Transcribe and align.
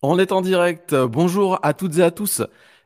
On 0.00 0.16
est 0.20 0.30
en 0.30 0.42
direct. 0.42 0.94
Bonjour 0.94 1.58
à 1.64 1.74
toutes 1.74 1.98
et 1.98 2.04
à 2.04 2.12
tous 2.12 2.40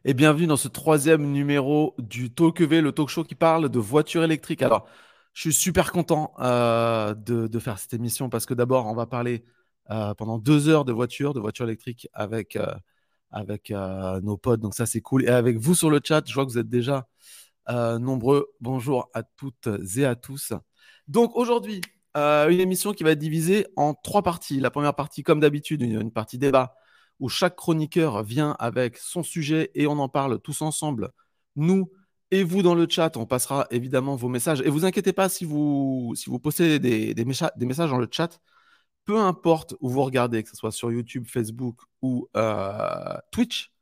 et 0.07 0.15
bienvenue 0.15 0.47
dans 0.47 0.57
ce 0.57 0.69
troisième 0.69 1.31
numéro 1.31 1.95
du 1.99 2.33
Talk 2.33 2.63
EV, 2.63 2.81
le 2.81 2.93
talk 2.93 3.11
show 3.11 3.23
qui 3.23 3.35
parle 3.35 3.69
de 3.69 3.79
voitures 3.79 4.25
électriques. 4.25 4.63
Alors, 4.63 4.87
je 5.35 5.43
suis 5.43 5.53
super 5.53 5.93
content 5.93 6.33
euh, 6.41 7.15
de, 7.15 7.59
faire 7.59 7.79
cette 7.79 7.93
émission 7.93 8.31
parce 8.31 8.47
que 8.47 8.55
d'abord, 8.55 8.87
on 8.87 8.95
va 8.95 9.05
parler 9.05 9.45
euh, 9.91 10.15
pendant 10.15 10.39
deux 10.39 10.71
heures 10.71 10.87
de 10.87 10.93
voitures, 10.93 11.35
de 11.35 11.41
voitures 11.41 11.67
électriques 11.67 12.09
avec, 12.15 12.57
euh, 12.57 12.73
avec 13.31 13.71
nos 14.23 14.39
potes. 14.39 14.61
Donc 14.61 14.73
ça, 14.73 14.87
c'est 14.87 15.03
cool. 15.03 15.25
Et 15.25 15.29
avec 15.29 15.59
vous 15.59 15.75
sur 15.75 15.91
le 15.91 16.01
chat, 16.03 16.23
je 16.27 16.33
vois 16.33 16.47
que 16.47 16.51
vous 16.51 16.59
êtes 16.59 16.71
déjà 16.71 17.07
nombreux. 17.69 18.49
Bonjour 18.63 19.11
à 19.13 19.23
toutes 19.23 19.69
et 19.99 20.07
à 20.07 20.15
tous. 20.15 20.55
Donc 21.09 21.37
aujourd'hui, 21.37 21.83
une 22.15 22.61
émission 22.61 22.95
qui 22.95 23.05
va 23.05 23.11
être 23.11 23.19
divisée 23.19 23.67
en 23.77 23.93
trois 23.93 24.23
parties. 24.23 24.61
La 24.61 24.71
première 24.71 24.95
partie, 24.95 25.23
comme 25.23 25.41
d'habitude, 25.41 25.83
une 25.83 26.11
partie 26.11 26.39
débat 26.39 26.75
où 27.23 27.29
chaque 27.29 27.57
chroniqueur 27.57 28.25
vient 28.25 28.57
avec 28.59 28.99
son 28.99 29.23
sujet 29.23 29.71
et 29.77 29.87
on 29.87 29.99
en 30.01 30.09
parle 30.09 30.41
tous 30.41 30.61
ensemble. 30.61 31.13
Nous 31.57 31.91
et 32.33 32.43
vous 32.43 32.63
dans 32.63 32.75
le 32.75 32.87
chat, 32.89 33.17
on 33.17 33.27
passera 33.27 33.67
évidemment 33.71 34.17
vos 34.17 34.29
messages. 34.29 34.61
Et 34.63 34.71
vous 34.71 34.85
inquiétez 34.85 35.13
pas 35.13 35.29
si 35.29 35.45
vous, 35.45 36.15
si 36.17 36.31
vous 36.31 36.41
postez 36.41 36.81
des, 36.81 37.15
des, 37.15 37.25
messages 37.25 37.91
dans 37.91 37.99
le 37.99 38.09
chat, 38.11 38.41
peu 39.05 39.19
importe 39.19 39.75
où 39.81 39.89
vous 39.91 40.03
regardez, 40.03 40.43
que 40.43 40.49
ce 40.49 40.57
soit 40.57 40.73
sur 40.73 40.91
YouTube, 40.91 41.27
Facebook 41.29 41.81
ou 42.03 42.29
euh, 42.37 43.17
Twitch, 43.31 43.73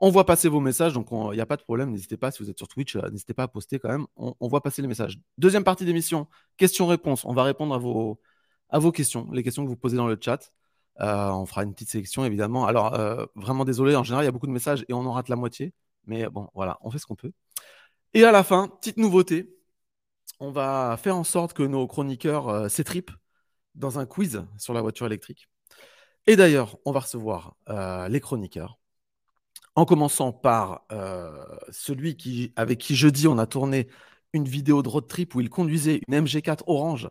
on 0.00 0.10
voit 0.10 0.24
passer 0.24 0.48
vos 0.48 0.60
messages, 0.60 0.94
donc 0.94 1.08
il 1.10 1.34
n'y 1.34 1.40
a 1.40 1.46
pas 1.46 1.56
de 1.56 1.62
problème. 1.62 1.90
N'hésitez 1.90 2.16
pas, 2.16 2.30
si 2.30 2.42
vous 2.42 2.48
êtes 2.48 2.58
sur 2.58 2.68
Twitch, 2.68 2.96
euh, 2.96 3.10
n'hésitez 3.10 3.34
pas 3.34 3.42
à 3.44 3.48
poster 3.48 3.78
quand 3.78 3.90
même. 3.90 4.06
On, 4.16 4.34
on 4.40 4.48
voit 4.48 4.62
passer 4.62 4.80
les 4.80 4.88
messages. 4.88 5.20
Deuxième 5.36 5.64
partie 5.64 5.84
d'émission, 5.84 6.26
questions-réponses. 6.56 7.24
On 7.26 7.34
va 7.34 7.42
répondre 7.42 7.74
à 7.74 7.78
vos, 7.78 8.20
à 8.70 8.78
vos 8.78 8.92
questions, 8.92 9.30
les 9.32 9.42
questions 9.42 9.64
que 9.64 9.68
vous 9.68 9.76
posez 9.76 9.96
dans 9.96 10.06
le 10.08 10.16
chat. 10.18 10.52
Euh, 11.00 11.30
on 11.30 11.46
fera 11.46 11.62
une 11.62 11.72
petite 11.72 11.90
sélection, 11.90 12.24
évidemment. 12.24 12.66
Alors, 12.66 12.94
euh, 12.94 13.26
vraiment 13.34 13.64
désolé, 13.64 13.94
en 13.96 14.02
général, 14.02 14.24
il 14.24 14.26
y 14.26 14.28
a 14.28 14.32
beaucoup 14.32 14.46
de 14.46 14.52
messages 14.52 14.84
et 14.88 14.92
on 14.92 15.06
en 15.06 15.12
rate 15.12 15.28
la 15.28 15.36
moitié. 15.36 15.72
Mais 16.06 16.28
bon, 16.28 16.48
voilà, 16.54 16.78
on 16.82 16.90
fait 16.90 16.98
ce 16.98 17.06
qu'on 17.06 17.14
peut. 17.14 17.32
Et 18.14 18.24
à 18.24 18.32
la 18.32 18.42
fin, 18.42 18.68
petite 18.68 18.96
nouveauté, 18.96 19.54
on 20.40 20.50
va 20.50 20.96
faire 21.02 21.16
en 21.16 21.24
sorte 21.24 21.52
que 21.52 21.62
nos 21.62 21.86
chroniqueurs 21.86 22.48
euh, 22.48 22.68
s'étripent 22.68 23.12
dans 23.74 23.98
un 23.98 24.06
quiz 24.06 24.44
sur 24.58 24.74
la 24.74 24.82
voiture 24.82 25.06
électrique. 25.06 25.48
Et 26.26 26.36
d'ailleurs, 26.36 26.78
on 26.84 26.92
va 26.92 27.00
recevoir 27.00 27.56
les 28.10 28.20
chroniqueurs, 28.20 28.78
en 29.76 29.86
commençant 29.86 30.32
par 30.32 30.86
celui 31.70 32.52
avec 32.56 32.78
qui 32.78 32.96
jeudi 32.96 33.26
on 33.28 33.38
a 33.38 33.46
tourné 33.46 33.88
une 34.34 34.44
vidéo 34.44 34.82
de 34.82 34.88
road 34.88 35.06
trip 35.08 35.34
où 35.34 35.40
il 35.40 35.48
conduisait 35.48 36.02
une 36.06 36.14
MG4 36.14 36.64
orange 36.66 37.08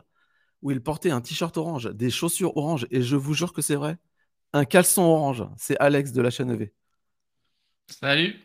où 0.62 0.70
il 0.70 0.80
portait 0.80 1.10
un 1.10 1.20
t-shirt 1.20 1.56
orange, 1.56 1.90
des 1.94 2.10
chaussures 2.10 2.56
orange, 2.56 2.86
et 2.90 3.02
je 3.02 3.16
vous 3.16 3.34
jure 3.34 3.52
que 3.52 3.62
c'est 3.62 3.76
vrai, 3.76 3.96
un 4.52 4.64
caleçon 4.64 5.02
orange. 5.02 5.44
C'est 5.56 5.76
Alex 5.78 6.12
de 6.12 6.22
la 6.22 6.30
chaîne 6.30 6.50
EV. 6.50 6.72
Salut. 7.86 8.36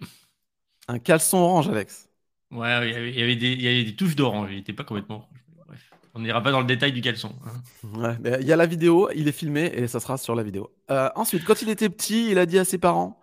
Un 0.88 1.00
caleçon 1.00 1.38
orange, 1.38 1.70
Alex. 1.70 2.10
Ouais, 2.52 2.90
il 2.90 3.18
y 3.18 3.24
avait, 3.24 3.36
des, 3.36 3.96
touches 3.96 4.16
d'orange, 4.16 4.50
il 4.52 4.58
n'était 4.58 4.74
pas 4.74 4.84
complètement 4.84 5.28
Bref, 5.66 5.92
on 6.14 6.20
n'ira 6.20 6.42
pas 6.44 6.52
dans 6.52 6.60
le 6.60 6.68
détail 6.68 6.92
du 6.92 7.02
caleçon. 7.02 7.34
Hein. 7.46 7.98
Ouais, 7.98 8.40
il 8.42 8.48
y 8.48 8.54
a 8.54 8.56
la 8.56 8.68
vidéo, 8.68 9.10
il 9.16 9.28
est 9.28 9.32
filmé 9.32 9.72
et 9.74 9.88
ça 9.88 10.00
sera 10.00 10.18
sur 10.18 10.36
la 10.36 10.44
vidéo. 10.44 10.72
Euh, 10.92 11.10
ensuite, 11.16 11.46
quand 11.46 11.62
il 11.64 11.70
était 11.70 11.90
petit, 11.90 12.30
il 12.30 12.38
a 12.38 12.46
dit 12.46 12.60
à 12.60 12.66
ses 12.66 12.78
parents 12.78 13.20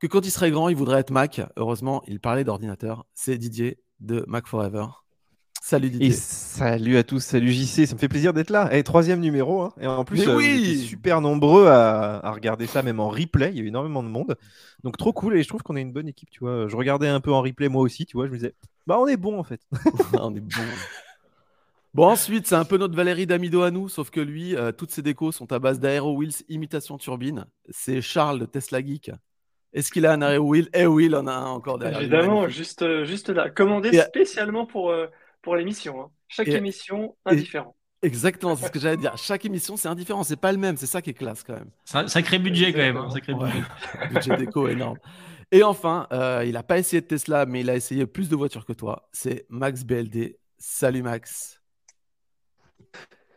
que 0.00 0.06
quand 0.06 0.26
il 0.26 0.30
serait 0.30 0.50
grand, 0.50 0.68
il 0.68 0.76
voudrait 0.76 1.00
être 1.00 1.10
Mac. 1.10 1.40
Heureusement, 1.56 2.02
il 2.06 2.20
parlait 2.20 2.44
d'ordinateur. 2.44 3.06
C'est 3.14 3.38
Didier 3.38 3.78
de 4.00 4.22
Mac 4.26 4.46
Forever. 4.46 4.86
Salut 5.66 5.88
Didier. 5.88 6.08
Et 6.08 6.12
salut 6.12 6.98
à 6.98 7.04
tous, 7.04 7.20
salut 7.20 7.50
JC, 7.50 7.86
ça 7.86 7.94
me 7.94 7.98
fait 7.98 8.06
plaisir 8.06 8.34
d'être 8.34 8.50
là. 8.50 8.68
Et 8.76 8.82
troisième 8.82 9.20
numéro, 9.20 9.62
hein. 9.62 9.72
et 9.80 9.86
en 9.86 10.04
plus, 10.04 10.28
euh, 10.28 10.36
oui 10.36 10.76
super 10.76 11.22
nombreux 11.22 11.68
à, 11.68 12.30
regarder 12.32 12.66
ça, 12.66 12.82
même 12.82 13.00
en 13.00 13.08
replay. 13.08 13.48
Il 13.48 13.56
y 13.56 13.60
a 13.60 13.62
eu 13.62 13.68
énormément 13.68 14.02
de 14.02 14.08
monde, 14.08 14.36
donc 14.82 14.98
trop 14.98 15.14
cool. 15.14 15.38
Et 15.38 15.42
je 15.42 15.48
trouve 15.48 15.62
qu'on 15.62 15.74
est 15.76 15.80
une 15.80 15.94
bonne 15.94 16.06
équipe, 16.06 16.28
tu 16.28 16.40
vois. 16.40 16.68
Je 16.68 16.76
regardais 16.76 17.08
un 17.08 17.20
peu 17.20 17.32
en 17.32 17.40
replay 17.40 17.70
moi 17.70 17.80
aussi, 17.80 18.04
tu 18.04 18.18
vois. 18.18 18.26
Je 18.26 18.32
me 18.32 18.36
disais, 18.36 18.54
bah 18.86 18.98
on 19.00 19.06
est 19.06 19.16
bon 19.16 19.38
en 19.38 19.42
fait. 19.42 19.62
on 20.12 20.36
est 20.36 20.40
bon. 20.40 20.60
Bon, 21.94 22.08
ensuite, 22.08 22.46
c'est 22.46 22.56
un 22.56 22.66
peu 22.66 22.76
notre 22.76 22.94
Valérie 22.94 23.24
Damido 23.24 23.62
à 23.62 23.70
nous, 23.70 23.88
sauf 23.88 24.10
que 24.10 24.20
lui, 24.20 24.54
euh, 24.56 24.70
toutes 24.70 24.90
ses 24.90 25.00
décos 25.00 25.32
sont 25.32 25.50
à 25.50 25.60
base 25.60 25.80
d'Aero 25.80 26.14
Wheels 26.14 26.42
imitation 26.50 26.98
turbine. 26.98 27.46
C'est 27.70 28.02
Charles 28.02 28.38
de 28.38 28.44
Tesla 28.44 28.84
Geek. 28.84 29.12
Est-ce 29.72 29.90
qu'il 29.90 30.04
a 30.04 30.12
un 30.12 30.20
Aero 30.20 30.46
Wheel? 30.46 30.68
Eh 30.74 30.84
oui, 30.84 31.06
il 31.06 31.16
en 31.16 31.26
a 31.26 31.32
un 31.32 31.46
encore 31.46 31.78
derrière. 31.78 32.02
Évidemment, 32.02 32.48
juste, 32.48 32.82
euh, 32.82 33.06
juste 33.06 33.30
là. 33.30 33.48
Commandé 33.48 33.98
spécialement 33.98 34.66
pour, 34.66 34.92
pour 35.44 35.54
l'émission. 35.54 36.00
Hein. 36.00 36.10
Chaque 36.26 36.48
émission, 36.48 37.14
indifférent. 37.24 37.76
Exactement, 38.04 38.54
c'est 38.54 38.66
ce 38.66 38.70
que 38.70 38.78
j'allais 38.78 38.98
dire. 38.98 39.16
Chaque 39.16 39.44
émission, 39.46 39.76
c'est 39.76 39.88
indifférent, 39.88 40.24
c'est 40.24 40.36
pas 40.36 40.52
le 40.52 40.58
même, 40.58 40.76
c'est 40.76 40.86
ça 40.86 41.00
qui 41.00 41.10
est 41.10 41.14
classe 41.14 41.42
quand 41.42 41.54
même. 41.54 41.70
Un 41.94 42.08
sacré 42.08 42.38
budget 42.38 42.72
quand 42.72 42.78
même. 42.78 42.96
Hein, 42.96 43.08
sacré 43.10 43.32
budget. 44.10 44.36
déco 44.36 44.68
énorme. 44.68 44.98
Et 45.50 45.62
enfin, 45.62 46.06
euh, 46.12 46.42
il 46.44 46.52
n'a 46.52 46.62
pas 46.62 46.78
essayé 46.78 47.00
de 47.00 47.06
Tesla, 47.06 47.46
mais 47.46 47.60
il 47.60 47.70
a 47.70 47.76
essayé 47.76 48.06
plus 48.06 48.28
de 48.28 48.36
voitures 48.36 48.66
que 48.66 48.72
toi. 48.72 49.08
C'est 49.12 49.46
Max 49.48 49.84
BLD. 49.84 50.38
Salut 50.58 51.02
Max. 51.02 51.62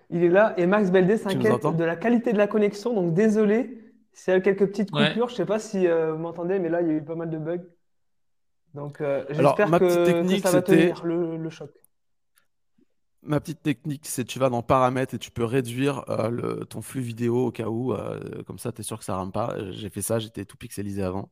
Il 0.10 0.24
est 0.24 0.30
là 0.30 0.54
et 0.58 0.66
Max 0.66 0.90
BLD 0.90 1.18
s'inquiète 1.18 1.66
de 1.66 1.84
la 1.84 1.96
qualité 1.96 2.32
de 2.32 2.38
la 2.38 2.48
connexion, 2.48 2.94
donc 2.94 3.14
désolé 3.14 3.84
s'il 4.14 4.34
y 4.34 4.38
a 4.38 4.42
quelques 4.42 4.68
petites 4.68 4.92
coupures. 4.92 5.30
Je 5.30 5.36
sais 5.36 5.46
pas 5.46 5.60
si 5.60 5.88
euh, 5.88 6.14
vous 6.14 6.20
m'entendez, 6.20 6.60
mais 6.60 6.70
là 6.70 6.82
il 6.82 6.88
y 6.88 6.92
a 6.92 6.94
eu 6.94 7.04
pas 7.04 7.16
mal 7.16 7.30
de 7.30 7.38
bugs. 7.38 7.66
Donc 8.74 9.02
euh, 9.02 9.26
j'espère 9.30 9.70
que, 9.80 10.40
ça 10.40 10.52
va 10.52 10.62
tenir 10.62 11.06
le 11.06 11.50
choc 11.50 11.72
ma 13.28 13.40
petite 13.40 13.62
technique, 13.62 14.06
c'est 14.06 14.26
tu 14.26 14.40
vas 14.40 14.50
dans 14.50 14.64
paramètres 14.64 15.14
et 15.14 15.20
tu 15.20 15.32
peux 15.32 15.44
réduire 15.44 16.10
euh, 16.10 16.30
le, 16.30 16.66
ton 16.66 16.82
flux 16.82 17.02
vidéo 17.02 17.48
au 17.48 17.52
cas 17.52 17.68
où, 17.68 17.94
euh, 17.94 18.20
comme 18.46 18.58
ça, 18.58 18.72
tu 18.72 18.82
es 18.82 18.84
sûr 18.84 18.98
que 18.98 19.06
ça 19.06 19.16
rame 19.16 19.32
pas. 19.32 19.56
J'ai 19.72 19.90
fait 19.90 20.02
ça, 20.02 20.20
j'étais 20.20 20.46
tout 20.46 20.58
pixelisé 20.58 21.04
avant. 21.04 21.32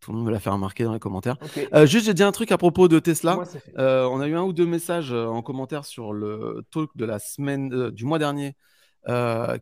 Tout 0.00 0.12
le 0.12 0.18
monde 0.18 0.26
me 0.26 0.32
l'a 0.32 0.40
fait 0.40 0.50
remarquer 0.50 0.84
dans 0.84 0.92
les 0.92 0.98
commentaires. 0.98 1.36
Euh, 1.72 1.86
juste, 1.86 2.06
j'ai 2.06 2.14
dit 2.14 2.22
un 2.22 2.32
truc 2.32 2.52
à 2.52 2.58
propos 2.58 2.88
de 2.88 2.98
Tesla. 2.98 3.38
on 3.76 4.20
a 4.20 4.26
eu 4.26 4.34
un 4.34 4.42
ou 4.42 4.52
deux 4.52 4.66
messages 4.66 5.12
en 5.12 5.40
commentaire 5.42 5.84
sur 5.84 6.12
le 6.12 6.66
talk 6.70 6.90
de 6.96 7.04
la 7.04 7.18
semaine, 7.18 7.90
du 7.90 8.04
mois 8.04 8.18
dernier, 8.18 8.56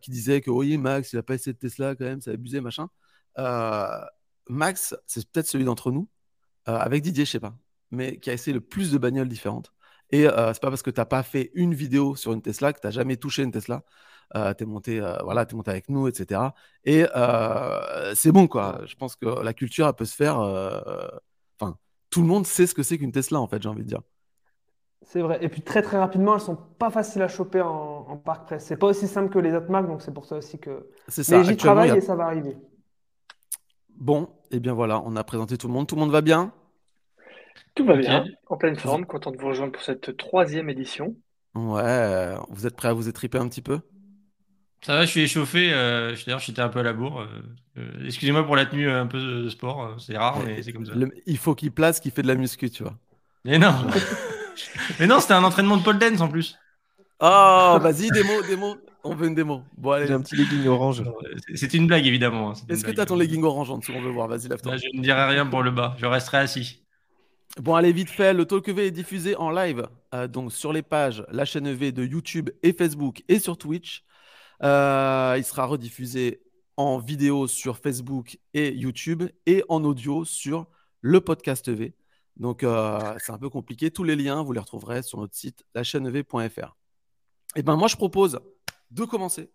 qui 0.01 0.11
disait 0.11 0.41
que 0.41 0.51
oui, 0.51 0.77
Max, 0.77 1.13
il 1.13 1.19
a 1.19 1.23
pas 1.23 1.35
essayé 1.35 1.53
de 1.53 1.59
Tesla 1.59 1.95
quand 1.95 2.05
même, 2.05 2.21
ça 2.21 2.31
a 2.31 2.33
abusé, 2.33 2.61
machin. 2.61 2.89
Max, 4.49 4.95
c'est 5.07 5.25
peut-être 5.29 5.47
celui 5.47 5.63
d'entre 5.63 5.91
nous, 5.91 6.09
avec 6.65 7.03
Didier, 7.03 7.25
je 7.25 7.31
sais 7.31 7.39
pas, 7.39 7.55
mais 7.91 8.17
qui 8.17 8.29
a 8.29 8.33
essayé 8.33 8.53
le 8.53 8.61
plus 8.61 8.91
de 8.91 8.97
bagnoles 8.97 9.29
différentes. 9.29 9.71
Et 10.13 10.27
euh, 10.27 10.53
c'est 10.53 10.61
pas 10.61 10.69
parce 10.69 10.83
que 10.83 10.91
tu 10.91 11.01
n'as 11.01 11.05
pas 11.05 11.23
fait 11.23 11.49
une 11.55 11.73
vidéo 11.73 12.15
sur 12.15 12.33
une 12.33 12.43
Tesla 12.43 12.71
que 12.71 12.79
tu 12.79 12.85
n'as 12.85 12.91
jamais 12.91 13.17
touché 13.17 13.41
une 13.41 13.51
Tesla. 13.51 13.81
Euh, 14.35 14.53
tu 14.53 14.63
es, 14.63 14.67
monté, 14.67 15.01
euh, 15.01 15.17
voilà, 15.23 15.41
es 15.41 15.55
monté 15.55 15.71
avec 15.71 15.89
nous, 15.89 16.07
etc. 16.07 16.39
Et 16.85 17.07
euh, 17.15 18.13
c'est 18.13 18.31
bon, 18.31 18.47
quoi. 18.47 18.81
Je 18.85 18.93
pense 18.95 19.15
que 19.15 19.25
la 19.25 19.53
culture, 19.55 19.87
elle 19.87 19.93
peut 19.95 20.05
se 20.05 20.15
faire. 20.15 20.37
Enfin, 20.37 21.77
tout 22.11 22.21
le 22.21 22.27
monde 22.27 22.45
sait 22.45 22.67
ce 22.67 22.75
que 22.75 22.83
c'est 22.83 22.99
qu'une 22.99 23.11
Tesla, 23.11 23.41
en 23.41 23.47
fait, 23.47 23.59
j'ai 23.63 23.69
envie 23.69 23.81
de 23.81 23.87
dire. 23.87 24.01
C'est 25.01 25.21
vrai. 25.21 25.39
Et 25.41 25.49
puis 25.49 25.63
très 25.63 25.81
très 25.81 25.97
rapidement, 25.97 26.35
elles 26.35 26.41
sont 26.41 26.59
pas 26.77 26.91
faciles 26.91 27.23
à 27.23 27.27
choper 27.27 27.61
en, 27.61 28.05
en 28.07 28.17
parc 28.17 28.45
presse. 28.45 28.65
C'est 28.65 28.77
pas 28.77 28.87
aussi 28.87 29.07
simple 29.07 29.33
que 29.33 29.39
les 29.39 29.51
autres 29.51 29.71
marques, 29.71 29.87
donc 29.87 30.03
c'est 30.03 30.13
pour 30.13 30.25
ça 30.25 30.37
aussi 30.37 30.59
que. 30.59 30.89
C'est 31.07 31.23
ça. 31.23 31.39
Mais 31.39 31.43
j'y 31.43 31.57
travaille 31.57 31.89
et 31.89 32.01
ça 32.01 32.15
va 32.15 32.25
arriver. 32.25 32.55
Bon, 33.89 34.29
et 34.51 34.57
eh 34.57 34.59
bien 34.59 34.73
voilà, 34.73 35.01
on 35.05 35.15
a 35.15 35.23
présenté 35.23 35.57
tout 35.57 35.67
le 35.67 35.73
monde. 35.73 35.87
Tout 35.87 35.95
le 35.95 36.01
monde 36.01 36.11
va 36.11 36.21
bien? 36.21 36.53
Tout 37.75 37.85
va 37.85 37.95
bien, 37.95 38.25
en 38.47 38.57
pleine 38.57 38.75
forme, 38.75 39.05
content 39.05 39.31
de 39.31 39.37
vous 39.37 39.47
rejoindre 39.47 39.71
pour 39.73 39.83
cette 39.83 40.17
troisième 40.17 40.69
édition. 40.69 41.15
Ouais, 41.55 42.35
vous 42.49 42.65
êtes 42.65 42.75
prêt 42.75 42.87
à 42.89 42.93
vous 42.93 43.07
étriper 43.09 43.37
un 43.37 43.47
petit 43.47 43.61
peu? 43.61 43.79
Ça 44.83 44.95
va, 44.95 45.05
je 45.05 45.11
suis 45.11 45.21
échauffé. 45.21 45.71
Euh, 45.71 46.13
D'ailleurs, 46.25 46.39
j'étais 46.39 46.61
un 46.61 46.67
peu 46.67 46.79
à 46.79 46.83
la 46.83 46.93
bourre. 46.93 47.21
Euh, 47.21 47.27
euh, 47.77 48.05
excusez-moi 48.05 48.45
pour 48.45 48.55
la 48.57 48.65
tenue 48.65 48.89
un 48.89 49.07
peu 49.07 49.17
de 49.17 49.49
sport, 49.49 49.83
euh, 49.83 49.97
c'est 49.97 50.17
rare, 50.17 50.39
mais 50.45 50.61
c'est 50.61 50.73
comme 50.73 50.85
ça. 50.85 50.93
il 51.25 51.37
faut 51.37 51.55
qu'il 51.55 51.71
place 51.71 51.99
qu'il 51.99 52.11
fait 52.11 52.21
de 52.21 52.27
la 52.27 52.35
muscu, 52.35 52.69
tu 52.69 52.83
vois. 52.83 52.95
Mais 53.45 53.57
non 53.57 53.73
Mais 54.99 55.07
non, 55.07 55.19
c'était 55.19 55.33
un 55.33 55.43
entraînement 55.43 55.77
de 55.77 55.83
pole 55.83 55.97
dance 55.97 56.21
en 56.21 56.27
plus. 56.27 56.57
Oh, 57.19 57.77
vas-y, 57.81 58.09
démo, 58.11 58.41
démo. 58.47 58.75
On 59.05 59.15
veut 59.15 59.27
une 59.27 59.35
démo. 59.35 59.63
Bon, 59.77 59.91
allez. 59.91 60.07
J'ai 60.07 60.13
un 60.13 60.21
petit 60.21 60.35
legging 60.35 60.67
orange. 60.67 61.03
C'est 61.55 61.73
une 61.73 61.87
blague, 61.87 62.05
évidemment. 62.05 62.51
Hein, 62.51 62.53
Est-ce 62.69 62.83
que 62.83 62.91
tu 62.91 62.99
as 62.99 63.05
ton 63.05 63.15
legging 63.15 63.43
orange 63.43 63.69
en 63.69 63.77
dessous 63.77 63.93
On 63.95 64.01
veut 64.01 64.11
voir. 64.11 64.27
Vas-y, 64.27 64.47
lève-toi. 64.47 64.77
Je 64.77 64.85
ne 64.93 65.01
dirai 65.01 65.25
rien 65.25 65.45
pour 65.45 65.63
le 65.63 65.71
bas. 65.71 65.95
Je 65.97 66.05
resterai 66.05 66.39
assis. 66.39 66.82
Bon, 67.61 67.75
allez, 67.75 67.91
vite 67.91 68.09
fait, 68.09 68.33
le 68.33 68.45
Talk 68.45 68.67
EV 68.67 68.87
est 68.87 68.91
diffusé 68.91 69.35
en 69.35 69.51
live 69.51 69.87
euh, 70.15 70.27
donc 70.27 70.51
sur 70.51 70.73
les 70.73 70.81
pages, 70.81 71.23
la 71.29 71.45
chaîne 71.45 71.67
EV 71.67 71.91
de 71.91 72.03
YouTube 72.03 72.49
et 72.63 72.73
Facebook 72.73 73.23
et 73.27 73.37
sur 73.37 73.57
Twitch. 73.59 74.03
Euh, 74.63 75.35
il 75.37 75.43
sera 75.43 75.65
rediffusé 75.65 76.41
en 76.77 76.97
vidéo 76.97 77.47
sur 77.47 77.77
Facebook 77.77 78.39
et 78.55 78.73
YouTube 78.73 79.23
et 79.45 79.63
en 79.69 79.83
audio 79.83 80.25
sur 80.25 80.65
le 81.01 81.21
podcast 81.21 81.67
EV. 81.67 81.93
Donc, 82.37 82.63
euh, 82.63 83.15
c'est 83.19 83.31
un 83.31 83.37
peu 83.37 83.51
compliqué. 83.51 83.91
Tous 83.91 84.03
les 84.03 84.15
liens, 84.15 84.41
vous 84.41 84.53
les 84.53 84.59
retrouverez 84.59 85.03
sur 85.03 85.19
notre 85.19 85.35
site 85.35 85.63
ev.fr. 85.75 86.75
Et 87.55 87.59
eh 87.59 87.63
ben, 87.63 87.75
moi, 87.75 87.87
je 87.87 87.95
propose 87.95 88.39
de 88.89 89.05
commencer 89.05 89.51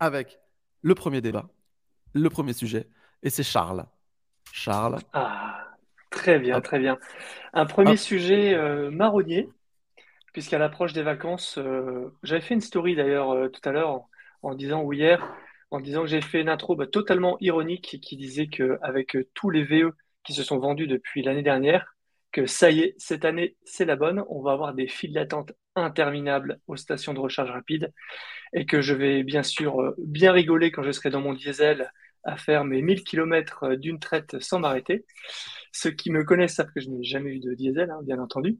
avec 0.00 0.40
le 0.82 0.96
premier 0.96 1.20
débat, 1.20 1.48
le 2.12 2.28
premier 2.28 2.54
sujet, 2.54 2.88
et 3.22 3.30
c'est 3.30 3.44
Charles. 3.44 3.86
Charles. 4.52 4.98
Ah. 5.12 5.65
Très 6.16 6.38
bien, 6.38 6.62
très 6.62 6.78
bien. 6.78 6.98
Un 7.52 7.66
premier 7.66 7.98
sujet 7.98 8.54
euh, 8.54 8.90
marronnier, 8.90 9.50
puisqu'à 10.32 10.58
l'approche 10.58 10.94
des 10.94 11.02
vacances, 11.02 11.58
euh, 11.58 12.10
j'avais 12.22 12.40
fait 12.40 12.54
une 12.54 12.62
story 12.62 12.96
d'ailleurs 12.96 13.32
euh, 13.32 13.48
tout 13.48 13.60
à 13.68 13.70
l'heure 13.70 14.00
en, 14.42 14.54
disant 14.54 14.82
ou 14.82 14.94
hier 14.94 15.34
en 15.70 15.78
disant 15.78 16.02
que 16.02 16.08
j'ai 16.08 16.22
fait 16.22 16.40
une 16.40 16.48
intro 16.48 16.74
bah, 16.74 16.86
totalement 16.86 17.36
ironique 17.40 17.98
qui 18.00 18.16
disait 18.16 18.46
qu'avec 18.46 19.18
tous 19.34 19.50
les 19.50 19.62
VE 19.62 19.92
qui 20.24 20.32
se 20.32 20.42
sont 20.42 20.58
vendus 20.58 20.86
depuis 20.86 21.22
l'année 21.22 21.42
dernière, 21.42 21.94
que 22.32 22.46
ça 22.46 22.70
y 22.70 22.80
est, 22.80 22.94
cette 22.96 23.26
année, 23.26 23.56
c'est 23.64 23.84
la 23.84 23.96
bonne. 23.96 24.24
On 24.30 24.40
va 24.40 24.52
avoir 24.52 24.72
des 24.72 24.88
files 24.88 25.12
d'attente 25.12 25.52
interminables 25.74 26.60
aux 26.66 26.76
stations 26.76 27.12
de 27.12 27.20
recharge 27.20 27.50
rapide 27.50 27.92
et 28.54 28.64
que 28.64 28.80
je 28.80 28.94
vais 28.94 29.22
bien 29.22 29.42
sûr 29.42 29.94
bien 29.98 30.32
rigoler 30.32 30.70
quand 30.70 30.82
je 30.82 30.92
serai 30.92 31.10
dans 31.10 31.20
mon 31.20 31.34
diesel 31.34 31.92
à 32.24 32.36
faire 32.36 32.64
mes 32.64 32.82
1000 32.82 33.04
km 33.04 33.74
d'une 33.76 34.00
traite 34.00 34.40
sans 34.40 34.58
m'arrêter. 34.58 35.04
Ceux 35.78 35.90
qui 35.90 36.10
me 36.10 36.24
connaissent 36.24 36.54
savent 36.54 36.72
que 36.72 36.80
je 36.80 36.88
n'ai 36.88 37.04
jamais 37.04 37.32
eu 37.32 37.38
de 37.38 37.52
diesel, 37.52 37.90
hein, 37.90 38.00
bien 38.02 38.18
entendu. 38.18 38.58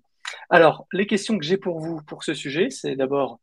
Alors, 0.51 0.87
les 0.93 1.07
questions 1.07 1.39
que 1.39 1.45
j'ai 1.47 1.57
pour 1.57 1.81
vous 1.81 2.03
pour 2.03 2.25
ce 2.25 2.35
sujet, 2.35 2.69
c'est 2.69 2.95
d'abord, 2.95 3.41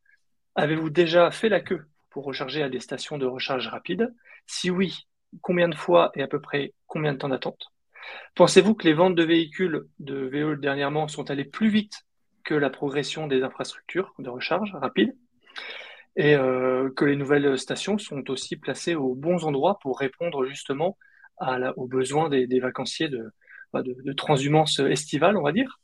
avez-vous 0.53 0.91
déjà 0.91 1.31
fait 1.31 1.49
la 1.49 1.59
queue 1.59 1.83
pour 2.11 2.23
recharger 2.23 2.61
à 2.61 2.69
des 2.69 2.79
stations 2.79 3.17
de 3.17 3.25
recharge 3.25 3.67
rapide? 3.67 4.13
Si 4.45 4.69
oui, 4.69 5.07
combien 5.41 5.69
de 5.69 5.75
fois 5.75 6.11
et 6.13 6.21
à 6.21 6.27
peu 6.27 6.39
près 6.39 6.75
combien 6.85 7.13
de 7.13 7.17
temps 7.17 7.29
d'attente? 7.29 7.71
Pensez-vous 8.35 8.75
que 8.75 8.85
les 8.85 8.93
ventes 8.93 9.15
de 9.15 9.23
véhicules 9.23 9.85
de 9.97 10.17
VE 10.27 10.59
dernièrement 10.59 11.07
sont 11.07 11.31
allées 11.31 11.43
plus 11.43 11.69
vite 11.69 12.03
que 12.43 12.53
la 12.53 12.69
progression 12.69 13.25
des 13.25 13.41
infrastructures 13.41 14.13
de 14.19 14.29
recharge 14.29 14.71
rapide? 14.75 15.15
Et 16.15 16.35
euh, 16.35 16.91
que 16.95 17.05
les 17.05 17.15
nouvelles 17.15 17.57
stations 17.57 17.97
sont 17.97 18.29
aussi 18.29 18.55
placées 18.55 18.93
aux 18.93 19.15
bons 19.15 19.45
endroits 19.45 19.79
pour 19.81 19.97
répondre 19.97 20.45
justement 20.45 20.95
aux 21.75 21.87
besoins 21.87 22.29
des, 22.29 22.59
vacanciers 22.59 23.09
bah, 23.09 23.17
de, 23.81 24.13
transhumance 24.13 24.79
estivale, 24.79 25.37
on 25.37 25.41
va 25.41 25.51
dire. 25.51 25.79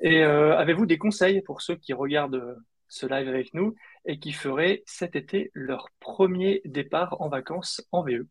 Et 0.00 0.22
euh, 0.22 0.56
avez-vous 0.56 0.86
des 0.86 0.98
conseils 0.98 1.42
pour 1.42 1.60
ceux 1.60 1.76
qui 1.76 1.92
regardent 1.92 2.56
ce 2.88 3.06
live 3.06 3.28
avec 3.28 3.52
nous 3.54 3.74
et 4.06 4.18
qui 4.18 4.32
feraient 4.32 4.82
cet 4.86 5.14
été 5.14 5.50
leur 5.54 5.88
premier 6.00 6.62
départ 6.64 7.20
en 7.20 7.28
vacances 7.28 7.86
en 7.92 8.02
VE 8.02 8.26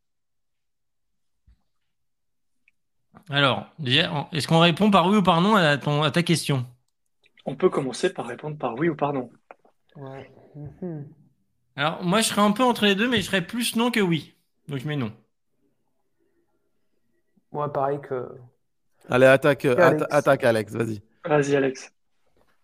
Alors, 3.29 3.67
est-ce 3.85 4.47
qu'on 4.47 4.59
répond 4.59 4.89
par 4.89 5.07
oui 5.07 5.17
ou 5.17 5.23
par 5.23 5.41
non 5.41 5.55
à, 5.55 5.77
ton, 5.77 6.01
à 6.01 6.11
ta 6.11 6.23
question? 6.23 6.65
On 7.45 7.55
peut 7.55 7.69
commencer 7.69 8.11
par 8.11 8.25
répondre 8.25 8.57
par 8.57 8.75
oui 8.75 8.89
ou 8.89 8.95
par 8.95 9.13
non. 9.13 9.29
Alors, 11.75 12.03
moi, 12.03 12.21
je 12.21 12.27
serais 12.27 12.41
un 12.41 12.51
peu 12.51 12.63
entre 12.63 12.85
les 12.85 12.95
deux, 12.95 13.07
mais 13.07 13.17
je 13.17 13.23
serais 13.23 13.45
plus 13.45 13.75
non 13.75 13.91
que 13.91 13.99
oui. 13.99 14.35
Donc, 14.67 14.79
je 14.79 14.87
mets 14.87 14.97
non. 14.97 15.13
Moi, 17.51 17.71
pareil 17.71 17.99
que. 18.01 18.29
Allez, 19.09 19.25
attaque, 19.25 19.65
Alex. 19.65 20.03
attaque 20.09 20.43
Alex, 20.43 20.73
vas-y. 20.73 21.01
Vas-y, 21.25 21.55
Alex. 21.55 21.91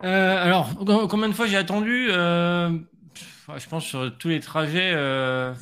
Euh, 0.03 0.43
alors, 0.43 0.75
combien 1.09 1.29
de 1.29 1.33
fois 1.33 1.47
j'ai 1.47 1.57
attendu 1.57 2.07
euh, 2.09 2.69
Je 3.55 3.67
pense 3.69 3.85
sur 3.85 4.17
tous 4.17 4.29
les 4.29 4.39
trajets, 4.39 4.93
euh, 4.93 5.53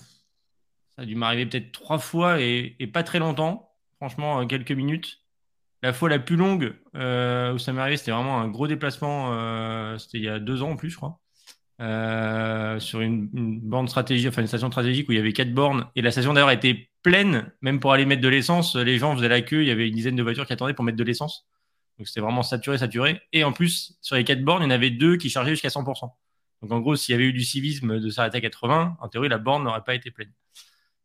ça 0.95 1.03
a 1.03 1.05
dû 1.05 1.15
m'arriver 1.15 1.45
peut-être 1.45 1.71
trois 1.71 1.99
fois 1.99 2.41
et, 2.41 2.75
pas 2.91 3.03
très 3.03 3.19
longtemps. 3.19 3.71
Franchement, 3.97 4.45
quelques 4.47 4.71
minutes. 4.71 5.19
La 5.81 5.91
fois 5.93 6.09
la 6.09 6.19
plus 6.19 6.37
longue 6.37 6.75
où 6.93 7.57
ça 7.57 7.73
m'est 7.73 7.81
arrivé, 7.81 7.97
c'était 7.97 8.11
vraiment 8.11 8.39
un 8.39 8.47
gros 8.47 8.67
déplacement. 8.67 9.97
c'était 9.99 10.17
il 10.17 10.23
y 10.23 10.29
a 10.29 10.39
deux 10.39 10.63
ans 10.63 10.71
en 10.71 10.75
plus, 10.75 10.89
je 10.89 10.97
crois. 10.97 11.19
Euh, 11.81 12.79
sur 12.79 13.01
une, 13.01 13.29
borne 13.59 13.87
stratégique, 13.87 14.27
enfin 14.29 14.41
une 14.41 14.47
station 14.47 14.69
stratégique 14.69 15.09
où 15.09 15.11
il 15.11 15.17
y 15.17 15.19
avait 15.19 15.33
quatre 15.33 15.53
bornes 15.53 15.87
et 15.95 16.03
la 16.03 16.11
station 16.11 16.33
d'ailleurs 16.33 16.51
était 16.51 16.89
pleine, 17.01 17.51
même 17.61 17.79
pour 17.79 17.93
aller 17.93 18.05
mettre 18.05 18.21
de 18.21 18.29
l'essence. 18.29 18.75
Les 18.75 18.99
gens 18.99 19.15
faisaient 19.15 19.27
la 19.27 19.41
queue, 19.41 19.63
il 19.63 19.67
y 19.67 19.71
avait 19.71 19.87
une 19.87 19.95
dizaine 19.95 20.15
de 20.15 20.23
voitures 20.23 20.45
qui 20.45 20.53
attendaient 20.53 20.73
pour 20.73 20.85
mettre 20.85 20.97
de 20.97 21.03
l'essence. 21.03 21.47
Donc 21.97 22.07
c'était 22.07 22.21
vraiment 22.21 22.43
saturé, 22.43 22.77
saturé. 22.77 23.21
Et 23.33 23.43
en 23.43 23.51
plus, 23.51 23.97
sur 24.01 24.15
les 24.15 24.23
quatre 24.23 24.43
bornes, 24.43 24.61
il 24.61 24.65
y 24.65 24.67
en 24.67 24.71
avait 24.71 24.91
deux 24.91 25.17
qui 25.17 25.29
chargeaient 25.29 25.51
jusqu'à 25.51 25.69
100%. 25.69 26.11
Donc 26.61 26.71
en 26.71 26.79
gros, 26.79 26.95
s'il 26.95 27.13
y 27.13 27.15
avait 27.15 27.25
eu 27.25 27.33
du 27.33 27.43
civisme 27.43 27.99
de 27.99 28.09
s'arrêter 28.09 28.37
à 28.37 28.41
80, 28.41 28.97
en 29.01 29.07
théorie, 29.09 29.29
la 29.29 29.37
borne 29.37 29.63
n'aurait 29.63 29.83
pas 29.83 29.95
été 29.95 30.11
pleine. 30.11 30.31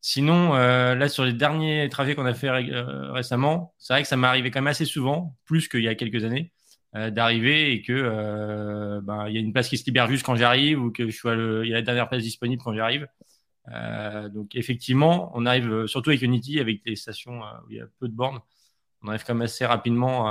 Sinon, 0.01 0.55
euh, 0.55 0.95
là, 0.95 1.09
sur 1.09 1.25
les 1.25 1.33
derniers 1.33 1.89
trajets 1.89 2.15
qu'on 2.15 2.27
a 2.27 2.35
fait 2.35 2.49
euh, 2.49 3.13
récemment, 3.13 3.75
c'est 3.79 3.93
vrai 3.93 4.03
que 4.03 4.09
ça 4.09 4.17
m'est 4.17 4.29
arrivé 4.29 4.51
quand 4.51 4.61
même 4.61 4.69
assez 4.69 4.85
souvent, 4.85 5.37
plus 5.45 5.69
qu'il 5.69 5.83
y 5.83 5.89
a 5.89 5.95
quelques 5.95 6.25
années. 6.25 6.53
Euh, 6.99 7.11
d'arriver 7.11 7.73
et 7.73 7.83
que 7.83 7.93
euh, 7.93 9.01
ben, 9.03 9.29
y 9.29 9.37
a 9.37 9.41
une 9.41 9.53
place 9.53 9.69
qui 9.69 9.79
se 9.79 9.85
libère 9.85 10.09
juste 10.09 10.25
quand 10.25 10.35
j'arrive 10.37 10.83
ou 10.83 10.91
que 10.91 11.09
je 11.09 11.17
sois 11.17 11.35
le, 11.35 11.65
il 11.65 11.69
y 11.69 11.73
a 11.73 11.77
la 11.77 11.83
dernière 11.83 12.09
place 12.09 12.23
disponible 12.23 12.63
quand 12.63 12.75
j'arrive. 12.75 13.07
Euh, 13.73 14.29
donc 14.31 14.57
effectivement, 14.57 15.31
on 15.35 15.47
arrive 15.47 15.87
surtout 15.87 16.11
avec 16.11 16.23
Unity, 16.23 16.59
avec 16.59 16.81
les 16.87 16.97
stations 16.97 17.41
où 17.41 17.71
il 17.71 17.77
y 17.77 17.81
a 17.81 17.87
peu 18.01 18.09
de 18.09 18.15
bornes, 18.15 18.41
on 19.03 19.09
arrive 19.09 19.23
quand 19.25 19.35
même 19.35 19.43
assez 19.43 19.67
rapidement 19.67 20.25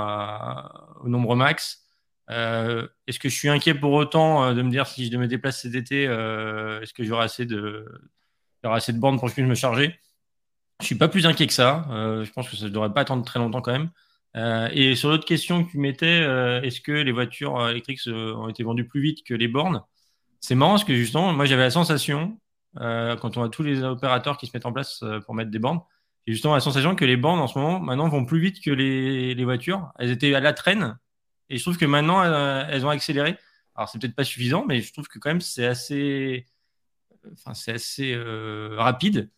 au 1.00 1.08
nombre 1.08 1.36
max. 1.36 1.84
est-ce 2.28 3.18
que 3.18 3.28
je 3.28 3.34
suis 3.34 3.48
inquiet 3.48 3.74
pour 3.74 3.92
autant 3.92 4.52
de 4.52 4.60
me 4.62 4.70
dire 4.70 4.86
si 4.88 5.10
je 5.10 5.16
me 5.16 5.28
déplace 5.28 5.62
cet 5.62 5.74
été, 5.74 6.02
est-ce 6.02 6.92
que 6.92 7.04
j'aurai 7.04 7.24
assez 7.24 7.46
de, 7.46 7.86
assez 8.64 8.92
de 8.92 8.98
bornes 8.98 9.18
pour 9.18 9.24
que 9.24 9.30
je 9.30 9.34
puisse 9.34 9.46
me 9.46 9.54
charger? 9.54 9.98
Je 10.80 10.86
suis 10.86 10.96
pas 10.96 11.08
plus 11.08 11.24
inquiet 11.26 11.46
que 11.46 11.52
ça. 11.52 11.86
je 11.88 12.30
pense 12.32 12.50
que 12.50 12.56
ça 12.56 12.64
ne 12.64 12.70
devrait 12.70 12.92
pas 12.92 13.02
attendre 13.02 13.24
très 13.24 13.38
longtemps 13.38 13.62
quand 13.62 13.72
même. 13.72 13.90
Euh, 14.36 14.68
et 14.72 14.94
sur 14.94 15.08
l'autre 15.08 15.24
question 15.24 15.64
que 15.64 15.70
tu 15.70 15.78
mettais, 15.78 16.20
euh, 16.22 16.60
est-ce 16.62 16.80
que 16.80 16.92
les 16.92 17.12
voitures 17.12 17.58
euh, 17.58 17.70
électriques 17.70 18.00
ont 18.06 18.48
été 18.48 18.62
vendues 18.62 18.86
plus 18.86 19.00
vite 19.00 19.24
que 19.24 19.34
les 19.34 19.48
bornes? 19.48 19.82
C'est 20.40 20.54
marrant 20.54 20.72
parce 20.72 20.84
que 20.84 20.94
justement, 20.94 21.32
moi 21.32 21.46
j'avais 21.46 21.62
la 21.62 21.70
sensation, 21.70 22.38
quand 22.76 23.36
on 23.36 23.42
a 23.42 23.48
tous 23.48 23.64
les 23.64 23.82
opérateurs 23.82 24.36
qui 24.38 24.46
se 24.46 24.52
mettent 24.54 24.66
en 24.66 24.72
place 24.72 25.02
pour 25.26 25.34
mettre 25.34 25.50
des 25.50 25.58
bornes, 25.58 25.80
j'ai 26.26 26.34
justement 26.34 26.54
la 26.54 26.60
sensation 26.60 26.94
que 26.94 27.04
les 27.04 27.16
bornes 27.16 27.40
en 27.40 27.48
ce 27.48 27.58
moment 27.58 27.80
maintenant 27.80 28.08
vont 28.08 28.24
plus 28.24 28.38
vite 28.38 28.62
que 28.62 28.70
les, 28.70 29.34
les 29.34 29.44
voitures. 29.44 29.90
Elles 29.98 30.10
étaient 30.10 30.32
à 30.34 30.40
la 30.40 30.52
traîne 30.52 30.96
et 31.48 31.56
je 31.56 31.62
trouve 31.62 31.76
que 31.76 31.86
maintenant 31.86 32.22
elles, 32.22 32.86
ont 32.86 32.90
accéléré. 32.90 33.36
Alors 33.74 33.88
c'est 33.88 33.98
peut-être 33.98 34.14
pas 34.14 34.24
suffisant, 34.24 34.64
mais 34.64 34.80
je 34.80 34.92
trouve 34.92 35.08
que 35.08 35.18
quand 35.18 35.30
même 35.30 35.40
c'est 35.40 35.66
assez, 35.66 36.46
enfin 37.32 37.54
c'est 37.54 37.72
assez 37.72 38.16
rapide. 38.76 39.28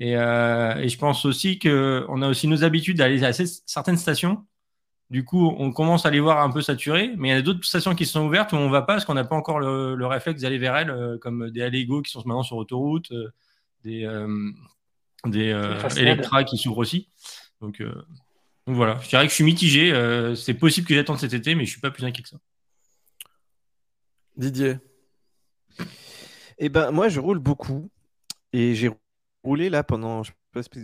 Euh, 0.00 0.76
et, 0.76 0.88
je 0.88 0.98
pense 0.98 1.24
aussi 1.24 1.58
qu'on 1.58 2.22
a 2.22 2.28
aussi 2.28 2.46
nos 2.46 2.62
habitudes 2.64 2.98
d'aller 2.98 3.24
à 3.24 3.32
certaines 3.32 3.96
stations. 3.96 4.44
Du 5.10 5.24
coup, 5.24 5.54
on 5.58 5.72
commence 5.72 6.04
à 6.04 6.10
les 6.10 6.20
voir 6.20 6.40
un 6.42 6.50
peu 6.50 6.60
saturées, 6.60 7.14
mais 7.16 7.28
il 7.28 7.32
y 7.32 7.34
a 7.34 7.42
d'autres 7.42 7.64
stations 7.64 7.94
qui 7.94 8.04
sont 8.04 8.26
ouvertes 8.26 8.52
où 8.52 8.56
on 8.56 8.66
ne 8.66 8.70
va 8.70 8.82
pas 8.82 8.94
parce 8.94 9.06
qu'on 9.06 9.14
n'a 9.14 9.24
pas 9.24 9.36
encore 9.36 9.58
le, 9.58 10.06
réflexe 10.06 10.42
d'aller 10.42 10.58
vers 10.58 10.76
elles, 10.76 10.90
euh, 10.90 11.16
comme 11.18 11.50
des 11.50 11.62
Allego 11.62 12.02
qui 12.02 12.12
sont 12.12 12.20
maintenant 12.20 12.42
sur 12.42 12.56
autoroute, 12.56 13.10
euh, 13.12 13.30
des, 13.84 14.06
des 15.24 15.54
qui 16.46 16.58
s'ouvrent 16.58 16.78
aussi. 16.78 17.08
Donc, 17.60 17.82
voilà, 18.66 18.98
je 19.02 19.08
dirais 19.08 19.24
que 19.24 19.30
je 19.30 19.34
suis 19.34 19.44
mitigé. 19.44 19.92
c'est 20.36 20.54
possible 20.54 20.86
que 20.86 20.94
j'attende 20.94 21.18
cet 21.18 21.32
été, 21.32 21.54
mais 21.54 21.64
je 21.64 21.70
ne 21.70 21.72
suis 21.72 21.80
pas 21.80 21.90
plus 21.90 22.04
inquiet 22.04 22.22
que 22.22 22.28
ça. 22.28 22.36
Didier 24.36 24.76
Eh 26.58 26.68
ben, 26.68 26.90
moi, 26.90 27.08
je 27.08 27.18
roule 27.18 27.38
beaucoup 27.38 27.90
et 28.52 28.74
j'ai 28.74 28.90
roulé 29.42 29.70
là 29.70 29.82
pendant, 29.84 30.22
je 30.22 30.30
sais 30.30 30.36
pas 30.52 30.80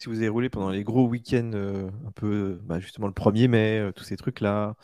si 0.00 0.08
vous 0.08 0.16
avez 0.16 0.28
roulé 0.28 0.48
pendant 0.48 0.70
les 0.70 0.82
gros 0.82 1.06
week-ends, 1.06 1.50
euh, 1.54 1.90
un 2.06 2.10
peu 2.12 2.58
bah, 2.64 2.80
justement 2.80 3.06
le 3.06 3.12
1er 3.12 3.48
mai, 3.48 3.78
euh, 3.78 3.92
tous 3.92 4.04
ces 4.04 4.16
trucs-là, 4.16 4.74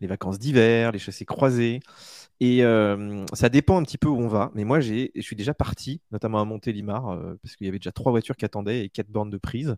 les 0.00 0.08
vacances 0.08 0.38
d'hiver, 0.40 0.90
les 0.90 0.98
chassés 0.98 1.24
croisés. 1.24 1.80
Et 2.40 2.64
euh, 2.64 3.24
ça 3.34 3.48
dépend 3.48 3.78
un 3.78 3.84
petit 3.84 3.98
peu 3.98 4.08
où 4.08 4.18
on 4.18 4.26
va. 4.26 4.50
Mais 4.54 4.64
moi, 4.64 4.80
je 4.80 5.08
suis 5.20 5.36
déjà 5.36 5.54
parti, 5.54 6.02
notamment 6.10 6.40
à 6.40 6.44
Montélimar, 6.44 7.16
parce 7.42 7.54
qu'il 7.54 7.66
y 7.66 7.68
avait 7.68 7.78
déjà 7.78 7.92
trois 7.92 8.10
voitures 8.10 8.36
qui 8.36 8.44
attendaient 8.44 8.84
et 8.84 8.88
quatre 8.88 9.08
bornes 9.08 9.30
de 9.30 9.38
prise. 9.38 9.76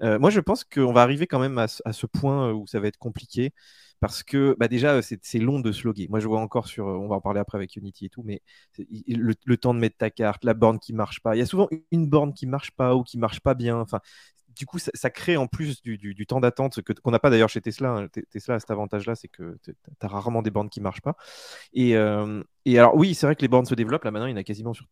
moi, 0.00 0.30
je 0.30 0.40
pense 0.40 0.62
qu'on 0.62 0.92
va 0.92 1.02
arriver 1.02 1.26
quand 1.26 1.40
même 1.40 1.58
à, 1.58 1.66
ce 1.68 2.06
point 2.06 2.52
où 2.52 2.66
ça 2.68 2.78
va 2.78 2.86
être 2.86 2.98
compliqué 2.98 3.52
parce 4.00 4.22
que 4.22 4.56
bah 4.58 4.66
déjà 4.66 5.00
c'est 5.02 5.38
long 5.38 5.60
de 5.60 5.72
sloguer. 5.72 6.08
Moi 6.08 6.20
je 6.20 6.26
vois 6.26 6.40
encore 6.40 6.66
sur, 6.66 6.86
on 6.86 7.06
va 7.06 7.16
en 7.16 7.20
parler 7.20 7.40
après 7.40 7.58
avec 7.58 7.76
Unity 7.76 8.06
et 8.06 8.08
tout, 8.08 8.22
mais 8.24 8.42
le, 9.06 9.56
temps 9.56 9.74
de 9.74 9.78
mettre 9.78 9.98
ta 9.98 10.10
carte, 10.10 10.44
la 10.44 10.54
borne 10.54 10.78
qui 10.78 10.94
marche 10.94 11.20
pas. 11.20 11.36
Il 11.36 11.38
y 11.38 11.42
a 11.42 11.46
souvent 11.46 11.68
une 11.90 12.08
borne 12.08 12.32
qui 12.32 12.46
marche 12.46 12.70
pas 12.72 12.96
ou 12.96 13.02
qui 13.02 13.18
marche 13.18 13.40
pas 13.40 13.54
bien. 13.54 13.78
Enfin, 13.78 14.00
du 14.48 14.66
coup 14.66 14.78
ça, 14.78 15.10
crée 15.10 15.36
en 15.36 15.46
plus 15.46 15.82
du, 15.82 16.26
temps 16.26 16.40
d'attente 16.40 16.80
qu'on 16.82 17.10
n'a 17.10 17.18
pas 17.18 17.30
d'ailleurs 17.30 17.50
chez 17.50 17.60
Tesla. 17.60 17.90
Hein. 17.90 18.08
Tesla 18.30 18.54
a 18.54 18.60
cet 18.60 18.70
avantage-là, 18.70 19.14
c'est 19.14 19.28
que 19.28 19.58
tu 19.62 19.74
as 20.00 20.08
rarement 20.08 20.42
des 20.42 20.50
bornes 20.50 20.70
qui 20.70 20.80
marchent 20.80 21.02
pas. 21.02 21.16
Et, 21.74 21.90
et 22.64 22.78
alors 22.78 22.96
oui, 22.96 23.14
c'est 23.14 23.26
vrai 23.26 23.36
que 23.36 23.42
les 23.42 23.48
bornes 23.48 23.66
se 23.66 23.74
développent. 23.74 24.04
Là 24.04 24.10
maintenant, 24.10 24.26
il 24.26 24.32
y 24.32 24.34
en 24.34 24.38
a 24.38 24.44
quasiment 24.44 24.72
sur 24.72 24.86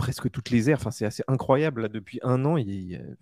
presque 0.00 0.30
toutes 0.30 0.50
les 0.50 0.70
aires. 0.70 0.78
Enfin, 0.80 0.90
c'est 0.90 1.04
assez 1.04 1.22
incroyable. 1.28 1.82
Là, 1.82 1.88
depuis 1.88 2.18
un 2.22 2.44
an, 2.44 2.56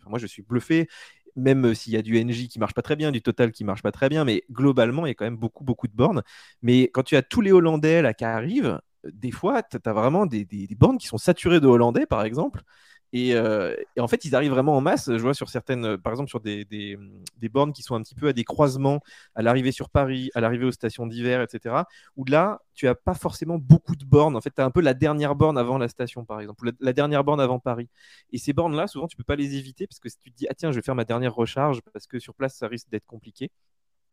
moi, 0.06 0.18
je 0.18 0.26
suis 0.26 0.42
bluffé 0.42 0.88
même 1.36 1.74
s'il 1.74 1.92
y 1.92 1.96
a 1.96 2.02
du 2.02 2.16
NJ 2.18 2.48
qui 2.48 2.58
marche 2.58 2.74
pas 2.74 2.82
très 2.82 2.96
bien, 2.96 3.12
du 3.12 3.22
Total 3.22 3.52
qui 3.52 3.64
marche 3.64 3.82
pas 3.82 3.92
très 3.92 4.08
bien, 4.08 4.24
mais 4.24 4.44
globalement, 4.50 5.06
il 5.06 5.10
y 5.10 5.12
a 5.12 5.14
quand 5.14 5.24
même 5.24 5.36
beaucoup, 5.36 5.64
beaucoup 5.64 5.88
de 5.88 5.94
bornes. 5.94 6.22
Mais 6.62 6.84
quand 6.84 7.02
tu 7.02 7.16
as 7.16 7.22
tous 7.22 7.40
les 7.40 7.52
Hollandais 7.52 8.02
là 8.02 8.14
qui 8.14 8.24
arrivent, 8.24 8.80
des 9.04 9.30
fois, 9.30 9.62
tu 9.62 9.78
as 9.84 9.92
vraiment 9.92 10.26
des, 10.26 10.46
bornes 10.76 10.98
qui 10.98 11.06
sont 11.06 11.18
saturées 11.18 11.60
de 11.60 11.66
Hollandais, 11.66 12.06
par 12.06 12.24
exemple. 12.24 12.62
Euh, 13.14 13.74
et, 13.96 14.00
en 14.00 14.08
fait, 14.08 14.24
ils 14.24 14.34
arrivent 14.34 14.50
vraiment 14.50 14.76
en 14.76 14.80
masse. 14.80 15.10
Je 15.10 15.22
vois 15.22 15.34
sur 15.34 15.48
certaines, 15.48 15.96
par 15.98 16.12
exemple, 16.12 16.28
sur 16.28 16.40
des, 16.40 16.64
des 16.64 17.48
bornes 17.48 17.72
qui 17.72 17.82
sont 17.82 17.94
un 17.94 18.02
petit 18.02 18.14
peu 18.14 18.28
à 18.28 18.32
des 18.32 18.44
croisements, 18.44 19.00
à 19.34 19.42
l'arrivée 19.42 19.72
sur 19.72 19.90
Paris, 19.90 20.30
à 20.34 20.40
l'arrivée 20.40 20.64
aux 20.66 20.72
stations 20.72 21.06
d'hiver, 21.06 21.42
etc. 21.42 21.82
Où 22.16 22.24
là, 22.24 22.60
tu 22.74 22.86
n'as 22.86 22.94
pas 22.94 23.14
forcément 23.14 23.58
beaucoup 23.58 23.96
de 23.96 24.04
bornes. 24.04 24.36
En 24.36 24.40
fait, 24.40 24.50
tu 24.54 24.60
as 24.60 24.64
un 24.64 24.70
peu 24.70 24.80
la 24.80 24.94
dernière 24.94 25.34
borne 25.34 25.58
avant 25.58 25.78
la 25.78 25.88
station, 25.88 26.24
par 26.24 26.40
exemple, 26.40 26.66
ou 26.66 26.70
la, 26.80 26.92
dernière 26.92 27.24
borne 27.24 27.40
avant 27.40 27.58
Paris. 27.58 27.88
Et 28.32 28.38
ces 28.38 28.52
bornes-là, 28.52 28.86
souvent, 28.86 29.08
tu 29.08 29.16
peux 29.16 29.24
pas 29.24 29.36
les 29.36 29.56
éviter 29.56 29.86
parce 29.86 30.00
que 30.00 30.08
si 30.08 30.18
tu 30.18 30.30
te 30.30 30.36
dis, 30.36 30.46
ah 30.48 30.54
tiens, 30.54 30.70
je 30.70 30.76
vais 30.76 30.82
faire 30.82 30.94
ma 30.94 31.04
dernière 31.04 31.34
recharge 31.34 31.80
parce 31.92 32.06
que 32.06 32.18
sur 32.18 32.34
place, 32.34 32.56
ça 32.56 32.68
risque 32.68 32.88
d'être 32.90 33.06
compliqué. 33.06 33.50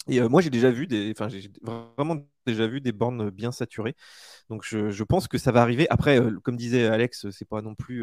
Et 0.07 0.21
moi, 0.21 0.41
j'ai 0.41 0.49
déjà 0.49 0.69
vu 0.69 0.87
des, 0.87 1.11
enfin, 1.11 1.29
j'ai 1.29 1.49
vraiment 1.97 2.17
déjà 2.45 2.67
vu 2.67 2.79
des 2.81 2.91
bornes 2.91 3.29
bien 3.31 3.51
saturées. 3.51 3.95
Donc, 4.49 4.63
je, 4.63 5.03
pense 5.03 5.27
que 5.27 5.37
ça 5.37 5.51
va 5.51 5.61
arriver. 5.61 5.87
Après, 5.89 6.19
comme 6.43 6.55
disait 6.55 6.85
Alex, 6.85 7.29
c'est 7.31 7.47
pas 7.47 7.61
non 7.61 7.75
plus. 7.75 8.01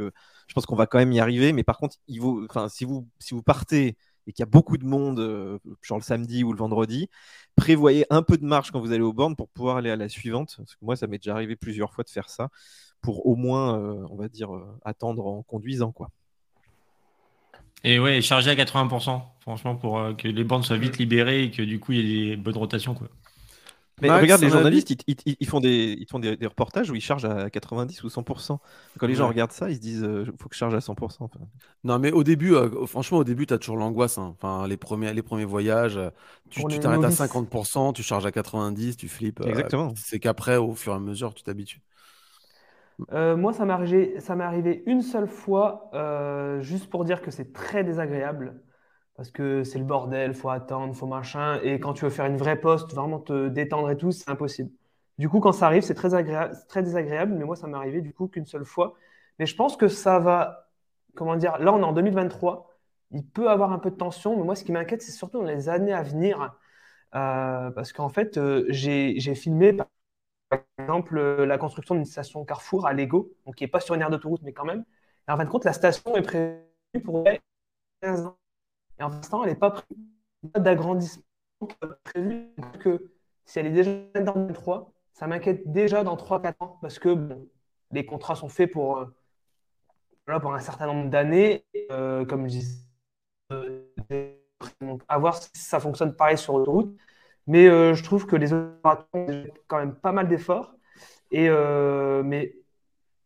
je 0.48 0.54
pense 0.54 0.66
qu'on 0.66 0.76
va 0.76 0.86
quand 0.86 0.98
même 0.98 1.12
y 1.12 1.20
arriver. 1.20 1.52
Mais 1.52 1.64
par 1.64 1.78
contre, 1.78 1.96
il 2.08 2.20
vaut, 2.20 2.44
enfin, 2.48 2.68
si 2.68 2.84
vous, 2.84 3.08
si 3.20 3.34
vous 3.34 3.42
partez 3.42 3.96
et 4.26 4.32
qu'il 4.32 4.42
y 4.42 4.44
a 4.44 4.46
beaucoup 4.46 4.78
de 4.78 4.84
monde, 4.84 5.60
genre 5.82 5.98
le 5.98 6.02
samedi 6.04 6.44
ou 6.44 6.52
le 6.52 6.58
vendredi, 6.58 7.08
prévoyez 7.56 8.06
un 8.10 8.22
peu 8.22 8.36
de 8.38 8.44
marge 8.44 8.70
quand 8.72 8.80
vous 8.80 8.92
allez 8.92 9.02
aux 9.02 9.12
bornes 9.12 9.36
pour 9.36 9.48
pouvoir 9.48 9.76
aller 9.76 9.90
à 9.90 9.96
la 9.96 10.08
suivante. 10.08 10.54
Parce 10.56 10.74
que 10.74 10.84
moi, 10.84 10.96
ça 10.96 11.06
m'est 11.06 11.18
déjà 11.18 11.34
arrivé 11.34 11.56
plusieurs 11.56 11.92
fois 11.94 12.04
de 12.04 12.10
faire 12.10 12.28
ça 12.30 12.50
pour 13.00 13.26
au 13.26 13.36
moins, 13.36 13.78
on 14.10 14.16
va 14.16 14.28
dire, 14.28 14.50
attendre 14.84 15.26
en 15.26 15.42
conduisant, 15.42 15.92
quoi. 15.92 16.10
Et 17.84 17.98
ouais, 17.98 18.20
chargé 18.20 18.50
à 18.50 18.54
80%, 18.54 19.22
franchement, 19.40 19.76
pour 19.76 19.98
euh, 19.98 20.14
que 20.14 20.28
les 20.28 20.44
bandes 20.44 20.64
soient 20.64 20.76
vite 20.76 20.98
libérées 20.98 21.44
et 21.44 21.50
que 21.50 21.62
du 21.62 21.80
coup, 21.80 21.92
il 21.92 21.98
y 21.98 22.00
ait 22.00 22.30
des 22.30 22.36
bonnes 22.36 22.56
rotations. 22.56 22.94
Quoi. 22.94 23.08
Mais 24.00 24.10
regarde, 24.10 24.40
les 24.40 24.50
journalistes, 24.50 24.90
ils, 25.06 25.46
font, 25.46 25.60
des, 25.60 25.96
ils 26.00 26.06
font 26.08 26.18
des, 26.18 26.36
reportages 26.42 26.90
où 26.90 26.94
ils 26.94 27.00
chargent 27.00 27.24
à 27.24 27.50
90 27.50 28.02
ou 28.02 28.08
100%. 28.08 28.58
Quand 28.98 29.06
les 29.06 29.14
gens 29.14 29.28
regardent 29.28 29.52
ça, 29.52 29.70
ils 29.70 29.76
se 29.76 29.80
disent 29.80 30.00
il 30.00 30.06
euh, 30.06 30.24
faut 30.38 30.48
que 30.48 30.54
je 30.54 30.58
charge 30.58 30.74
à 30.74 30.78
100%. 30.78 31.28
Non, 31.84 31.98
mais 31.98 32.10
au 32.10 32.24
début, 32.24 32.54
euh, 32.54 32.86
franchement, 32.86 33.18
au 33.18 33.24
début, 33.24 33.46
tu 33.46 33.54
as 33.54 33.58
toujours 33.58 33.76
l'angoisse. 33.76 34.18
Hein. 34.18 34.34
Enfin, 34.40 34.66
les 34.66 34.76
premiers, 34.76 35.12
les 35.12 35.22
premiers 35.22 35.44
voyages, 35.44 36.00
tu 36.50 36.62
t'arrêtes 36.80 37.04
à 37.04 37.10
50%, 37.10 37.92
tu 37.92 38.02
charges 38.02 38.26
à 38.26 38.32
90, 38.32 38.96
tu 38.96 39.08
flippes. 39.08 39.40
Exactement. 39.46 39.94
C'est 39.96 40.18
qu'après, 40.18 40.56
au 40.56 40.74
fur 40.74 40.92
et 40.92 40.96
à 40.96 41.00
mesure, 41.00 41.34
tu 41.34 41.42
t'habitues. 41.42 41.80
Euh, 43.10 43.36
moi, 43.36 43.52
ça 43.52 43.64
m'est 43.64 43.72
arrivé, 43.72 44.82
une 44.86 45.02
seule 45.02 45.26
fois, 45.26 45.90
euh, 45.94 46.60
juste 46.60 46.88
pour 46.90 47.04
dire 47.04 47.22
que 47.22 47.30
c'est 47.30 47.52
très 47.52 47.84
désagréable, 47.84 48.62
parce 49.16 49.30
que 49.30 49.64
c'est 49.64 49.78
le 49.78 49.84
bordel, 49.84 50.34
faut 50.34 50.50
attendre, 50.50 50.94
faut 50.94 51.06
machin, 51.06 51.60
et 51.62 51.80
quand 51.80 51.94
tu 51.94 52.04
veux 52.04 52.10
faire 52.10 52.26
une 52.26 52.36
vraie 52.36 52.60
poste, 52.60 52.92
vraiment 52.94 53.18
te 53.20 53.48
détendre 53.48 53.90
et 53.90 53.96
tout, 53.96 54.12
c'est 54.12 54.30
impossible. 54.30 54.70
Du 55.18 55.28
coup, 55.28 55.40
quand 55.40 55.52
ça 55.52 55.66
arrive, 55.66 55.82
c'est 55.82 55.94
très 55.94 56.14
agréable, 56.14 56.54
très 56.68 56.82
désagréable, 56.82 57.34
mais 57.34 57.44
moi, 57.44 57.56
ça 57.56 57.66
m'est 57.66 57.76
arrivé 57.76 58.00
du 58.02 58.12
coup 58.14 58.28
qu'une 58.28 58.46
seule 58.46 58.64
fois. 58.64 58.94
Mais 59.38 59.46
je 59.46 59.56
pense 59.56 59.76
que 59.76 59.88
ça 59.88 60.18
va, 60.18 60.70
comment 61.14 61.36
dire, 61.36 61.58
là, 61.58 61.72
on 61.74 61.80
est 61.80 61.84
en 61.84 61.92
2023, 61.92 62.70
il 63.10 63.26
peut 63.26 63.50
avoir 63.50 63.72
un 63.72 63.78
peu 63.78 63.90
de 63.90 63.96
tension, 63.96 64.36
mais 64.36 64.44
moi, 64.44 64.54
ce 64.56 64.64
qui 64.64 64.72
m'inquiète, 64.72 65.02
c'est 65.02 65.12
surtout 65.12 65.38
dans 65.38 65.44
les 65.44 65.68
années 65.68 65.92
à 65.92 66.02
venir, 66.02 66.56
euh, 67.14 67.70
parce 67.72 67.92
qu'en 67.92 68.08
fait, 68.08 68.38
j'ai 68.70 69.34
filmé 69.34 69.72
exemple, 70.78 71.18
euh, 71.18 71.46
la 71.46 71.58
construction 71.58 71.94
d'une 71.94 72.04
station 72.04 72.44
Carrefour 72.44 72.86
à 72.86 72.92
Lego, 72.92 73.32
donc 73.46 73.56
qui 73.56 73.64
n'est 73.64 73.68
pas 73.68 73.80
sur 73.80 73.94
une 73.94 74.02
aire 74.02 74.10
d'autoroute, 74.10 74.42
mais 74.42 74.52
quand 74.52 74.64
même. 74.64 74.84
Et 75.28 75.32
en 75.32 75.36
fin 75.36 75.44
de 75.44 75.50
compte, 75.50 75.64
la 75.64 75.72
station 75.72 76.14
est 76.16 76.22
prévue 76.22 76.60
pour 77.04 77.24
15 78.00 78.26
ans. 78.26 78.38
Et 78.98 79.02
en 79.02 79.08
l'instant, 79.08 79.42
elle 79.44 79.50
n'est 79.50 79.56
pas 79.56 79.70
prévue 79.70 80.00
d'agrandissement 80.58 81.24
prévu. 82.04 82.48
que 82.80 83.12
si 83.44 83.58
elle 83.58 83.66
est 83.66 83.70
déjà 83.70 83.90
dans 84.20 84.34
2023, 84.34 84.92
ça 85.12 85.26
m'inquiète 85.26 85.70
déjà 85.70 86.04
dans 86.04 86.16
3-4 86.16 86.54
ans 86.60 86.78
parce 86.80 86.98
que 86.98 87.16
les 87.90 88.04
contrats 88.04 88.34
sont 88.34 88.48
faits 88.48 88.72
pour, 88.72 88.98
euh, 88.98 90.38
pour 90.40 90.54
un 90.54 90.60
certain 90.60 90.86
nombre 90.86 91.10
d'années. 91.10 91.64
Euh, 91.90 92.24
comme 92.24 92.48
je 92.48 92.58
disais, 92.58 92.84
à 95.08 95.18
voir 95.18 95.36
si 95.36 95.50
ça 95.54 95.80
fonctionne 95.80 96.14
pareil 96.14 96.38
sur 96.38 96.58
l'autoroute. 96.58 96.96
Mais 97.46 97.68
euh, 97.68 97.94
je 97.94 98.02
trouve 98.04 98.26
que 98.26 98.36
les 98.36 98.52
opérateurs 98.52 99.06
ont 99.14 99.44
quand 99.66 99.78
même 99.78 99.94
pas 99.94 100.12
mal 100.12 100.28
d'efforts. 100.28 100.74
Et, 101.30 101.48
euh, 101.48 102.22
mais 102.22 102.54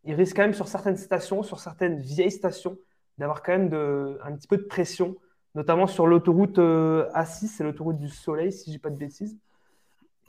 ils 0.05 0.13
risquent 0.15 0.37
quand 0.37 0.43
même 0.43 0.53
sur 0.53 0.67
certaines 0.67 0.97
stations, 0.97 1.43
sur 1.43 1.59
certaines 1.59 1.99
vieilles 1.99 2.31
stations, 2.31 2.77
d'avoir 3.17 3.43
quand 3.43 3.51
même 3.51 3.69
de, 3.69 4.17
un 4.23 4.33
petit 4.35 4.47
peu 4.47 4.57
de 4.57 4.63
pression, 4.63 5.15
notamment 5.55 5.87
sur 5.87 6.07
l'autoroute 6.07 6.59
euh, 6.59 7.09
A6, 7.13 7.47
c'est 7.47 7.63
l'autoroute 7.63 7.97
du 7.97 8.09
Soleil, 8.09 8.51
si 8.51 8.65
je 8.67 8.71
dis 8.71 8.79
pas 8.79 8.89
de 8.89 8.95
bêtises. 8.95 9.37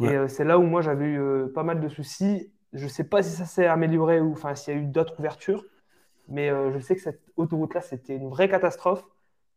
Et 0.01 0.17
c'est 0.29 0.45
là 0.45 0.61
où 0.61 0.63
moi 0.63 0.81
j'avais 0.81 1.07
eu 1.07 1.49
pas 1.53 1.65
mal 1.65 1.81
de 1.81 1.89
soucis. 1.89 2.53
Je 2.73 2.85
ne 2.85 2.89
sais 2.89 3.03
pas 3.03 3.21
si 3.21 3.31
ça 3.31 3.47
s'est 3.47 3.67
amélioré 3.67 4.21
ou 4.21 4.31
enfin 4.31 4.55
s'il 4.55 4.75
y 4.75 4.77
a 4.77 4.81
eu 4.81 4.85
d'autres 4.85 5.19
ouvertures, 5.19 5.65
mais 6.29 6.51
je 6.73 6.79
sais 6.79 6.95
que 6.95 7.03
cette 7.03 7.21
autoroute-là, 7.37 7.81
c'était 7.81 8.15
une 8.15 8.29
vraie 8.29 8.49
catastrophe. 8.49 9.05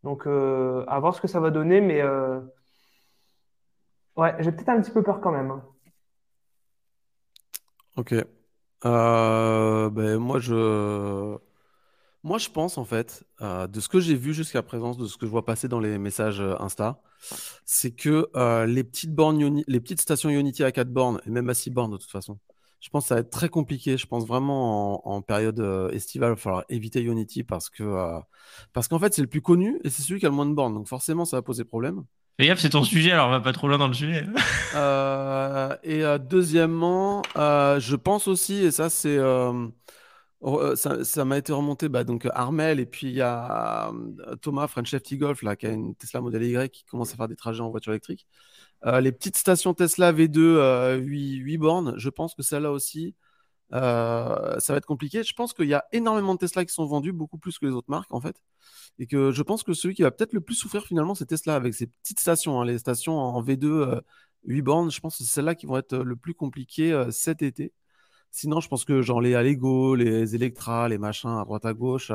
Donc 0.04 0.26
à 0.26 1.00
voir 1.00 1.14
ce 1.14 1.22
que 1.22 1.28
ça 1.28 1.40
va 1.40 1.52
donner, 1.52 1.80
mais 1.80 2.02
Ouais, 4.18 4.36
j'ai 4.40 4.52
peut-être 4.52 4.70
un 4.70 4.82
petit 4.82 4.92
peu 4.92 5.04
peur 5.04 5.22
quand 5.22 5.32
même. 5.32 5.52
Hein. 5.52 5.64
Ok. 7.98 8.14
Euh, 8.86 9.90
ben, 9.90 10.18
moi, 10.18 10.40
je... 10.40 11.38
pense, 12.54 12.78
en 12.78 12.86
fait, 12.86 13.24
euh, 13.42 13.68
de 13.68 13.80
ce 13.80 13.90
que 13.90 14.00
j'ai 14.00 14.16
vu 14.16 14.34
jusqu'à 14.34 14.62
présent, 14.64 14.96
de 14.96 15.06
ce 15.08 15.18
que 15.18 15.26
je 15.26 15.32
vois 15.32 15.46
passer 15.46 15.68
dans 15.68 15.80
les 15.80 15.98
messages 15.98 16.42
euh, 16.42 16.56
Insta, 16.60 17.02
c'est 17.66 17.92
que 17.92 18.30
les 18.66 18.84
petites 18.84 20.02
stations 20.02 20.30
Unity 20.30 20.64
à 20.64 20.72
4 20.72 20.90
bornes, 20.90 21.22
et 21.26 21.30
même 21.30 21.50
à 21.50 21.54
6 21.54 21.70
bornes 21.70 21.92
de 21.92 21.98
toute 21.98 22.10
façon, 22.12 22.40
je 22.80 22.90
pense 22.90 23.04
que 23.04 23.08
ça 23.10 23.16
va 23.16 23.22
être 23.22 23.30
très 23.30 23.50
compliqué. 23.50 23.98
Je 23.98 24.08
pense 24.08 24.26
vraiment 24.26 25.08
en, 25.08 25.22
période 25.22 25.60
estivale, 25.94 26.36
il 26.38 26.44
va 26.44 26.66
éviter 26.70 27.02
Unity 27.02 27.44
parce 27.44 27.70
que 27.70 28.20
parce 28.74 28.88
qu'en 28.88 29.00
fait, 29.00 29.14
c'est 29.14 29.22
le 29.22 29.28
plus 29.28 29.42
connu 29.42 29.80
et 29.84 29.90
c'est 29.92 30.02
celui 30.02 30.20
qui 30.20 30.26
a 30.26 30.30
le 30.30 30.36
moins 30.36 30.48
de 30.48 30.54
bornes. 30.54 30.74
Donc 30.74 30.88
forcément, 30.88 31.26
ça 31.26 31.38
va 31.38 31.42
poser 31.44 31.64
problème. 31.64 32.04
Fais 32.40 32.56
c'est 32.58 32.70
ton 32.70 32.84
sujet, 32.84 33.12
alors 33.12 33.28
on 33.28 33.32
va 33.32 33.40
pas 33.40 33.54
trop 33.54 33.68
loin 33.68 33.78
dans 33.78 33.88
le 33.88 33.94
sujet. 33.94 34.26
Euh, 34.74 35.76
et 35.84 36.06
euh, 36.06 36.18
deuxièmement, 36.18 37.24
euh, 37.36 37.78
je 37.82 37.98
pense 37.98 38.30
aussi, 38.30 38.64
et 38.64 38.72
ça 38.72 38.90
c'est 38.90 39.20
ça, 40.76 41.26
m'a 41.26 41.38
été 41.38 41.52
remonté, 41.52 41.90
bah, 41.90 42.06
donc 42.06 42.26
Armel, 42.34 42.80
et 42.80 42.86
puis 42.86 43.08
il 43.08 43.14
y 43.14 43.22
a 43.22 43.92
Thomas, 44.42 44.68
French 44.68 44.96
FT 44.96 45.18
Golf, 45.18 45.42
là, 45.44 45.58
qui 45.58 45.68
a 45.68 45.72
une 45.72 45.94
Tesla 45.96 46.22
Model 46.22 46.44
Y 46.44 46.72
qui 46.72 46.86
commence 46.86 47.14
à 47.14 47.18
faire 47.18 47.28
des 47.28 47.36
trajets 47.36 47.62
en 47.62 47.70
voiture 47.70 47.92
électrique. 47.92 48.26
les 48.86 49.12
petites 49.12 49.36
stations 49.36 49.74
Tesla 49.74 50.14
V2, 50.14 51.00
8, 51.00 51.36
8 51.36 51.58
bornes, 51.58 51.94
je 51.98 52.10
pense 52.10 52.34
que 52.34 52.44
celle-là 52.44 52.72
aussi, 52.72 53.14
ça 53.72 54.60
va 54.70 54.78
être 54.78 54.86
compliqué. 54.86 55.24
Je 55.24 55.34
pense 55.34 55.54
qu'il 55.54 55.68
y 55.68 55.74
a 55.74 55.86
énormément 55.92 56.34
de 56.34 56.40
Tesla 56.40 56.66
qui 56.66 56.74
sont 56.74 56.86
vendus, 56.86 57.12
beaucoup 57.12 57.38
plus 57.38 57.58
que 57.60 57.66
les 57.66 57.72
autres 57.72 57.90
marques 57.90 58.14
en 58.14 58.22
fait. 58.22 58.42
Et 59.00 59.08
que 59.08 59.32
je 59.32 59.42
pense 59.44 59.64
que 59.64 59.74
celui 59.74 59.96
qui 59.96 60.04
va 60.04 60.12
peut-être 60.12 60.34
le 60.34 60.42
plus 60.42 60.56
souffrir 60.56 60.86
finalement, 60.86 61.16
c'est 61.16 61.26
Tesla 61.26 61.56
avec 61.56 61.74
ses 61.74 61.88
petites 61.88 62.20
stations, 62.20 62.62
hein, 62.62 62.66
les 62.66 62.78
stations 62.78 63.18
en 63.18 63.42
V2, 63.42 64.02
8 64.46 64.60
euh, 64.60 64.62
bornes. 64.62 64.92
Je 64.92 65.00
pense 65.00 65.18
que 65.18 65.24
c'est 65.24 65.34
celles-là 65.34 65.56
qui 65.56 65.66
vont 65.66 65.78
être 65.78 65.94
euh, 65.94 66.04
le 66.04 66.16
plus 66.16 66.34
compliquées 66.34 66.94
euh, 66.94 67.12
cet 67.12 67.42
été. 67.42 67.74
Sinon, 68.32 68.60
je 68.60 68.68
pense 68.70 68.86
que 68.86 69.02
genre 69.02 69.22
les 69.22 69.36
Allego, 69.36 69.96
les 69.96 70.36
Electra, 70.36 70.88
les 70.88 70.98
machins 70.98 71.30
à 71.30 71.44
droite 71.44 71.66
à 71.66 71.74
gauche, 71.74 72.12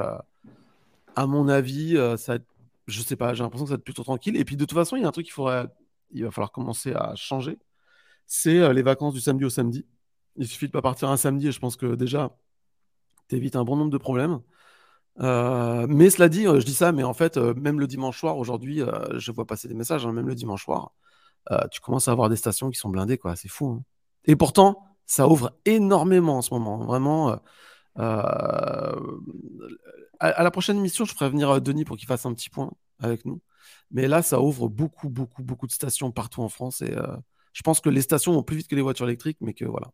à 1.17 1.27
mon 1.27 1.49
avis, 1.49 1.97
ça 2.17 2.39
je 2.87 3.03
sais 3.03 3.17
pas, 3.17 3.35
j'ai 3.35 3.43
l'impression 3.43 3.65
que 3.67 3.69
ça 3.69 3.75
va 3.75 3.79
être 3.79 3.85
plutôt 3.85 4.03
tranquille. 4.03 4.37
Et 4.37 4.45
puis 4.45 4.57
de 4.57 4.65
toute 4.65 4.77
façon, 4.77 4.97
il 4.97 5.03
y 5.03 5.05
a 5.05 5.09
un 5.09 5.13
truc 5.13 5.27
qu'il 5.27 5.35
faudrait, 5.35 5.67
il 6.13 6.25
va 6.25 6.31
falloir 6.31 6.53
commencer 6.53 6.95
à 6.95 7.15
changer, 7.17 7.59
c'est 8.27 8.73
les 8.73 8.83
vacances 8.83 9.13
du 9.13 9.21
samedi 9.21 9.45
au 9.45 9.51
samedi. 9.51 9.85
Il 10.39 10.47
suffit 10.47 10.67
de 10.67 10.73
pas 10.73 10.83
partir 10.83 11.09
un 11.11 11.17
samedi 11.17 11.49
et 11.49 11.53
je 11.53 11.61
pense 11.61 11.77
que 11.77 11.95
déjà, 11.95 12.37
tu 13.29 13.37
évites 13.37 13.57
un 13.57 13.65
bon 13.65 13.77
nombre 13.77 13.91
de 13.91 13.99
problèmes. 13.99 14.41
Euh, 15.21 15.87
mais 15.89 16.11
cela 16.11 16.29
dit, 16.29 16.47
euh, 16.47 16.61
je 16.61 16.67
dis 16.67 16.75
ça, 16.75 16.93
mais 16.93 17.03
en 17.03 17.15
fait, 17.15 17.37
euh, 17.37 17.55
même 17.55 17.81
le 17.81 17.87
dimanche 17.87 18.19
soir, 18.19 18.37
aujourd'hui, 18.39 18.83
je 19.15 19.33
vois 19.33 19.47
passer 19.47 19.69
des 19.69 19.75
messages, 19.75 20.07
hein, 20.07 20.13
même 20.13 20.29
le 20.29 20.35
dimanche 20.35 20.65
soir, 20.65 20.93
tu 21.71 21.81
commences 21.81 22.09
à 22.09 22.13
avoir 22.13 22.29
des 22.29 22.37
stations 22.37 22.71
qui 22.71 22.79
sont 22.79 22.89
blindées, 22.89 23.19
quoi. 23.19 23.37
C'est 23.37 23.49
fou. 23.49 23.69
Hein. 23.69 23.85
Et 24.25 24.35
pourtant, 24.37 24.83
ça 25.07 25.29
ouvre 25.29 25.53
énormément 25.65 26.39
en 26.39 26.43
ce 26.43 26.53
moment. 26.53 26.79
Vraiment. 26.85 27.39
À, 27.95 28.93
la 30.21 30.51
prochaine 30.51 30.79
émission, 30.79 31.05
je 31.05 31.15
ferai 31.15 31.31
venir 31.31 31.61
Denis 31.61 31.85
pour 31.85 31.97
qu'il 31.97 32.09
fasse 32.09 32.27
un 32.27 32.35
petit 32.35 32.51
point 32.51 32.73
avec 33.01 33.25
nous. 33.25 33.41
Mais 33.93 34.09
là, 34.09 34.23
ça 34.23 34.41
ouvre 34.41 34.69
beaucoup, 34.69 35.09
beaucoup, 35.09 35.43
beaucoup 35.45 35.67
de 35.67 35.73
stations 35.73 36.11
partout 36.11 36.43
en 36.43 36.49
France. 36.49 36.83
Et 36.83 36.95
je 37.53 37.63
pense 37.63 37.81
que 37.81 37.91
les 37.91 38.03
stations 38.03 38.33
vont 38.33 38.43
plus 38.43 38.57
vite 38.57 38.69
que 38.69 38.75
les 38.75 38.83
voitures 38.83 39.07
électriques, 39.07 39.39
mais 39.41 39.55
que 39.55 39.65
voilà. 39.65 39.93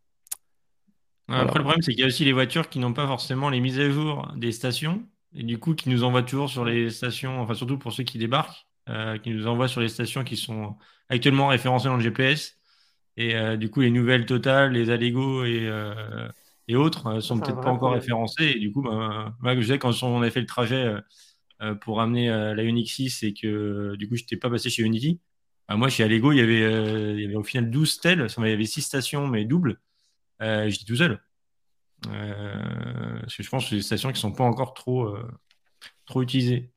Après, 1.33 1.59
le 1.59 1.65
problème, 1.65 1.83
c'est 1.83 1.93
qu'il 1.93 2.01
y 2.01 2.05
a 2.05 2.07
aussi 2.07 2.25
les 2.25 2.33
voitures 2.33 2.69
qui 2.69 2.79
n'ont 2.79 2.93
pas 2.93 3.07
forcément 3.07 3.49
les 3.51 3.61
mises 3.61 3.81
à 3.81 3.89
jour 3.91 4.31
des 4.37 4.53
stations 4.53 5.07
et 5.35 5.43
du 5.43 5.59
coup 5.59 5.75
qui 5.75 5.89
nous 5.89 6.05
envoient 6.05 6.23
toujours 6.23 6.51
sur 6.51 6.65
les 6.65 6.91
stations, 6.91 7.41
enfin 7.41 7.55
surtout 7.55 7.79
pour 7.79 7.93
ceux 7.93 8.05
qui 8.05 8.19
débarquent, 8.19 8.67
euh, 8.89 9.19
qui 9.19 9.31
nous 9.31 9.47
envoient 9.47 9.69
sur 9.69 9.81
les 9.81 9.89
stations 9.89 10.25
qui 10.25 10.37
sont 10.37 10.77
actuellement 11.09 11.49
référencées 11.49 11.89
dans 11.89 11.97
le 11.97 12.03
GPS. 12.03 12.57
Et 13.17 13.35
euh, 13.37 13.57
du 13.57 13.71
coup, 13.71 13.81
les 13.81 13.91
nouvelles 13.91 14.27
totales, 14.27 14.73
les 14.73 14.91
Allego 14.91 15.45
et, 15.45 15.67
euh, 15.69 16.29
et 16.69 16.77
autres 16.77 17.21
sont 17.21 17.39
peut-être 17.39 17.61
pas 17.61 17.71
encore 17.71 17.93
référencées. 17.93 18.53
Et 18.57 18.59
du 18.59 18.73
coup, 18.73 18.83
bah, 18.83 19.35
je 19.61 19.63
sais 19.63 19.79
quand 19.79 20.03
on 20.03 20.23
a 20.23 20.31
fait 20.31 20.41
le 20.41 20.47
trajet 20.47 20.95
pour 21.81 22.01
amener 22.01 22.29
la 22.29 22.63
Unix 22.63 22.93
6 22.95 23.23
et 23.23 23.35
que 23.35 23.95
du 23.97 24.09
coup, 24.09 24.17
je 24.17 24.23
n'étais 24.23 24.37
pas 24.37 24.51
passé 24.51 24.71
chez 24.71 24.83
Unity. 24.83 25.21
Bah, 25.69 25.77
moi, 25.77 25.89
chez 25.89 26.05
Allego, 26.05 26.33
il 26.33 26.39
y, 26.39 26.41
avait, 26.41 27.15
il 27.15 27.21
y 27.21 27.25
avait 27.27 27.37
au 27.37 27.45
final 27.45 27.71
12 27.71 27.91
stèles. 27.91 28.27
Il 28.39 28.49
y 28.49 28.53
avait 28.53 28.65
6 28.65 28.83
stations, 28.83 29.27
mais 29.29 29.45
doubles. 29.45 29.79
J'étais 30.41 30.85
tout 30.87 30.97
seul. 30.97 31.21
Euh, 32.09 33.21
parce 33.21 33.37
que 33.37 33.43
je 33.43 33.49
pense 33.49 33.65
que 33.65 33.71
c'est 33.71 33.77
des 33.77 33.83
stations 33.83 34.09
qui 34.09 34.15
ne 34.15 34.21
sont 34.21 34.33
pas 34.33 34.45
encore 34.45 34.75
trop, 34.75 35.05
euh, 35.05 35.31
trop 36.07 36.23
utilisées. 36.23 36.71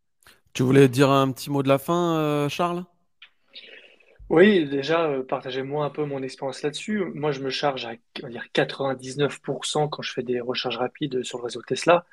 Tu 0.54 0.64
voulais 0.64 0.88
dire 0.88 1.10
un 1.12 1.32
petit 1.32 1.50
mot 1.50 1.64
de 1.64 1.68
la 1.68 1.78
fin, 1.80 2.18
euh, 2.18 2.50
Charles? 2.50 2.86
Oui, 4.30 4.68
déjà, 4.68 5.10
partagez-moi 5.28 5.86
un 5.86 5.90
peu 5.92 6.06
mon 6.06 6.24
expérience 6.24 6.64
là-dessus. 6.64 7.06
Moi, 7.14 7.32
je 7.32 7.42
me 7.42 7.50
charge 7.52 7.86
à 7.86 7.96
dire 8.28 8.46
99% 8.54 9.88
quand 9.90 10.02
je 10.02 10.12
fais 10.14 10.24
des 10.24 10.40
recharges 10.42 10.78
rapides 10.78 11.24
sur 11.24 11.38
le 11.40 11.44
réseau 11.44 11.62
Tesla. 11.62 12.06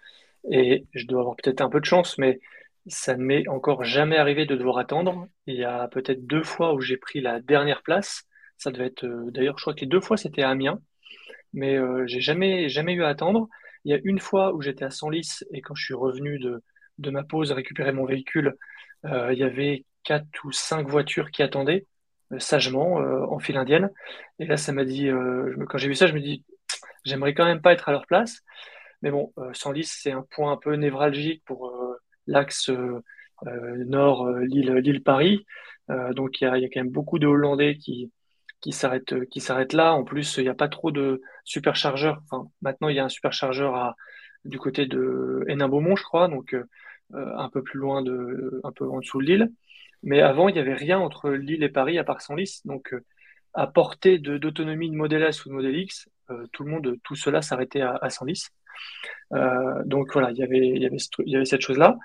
Et 0.50 0.86
je 0.94 1.06
dois 1.06 1.20
avoir 1.20 1.36
peut-être 1.36 1.60
un 1.62 1.70
peu 1.70 1.80
de 1.80 1.84
chance, 1.86 2.18
mais 2.18 2.40
Ça 2.88 3.16
ne 3.16 3.24
m'est 3.24 3.48
encore 3.48 3.84
jamais 3.84 4.18
arrivé 4.18 4.46
de 4.46 4.56
devoir 4.56 4.78
attendre. 4.78 5.28
Il 5.48 5.56
y 5.56 5.64
a 5.64 5.88
peut-être 5.88 6.26
deux 6.26 6.44
fois 6.44 6.74
où 6.74 6.82
j'ai 6.82 6.98
pris 6.98 7.22
la 7.22 7.40
dernière 7.40 7.82
place. 7.82 8.24
Ça 8.58 8.72
devait 8.72 8.86
être, 8.88 9.04
euh, 9.06 9.30
d'ailleurs, 9.32 9.58
je 9.58 9.64
crois 9.64 9.74
que 9.74 9.80
les 9.82 9.86
deux 9.88 10.02
fois 10.02 10.18
c'était 10.18 10.42
à 10.42 10.50
Amiens, 10.50 10.80
mais 11.52 11.76
euh, 11.76 12.04
j'ai 12.06 12.20
jamais, 12.20 12.68
jamais 12.68 12.94
eu 12.94 13.04
à 13.04 13.08
attendre. 13.08 13.48
Il 13.84 13.92
y 13.92 13.94
a 13.94 14.00
une 14.04 14.18
fois 14.18 14.54
où 14.54 14.62
j'étais 14.62 14.84
à 14.84 14.90
Senlis 14.90 15.44
et 15.52 15.60
quand 15.60 15.74
je 15.74 15.84
suis 15.84 15.94
revenu 15.94 16.38
de, 16.38 16.62
de 16.98 17.10
ma 17.10 17.24
pause 17.24 17.52
récupérer 17.52 17.92
mon 17.92 18.04
véhicule, 18.04 18.56
euh, 19.04 19.32
il 19.32 19.38
y 19.38 19.44
avait 19.44 19.84
quatre 20.04 20.26
ou 20.44 20.52
cinq 20.52 20.88
voitures 20.88 21.30
qui 21.30 21.42
attendaient 21.42 21.86
sagement 22.38 22.94
en 22.94 23.38
file 23.38 23.58
indienne. 23.58 23.90
Et 24.38 24.46
là, 24.46 24.56
ça 24.56 24.72
m'a 24.72 24.86
dit, 24.86 25.10
quand 25.68 25.76
j'ai 25.76 25.88
vu 25.88 25.94
ça, 25.94 26.06
je 26.06 26.14
me 26.14 26.20
dis, 26.20 26.46
j'aimerais 27.04 27.34
quand 27.34 27.44
même 27.44 27.60
pas 27.60 27.74
être 27.74 27.90
à 27.90 27.92
leur 27.92 28.06
place. 28.06 28.40
Mais 29.02 29.10
bon, 29.10 29.34
Senlis, 29.52 29.84
c'est 29.84 30.12
un 30.12 30.24
point 30.30 30.50
un 30.50 30.56
peu 30.56 30.74
névralgique 30.74 31.44
pour 31.44 31.70
l'axe 32.26 32.70
nord 33.44 34.30
Lille-Paris. 34.30 35.44
donc 36.12 36.40
il 36.40 36.44
y 36.44 36.46
a, 36.46 36.54
quand 36.54 36.80
même 36.80 36.88
beaucoup 36.88 37.18
de 37.18 37.26
Hollandais 37.26 37.76
qui, 37.76 38.10
qui 38.62 38.72
s'arrêtent 38.72 39.26
qui 39.28 39.40
s'arrêtent 39.40 39.74
là. 39.74 39.92
En 39.92 40.04
plus, 40.04 40.38
il 40.38 40.44
n'y 40.44 40.48
a 40.48 40.54
pas 40.54 40.68
trop 40.68 40.90
de 40.90 41.20
superchargeurs. 41.44 42.22
Enfin, 42.24 42.48
maintenant, 42.62 42.88
il 42.88 42.96
y 42.96 43.00
a 43.00 43.04
un 43.04 43.10
superchargeur 43.10 43.74
à, 43.74 43.96
du 44.44 44.58
côté 44.58 44.86
de 44.86 45.44
Hénin-Beaumont, 45.48 45.96
je 45.96 46.04
crois, 46.04 46.28
donc 46.28 46.54
euh, 46.54 46.64
un 47.12 47.50
peu 47.50 47.62
plus 47.62 47.78
loin 47.78 48.02
de, 48.02 48.60
un 48.64 48.72
peu 48.72 48.88
en 48.88 49.00
dessous 49.00 49.20
de 49.20 49.26
Lille. 49.26 49.52
Mais 50.02 50.20
avant, 50.20 50.48
il 50.48 50.54
n'y 50.54 50.60
avait 50.60 50.74
rien 50.74 50.98
entre 50.98 51.30
Lille 51.30 51.62
et 51.62 51.68
Paris 51.68 51.98
à 51.98 52.04
part 52.04 52.22
Senlis. 52.22 52.60
Donc, 52.64 52.94
euh, 52.94 53.04
à 53.54 53.66
portée 53.66 54.18
d'autonomie 54.18 54.90
de, 54.90 54.96
Model 54.96 55.22
S 55.24 55.44
ou 55.44 55.50
de 55.50 55.54
Model 55.54 55.76
X, 55.76 56.08
euh, 56.30 56.46
tout 56.52 56.64
le 56.64 56.70
monde, 56.70 56.96
tout 57.04 57.14
cela 57.16 57.42
s'arrêtait 57.42 57.82
à, 57.82 57.98
à 58.00 58.08
Senlis. 58.08 58.46
donc 59.84 60.12
voilà, 60.12 60.30
il 60.30 60.38
y 60.38 60.42
avait, 60.42 60.68
il 60.68 60.82
y 60.82 60.86
avait, 60.86 60.96
il 61.26 61.32
y 61.32 61.36
avait 61.36 61.44
cette 61.44 61.60
chose-là. 61.60 61.98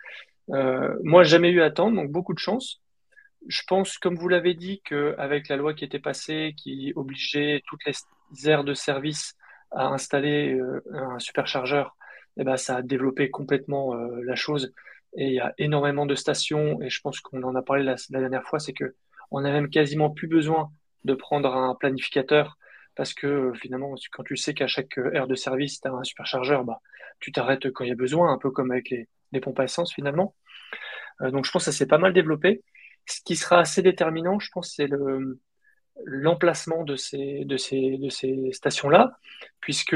moi, 1.03 1.23
jamais 1.23 1.49
eu 1.49 1.61
à 1.61 1.65
attendre, 1.65 1.95
donc 1.95 2.11
beaucoup 2.11 2.33
de 2.33 2.39
chance 2.39 2.81
je 3.47 3.61
pense, 3.67 3.97
comme 3.97 4.15
vous 4.15 4.27
l'avez 4.27 4.53
dit, 4.53 4.81
qu'avec 4.83 5.47
la 5.47 5.55
loi 5.55 5.73
qui 5.73 5.85
était 5.85 5.99
passée, 5.99 6.53
qui 6.57 6.93
obligeait 6.95 7.61
toutes 7.67 7.81
les 7.85 8.49
aires 8.49 8.63
de 8.63 8.73
service 8.73 9.35
à 9.71 9.87
installer 9.87 10.53
euh, 10.53 10.81
un 10.93 11.19
superchargeur, 11.19 11.95
eh 12.37 12.43
ben, 12.43 12.57
ça 12.57 12.77
a 12.77 12.81
développé 12.81 13.29
complètement 13.29 13.95
euh, 13.95 14.21
la 14.23 14.35
chose. 14.35 14.73
Et 15.15 15.27
il 15.27 15.33
y 15.33 15.39
a 15.39 15.53
énormément 15.57 16.05
de 16.05 16.15
stations, 16.15 16.81
et 16.81 16.89
je 16.89 17.01
pense 17.01 17.19
qu'on 17.19 17.43
en 17.43 17.55
a 17.55 17.61
parlé 17.61 17.83
la, 17.83 17.95
dernière 18.09 18.43
fois, 18.43 18.59
c'est 18.59 18.73
que 18.73 18.95
on 19.31 19.41
n'a 19.41 19.51
même 19.51 19.69
quasiment 19.69 20.09
plus 20.09 20.27
besoin 20.27 20.71
de 21.03 21.13
prendre 21.13 21.55
un 21.55 21.75
planificateur 21.75 22.57
parce 22.95 23.13
que 23.13 23.53
finalement, 23.53 23.95
quand 24.11 24.23
tu 24.23 24.35
sais 24.37 24.53
qu'à 24.53 24.67
chaque 24.67 24.97
aire 25.13 25.27
de 25.27 25.35
service, 25.35 25.79
tu 25.79 25.87
as 25.87 25.91
un 25.91 26.03
superchargeur, 26.03 26.63
bah, 26.63 26.81
tu 27.19 27.31
t'arrêtes 27.31 27.71
quand 27.71 27.83
il 27.83 27.89
y 27.89 27.91
a 27.91 27.95
besoin, 27.95 28.33
un 28.33 28.37
peu 28.37 28.49
comme 28.51 28.71
avec 28.71 28.89
les, 28.89 29.39
pompes 29.39 29.59
à 29.59 29.65
essence 29.65 29.93
finalement. 29.93 30.35
Euh, 31.21 31.31
donc 31.31 31.45
je 31.45 31.51
pense 31.51 31.65
que 31.65 31.71
ça 31.71 31.77
s'est 31.77 31.87
pas 31.87 31.99
mal 31.99 32.13
développé. 32.13 32.63
Ce 33.07 33.21
qui 33.23 33.35
sera 33.35 33.59
assez 33.59 33.81
déterminant, 33.81 34.39
je 34.39 34.49
pense, 34.51 34.73
c'est 34.75 34.87
le, 34.87 35.39
l'emplacement 36.05 36.83
de 36.83 36.95
ces, 36.95 37.45
stations-là, 38.51 39.17
puisque 39.59 39.95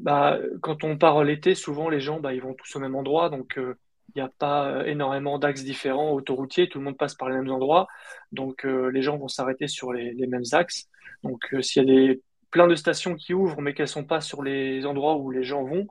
bah, 0.00 0.38
quand 0.62 0.84
on 0.84 0.96
part 0.96 1.24
l'été, 1.24 1.54
souvent 1.54 1.88
les 1.88 2.00
gens 2.00 2.20
bah, 2.20 2.32
ils 2.34 2.42
vont 2.42 2.54
tous 2.54 2.76
au 2.76 2.80
même 2.80 2.94
endroit, 2.94 3.30
donc 3.30 3.58
euh, 3.58 3.74
il 4.14 4.18
n'y 4.18 4.22
a 4.22 4.30
pas 4.38 4.86
énormément 4.86 5.38
d'axes 5.38 5.64
différents 5.64 6.12
autoroutiers, 6.12 6.68
tout 6.68 6.78
le 6.78 6.84
monde 6.84 6.96
passe 6.96 7.14
par 7.14 7.28
les 7.28 7.36
mêmes 7.36 7.50
endroits, 7.50 7.88
donc 8.32 8.64
euh, 8.64 8.90
les 8.90 9.02
gens 9.02 9.16
vont 9.18 9.28
s'arrêter 9.28 9.68
sur 9.68 9.92
les, 9.92 10.14
mêmes 10.26 10.44
axes. 10.52 10.88
Donc 11.22 11.52
euh, 11.52 11.62
s'il 11.62 11.82
y 11.82 11.90
a 11.90 11.94
des, 11.94 12.22
plein 12.50 12.66
de 12.66 12.74
stations 12.74 13.14
qui 13.14 13.34
ouvrent, 13.34 13.60
mais 13.60 13.74
qu'elles 13.74 13.84
ne 13.84 13.88
sont 13.88 14.04
pas 14.04 14.20
sur 14.20 14.42
les 14.42 14.86
endroits 14.86 15.16
où 15.16 15.30
les 15.30 15.42
gens 15.44 15.64
vont, 15.64 15.86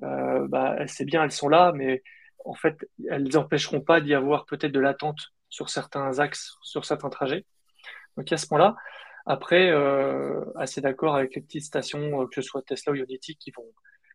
bah, 0.00 0.76
c'est 0.86 1.04
bien, 1.04 1.22
elles 1.22 1.30
sont 1.30 1.48
là, 1.48 1.72
mais 1.74 2.02
en 2.44 2.54
fait, 2.54 2.88
elles 3.10 3.28
n'empêcheront 3.28 3.82
pas 3.82 4.00
d'y 4.00 4.14
avoir 4.14 4.46
peut-être 4.46 4.72
de 4.72 4.80
l'attente 4.80 5.18
sur 5.50 5.68
certains 5.68 6.18
axes, 6.20 6.56
sur 6.62 6.84
certains 6.84 7.10
trajets. 7.10 7.44
Donc, 8.16 8.32
à 8.32 8.36
ce 8.36 8.46
point-là. 8.46 8.76
Après, 9.26 9.70
euh, 9.70 10.44
assez 10.56 10.80
d'accord 10.80 11.14
avec 11.14 11.34
les 11.34 11.42
petites 11.42 11.64
stations, 11.64 12.22
euh, 12.22 12.26
que 12.26 12.40
ce 12.40 12.42
soit 12.42 12.62
Tesla 12.62 12.92
ou 12.92 12.96
Ionity, 12.96 13.36
qui, 13.36 13.50
vont, 13.50 13.66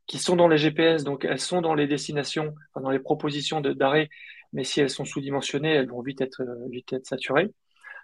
qui 0.07 0.17
sont 0.17 0.35
dans 0.35 0.47
les 0.47 0.57
GPS, 0.57 1.03
donc 1.03 1.25
elles 1.25 1.39
sont 1.39 1.61
dans 1.61 1.75
les 1.75 1.87
destinations, 1.87 2.55
dans 2.75 2.89
les 2.89 2.99
propositions 2.99 3.61
d'arrêt, 3.61 4.09
mais 4.53 4.63
si 4.63 4.81
elles 4.81 4.89
sont 4.89 5.05
sous-dimensionnées, 5.05 5.73
elles 5.73 5.89
vont 5.89 6.01
vite 6.01 6.21
être, 6.21 6.41
euh, 6.41 6.67
vite 6.69 6.91
être 6.93 7.05
saturées. 7.05 7.53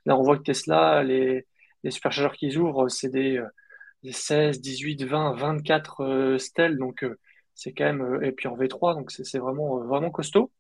Là, 0.06 0.18
on 0.18 0.24
voit 0.24 0.38
que 0.38 0.44
Tesla, 0.44 1.04
les, 1.04 1.48
les 1.84 1.92
superchargeurs 1.92 2.34
qu'ils 2.34 2.58
ouvrent, 2.58 2.88
c'est 2.90 3.10
des, 3.10 3.44
des, 4.04 4.12
16, 4.12 4.62
18, 4.62 5.04
20, 5.04 5.34
24 5.36 6.02
euh, 6.04 6.38
stèles, 6.38 6.78
donc 6.78 7.06
c'est 7.56 7.74
quand 7.74 7.86
même, 7.86 8.24
et 8.24 8.32
puis 8.32 8.48
en 8.48 8.58
V3, 8.58 8.96
donc 8.96 9.12
c'est 9.12 9.40
vraiment, 9.40 9.80
vraiment 9.80 10.12
costaud. 10.12 10.52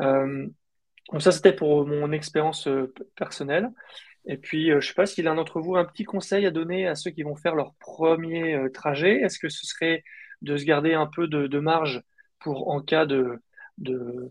Euh, 0.00 0.46
donc 1.10 1.22
ça, 1.22 1.32
c'était 1.32 1.52
pour 1.52 1.86
mon 1.86 2.12
expérience 2.12 2.66
euh, 2.68 2.92
personnelle. 3.16 3.70
Et 4.24 4.36
puis, 4.36 4.70
euh, 4.70 4.80
je 4.80 4.86
ne 4.86 4.88
sais 4.88 4.94
pas 4.94 5.06
s'il 5.06 5.24
y 5.24 5.28
a 5.28 5.32
un 5.32 5.34
d'entre 5.34 5.60
vous 5.60 5.76
un 5.76 5.84
petit 5.84 6.04
conseil 6.04 6.46
à 6.46 6.50
donner 6.50 6.86
à 6.86 6.94
ceux 6.94 7.10
qui 7.10 7.22
vont 7.22 7.34
faire 7.34 7.54
leur 7.56 7.74
premier 7.74 8.54
euh, 8.54 8.70
trajet. 8.70 9.20
Est-ce 9.20 9.38
que 9.38 9.48
ce 9.48 9.66
serait 9.66 10.04
de 10.42 10.56
se 10.56 10.64
garder 10.64 10.94
un 10.94 11.06
peu 11.06 11.26
de, 11.26 11.58
marge 11.58 12.02
pour, 12.38 12.68
en 12.70 12.80
cas 12.80 13.06
de, 13.06 13.40
de, 13.78 14.30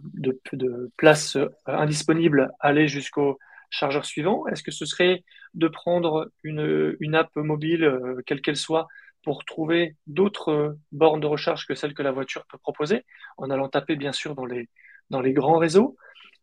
de, 0.54 0.92
place 0.98 1.38
indisponible, 1.66 2.52
aller 2.60 2.88
jusqu'au 2.88 3.38
chargeur 3.70 4.06
suivant? 4.06 4.46
Est-ce 4.48 4.64
que 4.64 4.72
ce 4.72 4.86
serait 4.86 5.24
de 5.54 5.68
prendre 5.68 6.30
une, 6.44 6.98
une 7.00 7.16
app 7.16 7.34
mobile, 7.36 7.98
quelle 8.26 8.42
qu'elle 8.42 8.58
soit, 8.58 8.88
pour 9.24 9.46
trouver 9.46 9.96
d'autres 10.08 10.78
bornes 10.92 11.22
de 11.22 11.28
recharge 11.28 11.66
que 11.66 11.76
celles 11.76 11.94
que 11.94 12.04
la 12.04 12.12
voiture 12.12 12.46
peut 12.48 12.58
proposer, 12.58 13.06
en 13.38 13.50
allant 13.50 13.70
taper 13.70 13.96
bien 13.96 14.12
sûr 14.12 14.36
dans 14.36 14.46
les, 14.46 14.68
dans 15.10 15.22
les 15.22 15.32
grands 15.32 15.58
réseaux? 15.58 15.96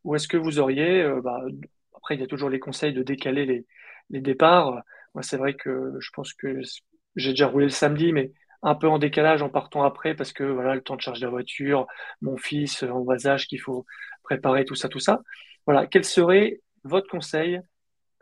Ou 0.09 0.14
est-ce 0.14 0.27
que 0.27 0.38
vous 0.38 0.59
auriez, 0.59 1.03
euh, 1.03 1.21
bah, 1.21 1.38
après 1.94 2.14
il 2.14 2.21
y 2.23 2.25
a 2.25 2.27
toujours 2.27 2.49
les 2.49 2.59
conseils 2.59 2.94
de 2.94 3.03
décaler 3.03 3.44
les, 3.44 3.66
les 4.09 4.23
départs. 4.23 4.83
Moi 5.12 5.23
c'est 5.23 5.37
vrai 5.37 5.53
que 5.53 5.92
je 6.01 6.11
pense 6.14 6.33
que 6.33 6.62
j'ai 7.14 7.31
déjà 7.31 7.47
roulé 7.47 7.66
le 7.66 7.71
samedi, 7.83 8.14
mais 8.14 8.33
un 8.62 8.75
peu 8.75 8.88
en 8.88 8.99
décalage 8.99 9.42
en 9.42 9.51
partant 9.51 9.83
après 9.85 10.14
parce 10.14 10.33
que 10.33 10.44
voilà 10.44 10.75
le 10.75 10.81
temps 10.81 10.97
de 10.97 11.03
charger 11.03 11.27
la 11.27 11.31
voiture, 11.31 11.87
mon 12.23 12.38
fils 12.38 12.85
en 12.85 13.01
bas 13.01 13.27
âge 13.27 13.47
qu'il 13.49 13.61
faut 13.61 13.85
préparer 14.23 14.64
tout 14.64 14.75
ça, 14.75 14.88
tout 14.88 14.99
ça. 14.99 15.21
Voilà, 15.66 15.87
quel 15.87 16.05
serait 16.05 16.62
votre 16.85 17.09
conseil 17.09 17.61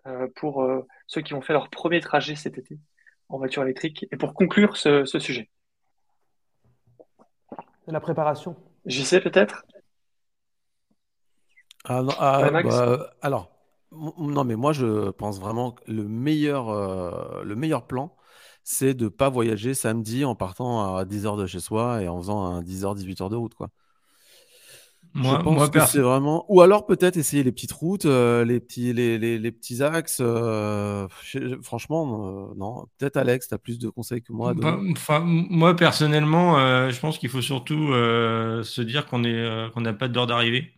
euh, 0.09 0.27
pour 0.35 0.65
euh, 0.65 0.85
ceux 1.07 1.21
qui 1.21 1.35
vont 1.35 1.41
faire 1.41 1.55
leur 1.55 1.71
premier 1.71 2.01
trajet 2.01 2.35
cet 2.35 2.59
été 2.59 2.81
en 3.29 3.39
voiture 3.39 3.63
électrique 3.63 4.07
et 4.11 4.17
pour 4.17 4.35
conclure 4.35 4.77
ce, 4.77 5.05
ce 5.05 5.21
sujet? 5.21 5.49
La 7.87 8.01
préparation. 8.01 8.57
J'y 8.87 9.05
sais 9.05 9.21
peut-être? 9.21 9.65
Ah, 11.89 12.03
non, 12.03 12.13
ah, 12.19 12.51
bah, 12.63 13.11
alors, 13.23 13.57
non, 13.93 14.45
mais 14.45 14.57
moi, 14.57 14.73
je 14.73 15.11
pense 15.11 15.41
vraiment 15.41 15.73
que 15.73 15.83
le 15.91 16.05
meilleur, 16.05 16.69
euh, 16.69 17.43
le 17.45 17.57
meilleur 17.57 17.87
plan, 17.87 18.15
c'est 18.65 18.95
de 18.95 19.05
ne 19.05 19.09
pas 19.09 19.29
voyager 19.29 19.75
samedi 19.75 20.25
en 20.25 20.35
partant 20.35 20.97
à 20.97 21.05
10h 21.05 21.39
de 21.39 21.47
chez 21.47 21.61
soi 21.61 22.03
et 22.03 22.09
en 22.09 22.19
faisant 22.19 22.45
un 22.45 22.63
10h, 22.63 22.97
18h 22.97 23.31
de 23.31 23.37
route, 23.37 23.55
quoi. 23.55 23.69
Moi, 25.15 25.39
je 25.39 25.45
pense 25.45 25.71
que 25.71 25.81
c'est 25.87 26.01
vraiment. 26.01 26.45
Ou 26.49 26.61
alors 26.61 26.85
peut-être 26.85 27.17
essayer 27.17 27.43
les 27.43 27.53
petites 27.53 27.73
routes, 27.73 28.05
euh, 28.05 28.45
les, 28.45 28.61
petits, 28.61 28.93
les, 28.93 29.17
les, 29.17 29.53
petits 29.53 29.83
axes. 29.83 30.19
Euh, 30.21 31.09
franchement, 31.63 32.53
non. 32.55 32.85
Peut-être 32.99 33.17
Alex, 33.17 33.49
tu 33.49 33.55
as 33.55 33.59
plus 33.59 33.79
de 33.79 33.89
conseils 33.89 34.21
que 34.21 34.35
moi. 34.35 34.53
Bah, 34.53 34.79
moi, 35.23 35.75
personnellement, 35.75 36.59
je 36.91 37.01
pense 37.01 37.17
qu'il 37.17 37.31
faut 37.31 37.41
surtout 37.41 37.93
se 37.95 38.81
dire 38.83 39.07
qu'on 39.07 39.23
qu'on 39.73 39.81
n'a 39.81 39.95
pas 39.95 40.09
d'heure 40.09 40.27
d'arrivée 40.27 40.76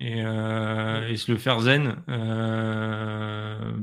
et, 0.00 0.22
euh, 0.24 1.08
et, 1.08 1.16
se 1.16 1.30
le 1.32 1.38
faire 1.38 1.60
zen. 1.60 2.02
Euh, 2.08 3.76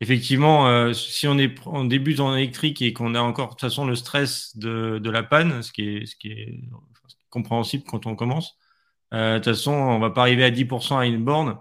effectivement, 0.00 0.68
euh, 0.68 0.92
si 0.92 1.26
on, 1.28 1.38
est, 1.38 1.54
on 1.66 1.84
débute 1.84 2.20
en 2.20 2.34
électrique 2.36 2.82
et 2.82 2.92
qu'on 2.92 3.14
a 3.14 3.20
encore 3.20 3.48
de 3.48 3.50
toute 3.52 3.60
façon 3.60 3.86
le 3.86 3.94
stress 3.94 4.56
de, 4.56 4.98
de 4.98 5.10
la 5.10 5.22
panne, 5.22 5.62
ce 5.62 5.72
qui 5.72 5.96
est, 5.96 6.06
ce 6.06 6.16
qui 6.16 6.28
est 6.30 6.60
compréhensible 7.30 7.84
quand 7.86 8.06
on 8.06 8.16
commence, 8.16 8.56
de 9.12 9.36
toute 9.36 9.46
façon, 9.46 9.72
on 9.72 9.98
va 9.98 10.10
pas 10.10 10.22
arriver 10.22 10.44
à 10.44 10.50
10% 10.50 10.98
à 10.98 11.06
une 11.06 11.24
borne. 11.24 11.58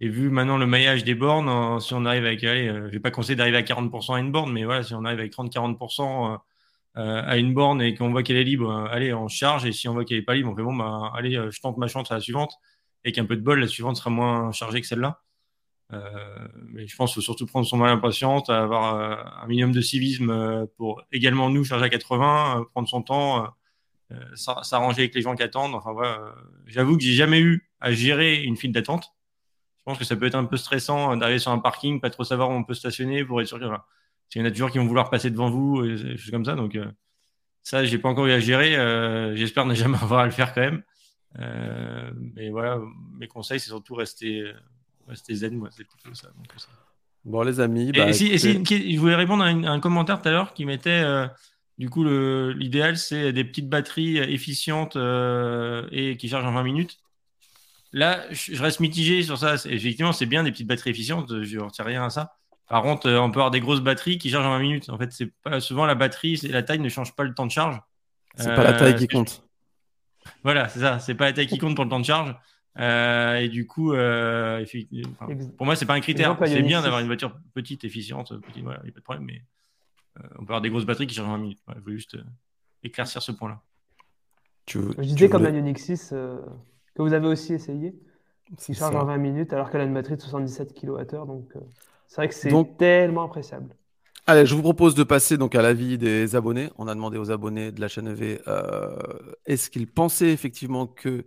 Et 0.00 0.08
vu 0.08 0.30
maintenant 0.30 0.58
le 0.58 0.66
maillage 0.66 1.04
des 1.04 1.14
bornes, 1.14 1.80
si 1.80 1.94
on 1.94 2.04
arrive 2.04 2.26
avec, 2.26 2.42
allez, 2.44 2.66
je 2.66 2.90
vais 2.90 3.00
pas 3.00 3.10
conseiller 3.10 3.36
d'arriver 3.36 3.56
à 3.58 3.62
40% 3.62 4.14
à 4.16 4.20
une 4.20 4.32
borne, 4.32 4.52
mais 4.52 4.64
voilà, 4.64 4.82
si 4.82 4.94
on 4.94 5.04
arrive 5.04 5.20
avec 5.20 5.32
30-40% 5.32 6.38
à 6.94 7.36
une 7.38 7.54
borne 7.54 7.80
et 7.80 7.94
qu'on 7.94 8.10
voit 8.10 8.22
qu'elle 8.22 8.36
est 8.36 8.44
libre, 8.44 8.70
allez, 8.90 9.14
on 9.14 9.28
charge. 9.28 9.64
Et 9.64 9.72
si 9.72 9.88
on 9.88 9.94
voit 9.94 10.04
qu'elle 10.04 10.18
est 10.18 10.22
pas 10.22 10.34
libre, 10.34 10.50
on 10.52 10.56
fait 10.56 10.62
bon, 10.62 10.74
bah, 10.74 11.12
allez, 11.16 11.40
je 11.50 11.60
tente 11.60 11.78
ma 11.78 11.88
chance 11.88 12.10
à 12.10 12.16
la 12.16 12.20
suivante 12.20 12.52
et 13.04 13.12
qu'un 13.12 13.24
peu 13.24 13.36
de 13.36 13.42
bol, 13.42 13.60
la 13.60 13.66
suivante 13.66 13.96
sera 13.96 14.10
moins 14.10 14.52
chargée 14.52 14.80
que 14.80 14.86
celle-là. 14.86 15.22
Euh, 15.92 16.48
mais 16.54 16.86
je 16.86 16.96
pense 16.96 17.12
qu'il 17.12 17.16
faut 17.16 17.24
surtout 17.24 17.46
prendre 17.46 17.66
son 17.66 17.76
mal 17.76 17.90
impatience, 17.90 18.48
avoir 18.48 18.94
euh, 18.94 19.16
un 19.42 19.46
minimum 19.46 19.72
de 19.72 19.80
civisme 19.80 20.30
euh, 20.30 20.66
pour 20.76 21.02
également 21.12 21.50
nous 21.50 21.64
charger 21.64 21.84
à 21.84 21.88
80, 21.88 22.66
prendre 22.72 22.88
son 22.88 23.02
temps, 23.02 23.54
s'arranger 24.34 25.02
avec 25.02 25.14
les 25.14 25.22
gens 25.22 25.34
qui 25.34 25.42
attendent. 25.42 25.74
Enfin 25.74 25.92
voilà, 25.92 26.34
j'avoue 26.66 26.96
que 26.96 27.02
j'ai 27.02 27.14
jamais 27.14 27.40
eu 27.40 27.70
à 27.80 27.92
gérer 27.92 28.42
une 28.42 28.56
file 28.56 28.72
d'attente. 28.72 29.14
Je 29.78 29.84
pense 29.84 29.98
que 29.98 30.04
ça 30.04 30.16
peut 30.16 30.26
être 30.26 30.34
un 30.34 30.44
peu 30.44 30.56
stressant 30.56 31.16
d'arriver 31.16 31.38
sur 31.38 31.50
un 31.50 31.58
parking, 31.58 32.00
pas 32.00 32.10
trop 32.10 32.24
savoir 32.24 32.50
où 32.50 32.52
on 32.52 32.62
peut 32.64 32.74
stationner 32.74 33.24
pour 33.24 33.40
être 33.40 33.48
sûr. 33.48 33.58
Voilà. 33.58 33.86
Il 34.34 34.38
y 34.40 34.42
en 34.42 34.46
a 34.46 34.50
toujours 34.50 34.70
qui 34.70 34.78
vont 34.78 34.86
vouloir 34.86 35.10
passer 35.10 35.30
devant 35.30 35.50
vous, 35.50 35.84
et 35.84 35.96
des 35.96 36.16
choses 36.16 36.30
comme 36.30 36.44
ça. 36.44 36.54
Donc 36.54 36.78
ça, 37.62 37.84
j'ai 37.84 37.98
pas 37.98 38.08
encore 38.08 38.26
eu 38.26 38.32
à 38.32 38.40
gérer. 38.40 38.72
J'espère 39.36 39.66
ne 39.66 39.74
jamais 39.74 39.98
avoir 40.02 40.20
à 40.20 40.26
le 40.26 40.30
faire 40.30 40.54
quand 40.54 40.60
même. 40.60 40.82
Mais 41.36 42.50
voilà, 42.50 42.80
mes 43.18 43.28
conseils, 43.28 43.60
c'est 43.60 43.68
surtout 43.68 43.94
rester, 43.94 44.44
rester 45.08 45.34
zen. 45.34 45.56
Moi, 45.56 45.68
c'est 45.70 45.84
plutôt 45.84 46.14
ça. 46.14 46.28
Bon, 47.24 47.42
les 47.42 47.60
amis. 47.60 47.92
Bah, 47.92 48.10
je 48.12 48.98
voulais 48.98 49.14
répondre 49.14 49.44
à 49.44 49.48
un, 49.48 49.80
commentaire 49.80 50.20
tout 50.20 50.28
à 50.28 50.32
l'heure 50.32 50.54
qui 50.54 50.64
mettait. 50.64 51.04
du 51.78 51.88
coup, 51.88 52.04
l'idéal, 52.04 52.96
c'est 52.96 53.32
des 53.32 53.44
petites 53.44 53.68
batteries 53.68 54.18
efficientes 54.18 54.96
et 54.96 56.16
qui 56.18 56.28
chargent 56.28 56.46
en 56.46 56.52
20 56.52 56.62
minutes. 56.62 56.98
Là, 57.92 58.24
je 58.30 58.60
reste 58.60 58.80
mitigé 58.80 59.22
sur 59.22 59.38
ça. 59.38 59.54
Effectivement, 59.66 60.12
c'est 60.12 60.26
bien 60.26 60.42
des 60.44 60.50
petites 60.50 60.66
batteries 60.66 60.90
efficientes. 60.90 61.42
Je 61.42 61.58
ne 61.58 61.62
retire 61.62 61.84
rien 61.84 62.04
à 62.04 62.10
ça. 62.10 62.34
Par 62.68 62.82
contre, 62.82 63.10
on 63.10 63.30
peut 63.30 63.40
avoir 63.40 63.50
des 63.50 63.60
grosses 63.60 63.82
batteries 63.82 64.16
qui 64.16 64.30
chargent 64.30 64.46
en 64.46 64.52
20 64.52 64.58
minutes. 64.60 64.88
En 64.88 64.96
fait, 64.96 65.12
c'est 65.12 65.30
pas 65.42 65.60
souvent 65.60 65.84
la 65.84 65.94
batterie, 65.94 66.36
la 66.44 66.62
taille 66.62 66.78
ne 66.78 66.88
change 66.88 67.14
pas 67.14 67.22
le 67.22 67.34
temps 67.34 67.44
de 67.44 67.50
charge. 67.50 67.78
C'est 68.36 68.54
pas 68.54 68.64
la 68.64 68.72
taille 68.72 68.96
qui 68.96 69.08
compte. 69.08 69.44
Voilà, 70.44 70.68
c'est 70.68 70.80
ça. 70.80 70.98
C'est 70.98 71.14
pas 71.14 71.26
la 71.26 71.32
taille 71.32 71.46
qui 71.46 71.58
compte 71.58 71.74
pour 71.74 71.84
le 71.84 71.90
temps 71.90 72.00
de 72.00 72.04
charge. 72.04 72.34
Euh, 72.78 73.36
et 73.36 73.48
du 73.48 73.66
coup, 73.66 73.92
euh, 73.92 74.64
pour 75.56 75.66
moi, 75.66 75.76
c'est 75.76 75.86
pas 75.86 75.94
un 75.94 76.00
critère. 76.00 76.38
C'est 76.46 76.62
bien 76.62 76.82
d'avoir 76.82 77.00
une 77.00 77.06
voiture 77.06 77.36
petite, 77.54 77.84
efficiente, 77.84 78.32
il 78.56 78.64
n'y 78.64 78.70
a 78.70 78.74
pas 78.74 78.82
de 78.84 79.00
problème, 79.00 79.26
mais 79.26 79.42
euh, 80.18 80.26
on 80.36 80.44
peut 80.44 80.52
avoir 80.52 80.60
des 80.60 80.70
grosses 80.70 80.86
batteries 80.86 81.06
qui 81.06 81.14
changent 81.14 81.28
en 81.28 81.32
20 81.32 81.38
minutes. 81.38 81.58
je 81.74 81.80
voulais 81.80 81.96
juste 81.96 82.16
éclaircir 82.82 83.22
ce 83.22 83.32
point-là. 83.32 83.60
je 84.68 85.00
disais 85.00 85.28
comme 85.28 85.42
la 85.42 85.50
Ioniq 85.50 85.78
6 85.78 86.10
que 86.94 87.02
vous 87.02 87.12
avez 87.12 87.26
aussi 87.26 87.52
essayé, 87.52 87.94
qui 88.58 88.74
charge 88.74 88.94
en 88.96 89.04
20 89.04 89.18
minutes 89.18 89.52
alors 89.52 89.70
qu'elle 89.70 89.82
a 89.82 89.84
une 89.84 89.94
batterie 89.94 90.16
de 90.16 90.22
77 90.22 90.74
kWh. 90.74 91.26
Donc, 91.26 91.52
c'est 92.06 92.16
vrai 92.16 92.28
que 92.28 92.34
c'est 92.34 92.76
tellement 92.78 93.24
appréciable. 93.24 93.74
Allez, 94.26 94.46
je 94.46 94.54
vous 94.54 94.62
propose 94.62 94.94
de 94.94 95.02
passer 95.02 95.36
donc 95.36 95.56
à 95.56 95.62
l'avis 95.62 95.98
des 95.98 96.36
abonnés. 96.36 96.70
On 96.78 96.86
a 96.86 96.94
demandé 96.94 97.18
aux 97.18 97.32
abonnés 97.32 97.72
de 97.72 97.80
la 97.80 97.88
chaîne 97.88 98.06
EV 98.06 98.40
euh, 98.46 98.96
est-ce 99.46 99.68
qu'ils 99.68 99.88
pensaient 99.88 100.30
effectivement 100.32 100.86
que 100.86 101.26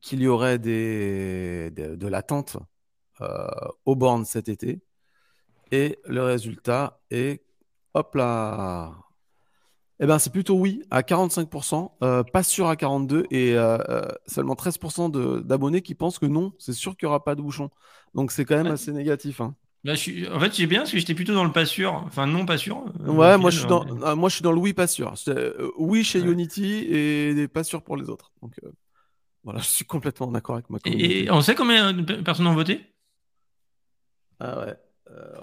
qu'il 0.00 0.22
y 0.22 0.28
aurait 0.28 0.58
des, 0.60 1.72
de 1.72 2.06
l'attente 2.06 2.56
euh, 3.20 3.48
aux 3.84 3.96
bornes 3.96 4.24
cet 4.24 4.48
été? 4.48 4.80
Et 5.72 5.98
le 6.06 6.22
résultat 6.22 7.00
est 7.10 7.42
hop 7.94 8.14
là. 8.14 8.94
Eh 10.00 10.06
ben, 10.06 10.18
c'est 10.18 10.30
plutôt 10.30 10.54
oui 10.56 10.82
à 10.90 11.02
45%, 11.02 11.92
euh, 12.02 12.22
pas 12.22 12.42
sûr 12.42 12.68
à 12.68 12.76
42% 12.76 13.26
et 13.30 13.56
seulement 14.26 14.54
13% 14.54 15.42
d'abonnés 15.42 15.82
qui 15.82 15.94
pensent 15.94 16.18
que 16.18 16.26
non, 16.26 16.52
c'est 16.58 16.74
sûr 16.74 16.96
qu'il 16.96 17.06
n'y 17.06 17.10
aura 17.10 17.24
pas 17.24 17.34
de 17.34 17.42
bouchon. 17.42 17.70
Donc 18.14 18.30
c'est 18.30 18.44
quand 18.44 18.56
même 18.56 18.72
assez 18.72 18.92
négatif. 18.92 19.40
Hein. 19.40 19.56
Bah, 19.86 19.92
en 19.92 20.40
fait, 20.40 20.52
j'ai 20.52 20.66
bien 20.66 20.80
parce 20.80 20.90
que 20.90 20.98
j'étais 20.98 21.14
plutôt 21.14 21.32
dans 21.32 21.44
le 21.44 21.52
pas 21.52 21.64
sûr, 21.64 21.92
enfin 22.06 22.26
non 22.26 22.44
pas 22.44 22.58
sûr. 22.58 22.84
Euh, 23.06 23.12
ouais, 23.12 23.38
moi 23.38 23.50
je, 23.50 23.60
suis 23.60 23.68
dans... 23.68 23.84
Ah, 24.02 24.16
moi 24.16 24.28
je 24.28 24.34
suis 24.34 24.42
dans 24.42 24.50
le 24.50 24.58
oui 24.58 24.72
pas 24.72 24.88
sûr. 24.88 25.14
Euh, 25.28 25.70
oui 25.78 26.02
chez 26.02 26.18
Unity 26.18 26.88
et 26.90 27.46
pas 27.46 27.62
sûr 27.62 27.82
pour 27.82 27.96
les 27.96 28.10
autres. 28.10 28.32
Donc 28.42 28.54
euh, 28.64 28.72
voilà, 29.44 29.60
je 29.62 29.68
suis 29.68 29.84
complètement 29.84 30.26
d'accord 30.26 30.56
avec 30.56 30.68
ma 30.70 30.80
communauté. 30.80 31.22
Et 31.22 31.30
on 31.30 31.40
sait 31.40 31.54
combien 31.54 31.92
de 31.92 32.14
personnes 32.16 32.48
ont 32.48 32.54
voté? 32.54 32.80
Ah 34.40 34.58
ouais. 34.58 34.74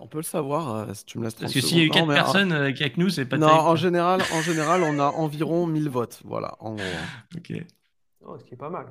on 0.01 0.07
peut 0.07 0.17
le 0.17 0.23
savoir 0.23 0.93
si 0.93 1.05
tu 1.05 1.19
me 1.19 1.23
laisses 1.23 1.35
Parce 1.35 1.53
que 1.53 1.61
s'il 1.61 1.77
y 1.77 1.81
a 1.81 1.85
eu 1.85 1.89
4 1.89 2.05
personnes 2.07 2.51
avec 2.51 2.97
nous, 2.97 3.07
c'est 3.07 3.25
pas 3.25 3.37
Non, 3.37 3.47
en 3.47 3.77
général, 3.77 4.21
en 4.33 4.41
général, 4.41 4.83
on 4.83 4.99
a 4.99 5.05
environ 5.05 5.67
1000 5.67 5.87
votes. 5.87 6.19
Voilà, 6.25 6.57
en 6.59 6.73
gros. 6.73 6.83
ok. 7.37 7.53
Oh, 8.25 8.37
ce 8.37 8.43
qui 8.43 8.55
est 8.55 8.57
pas 8.57 8.69
mal. 8.69 8.87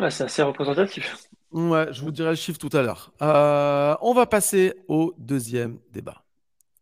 Ouais, 0.00 0.10
c'est 0.10 0.24
assez 0.24 0.42
représentatif. 0.42 1.28
Ouais, 1.54 1.92
je 1.92 2.02
vous 2.02 2.10
dirai 2.10 2.30
le 2.30 2.34
chiffre 2.34 2.58
tout 2.58 2.76
à 2.76 2.82
l'heure. 2.82 3.12
Euh, 3.22 3.96
on 4.00 4.12
va 4.12 4.26
passer 4.26 4.74
au 4.88 5.14
deuxième 5.18 5.78
débat. 5.92 6.24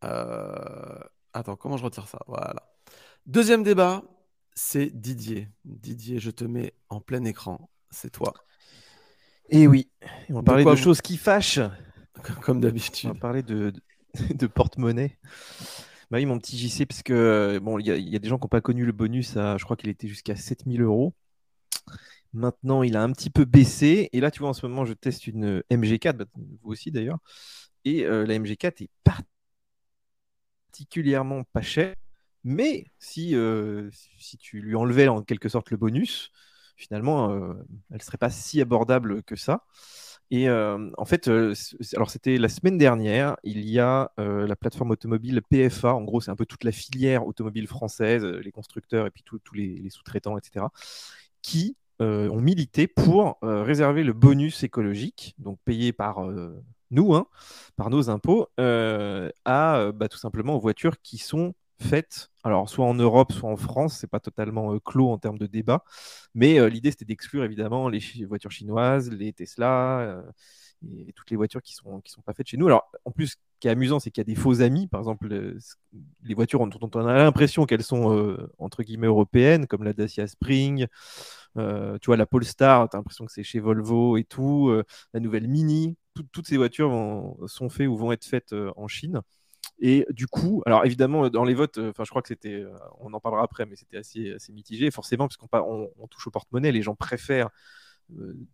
Euh, 0.02 0.98
attends, 1.35 1.56
comment 1.56 1.76
je 1.76 1.85
retire 1.85 2.08
ça? 2.08 2.20
Voilà. 2.26 2.72
Deuxième 3.26 3.62
débat, 3.62 4.02
c'est 4.54 4.87
Didier. 4.87 5.50
Didier, 5.66 6.20
je 6.20 6.30
te 6.30 6.44
mets 6.44 6.72
en 6.88 7.02
plein 7.02 7.22
écran. 7.24 7.68
C'est 7.90 8.08
toi. 8.08 8.32
Et 9.50 9.64
eh 9.64 9.66
oui, 9.66 9.90
on 10.30 10.37
va 10.37 10.42
parler 10.42 10.64
de, 10.64 10.74
choses 10.74 11.02
qui 11.02 11.18
fâchent. 11.18 11.61
Comme 12.40 12.62
d'habitude. 12.62 13.11
On 13.11 13.12
va 13.12 13.20
parler 13.20 13.42
de, 13.42 13.74
de, 14.30 14.46
porte-monnaie. 14.46 15.18
Bah 16.11 16.16
oui, 16.16 16.24
mon 16.24 16.38
petit 16.38 16.56
JC, 16.56 16.87
parce 16.87 17.02
que 17.02 17.58
bon, 17.62 17.78
il 17.78 17.87
y, 17.87 18.16
a 18.16 18.18
des 18.18 18.28
gens 18.28 18.38
qui 18.38 18.44
n'ont 18.44 18.48
pas 18.48 18.62
connu 18.62 18.87
le 18.87 18.92
bonus, 18.92 19.37
à, 19.37 19.58
je 19.58 19.64
crois 19.64 19.76
qu'il 19.76 19.90
était 19.90 20.08
jusqu'à 20.08 20.35
7000 20.35 20.80
euros. 20.80 21.12
Maintenant, 22.33 22.83
il 22.83 22.97
a 22.97 23.03
un 23.03 23.12
petit 23.12 23.31
peu 23.31 23.45
baissé. 23.45 24.09
Et 24.12 24.21
là, 24.21 24.31
tu 24.31 24.40
vois, 24.40 24.49
en 24.51 24.53
ce 24.55 24.66
moment, 24.66 24.85
je 24.85 24.95
teste 24.95 25.27
une 25.27 25.62
MG4, 25.71 26.16
bah, 26.16 26.25
vous 26.35 26.73
aussi 26.73 26.90
d'ailleurs. 26.90 27.18
Et 27.85 28.05
euh, 28.07 28.25
la 28.27 28.38
MG4 28.38 28.83
est 28.85 28.90
particulièrement 30.71 31.45
pas 31.45 31.62
chère. 31.62 31.95
Mais 32.45 32.87
si, 32.99 33.37
euh, 33.37 33.90
si 34.18 34.38
tu 34.38 34.61
lui 34.61 34.75
enlevais 34.77 35.09
en 35.09 35.23
quelque 35.23 35.49
sorte 35.49 35.71
le 35.71 35.77
bonus, 35.77 36.33
finalement, 36.77 37.31
euh, 37.31 37.55
elle 37.90 37.99
ne 37.99 38.03
serait 38.03 38.18
pas 38.18 38.31
si 38.31 38.61
abordable 38.61 39.23
que 39.23 39.37
ça. 39.37 39.64
Et 40.31 40.49
en 40.49 41.05
fait, 41.05 41.29
alors 41.29 42.09
c'était 42.11 42.38
la 42.38 42.49
semaine 42.49 42.79
dernière, 42.79 43.37
il 43.45 43.68
y 43.68 43.79
a 43.79 44.11
la 44.16 44.57
plateforme 44.57 44.92
automobile 44.92 45.42
PFA, 45.51 45.95
en 45.95 46.05
gros 46.05 46.23
c'est 46.23 46.31
un 46.31 46.37
peu 46.37 46.47
toute 46.47 46.64
la 46.64 46.73
filière 46.73 47.27
automobile 47.27 47.66
française, 47.66 48.25
les 48.25 48.51
constructeurs 48.51 49.07
et 49.07 49.11
puis 49.11 49.23
tous 49.25 49.38
les, 49.53 49.77
les 49.77 49.90
sous-traitants, 49.90 50.38
etc., 50.38 50.64
qui 51.42 51.77
euh, 51.77 51.82
ont 52.02 52.40
milité 52.40 52.86
pour 52.86 53.38
euh, 53.42 53.62
réserver 53.62 54.02
le 54.04 54.12
bonus 54.12 54.62
écologique, 54.62 55.34
donc 55.38 55.58
payé 55.64 55.92
par 55.92 56.24
euh, 56.24 56.62
nous, 56.90 57.14
hein, 57.14 57.26
par 57.76 57.90
nos 57.90 58.10
impôts, 58.10 58.48
à 58.58 59.92
bah, 59.94 60.08
tout 60.08 60.18
simplement 60.18 60.56
aux 60.56 60.60
voitures 60.60 61.00
qui 61.02 61.18
sont 61.18 61.54
faites, 61.80 62.30
alors 62.44 62.68
soit 62.68 62.86
en 62.86 62.94
Europe, 62.94 63.32
soit 63.32 63.50
en 63.50 63.56
France, 63.56 63.96
c'est 63.98 64.10
pas 64.10 64.20
totalement 64.20 64.78
clos 64.78 65.08
en 65.10 65.18
termes 65.18 65.38
de 65.38 65.46
débat, 65.46 65.84
mais 66.34 66.68
l'idée 66.68 66.90
c'était 66.90 67.06
d'exclure 67.06 67.44
évidemment 67.44 67.88
les 67.88 68.00
voitures 68.28 68.52
chinoises, 68.52 69.10
les 69.10 69.32
Tesla 69.32 70.22
et 71.09 71.12
toutes 71.12 71.31
les 71.31 71.37
voitures 71.37 71.62
qui 71.62 71.75
sont 71.75 72.01
qui 72.01 72.11
sont 72.11 72.23
pas 72.23 72.33
faites 72.35 72.49
chez 72.49 72.57
nous. 72.57 72.66
Alors 72.66 72.90
en 73.05 73.11
plus, 73.11 73.29
ce 73.29 73.37
qui 73.61 73.68
est 73.68 73.71
amusant, 73.71 74.01
c'est 74.01 74.11
qu'il 74.11 74.21
y 74.21 74.27
a 74.27 74.33
des 74.33 74.35
faux 74.35 74.61
amis, 74.61 74.87
par 74.87 75.01
exemple 75.01 75.29
les 76.25 76.35
voitures 76.35 76.66
dont 76.66 76.90
on 76.95 77.07
a 77.07 77.14
l'impression 77.14 77.66
qu'elles 77.66 77.83
sont 77.83 78.37
entre 78.59 78.83
guillemets 78.83 79.07
européennes, 79.07 79.66
comme 79.66 79.85
la 79.85 79.92
Dacia 79.92 80.27
Spring. 80.27 80.87
Euh, 81.59 81.99
tu 81.99 82.07
vois, 82.07 82.16
la 82.16 82.27
Polestar, 82.27 82.88
tu 82.88 82.97
as 82.97 82.99
l'impression 82.99 83.27
que 83.27 83.33
c'est 83.33 83.42
chez 83.42 83.61
Volvo 83.61 84.16
et 84.16 84.25
tout. 84.25 84.68
Euh, 84.68 84.85
la 85.12 85.21
nouvelle 85.21 85.49
Mini, 85.49 85.97
toutes 86.33 86.47
ces 86.47 86.57
voitures 86.57 86.90
sont 87.47 87.68
faites 87.68 87.88
ou 87.88 87.97
vont 87.97 88.12
être 88.12 88.25
faites 88.25 88.53
euh, 88.53 88.73
en 88.77 88.88
Chine. 88.88 89.21
Et 89.79 90.07
du 90.11 90.27
coup, 90.27 90.62
alors 90.66 90.85
évidemment, 90.85 91.29
dans 91.29 91.45
les 91.45 91.55
votes, 91.55 91.79
enfin, 91.79 92.05
je 92.05 92.11
crois 92.11 92.23
que 92.23 92.29
c'était, 92.29 92.64
on 93.01 93.12
en 93.12 93.21
parlera 93.21 93.42
après, 93.45 93.66
mais 93.66 93.77
c'était 93.77 93.97
assez, 93.99 94.37
mitigé, 94.53 94.90
forcément, 94.90 95.29
parce 95.29 95.37
qu'on 95.37 95.90
on, 95.99 96.07
touche 96.09 96.27
au 96.27 96.31
porte-monnaie, 96.31 96.73
les 96.73 96.83
gens 96.83 96.95
préfèrent 96.95 97.51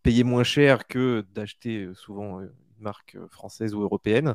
payer 0.02 0.24
moins 0.24 0.44
cher 0.44 0.86
que 0.86 1.24
d'acheter 1.34 1.88
souvent 1.94 2.40
une 2.40 2.50
marque 2.80 3.16
française 3.30 3.74
ou 3.74 3.82
européenne. 3.82 4.34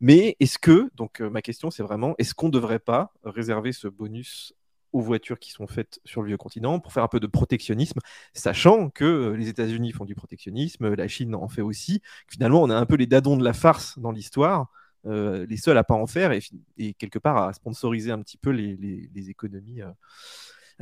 Mais 0.00 0.36
est-ce 0.40 0.58
que, 0.58 0.90
donc 0.94 1.20
ma 1.20 1.42
question 1.42 1.70
c'est 1.70 1.82
vraiment, 1.82 2.14
est-ce 2.18 2.34
qu'on 2.34 2.46
ne 2.46 2.52
devrait 2.52 2.78
pas 2.78 3.12
réserver 3.24 3.72
ce 3.72 3.88
bonus 3.88 4.54
aux 4.92 5.00
voitures 5.00 5.38
qui 5.38 5.50
sont 5.50 5.66
faites 5.66 6.00
sur 6.04 6.22
le 6.22 6.28
vieux 6.28 6.36
continent 6.36 6.78
pour 6.78 6.92
faire 6.92 7.02
un 7.02 7.08
peu 7.08 7.20
de 7.20 7.26
protectionnisme, 7.26 8.00
sachant 8.34 8.90
que 8.90 9.04
euh, 9.04 9.36
les 9.36 9.48
États-Unis 9.48 9.92
font 9.92 10.04
du 10.04 10.14
protectionnisme, 10.14 10.94
la 10.94 11.08
Chine 11.08 11.34
en 11.34 11.48
fait 11.48 11.62
aussi. 11.62 12.02
Finalement, 12.28 12.62
on 12.62 12.70
a 12.70 12.76
un 12.76 12.86
peu 12.86 12.96
les 12.96 13.06
dadons 13.06 13.36
de 13.36 13.44
la 13.44 13.52
farce 13.52 13.98
dans 13.98 14.12
l'histoire, 14.12 14.70
euh, 15.06 15.46
les 15.48 15.56
seuls 15.56 15.78
à 15.78 15.84
pas 15.84 15.94
en 15.94 16.06
faire 16.06 16.32
et, 16.32 16.94
quelque 16.94 17.18
part 17.18 17.36
à 17.38 17.52
sponsoriser 17.52 18.12
un 18.12 18.20
petit 18.20 18.36
peu 18.36 18.50
les, 18.50 19.30
économies 19.30 19.82
euh, 19.82 19.90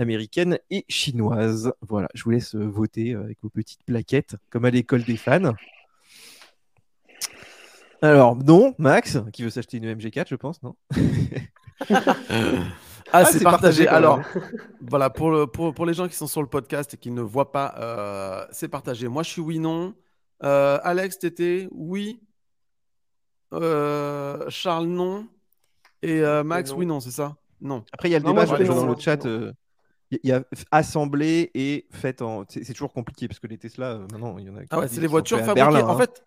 américaines 0.01 0.59
et 0.71 0.85
chinoises. 0.89 1.73
Voilà, 1.81 2.09
je 2.15 2.25
vous 2.25 2.31
laisse 2.31 2.55
voter 2.55 3.15
avec 3.15 3.39
vos 3.43 3.51
petites 3.51 3.85
plaquettes, 3.85 4.37
comme 4.51 4.65
à 4.65 4.71
l'école 4.71 5.05
des 5.05 5.17
fans. 5.17 5.55
Alors, 8.03 8.35
non, 8.37 8.75
Max, 8.79 9.19
qui 9.33 9.43
veut 9.43 9.51
s'acheter 9.51 9.77
une 9.77 9.95
MG4, 9.95 10.27
je 10.29 10.37
pense, 10.37 10.63
non? 10.63 10.77
Ah, 13.13 13.23
ah, 13.23 13.25
c'est 13.25 13.43
partagé. 13.43 13.89
Alors, 13.89 14.21
voilà, 14.81 15.11
pour, 15.11 15.31
le, 15.31 15.47
pour, 15.47 15.75
pour, 15.75 15.85
les 15.85 15.95
gens 15.95 16.07
qui 16.07 16.15
sont 16.15 16.29
sur 16.29 16.43
le 16.43 16.47
podcast 16.47 16.95
et 16.95 16.97
qui 16.97 17.11
ne 17.11 17.23
voient 17.23 17.51
pas, 17.51 17.75
euh, 17.79 18.47
c'est 18.53 18.69
partagé. 18.69 19.09
Moi, 19.09 19.25
je 19.25 19.31
suis 19.31 19.41
oui, 19.41 19.59
non. 19.59 19.95
Euh, 20.45 20.79
Alex, 20.85 21.19
t'étais 21.19 21.67
oui. 21.73 22.21
Euh, 23.53 24.45
Charles, 24.49 24.87
non. 24.87 25.27
Et 26.03 26.21
Max, 26.45 26.73
oui, 26.73 26.87
non, 26.87 27.01
c'est 27.01 27.11
ça? 27.11 27.35
Non. 27.61 27.85
Après, 27.93 28.09
il 28.09 28.13
y 28.13 28.15
a 28.15 28.21
le 28.21 28.25
débat 28.25 28.47
dans 28.47 28.87
le 28.87 28.97
chat. 28.97 29.27
Il 30.11 30.18
y 30.25 30.33
a 30.33 30.42
assemblé 30.73 31.51
et 31.55 31.87
fait 31.90 32.20
en. 32.20 32.44
C'est 32.49 32.73
toujours 32.73 32.92
compliqué 32.92 33.29
parce 33.29 33.38
que 33.38 33.46
les 33.46 33.59
Tesla, 33.59 33.99
maintenant, 34.11 34.38
il 34.38 34.46
y 34.46 34.51
en 34.51 34.57
a. 34.57 34.61
Ah 34.70 34.81
ouais, 34.81 34.88
c'est 34.88 35.01
les 35.01 35.07
voitures 35.07 35.38
fabriquées. 35.38 35.83
en, 35.83 35.88
hein. 35.88 35.99
fait, 35.99 36.25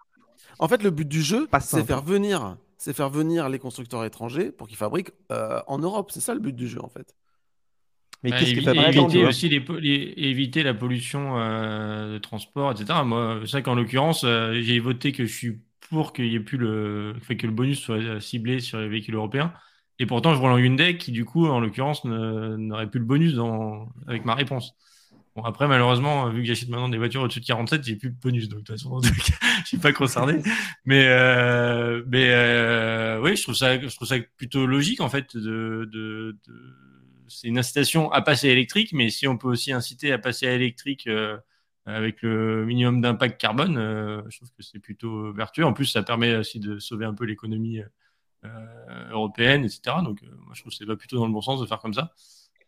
en 0.60 0.68
fait, 0.68 0.84
le 0.84 0.90
but 0.90 1.08
du 1.08 1.22
jeu, 1.22 1.48
c'est 1.60 1.86
faire 1.86 2.02
venir 2.02 2.56
c'est 2.84 2.94
faire 2.94 3.10
venir 3.10 3.48
les 3.48 3.60
constructeurs 3.60 4.04
étrangers 4.04 4.52
pour 4.52 4.68
qu'ils 4.68 4.78
fabriquent 4.78 5.12
euh, 5.32 5.62
en 5.68 5.80
Europe. 5.80 6.12
C'est 6.12 6.20
ça 6.20 6.34
le 6.34 6.42
but 6.42 6.56
du 6.56 6.68
jeu, 6.68 6.84
en 6.84 6.90
fait. 6.90 7.16
Mais 8.24 8.32
bah, 8.32 8.40
qu'est-ce 8.40 8.52
éviter 8.52 9.26
aussi 9.26 9.50
les, 9.50 10.14
éviter 10.18 10.64
la 10.64 10.74
pollution 10.74 11.38
euh, 11.38 12.14
de 12.14 12.18
transport, 12.18 12.72
etc. 12.72 13.00
Moi, 13.06 13.40
c'est 13.46 13.52
vrai 13.52 13.64
qu'en 13.64 13.76
l'occurrence, 13.76 14.24
euh, 14.26 14.60
j'ai 14.62 14.80
voté 14.80 15.14
que 15.14 15.26
je 15.26 15.34
suis 15.34 15.62
pour 15.90 16.12
qu'il 16.12 16.26
y 16.26 16.36
ait 16.36 16.42
plus 16.42 16.58
le, 16.58 17.16
que 17.28 17.48
le 17.48 17.54
bonus 17.54 17.80
soit 17.80 18.20
ciblé 18.20 18.60
sur 18.60 18.80
les 18.80 18.90
véhicules 18.90 19.16
européens. 19.16 19.54
Et 20.00 20.06
pourtant, 20.06 20.34
je 20.34 20.40
en 20.42 20.58
Hyundai 20.58 20.98
qui, 20.98 21.12
du 21.12 21.26
coup, 21.26 21.48
en 21.48 21.60
l'occurrence, 21.60 22.04
n'aurait 22.06 22.90
plus 22.90 23.00
le 23.00 23.06
bonus 23.06 23.34
dans... 23.36 23.90
avec 24.08 24.26
ma 24.26 24.36
réponse. 24.36 24.74
Bon, 25.36 25.44
après, 25.44 25.68
malheureusement, 25.68 26.30
vu 26.30 26.42
que 26.42 26.48
j'achète 26.48 26.70
maintenant 26.70 26.90
des 26.90 26.98
voitures 26.98 27.22
au-dessus 27.22 27.40
de 27.40 27.46
47, 27.46 27.84
j'ai 27.84 27.96
plus 27.96 28.10
de 28.10 28.16
bonus. 28.16 28.50
Donc, 28.50 28.60
de 28.60 28.66
toute 28.66 28.76
façon, 28.76 29.02
je 29.64 29.68
suis 29.68 29.78
pas 29.78 29.92
concerné. 29.92 30.42
mais, 30.86 31.08
euh, 31.08 32.04
mais 32.08 32.28
euh, 32.30 33.20
oui, 33.22 33.36
je 33.36 33.44
trouve 33.44 33.56
ça, 33.56 33.80
je 33.80 33.96
trouve 33.96 34.08
ça 34.08 34.18
plutôt 34.38 34.66
logique, 34.68 35.02
en 35.02 35.10
fait. 35.10 35.36
De, 35.36 35.90
de, 35.92 36.38
de... 36.48 36.56
C'est 37.28 37.48
une 37.48 37.58
incitation 37.58 38.12
à 38.12 38.22
passer 38.22 38.50
à 38.50 38.52
électrique, 38.52 38.94
mais 38.94 39.10
si 39.10 39.28
on 39.28 39.38
peut 39.38 39.48
aussi 39.48 39.72
inciter 39.72 40.12
à 40.12 40.20
passer 40.20 40.48
à 40.48 40.54
électrique 40.54 41.08
euh, 41.08 41.38
avec 41.86 42.22
le 42.22 42.66
minimum 42.66 43.02
d'impact 43.02 43.40
carbone, 43.40 43.78
euh, 43.78 44.22
je 44.30 44.38
trouve 44.38 44.50
que 44.50 44.64
c'est 44.64 44.80
plutôt 44.80 45.34
vertueux. 45.34 45.66
En 45.66 45.74
plus, 45.74 45.86
ça 45.86 46.04
permet 46.04 46.36
aussi 46.36 46.60
de 46.60 46.80
sauver 46.80 47.06
un 47.06 47.14
peu 47.14 47.26
l'économie 47.26 47.80
euh, 47.80 47.88
européenne, 49.12 49.64
etc. 49.64 49.98
Donc, 50.04 50.22
moi, 50.22 50.54
je 50.54 50.62
trouve 50.62 50.72
que 50.72 50.78
c'est 50.78 50.86
pas 50.86 50.96
plutôt 50.96 51.18
dans 51.18 51.28
le 51.28 51.34
bon 51.34 51.42
sens 51.42 51.62
de 51.62 51.66
faire 51.66 51.80
comme 51.80 51.94
ça. 51.94 52.14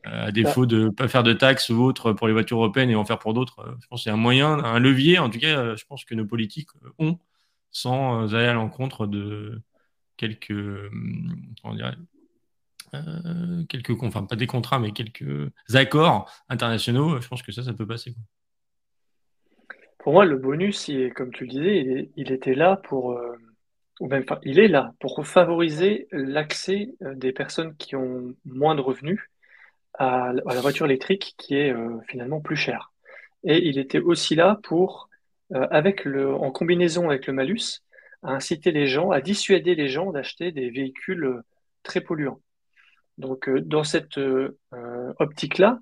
Euh, 0.08 0.28
à 0.28 0.32
défaut 0.32 0.66
de 0.66 0.86
ne 0.86 0.90
pas 0.90 1.08
faire 1.08 1.24
de 1.24 1.34
taxes 1.34 1.70
ou 1.70 1.82
autres 1.82 2.14
pour 2.14 2.28
les 2.28 2.34
voitures 2.34 2.58
européennes 2.58 2.92
et 2.92 2.96
en 2.96 3.06
faire 3.06 3.18
pour 3.18 3.34
d'autres. 3.34 3.60
Euh, 3.60 3.72
je 3.82 3.88
pense 3.88 4.02
que 4.02 4.04
c'est 4.04 4.12
un 4.12 4.18
moyen, 4.18 4.64
un 4.64 4.80
levier, 4.80 5.18
en 5.18 5.30
tout 5.30 5.40
cas, 5.40 5.58
euh, 5.58 5.76
je 5.76 5.86
pense 5.86 6.06
que 6.06 6.14
nos 6.14 6.26
politiques 6.26 6.70
ont, 7.00 7.18
sans 7.72 8.36
aller 8.36 8.48
à 8.48 8.54
l'encontre 8.54 9.08
de 9.08 9.62
quelques, 10.18 10.54
comment 11.62 11.74
dirais, 11.74 11.96
quelques, 13.68 14.04
enfin 14.04 14.24
pas 14.24 14.36
des 14.36 14.48
contrats, 14.48 14.80
mais 14.80 14.92
quelques 14.92 15.52
accords 15.74 16.32
internationaux. 16.50 17.20
Je 17.20 17.28
pense 17.28 17.42
que 17.42 17.52
ça, 17.52 17.64
ça 17.64 17.74
peut 17.74 17.88
passer. 17.88 18.16
Pour 19.98 20.14
moi, 20.14 20.26
le 20.26 20.38
bonus, 20.38 20.88
il 20.88 21.14
comme 21.14 21.32
tu 21.32 21.46
le 21.46 21.50
disais, 21.50 22.12
il, 22.16 22.32
était 22.32 22.54
là 22.54 22.78
pour, 22.78 23.20
il 24.44 24.60
est 24.60 24.68
là 24.68 24.94
pour 25.00 25.26
favoriser 25.26 26.08
l'accès 26.12 26.90
des 27.02 27.32
personnes 27.32 27.76
qui 27.78 27.96
ont 27.96 28.36
moins 28.46 28.76
de 28.76 28.82
revenus 28.82 29.22
à, 29.98 30.34
la 30.34 30.62
voiture 30.62 30.86
électrique 30.86 31.36
qui 31.38 31.56
est 31.56 31.74
euh, 31.74 31.98
finalement 32.08 32.42
plus 32.42 32.56
chère. 32.56 32.92
Et 33.44 33.68
il 33.68 33.78
était 33.78 34.00
aussi 34.00 34.36
là 34.36 34.60
pour, 34.64 35.10
euh, 35.54 35.68
avec 35.72 36.04
le, 36.06 36.34
en 36.34 36.52
combinaison 36.52 37.10
avec 37.10 37.28
le 37.28 37.34
malus, 37.34 37.82
à 38.24 38.32
inciter 38.32 38.72
les 38.72 38.88
gens, 38.88 39.12
à 39.12 39.22
dissuader 39.22 39.76
les 39.76 39.88
gens 39.88 40.12
d'acheter 40.12 40.52
des 40.52 40.70
véhicules 40.70 41.24
euh, 41.24 41.42
très 41.84 42.02
polluants. 42.02 42.42
Donc 43.18 43.50
dans 43.50 43.86
cette 43.86 44.20
optique-là, 45.20 45.80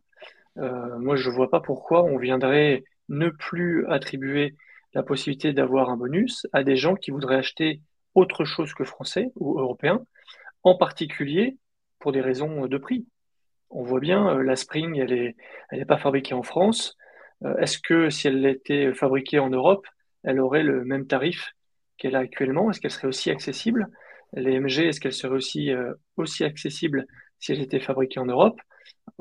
moi 0.56 1.15
je 1.15 1.30
ne 1.30 1.34
vois 1.34 1.49
pas 1.49 1.62
pourquoi 1.62 2.04
on 2.04 2.19
viendrait 2.19 2.84
ne 3.10 3.30
plus 3.30 3.88
attribuer 3.88 4.56
la 4.93 5.02
possibilité 5.02 5.52
d'avoir 5.52 5.89
un 5.89 5.97
bonus 5.97 6.45
à 6.54 6.63
des 6.63 6.76
gens 6.76 6.93
qui 6.93 7.10
voudraient 7.10 7.38
acheter 7.38 7.82
autre 8.15 8.45
chose 8.45 8.73
que 8.73 8.84
français 8.84 9.32
ou 9.36 9.60
européen, 9.60 10.06
en 10.63 10.76
particulier 10.76 11.58
pour 11.99 12.12
des 12.12 12.21
raisons 12.21 12.67
de 12.67 12.78
prix 12.78 13.06
on 13.73 13.84
voit 13.84 13.99
bien, 13.99 14.38
euh, 14.38 14.43
la 14.43 14.56
Spring, 14.56 14.97
elle 14.97 15.34
n'est 15.71 15.86
pas 15.86 15.97
fabriquée 15.97 16.34
en 16.34 16.43
France. 16.43 16.95
Euh, 17.43 17.56
est-ce 17.58 17.80
que 17.80 18.10
si 18.10 18.28
elle 18.28 18.45
était 18.45 18.93
fabriquée 18.93 19.39
en 19.39 19.49
Europe, 19.49 19.86
elle 20.23 20.39
aurait 20.39 20.63
le 20.63 20.86
même 20.86 21.08
tarif 21.08 21.52
qu'elle 21.97 22.15
a 22.15 22.19
actuellement? 22.19 22.69
Est-ce 22.69 22.80
qu'elle 22.80 22.91
serait 22.91 23.08
aussi 23.08 23.32
accessible? 23.32 23.88
Les 24.34 24.60
MG, 24.60 24.88
est-ce 24.88 24.99
qu'elle 24.99 25.13
serait 25.13 25.36
aussi, 25.36 25.71
euh, 25.71 25.93
aussi 26.17 26.43
accessible 26.43 27.06
si 27.39 27.52
elle 27.52 27.62
était 27.62 27.80
fabriquée 27.80 28.19
en 28.19 28.26
Europe? 28.26 28.60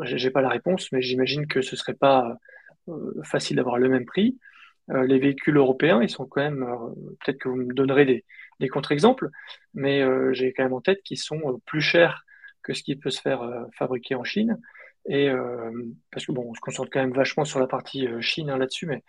J'ai 0.03 0.31
pas 0.31 0.43
la 0.43 0.49
réponse, 0.49 0.91
mais 0.93 1.03
j'imagine 1.03 1.47
que 1.47 1.61
ce 1.61 1.77
serait 1.77 1.95
pas 1.95 2.37
facile 3.25 3.57
d'avoir 3.57 3.79
le 3.79 3.89
même 3.89 4.05
prix. 4.05 4.39
les 4.89 5.19
véhicules 5.19 5.57
européens, 5.57 6.03
ils 6.03 6.11
sont 6.11 6.27
quand 6.27 6.41
même, 6.41 6.67
peut-être 7.21 7.39
que 7.39 7.49
vous 7.49 7.57
me 7.57 7.75
donnerez 7.75 8.05
des, 8.05 8.25
des 8.63 8.69
contre-exemples, 8.69 9.29
mais 9.75 10.03
j'ai 10.33 10.53
quand 10.53 10.63
même 10.63 10.73
en 10.73 10.81
tête 10.81 11.03
qu'ils 11.03 11.19
sont 11.19 11.61
plus 11.67 11.83
chers 11.83 12.25
que 12.63 12.73
ce 12.73 12.83
qui 12.83 12.97
peut 12.97 13.11
se 13.11 13.21
faire 13.21 13.43
euh, 13.43 13.65
fabriquer 13.77 14.15
en 14.15 14.25
Chine. 14.25 14.61
Et 15.09 15.29
euh, 15.29 15.71
parce 16.13 16.27
que 16.27 16.33
bon, 16.33 16.51
on 16.51 16.55
se 16.55 16.61
concentre 16.61 16.91
quand 16.91 17.01
même 17.01 17.13
vachement 17.13 17.45
sur 17.45 17.59
la 17.59 17.67
partie 17.67 18.07
euh, 18.07 18.21
Chine 18.21 18.51
hein, 18.51 18.59
là-dessus, 18.59 18.87
mais 18.87 19.03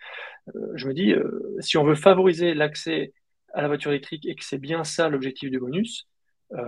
je 0.74 0.88
me 0.88 0.92
dis, 0.92 1.14
si 1.60 1.78
on 1.78 1.84
veut 1.84 1.94
favoriser 1.94 2.52
l'accès 2.52 3.12
à 3.54 3.62
la 3.62 3.68
voiture 3.68 3.92
électrique 3.92 4.26
et 4.26 4.34
que 4.34 4.44
c'est 4.44 4.58
bien 4.58 4.84
ça 4.84 5.08
l'objectif 5.08 5.50
du 5.50 5.58
bonus, 5.58 6.06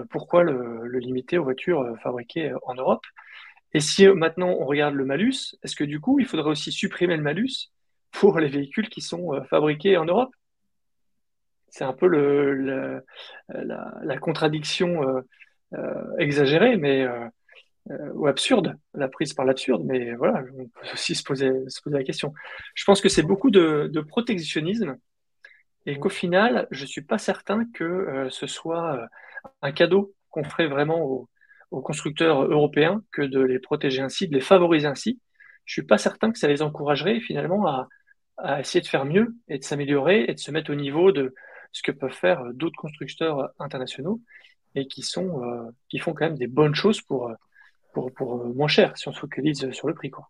pourquoi 0.08 0.44
le, 0.44 0.88
limiter 0.98 1.36
aux 1.36 1.44
voitures 1.44 1.94
fabriquées 2.02 2.52
en 2.62 2.74
Europe? 2.74 3.04
Et 3.74 3.80
si 3.80 4.08
maintenant 4.08 4.48
on 4.48 4.64
regarde 4.64 4.94
le 4.94 5.04
malus, 5.04 5.56
est-ce 5.62 5.76
que 5.76 5.84
du 5.84 6.00
coup 6.00 6.20
il 6.20 6.26
faudrait 6.26 6.48
aussi 6.48 6.72
supprimer 6.72 7.16
le 7.16 7.22
malus 7.22 7.70
pour 8.12 8.38
les 8.40 8.48
véhicules 8.48 8.88
qui 8.88 9.02
sont 9.02 9.42
fabriqués 9.50 9.98
en 9.98 10.06
Europe? 10.06 10.32
C'est 11.76 11.84
un 11.84 11.92
peu 11.92 12.06
le, 12.06 13.04
la, 13.48 14.16
contradiction 14.18 15.22
euh, 15.74 16.16
mais 16.78 17.02
euh, 17.02 17.28
euh, 17.90 18.12
ou 18.14 18.26
absurde, 18.28 18.76
la 18.94 19.08
prise 19.08 19.34
par 19.34 19.44
l'absurde, 19.44 19.82
mais 19.84 20.14
voilà, 20.14 20.42
on 20.56 20.68
peut 20.68 20.92
aussi 20.94 21.14
se 21.14 21.22
poser, 21.22 21.50
se 21.68 21.82
poser 21.82 21.98
la 21.98 22.02
question. 22.02 22.32
Je 22.74 22.82
pense 22.84 23.02
que 23.02 23.10
c'est 23.10 23.22
beaucoup 23.22 23.50
de, 23.50 23.92
protectionnisme 24.08 24.96
et 25.84 25.98
qu'au 25.98 26.08
final, 26.08 26.66
je 26.70 26.80
ne 26.80 26.86
suis 26.86 27.02
pas 27.02 27.18
certain 27.18 27.66
que 27.74 28.26
ce 28.30 28.46
soit 28.46 29.06
un 29.60 29.72
cadeau 29.72 30.14
qu'on 30.30 30.44
ferait 30.44 30.68
vraiment 30.68 31.02
aux, 31.02 31.28
constructeurs 31.82 32.42
européens 32.44 33.02
que 33.12 33.20
de 33.20 33.40
les 33.40 33.58
protéger 33.58 34.00
ainsi, 34.00 34.28
de 34.28 34.34
les 34.34 34.40
favoriser 34.40 34.86
ainsi. 34.86 35.20
Je 35.66 35.72
ne 35.72 35.82
suis 35.82 35.86
pas 35.86 35.98
certain 35.98 36.32
que 36.32 36.38
ça 36.38 36.48
les 36.48 36.62
encouragerait 36.62 37.20
finalement 37.20 37.66
à, 37.66 37.86
à 38.38 38.60
essayer 38.60 38.80
de 38.80 38.86
faire 38.86 39.04
mieux 39.04 39.36
et 39.48 39.58
de 39.58 39.64
s'améliorer 39.64 40.24
et 40.26 40.32
de 40.32 40.38
se 40.38 40.50
mettre 40.50 40.72
au 40.72 40.74
niveau 40.74 41.12
de 41.12 41.34
ce 41.72 41.82
que 41.82 41.92
peuvent 41.92 42.12
faire 42.12 42.42
d'autres 42.54 42.76
constructeurs 42.76 43.50
internationaux 43.58 44.20
et 44.76 44.86
qui, 44.86 45.02
sont, 45.02 45.42
euh, 45.42 45.70
qui 45.88 45.98
font 45.98 46.12
quand 46.12 46.26
même 46.26 46.38
des 46.38 46.46
bonnes 46.46 46.74
choses 46.74 47.00
pour, 47.00 47.28
euh, 47.28 47.34
pour, 47.92 48.12
pour 48.12 48.40
euh, 48.40 48.52
moins 48.54 48.68
cher 48.68 48.96
si 48.96 49.08
on 49.08 49.12
se 49.12 49.18
focalise 49.18 49.70
sur 49.72 49.88
le 49.88 49.94
prix. 49.94 50.10
Quoi. 50.10 50.28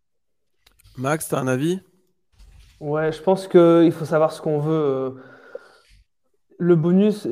Max, 0.97 1.29
tu 1.29 1.35
as 1.35 1.39
un 1.39 1.49
avis? 1.49 1.81
Ouais, 2.81 3.13
je 3.13 3.21
pense 3.23 3.49
qu'il 3.49 3.93
faut 3.93 4.05
savoir 4.05 4.33
ce 4.33 4.41
qu'on 4.41 4.61
veut. 4.61 5.17
Le 6.59 6.77
bonus, 6.77 7.27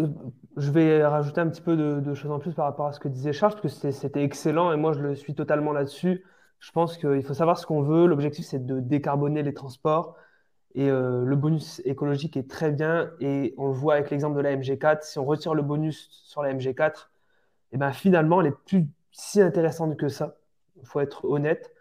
je 0.56 0.70
vais 0.70 1.04
rajouter 1.04 1.40
un 1.40 1.48
petit 1.48 1.60
peu 1.60 1.76
de, 1.76 2.14
choses 2.14 2.30
en 2.30 2.38
plus 2.38 2.52
par 2.52 2.66
rapport 2.66 2.86
à 2.86 2.92
ce 2.92 3.00
que 3.00 3.08
disait 3.08 3.32
Charles, 3.32 3.54
parce 3.60 3.78
que 3.78 3.90
c'était 3.90 4.22
excellent 4.22 4.72
et 4.72 4.76
moi 4.76 4.92
je 4.92 5.00
le 5.00 5.14
suis 5.14 5.34
totalement 5.34 5.72
là-dessus. 5.72 6.24
Je 6.60 6.72
pense 6.72 6.96
qu'il 6.96 7.22
faut 7.22 7.34
savoir 7.34 7.58
ce 7.58 7.66
qu'on 7.66 7.82
veut. 7.82 8.06
L'objectif, 8.06 8.46
c'est 8.46 8.64
de 8.64 8.80
décarboner 8.80 9.42
les 9.42 9.52
transports. 9.52 10.16
Et 10.74 10.88
le 10.88 11.34
bonus 11.36 11.80
écologique 11.84 12.36
est 12.36 12.50
très 12.50 12.70
bien. 12.70 13.10
Et 13.20 13.54
on 13.58 13.68
le 13.68 13.72
voit 13.72 13.94
avec 13.94 14.10
l'exemple 14.10 14.36
de 14.36 14.40
la 14.42 14.56
MG4. 14.56 15.02
Si 15.02 15.18
on 15.18 15.24
retire 15.24 15.54
le 15.54 15.62
bonus 15.62 16.08
sur 16.10 16.42
la 16.42 16.52
MG4, 16.52 17.08
et 17.74 17.76
eh 17.76 17.78
ben 17.78 17.92
finalement, 17.92 18.40
elle 18.40 18.48
est 18.48 18.64
plus 18.66 18.86
si 19.10 19.40
intéressante 19.40 19.96
que 19.96 20.08
ça. 20.08 20.36
Il 20.76 20.86
faut 20.86 21.00
être 21.00 21.24
honnête. 21.24 21.72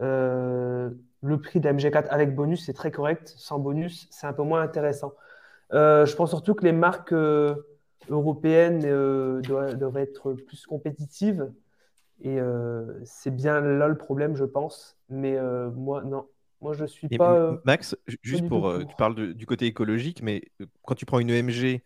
Euh, 0.00 0.90
le 1.22 1.40
prix 1.40 1.60
de 1.60 1.66
la 1.66 1.74
MG4 1.74 2.06
avec 2.08 2.34
bonus, 2.34 2.64
c'est 2.66 2.72
très 2.72 2.90
correct. 2.90 3.34
Sans 3.36 3.58
bonus, 3.58 4.08
c'est 4.10 4.26
un 4.26 4.32
peu 4.32 4.42
moins 4.42 4.62
intéressant. 4.62 5.12
Euh, 5.72 6.06
je 6.06 6.14
pense 6.16 6.30
surtout 6.30 6.54
que 6.54 6.64
les 6.64 6.72
marques 6.72 7.12
euh, 7.12 7.54
européennes 8.08 8.80
devraient, 8.80 10.02
être 10.02 10.32
plus 10.32 10.66
compétitives. 10.66 11.50
Et 12.22 12.38
c'est 13.04 13.34
bien 13.34 13.60
là 13.60 13.88
le 13.88 13.96
problème, 13.96 14.36
je 14.36 14.44
pense. 14.44 14.96
Mais 15.08 15.38
moi, 15.74 16.02
non. 16.04 16.26
Moi, 16.62 16.72
je 16.74 16.84
suis 16.84 17.08
pas. 17.08 17.58
Max, 17.64 17.96
juste 18.22 18.48
pour. 18.48 18.78
tu 18.78 18.96
parles 18.96 19.34
du 19.34 19.46
côté 19.46 19.66
écologique, 19.66 20.22
mais 20.22 20.42
quand 20.82 20.94
tu 20.94 21.04
prends 21.04 21.18
une 21.18 21.30
EMG 21.30 21.82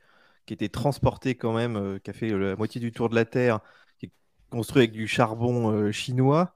qui 0.46 0.54
était 0.54 0.68
transporté 0.68 1.34
quand 1.34 1.52
même, 1.52 1.76
euh, 1.76 1.98
qui 1.98 2.10
a 2.10 2.12
fait 2.12 2.30
la 2.30 2.56
moitié 2.56 2.80
du 2.80 2.92
tour 2.92 3.08
de 3.08 3.14
la 3.14 3.24
Terre, 3.24 3.60
qui 3.98 4.06
est 4.06 4.10
construit 4.48 4.82
avec 4.82 4.92
du 4.92 5.06
charbon 5.06 5.70
euh, 5.72 5.92
chinois. 5.92 6.54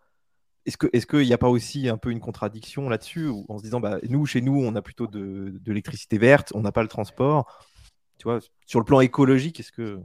Est-ce 0.66 0.76
qu'il 1.06 1.20
est 1.20 1.26
n'y 1.26 1.33
a 1.33 1.38
pas 1.38 1.48
aussi 1.48 1.88
un 1.88 1.96
peu 1.96 2.11
une 2.11 2.20
contradiction 2.20 2.88
là-dessus, 2.88 3.28
en 3.48 3.59
se 3.59 3.62
disant, 3.62 3.80
bah, 3.80 3.98
nous, 4.09 4.24
chez 4.26 4.40
nous, 4.40 4.62
on 4.62 4.76
a 4.76 4.83
plutôt 4.83 5.06
de, 5.06 5.59
l'électricité 5.66 6.18
verte, 6.18 6.52
on 6.54 6.61
n'a 6.61 6.70
pas 6.70 6.83
le 6.83 6.88
transport. 6.88 7.66
Tu 8.18 8.24
vois, 8.24 8.38
sur 8.66 8.78
le 8.78 8.85
plan 8.85 9.00
écologique, 9.00 9.59
est-ce 9.59 9.72
que... 9.72 10.00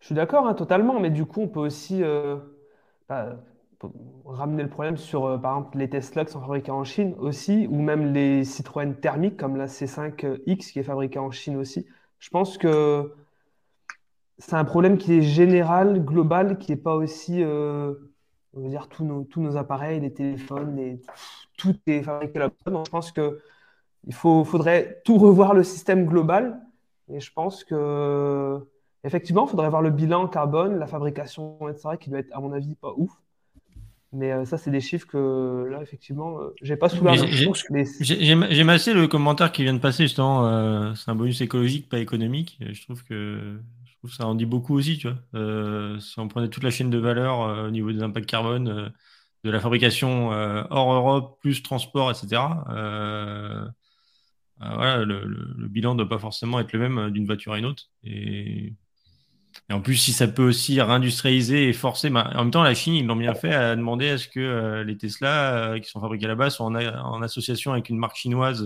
Je 0.00 0.06
suis 0.06 0.14
d'accord, 0.14 0.46
hein, 0.46 0.54
totalement, 0.54 1.00
mais 1.00 1.10
du 1.10 1.26
coup, 1.26 1.42
on 1.42 1.48
peut 1.48 1.60
aussi 1.60 2.02
euh, 2.02 2.36
bah, 3.08 3.36
ramener 4.24 4.62
le 4.62 4.68
problème 4.68 4.96
sur, 4.96 5.40
par 5.40 5.58
exemple, 5.58 5.78
les 5.78 5.88
Tesla 5.88 6.24
qui 6.24 6.32
sont 6.32 6.40
fabriqués 6.40 6.70
en 6.70 6.84
Chine 6.84 7.14
aussi, 7.18 7.66
ou 7.70 7.80
même 7.80 8.12
les 8.12 8.44
Citroën 8.44 8.94
thermiques 8.94 9.36
comme 9.36 9.56
la 9.56 9.66
C5X 9.66 10.72
qui 10.72 10.78
est 10.78 10.84
fabriquée 10.84 11.18
en 11.18 11.30
Chine 11.30 11.56
aussi. 11.56 11.86
Je 12.18 12.30
pense 12.30 12.58
que 12.58 13.12
c'est 14.38 14.56
un 14.56 14.64
problème 14.64 14.98
qui 14.98 15.14
est 15.14 15.22
général, 15.22 16.04
global, 16.04 16.58
qui 16.58 16.72
n'est 16.72 16.76
pas 16.76 16.94
aussi, 16.94 17.42
euh, 17.42 17.94
on 18.54 18.62
va 18.62 18.68
dire, 18.68 18.88
tous 18.88 19.04
nos, 19.04 19.24
tous 19.24 19.40
nos 19.40 19.56
appareils, 19.56 20.00
les 20.00 20.12
téléphones, 20.12 20.76
les, 20.76 21.00
tout 21.56 21.76
est 21.86 22.02
fabriqué 22.02 22.38
là-bas. 22.38 22.54
je 22.66 22.90
pense 22.90 23.12
qu'il 23.12 24.14
faut, 24.14 24.44
faudrait 24.44 25.00
tout 25.04 25.18
revoir 25.18 25.54
le 25.54 25.62
système 25.62 26.06
global. 26.06 26.60
Et 27.08 27.20
je 27.20 27.32
pense 27.32 27.64
que, 27.64 28.58
effectivement, 29.04 29.46
il 29.46 29.50
faudrait 29.50 29.68
voir 29.68 29.82
le 29.82 29.90
bilan 29.90 30.26
carbone, 30.28 30.78
la 30.78 30.86
fabrication, 30.86 31.58
etc., 31.68 31.90
qui 32.00 32.10
doit 32.10 32.20
être, 32.20 32.34
à 32.34 32.40
mon 32.40 32.52
avis, 32.52 32.74
pas 32.74 32.92
ouf. 32.96 33.12
Mais 34.14 34.30
euh, 34.32 34.44
ça, 34.44 34.58
c'est 34.58 34.70
des 34.70 34.80
chiffres 34.80 35.08
que 35.08 35.66
là, 35.68 35.82
effectivement, 35.82 36.38
euh, 36.38 36.54
j'ai 36.62 36.76
pas 36.76 36.88
sous 36.88 37.02
la 37.04 37.14
J'aime 38.00 38.68
assez 38.68 38.94
le 38.94 39.08
commentaire 39.08 39.50
qui 39.50 39.64
vient 39.64 39.74
de 39.74 39.80
passer, 39.80 40.04
justement. 40.04 40.46
Euh, 40.46 40.94
c'est 40.94 41.10
un 41.10 41.16
bonus 41.16 41.40
écologique, 41.40 41.88
pas 41.88 41.98
économique. 41.98 42.56
je 42.60 42.80
trouve 42.82 43.02
que 43.04 43.58
je 43.84 43.92
trouve 43.98 44.12
ça 44.12 44.26
en 44.26 44.36
dit 44.36 44.46
beaucoup 44.46 44.76
aussi, 44.76 44.98
tu 44.98 45.08
vois. 45.08 46.00
si 46.00 46.20
on 46.20 46.28
prenait 46.28 46.48
toute 46.48 46.62
la 46.62 46.70
chaîne 46.70 46.90
de 46.90 46.98
valeur 46.98 47.66
au 47.66 47.70
niveau 47.70 47.90
des 47.90 48.02
impacts 48.02 48.26
carbone, 48.26 48.92
de 49.42 49.50
la 49.50 49.60
fabrication 49.60 50.28
hors 50.28 50.92
Europe, 50.92 51.40
plus 51.40 51.62
transport, 51.62 52.10
etc. 52.10 52.42
voilà, 54.60 55.04
le, 55.04 55.68
bilan 55.68 55.94
ne 55.94 55.98
doit 55.98 56.08
pas 56.08 56.18
forcément 56.18 56.60
être 56.60 56.72
le 56.72 56.78
même 56.78 57.10
d'une 57.10 57.26
voiture 57.26 57.54
à 57.54 57.58
une 57.58 57.66
autre. 57.66 57.84
Et, 58.04 58.74
en 59.70 59.80
plus, 59.80 59.96
si 59.96 60.12
ça 60.12 60.28
peut 60.28 60.46
aussi 60.46 60.80
réindustrialiser 60.80 61.68
et 61.68 61.72
forcer, 61.72 62.08
en 62.08 62.42
même 62.42 62.50
temps, 62.50 62.62
la 62.62 62.74
Chine, 62.74 62.94
ils 62.94 63.06
l'ont 63.06 63.16
bien 63.16 63.34
fait 63.34 63.52
à 63.52 63.76
demander 63.76 64.10
à 64.10 64.18
ce 64.18 64.28
que 64.28 64.82
les 64.82 64.96
Tesla 64.96 65.76
qui 65.82 65.88
sont 65.88 66.00
fabriqués 66.00 66.26
là-bas 66.26 66.50
soient 66.50 66.66
en, 66.66 67.22
association 67.22 67.72
avec 67.72 67.88
une 67.88 67.98
marque 67.98 68.16
chinoise. 68.16 68.64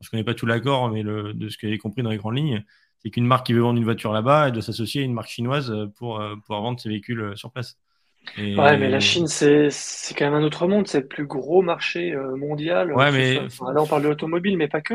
je 0.00 0.06
ne 0.06 0.10
connais 0.10 0.24
pas 0.24 0.34
tout 0.34 0.46
l'accord, 0.46 0.90
mais 0.90 1.04
de 1.04 1.48
ce 1.48 1.56
que 1.56 1.68
j'ai 1.68 1.78
compris 1.78 2.02
dans 2.02 2.10
les 2.10 2.16
grandes 2.16 2.36
lignes, 2.36 2.64
c'est 3.00 3.10
qu'une 3.10 3.26
marque 3.26 3.46
qui 3.46 3.52
veut 3.52 3.60
vendre 3.60 3.78
une 3.78 3.84
voiture 3.84 4.12
là-bas, 4.12 4.48
elle 4.48 4.52
doit 4.52 4.62
s'associer 4.62 5.02
à 5.02 5.04
une 5.04 5.12
marque 5.12 5.28
chinoise 5.28 5.72
pour 5.96 6.22
pouvoir 6.42 6.62
vendre 6.62 6.80
ses 6.80 6.88
véhicules 6.88 7.32
sur 7.36 7.52
place. 7.52 7.78
Ouais, 8.38 8.76
mais 8.76 8.88
la 8.88 9.00
Chine, 9.00 9.26
c'est 9.26 9.68
quand 10.16 10.24
même 10.24 10.34
un 10.34 10.42
autre 10.42 10.66
monde. 10.66 10.88
C'est 10.88 11.00
le 11.00 11.06
plus 11.06 11.26
gros 11.26 11.62
marché 11.62 12.12
euh, 12.12 12.36
mondial. 12.36 12.92
Ouais, 12.92 13.12
mais... 13.12 13.34
là, 13.34 13.82
on 13.82 13.86
parle 13.86 14.02
de 14.02 14.08
l'automobile, 14.08 14.56
mais 14.56 14.68
pas 14.68 14.80
que. 14.80 14.94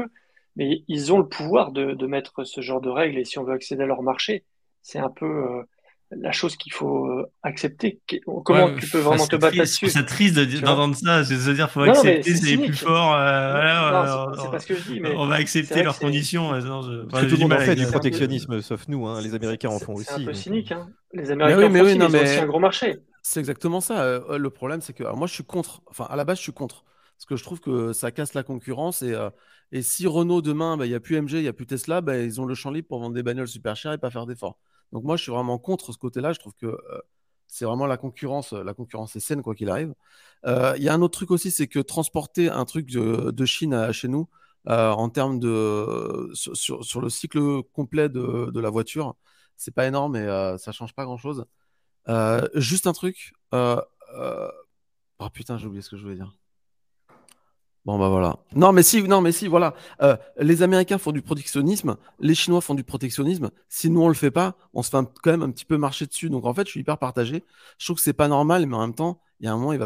Mais 0.56 0.84
ils 0.88 1.14
ont 1.14 1.20
le 1.20 1.28
pouvoir 1.28 1.72
de, 1.72 1.94
de, 1.94 2.08
mettre 2.08 2.44
ce 2.44 2.62
genre 2.62 2.82
de 2.82 2.90
règles. 2.90 3.18
Et 3.18 3.24
si 3.24 3.40
on 3.40 3.44
veut 3.44 3.54
accéder 3.54 3.84
à 3.84 3.86
leur 3.86 4.02
marché, 4.02 4.44
c'est 4.92 5.00
un 5.00 5.10
peu 5.10 5.26
euh, 5.26 5.64
la 6.12 6.32
chose 6.32 6.56
qu'il 6.56 6.74
faut 6.74 7.06
euh, 7.06 7.32
accepter. 7.44 8.02
Comment 8.44 8.76
tu 8.76 8.90
peux 8.90 9.00
vraiment 9.00 9.28
te 9.28 9.36
battre 9.36 9.58
là-dessus 9.58 9.90
C'est 9.90 10.06
triste 10.06 10.40
d'entendre 10.62 10.96
ça. 10.96 11.24
C'est 11.24 11.38
se 11.38 11.52
dire 11.52 11.66
qu'il 11.66 11.74
faut 11.74 11.90
accepter, 11.90 12.36
c'est 12.36 12.56
les 12.56 12.58
plus 12.58 12.74
forts. 12.76 13.14
c'est 14.42 14.52
pas 14.52 14.60
ce 14.60 14.68
que 14.68 14.76
je 14.76 14.82
dis. 14.82 15.00
Mais 15.00 15.16
on 15.16 15.28
va 15.28 15.36
accepter 15.36 15.84
leurs 15.84 16.00
conditions. 16.00 16.50
tout 16.50 16.66
le 16.66 17.38
monde 17.38 17.54
en 17.54 17.60
fait 17.60 17.76
du 17.76 17.86
protectionnisme, 17.86 18.62
sauf 18.62 18.88
nous. 18.88 19.06
Hein. 19.08 19.22
Les 19.22 19.36
Américains 19.36 19.70
en 19.70 19.80
font 19.80 19.94
aussi. 19.94 20.08
C'est 20.08 20.22
un 20.22 20.26
peu 20.26 20.34
cynique. 20.34 20.72
Hein. 20.72 20.90
Les 21.14 21.32
Américains 21.32 21.70
font 21.70 21.86
aussi, 21.86 22.12
mais 22.12 22.38
un 22.40 22.46
gros 22.48 22.60
marché. 22.60 23.00
C'est 23.22 23.40
exactement 23.40 23.82
ça. 23.82 24.02
Euh, 24.04 24.38
le 24.38 24.50
problème, 24.50 24.82
c'est 24.82 24.94
que 24.94 25.04
moi, 25.16 25.28
je 25.28 25.34
suis 25.34 25.44
contre. 25.44 25.82
Enfin, 25.88 26.08
à 26.10 26.16
la 26.16 26.26
base, 26.26 26.38
je 26.38 26.44
suis 26.44 26.54
contre. 26.54 26.84
Parce 27.18 27.26
que 27.26 27.36
je 27.36 27.44
trouve 27.44 27.60
que 27.60 27.94
ça 27.94 28.12
casse 28.12 28.34
la 28.34 28.44
concurrence. 28.44 29.02
Et, 29.02 29.14
euh, 29.14 29.30
et 29.72 29.82
si 29.82 30.08
Renault, 30.08 30.42
demain, 30.42 30.78
bah, 30.78 30.86
il 30.86 30.90
n'y 30.90 30.96
a 30.96 31.00
plus 31.00 31.22
MG, 31.22 31.34
il 31.34 31.42
n'y 31.42 31.48
a 31.48 31.54
plus 31.54 31.68
Tesla, 31.68 32.02
bah, 32.02 32.18
ils 32.18 32.42
ont 32.42 32.46
le 32.46 32.56
champ 32.56 32.72
libre 32.72 32.88
pour 32.88 33.00
vendre 33.00 33.14
des 33.14 33.24
bagnoles 33.24 33.48
super 33.48 33.76
chères 33.76 33.94
et 33.94 33.98
pas 33.98 34.10
faire 34.10 34.26
d'efforts. 34.26 34.58
Donc, 34.92 35.04
moi, 35.04 35.18
je 35.18 35.24
suis 35.24 35.32
vraiment 35.32 35.58
contre 35.60 35.94
ce 35.94 35.98
côté-là. 35.98 36.34
Je 36.34 36.40
trouve 36.40 36.54
que 36.56 36.68
euh, 36.68 37.02
c'est 37.48 37.66
vraiment 37.66 37.86
la 37.88 37.98
concurrence. 37.98 38.54
La 38.54 38.74
concurrence 38.74 39.16
est 39.16 39.20
saine, 39.20 39.42
quoi 39.42 39.56
qu'il 39.56 39.70
arrive. 39.70 39.94
Il 40.46 40.84
y 40.84 40.90
a 40.90 40.94
un 40.94 41.02
autre 41.02 41.18
truc 41.18 41.32
aussi, 41.32 41.52
c'est 41.52 41.68
que 41.68 41.80
transporter 41.80 42.50
un 42.50 42.66
truc 42.66 42.88
de, 42.92 43.46
Chine 43.46 43.74
à 43.74 43.92
chez 43.92 44.08
nous, 44.08 44.28
en 44.68 45.10
termes 45.10 45.40
de. 45.40 46.30
Sur, 46.34 47.02
le 47.02 47.10
cycle 47.10 47.64
complet 47.74 48.10
de, 48.10 48.52
de 48.52 48.60
la 48.60 48.70
voiture, 48.70 49.16
c'est 49.58 49.74
pas 49.74 49.88
énorme 49.88 50.16
et 50.16 50.56
ça 50.58 50.72
change 50.72 50.94
pas 50.94 51.06
grand-chose. 51.06 51.46
Euh, 52.10 52.48
juste 52.56 52.88
un 52.88 52.94
truc. 52.94 53.34
Euh, 53.54 53.82
euh, 54.16 54.52
oh 55.20 55.30
putain, 55.30 55.58
j'ai 55.58 55.68
oublié 55.68 55.82
ce 55.82 55.90
que 55.90 55.98
je 55.98 56.04
voulais 56.04 56.16
dire. 56.16 56.39
Bon 57.86 57.98
bah 57.98 58.10
voilà. 58.10 58.38
Non 58.56 58.72
mais 58.72 58.84
si, 58.84 59.02
non 59.04 59.22
mais 59.22 59.32
si, 59.32 59.48
voilà. 59.48 59.74
les 60.38 60.62
Américains 60.62 60.98
font 60.98 61.12
du 61.12 61.22
protectionnisme, 61.22 61.98
les 62.20 62.36
Chinois 62.36 62.62
font 62.62 62.76
du 62.76 62.84
protectionnisme. 62.84 63.52
Si 63.68 63.90
nous 63.90 64.02
on 64.02 64.08
le 64.08 64.14
fait 64.14 64.32
pas, 64.32 64.56
on 64.74 64.84
se 64.84 64.90
fait 64.90 64.98
quand 65.24 65.32
même 65.32 65.44
un 65.44 65.52
petit 65.52 65.66
peu 65.66 65.78
marcher 65.78 66.06
dessus. 66.06 66.30
Donc 66.30 66.46
en 66.46 66.54
fait, 66.54 66.66
je 66.66 66.72
suis 66.72 66.82
hyper 66.82 66.98
partagé. 66.98 67.44
Je 67.78 67.86
trouve 67.86 67.98
que 67.98 68.04
c'est 68.04 68.14
pas 68.14 68.28
normal, 68.28 68.66
mais 68.66 68.76
en 68.76 68.82
même 68.82 68.96
temps, 68.96 69.22
il 69.40 69.46
y 69.46 69.50
a 69.50 69.54
un 69.54 69.58
moment, 69.58 69.74
il 69.74 69.80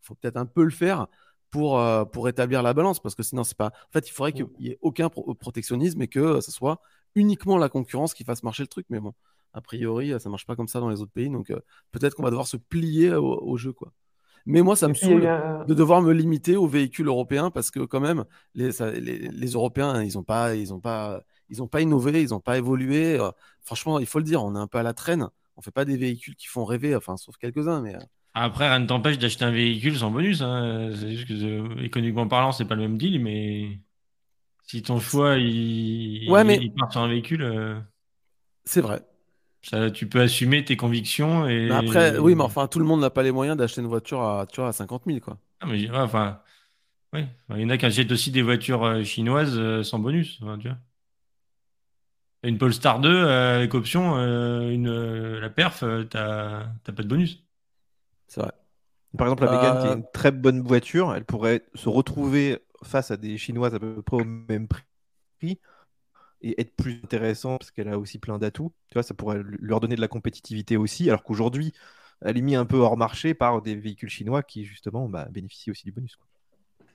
faut 0.00 0.14
peut-être 0.14 0.36
un 0.36 0.46
peu 0.46 0.64
le 0.64 0.70
faire 0.70 1.08
pour 1.50 1.82
pour 2.12 2.28
établir 2.28 2.62
la 2.62 2.72
balance, 2.72 3.00
parce 3.00 3.14
que 3.14 3.22
sinon 3.22 3.44
c'est 3.44 3.56
pas. 3.56 3.72
En 3.88 3.92
fait, 3.92 4.08
il 4.08 4.12
faudrait 4.12 4.32
qu'il 4.32 4.46
y 4.60 4.68
ait 4.68 4.78
aucun 4.80 5.08
protectionnisme 5.08 6.00
et 6.02 6.08
que 6.08 6.40
ce 6.40 6.50
soit 6.50 6.80
uniquement 7.14 7.58
la 7.58 7.68
concurrence 7.68 8.14
qui 8.14 8.24
fasse 8.24 8.42
marcher 8.42 8.62
le 8.62 8.68
truc. 8.68 8.86
Mais 8.90 9.00
bon, 9.00 9.14
a 9.52 9.60
priori, 9.60 10.12
ça 10.20 10.28
marche 10.28 10.46
pas 10.46 10.56
comme 10.56 10.68
ça 10.68 10.80
dans 10.80 10.88
les 10.88 11.00
autres 11.00 11.12
pays. 11.12 11.30
Donc, 11.30 11.50
euh, 11.50 11.60
peut-être 11.92 12.14
qu'on 12.14 12.22
va 12.22 12.30
devoir 12.30 12.46
se 12.46 12.56
plier 12.56 13.12
au, 13.14 13.56
jeu, 13.56 13.72
quoi. 13.72 13.92
Mais 14.46 14.62
moi, 14.62 14.76
ça 14.76 14.88
me 14.88 14.94
saoule 14.94 15.22
de 15.66 15.74
devoir 15.74 16.02
me 16.02 16.12
limiter 16.12 16.56
aux 16.56 16.66
véhicules 16.66 17.06
européens 17.06 17.50
parce 17.50 17.70
que 17.70 17.80
quand 17.80 18.00
même, 18.00 18.24
les, 18.54 18.70
les, 19.00 19.50
Européens, 19.50 20.02
ils 20.02 20.14
n'ont 20.14 20.22
pas, 20.22 20.54
ils 20.54 20.72
ont 20.72 20.80
pas, 20.80 21.22
ils 21.48 21.62
ont 21.62 21.68
pas 21.68 21.80
innové, 21.80 22.22
ils 22.22 22.30
n'ont 22.30 22.40
pas 22.40 22.58
évolué. 22.58 23.18
Euh, 23.18 23.30
franchement, 23.62 23.98
il 23.98 24.06
faut 24.06 24.18
le 24.18 24.24
dire, 24.24 24.42
on 24.42 24.54
est 24.54 24.58
un 24.58 24.66
peu 24.66 24.78
à 24.78 24.82
la 24.82 24.94
traîne. 24.94 25.28
On 25.56 25.62
fait 25.62 25.70
pas 25.70 25.84
des 25.84 25.96
véhicules 25.96 26.36
qui 26.36 26.46
font 26.46 26.64
rêver, 26.64 26.96
enfin, 26.96 27.16
sauf 27.16 27.36
quelques-uns, 27.36 27.82
mais. 27.82 27.94
Euh. 27.94 28.00
Après, 28.32 28.68
rien 28.68 28.78
ne 28.78 28.86
t'empêche 28.86 29.18
d'acheter 29.18 29.44
un 29.44 29.50
véhicule 29.50 29.96
sans 29.96 30.10
bonus. 30.10 30.40
Hein. 30.40 30.92
C'est 30.94 31.16
juste 31.16 31.28
que, 31.28 31.82
économiquement 31.82 32.28
parlant, 32.28 32.52
c'est 32.52 32.64
pas 32.64 32.76
le 32.76 32.82
même 32.82 32.96
deal, 32.96 33.20
mais 33.20 33.80
si 34.62 34.82
ton 34.82 35.00
choix 35.00 35.36
il, 35.36 36.30
ouais, 36.30 36.44
mais... 36.44 36.58
il 36.62 36.72
part 36.72 36.92
sur 36.92 37.00
un 37.00 37.08
véhicule. 37.08 37.82
C'est 38.64 38.80
vrai. 38.80 39.02
Ça, 39.62 39.90
tu 39.90 40.08
peux 40.08 40.20
assumer 40.20 40.64
tes 40.64 40.76
convictions 40.76 41.46
et. 41.46 41.70
après, 41.70 42.18
oui, 42.18 42.34
mais 42.34 42.42
enfin, 42.42 42.66
tout 42.66 42.78
le 42.78 42.84
monde 42.84 43.00
n'a 43.00 43.10
pas 43.10 43.22
les 43.22 43.32
moyens 43.32 43.56
d'acheter 43.56 43.80
une 43.80 43.88
voiture 43.88 44.22
à, 44.22 44.46
tu 44.46 44.60
vois, 44.60 44.70
à 44.70 44.72
50 44.72 45.02
000, 45.06 45.20
quoi. 45.20 45.38
Ah, 45.60 45.66
mais, 45.66 45.90
enfin, 45.90 46.40
oui. 47.12 47.26
Il 47.50 47.60
y 47.60 47.64
en 47.64 47.70
a 47.70 47.76
qui 47.76 47.86
achètent 47.86 48.12
aussi 48.12 48.30
des 48.30 48.42
voitures 48.42 48.84
euh, 48.84 49.04
chinoises 49.04 49.58
euh, 49.58 49.82
sans 49.82 49.98
bonus, 49.98 50.38
tu 50.38 50.44
vois. 50.44 50.78
Une 52.42 52.56
Polestar 52.56 53.00
2 53.00 53.08
euh, 53.08 53.56
avec 53.56 53.74
option, 53.74 54.16
une, 54.16 55.38
la 55.38 55.50
perf, 55.50 55.84
t'as 56.08 56.64
pas 56.84 57.02
de 57.02 57.08
bonus. 57.08 57.44
C'est 58.28 58.40
vrai. 58.40 58.52
Par 59.18 59.26
exemple, 59.26 59.44
la 59.44 59.50
Mégane, 59.50 59.82
qui 59.82 59.88
est 59.88 59.96
une 59.96 60.10
très 60.12 60.30
bonne 60.30 60.62
voiture, 60.62 61.12
elle 61.14 61.24
pourrait 61.24 61.64
se 61.74 61.88
retrouver 61.88 62.60
face 62.82 63.10
à 63.10 63.18
des 63.18 63.36
chinoises 63.36 63.74
à 63.74 63.80
peu 63.80 64.00
près 64.00 64.16
au 64.16 64.24
même 64.24 64.68
prix 64.68 65.58
et 66.42 66.60
être 66.60 66.74
plus 66.74 67.00
intéressant 67.04 67.58
parce 67.58 67.70
qu'elle 67.70 67.88
a 67.88 67.98
aussi 67.98 68.18
plein 68.18 68.38
d'atouts. 68.38 68.72
Tu 68.88 68.94
vois, 68.94 69.02
ça 69.02 69.14
pourrait 69.14 69.42
leur 69.44 69.80
donner 69.80 69.96
de 69.96 70.00
la 70.00 70.08
compétitivité 70.08 70.76
aussi, 70.76 71.08
alors 71.08 71.22
qu'aujourd'hui, 71.22 71.72
elle 72.22 72.36
est 72.36 72.42
mise 72.42 72.56
un 72.56 72.66
peu 72.66 72.78
hors 72.78 72.96
marché 72.96 73.34
par 73.34 73.62
des 73.62 73.76
véhicules 73.76 74.10
chinois 74.10 74.42
qui, 74.42 74.64
justement, 74.64 75.08
bah, 75.08 75.28
bénéficient 75.30 75.70
aussi 75.70 75.84
du 75.84 75.92
bonus. 75.92 76.18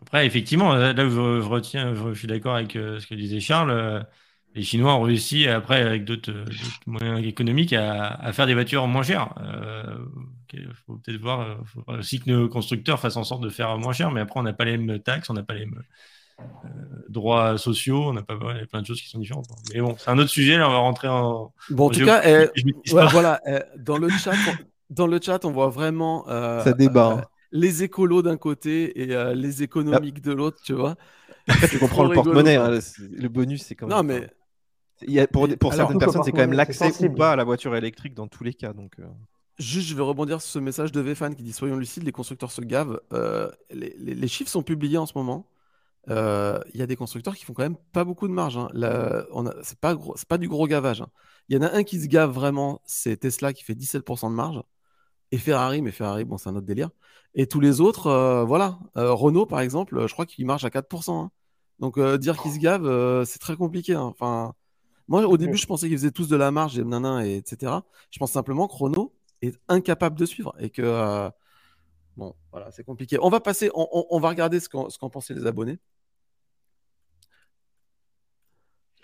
Après, 0.01 0.25
effectivement, 0.25 0.75
là 0.75 0.93
je, 0.95 1.41
retiens, 1.41 1.95
je, 1.95 2.13
suis 2.13 2.27
d'accord 2.27 2.55
avec 2.55 2.75
euh, 2.75 2.99
ce 2.99 3.07
que 3.07 3.15
disait 3.15 3.39
Charles, 3.39 3.71
euh, 3.71 4.01
les 4.55 4.63
Chinois 4.63 4.95
ont 4.95 5.01
réussi, 5.01 5.47
après, 5.47 5.81
avec 5.81 6.05
d'autres 6.05 6.33
moyens 6.85 7.23
économiques, 7.25 7.73
à, 7.73 8.31
faire 8.31 8.47
des 8.47 8.53
voitures 8.53 8.87
moins 8.87 9.03
chères. 9.03 9.33
Il 10.53 10.61
euh, 10.61 10.73
faut 10.85 10.95
peut-être 10.95 11.19
voir 11.19 11.59
aussi 11.87 12.21
que 12.21 12.29
nos 12.29 12.47
constructeurs 12.47 12.99
fassent 12.99 13.17
en 13.17 13.25
sorte 13.25 13.43
de 13.43 13.49
faire 13.49 13.77
moins 13.77 13.91
cher, 13.91 14.11
mais 14.11 14.21
après, 14.21 14.39
on 14.39 14.43
n'a 14.43 14.53
pas 14.53 14.63
les 14.63 14.77
mêmes 14.77 14.99
taxes, 14.99 15.29
on 15.29 15.33
n'a 15.33 15.43
pas 15.43 15.53
les 15.53 15.65
mêmes 15.65 15.79
euh, 15.79 15.83
droits 17.09 17.57
sociaux, 17.57 18.03
on 18.05 18.15
a 18.17 18.21
pas 18.21 18.37
il 18.51 18.57
y 18.57 18.61
a 18.61 18.65
plein 18.65 18.81
de 18.81 18.85
choses 18.85 19.01
qui 19.01 19.09
sont 19.09 19.19
différentes. 19.19 19.47
Mais 19.73 19.81
bon, 19.81 19.95
c'est 19.97 20.09
un 20.09 20.17
autre 20.17 20.29
sujet, 20.29 20.57
là 20.57 20.69
on 20.69 20.71
va 20.71 20.77
rentrer 20.77 21.07
en. 21.07 21.53
Bon, 21.69 21.87
en, 21.87 21.89
tout 21.89 22.05
cas, 22.05 22.21
eh, 22.25 22.49
voilà, 22.91 23.41
eh, 23.47 23.59
dans 23.77 23.97
le 23.97 24.09
chat, 24.09 24.33
on, 24.47 24.53
dans 24.89 25.07
le 25.07 25.19
chat, 25.21 25.43
on 25.45 25.51
voit 25.51 25.69
vraiment. 25.69 26.25
Euh, 26.29 26.63
Ça 26.63 26.73
débat. 26.73 27.07
Hein. 27.07 27.17
Euh, 27.19 27.25
les 27.51 27.83
écolos 27.83 28.21
d'un 28.21 28.37
côté 28.37 29.01
et 29.01 29.33
les 29.33 29.63
économiques 29.63 30.21
de 30.21 30.33
l'autre, 30.33 30.57
tu 30.63 30.73
vois. 30.73 30.95
tu 31.69 31.79
comprends 31.79 32.03
le 32.03 32.13
porte-monnaie, 32.13 32.57
hein, 32.57 32.79
le 32.99 33.27
bonus, 33.29 33.63
c'est 33.63 33.75
quand 33.75 33.87
même. 33.87 33.95
Non, 33.95 34.03
mais. 34.03 34.29
Il 35.01 35.11
y 35.11 35.19
a, 35.19 35.27
pour, 35.27 35.47
pour 35.59 35.73
certaines 35.73 35.99
personnes, 35.99 36.23
c'est 36.23 36.31
quand 36.31 36.37
même 36.37 36.53
l'accès 36.53 36.91
ou 37.05 37.13
pas 37.13 37.33
à 37.33 37.35
la 37.35 37.43
voiture 37.43 37.75
électrique 37.75 38.13
dans 38.13 38.27
tous 38.27 38.43
les 38.43 38.53
cas. 38.53 38.73
Donc, 38.73 38.95
Juste, 39.57 39.87
je 39.87 39.95
vais 39.95 40.01
rebondir 40.01 40.41
sur 40.41 40.51
ce 40.51 40.59
message 40.59 40.91
de 40.91 40.99
Véfan 40.99 41.33
qui 41.33 41.43
dit 41.43 41.53
Soyons 41.53 41.77
lucides, 41.77 42.03
les 42.03 42.11
constructeurs 42.11 42.51
se 42.51 42.61
gavent. 42.61 42.99
les, 43.71 43.95
les, 43.97 44.27
chiffres 44.27 44.51
sont 44.51 44.63
publiés 44.63 44.97
en 44.97 45.05
ce 45.05 45.13
moment. 45.15 45.47
Euh, 46.09 46.59
il 46.73 46.79
y 46.79 46.83
a 46.83 46.87
des 46.87 46.95
constructeurs 46.95 47.35
qui 47.35 47.45
font 47.45 47.53
quand 47.53 47.63
même 47.63 47.77
pas 47.91 48.03
beaucoup 48.03 48.27
de 48.27 48.33
marge. 48.33 48.57
Hein. 48.57 48.69
C'est 49.63 49.79
pas, 49.79 49.95
pas 50.27 50.37
du 50.37 50.47
gros 50.47 50.67
gavage. 50.67 51.01
Hein. 51.01 51.07
Il 51.49 51.55
y 51.55 51.59
en 51.59 51.63
a 51.63 51.71
un 51.71 51.83
qui 51.83 52.01
se 52.01 52.07
gave 52.07 52.31
vraiment, 52.31 52.81
c'est 52.85 53.17
Tesla 53.17 53.53
qui 53.53 53.63
fait 53.63 53.73
17% 53.73 54.29
de 54.29 54.35
marge. 54.35 54.61
Et 55.31 55.37
Ferrari, 55.37 55.81
mais 55.81 55.91
Ferrari, 55.91 56.23
bon, 56.23 56.37
c'est 56.37 56.49
un 56.49 56.55
autre 56.55 56.65
délire. 56.65 56.89
Et 57.33 57.47
tous 57.47 57.59
les 57.59 57.81
autres, 57.81 58.07
euh, 58.07 58.43
voilà. 58.45 58.79
Euh, 58.97 59.13
Renault, 59.13 59.45
par 59.45 59.59
exemple, 59.59 60.07
je 60.07 60.13
crois 60.13 60.25
qu'il 60.25 60.45
marche 60.45 60.63
à 60.63 60.69
4%. 60.69 61.25
Hein. 61.25 61.31
Donc, 61.79 61.99
dire 61.99 62.41
qu'ils 62.41 62.53
se 62.53 62.59
gavent, 62.59 63.25
c'est 63.25 63.39
très 63.39 63.55
compliqué. 63.57 63.95
Enfin, 63.95 64.53
moi, 65.07 65.27
au 65.27 65.37
début, 65.37 65.57
je 65.57 65.65
pensais 65.65 65.87
qu'ils 65.87 65.97
faisaient 65.97 66.11
tous 66.11 66.29
de 66.29 66.37
la 66.37 66.51
marge, 66.51 66.79
et 66.79 66.83
et 66.83 67.37
etc. 67.37 67.73
Je 68.11 68.19
pense 68.19 68.31
simplement 68.31 68.67
que 68.67 68.75
Renault 68.75 69.13
est 69.41 69.59
incapable 69.67 70.17
de 70.17 70.25
suivre 70.25 70.55
et 70.59 70.69
que. 70.69 71.29
Bon, 72.17 72.33
voilà, 72.51 72.71
c'est 72.71 72.83
compliqué. 72.83 73.17
On 73.21 73.29
va 73.29 73.41
passer, 73.41 73.69
on, 73.73 74.19
va 74.19 74.29
regarder 74.29 74.59
ce 74.61 74.69
qu'en 74.69 75.09
pensaient 75.09 75.33
les 75.33 75.45
abonnés. 75.45 75.79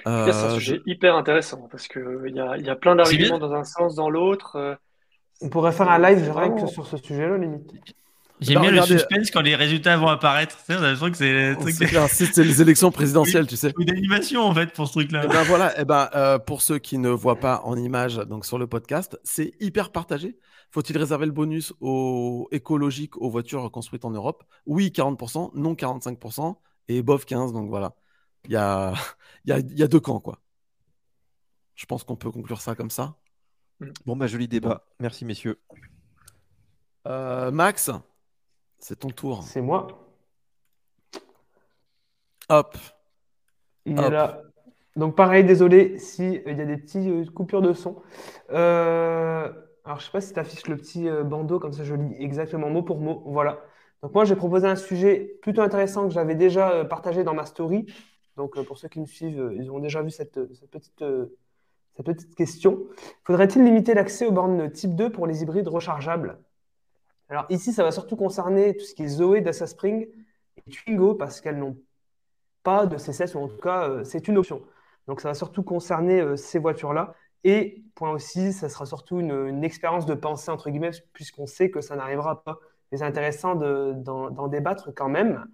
C'est 0.04 0.10
un 0.10 0.28
euh, 0.28 0.54
sujet 0.56 0.82
hyper 0.86 1.16
intéressant 1.16 1.68
parce 1.70 1.88
qu'il 1.88 2.34
y 2.34 2.40
a, 2.40 2.58
y 2.58 2.70
a 2.70 2.76
plein 2.76 2.96
d'arguments 2.96 3.40
dans 3.40 3.54
un 3.54 3.64
sens, 3.64 3.96
dans 3.96 4.10
l'autre. 4.10 4.56
Euh, 4.56 4.76
On 5.42 5.50
pourrait 5.50 5.72
faire 5.72 5.90
un 5.90 6.00
live 6.00 6.28
vraiment... 6.30 6.68
sur 6.68 6.88
ce 6.88 6.98
sujet-là, 6.98 7.38
limite. 7.38 7.72
J'aime 8.42 8.62
bien 8.62 8.72
le 8.72 8.82
suspense 8.82 9.30
quand 9.30 9.42
les 9.42 9.56
résultats 9.56 9.98
vont 9.98 10.08
apparaître. 10.08 10.58
C'est 10.66 10.76
que 10.76 11.18
c'est 11.18 11.56
c'est 12.10 12.44
les 12.44 12.62
élections 12.62 12.92
présidentielles, 12.92 13.46
tu 13.46 13.56
sais. 13.56 13.72
Une 13.78 13.86
d'animation 13.86 14.42
en 14.42 14.54
fait 14.54 14.74
pour 14.74 14.88
ce 14.88 14.94
truc-là. 14.94 15.24
Et 15.24 15.26
eh 15.26 15.28
ben 15.28 15.44
voilà, 15.44 15.78
et 15.78 15.82
eh 15.82 15.86
ben, 15.86 16.10
euh, 16.16 16.40
pour 16.40 16.64
ceux 16.64 16.80
qui 16.80 16.98
ne 16.98 17.10
voient 17.10 17.40
pas 17.40 17.62
en 17.66 17.78
image 17.78 18.16
donc 18.18 18.46
sur 18.46 18.58
le 18.58 18.66
podcast, 18.66 19.20
c'est 19.24 19.52
hyper 19.60 19.92
partagé. 19.92 20.40
Faut-il 20.72 20.98
réserver 20.98 21.28
le 21.28 21.32
bonus 21.34 21.74
aux 21.82 22.48
écologiques 22.52 23.16
aux 23.22 23.30
voitures 23.30 23.70
construites 23.70 24.06
en 24.06 24.12
Europe? 24.12 24.44
Oui, 24.66 24.92
40%, 24.96 25.52
non 25.54 25.74
45% 25.74 26.56
et 26.88 27.04
bof 27.04 27.26
15. 27.26 27.54
Donc 27.54 27.70
voilà 27.70 27.94
il 28.46 28.52
y 28.52 28.56
a, 28.56 28.94
y, 29.46 29.52
a, 29.52 29.60
y 29.60 29.84
a 29.84 29.88
deux 29.88 30.00
camps, 30.00 30.20
quoi. 30.20 30.40
Je 31.76 31.86
pense 31.86 32.04
qu'on 32.04 32.16
peut 32.16 32.32
conclure 32.32 32.62
ça 32.62 32.76
comme 32.76 32.92
ça. 32.92 33.16
Bon, 34.06 34.16
bah, 34.16 34.28
joli 34.28 34.48
débat. 34.48 34.86
Merci, 35.00 35.26
messieurs. 35.26 35.60
Euh, 37.08 37.52
Max, 37.52 37.90
C'est 38.80 39.00
ton 39.00 39.10
tour. 39.10 39.44
C'est 39.44 39.62
moi. 39.62 39.88
Hop. 42.50 42.78
Il 43.86 44.00
est 44.00 44.10
là. 44.10 44.42
Donc 44.98 45.16
pareil, 45.16 45.46
désolé 45.46 45.98
s'il 45.98 46.44
il 46.46 46.58
y 46.58 46.62
a 46.62 46.66
des 46.66 46.78
petites 46.78 47.32
coupures 47.32 47.62
de 47.62 47.74
son. 47.74 48.02
alors 48.50 50.00
je 50.00 50.06
sais 50.06 50.12
pas 50.12 50.22
si 50.22 50.34
tu 50.34 50.40
affiches 50.40 50.68
le 50.68 50.76
petit 50.76 51.08
bandeau, 51.26 51.60
comme 51.60 51.72
ça 51.72 51.84
je 51.84 51.96
lis 51.96 52.14
exactement 52.20 52.70
mot 52.70 52.84
pour 52.84 53.00
mot. 53.00 53.24
Voilà. 53.26 53.62
Donc 54.04 54.14
moi 54.14 54.26
j'ai 54.26 54.36
proposé 54.36 54.68
un 54.68 54.76
sujet 54.76 55.40
plutôt 55.42 55.62
intéressant 55.62 56.08
que 56.08 56.14
j'avais 56.14 56.36
déjà 56.36 56.84
partagé 56.86 57.24
dans 57.24 57.34
ma 57.34 57.46
story. 57.46 57.86
Donc 58.38 58.62
pour 58.66 58.78
ceux 58.78 58.88
qui 58.88 59.00
me 59.00 59.06
suivent, 59.06 59.52
ils 59.54 59.70
ont 59.72 59.80
déjà 59.80 60.02
vu 60.02 60.10
cette, 60.10 60.40
cette 60.54 60.70
petite 60.70 61.04
cette 61.96 62.06
petite 62.06 62.36
question. 62.36 62.84
Faudrait-il 63.26 63.64
limiter 63.64 63.94
l'accès 63.94 64.26
aux 64.26 64.32
bornes 64.32 64.72
type 64.72 64.96
2 64.96 65.12
pour 65.12 65.28
les 65.28 65.44
hybrides 65.44 65.68
rechargeables? 65.68 66.40
Alors 67.30 67.46
ici, 67.50 67.72
ça 67.72 67.84
va 67.84 67.92
surtout 67.92 68.16
concerner 68.16 68.76
tout 68.76 68.86
ce 68.86 68.94
qui 68.94 69.04
est 69.04 69.08
Zoé, 69.08 69.42
Dasa 69.42 69.68
Spring 69.68 70.08
et 70.58 70.72
Twingo 70.72 71.16
parce 71.16 71.42
qu'elles 71.42 71.58
n'ont 71.58 71.78
pas 72.64 72.86
de 72.86 72.98
CCS 72.98 73.36
ou 73.36 73.40
en 73.40 73.48
tout 73.48 73.58
cas, 73.58 73.90
euh, 73.90 74.04
c'est 74.04 74.28
une 74.28 74.38
option. 74.38 74.62
Donc 75.08 75.22
ça 75.22 75.30
va 75.30 75.34
surtout 75.34 75.64
concerner 75.64 76.22
euh, 76.22 76.36
ces 76.36 76.60
voitures-là. 76.60 77.16
Et 77.44 77.84
point 77.96 78.12
aussi, 78.12 78.54
ça 78.54 78.70
sera 78.70 78.86
surtout 78.86 79.20
une, 79.20 79.64
expérience 79.64 80.06
de 80.06 80.14
pensée, 80.14 80.52
entre 80.52 80.70
guillemets, 80.70 80.92
puisqu'on 81.14 81.48
sait 81.48 81.72
que 81.72 81.82
ça 81.82 81.96
n'arrivera 81.96 82.44
pas. 82.44 82.60
Mais 82.92 83.00
c'est 83.00 83.04
intéressant 83.04 83.56
d'en 83.56 84.48
débattre 84.48 84.94
quand 84.94 85.10
même. 85.10 85.48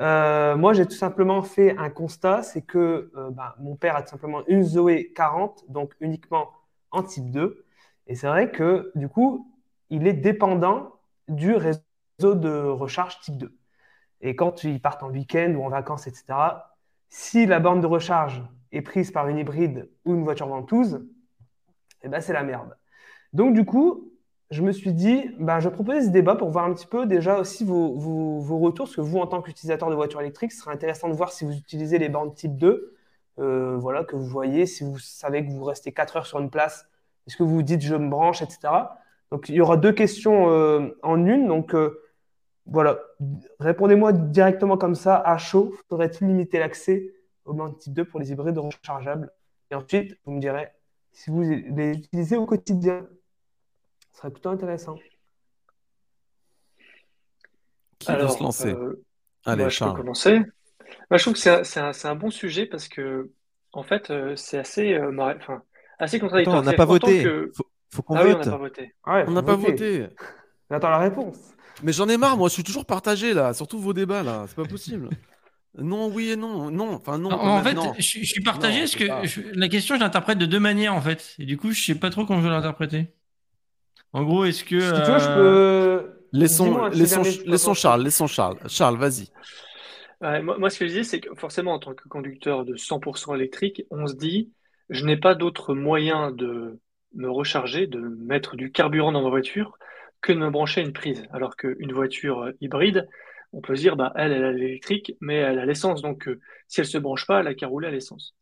Euh, 0.00 0.56
moi, 0.56 0.72
j'ai 0.72 0.86
tout 0.86 0.96
simplement 0.96 1.42
fait 1.42 1.76
un 1.78 1.90
constat, 1.90 2.42
c'est 2.42 2.62
que 2.62 3.10
euh, 3.16 3.30
bah, 3.30 3.54
mon 3.60 3.76
père 3.76 3.96
a 3.96 4.02
tout 4.02 4.08
simplement 4.08 4.42
une 4.46 4.62
Zoé 4.64 5.12
40, 5.14 5.70
donc 5.70 5.94
uniquement 6.00 6.50
en 6.90 7.02
type 7.02 7.30
2. 7.30 7.64
Et 8.06 8.14
c'est 8.14 8.26
vrai 8.26 8.50
que 8.50 8.90
du 8.94 9.08
coup, 9.08 9.52
il 9.90 10.06
est 10.06 10.12
dépendant 10.14 10.94
du 11.28 11.54
réseau 11.54 11.80
de 12.20 12.50
recharge 12.50 13.20
type 13.20 13.36
2. 13.38 13.56
Et 14.22 14.36
quand 14.36 14.64
il 14.64 14.80
part 14.80 14.98
en 15.02 15.10
week-end 15.10 15.52
ou 15.56 15.64
en 15.64 15.68
vacances, 15.68 16.06
etc., 16.06 16.24
si 17.08 17.46
la 17.46 17.60
borne 17.60 17.80
de 17.80 17.86
recharge 17.86 18.42
est 18.72 18.82
prise 18.82 19.10
par 19.10 19.28
une 19.28 19.38
hybride 19.38 19.90
ou 20.04 20.14
une 20.14 20.24
voiture 20.24 20.46
ventouse, 20.48 21.06
eh 22.02 22.08
ben, 22.08 22.20
c'est 22.20 22.32
la 22.32 22.42
merde. 22.42 22.76
Donc 23.32 23.54
du 23.54 23.64
coup, 23.64 24.11
je 24.52 24.62
me 24.62 24.70
suis 24.70 24.92
dit, 24.92 25.30
bah, 25.38 25.60
je 25.60 25.70
proposais 25.70 26.02
ce 26.02 26.10
débat 26.10 26.36
pour 26.36 26.50
voir 26.50 26.66
un 26.66 26.74
petit 26.74 26.86
peu 26.86 27.06
déjà 27.06 27.38
aussi 27.38 27.64
vos, 27.64 27.94
vos, 27.96 28.58
retours, 28.58 28.84
parce 28.84 28.96
que 28.96 29.00
vous, 29.00 29.18
en 29.18 29.26
tant 29.26 29.40
qu'utilisateur 29.40 29.88
de 29.88 29.94
voitures 29.94 30.20
électriques, 30.20 30.52
ce 30.52 30.58
serait 30.60 30.74
intéressant 30.74 31.08
de 31.08 31.14
voir 31.14 31.32
si 31.32 31.46
vous 31.46 31.56
utilisez 31.56 31.96
les 31.96 32.10
bornes 32.10 32.34
type 32.34 32.58
2, 32.58 32.94
euh, 33.38 33.76
voilà, 33.78 34.04
que 34.04 34.14
vous 34.14 34.26
voyez, 34.26 34.66
si 34.66 34.84
vous 34.84 34.98
savez 34.98 35.44
que 35.44 35.50
vous 35.50 35.64
restez 35.64 35.92
4 35.92 36.16
heures 36.18 36.26
sur 36.26 36.38
une 36.38 36.50
place, 36.50 36.86
est-ce 37.26 37.36
que 37.38 37.42
vous 37.42 37.54
vous 37.54 37.62
dites 37.62 37.80
je 37.80 37.94
me 37.94 38.10
branche, 38.10 38.42
etc. 38.42 38.68
Donc 39.30 39.48
il 39.48 39.54
y 39.54 39.60
aura 39.62 39.78
deux 39.78 39.92
questions 39.92 40.50
euh, 40.50 40.98
en 41.02 41.24
une. 41.24 41.46
Donc 41.46 41.74
euh, 41.74 42.02
voilà, 42.66 42.98
répondez-moi 43.58 44.12
directement 44.12 44.76
comme 44.76 44.94
ça, 44.94 45.16
à 45.16 45.38
chaud, 45.38 45.74
faudrait-il 45.88 46.26
limiter 46.26 46.58
l'accès 46.58 47.14
aux 47.46 47.54
bornes 47.54 47.76
type 47.78 47.94
2 47.94 48.04
pour 48.04 48.20
les 48.20 48.32
hybrides 48.32 48.58
rechargeables? 48.58 49.32
Et 49.70 49.74
ensuite, 49.74 50.18
vous 50.26 50.32
me 50.32 50.40
direz 50.40 50.68
si 51.12 51.30
vous 51.30 51.40
les 51.40 51.92
utilisez 51.92 52.36
au 52.36 52.44
quotidien 52.44 53.06
ce 54.12 54.18
serait 54.18 54.30
plutôt 54.30 54.50
intéressant. 54.50 54.96
Qui 57.98 58.12
veut 58.12 58.28
se 58.28 58.42
lancer? 58.42 58.72
euh, 58.72 59.04
Allez, 59.44 59.70
je 59.70 59.84
peux 59.84 59.92
commencer. 59.92 60.40
je 61.10 61.16
trouve 61.18 61.34
que 61.34 61.64
c'est 61.64 61.80
un, 61.80 61.92
un, 62.04 62.14
bon 62.14 62.30
sujet 62.30 62.66
parce 62.66 62.88
que, 62.88 63.30
en 63.72 63.82
fait, 63.82 64.10
euh, 64.10 64.36
c'est 64.36 64.58
assez, 64.58 64.94
euh, 64.94 65.16
enfin, 65.18 65.62
assez 65.98 66.18
contradictoire. 66.18 66.60
on 66.60 66.64
n'a 66.64 66.72
pas 66.74 66.84
voté. 66.84 67.24
Faut, 67.90 68.02
qu'on 68.02 68.14
ah 68.14 68.24
vote. 68.24 68.46
on 68.46 68.50
n'a 68.50 68.50
pas 68.50 68.56
voté. 68.56 68.94
on 69.06 69.30
n'a 69.30 69.42
pas 69.42 69.56
voté. 69.56 70.06
J'attends 70.70 70.90
la 70.90 70.98
réponse. 70.98 71.36
Mais 71.82 71.92
j'en 71.92 72.08
ai 72.08 72.16
marre, 72.16 72.36
moi, 72.36 72.48
je 72.48 72.54
suis 72.54 72.64
toujours 72.64 72.86
partagé 72.86 73.34
là, 73.34 73.52
surtout 73.52 73.78
vos 73.78 73.92
débats 73.92 74.22
là, 74.22 74.44
c'est 74.48 74.56
pas 74.56 74.64
possible. 74.64 75.08
Non, 75.78 76.08
oui 76.08 76.28
et 76.28 76.36
non, 76.36 76.70
non, 76.70 76.92
enfin 76.92 77.16
non. 77.16 77.32
En, 77.32 77.62
fait, 77.62 77.74
Je, 77.96 78.02
suis 78.02 78.42
partagé 78.42 78.80
parce 78.80 78.94
que 78.94 79.58
la 79.58 79.68
question, 79.68 79.94
je 79.94 80.00
l'interprète 80.00 80.36
de 80.36 80.44
deux 80.44 80.60
manières 80.60 80.92
en 80.92 81.00
fait, 81.00 81.34
et 81.38 81.46
du 81.46 81.56
coup, 81.56 81.72
je 81.72 81.82
sais 81.82 81.94
pas 81.94 82.10
trop 82.10 82.26
comment 82.26 82.40
je 82.42 82.44
vais 82.44 82.52
l'interpréter. 82.52 83.14
En 84.12 84.24
gros, 84.24 84.44
est-ce 84.44 84.64
que. 84.64 84.80
Si 84.80 84.86
tu 84.86 85.10
veux, 85.10 85.18
je 85.18 85.28
euh, 85.28 85.98
peux. 85.98 86.12
Laissons, 86.32 86.86
laissons, 86.88 87.22
laissons 87.46 87.74
Charles, 87.74 88.02
laissons 88.02 88.26
Charles. 88.26 88.58
Charles, 88.68 88.96
vas-y. 88.96 89.28
moi, 90.42 90.70
ce 90.70 90.78
que 90.78 90.86
je 90.86 90.92
dis, 90.92 91.04
c'est 91.04 91.20
que 91.20 91.34
forcément, 91.34 91.74
en 91.74 91.78
tant 91.78 91.94
que 91.94 92.08
conducteur 92.08 92.64
de 92.64 92.74
100% 92.74 93.34
électrique, 93.34 93.84
on 93.90 94.06
se 94.06 94.14
dit, 94.14 94.50
je 94.88 95.04
n'ai 95.04 95.18
pas 95.18 95.34
d'autre 95.34 95.74
moyen 95.74 96.30
de 96.30 96.80
me 97.14 97.30
recharger, 97.30 97.86
de 97.86 98.00
mettre 98.00 98.56
du 98.56 98.72
carburant 98.72 99.12
dans 99.12 99.22
ma 99.22 99.28
voiture, 99.28 99.78
que 100.22 100.32
de 100.32 100.38
me 100.38 100.50
brancher 100.50 100.80
à 100.80 100.84
une 100.84 100.92
prise. 100.92 101.24
Alors 101.32 101.56
qu'une 101.56 101.92
voiture 101.92 102.50
hybride, 102.60 103.08
on 103.52 103.60
peut 103.60 103.76
se 103.76 103.82
dire, 103.82 103.96
bah, 103.96 104.12
elle, 104.16 104.32
elle 104.32 104.44
a 104.44 104.52
l'électrique, 104.52 105.14
mais 105.20 105.36
elle 105.36 105.58
a 105.58 105.66
l'essence. 105.66 106.00
Donc, 106.00 106.28
euh, 106.28 106.40
si 106.68 106.80
elle 106.80 106.86
ne 106.86 106.90
se 106.90 106.98
branche 106.98 107.26
pas, 107.26 107.40
elle 107.40 107.48
a 107.48 107.54
qu'à 107.54 107.66
rouler 107.66 107.88
à 107.88 107.90
l'essence. 107.90 108.34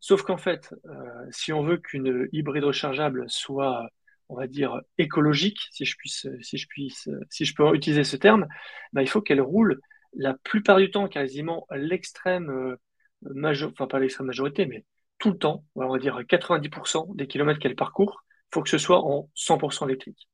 Sauf 0.00 0.22
qu'en 0.22 0.36
fait, 0.36 0.72
euh, 0.86 1.26
si 1.30 1.52
on 1.52 1.62
veut 1.62 1.78
qu'une 1.78 2.28
hybride 2.32 2.64
rechargeable 2.64 3.24
soit 3.28 3.88
on 4.34 4.40
va 4.40 4.46
dire, 4.46 4.80
écologique, 4.98 5.58
si 5.70 5.84
je 5.84 5.96
puisse, 5.96 6.26
si 6.40 7.44
je 7.44 7.54
peux 7.54 7.74
utiliser 7.74 8.04
ce 8.04 8.16
terme, 8.16 8.46
bah, 8.92 9.02
il 9.02 9.08
faut 9.08 9.22
qu'elle 9.22 9.40
roule 9.40 9.80
la 10.16 10.34
plupart 10.34 10.78
du 10.78 10.90
temps, 10.90 11.08
quasiment 11.08 11.66
l'extrême 11.70 12.50
euh, 12.50 12.76
majorité, 13.22 13.74
enfin 13.76 13.88
pas 13.88 13.98
l'extrême 13.98 14.26
majorité, 14.26 14.66
mais 14.66 14.84
tout 15.18 15.30
le 15.30 15.38
temps, 15.38 15.64
on 15.76 15.88
va 15.88 15.98
dire 15.98 16.20
90% 16.20 17.14
des 17.16 17.26
kilomètres 17.26 17.60
qu'elle 17.60 17.76
parcourt, 17.76 18.24
il 18.28 18.54
faut 18.54 18.62
que 18.62 18.68
ce 18.68 18.78
soit 18.78 19.04
en 19.04 19.30
100% 19.36 19.86
électrique. 19.86 20.28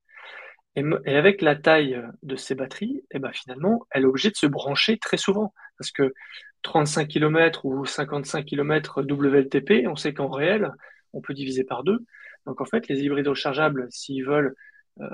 Et, 0.76 0.82
avec 1.14 1.42
la 1.42 1.56
taille 1.56 2.00
de 2.22 2.36
ces 2.36 2.54
batteries, 2.54 3.02
eh 3.10 3.18
ben 3.18 3.32
finalement, 3.32 3.86
elle 3.90 4.02
est 4.02 4.06
obligée 4.06 4.30
de 4.30 4.36
se 4.36 4.46
brancher 4.46 4.98
très 4.98 5.16
souvent. 5.16 5.52
Parce 5.78 5.90
que 5.90 6.14
35 6.62 7.08
km 7.08 7.64
ou 7.64 7.84
55 7.84 8.44
km 8.44 9.02
WLTP, 9.02 9.86
on 9.88 9.96
sait 9.96 10.14
qu'en 10.14 10.28
réel, 10.28 10.70
on 11.12 11.20
peut 11.20 11.34
diviser 11.34 11.64
par 11.64 11.82
deux. 11.82 12.04
Donc 12.46 12.60
en 12.60 12.64
fait, 12.64 12.88
les 12.88 13.02
hybrides 13.02 13.28
rechargeables, 13.28 13.86
s'ils 13.90 14.24
veulent 14.24 14.54
euh, 15.00 15.08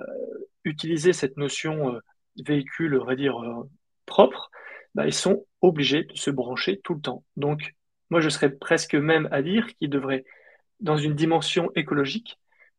utiliser 0.64 1.12
cette 1.12 1.36
notion 1.36 1.94
euh, 1.94 2.00
véhicule, 2.44 2.98
on 3.00 3.04
va 3.04 3.14
dire, 3.14 3.40
euh, 3.42 3.68
propre, 4.04 4.50
bah, 4.94 5.06
ils 5.06 5.14
sont 5.14 5.46
obligés 5.60 6.04
de 6.04 6.16
se 6.16 6.30
brancher 6.30 6.80
tout 6.82 6.94
le 6.94 7.00
temps. 7.00 7.24
Donc 7.36 7.74
moi, 8.10 8.20
je 8.20 8.28
serais 8.28 8.50
presque 8.50 8.94
même 8.94 9.28
à 9.30 9.42
dire 9.42 9.66
qu'ils 9.76 9.90
devraient, 9.90 10.24
dans 10.80 10.96
une 10.96 11.14
dimension 11.14 11.70
écologique, 11.74 12.38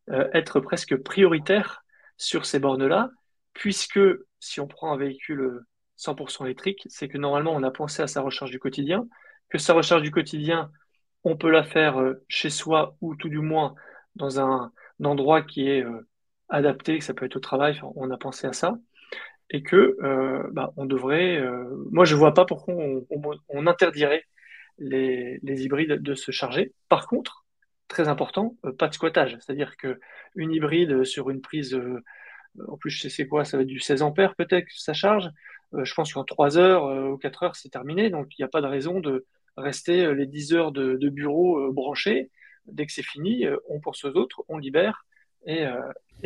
être 0.10 0.62
presque 0.62 0.96
prioritaires 0.96 1.84
sur 2.16 2.46
ces 2.46 2.60
bornes-là, 2.60 3.10
puisque 3.54 4.00
si 4.40 4.62
on 4.62 4.68
prend 4.68 4.94
un 4.94 4.98
véhicule 4.98 5.60
100% 5.98 6.46
électrique, 6.46 6.88
c'est 6.90 7.10
que 7.10 7.18
normalement, 7.18 7.54
on 7.54 7.64
a 7.64 7.72
pensé 7.72 8.02
à 8.04 8.08
sa 8.08 8.22
recharge 8.22 8.52
du 8.52 8.60
quotidien, 8.60 9.06
que 9.50 9.58
sa 9.58 9.74
recharge 9.74 10.04
du 10.04 10.12
quotidien, 10.12 10.72
on 11.26 11.36
peut 11.36 11.50
la 11.50 11.64
faire 11.64 12.02
chez 12.30 12.50
soi 12.50 12.96
ou 13.02 13.16
tout 13.16 13.28
du 13.28 13.40
moins 13.40 13.76
dans 14.18 14.40
un, 14.40 14.72
endroit 15.04 15.44
qui 15.44 15.70
est 15.70 15.84
euh, 15.84 16.08
adapté, 16.50 16.98
que 16.98 17.04
ça 17.04 17.14
peut 17.14 17.26
être 17.26 17.36
au 17.38 17.40
travail, 17.40 17.80
on 17.96 18.10
a 18.12 18.18
pensé 18.18 18.48
à 18.48 18.54
ça, 18.54 18.78
et 19.50 19.64
que 19.64 19.96
euh, 20.04 20.44
bah, 20.52 20.74
on 20.76 20.86
devrait, 20.86 21.38
euh, 21.38 21.66
moi 21.92 22.04
je 22.06 22.16
vois 22.16 22.34
pas 22.34 22.46
pourquoi 22.46 22.76
on, 23.50 23.68
interdirait 23.68 24.24
les, 24.80 25.40
hybrides 25.44 26.02
de 26.02 26.16
se 26.16 26.32
charger. 26.32 26.74
Par 26.90 27.08
contre, 27.08 27.46
très 27.88 28.08
important, 28.08 28.58
pas 28.78 28.88
de 28.88 28.94
squattage, 28.94 29.38
c'est-à-dire 29.40 29.78
que 29.78 30.00
une 30.36 30.52
hybride 30.52 31.04
sur 31.06 31.30
une 31.30 31.42
prise, 31.42 31.80
en 32.68 32.78
plus 32.78 32.90
je 32.90 33.08
sais 33.08 33.28
quoi, 33.28 33.46
ça 33.46 33.58
va 33.58 33.64
être 33.64 33.70
du 33.70 33.80
16 33.80 34.02
ampères 34.02 34.36
peut-être 34.36 34.68
ça 34.72 34.94
charge. 34.94 35.30
je 35.74 35.94
pense 35.94 36.14
qu'en 36.14 36.24
3 36.24 36.58
heures 36.58 37.14
ou 37.14 37.18
4 37.18 37.44
heures 37.44 37.56
c'est 37.56 37.70
terminé, 37.70 38.10
donc 38.10 38.28
il 38.38 38.42
n'y 38.42 38.46
a 38.46 38.50
pas 38.50 38.62
de 38.62 38.68
raison 38.68 39.00
de 39.00 39.26
rester 39.58 40.14
les 40.14 40.26
10 40.26 40.54
heures 40.54 40.72
de, 40.72 40.96
de 40.96 41.10
bureau 41.10 41.72
branchés 41.72 42.30
dès 42.68 42.86
que 42.86 42.92
c'est 42.92 43.04
fini, 43.04 43.46
euh, 43.46 43.58
on 43.70 43.80
pense 43.80 44.04
aux 44.06 44.14
autres, 44.14 44.44
on 44.48 44.58
libère, 44.58 45.06
et, 45.46 45.66
euh, 45.66 45.82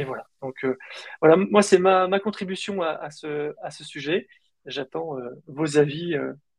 voilà. 0.06 0.26
Donc 0.42 0.56
euh, 0.64 0.78
voilà, 1.22 1.36
moi 1.38 1.62
c'est 1.62 1.80
ma, 1.80 2.08
contribution 2.20 2.82
à, 2.82 3.12
ce, 3.12 3.54
à 3.62 3.72
ce 3.72 3.84
sujet. 3.84 4.28
J'attends 4.66 5.18
vos 5.48 5.78
avis 5.78 6.16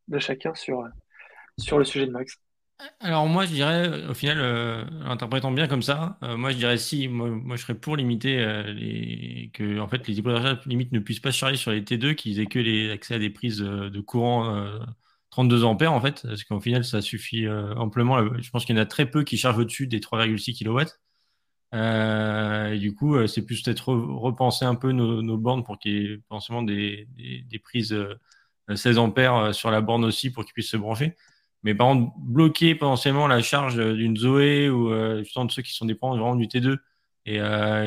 de 0.09 0.19
chacun 0.19 0.55
sur, 0.55 0.85
sur 1.59 1.79
le 1.79 1.85
sujet 1.85 2.07
de 2.07 2.11
Max. 2.11 2.37
Alors 3.01 3.27
moi 3.27 3.47
je 3.47 3.53
dirais, 3.53 4.07
au 4.09 4.15
final, 4.15 4.39
interprétant 5.05 5.53
bien 5.53 5.69
comme 5.69 5.83
ça, 5.83 6.19
moi 6.37 6.51
je 6.51 6.57
dirais 6.57 6.79
si, 6.79 7.09
moi, 7.09 7.57
je 7.57 7.63
serais 7.63 7.75
pour 7.75 7.97
limiter 7.97 8.37
les, 8.75 9.51
que 9.55 9.79
en 9.79 9.89
fait 9.89 10.07
les 10.09 10.19
hybrides 10.19 10.59
limite 10.67 10.93
ne 10.93 10.99
puissent 10.99 11.21
pas 11.21 11.31
charger 11.31 11.57
sur 11.57 11.71
les 11.71 11.83
T2, 11.83 12.15
qu'ils 12.15 12.41
aient 12.41 12.47
que 12.47 12.59
les 12.59 12.91
accès 12.91 13.15
à 13.15 13.19
des 13.19 13.31
prises 13.31 13.61
de 13.61 14.01
courant 14.01 14.69
32 15.33 15.65
ampères 15.65 15.93
en 15.95 16.01
fait, 16.01 16.23
parce 16.23 16.45
qu'au 16.45 16.61
final 16.61 16.85
ça 16.85 17.01
suffit 17.01 17.47
euh, 17.47 17.75
amplement. 17.75 18.39
Je 18.39 18.51
pense 18.51 18.65
qu'il 18.67 18.77
y 18.77 18.79
en 18.79 18.83
a 18.83 18.87
très 18.87 19.07
peu 19.07 19.25
qui 19.25 19.39
chargent 19.39 19.59
au-dessus 19.59 19.87
des 19.87 19.99
3,6 19.99 20.63
kW. 20.63 20.91
Euh, 21.75 22.73
et 22.73 22.79
du 22.79 22.95
coup, 22.95 23.17
euh, 23.17 23.27
c'est 23.27 23.45
plus 23.47 23.63
peut-être 23.63 23.95
repenser 23.95 24.67
un 24.67 24.75
peu 24.75 24.93
nos, 24.93 25.39
bornes 25.39 25.65
pour 25.65 25.79
qu'il 25.79 25.93
y 25.93 26.05
ait 26.05 26.19
potentiellement 26.29 26.63
des, 26.63 27.09
prises 27.65 27.97
16 28.73 28.99
ampères 28.99 29.55
sur 29.55 29.71
la 29.71 29.81
borne 29.81 30.05
aussi 30.05 30.31
pour 30.31 30.45
qu'ils 30.45 30.53
puissent 30.53 30.71
se 30.71 30.77
brancher. 30.77 31.17
Mais 31.63 31.75
par 31.75 31.89
contre, 31.89 32.13
bloquer 32.19 32.75
potentiellement 32.75 33.27
la 33.27 33.41
charge 33.41 33.77
d'une 33.77 34.17
Zoé 34.17 34.69
ou 34.69 34.91
justement 35.21 35.47
de 35.47 35.53
ceux 35.53 35.63
qui 35.63 35.73
sont 35.73 35.87
dépendants 35.87 36.19
vraiment 36.19 36.37
du 36.37 36.47
T2 36.47 36.77
et, 37.25 37.39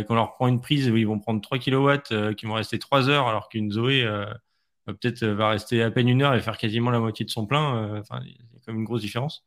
qu'on 0.07 0.15
leur 0.15 0.33
prend 0.33 0.47
une 0.47 0.61
prise 0.61 0.89
où 0.89 0.97
ils 0.97 1.05
vont 1.05 1.19
prendre 1.19 1.41
3 1.41 1.59
kW 1.59 2.33
qui 2.35 2.45
vont 2.47 2.53
rester 2.53 2.79
3 2.79 3.09
heures 3.09 3.27
alors 3.27 3.49
qu'une 3.49 3.71
Zoé 3.71 4.07
peut-être 4.85 5.25
va 5.25 5.49
rester 5.49 5.81
à 5.81 5.91
peine 5.91 6.09
une 6.09 6.21
heure 6.21 6.33
et 6.33 6.41
faire 6.41 6.57
quasiment 6.57 6.91
la 6.91 6.99
moitié 6.99 7.25
de 7.25 7.31
son 7.31 7.45
plein. 7.45 7.99
Enfin, 7.99 8.19
il 8.23 8.31
y 8.31 8.35
a 8.35 8.59
quand 8.65 8.71
même 8.71 8.79
une 8.79 8.85
grosse 8.85 9.01
différence. 9.01 9.43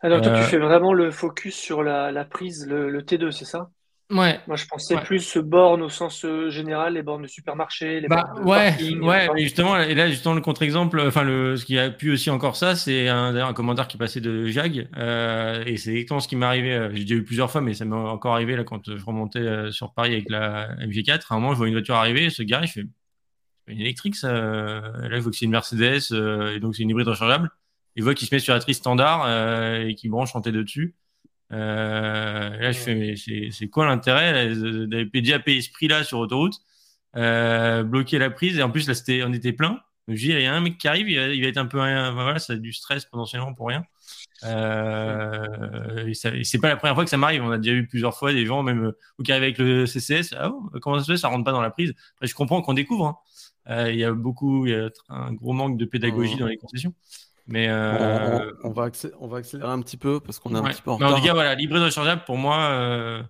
Alors, 0.00 0.20
toi, 0.20 0.32
tu 0.32 0.42
fais 0.42 0.58
vraiment 0.58 0.92
le 0.92 1.10
focus 1.10 1.54
sur 1.54 1.82
la, 1.82 2.24
prise, 2.24 2.66
le 2.66 3.02
T2, 3.02 3.30
c'est 3.30 3.44
ça? 3.44 3.70
Ouais. 4.12 4.38
Moi, 4.46 4.56
je 4.56 4.66
pensais 4.66 4.96
plus 4.98 5.38
bornes 5.38 5.80
au 5.82 5.88
sens 5.88 6.24
euh, 6.24 6.50
général, 6.50 6.94
les 6.94 7.02
bornes 7.02 7.22
de 7.22 7.26
supermarché, 7.26 8.00
les 8.00 8.08
bah, 8.08 8.24
bornes 8.26 8.44
de 8.44 8.48
ouais, 8.48 8.70
parking. 8.70 9.00
Ouais, 9.00 9.28
mais 9.34 9.42
justement, 9.42 9.78
et 9.78 9.94
là, 9.94 10.08
justement, 10.10 10.34
le 10.34 10.42
contre-exemple, 10.42 11.00
enfin, 11.00 11.22
le, 11.22 11.56
ce 11.56 11.64
qui 11.64 11.78
a 11.78 11.90
pu 11.90 12.12
aussi 12.12 12.28
encore 12.28 12.56
ça, 12.56 12.76
c'est 12.76 13.08
un, 13.08 13.34
un 13.34 13.52
commentaire 13.54 13.88
qui 13.88 13.96
passait 13.96 14.20
de 14.20 14.46
Jag, 14.48 14.88
euh, 14.98 15.64
et 15.64 15.78
c'est 15.78 15.92
exactement 15.92 16.20
ce 16.20 16.28
qui 16.28 16.36
m'est 16.36 16.44
arrivé. 16.44 16.74
Euh, 16.74 16.90
j'ai 16.92 17.04
déjà 17.04 17.14
eu 17.14 17.24
plusieurs 17.24 17.50
fois, 17.50 17.62
mais 17.62 17.72
ça 17.72 17.86
m'est 17.86 17.96
encore 17.96 18.34
arrivé 18.34 18.54
là 18.54 18.64
quand 18.64 18.94
je 18.94 19.02
remontais 19.02 19.38
euh, 19.38 19.70
sur 19.70 19.94
Paris 19.94 20.12
avec 20.12 20.28
la 20.28 20.74
MG4. 20.76 21.32
À 21.32 21.34
un 21.34 21.40
moment, 21.40 21.52
je 21.52 21.58
vois 21.58 21.68
une 21.68 21.74
voiture 21.74 21.94
arriver, 21.94 22.28
ce 22.28 22.42
gars, 22.42 22.62
je 22.64 22.72
fais 22.72 22.84
une 23.66 23.80
électrique, 23.80 24.16
ça. 24.16 24.32
Là, 24.32 25.10
je 25.10 25.18
vois 25.18 25.30
que 25.30 25.36
c'est 25.36 25.44
une 25.44 25.50
Mercedes, 25.50 26.12
et 26.12 26.60
donc 26.60 26.74
c'est 26.74 26.82
une 26.82 26.90
hybride 26.90 27.08
rechargeable. 27.08 27.50
Il 27.96 28.02
voit 28.02 28.14
qu'il 28.14 28.26
se 28.26 28.34
met 28.34 28.38
sur 28.38 28.54
la 28.54 28.60
triste 28.60 28.80
standard 28.80 29.28
et 29.80 29.94
qui 29.94 30.08
branche 30.08 30.34
en 30.34 30.40
T2 30.40 30.62
dessus. 30.62 30.94
Euh, 31.52 32.56
là, 32.56 32.72
je 32.72 32.78
fais, 32.78 32.94
mais 32.94 33.50
c'est 33.50 33.68
quoi 33.68 33.86
l'intérêt 33.86 34.54
d'aller 34.54 35.06
payer 35.06 35.60
ce 35.60 35.70
prix-là 35.70 36.02
sur 36.02 36.18
autoroute, 36.18 36.54
euh, 37.16 37.82
bloquer 37.82 38.18
la 38.18 38.30
prise 38.30 38.58
et 38.58 38.62
en 38.62 38.70
plus 38.70 38.88
là, 38.88 38.94
c'était, 38.94 39.22
on 39.22 39.32
était 39.32 39.52
plein. 39.52 39.80
Je 40.08 40.14
dis, 40.14 40.28
il 40.28 40.40
y 40.40 40.46
a 40.46 40.54
un 40.54 40.60
mec 40.60 40.78
qui 40.78 40.88
arrive, 40.88 41.08
il 41.08 41.42
va, 41.42 41.48
être 41.48 41.58
un 41.58 41.66
peu, 41.66 41.78
voilà, 41.78 42.38
ça 42.38 42.54
a 42.54 42.56
du 42.56 42.72
stress 42.72 43.04
potentiellement 43.04 43.54
pour 43.54 43.68
rien. 43.68 43.84
Euh, 44.44 46.08
et, 46.08 46.14
c'est 46.14 46.58
pas 46.58 46.68
la 46.68 46.76
première 46.76 46.94
fois 46.94 47.04
que 47.04 47.10
ça 47.10 47.16
m'arrive. 47.16 47.42
On 47.44 47.52
a 47.52 47.58
déjà 47.58 47.76
eu 47.76 47.86
plusieurs 47.86 48.16
fois 48.16 48.32
des 48.32 48.44
gens, 48.44 48.62
même 48.62 48.92
qui 49.24 49.30
arrivent 49.30 49.44
avec 49.44 49.58
le 49.58 49.86
CCS. 49.86 50.34
Ah, 50.36 50.50
comment 50.80 50.98
ça 50.98 51.04
se 51.04 51.12
fait 51.12 51.18
Ça 51.18 51.28
rentre 51.28 51.44
pas 51.44 51.52
dans 51.52 51.60
la 51.60 51.70
prise? 51.70 51.94
Je 52.20 52.34
comprends 52.34 52.62
qu'on 52.62 52.74
découvre. 52.74 53.06
Hein. 53.06 53.16
Euh, 53.68 53.92
il 53.92 53.98
y 53.98 54.04
a 54.04 54.12
beaucoup, 54.12 54.66
il 54.66 54.72
y 54.72 54.74
a 54.74 54.90
un 55.08 55.32
gros 55.32 55.52
manque 55.52 55.76
de 55.76 55.84
pédagogie 55.84 56.36
dans 56.36 56.46
les 56.46 56.56
concessions. 56.56 56.94
Mais 57.46 57.68
euh, 57.68 58.52
on, 58.62 58.70
va 58.70 58.90
on, 59.18 59.26
va 59.26 59.38
accélérer 59.38 59.70
un 59.70 59.80
petit 59.80 59.96
peu 59.96 60.20
parce 60.20 60.38
qu'on 60.38 60.54
est 60.54 60.58
un 60.58 60.62
petit 60.62 60.82
peu 60.82 60.90
en 60.90 60.94
retard. 60.94 61.10
Mais 61.10 61.14
en 61.16 61.18
tout 61.18 61.26
cas, 61.26 61.34
voilà, 61.34 61.54
l'hybride 61.54 61.82
rechargeable, 61.82 62.22
pour 62.24 62.36
moi, 62.36 62.56
euh, 62.70 63.22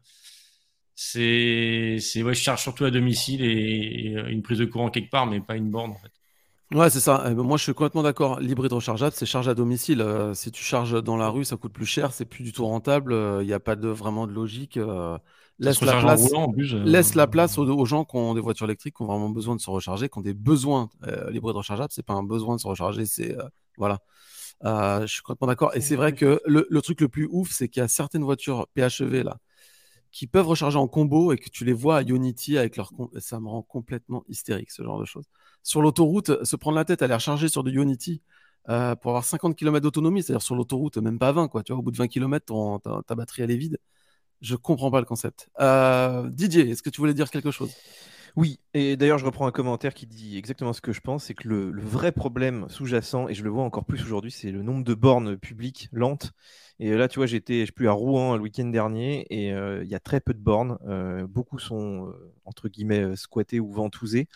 c'est. 0.95 1.99
Ouais, 2.17 2.35
je 2.35 2.41
charge 2.41 2.61
surtout 2.61 2.85
à 2.85 2.91
domicile 2.91 3.43
et, 3.43 4.15
une 4.29 4.43
prise 4.43 4.59
de 4.59 4.67
courant 4.67 4.91
quelque 4.91 5.11
part, 5.11 5.27
mais 5.27 5.41
pas 5.41 5.57
une 5.57 5.71
borne 5.71 5.93
en 5.93 5.97
fait. 5.97 6.13
Ouais, 6.77 6.91
c'est 6.91 7.01
ça. 7.01 7.25
Eh 7.31 7.35
ben, 7.35 7.43
moi, 7.43 7.57
je 7.57 7.65
suis 7.65 7.75
complètement 7.75 8.03
d'accord. 8.03 8.41
L'hybride 8.41 8.73
rechargeable, 8.73 9.13
c'est 9.15 9.27
charge 9.27 9.49
à 9.49 9.55
domicile. 9.55 10.01
Euh, 10.01 10.35
si 10.35 10.51
tu 10.51 10.63
charges 10.63 11.03
dans 11.03 11.17
la 11.17 11.29
rue, 11.29 11.45
ça 11.45 11.57
coûte 11.57 11.73
plus 11.73 11.87
cher, 11.87 12.13
c'est 12.13 12.25
plus 12.25 12.45
du 12.45 12.53
tout 12.53 12.67
rentable. 12.67 13.15
Il 13.41 13.47
n'y 13.47 13.53
a 13.53 13.61
pas 13.61 13.77
de, 13.77 13.89
vraiment 13.89 14.27
de 14.27 14.33
logique. 14.33 14.79
Laisse, 15.65 15.81
la 15.81 16.01
place, 16.01 16.31
laisse 16.85 17.15
la 17.15 17.27
place 17.27 17.59
aux, 17.59 17.85
gens 17.85 18.05
qui 18.05 18.17
ont 18.17 18.35
des 18.35 18.41
voitures 18.41 18.67
électriques, 18.67 18.97
qui 18.97 19.03
ont 19.03 19.07
vraiment 19.07 19.31
besoin 19.31 19.57
de 19.57 19.61
se 19.61 19.71
recharger, 19.71 20.09
qui 20.09 20.19
ont 20.19 20.23
des 20.23 20.35
besoins. 20.35 20.91
l'hybride 21.31 21.57
rechargeable, 21.57 21.91
c'est 21.91 22.05
pas 22.05 22.15
un 22.15 22.23
besoin 22.23 22.57
de 22.57 22.61
se 22.61 22.69
recharger, 22.69 23.07
c'est 23.07 23.37
voilà. 23.77 23.99
Euh, 24.65 25.01
je 25.03 25.07
suis 25.07 25.23
complètement 25.23 25.49
d'accord. 25.49 25.75
Et 25.75 25.81
c'est 25.81 25.97
vrai 25.97 26.13
que 26.13 26.41
le, 26.47 26.81
truc 26.81 27.01
le 27.01 27.09
plus 27.09 27.29
ouf, 27.31 27.51
c'est 27.51 27.69
qu'il 27.69 27.81
y 27.81 27.85
a 27.85 27.89
certaines 27.89 28.23
voitures 28.23 28.69
PHEV 28.75 29.23
là 29.23 29.39
qui 30.11 30.27
peuvent 30.27 30.47
recharger 30.47 30.77
en 30.77 30.89
combo 30.89 31.33
et 31.33 31.39
que 31.39 31.49
tu 31.49 31.65
les 31.65 31.73
vois 31.73 31.99
à 31.99 32.03
Unity 32.03 32.59
avec 32.59 32.77
leur. 32.77 32.93
Ça 33.19 33.41
me 33.41 33.49
rend 33.49 33.63
complètement 33.63 34.25
hystérique, 34.29 34.71
ce 34.71 34.83
genre 34.83 35.01
de 35.01 35.07
choses. 35.07 35.25
Sur 35.63 35.81
l'autoroute, 35.81 36.45
se 36.45 36.57
prendre 36.57 36.77
la 36.77 36.85
tête, 36.85 37.01
aller 37.01 37.15
recharger 37.15 37.49
sur 37.49 37.65
du 37.65 37.81
Unity 37.81 38.21
euh, 38.69 38.95
pour 38.95 39.13
avoir 39.13 39.25
50 39.25 39.57
km 39.57 39.81
d'autonomie, 39.81 40.23
c'est-à-dire 40.23 40.43
sur 40.43 40.55
l'autoroute, 40.55 40.99
même 40.99 41.19
pas 41.19 41.33
20, 41.33 41.49
quoi. 41.49 41.63
Tu 41.63 41.73
vois, 41.73 41.79
au 41.79 41.83
bout 41.83 41.93
de 41.93 41.97
20 41.97 42.09
km, 42.09 42.81
ta, 43.07 43.15
batterie, 43.15 43.43
elle 43.43 43.53
est 43.53 43.57
vide. 43.57 43.79
Je 44.43 44.57
comprends 44.57 44.91
pas 44.91 45.01
le 45.01 45.07
concept. 45.07 45.49
Euh, 45.61 46.29
Didier, 46.29 46.69
est-ce 46.71 46.83
que 46.83 46.91
tu 46.91 47.01
voulais 47.01 47.15
dire 47.15 47.31
quelque 47.31 47.53
chose? 47.53 47.73
Oui, 48.35 48.61
et 48.73 48.97
d'ailleurs, 48.97 49.19
je 49.19 49.27
reprends 49.27 49.47
un 49.47 49.53
commentaire 49.53 49.93
qui 49.93 50.07
dit 50.07 50.39
exactement 50.39 50.73
ce 50.73 50.81
que 50.81 50.93
je 50.93 51.01
pense 51.01 51.25
c'est 51.25 51.35
que 51.35 51.47
le, 51.47 51.71
vrai 51.81 52.13
problème 52.13 52.67
sous-jacent, 52.69 53.29
et 53.29 53.35
je 53.35 53.45
le 53.45 53.51
vois 53.51 53.63
encore 53.63 53.85
plus 53.85 54.03
aujourd'hui, 54.03 54.33
c'est 54.33 54.51
le 54.51 54.63
nombre 54.63 54.85
de 54.85 54.95
bornes 54.95 55.37
publiques 55.37 55.89
lentes. 55.93 56.33
Et 56.79 56.97
là, 56.97 57.09
tu 57.09 57.19
vois, 57.19 57.27
j'étais, 57.27 57.67
je 57.67 57.73
plus 57.73 57.89
à 57.89 57.93
Rouen 57.93 58.37
le 58.37 58.43
week-end 58.43 58.65
dernier, 58.65 59.27
et 59.29 59.53
euh, 59.53 59.85
il 59.85 59.91
y 59.91 59.95
a 59.95 60.01
très 60.01 60.21
peu 60.21 60.33
de 60.33 60.41
bornes. 60.41 60.79
Euh, 60.89 61.27
beaucoup 61.27 61.59
sont, 61.59 62.13
entre 62.47 62.69
guillemets, 62.69 63.15
squattés 63.17 63.61
ou 63.61 63.71
ventousés. 63.71 64.29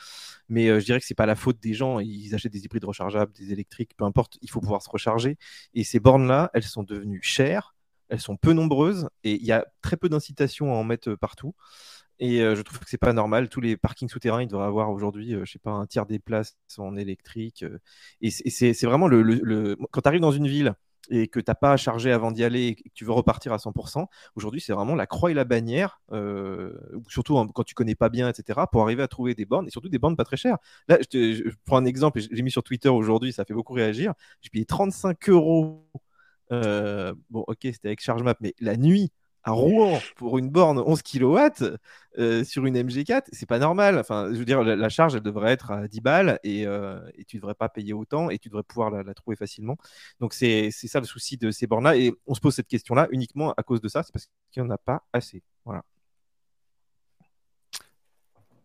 Mais 0.48 0.66
je 0.78 0.84
dirais 0.84 1.00
que 1.00 1.06
c'est 1.06 1.14
pas 1.14 1.26
la 1.26 1.34
faute 1.34 1.58
des 1.60 1.72
gens. 1.72 1.98
Ils 1.98 2.34
achètent 2.34 2.52
des 2.52 2.64
hybrides 2.66 2.84
rechargeables, 2.84 3.32
des 3.32 3.52
électriques, 3.52 3.96
peu 3.96 4.04
importe, 4.04 4.38
il 4.42 4.50
faut 4.50 4.60
pouvoir 4.60 4.82
se 4.82 4.90
recharger. 4.90 5.38
Et 5.74 5.84
ces 5.84 5.98
bornes-là, 6.00 6.50
elles 6.52 6.62
sont 6.64 6.82
devenues 6.82 7.22
chères, 7.22 7.75
elles 8.08 8.20
sont 8.20 8.36
peu 8.36 8.52
nombreuses, 8.52 9.08
et 9.24 9.34
il 9.34 9.44
y 9.44 9.52
a 9.52 9.66
très 9.82 9.96
peu 9.96 10.08
d'incitation 10.08 10.72
à 10.72 10.76
en 10.76 10.84
mettre 10.84 11.14
partout. 11.14 11.54
Et 12.18 12.38
je 12.38 12.62
trouve 12.62 12.78
que 12.78 12.88
c'est 12.88 12.98
pas 12.98 13.12
normal. 13.12 13.48
Tous 13.48 13.60
les 13.60 13.76
parkings 13.76 14.08
souterrains, 14.08 14.42
ils 14.42 14.48
devraient 14.48 14.66
avoir 14.66 14.90
aujourd'hui, 14.90 15.36
je 15.44 15.50
sais 15.50 15.58
pas, 15.58 15.72
un 15.72 15.86
tiers 15.86 16.06
des 16.06 16.18
places 16.18 16.56
en 16.78 16.96
électrique. 16.96 17.64
et 18.22 18.30
c'est 18.30 18.84
vraiment 18.84 19.08
le, 19.08 19.76
quand 19.90 20.00
tu 20.00 20.08
arrives 20.08 20.20
dans 20.20 20.32
une 20.32 20.48
ville 20.48 20.74
et 21.10 21.28
que 21.28 21.40
tu 21.40 21.44
n'as 21.48 21.54
pas 21.54 21.72
à 21.72 21.76
charger 21.76 22.12
avant 22.12 22.32
d'y 22.32 22.44
aller 22.44 22.66
et 22.68 22.74
que 22.74 22.82
tu 22.94 23.04
veux 23.04 23.12
repartir 23.12 23.52
à 23.52 23.58
100%, 23.58 24.06
aujourd'hui, 24.34 24.60
c'est 24.60 24.72
vraiment 24.72 24.94
la 24.94 25.06
croix 25.06 25.30
et 25.30 25.34
la 25.34 25.44
bannière, 25.44 26.00
surtout 27.08 27.34
quand 27.54 27.64
tu 27.64 27.74
connais 27.74 27.94
pas 27.94 28.08
bien, 28.08 28.28
etc., 28.28 28.60
pour 28.70 28.82
arriver 28.82 29.02
à 29.02 29.08
trouver 29.08 29.34
des 29.34 29.44
bornes 29.44 29.66
et 29.66 29.70
surtout 29.70 29.88
des 29.88 29.98
bornes 29.98 30.16
pas 30.16 30.24
très 30.24 30.36
chères. 30.36 30.58
Là, 30.88 30.98
je, 31.12 31.50
prends 31.64 31.76
un 31.78 31.84
exemple, 31.84 32.20
j'ai 32.20 32.42
mis 32.42 32.50
sur 32.50 32.62
Twitter 32.62 32.88
aujourd'hui, 32.88 33.32
ça 33.32 33.44
fait 33.44 33.54
beaucoup 33.54 33.74
réagir. 33.74 34.14
J'ai 34.40 34.50
payé 34.50 34.64
35 34.64 35.28
euros. 35.28 35.86
Bon, 36.50 37.44
ok, 37.46 37.58
c'était 37.62 37.88
avec 37.88 38.00
ChargeMap, 38.00 38.38
mais 38.40 38.54
la 38.60 38.76
nuit, 38.76 39.10
à 39.46 39.52
Rouen 39.52 40.00
pour 40.16 40.38
une 40.38 40.50
borne 40.50 40.80
11 40.84 41.02
kW 41.02 41.38
euh, 42.18 42.42
sur 42.42 42.66
une 42.66 42.76
MG4, 42.76 43.22
c'est 43.30 43.46
pas 43.46 43.60
normal. 43.60 43.96
Enfin, 43.96 44.28
je 44.32 44.38
veux 44.38 44.44
dire, 44.44 44.62
la, 44.62 44.88
charge, 44.88 45.14
elle 45.14 45.22
devrait 45.22 45.52
être 45.52 45.70
à 45.70 45.86
10 45.86 46.00
balles 46.00 46.40
et, 46.42 46.66
euh, 46.66 46.98
et 47.14 47.24
tu 47.24 47.36
devrais 47.36 47.54
pas 47.54 47.68
payer 47.68 47.92
autant 47.92 48.28
et 48.28 48.38
tu 48.38 48.48
devrais 48.48 48.64
pouvoir 48.64 48.90
la, 48.90 49.14
trouver 49.14 49.36
facilement. 49.36 49.76
Donc, 50.18 50.34
c'est 50.34 50.72
ça 50.72 50.98
le 50.98 51.06
souci 51.06 51.36
de 51.36 51.52
ces 51.52 51.68
bornes-là. 51.68 51.96
Et 51.96 52.12
on 52.26 52.34
se 52.34 52.40
pose 52.40 52.54
cette 52.54 52.66
question-là 52.66 53.06
uniquement 53.12 53.54
à 53.56 53.62
cause 53.62 53.80
de 53.80 53.86
ça, 53.86 54.02
c'est 54.02 54.12
parce 54.12 54.26
qu'il 54.50 54.64
n'y 54.64 54.68
en 54.68 54.72
a 54.72 54.78
pas 54.78 55.04
assez. 55.12 55.44
Voilà. 55.64 55.84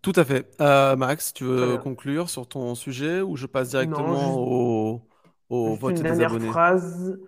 Tout 0.01 0.13
à 0.15 0.25
fait. 0.25 0.49
Euh, 0.61 0.95
Max, 0.95 1.31
tu 1.31 1.43
veux 1.43 1.77
conclure 1.77 2.27
sur 2.27 2.47
ton 2.47 2.73
sujet 2.73 3.21
ou 3.21 3.35
je 3.35 3.45
passe 3.45 3.69
directement 3.69 4.35
au, 4.35 5.03
au 5.49 5.75
vote 5.75 6.01
des 6.01 6.23
abonnés? 6.23 6.47
phrase. 6.47 7.19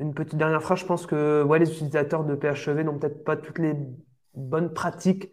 Une 0.00 0.14
petite 0.14 0.36
dernière 0.36 0.62
phrase, 0.62 0.80
je 0.80 0.86
pense 0.86 1.06
que 1.06 1.42
ouais, 1.42 1.58
les 1.58 1.70
utilisateurs 1.70 2.24
de 2.24 2.34
PHEV 2.36 2.84
n'ont 2.84 2.98
peut-être 2.98 3.24
pas 3.24 3.36
toutes 3.36 3.58
les 3.58 3.74
bonnes 4.34 4.72
pratiques 4.72 5.30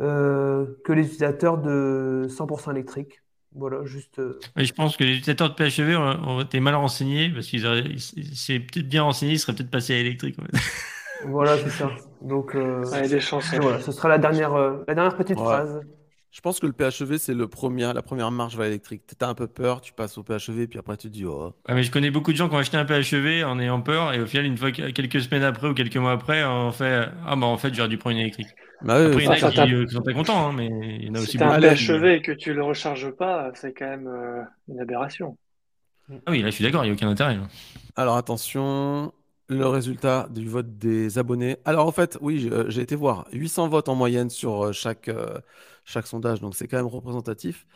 euh, 0.00 0.66
que 0.84 0.92
les 0.92 1.02
utilisateurs 1.02 1.58
de 1.58 2.26
100% 2.28 2.72
électrique. 2.72 3.22
Voilà, 3.54 3.84
juste. 3.84 4.18
Euh, 4.18 4.38
je 4.56 4.72
pense 4.72 4.96
que 4.96 5.04
les 5.04 5.12
utilisateurs 5.12 5.50
de 5.50 5.54
PHEV 5.54 5.96
ont, 5.96 6.40
été 6.40 6.60
mal 6.60 6.74
renseignés 6.74 7.30
parce 7.30 7.46
qu'ils 7.46 7.64
c'est 8.34 8.60
peut-être 8.60 8.88
bien 8.88 9.02
renseignés, 9.02 9.32
ils 9.32 9.38
seraient 9.38 9.54
peut-être 9.54 9.70
passés 9.70 9.94
à 9.94 9.96
l'électrique. 9.96 10.36
voilà, 11.26 11.56
c'est 11.56 11.70
ça. 11.70 11.90
Donc, 12.20 12.54
euh, 12.54 12.84
des 13.08 13.20
chances. 13.20 13.52
Voilà, 13.54 13.80
ce 13.80 13.92
sera 13.92 14.08
la 14.08 14.18
dernière, 14.18 14.54
la 14.86 14.94
dernière 14.94 15.16
petite 15.16 15.38
phrase. 15.38 15.80
Je 16.30 16.40
pense 16.40 16.60
que 16.60 16.66
le 16.66 16.72
PHEV, 16.72 17.18
c'est 17.18 17.34
le 17.34 17.48
premier, 17.48 17.92
la 17.92 18.02
première 18.02 18.30
marche 18.30 18.54
vers 18.54 18.66
l'électrique. 18.66 19.02
Tu 19.06 19.24
as 19.24 19.28
un 19.28 19.34
peu 19.34 19.48
peur, 19.48 19.80
tu 19.80 19.92
passes 19.92 20.16
au 20.16 20.22
PHEV, 20.22 20.68
puis 20.68 20.78
après 20.78 20.96
tu 20.96 21.08
te 21.08 21.12
dis 21.12 21.24
oh. 21.24 21.52
mais 21.68 21.82
je 21.82 21.90
connais 21.90 22.12
beaucoup 22.12 22.30
de 22.30 22.36
gens 22.36 22.48
qui 22.48 22.54
ont 22.54 22.58
acheté 22.58 22.76
un 22.76 22.84
PHEV 22.84 23.44
en 23.44 23.58
ayant 23.58 23.80
peur, 23.80 24.12
et 24.12 24.20
au 24.20 24.26
final, 24.26 24.46
une 24.46 24.56
fois, 24.56 24.70
quelques 24.70 25.20
semaines 25.20 25.42
après 25.42 25.68
ou 25.68 25.74
quelques 25.74 25.96
mois 25.96 26.12
après, 26.12 26.44
on 26.44 26.70
fait 26.70 27.08
Ah, 27.26 27.34
bah 27.34 27.46
en 27.46 27.56
fait, 27.56 27.74
j'aurais 27.74 27.88
dû 27.88 27.98
prendre 27.98 28.14
une 28.14 28.22
électrique. 28.22 28.48
Bah 28.82 28.94
après, 28.94 29.24
il 29.24 29.24
y 29.24 29.28
en 29.28 29.32
a 29.32 29.36
qui, 29.36 29.74
euh, 29.74 29.88
sont 29.88 30.02
pas 30.02 30.12
contents, 30.12 30.48
hein, 30.48 30.52
mais 30.56 30.68
il 30.68 31.06
y 31.06 31.10
en 31.10 31.14
a 31.14 31.18
aussi 31.18 31.32
si 31.32 31.38
beaucoup. 31.38 31.50
un 31.52 31.60
PHEV 31.60 32.04
et 32.04 32.22
que 32.22 32.32
tu 32.32 32.54
le 32.54 32.62
recharges 32.62 33.10
pas, 33.10 33.50
c'est 33.54 33.72
quand 33.72 33.88
même 33.88 34.06
euh, 34.06 34.42
une 34.68 34.80
aberration. 34.80 35.36
Ah 36.26 36.30
oui, 36.30 36.42
là, 36.42 36.50
je 36.50 36.54
suis 36.54 36.64
d'accord, 36.64 36.84
il 36.84 36.88
n'y 36.88 36.92
a 36.92 36.94
aucun 36.94 37.08
intérêt. 37.08 37.38
Alors 37.96 38.16
attention, 38.16 39.12
le 39.48 39.66
résultat 39.66 40.28
du 40.30 40.48
vote 40.48 40.78
des 40.78 41.18
abonnés. 41.18 41.56
Alors 41.64 41.86
en 41.86 41.92
fait, 41.92 42.16
oui, 42.20 42.50
j'ai 42.68 42.80
été 42.80 42.94
voir 42.94 43.26
800 43.32 43.68
votes 43.68 43.88
en 43.88 43.96
moyenne 43.96 44.30
sur 44.30 44.66
euh, 44.66 44.72
chaque 45.90 46.06
sondage, 46.06 46.40
donc 46.40 46.54
c'est 46.54 46.68
quand 46.68 46.78
même 46.78 46.86
représentatif. 46.86 47.66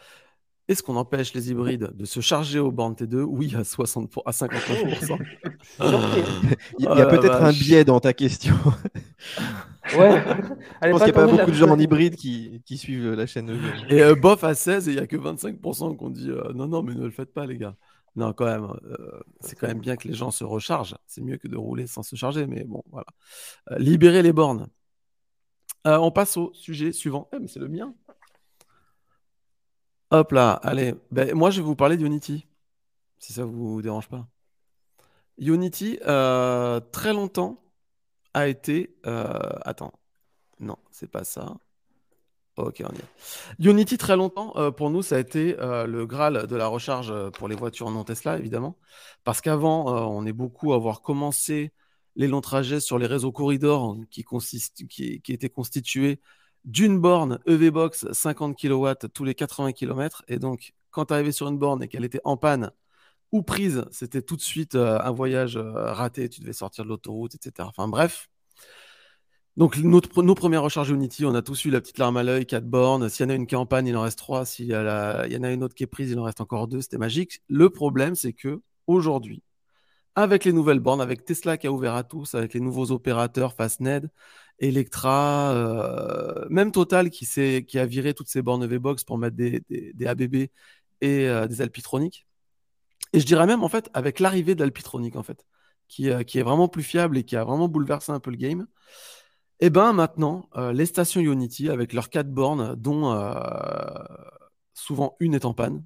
Est-ce 0.67 0.83
qu'on 0.83 0.97
empêche 0.97 1.35
les 1.35 1.51
hybrides 1.51 1.91
de 1.95 2.05
se 2.07 2.21
charger 2.21 2.59
aux 2.59 2.73
bornes 2.73 2.95
T2 2.95 3.21
Oui, 3.21 3.55
à 3.55 3.65
60 3.65 4.11
à 4.25 4.31
59%. 4.31 5.19
Il 6.79 6.85
y 6.85 6.89
a 6.89 7.07
peut-être 7.07 7.43
un 7.43 7.53
biais 7.53 7.85
dans 7.85 8.01
ta 8.01 8.15
question. 8.15 8.55
ouais. 9.99 10.25
Je 10.83 10.91
pense 10.91 11.03
qu'il 11.03 11.05
n'y 11.05 11.11
a 11.11 11.13
pas 11.13 11.27
beaucoup 11.27 11.51
de 11.51 11.57
gens 11.57 11.69
en 11.69 11.79
hybride 11.79 12.17
qui, 12.17 12.79
suivent 12.79 13.13
la 13.13 13.27
chaîne. 13.27 13.61
Et 13.91 14.03
euh, 14.03 14.15
bof 14.15 14.43
à 14.43 14.55
16 14.55 14.89
et 14.89 14.93
il 14.93 14.95
n'y 14.97 15.03
a 15.03 15.07
que 15.07 15.17
25% 15.17 15.97
qu'on 15.97 16.09
dit 16.09 16.31
euh, 16.31 16.53
non, 16.55 16.67
non, 16.67 16.83
mais 16.83 16.95
ne 16.95 17.05
le 17.05 17.11
faites 17.11 17.35
pas, 17.35 17.45
les 17.45 17.59
gars. 17.59 17.77
Non, 18.17 18.33
quand 18.33 18.47
même, 18.47 18.65
euh, 18.85 19.21
c'est 19.41 19.59
quand 19.59 19.67
même 19.67 19.81
bien 19.81 19.97
que 19.97 20.09
les 20.09 20.15
gens 20.15 20.31
se 20.31 20.45
rechargent. 20.45 20.97
C'est 21.07 21.21
mieux 21.21 21.37
que 21.37 21.49
de 21.49 21.57
rouler 21.57 21.87
sans 21.87 22.03
se 22.03 22.17
charger, 22.17 22.47
mais 22.47 22.65
bon, 22.65 22.83
voilà. 22.91 23.07
libérer 23.77 24.23
les 24.23 24.33
bornes. 24.33 24.69
on 25.85 26.11
passe 26.11 26.39
au 26.39 26.53
sujet 26.55 26.93
suivant. 26.93 27.29
Eh, 27.35 27.39
mais 27.39 27.49
c'est 27.49 27.61
le 27.61 27.69
mien. 27.69 27.95
Hop 30.15 30.31
là, 30.31 30.53
allez. 30.63 30.95
Ben, 31.11 31.35
moi, 31.35 31.51
je 31.51 31.61
vais 31.61 31.67
vous 31.67 31.75
parler 31.75 31.97
d'Unity, 31.97 32.47
si 33.19 33.33
ça 33.33 33.45
vous 33.45 33.83
dérange 33.83 34.09
pas. 34.09 34.29
Unity, 35.39 35.99
euh, 36.07 36.79
très 36.93 37.13
longtemps, 37.13 37.65
a 38.33 38.47
été. 38.47 38.97
Euh, 39.07 39.37
attends. 39.63 39.93
Non, 40.61 40.77
c'est 40.93 41.11
pas 41.11 41.25
ça. 41.25 41.57
Ok, 42.57 42.81
on 42.89 42.95
y 42.95 42.99
est. 42.99 43.69
Unity, 43.69 43.99
très 43.99 44.15
longtemps, 44.15 44.53
euh, 44.55 44.71
pour 44.71 44.89
nous, 44.91 45.03
ça 45.03 45.17
a 45.17 45.19
été 45.19 45.57
le 45.59 46.05
Graal 46.07 46.47
de 46.47 46.55
la 46.55 46.69
recharge 46.69 47.13
pour 47.31 47.49
les 47.49 47.57
voitures 47.57 47.91
non 47.91 48.05
Tesla, 48.05 48.39
évidemment. 48.39 48.77
Parce 49.25 49.41
qu'avant, 49.41 50.09
on 50.09 50.25
est 50.27 50.33
beaucoup 50.33 50.75
à 50.75 50.77
avoir 50.77 51.03
commencé 51.03 51.73
les 52.15 52.29
longs 52.29 52.41
trajets 52.41 52.79
sur 52.79 53.01
les 53.01 53.07
réseaux 53.07 53.33
corridors 53.33 53.97
qui 54.11 54.25
étaient 55.27 55.51
constitués 55.51 56.21
d'une 56.65 56.99
borne 56.99 57.41
EVBox 57.47 58.13
50 58.13 58.57
kW 58.59 59.09
tous 59.13 59.25
les 59.25 59.35
80 59.35 59.73
km. 59.73 60.25
Et 60.29 60.39
donc, 60.39 60.73
quand 60.91 61.07
tu 61.07 61.15
arrivais 61.15 61.33
sur 61.33 61.49
une 61.49 61.59
borne 61.59 61.83
et 61.83 61.89
qu'elle 61.89 62.05
était 62.05 62.21
en 62.25 62.37
panne 62.37 62.71
ou 63.33 63.43
prise, 63.43 63.85
c'était 63.91 64.23
tout 64.23 64.37
de 64.37 64.43
suite 64.43 64.75
un 64.77 65.11
voyage 65.11 65.57
raté. 65.57 66.29
Tu 66.29 66.41
devais 66.41 66.53
sortir 66.53 66.85
de 66.85 66.89
l'autoroute, 66.91 67.35
etc. 67.35 67.69
Enfin 67.69 67.89
bref, 67.89 68.29
donc, 69.57 69.77
notre, 69.79 70.23
nos 70.23 70.35
premières 70.35 70.63
recharges 70.63 70.91
Unity, 70.91 71.25
on 71.25 71.35
a 71.35 71.43
tous 71.43 71.65
eu 71.65 71.71
la 71.71 71.81
petite 71.81 71.99
larme 71.99 72.17
à 72.17 72.25
l'œil, 72.25 72.45
4 72.45 72.65
bornes. 72.65 73.09
S'il 73.09 73.25
y 73.25 73.27
en 73.27 73.31
a 73.31 73.35
une 73.35 73.47
qui 73.47 73.55
est 73.55 73.59
en 73.59 73.67
panne, 73.67 73.87
il 73.87 73.97
en 73.97 74.03
reste 74.03 74.19
3. 74.19 74.45
S'il 74.47 74.67
y, 74.67 74.71
y, 74.71 74.75
en 74.75 74.85
a 74.85 75.53
une 75.53 75.63
autre 75.63 75.75
qui 75.75 75.85
est 75.85 75.87
prise, 75.87 76.11
il 76.11 76.19
en 76.19 76.25
reste 76.25 76.41
encore 76.41 76.67
2. 76.67 76.81
C'était 76.81 76.99
magique. 76.99 77.41
Le 77.49 77.71
problème, 77.71 78.17
c'est 78.17 78.33
que 78.33 78.63
aujourd'hui, 78.89 79.45
avec 80.17 80.45
les 80.45 80.53
nouvelles 80.53 80.81
bornes, 80.81 81.01
avec 81.01 81.25
Tesla 81.25 81.57
qui 81.57 81.69
a 81.69 81.73
ouvert 81.73 81.95
à 81.95 82.03
tous, 82.03 82.35
avec 82.35 82.55
les 82.55 82.61
nouveaux 82.61 82.91
opérateurs 82.91 83.53
Fastned, 83.55 84.11
Electra, 84.59 85.53
euh, 85.53 86.47
même 86.49 86.73
Total 86.73 87.11
qui, 87.11 87.27
a 87.79 87.87
viré 87.87 88.15
toutes 88.15 88.29
ces 88.29 88.43
bornes 88.43 88.67
V-Box 88.67 89.05
pour 89.05 89.19
mettre 89.19 89.37
des, 89.37 89.63
ABB 90.07 90.35
et 90.35 90.51
euh, 91.03 91.47
des 91.47 91.61
Alpitronics. 91.61 92.27
Et 93.13 93.21
je 93.21 93.27
dirais 93.27 93.47
même, 93.47 93.63
en 93.63 93.69
fait, 93.69 93.91
avec 93.95 94.21
l'arrivée 94.21 94.55
d'Alpitronic, 94.55 95.17
en 95.17 95.23
fait, 95.23 95.45
qui, 95.89 96.11
euh, 96.11 96.23
qui, 96.23 96.39
est 96.39 96.43
vraiment 96.43 96.69
plus 96.69 96.83
fiable 96.83 97.19
et 97.19 97.25
qui 97.25 97.37
a 97.37 97.45
vraiment 97.45 97.69
bouleversé 97.69 98.13
un 98.13 98.21
peu 98.21 98.31
le 98.31 98.37
game. 98.37 98.67
Et 99.61 99.67
eh 99.67 99.71
bien 99.71 99.93
maintenant, 99.93 100.51
les 100.73 100.85
stations 100.85 101.21
Unity 101.21 101.71
avec 101.71 101.93
leurs 101.93 102.11
quatre 102.11 102.29
bornes, 102.31 102.75
dont 102.75 103.15
souvent 104.75 105.17
une 105.21 105.35
est 105.35 105.45
en 105.45 105.55
panne, 105.55 105.85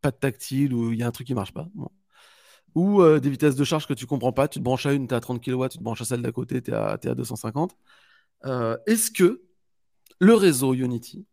pas 0.00 0.12
de 0.12 0.16
tactile 0.16 0.72
ou 0.72 0.92
il 0.92 1.00
y 1.00 1.02
a 1.02 1.06
un 1.08 1.10
truc 1.10 1.26
qui 1.26 1.34
marche 1.34 1.52
pas, 1.52 1.66
ou 2.76 3.02
des 3.18 3.28
vitesses 3.28 3.56
de 3.56 3.64
charge 3.64 3.86
que 3.88 3.92
tu 3.92 4.06
comprends 4.06 4.32
pas, 4.32 4.46
tu 4.46 4.60
te 4.60 4.64
branches 4.64 4.86
à 4.86 4.92
une, 4.92 5.08
tu 5.08 5.14
es 5.14 5.16
à 5.16 5.20
30 5.20 5.44
kW, 5.44 5.68
tu 5.68 5.78
te 5.78 5.82
branches 5.82 6.00
à 6.00 6.04
celle 6.04 6.22
d'à 6.22 6.30
côté, 6.30 6.62
tu 6.62 6.70
es, 6.70 6.74
à 6.74 6.96
250. 6.96 7.76
Est-ce 8.44 9.10
que 9.10 9.42
le 10.20 10.34
réseau 10.34 10.74
Unity 10.74 11.26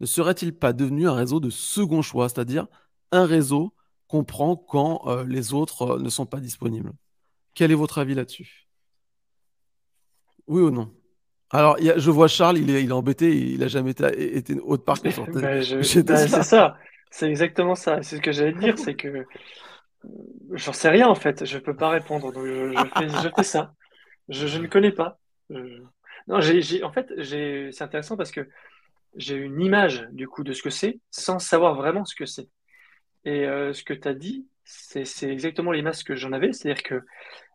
ne 0.00 0.06
serait-il 0.06 0.54
pas 0.54 0.72
devenu 0.72 1.08
un 1.08 1.14
réseau 1.14 1.40
de 1.40 1.50
second 1.50 2.02
choix, 2.02 2.28
c'est-à-dire 2.28 2.66
un 3.12 3.26
réseau 3.26 3.74
qu'on 4.06 4.24
prend 4.24 4.56
quand 4.56 5.24
les 5.26 5.52
autres 5.52 5.98
ne 5.98 6.08
sont 6.08 6.26
pas 6.26 6.40
disponibles? 6.40 6.92
Quel 7.54 7.70
est 7.70 7.76
votre 7.76 7.98
avis 7.98 8.14
là-dessus? 8.14 8.68
Oui 10.46 10.62
ou 10.62 10.70
non? 10.70 10.92
Alors, 11.50 11.76
je 11.78 12.10
vois 12.10 12.28
Charles, 12.28 12.58
il 12.58 12.70
est, 12.70 12.84
il 12.84 12.90
est 12.90 12.92
embêté, 12.92 13.36
il 13.36 13.62
a 13.62 13.68
jamais 13.68 13.90
été, 13.90 14.36
été 14.36 14.54
haute 14.62 14.84
part 14.84 15.02
que 15.02 15.10
sur 15.10 15.26
ben, 15.32 15.40
ben, 15.40 15.62
C'est 15.82 16.42
ça, 16.42 16.76
c'est 17.10 17.28
exactement 17.28 17.74
ça. 17.74 18.02
C'est 18.02 18.16
ce 18.16 18.20
que 18.20 18.30
j'allais 18.30 18.52
dire, 18.52 18.78
c'est 18.78 18.94
que 18.94 19.08
euh, 19.08 19.24
j'en 20.52 20.72
sais 20.72 20.88
rien 20.88 21.08
en 21.08 21.16
fait, 21.16 21.44
je 21.44 21.58
peux 21.58 21.74
pas 21.74 21.88
répondre, 21.90 22.32
donc 22.32 22.44
je, 22.44 22.72
fais, 22.96 23.08
je 23.08 23.28
fais, 23.34 23.42
ça. 23.42 23.74
Je, 24.28 24.46
je, 24.46 24.58
ne 24.58 24.68
connais 24.68 24.92
pas. 24.92 25.18
Non, 26.30 26.38
en 26.38 26.92
fait, 26.92 27.12
c'est 27.24 27.82
intéressant 27.82 28.16
parce 28.16 28.30
que 28.30 28.48
j'ai 29.16 29.34
une 29.34 29.60
image 29.60 30.06
du 30.12 30.28
coup 30.28 30.44
de 30.44 30.52
ce 30.52 30.62
que 30.62 30.70
c'est 30.70 31.00
sans 31.10 31.40
savoir 31.40 31.74
vraiment 31.74 32.04
ce 32.04 32.14
que 32.14 32.24
c'est. 32.24 32.48
Et 33.24 33.46
euh, 33.46 33.72
ce 33.72 33.82
que 33.82 33.94
tu 33.94 34.06
as 34.06 34.14
dit, 34.14 34.46
c'est 34.62 35.28
exactement 35.28 35.72
l'image 35.72 36.04
que 36.04 36.14
j'en 36.14 36.30
avais, 36.30 36.52
c'est-à-dire 36.52 36.84
que 36.84 36.94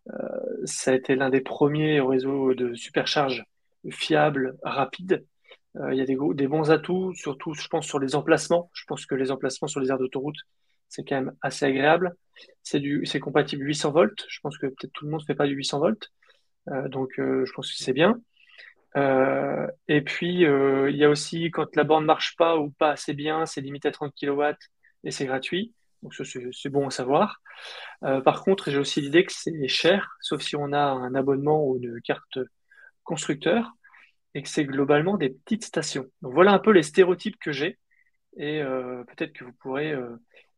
euh, 0.09 0.65
ça 0.65 0.91
a 0.91 0.93
été 0.93 1.15
l'un 1.15 1.30
des 1.30 1.39
premiers 1.39 2.01
réseaux 2.01 2.53
de 2.53 2.76
supercharge 2.76 3.45
fiable, 3.91 4.57
rapide. 4.61 5.26
Euh, 5.78 5.93
il 5.93 5.97
y 5.97 6.01
a 6.01 6.05
des, 6.05 6.17
des, 6.34 6.47
bons 6.47 6.69
atouts, 6.69 7.13
surtout, 7.15 7.53
je 7.53 7.69
pense, 7.69 7.86
sur 7.86 7.99
les 7.99 8.13
emplacements. 8.13 8.69
Je 8.73 8.84
pense 8.88 9.05
que 9.05 9.15
les 9.15 9.32
emplacements 9.32 9.69
sur 9.69 9.80
les 9.80 9.89
aires 9.89 9.99
d'autoroute, 9.99 10.39
c'est 10.89 11.05
quand 11.05 11.15
même 11.15 11.34
assez 11.41 11.63
agréable. 11.63 12.13
C'est 12.61 13.19
compatible 13.21 13.65
800 13.65 13.91
volts. 13.91 14.26
Je 14.28 14.41
pense 14.41 14.57
que 14.57 14.67
peut-être 14.67 14.91
tout 14.91 15.05
le 15.05 15.11
monde 15.11 15.21
ne 15.21 15.26
fait 15.26 15.36
pas 15.36 15.47
du 15.47 15.53
800 15.53 15.80
volts. 15.80 16.11
Donc, 16.89 17.13
je 17.17 17.51
pense 17.53 17.71
que 17.71 17.78
c'est 17.82 17.93
bien. 17.93 18.19
Et 18.95 20.01
puis, 20.01 20.41
il 20.41 20.95
y 20.95 21.03
a 21.03 21.09
aussi, 21.09 21.51
quand 21.51 21.75
la 21.75 21.83
borne 21.83 22.03
ne 22.03 22.07
marche 22.07 22.35
pas 22.37 22.57
ou 22.57 22.71
pas 22.71 22.91
assez 22.91 23.13
bien, 23.13 23.45
c'est 23.45 23.61
limité 23.61 23.89
à 23.89 23.91
30 23.91 24.13
kW 24.19 24.43
et 25.03 25.11
c'est 25.11 25.25
gratuit. 25.25 25.73
Donc, 26.01 26.13
c'est 26.13 26.69
bon 26.69 26.87
à 26.87 26.91
savoir. 26.91 27.41
par 28.01 28.43
contre, 28.43 28.69
j'ai 28.69 28.77
aussi 28.77 29.01
l'idée 29.01 29.25
que 29.25 29.33
c'est 29.33 29.67
cher, 29.67 30.15
sauf 30.21 30.41
si 30.41 30.55
on 30.55 30.71
a 30.71 30.79
un 30.79 31.15
abonnement 31.15 31.65
ou 31.65 31.77
une 31.77 31.99
carte 32.01 32.39
constructeurs 33.03 33.71
et 34.33 34.43
que 34.43 34.49
c'est 34.49 34.65
globalement 34.65 35.17
des 35.17 35.29
petites 35.29 35.63
stations. 35.63 36.05
Donc 36.21 36.33
voilà 36.33 36.51
un 36.51 36.59
peu 36.59 36.71
les 36.71 36.83
stéréotypes 36.83 37.39
que 37.39 37.53
j'ai 37.53 37.79
et 38.37 38.61
euh, 38.61 39.03
peut-être 39.05 39.31
que 39.31 39.45
vous 39.45 39.53
pourrez 39.53 39.93
euh, 39.93 40.17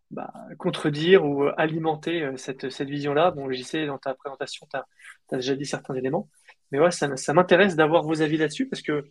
bah, 0.10 0.34
contredire 0.58 1.24
ou 1.26 1.44
alimenter 1.58 2.24
euh, 2.24 2.38
cette, 2.38 2.72
cette 2.72 2.90
vision-là. 2.90 3.30
Bon, 3.32 3.54
sais, 3.54 3.86
dans 3.86 4.00
ta 4.00 4.16
présentation, 4.16 4.68
tu 4.72 4.78
as, 4.78 5.38
déjà 5.38 5.56
dit 5.56 5.68
certains 5.68 5.94
éléments, 5.94 6.28
mais 6.72 6.80
ouais, 6.80 6.92
ça, 6.92 7.34
m'intéresse 7.34 7.76
d'avoir 7.76 8.04
vos 8.04 8.22
avis 8.22 8.38
là-dessus 8.38 8.68
parce 8.68 8.82
que 8.82 9.06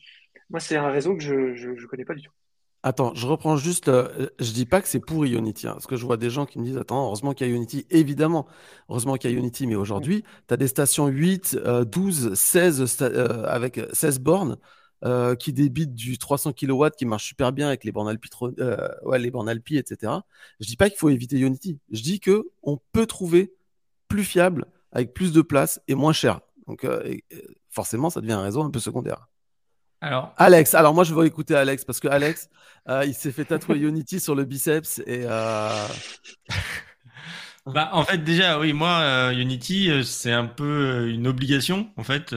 moi, 0.51 0.61
c'est 0.61 0.77
un 0.77 0.91
réseau 0.91 1.17
que 1.17 1.23
je 1.23 1.35
ne 1.35 1.87
connais 1.87 2.05
pas 2.05 2.15
du 2.15 2.23
tout. 2.23 2.33
Attends, 2.83 3.13
je 3.15 3.27
reprends 3.27 3.57
juste. 3.57 3.89
Euh, 3.89 4.29
je 4.39 4.53
dis 4.53 4.65
pas 4.65 4.81
que 4.81 4.87
c'est 4.87 5.01
pour 5.01 5.25
Unity, 5.25 5.67
hein, 5.67 5.73
parce 5.73 5.89
que 5.89 5.97
je 5.97 6.07
vois 6.07 6.17
des 6.17 6.31
gens 6.31 6.47
qui 6.47 6.61
me 6.61 6.65
disent 6.65 6.77
Attends, 6.77 7.07
heureusement 7.07 7.33
qu'il 7.33 7.49
y 7.49 7.51
a 7.51 7.53
Unity. 7.53 7.85
Évidemment, 7.91 8.47
heureusement 8.89 9.17
qu'il 9.17 9.29
y 9.29 9.35
a 9.35 9.37
Unity, 9.37 9.67
mais 9.67 9.75
aujourd'hui, 9.75 10.23
tu 10.47 10.55
as 10.55 10.57
des 10.57 10.69
stations 10.69 11.09
8, 11.09 11.59
12, 11.85 12.35
16 12.35 13.03
avec 13.45 13.81
16 13.93 14.21
bornes 14.21 14.57
euh, 15.05 15.35
qui 15.35 15.53
débitent 15.53 15.95
du 15.95 16.17
300 16.17 16.53
kW 16.53 16.87
qui 16.97 17.07
marche 17.07 17.27
super 17.27 17.53
bien 17.53 17.67
avec 17.67 17.83
les 17.83 17.93
bornes 17.93 18.09
Alpi, 18.09 18.31
euh, 18.61 18.89
ouais, 19.03 19.19
les 19.19 19.31
bornes 19.31 19.49
Alpi, 19.49 19.79
etc. 19.79 20.13
Je 20.61 20.67
dis 20.67 20.77
pas 20.77 20.89
qu'il 20.89 20.99
faut 20.99 21.11
éviter 21.11 21.39
Unity. 21.39 21.79
Je 21.91 22.03
dis 22.03 22.21
que 22.21 22.49
on 22.63 22.79
peut 22.93 23.07
trouver 23.07 23.53
plus 24.07 24.25
fiable 24.25 24.65
avec 24.93 25.13
plus 25.13 25.33
de 25.33 25.43
place 25.43 25.81
et 25.89 25.95
moins 25.95 26.13
cher. 26.13 26.41
Donc, 26.67 26.87
forcément, 27.71 28.11
ça 28.11 28.21
devient 28.21 28.33
un 28.33 28.43
réseau 28.43 28.62
un 28.62 28.71
peu 28.71 28.81
secondaire. 28.81 29.29
Alors, 30.01 30.35
Alex, 30.37 30.75
alors 30.75 30.93
moi 30.95 31.05
je 31.05 31.14
veux 31.14 31.25
écouter 31.25 31.55
Alex 31.55 31.85
parce 31.85 32.01
que 32.01 32.09
Alex, 32.09 32.51
euh, 32.89 33.05
il 33.07 33.14
s'est 33.14 33.33
fait 33.33 33.47
tatouer 33.47 33.79
Unity 33.79 34.21
sur 34.21 34.35
le 34.35 34.45
biceps 34.45 34.99
et. 35.07 35.23
Euh, 35.25 35.87
bah, 37.67 37.91
en 37.93 38.05
fait, 38.05 38.19
déjà, 38.19 38.61
oui, 38.61 38.75
moi, 38.75 39.01
euh, 39.01 39.31
Unity, 39.31 40.05
c'est 40.05 40.33
un 40.33 40.45
peu 40.47 41.09
une 41.09 41.27
obligation, 41.27 41.91
en 41.97 42.05
fait, 42.05 42.35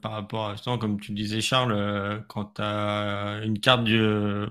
par 0.00 0.12
rapport 0.12 0.50
à, 0.50 0.52
justement, 0.52 0.78
comme 0.78 1.00
tu 1.00 1.12
disais, 1.12 1.40
Charles, 1.40 2.22
quand 2.28 2.54
tu 2.54 2.62
as 2.62 3.40
une 3.44 3.58
carte 3.58 3.82
du 3.82 4.00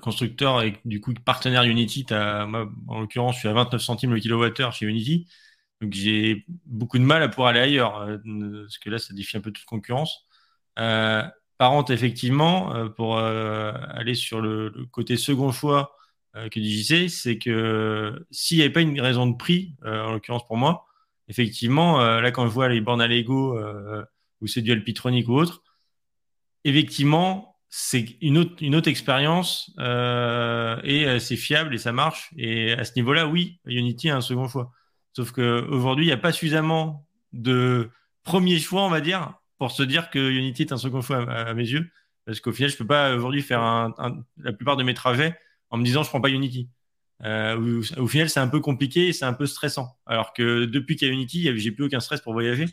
constructeur 0.02 0.62
et 0.62 0.78
du 0.84 1.00
coup, 1.00 1.14
partenaire 1.14 1.64
Unity, 1.64 2.06
as, 2.12 2.46
moi, 2.46 2.70
en 2.88 3.00
l'occurrence, 3.00 3.36
je 3.36 3.40
suis 3.40 3.50
à 3.50 3.54
29 3.54 3.82
centimes 3.82 4.14
le 4.14 4.20
kilowattheure 4.20 4.74
chez 4.74 4.86
Unity. 4.86 5.28
Donc, 5.82 5.94
j'ai 5.94 6.46
beaucoup 6.66 6.98
de 6.98 7.04
mal 7.04 7.24
à 7.24 7.30
pouvoir 7.30 7.50
aller 7.50 7.60
ailleurs, 7.62 8.06
parce 8.24 8.78
que 8.78 8.90
là, 8.90 9.00
ça 9.00 9.14
défie 9.14 9.38
un 9.38 9.42
peu 9.42 9.52
toute 9.52 9.66
concurrence. 9.66 10.26
Euh, 10.80 11.24
par 11.60 11.92
effectivement, 11.92 12.74
euh, 12.74 12.88
pour 12.88 13.18
euh, 13.18 13.74
aller 13.90 14.16
sur 14.16 14.40
le, 14.40 14.74
côté 14.92 15.18
second 15.18 15.52
choix 15.52 15.94
euh, 16.38 16.48
que 16.48 16.60
JC, 16.62 17.10
c'est 17.10 17.38
que 17.38 18.26
s'il 18.32 18.58
n'y 18.58 18.64
avait 18.64 18.72
pas 18.72 18.82
une 18.82 19.00
raison 19.02 19.28
de 19.28 19.36
prix, 19.36 19.76
en 19.86 20.14
l'occurrence 20.14 20.48
pour 20.48 20.58
moi, 20.58 20.86
effectivement, 21.28 22.00
là 22.00 22.32
quand 22.32 22.46
je 22.48 22.52
vois 22.52 22.70
les 22.70 22.82
bornes 22.82 23.02
à 23.02 23.08
Lego 23.08 23.60
ou 24.42 24.48
c'est 24.48 24.62
du 24.62 24.72
Alpitronic 24.72 25.28
ou 25.28 25.34
autre, 25.34 25.64
effectivement, 26.64 27.58
c'est 27.70 28.18
une 28.22 28.38
autre, 28.38 28.56
une 28.62 28.76
autre 28.76 28.88
expérience 28.88 29.72
et 30.84 31.20
c'est 31.20 31.36
fiable 31.36 31.76
et 31.76 31.78
ça 31.78 31.92
marche. 31.92 32.32
Et 32.38 32.72
à 32.74 32.84
ce 32.86 32.94
niveau-là, 32.96 33.28
oui, 33.28 33.60
Unity 33.66 34.10
a 34.10 34.18
un 34.18 34.22
second 34.22 34.48
choix. 34.48 34.72
Sauf 35.20 35.34
qu'aujourd'hui, 35.34 36.06
il 36.06 36.08
n'y 36.08 36.14
a 36.14 36.18
pas 36.18 36.32
suffisamment 36.32 37.06
de 37.34 37.90
premier 38.24 38.58
choix, 38.58 38.84
on 38.84 38.90
va 38.90 39.02
dire, 39.02 39.34
pour 39.58 39.70
se 39.70 39.84
dire 39.84 40.10
que 40.10 40.18
Unity 40.18 40.62
est 40.62 40.72
un 40.72 40.78
second 40.78 41.02
choix 41.02 41.30
à, 41.30 41.54
mes 41.54 41.68
yeux. 41.70 41.92
Parce 42.26 42.40
qu'au 42.40 42.54
final, 42.54 42.70
je 42.70 42.76
ne 42.76 42.78
peux 42.78 42.88
pas 42.88 43.14
aujourd'hui 43.14 43.42
faire 43.42 43.60
la 44.38 44.54
plupart 44.54 44.78
de 44.78 44.84
mes 44.84 44.94
trajets 44.94 45.38
en 45.72 45.78
me 45.78 45.84
disant 45.84 46.04
je 46.04 46.08
ne 46.08 46.12
prends 46.12 46.22
pas 46.22 46.30
Unity. 46.30 46.70
Euh, 47.26 47.82
au, 47.98 48.08
final, 48.08 48.30
c'est 48.30 48.40
un 48.40 48.48
peu 48.48 48.62
compliqué 48.62 49.10
et 49.10 49.14
c'est 49.14 49.26
un 49.26 49.34
peu 49.34 49.46
stressant. 49.46 50.00
Alors 50.06 50.32
que 50.32 50.64
depuis 50.64 50.96
qu'il 50.96 51.10
y 51.10 51.12
a 51.12 51.14
Unity, 51.14 51.52
j'ai 51.58 51.72
plus 51.72 51.84
aucun 51.84 52.00
stress 52.00 52.22
pour 52.22 52.32
voyager. 52.32 52.68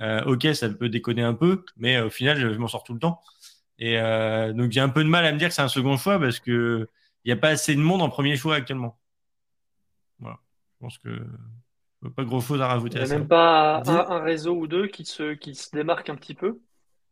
Euh, 0.00 0.24
ok, 0.24 0.46
ça 0.54 0.70
peut 0.70 0.88
déconner 0.88 1.22
un 1.22 1.34
peu, 1.34 1.66
mais 1.76 2.00
au 2.00 2.08
final, 2.08 2.40
je, 2.40 2.46
m'en 2.56 2.68
sors 2.68 2.82
tout 2.82 2.94
le 2.94 3.00
temps. 3.00 3.20
Et 3.78 3.98
euh, 3.98 4.54
donc, 4.54 4.72
j'ai 4.72 4.80
un 4.80 4.88
peu 4.88 5.04
de 5.04 5.08
mal 5.10 5.26
à 5.26 5.32
me 5.32 5.38
dire 5.38 5.48
que 5.48 5.54
c'est 5.54 5.60
un 5.60 5.68
second 5.68 5.98
choix 5.98 6.18
parce 6.18 6.40
qu'il 6.40 6.86
n'y 7.26 7.32
a 7.32 7.36
pas 7.36 7.50
assez 7.50 7.74
de 7.74 7.80
monde 7.82 8.00
en 8.00 8.08
premier 8.08 8.38
choix 8.38 8.54
actuellement. 8.54 8.98
Voilà. 10.18 10.38
Je 10.72 10.86
pense 10.86 10.96
que 10.96 11.10
pas 12.08 12.24
grand 12.24 12.40
chose 12.40 12.60
à 12.60 12.66
rajouter. 12.66 12.98
Il 12.98 13.04
n'y 13.04 13.10
a 13.10 13.18
même 13.18 13.28
pas 13.28 13.82
un, 13.86 14.20
réseau 14.20 14.54
ou 14.54 14.66
deux 14.66 14.86
qui 14.86 15.04
se, 15.04 15.34
qui 15.34 15.54
se 15.54 15.70
démarquent 15.70 16.08
un 16.08 16.16
petit 16.16 16.34
peu, 16.34 16.58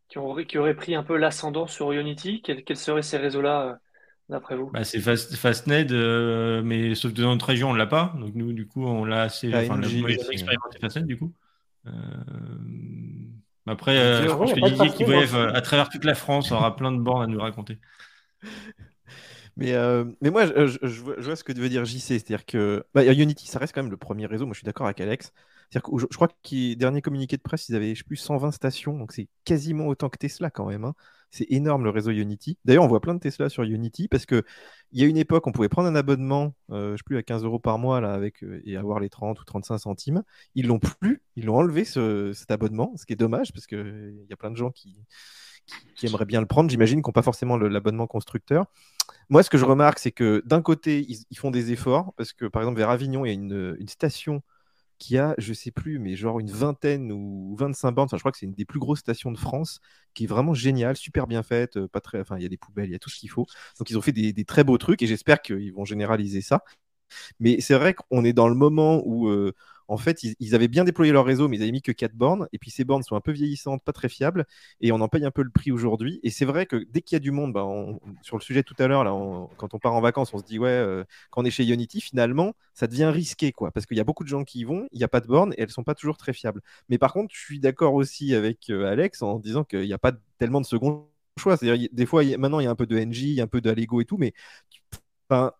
qui, 0.09 0.19
auraient, 0.19 0.47
qui 0.47 0.57
auraient 0.57 0.75
pris 0.75 0.95
un 0.95 1.03
peu 1.03 1.17
l'ascendant 1.17 1.67
sur 1.67 1.93
Unity. 1.93 2.41
Quels, 2.43 2.77
seraient 2.77 3.03
ces 3.03 3.19
réseaux-là, 3.19 3.63
euh, 3.63 3.75
d'après 4.31 4.57
vous? 4.57 4.71
Bah, 4.71 4.85
C'est 4.85 5.01
Fast, 5.01 5.37
Fastned, 5.37 5.93
euh, 5.93 6.63
mais 6.65 6.95
sauf 6.95 7.13
que 7.13 7.21
dans 7.21 7.33
notre 7.33 7.47
région, 7.47 7.71
on 7.71 7.73
ne 7.75 7.79
l'a 7.79 7.87
pas. 7.87 8.15
Donc 8.19 8.35
nous, 8.35 8.53
du 8.55 8.67
coup, 8.67 8.87
on 8.87 9.05
l'a 9.05 9.23
assez. 9.23 9.55
Enfin, 9.55 9.81
expérimenté 9.83 10.79
Fastned, 10.81 11.07
du 11.07 11.19
coup. 11.19 11.33
Euh... 11.87 11.93
Après, 13.67 14.23
je 14.23 14.33
pense 14.33 14.55
que 14.55 14.61
Didier 14.61 14.89
qui 14.89 15.05
voyage 15.05 15.35
à 15.35 15.61
travers 15.61 15.91
toute 15.91 16.05
la 16.05 16.15
France 16.15 16.53
aura 16.53 16.75
plein 16.75 16.91
de 16.91 16.99
bornes 16.99 17.25
à 17.25 17.27
nous 17.27 17.39
raconter. 17.39 17.77
Mais, 19.59 19.75
euh, 19.75 20.05
mais 20.21 20.31
moi, 20.31 20.47
je, 20.47 21.03
vois, 21.03 21.37
ce 21.37 21.43
que 21.43 21.53
veut 21.53 21.69
dire 21.69 21.85
JC. 21.85 22.01
C'est-à-dire 22.01 22.47
que 22.47 22.85
bah, 22.95 23.05
Unity, 23.05 23.49
ça 23.49 23.59
reste 23.59 23.75
quand 23.75 23.83
même 23.83 23.91
le 23.91 23.97
premier 23.97 24.27
réseau. 24.27 24.47
Moi, 24.47 24.55
je 24.55 24.61
suis 24.61 24.65
d'accord 24.65 24.87
avec 24.87 25.01
Alex. 25.01 25.33
C'est-à-dire 25.69 25.91
que 25.91 25.99
je, 25.99 26.17
crois 26.17 26.29
que 26.29 26.75
dernier 26.75 27.03
communiqué 27.03 27.37
de 27.37 27.43
presse, 27.43 27.69
ils 27.69 27.75
avaient 27.75 27.93
je 27.95 27.99
sais 27.99 28.05
plus 28.05 28.17
120 28.17 28.53
stations. 28.53 28.97
Donc, 28.97 29.11
c'est 29.11 29.29
quasiment 29.45 29.89
autant 29.89 30.09
que 30.11 30.17
Tesla 30.17 30.49
quand 30.49 30.67
même. 30.67 30.85
Hein. 30.85 30.95
C'est 31.33 31.47
énorme 31.51 31.83
le 31.83 31.91
réseau 31.91 32.13
Unity. 32.13 32.57
D'ailleurs, 32.65 32.85
on 32.85 32.89
voit 32.89 33.01
plein 33.01 33.15
de 33.15 33.19
Tesla 33.19 33.49
sur 33.49 33.65
Unity 33.65 34.07
parce 34.07 34.27
qu'il 34.27 34.45
y 34.93 35.03
a 35.03 35.07
une 35.07 35.17
époque, 35.17 35.47
on 35.49 35.53
pouvait 35.53 35.69
prendre 35.69 35.89
un 35.89 35.97
abonnement, 35.97 36.55
euh, 36.71 36.93
je 36.93 36.99
sais 36.99 37.03
plus, 37.05 37.19
à 37.19 37.25
15 37.25 37.43
euros 37.45 37.59
par 37.59 37.79
mois 37.79 38.01
là, 38.01 38.15
avec, 38.15 38.45
euh, 38.45 38.63
et 38.65 38.77
avoir 38.77 39.01
les 39.01 39.11
30 39.11 39.41
ou 39.41 39.45
35 39.45 39.79
centimes. 39.79 40.23
Ils 40.55 40.69
l'ont 40.69 40.79
plus. 40.79 41.21
Ils 41.35 41.47
l'ont 41.47 41.57
enlevé 41.57 41.85
cet 41.85 42.51
abonnement, 42.53 42.93
ce 42.97 43.05
qui 43.07 43.13
est 43.13 43.17
dommage 43.17 43.53
parce 43.53 43.67
qu'il 43.67 44.25
y 44.31 44.33
a 44.33 44.37
plein 44.37 44.53
de 44.53 44.57
gens 44.57 44.71
qui, 44.71 44.97
qui, 45.97 46.07
aimeraient 46.07 46.27
bien 46.27 46.41
le 46.41 46.47
prendre, 46.47 46.71
j'imagine, 46.71 47.03
qui 47.03 47.09
n'ont 47.09 47.13
pas 47.13 47.23
forcément 47.23 47.57
l'abonnement 47.57 48.07
constructeur. 48.07 48.67
Moi, 49.29 49.43
ce 49.43 49.51
que 49.51 49.59
je 49.59 49.65
remarque, 49.65 49.99
c'est 49.99 50.13
que 50.13 50.43
d'un 50.47 50.63
côté, 50.63 51.07
ils, 51.09 51.37
font 51.37 51.51
des 51.51 51.73
efforts, 51.73 52.13
parce 52.17 52.33
que 52.33 52.47
par 52.47 52.63
exemple, 52.63 52.79
vers 52.79 52.91
Avignon, 52.91 53.25
il 53.25 53.29
y 53.29 53.31
a 53.33 53.35
une, 53.35 53.89
station 53.89 54.43
qui 54.99 55.19
a, 55.19 55.35
je 55.39 55.53
sais 55.53 55.71
plus, 55.71 55.99
mais 55.99 56.17
genre 56.17 56.41
une 56.41 56.51
vingtaine 56.51 57.13
ou 57.13 57.55
25 57.59 57.93
bornes. 57.93 58.07
Enfin, 58.07 58.17
je 58.17 58.23
crois 58.23 58.33
que 58.33 58.39
c'est 58.39 58.47
une 58.47 58.55
des 58.55 58.65
plus 58.65 58.81
grosses 58.81 59.01
stations 59.01 59.31
de 59.33 59.39
France, 59.39 59.81
qui 60.15 60.25
est 60.25 60.27
vraiment 60.27 60.55
géniale, 60.55 60.97
super 60.97 61.27
bien 61.27 61.43
faite. 61.43 61.77
Euh, 61.77 61.89
pas 61.89 62.01
très, 62.01 62.21
enfin, 62.21 62.37
il 62.37 62.43
y 62.43 62.47
a 62.47 62.49
des 62.49 62.57
poubelles, 62.57 62.89
il 62.89 62.93
y 62.93 62.97
a 62.97 62.99
tout 62.99 63.11
ce 63.11 63.19
qu'il 63.19 63.31
faut. 63.31 63.47
Donc, 63.79 63.91
ils 63.91 63.99
ont 63.99 64.03
fait 64.03 64.13
des, 64.13 64.45
très 64.45 64.65
beaux 64.65 64.79
trucs 64.79 65.03
et 65.03 65.07
j'espère 65.07 65.43
qu'ils 65.43 65.73
vont 65.73 65.85
généraliser 65.85 66.41
ça. 66.41 66.65
Mais 67.41 67.61
c'est 67.61 67.75
vrai 67.75 67.95
qu'on 67.95 68.25
est 68.25 68.33
dans 68.33 68.49
le 68.49 68.55
moment 68.55 69.03
où 69.05 69.29
euh, 69.29 69.55
en 69.89 69.97
fait, 69.97 70.23
ils, 70.23 70.55
avaient 70.55 70.69
bien 70.69 70.85
déployé 70.85 71.13
leur 71.13 71.25
réseau, 71.25 71.49
mais 71.49 71.57
ils 71.57 71.63
avaient 71.63 71.73
mis 71.73 71.83
que 71.83 71.93
4 71.93 72.15
bornes. 72.15 72.47
Et 72.53 72.59
puis 72.59 72.71
ces 72.71 72.85
bornes 72.85 73.03
sont 73.03 73.17
un 73.17 73.21
peu 73.21 73.33
vieillissantes, 73.33 73.83
pas 73.83 73.93
très 73.93 74.09
fiables, 74.09 74.47
et 74.81 74.93
on 74.93 75.01
en 75.01 75.09
paye 75.09 75.25
un 75.25 75.31
peu 75.31 75.43
le 75.43 75.51
prix 75.51 75.73
aujourd'hui. 75.73 76.21
Et 76.23 76.31
c'est 76.31 76.45
vrai 76.45 76.67
que 76.67 76.77
dès 76.91 77.01
qu'il 77.01 77.17
y 77.17 77.17
a 77.17 77.21
du 77.21 77.31
monde, 77.31 77.55
bah, 77.55 77.67
sur 78.23 78.37
le 78.37 78.43
sujet 78.43 78.63
tout 78.63 78.75
à 78.79 78.87
l'heure, 78.87 79.05
quand 79.57 79.75
on 79.75 79.79
part 79.79 79.95
en 79.95 80.01
vacances, 80.01 80.33
on 80.35 80.39
se 80.39 80.45
dit 80.45 80.59
ouais, 80.59 80.69
euh, 80.69 81.05
quand 81.31 81.43
on 81.43 81.45
est 81.45 81.51
chez 81.51 81.67
Unity, 81.67 82.01
finalement, 82.01 82.55
ça 82.75 82.87
devient 82.87 83.07
risqué, 83.07 83.51
quoi, 83.53 83.71
parce 83.71 83.87
qu'il 83.87 83.97
y 83.97 84.01
a 84.01 84.05
beaucoup 84.05 84.25
de 84.25 84.29
gens 84.29 84.45
qui 84.45 84.61
y 84.61 84.65
vont, 84.65 84.87
il 84.93 84.99
n'y 84.99 85.05
a 85.05 85.09
pas 85.09 85.21
de 85.21 85.27
bornes 85.27 85.55
et 85.55 85.63
elles 85.63 85.71
sont 85.71 85.85
pas 85.85 85.95
toujours 85.95 86.19
très 86.19 86.35
fiables. 86.35 86.61
Mais 86.91 86.99
par 86.99 87.13
contre, 87.13 87.35
je 87.35 87.41
suis 87.41 87.59
d'accord 87.59 87.95
aussi 87.95 88.35
avec 88.35 88.71
euh, 88.71 88.87
Alex 88.87 89.23
en 89.23 89.39
disant 89.39 89.65
qu'il 89.65 89.81
n'y 89.83 89.93
a 89.93 89.99
pas 89.99 90.13
tellement 90.39 90.61
de 90.61 90.67
second 90.67 91.09
choix. 91.39 91.57
C'est-à-dire, 91.57 91.89
des 91.93 92.07
fois, 92.07 92.23
maintenant, 92.37 92.61
il 92.61 92.65
y 92.65 92.67
a 92.67 92.71
un 92.71 92.77
peu 92.77 92.87
de 92.87 92.99
NG, 92.99 93.41
un 93.41 93.47
peu 93.47 93.61
d'Allego 93.61 94.01
et 94.01 94.05
tout, 94.05 94.19
mais 94.19 94.35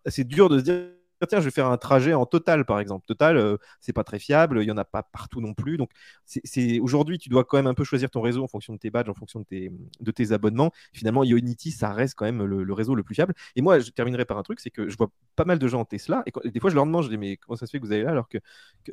c'est 0.05 0.27
dur 0.27 0.49
de 0.49 0.59
se 0.59 0.63
dire 0.63 0.98
tiens, 1.27 1.39
je 1.39 1.45
vais 1.45 1.51
faire 1.51 1.67
un 1.67 1.77
trajet 1.77 2.13
en 2.13 2.25
total, 2.25 2.65
par 2.65 2.79
exemple. 2.79 3.05
Total, 3.05 3.37
euh, 3.37 3.57
c'est 3.81 3.93
pas 3.93 4.03
très 4.03 4.19
fiable, 4.19 4.61
il 4.61 4.67
y 4.67 4.71
en 4.71 4.77
a 4.77 4.85
pas 4.85 5.03
partout 5.03 5.41
non 5.41 5.53
plus. 5.53 5.77
Donc, 5.77 5.91
c'est 6.25 6.79
aujourd'hui, 6.79 7.17
tu 7.17 7.29
dois 7.29 7.43
quand 7.43 7.57
même 7.57 7.67
un 7.67 7.73
peu 7.73 7.83
choisir 7.83 8.09
ton 8.09 8.21
réseau 8.21 8.43
en 8.43 8.47
fonction 8.47 8.73
de 8.73 8.79
tes 8.79 8.89
badges, 8.89 9.09
en 9.09 9.13
fonction 9.13 9.39
de 9.39 10.11
tes, 10.11 10.31
abonnements. 10.31 10.71
Finalement, 10.93 11.23
Unity, 11.23 11.71
ça 11.71 11.91
reste 11.91 12.15
quand 12.15 12.25
même 12.25 12.43
le, 12.43 12.73
réseau 12.73 12.95
le 12.95 13.03
plus 13.03 13.15
fiable. 13.15 13.33
Et 13.55 13.61
moi, 13.61 13.79
je 13.79 13.89
terminerai 13.91 14.25
par 14.25 14.37
un 14.37 14.43
truc, 14.43 14.59
c'est 14.59 14.69
que 14.69 14.89
je 14.89 14.97
vois 14.97 15.09
pas 15.35 15.45
mal 15.45 15.59
de 15.59 15.67
gens 15.67 15.81
en 15.81 15.85
Tesla, 15.85 16.23
et, 16.25 16.49
des 16.49 16.59
fois, 16.59 16.69
je 16.69 16.75
leur 16.75 16.85
demande, 16.85 17.03
je 17.03 17.09
dis, 17.09 17.17
mais 17.17 17.37
comment 17.37 17.55
ça 17.55 17.65
se 17.65 17.71
fait 17.71 17.79
que 17.79 17.85
vous 17.85 17.91
allez 17.91 18.03
là 18.03 18.11
alors 18.11 18.27
que, 18.29 18.37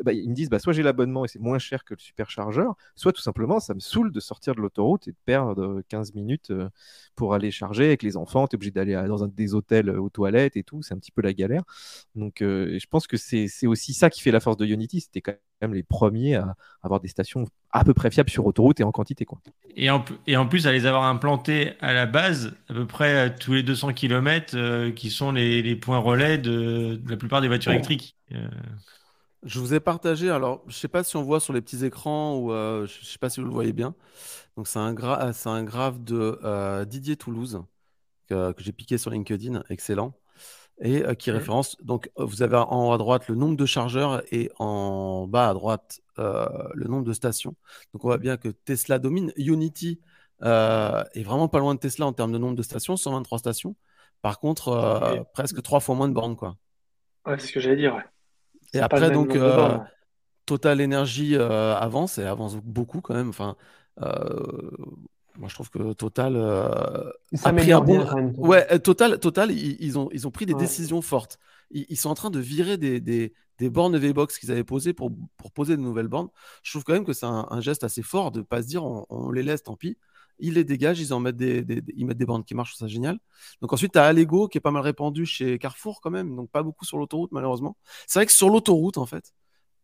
bah, 0.02 0.12
me 0.12 0.34
disent, 0.34 0.50
bah, 0.50 0.58
soit 0.58 0.72
j'ai 0.72 0.82
l'abonnement 0.82 1.24
et 1.24 1.28
c'est 1.28 1.40
moins 1.40 1.58
cher 1.58 1.84
que 1.84 1.94
le 1.94 2.00
superchargeur, 2.00 2.74
soit 2.94 3.12
tout 3.12 3.22
simplement, 3.22 3.60
ça 3.60 3.74
me 3.74 3.80
saoule 3.80 4.12
de 4.12 4.20
sortir 4.20 4.54
de 4.54 4.60
l'autoroute 4.60 5.08
et 5.08 5.12
de 5.12 5.16
perdre 5.24 5.82
15 5.88 6.14
minutes 6.14 6.50
euh, 6.50 6.68
pour 7.14 7.34
aller 7.34 7.50
charger 7.50 7.86
avec 7.86 8.02
les 8.02 8.16
enfants. 8.16 8.46
Tu 8.46 8.54
es 8.54 8.56
obligé 8.56 8.70
d'aller 8.70 8.94
dans 9.08 9.24
un 9.24 9.28
des 9.28 9.54
hôtels 9.54 9.90
aux 9.90 10.10
toilettes 10.10 10.56
et 10.56 10.62
tout, 10.62 10.82
c'est 10.82 10.94
un 10.94 10.98
petit 10.98 11.12
peu 11.12 11.22
la 11.22 11.32
galère. 11.32 11.62
Donc, 12.16 12.40
euh, 12.40 12.78
je 12.78 12.86
pense 12.86 13.06
que 13.06 13.18
c'est 13.18 13.66
aussi 13.66 13.92
ça 13.92 14.08
qui 14.08 14.22
fait 14.22 14.30
la 14.30 14.40
force 14.40 14.56
de 14.56 14.64
Unity. 14.64 15.02
C'était 15.02 15.20
quand 15.20 15.34
même 15.60 15.74
les 15.74 15.82
premiers 15.82 16.34
à 16.36 16.56
avoir 16.82 16.98
des 16.98 17.08
stations 17.08 17.44
à 17.70 17.84
peu 17.84 17.92
près 17.92 18.10
fiables 18.10 18.30
sur 18.30 18.46
autoroute 18.46 18.80
et 18.80 18.84
en 18.84 18.90
quantité. 18.90 19.26
Quoi. 19.26 19.38
Et, 19.76 19.90
en, 19.90 20.02
et 20.26 20.36
en 20.36 20.46
plus, 20.46 20.66
à 20.66 20.72
les 20.72 20.86
avoir 20.86 21.04
implantées 21.04 21.74
à 21.80 21.92
la 21.92 22.06
base, 22.06 22.54
à 22.68 22.74
peu 22.74 22.86
près 22.86 23.36
tous 23.36 23.52
les 23.52 23.62
200 23.62 23.92
km, 23.92 24.54
euh, 24.56 24.90
qui 24.90 25.10
sont 25.10 25.30
les, 25.30 25.76
points 25.76 25.98
relais 25.98 26.38
de, 26.38 27.00
la 27.06 27.16
plupart 27.16 27.42
des 27.42 27.48
voitures 27.48 27.72
électriques. 27.72 28.16
Euh, 28.32 28.48
je 29.44 29.60
vous 29.60 29.74
ai 29.74 29.80
partagé, 29.80 30.30
alors 30.30 30.62
je 30.66 30.72
ne 30.72 30.78
sais 30.78 30.88
pas 30.88 31.04
si 31.04 31.16
on 31.16 31.22
voit 31.22 31.38
sur 31.38 31.52
les 31.52 31.60
petits 31.60 31.84
écrans 31.84 32.36
ou 32.38 32.50
je 32.50 32.82
ne 32.82 33.04
sais 33.04 33.18
pas 33.18 33.28
si 33.28 33.40
vous 33.40 33.46
le 33.46 33.52
voyez 33.52 33.72
bien. 33.72 33.94
Donc 34.56 34.66
c'est 34.66 34.78
un, 34.78 34.94
gra 34.94 35.30
un 35.44 35.64
graphe 35.64 36.00
de 36.00 36.84
Didier 36.84 37.16
Toulouse 37.16 37.62
que 38.28 38.54
j'ai 38.58 38.72
piqué 38.72 38.98
sur 38.98 39.10
LinkedIn, 39.10 39.62
excellent 39.68 40.14
et 40.80 41.04
euh, 41.04 41.14
qui 41.14 41.30
référence. 41.30 41.76
Donc, 41.82 42.10
vous 42.16 42.42
avez 42.42 42.56
en 42.56 42.88
haut 42.88 42.92
à 42.92 42.98
droite 42.98 43.28
le 43.28 43.34
nombre 43.34 43.56
de 43.56 43.66
chargeurs 43.66 44.22
et 44.32 44.50
en 44.58 45.26
bas 45.26 45.48
à 45.48 45.54
droite 45.54 46.00
euh, 46.18 46.46
le 46.74 46.86
nombre 46.86 47.04
de 47.04 47.12
stations. 47.12 47.54
Donc, 47.92 48.04
on 48.04 48.08
voit 48.08 48.18
bien 48.18 48.36
que 48.36 48.48
Tesla 48.48 48.98
domine. 48.98 49.32
Unity 49.36 50.00
est 50.42 51.22
vraiment 51.22 51.48
pas 51.48 51.58
loin 51.58 51.74
de 51.74 51.80
Tesla 51.80 52.06
en 52.06 52.12
termes 52.12 52.32
de 52.32 52.38
nombre 52.38 52.56
de 52.56 52.62
stations, 52.62 52.96
123 52.96 53.38
stations. 53.38 53.74
Par 54.22 54.38
contre, 54.38 55.24
presque 55.32 55.62
trois 55.62 55.80
fois 55.80 55.94
moins 55.94 56.08
de 56.08 56.14
bornes, 56.14 56.36
quoi. 56.36 56.56
Ouais, 57.26 57.38
c'est 57.38 57.48
ce 57.48 57.52
que 57.52 57.60
j'allais 57.60 57.76
dire. 57.76 58.02
Et 58.72 58.80
après, 58.80 59.10
donc, 59.10 59.36
Total 60.44 60.82
Energy 60.82 61.36
avance 61.36 62.18
et 62.18 62.24
avance 62.24 62.56
beaucoup 62.56 63.00
quand 63.00 63.14
même. 63.14 63.30
Enfin, 63.30 63.56
moi, 65.38 65.48
je 65.48 65.54
trouve 65.54 65.70
que 65.70 65.92
Total 65.92 66.34
euh, 66.36 67.10
a 67.44 67.52
pris 67.52 67.72
un 67.72 67.80
bon. 67.80 68.32
ouais, 68.36 68.66
euh, 68.72 68.78
Total, 68.78 69.18
Total 69.18 69.50
ils, 69.50 69.98
ont, 69.98 70.08
ils 70.12 70.26
ont 70.26 70.30
pris 70.30 70.46
des 70.46 70.54
décisions 70.54 71.02
fortes. 71.02 71.38
Ils, 71.70 71.96
sont 71.96 72.10
en 72.10 72.14
train 72.14 72.30
de 72.30 72.38
virer 72.38 72.76
des, 72.76 73.00
des, 73.00 73.34
des 73.58 73.70
bornes 73.70 73.96
V-Box 73.96 74.38
qu'ils 74.38 74.50
avaient 74.52 74.64
posées 74.64 74.92
pour, 74.92 75.10
pour 75.36 75.52
poser 75.52 75.76
de 75.76 75.82
nouvelles 75.82 76.08
bornes. 76.08 76.28
Je 76.62 76.70
trouve 76.70 76.84
quand 76.84 76.92
même 76.92 77.04
que 77.04 77.12
c'est 77.12 77.26
un, 77.26 77.60
geste 77.60 77.84
assez 77.84 78.02
fort 78.02 78.30
de 78.30 78.38
ne 78.38 78.44
pas 78.44 78.62
se 78.62 78.68
dire 78.68 78.84
on, 78.84 79.30
les 79.30 79.42
laisse, 79.42 79.62
tant 79.62 79.76
pis. 79.76 79.98
Ils 80.38 80.54
les 80.54 80.64
dégagent, 80.64 81.00
ils 81.00 81.14
en 81.14 81.20
mettent 81.20 81.36
des, 81.36 81.62
des, 81.62 81.82
ils 81.96 82.06
mettent 82.06 82.18
des 82.18 82.26
bornes 82.26 82.44
qui 82.44 82.54
marchent, 82.54 82.76
c'est 82.76 82.88
génial. 82.88 83.18
Donc 83.62 83.72
ensuite, 83.72 83.92
tu 83.92 83.98
as 83.98 84.04
Allego 84.04 84.48
qui 84.48 84.58
est 84.58 84.60
pas 84.60 84.70
mal 84.70 84.82
répandu 84.82 85.24
chez 85.26 85.58
Carrefour 85.58 86.00
quand 86.00 86.10
même, 86.10 86.36
donc 86.36 86.50
pas 86.50 86.62
beaucoup 86.62 86.84
sur 86.84 86.98
l'autoroute 86.98 87.32
malheureusement. 87.32 87.76
C'est 88.06 88.18
vrai 88.18 88.26
que 88.26 88.32
sur 88.32 88.50
l'autoroute, 88.50 88.98
en 88.98 89.06
fait, 89.06 89.32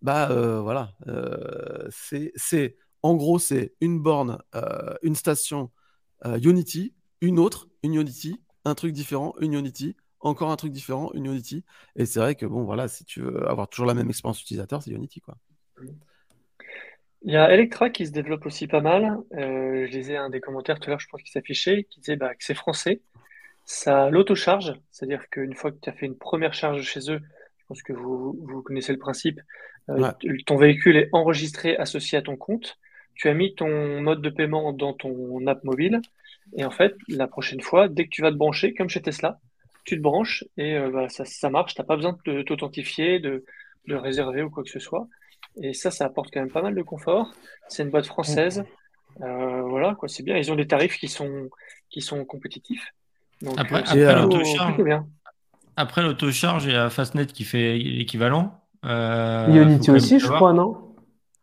bah 0.03 0.31
euh, 0.31 0.61
voilà, 0.61 0.95
c'est 1.91 2.33
en 3.03 3.15
gros, 3.15 3.39
c'est 3.39 3.73
une 3.81 4.01
borne, 4.01 4.39
euh, 4.55 4.95
une 5.03 5.15
station 5.15 5.71
euh, 6.25 6.39
Unity, 6.39 6.95
une 7.21 7.39
autre, 7.39 7.69
une 7.83 7.95
Unity, 7.95 8.41
un 8.65 8.75
truc 8.75 8.93
différent, 8.93 9.35
une 9.41 9.55
Unity, 9.55 9.97
encore 10.21 10.51
un 10.51 10.57
truc 10.57 10.73
différent, 10.73 11.11
une 11.15 11.27
Unity. 11.27 11.65
Et 11.97 12.07
c'est 12.07 12.21
vrai 12.21 12.35
que 12.37 12.47
bon, 12.47 12.63
voilà, 12.63 12.89
si 12.89 13.05
tu 13.05 13.21
veux 13.21 13.49
avoir 13.49 13.69
toujours 13.69 13.87
la 13.87 13.95
même 13.95 14.09
expérience 14.09 14.41
utilisateur, 14.41 14.83
c'est 14.83 14.93
Unity, 14.93 15.21
quoi. 15.21 15.37
Il 17.25 17.33
y 17.33 17.37
a 17.37 17.53
Electra 17.53 17.91
qui 17.91 18.07
se 18.07 18.13
développe 18.13 18.47
aussi 18.47 18.67
pas 18.67 18.81
mal. 18.81 19.19
Euh, 19.35 19.87
je 19.87 19.97
lisais 19.97 20.17
un 20.17 20.31
des 20.31 20.41
commentaires 20.41 20.79
tout 20.79 20.87
à 20.87 20.91
l'heure, 20.91 21.01
je 21.01 21.09
pense, 21.09 21.23
qui 21.23 21.31
s'affichait, 21.31 21.85
qui 21.85 22.01
disait 22.01 22.17
bah, 22.17 22.35
que 22.35 22.45
c'est 22.45 22.55
français. 22.55 23.01
Ça 23.65 24.11
l'auto-charge, 24.11 24.75
c'est-à-dire 24.91 25.29
qu'une 25.31 25.55
fois 25.55 25.71
que 25.71 25.79
tu 25.81 25.89
as 25.89 25.93
fait 25.93 26.07
une 26.07 26.19
première 26.19 26.53
charge 26.53 26.83
chez 26.83 27.13
eux, 27.13 27.21
je 27.59 27.65
pense 27.69 27.83
que 27.83 27.93
vous, 27.93 28.37
vous 28.43 28.63
connaissez 28.63 28.93
le 28.93 28.99
principe, 28.99 29.41
ton 30.47 30.57
véhicule 30.57 30.97
est 30.97 31.09
enregistré, 31.13 31.77
associé 31.77 32.19
à 32.19 32.23
ton 32.23 32.37
compte 32.37 32.79
tu 33.15 33.29
as 33.29 33.35
mis 33.35 33.55
ton 33.55 34.01
mode 34.01 34.23
de 34.23 34.31
paiement 34.31 34.73
dans 34.73 34.93
ton 34.93 35.47
app 35.47 35.63
mobile. 35.65 36.01
Et 36.57 36.65
en 36.65 36.71
fait, 36.71 36.95
la 37.09 37.27
prochaine 37.27 37.61
fois, 37.61 37.89
dès 37.89 38.05
que 38.05 38.11
tu 38.11 38.23
vas 38.23 38.31
te 38.31 38.37
brancher, 38.37 38.75
comme 38.75 38.89
chez 38.89 39.01
Tesla, 39.01 39.39
tu 39.85 39.97
te 39.97 40.03
branches 40.03 40.45
et 40.57 40.77
euh, 40.77 40.91
bah, 40.91 41.09
ça, 41.09 41.25
ça, 41.25 41.51
marche. 41.51 41.75
Tu 41.75 41.81
n'as 41.81 41.87
pas 41.87 41.97
besoin 41.97 42.17
de 42.27 42.43
t'authentifier, 42.43 43.21
de, 43.21 43.45
de 43.89 43.95
réserver 43.95 44.43
ou 44.43 44.51
quoi 44.51 44.63
que 44.63 44.71
ce 44.71 44.79
soit. 44.79 45.07
Et 45.61 45.75
ça, 45.75 45.91
ça 45.91 46.07
apporte 46.07 46.33
quand 46.33 46.41
même 46.41 46.51
pas 46.51 46.63
mal 46.63 46.75
de 46.75 46.83
confort. 46.83 47.33
C'est 47.69 47.83
une 47.83 47.91
boîte 47.91 48.07
française. 48.07 48.65
Euh, 49.21 49.63
voilà, 49.63 49.95
quoi, 49.95 50.09
c'est 50.09 50.23
bien. 50.23 50.37
Ils 50.37 50.51
ont 50.51 50.57
des 50.57 50.67
tarifs 50.67 50.97
qui 50.97 51.09
sont, 51.09 51.51
qui 51.91 52.01
sont 52.01 52.25
compétitifs. 52.25 52.95
Donc, 53.43 53.59
après, 53.59 53.83
euh, 53.97 55.01
après 55.77 56.03
l'autocharge, 56.03 56.65
il 56.65 56.73
y 56.73 56.77
a 56.77 56.91
Fastnet 56.91 57.27
qui 57.27 57.45
fait 57.45 57.77
l'équivalent. 57.77 58.61
Unity 58.85 59.91
aussi, 59.91 60.19
je 60.19 60.29
crois, 60.29 60.53
non? 60.53 60.92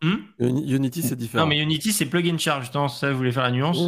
Hmm 0.02 0.18
Unity, 0.40 1.02
c'est 1.02 1.16
différent. 1.16 1.44
Non, 1.44 1.50
mais 1.50 1.60
Unity, 1.60 1.92
c'est 1.92 2.06
plug 2.06 2.30
and 2.30 2.38
charge. 2.38 2.72
Ça, 2.72 3.10
je 3.10 3.16
voulais 3.16 3.32
faire 3.32 3.44
la 3.44 3.52
nuance. 3.52 3.80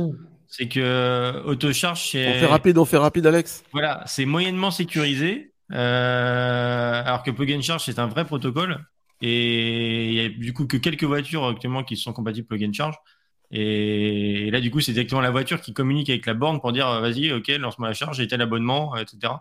C'est 0.48 0.68
que 0.68 0.82
euh, 0.82 1.44
auto-charge, 1.44 2.10
c'est. 2.10 2.28
On 2.28 2.40
fait 2.40 2.46
rapide, 2.46 2.78
on 2.78 2.86
fait 2.86 2.98
rapide, 2.98 3.26
Alex. 3.26 3.64
Voilà, 3.72 4.04
c'est 4.06 4.26
moyennement 4.26 4.70
sécurisé. 4.70 5.54
Euh, 5.72 7.04
alors 7.06 7.24
que 7.24 7.32
plug 7.32 7.54
and 7.54 7.62
charge, 7.62 7.86
c'est 7.86 8.00
un 8.00 8.08
vrai 8.08 8.26
protocole. 8.26 8.86
Et 9.22 10.08
il 10.08 10.14
y 10.14 10.20
a 10.20 10.30
du 10.30 10.52
coup 10.52 10.68
que 10.68 10.76
quelques 10.76 11.06
voitures 11.06 11.46
actuellement 11.46 11.84
qui 11.84 11.96
sont 11.96 12.12
compatibles 12.12 12.48
plug 12.48 12.66
and 12.66 12.74
charge. 12.74 12.96
Et, 13.54 14.50
là, 14.52 14.60
du 14.60 14.72
coup, 14.72 14.80
c'est 14.82 14.92
exactement 14.92 15.22
la 15.22 15.32
voiture 15.32 15.62
qui 15.62 15.74
communique 15.74 16.10
avec 16.10 16.26
la 16.26 16.34
borne 16.34 16.60
pour 16.60 16.74
dire 16.74 17.00
vas-y, 17.00 17.32
ok, 17.32 17.48
lance-moi 17.48 17.88
la 17.88 17.94
charge, 17.94 18.18
j'ai 18.18 18.28
tel 18.28 18.42
abonnement, 18.42 18.98
etc. 18.98 19.34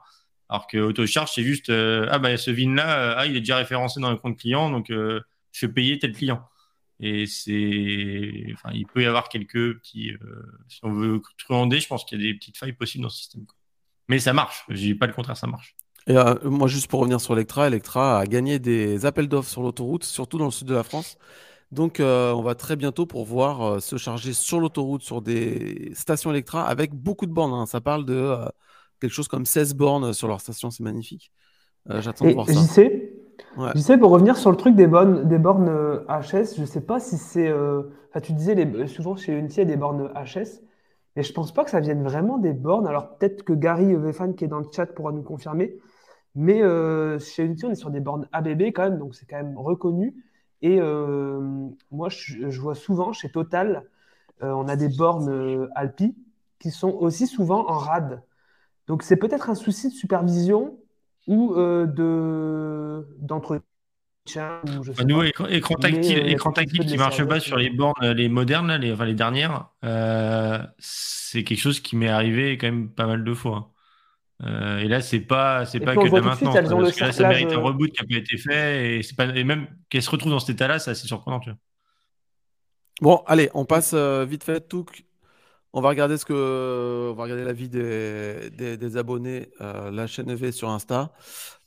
Alors 0.49 0.69
que 0.69 0.79
auto-charge, 0.79 1.31
c'est 1.35 1.43
juste 1.43 1.71
ah 1.71 2.19
bah 2.21 2.37
ce 2.37 2.53
VIN 2.53 2.75
là, 2.75 3.17
ah, 3.19 3.27
il 3.27 3.37
est 3.37 3.41
déjà 3.41 3.57
référencé 3.57 4.01
dans 4.01 4.11
le 4.11 4.17
compte 4.17 4.39
client, 4.39 4.71
donc 4.71 4.87
je 4.91 5.21
vais 5.67 5.73
payer 5.73 5.99
tel 5.99 6.13
client. 6.13 6.41
Et 7.03 7.27
c'est, 7.27 8.53
enfin, 8.53 8.71
il 8.75 8.87
peut 8.87 9.03
y 9.03 9.07
avoir 9.07 9.31
quelques 9.31 9.79
petits, 9.79 10.11
euh, 10.11 10.43
si 10.69 10.81
on 10.83 10.93
veut 10.93 11.23
truander, 11.39 11.81
je 11.81 11.89
pense 11.89 12.05
qu'il 12.05 12.21
y 12.21 12.29
a 12.29 12.33
des 12.33 12.39
petites 12.39 12.59
failles 12.59 12.75
possibles 12.75 13.05
dans 13.05 13.09
ce 13.09 13.21
système. 13.21 13.47
Mais 14.09 14.19
ça 14.19 14.35
marche. 14.35 14.65
Je 14.69 14.77
dis 14.77 14.95
pas 14.95 15.07
le 15.07 15.15
contraire, 15.15 15.37
ça 15.37 15.47
marche. 15.47 15.75
Et 16.07 16.17
euh, 16.17 16.35
moi, 16.45 16.69
juste 16.69 16.89
pour 16.89 17.01
revenir 17.01 17.19
sur 17.21 17.33
Electra, 17.33 17.69
Electra 17.69 18.19
a 18.19 18.27
gagné 18.27 18.59
des 18.59 19.07
appels 19.07 19.29
d'offres 19.29 19.49
sur 19.49 19.63
l'autoroute, 19.63 20.05
surtout 20.05 20.37
dans 20.37 20.45
le 20.45 20.51
sud 20.51 20.69
de 20.69 20.75
la 20.75 20.83
France. 20.83 21.17
Donc, 21.73 22.01
euh, 22.01 22.33
on 22.33 22.43
va 22.43 22.55
très 22.55 22.77
bientôt 22.77 23.07
pouvoir 23.07 23.81
se 23.81 23.97
charger 23.97 24.35
sur 24.35 24.61
l'autoroute, 24.61 25.03
sur 25.03 25.23
des 25.23 25.93
stations 25.95 26.31
Electra 26.31 26.67
avec 26.67 26.93
beaucoup 26.93 27.27
de 27.27 27.33
bornes. 27.33 27.55
Hein. 27.55 27.65
Ça 27.65 27.81
parle 27.81 28.05
de 28.05 28.37
quelque 29.01 29.13
chose 29.13 29.29
comme 29.29 29.47
16 29.47 29.75
bornes 29.75 30.13
sur 30.13 30.29
leur 30.29 30.41
station, 30.43 30.71
c'est 30.71 30.83
magnifique. 30.83 31.33
J'attends 31.89 32.27
de 32.27 32.33
voir 32.33 32.47
ça. 32.47 32.53
JC, 32.53 33.20
ouais. 33.57 33.99
pour 33.99 34.11
revenir 34.11 34.37
sur 34.37 34.51
le 34.51 34.57
truc 34.57 34.75
des 34.75 34.87
bornes, 34.87 35.25
HS, 36.09 36.57
je 36.59 36.65
sais 36.65 36.81
pas 36.81 37.01
si 37.01 37.17
c'est. 37.17 37.53
Enfin, 37.53 38.21
tu 38.21 38.33
disais, 38.33 38.87
souvent 38.87 39.17
chez 39.17 39.33
Unity, 39.37 39.57
il 39.57 39.59
y 39.59 39.63
a 39.63 39.65
des 39.65 39.77
bornes 39.77 40.11
HS. 40.15 40.63
Mais 41.17 41.23
je 41.23 41.33
pense 41.33 41.53
pas 41.53 41.65
que 41.65 41.71
ça 41.71 41.81
vienne 41.81 42.03
vraiment 42.03 42.39
des 42.39 42.53
bornes. 42.53 42.87
Alors 42.87 43.17
peut-être 43.17 43.43
que 43.43 43.53
Gary 43.53 43.95
Vefan 43.95 44.33
qui 44.33 44.45
est 44.45 44.49
dans 44.49 44.61
le 44.61 44.67
chat 44.73 44.87
pourra 44.87 45.13
nous 45.13 45.23
confirmer. 45.23 45.77
Mais 46.35 46.63
euh, 46.63 47.19
chez 47.19 47.45
Unity, 47.45 47.67
on 47.67 47.71
est 47.71 47.75
sur 47.77 47.91
des 47.91 48.01
bornes 48.01 48.29
ABB 48.33 48.63
quand 48.75 48.85
même, 48.85 48.99
donc 48.99 49.15
c'est 49.15 49.27
quand 49.27 49.37
même 49.37 49.59
reconnu. 49.59 50.15
Et 50.63 50.81
euh, 50.81 51.41
moi, 51.91 52.09
je, 52.11 52.61
vois 52.61 52.75
souvent 52.75 53.13
chez 53.13 53.31
Total, 53.31 53.89
euh, 54.43 54.53
on 54.53 54.69
a 54.69 54.77
des 54.77 54.89
bornes 54.89 55.69
Alpi 55.75 56.15
qui 56.59 56.71
sont 56.71 56.91
aussi 56.91 57.27
souvent 57.27 57.69
en 57.69 57.79
RAD. 57.79 58.23
Donc 58.87 59.03
c'est 59.03 59.17
peut-être 59.17 59.51
un 59.51 59.55
souci 59.55 59.89
de 59.89 59.95
supervision 59.95 60.79
ou 61.31 61.55
de 61.55 63.07
d'entretien 63.21 63.65
bah, 64.37 65.05
nous, 65.05 65.23
écran, 65.23 65.75
tactile, 65.77 66.19
euh, 66.19 66.27
écran 66.27 66.53
tactile 66.53 66.87
qui 66.87 66.97
marche 66.97 67.25
pas 67.25 67.41
sur 67.41 67.57
les 67.57 67.71
bornes, 67.71 68.13
les 68.13 68.29
modernes, 68.29 68.77
les, 68.77 68.93
enfin, 68.93 69.05
les 69.05 69.15
dernières, 69.15 69.69
euh, 69.85 70.59
c'est 70.79 71.43
quelque 71.43 71.59
chose 71.59 71.81
qui 71.81 71.97
m'est 71.97 72.09
arrivé 72.09 72.59
quand 72.59 72.67
même 72.67 72.91
pas 72.91 73.07
mal 73.07 73.25
de 73.25 73.35
fois. 73.35 73.73
Euh, 74.43 74.79
et 74.79 74.89
là, 74.89 75.01
c'est 75.01 75.21
pas, 75.21 75.67
c'est 75.67 75.81
pas 75.81 75.95
que 75.95 76.09
de 76.09 76.21
maintenant. 76.21 76.53
parce 76.53 76.97
que 76.97 77.05
là, 77.05 77.13
ça 77.13 77.29
mérite 77.29 77.53
un 77.53 77.59
reboot 77.59 77.91
qui 77.93 78.01
a 78.01 78.07
pas 78.07 78.17
été 78.17 78.39
fait 78.39 78.99
et, 78.99 79.15
pas, 79.17 79.27
et 79.27 79.45
même 79.45 79.67
qu'elle 79.89 80.03
se 80.03 80.11
retrouve 80.11 80.33
dans 80.33 80.41
cet 80.41 80.51
état-là, 80.51 80.79
c'est 80.79 80.93
assez 80.93 81.07
surprenant. 81.07 81.41
Tu 81.41 81.51
vois. 81.51 81.59
Bon, 83.03 83.23
allez, 83.27 83.51
on 83.55 83.65
passe 83.65 83.95
vite 83.95 84.45
fait. 84.45 84.67
Tout, 84.67 84.87
on 85.73 85.81
va 85.81 85.89
regarder 85.89 86.17
ce 86.19 86.25
que, 86.25 87.11
on 87.11 87.15
va 87.15 87.23
regarder 87.25 87.45
l'avis 87.45 87.69
des, 87.69 88.51
des, 88.51 88.77
des, 88.77 88.97
abonnés, 88.97 89.51
la 89.61 90.07
chaîne 90.07 90.31
EV 90.31 90.53
sur 90.53 90.71
Insta. 90.71 91.13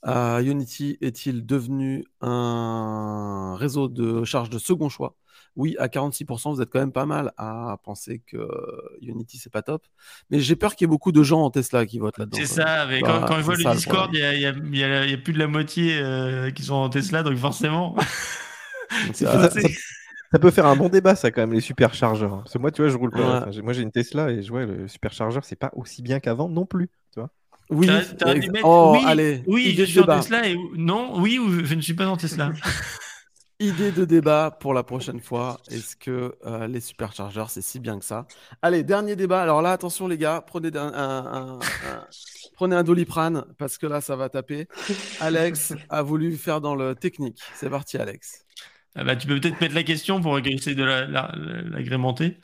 Unity 0.05 0.97
est-il 1.01 1.45
devenu 1.45 2.05
un 2.21 3.55
réseau 3.57 3.87
de 3.87 4.23
charge 4.23 4.49
de 4.49 4.59
second 4.59 4.89
choix? 4.89 5.15
Oui, 5.55 5.75
à 5.77 5.87
46%, 5.87 6.55
vous 6.55 6.61
êtes 6.61 6.69
quand 6.71 6.79
même 6.79 6.91
pas 6.91 7.05
mal 7.05 7.31
à 7.37 7.77
penser 7.83 8.23
que 8.25 8.37
Unity, 9.01 9.37
c'est 9.37 9.51
pas 9.51 9.61
top. 9.61 9.85
Mais 10.31 10.39
j'ai 10.39 10.55
peur 10.55 10.75
qu'il 10.75 10.85
y 10.85 10.87
ait 10.87 10.89
beaucoup 10.89 11.11
de 11.11 11.21
gens 11.21 11.41
en 11.43 11.51
Tesla 11.51 11.85
qui 11.85 11.99
votent 11.99 12.17
là-dedans. 12.17 12.37
C'est 12.39 12.47
ça, 12.47 12.87
mais 12.87 13.01
quand, 13.01 13.27
je 13.37 13.41
vois 13.41 13.55
le 13.55 13.75
Discord, 13.75 14.09
il 14.13 14.19
y, 14.19 14.45
a, 14.45 15.17
plus 15.17 15.33
de 15.33 15.39
la 15.39 15.47
moitié 15.47 15.99
euh, 15.99 16.49
qui 16.49 16.63
sont 16.63 16.73
en 16.73 16.89
Tesla, 16.89 17.21
donc 17.21 17.37
forcément. 17.37 17.95
ça, 20.33 20.39
peut 20.39 20.51
faire 20.51 20.65
un 20.65 20.75
bon 20.75 20.89
débat, 20.89 21.15
ça, 21.15 21.31
quand 21.31 21.41
même, 21.41 21.53
les 21.53 21.61
superchargeurs. 21.61 22.39
Parce 22.39 22.53
que 22.53 22.57
moi, 22.57 22.71
tu 22.71 22.81
vois, 22.81 22.91
je 22.91 22.97
roule 22.97 23.11
pas. 23.11 23.47
moi, 23.63 23.73
j'ai 23.73 23.83
une 23.83 23.91
Tesla 23.91 24.29
et 24.31 24.43
je 24.43 24.49
vois 24.49 24.65
le 24.65 24.87
superchargeur, 24.87 25.45
c'est 25.45 25.55
pas 25.55 25.71
aussi 25.75 26.01
bien 26.01 26.19
qu'avant 26.19 26.49
non 26.49 26.65
plus. 26.65 26.89
Tu 27.13 27.19
vois 27.19 27.29
oui, 27.69 27.89
oh, 28.63 28.91
oui, 28.93 29.03
allez, 29.07 29.41
oui 29.47 29.73
je 29.77 29.83
suis 29.83 30.01
en 30.01 30.05
Tesla 30.05 30.47
et 30.47 30.57
non, 30.75 31.19
oui 31.21 31.39
ou 31.39 31.65
je 31.65 31.73
ne 31.75 31.81
suis 31.81 31.93
pas 31.93 32.07
en 32.07 32.17
Tesla. 32.17 32.51
idée 33.63 33.91
de 33.91 34.03
débat 34.05 34.51
pour 34.59 34.73
la 34.73 34.83
prochaine 34.83 35.19
fois. 35.19 35.59
Est-ce 35.69 35.95
que 35.95 36.35
euh, 36.45 36.67
les 36.67 36.81
superchargeurs, 36.81 37.49
c'est 37.49 37.61
si 37.61 37.79
bien 37.79 37.97
que 37.99 38.05
ça? 38.05 38.27
Allez, 38.61 38.83
dernier 38.83 39.15
débat. 39.15 39.41
Alors 39.41 39.61
là, 39.61 39.71
attention 39.71 40.07
les 40.07 40.17
gars, 40.17 40.43
prenez 40.45 40.69
un, 40.75 41.59
prenez 42.55 42.75
un 42.75 42.83
doliprane 42.83 43.45
parce 43.57 43.77
que 43.77 43.87
là, 43.87 44.01
ça 44.01 44.15
va 44.15 44.29
taper. 44.29 44.67
Alex 45.19 45.73
a 45.89 46.01
voulu 46.01 46.35
faire 46.35 46.61
dans 46.61 46.75
le 46.75 46.95
technique. 46.95 47.39
C'est 47.55 47.69
parti, 47.69 47.97
Alex. 47.97 48.45
Ah 48.95 49.03
bah, 49.03 49.15
tu 49.15 49.27
peux 49.27 49.39
peut-être 49.39 49.59
mettre 49.59 49.75
la 49.75 49.83
question 49.83 50.21
pour 50.21 50.37
essayer 50.39 50.75
de 50.75 50.83
l'agrémenter. 50.83 52.37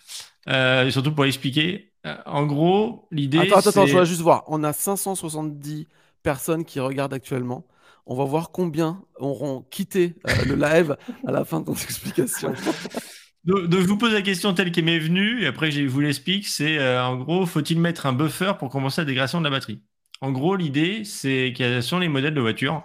La, 0.45 0.53
euh, 0.53 0.91
surtout 0.91 1.13
pour 1.13 1.25
expliquer. 1.25 1.91
Euh, 2.05 2.15
en 2.25 2.45
gros, 2.45 3.07
l'idée. 3.11 3.39
Attends, 3.39 3.57
attends, 3.57 3.85
je 3.85 3.91
voudrais 3.91 4.05
juste 4.05 4.21
voir. 4.21 4.43
On 4.47 4.63
a 4.63 4.73
570 4.73 5.87
personnes 6.23 6.65
qui 6.65 6.79
regardent 6.79 7.13
actuellement. 7.13 7.65
On 8.05 8.15
va 8.15 8.23
voir 8.23 8.51
combien 8.51 9.01
auront 9.17 9.65
quitté 9.69 10.15
euh, 10.27 10.45
le 10.45 10.55
live 10.55 10.97
à 11.27 11.31
la 11.31 11.45
fin 11.45 11.59
de 11.59 11.65
ton 11.65 11.73
explication. 11.73 12.53
donc, 13.43 13.71
je 13.71 13.87
vous 13.87 13.97
pose 13.97 14.13
la 14.13 14.23
question 14.23 14.53
telle 14.53 14.71
qu'elle 14.71 14.85
m'est 14.85 14.99
venue, 14.99 15.43
et 15.43 15.47
après 15.47 15.71
je 15.71 15.83
vous 15.83 15.99
l'explique. 15.99 16.47
C'est 16.47 16.79
euh, 16.79 17.03
en 17.03 17.17
gros, 17.17 17.45
faut-il 17.45 17.79
mettre 17.79 18.07
un 18.07 18.13
buffer 18.13 18.53
pour 18.57 18.69
commencer 18.69 19.01
la 19.01 19.05
dégradation 19.05 19.39
de 19.39 19.43
la 19.43 19.51
batterie? 19.51 19.81
En 20.21 20.31
gros, 20.31 20.55
l'idée, 20.55 21.03
c'est 21.05 21.53
qu'il 21.55 21.65
y 21.65 21.69
a 21.69 21.81
sur 21.81 21.99
les 21.99 22.09
modèles 22.09 22.33
de 22.33 22.41
voitures, 22.41 22.83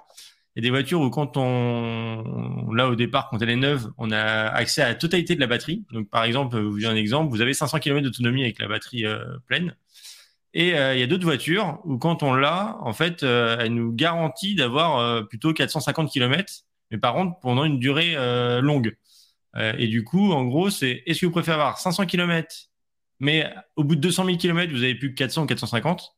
il 0.56 0.62
y 0.62 0.66
a 0.66 0.70
des 0.70 0.70
voitures 0.70 1.00
où 1.00 1.10
quand 1.10 1.36
on, 1.36 2.72
là 2.72 2.88
au 2.88 2.94
départ, 2.94 3.28
quand 3.28 3.42
elle 3.42 3.50
est 3.50 3.56
neuve, 3.56 3.90
on 3.98 4.12
a 4.12 4.20
accès 4.20 4.82
à 4.82 4.88
la 4.88 4.94
totalité 4.94 5.34
de 5.34 5.40
la 5.40 5.48
batterie. 5.48 5.84
Donc 5.90 6.08
par 6.08 6.22
exemple, 6.22 6.60
vous 6.60 6.84
avez 6.84 6.94
un 6.94 6.96
exemple, 6.96 7.30
vous 7.30 7.40
avez 7.40 7.54
500 7.54 7.80
km 7.80 8.04
d'autonomie 8.04 8.44
avec 8.44 8.60
la 8.60 8.68
batterie 8.68 9.04
euh, 9.04 9.24
pleine. 9.48 9.74
Et 10.52 10.78
euh, 10.78 10.94
il 10.94 11.00
y 11.00 11.02
a 11.02 11.08
d'autres 11.08 11.24
voitures 11.24 11.80
où 11.84 11.98
quand 11.98 12.22
on 12.22 12.34
l'a, 12.34 12.78
en 12.82 12.92
fait, 12.92 13.24
euh, 13.24 13.56
elle 13.58 13.74
nous 13.74 13.92
garantit 13.92 14.54
d'avoir 14.54 15.26
plutôt 15.26 15.52
450 15.52 16.12
km, 16.12 16.52
mais 16.92 16.98
par 16.98 17.14
contre 17.14 17.40
pendant 17.40 17.64
une 17.64 17.80
durée 17.80 18.14
longue. 18.62 18.96
et 19.56 19.88
du 19.88 20.04
coup, 20.04 20.32
en 20.32 20.44
gros, 20.44 20.70
c'est 20.70 21.02
est-ce 21.06 21.20
que 21.22 21.26
vous 21.26 21.32
préférez 21.32 21.56
avoir 21.56 21.78
500 21.78 22.06
km, 22.06 22.70
mais 23.18 23.52
au 23.74 23.82
bout 23.82 23.96
de 23.96 24.00
200 24.00 24.24
000 24.26 24.38
km, 24.38 24.72
vous 24.72 24.84
avez 24.84 24.94
plus 24.94 25.10
que 25.10 25.16
400 25.16 25.42
ou 25.42 25.46
450, 25.46 26.14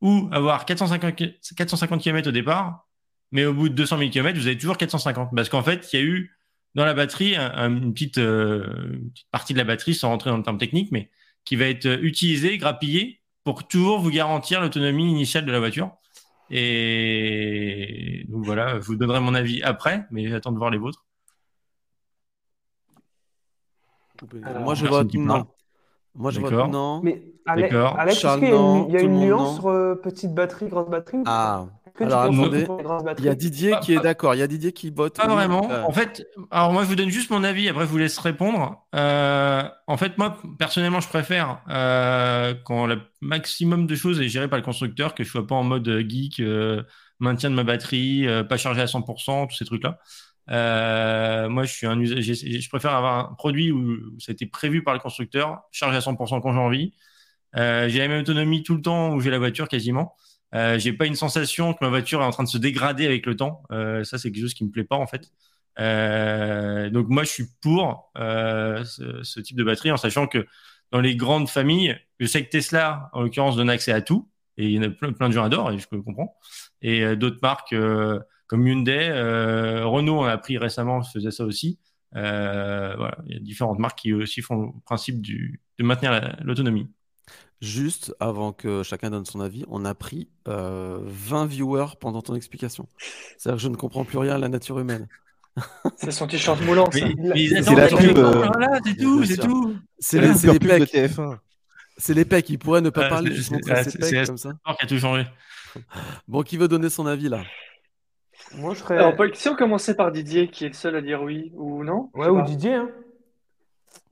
ou 0.00 0.28
avoir 0.32 0.64
450, 0.64 1.16
450 1.54 2.00
km 2.02 2.28
au 2.28 2.32
départ, 2.32 2.86
mais 3.34 3.44
au 3.44 3.52
bout 3.52 3.68
de 3.68 3.74
200 3.74 3.98
000 3.98 4.10
km, 4.10 4.38
vous 4.38 4.46
avez 4.46 4.56
toujours 4.56 4.76
450. 4.76 5.30
Parce 5.34 5.48
qu'en 5.48 5.64
fait, 5.64 5.92
il 5.92 5.98
y 5.98 6.02
a 6.02 6.04
eu 6.04 6.30
dans 6.76 6.84
la 6.84 6.94
batterie 6.94 7.36
une, 7.36 7.92
petite, 7.92 8.18
euh, 8.18 8.64
petite, 9.12 9.28
partie 9.32 9.52
de 9.52 9.58
la 9.58 9.64
batterie, 9.64 9.92
sans 9.92 10.08
rentrer 10.08 10.30
dans 10.30 10.36
le 10.36 10.44
terme 10.44 10.56
technique, 10.56 10.92
mais 10.92 11.10
qui 11.44 11.56
va 11.56 11.66
être 11.66 11.86
utilisée, 12.00 12.56
grappillée, 12.58 13.20
pour 13.42 13.66
toujours 13.66 13.98
vous 13.98 14.10
garantir 14.10 14.60
l'autonomie 14.60 15.10
initiale 15.10 15.44
de 15.44 15.50
la 15.50 15.58
voiture. 15.58 15.90
Et 16.48 18.24
donc 18.28 18.44
voilà, 18.44 18.78
je 18.78 18.86
vous 18.86 18.94
donnerai 18.94 19.18
mon 19.18 19.34
avis 19.34 19.62
après, 19.64 20.06
mais 20.12 20.28
j'attends 20.28 20.52
de 20.52 20.58
voir 20.58 20.70
les 20.70 20.78
vôtres. 20.78 21.04
moi, 24.60 24.74
je 24.74 24.86
vote 24.86 25.12
non. 25.14 25.48
Moi, 26.14 26.30
je 26.30 26.38
vote 26.38 26.70
non. 26.70 27.00
Mais 27.02 27.20
Alex, 27.46 27.74
est-ce 27.74 28.38
qu'il 28.38 28.94
y 28.94 28.96
a 28.96 29.00
une, 29.00 29.18
nuance 29.18 29.58
euh, 29.64 29.96
petite 29.96 30.32
batterie, 30.32 30.68
grosse 30.68 30.88
batterie 30.88 31.18
Ah, 31.26 31.66
alors 32.00 32.22
attendez, 32.22 32.66
il 33.18 33.24
y 33.24 33.28
a 33.28 33.34
Didier 33.34 33.74
qui 33.80 33.94
est 33.94 34.00
d'accord, 34.00 34.34
il 34.34 34.38
y 34.38 34.42
a 34.42 34.46
Didier 34.48 34.72
qui 34.72 34.90
vote. 34.90 35.16
Pas 35.16 35.28
vraiment. 35.28 35.70
Euh. 35.70 35.82
En 35.82 35.92
fait, 35.92 36.26
alors 36.50 36.72
moi 36.72 36.82
je 36.82 36.88
vous 36.88 36.96
donne 36.96 37.08
juste 37.08 37.30
mon 37.30 37.44
avis, 37.44 37.68
après 37.68 37.84
je 37.84 37.88
vous 37.88 37.98
laisse 37.98 38.18
répondre. 38.18 38.84
Euh, 38.94 39.62
en 39.86 39.96
fait, 39.96 40.18
moi 40.18 40.36
personnellement, 40.58 41.00
je 41.00 41.08
préfère 41.08 41.62
euh, 41.68 42.54
quand 42.64 42.86
le 42.86 43.00
maximum 43.20 43.86
de 43.86 43.94
choses 43.94 44.20
est 44.20 44.28
géré 44.28 44.48
par 44.48 44.58
le 44.58 44.64
constructeur, 44.64 45.14
que 45.14 45.22
je 45.22 45.30
sois 45.30 45.46
pas 45.46 45.54
en 45.54 45.62
mode 45.62 45.88
geek, 46.08 46.42
maintien 47.20 47.50
de 47.50 47.54
ma 47.54 47.64
batterie, 47.64 48.26
pas 48.48 48.56
chargé 48.56 48.80
à 48.80 48.86
100%, 48.86 49.48
tous 49.48 49.56
ces 49.56 49.64
trucs-là. 49.64 49.98
moi, 51.48 51.64
je 51.64 51.72
suis 51.72 51.86
un 51.86 52.00
usager, 52.00 52.34
je 52.34 52.68
préfère 52.68 52.94
avoir 52.94 53.30
un 53.30 53.34
produit 53.34 53.70
où 53.70 54.18
ça 54.18 54.30
a 54.30 54.32
été 54.32 54.46
prévu 54.46 54.82
par 54.82 54.94
le 54.94 55.00
constructeur, 55.00 55.62
chargé 55.70 55.96
à 55.96 56.00
100% 56.00 56.40
quand 56.40 56.52
j'ai 56.52 56.58
envie. 56.58 56.94
j'ai 57.54 57.98
la 57.98 58.08
même 58.08 58.22
autonomie 58.22 58.64
tout 58.64 58.74
le 58.74 58.82
temps 58.82 59.14
où 59.14 59.20
j'ai 59.20 59.30
la 59.30 59.38
voiture 59.38 59.68
quasiment. 59.68 60.16
Euh, 60.54 60.78
j'ai 60.78 60.92
pas 60.92 61.06
une 61.06 61.16
sensation 61.16 61.74
que 61.74 61.78
ma 61.82 61.88
voiture 61.88 62.22
est 62.22 62.24
en 62.24 62.30
train 62.30 62.44
de 62.44 62.48
se 62.48 62.58
dégrader 62.58 63.06
avec 63.06 63.26
le 63.26 63.36
temps. 63.36 63.62
Euh, 63.72 64.04
ça, 64.04 64.18
c'est 64.18 64.30
quelque 64.30 64.42
chose 64.42 64.54
qui 64.54 64.64
me 64.64 64.70
plaît 64.70 64.84
pas 64.84 64.96
en 64.96 65.06
fait. 65.06 65.30
Euh, 65.78 66.90
donc 66.90 67.08
moi, 67.08 67.24
je 67.24 67.30
suis 67.30 67.44
pour 67.60 68.12
euh, 68.18 68.84
ce, 68.84 69.40
type 69.40 69.56
de 69.56 69.64
batterie, 69.64 69.90
en 69.90 69.96
sachant 69.96 70.26
que 70.26 70.46
dans 70.92 71.00
les 71.00 71.16
grandes 71.16 71.48
familles, 71.48 71.98
je 72.20 72.26
sais 72.26 72.44
que 72.44 72.50
Tesla, 72.50 73.10
en 73.12 73.22
l'occurrence, 73.22 73.56
donne 73.56 73.70
accès 73.70 73.92
à 73.92 74.00
tout, 74.00 74.28
et 74.56 74.66
il 74.66 74.72
y 74.72 74.78
en 74.78 74.82
a 74.82 74.90
plein, 74.90 75.12
plein 75.12 75.28
de 75.28 75.34
gens 75.34 75.44
adorent, 75.44 75.72
et 75.72 75.78
je 75.78 75.86
comprends. 75.88 76.36
Et 76.82 77.02
euh, 77.02 77.16
d'autres 77.16 77.40
marques 77.42 77.74
comme 78.46 78.66
Hyundai, 78.66 79.10
Renault 79.82 80.20
en 80.20 80.24
a 80.24 80.38
pris 80.38 80.58
récemment, 80.58 81.02
faisait 81.02 81.30
ça 81.30 81.44
aussi. 81.44 81.78
voilà, 82.12 83.16
il 83.26 83.34
y 83.34 83.36
a 83.36 83.40
différentes 83.40 83.78
marques 83.78 83.98
qui 83.98 84.12
aussi 84.12 84.42
font 84.42 84.56
le 84.66 84.80
principe 84.84 85.20
du, 85.20 85.60
de 85.78 85.84
maintenir 85.84 86.36
l'autonomie. 86.44 86.88
Juste 87.64 88.14
avant 88.20 88.52
que 88.52 88.82
chacun 88.82 89.08
donne 89.08 89.24
son 89.24 89.40
avis, 89.40 89.64
on 89.68 89.86
a 89.86 89.94
pris 89.94 90.28
20 90.44 90.52
euh, 90.52 91.46
viewers 91.46 91.96
pendant 91.98 92.20
ton 92.20 92.34
explication. 92.34 92.86
C'est-à-dire 93.38 93.56
que 93.56 93.62
je 93.62 93.68
ne 93.68 93.76
comprends 93.76 94.04
plus 94.04 94.18
rien 94.18 94.34
à 94.34 94.38
la 94.38 94.50
nature 94.50 94.78
humaine. 94.78 95.08
C'est 95.96 96.10
son 96.10 96.26
t-shirt 96.26 96.60
moulant. 96.60 96.90
C'est 96.92 97.00
la 97.00 97.88
pub. 97.88 98.18
Euh, 98.18 98.50
c'est 98.84 98.96
tout, 98.96 99.24
c'est 99.24 99.36
tout. 99.38 99.76
C'est 99.98 100.20
les, 100.20 100.58
pecs. 100.58 100.94
C'est 101.96 102.12
les 102.12 102.24
pecs. 102.26 102.50
Il 102.50 102.58
pourrait 102.58 102.82
ne 102.82 102.90
pas 102.90 103.08
parler, 103.08 103.34
juste 103.34 103.50
montrer 103.50 103.82
ses 103.84 103.98
pecs 103.98 104.26
comme 104.26 104.36
ça. 104.36 104.50
qui 104.50 104.84
a 104.84 104.86
tout 104.86 104.98
changé. 104.98 105.26
Bon, 106.28 106.42
qui 106.42 106.56
veut 106.56 106.68
donner 106.68 106.88
son 106.88 107.06
avis 107.06 107.28
là? 107.28 107.42
Moi, 108.56 108.74
je 108.74 108.80
serais. 108.80 108.98
Alors, 108.98 109.14
si 109.32 109.48
on 109.48 109.56
commençait 109.56 109.94
par 109.94 110.12
Didier, 110.12 110.48
qui 110.48 110.66
est 110.66 110.68
le 110.68 110.74
seul 110.74 110.94
à 110.94 111.00
dire 111.00 111.22
oui 111.22 111.50
ou 111.56 111.82
non 111.82 112.10
Ouais, 112.14 112.28
ou 112.28 112.42
Didier. 112.42 112.74
Hein. 112.74 112.90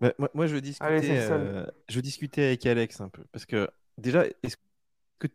Bah, 0.00 0.12
moi, 0.34 0.46
je 0.46 0.54
veux 0.54 0.60
discuter, 0.60 1.18
euh, 1.20 1.66
je 1.88 2.00
discuter 2.00 2.44
avec 2.44 2.66
Alex 2.66 3.00
un 3.00 3.08
peu. 3.08 3.22
Parce 3.32 3.46
que 3.46 3.68
déjà, 3.98 4.24
est-ce 4.42 4.56
que. 5.18 5.28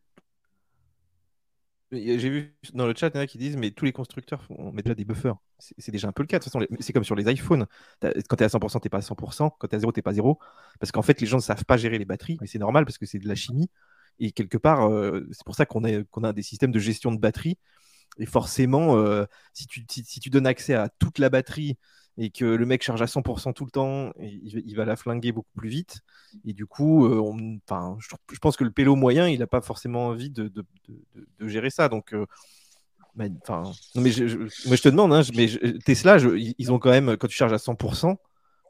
J'ai 1.92 2.30
vu 2.30 2.56
dans 2.74 2.86
le 2.86 2.94
chat, 2.96 3.10
il 3.10 3.16
y 3.16 3.20
en 3.20 3.22
a 3.22 3.28
qui 3.28 3.38
disent 3.38 3.56
Mais 3.56 3.72
tous 3.72 3.86
les 3.86 3.94
constructeurs 3.94 4.46
on 4.50 4.72
met 4.72 4.84
déjà 4.84 4.96
des 4.96 5.06
buffers. 5.06 5.36
C'est 5.60 5.92
déjà 5.92 6.08
un 6.08 6.12
peu 6.12 6.24
le 6.24 6.28
cas. 6.28 6.40
De 6.40 6.44
toute 6.44 6.52
façon, 6.52 6.66
c'est 6.80 6.94
comme 6.94 7.04
sur 7.04 7.16
les 7.16 7.32
iPhones. 7.32 7.66
Quand 8.02 8.36
tu 8.36 8.44
es 8.44 8.46
à 8.46 8.50
100%, 8.50 8.80
tu 8.82 8.90
pas 8.90 8.98
à 8.98 9.02
100%. 9.02 9.52
Quand 9.58 9.68
tu 9.68 9.74
es 9.74 9.78
à 9.78 9.80
0, 9.80 9.92
tu 9.92 10.02
pas 10.02 10.12
à 10.12 10.14
0. 10.14 10.38
Parce 10.80 10.92
qu'en 10.92 11.02
fait, 11.02 11.22
les 11.22 11.28
gens 11.28 11.38
ne 11.38 11.42
savent 11.42 11.66
pas 11.66 11.78
gérer 11.78 11.98
les 11.98 12.06
batteries. 12.06 12.38
Mais 12.42 12.48
c'est 12.48 12.60
normal 12.60 12.86
parce 12.86 12.98
que 12.98 13.06
c'est 13.06 13.20
de 13.20 13.28
la 13.28 13.36
chimie. 13.36 13.70
Et 14.20 14.32
quelque 14.32 14.58
part, 14.58 14.90
c'est 15.32 15.46
pour 15.46 15.56
ça 15.56 15.66
qu'on 15.66 15.84
a, 15.84 16.34
des 16.34 16.42
systèmes 16.42 16.72
de 16.72 16.80
gestion 16.80 17.12
de 17.12 17.20
batterie. 17.20 17.58
Et 18.20 18.26
forcément, 18.26 19.02
si, 19.54 19.68
tu, 19.68 19.86
si, 19.90 20.20
tu 20.20 20.30
donnes 20.30 20.48
accès 20.48 20.74
à 20.74 20.90
toute 21.00 21.20
la 21.20 21.30
batterie 21.30 21.78
et 22.18 22.30
que 22.30 22.46
le 22.46 22.66
mec 22.66 22.84
charge 22.84 23.02
à 23.02 23.06
100% 23.06 23.54
tout 23.54 23.66
le 23.66 23.72
temps, 23.72 24.12
il, 24.20 24.76
va 24.76 24.86
la 24.86 24.96
flinguer 24.96 25.32
beaucoup 25.32 25.54
plus 25.56 25.70
vite. 25.70 26.02
Et 26.46 26.54
du 26.54 26.66
coup, 26.66 27.06
on, 27.08 27.38
je, 28.00 28.08
je, 28.32 28.40
pense 28.40 28.58
que 28.58 28.64
le 28.64 28.72
pélo 28.72 28.96
moyen, 28.96 29.28
il 29.28 29.40
n'a 29.40 29.48
pas 29.48 29.62
forcément 29.62 30.08
envie 30.08 30.30
de, 30.32 30.48
de, 30.48 30.66
de, 31.40 31.48
gérer 31.48 31.70
ça. 31.70 31.90
Donc, 31.90 32.16
enfin, 33.44 33.64
non, 33.96 34.02
mais 34.02 34.12
je, 34.12 34.38
moi 34.68 34.76
je 34.76 34.82
te 34.82 34.90
demande, 34.90 35.14
hein, 35.14 35.22
mais 35.36 35.48
Tesla, 35.86 36.18
ils 36.58 36.72
ont 36.72 36.80
quand 36.80 36.90
même, 36.90 37.18
quand 37.18 37.28
tu 37.28 37.36
charges 37.36 37.54
à 37.54 37.58
100%, 37.58 38.18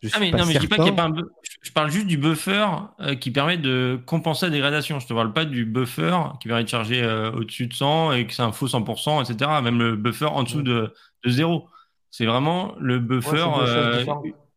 je 0.01 0.09
ah 0.13 0.19
mais 0.19 0.31
non, 0.31 0.45
mais 0.45 0.53
je 0.53 0.59
dis 0.59 0.67
pas 0.67 0.75
qu'il 0.75 0.85
y 0.85 0.89
a 0.89 0.93
pas 0.93 1.05
un 1.05 1.15
Je 1.61 1.71
parle 1.71 1.89
juste 1.89 2.07
du 2.07 2.17
buffer 2.17 2.67
euh, 2.99 3.15
qui 3.15 3.31
permet 3.31 3.57
de 3.57 3.99
compenser 4.05 4.45
la 4.45 4.51
dégradation. 4.51 4.99
Je 4.99 5.07
te 5.07 5.13
parle 5.13 5.33
pas 5.33 5.45
du 5.45 5.65
buffer 5.65 6.15
qui 6.39 6.47
permet 6.47 6.63
de 6.63 6.69
charger 6.69 7.01
euh, 7.01 7.31
au-dessus 7.31 7.67
de 7.67 7.73
100 7.73 8.13
et 8.13 8.27
que 8.27 8.33
c'est 8.33 8.43
un 8.43 8.51
faux 8.51 8.67
100%, 8.67 9.23
etc. 9.23 9.49
Même 9.63 9.79
le 9.79 9.95
buffer 9.95 10.25
en 10.25 10.43
dessous 10.43 10.61
de, 10.61 10.93
de 11.23 11.29
0. 11.29 11.67
C'est 12.11 12.25
vraiment 12.25 12.75
le 12.79 12.99
buffer 12.99 13.45
euh, 13.59 14.05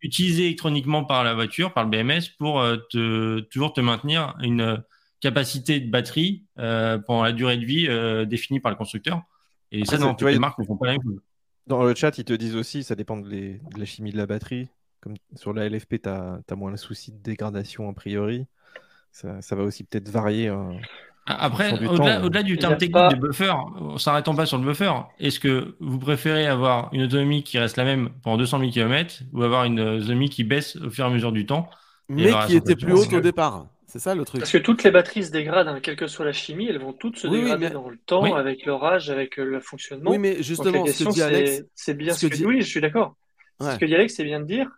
utilisé 0.03 0.47
électroniquement 0.47 1.05
par 1.05 1.25
la 1.25 1.35
voiture, 1.35 1.73
par 1.73 1.85
le 1.85 1.91
BMS, 1.91 2.37
pour 2.39 2.63
te, 2.91 3.41
toujours 3.41 3.73
te 3.73 3.81
maintenir 3.81 4.35
une 4.41 4.83
capacité 5.21 5.81
de 5.81 5.91
batterie 5.91 6.47
pendant 6.57 7.23
la 7.23 7.33
durée 7.33 7.59
de 7.59 7.65
vie 7.65 8.27
définie 8.27 8.61
par 8.61 8.71
le 8.71 8.77
constructeur. 8.77 9.23
Et 9.73 9.85
ça, 9.85 9.99
dans 9.99 10.15
toutes 10.15 10.31
les 10.31 10.39
marques 10.39 10.59
ne 10.59 10.65
font 10.65 10.77
pas 10.77 10.87
la 10.87 10.93
même 10.93 11.03
chose. 11.03 11.21
Dans 11.67 11.85
le 11.85 11.95
chat, 11.95 12.17
ils 12.19 12.25
te 12.25 12.33
disent 12.33 12.57
aussi, 12.57 12.83
ça 12.83 12.95
dépend 12.95 13.19
de, 13.19 13.29
de 13.29 13.79
la 13.79 13.85
chimie 13.85 14.11
de 14.11 14.17
la 14.17 14.27
batterie. 14.27 14.69
Comme 15.01 15.15
sur 15.35 15.53
la 15.53 15.69
LFP, 15.69 16.03
tu 16.03 16.09
as, 16.09 16.43
moins 16.57 16.71
le 16.71 16.77
souci 16.77 17.13
de 17.13 17.19
dégradation 17.19 17.89
a 17.89 17.93
priori. 17.93 18.47
Ça, 19.13 19.41
ça 19.41 19.57
va 19.57 19.63
aussi 19.63 19.85
peut-être 19.85 20.09
varier. 20.09 20.49
Hein, 20.49 20.73
Après, 21.39 21.73
au-delà, 21.87 22.25
au 22.25 22.29
du 22.29 22.57
terme 22.59 22.77
technique 22.77 23.11
de 23.11 23.17
buffer, 23.17 23.53
s'arrêtant 23.99 24.35
pas 24.35 24.47
sur 24.47 24.59
le 24.59 24.65
buffer, 24.65 24.93
est-ce 25.19 25.41
que 25.41 25.77
vous 25.81 25.99
préférez 25.99 26.47
avoir 26.47 26.89
une 26.93 27.03
autonomie 27.03 27.43
qui 27.43 27.59
reste 27.59 27.77
la 27.77 27.85
même 27.85 28.11
pendant 28.23 28.37
200 28.37 28.59
000 28.61 28.71
km 28.71 29.21
ou 29.33 29.43
avoir 29.43 29.65
une 29.65 29.81
autonomie 29.81 30.31
qui 30.31 30.45
baisse 30.45 30.77
au 30.77 30.91
fur 30.91 31.05
et 31.05 31.09
à 31.09 31.11
mesure 31.11 31.33
du 31.33 31.47
temps? 31.47 31.69
Mais 32.09 32.33
qui 32.47 32.57
était 32.57 32.77
plus 32.77 32.93
haute 32.93 33.13
au 33.13 33.21
départ 33.21 33.67
c'est 33.91 33.99
ça 33.99 34.15
le 34.15 34.25
truc. 34.25 34.41
Parce 34.41 34.53
que 34.53 34.59
toutes 34.59 34.85
les 34.85 34.93
batteries 34.93 35.25
se 35.25 35.33
dégradent, 35.33 35.67
hein, 35.67 35.81
quelle 35.83 35.97
que 35.97 36.07
soit 36.07 36.25
la 36.25 36.33
chimie, 36.33 36.67
elles 36.67 36.79
vont 36.79 36.93
toutes 36.93 37.19
se 37.19 37.27
dégrader 37.27 37.71
dans 37.71 37.89
le 37.89 37.99
temps, 37.99 38.37
avec 38.37 38.65
leur 38.65 38.85
âge, 38.85 39.11
avec 39.11 39.39
euh, 39.39 39.45
le 39.45 39.59
fonctionnement. 39.59 40.13
Oui, 40.13 40.19
mais 40.19 40.43
justement, 40.45 40.87
ce 40.87 41.03
que 41.03 41.11
dit 41.11 41.23
Alex, 41.23 41.65
c'est 41.75 41.95
bien 41.95 42.15
ce 42.15 42.29
que, 42.29 42.45
Oui, 42.45 42.61
je 42.61 42.67
suis 42.67 42.81
d'accord. 42.81 43.17
Ce 43.61 43.77
que 43.79 43.85
dit 43.85 43.95
Alex, 43.95 44.15
c'est 44.15 44.25
bien 44.25 44.39
de 44.41 44.45
dire 44.47 44.69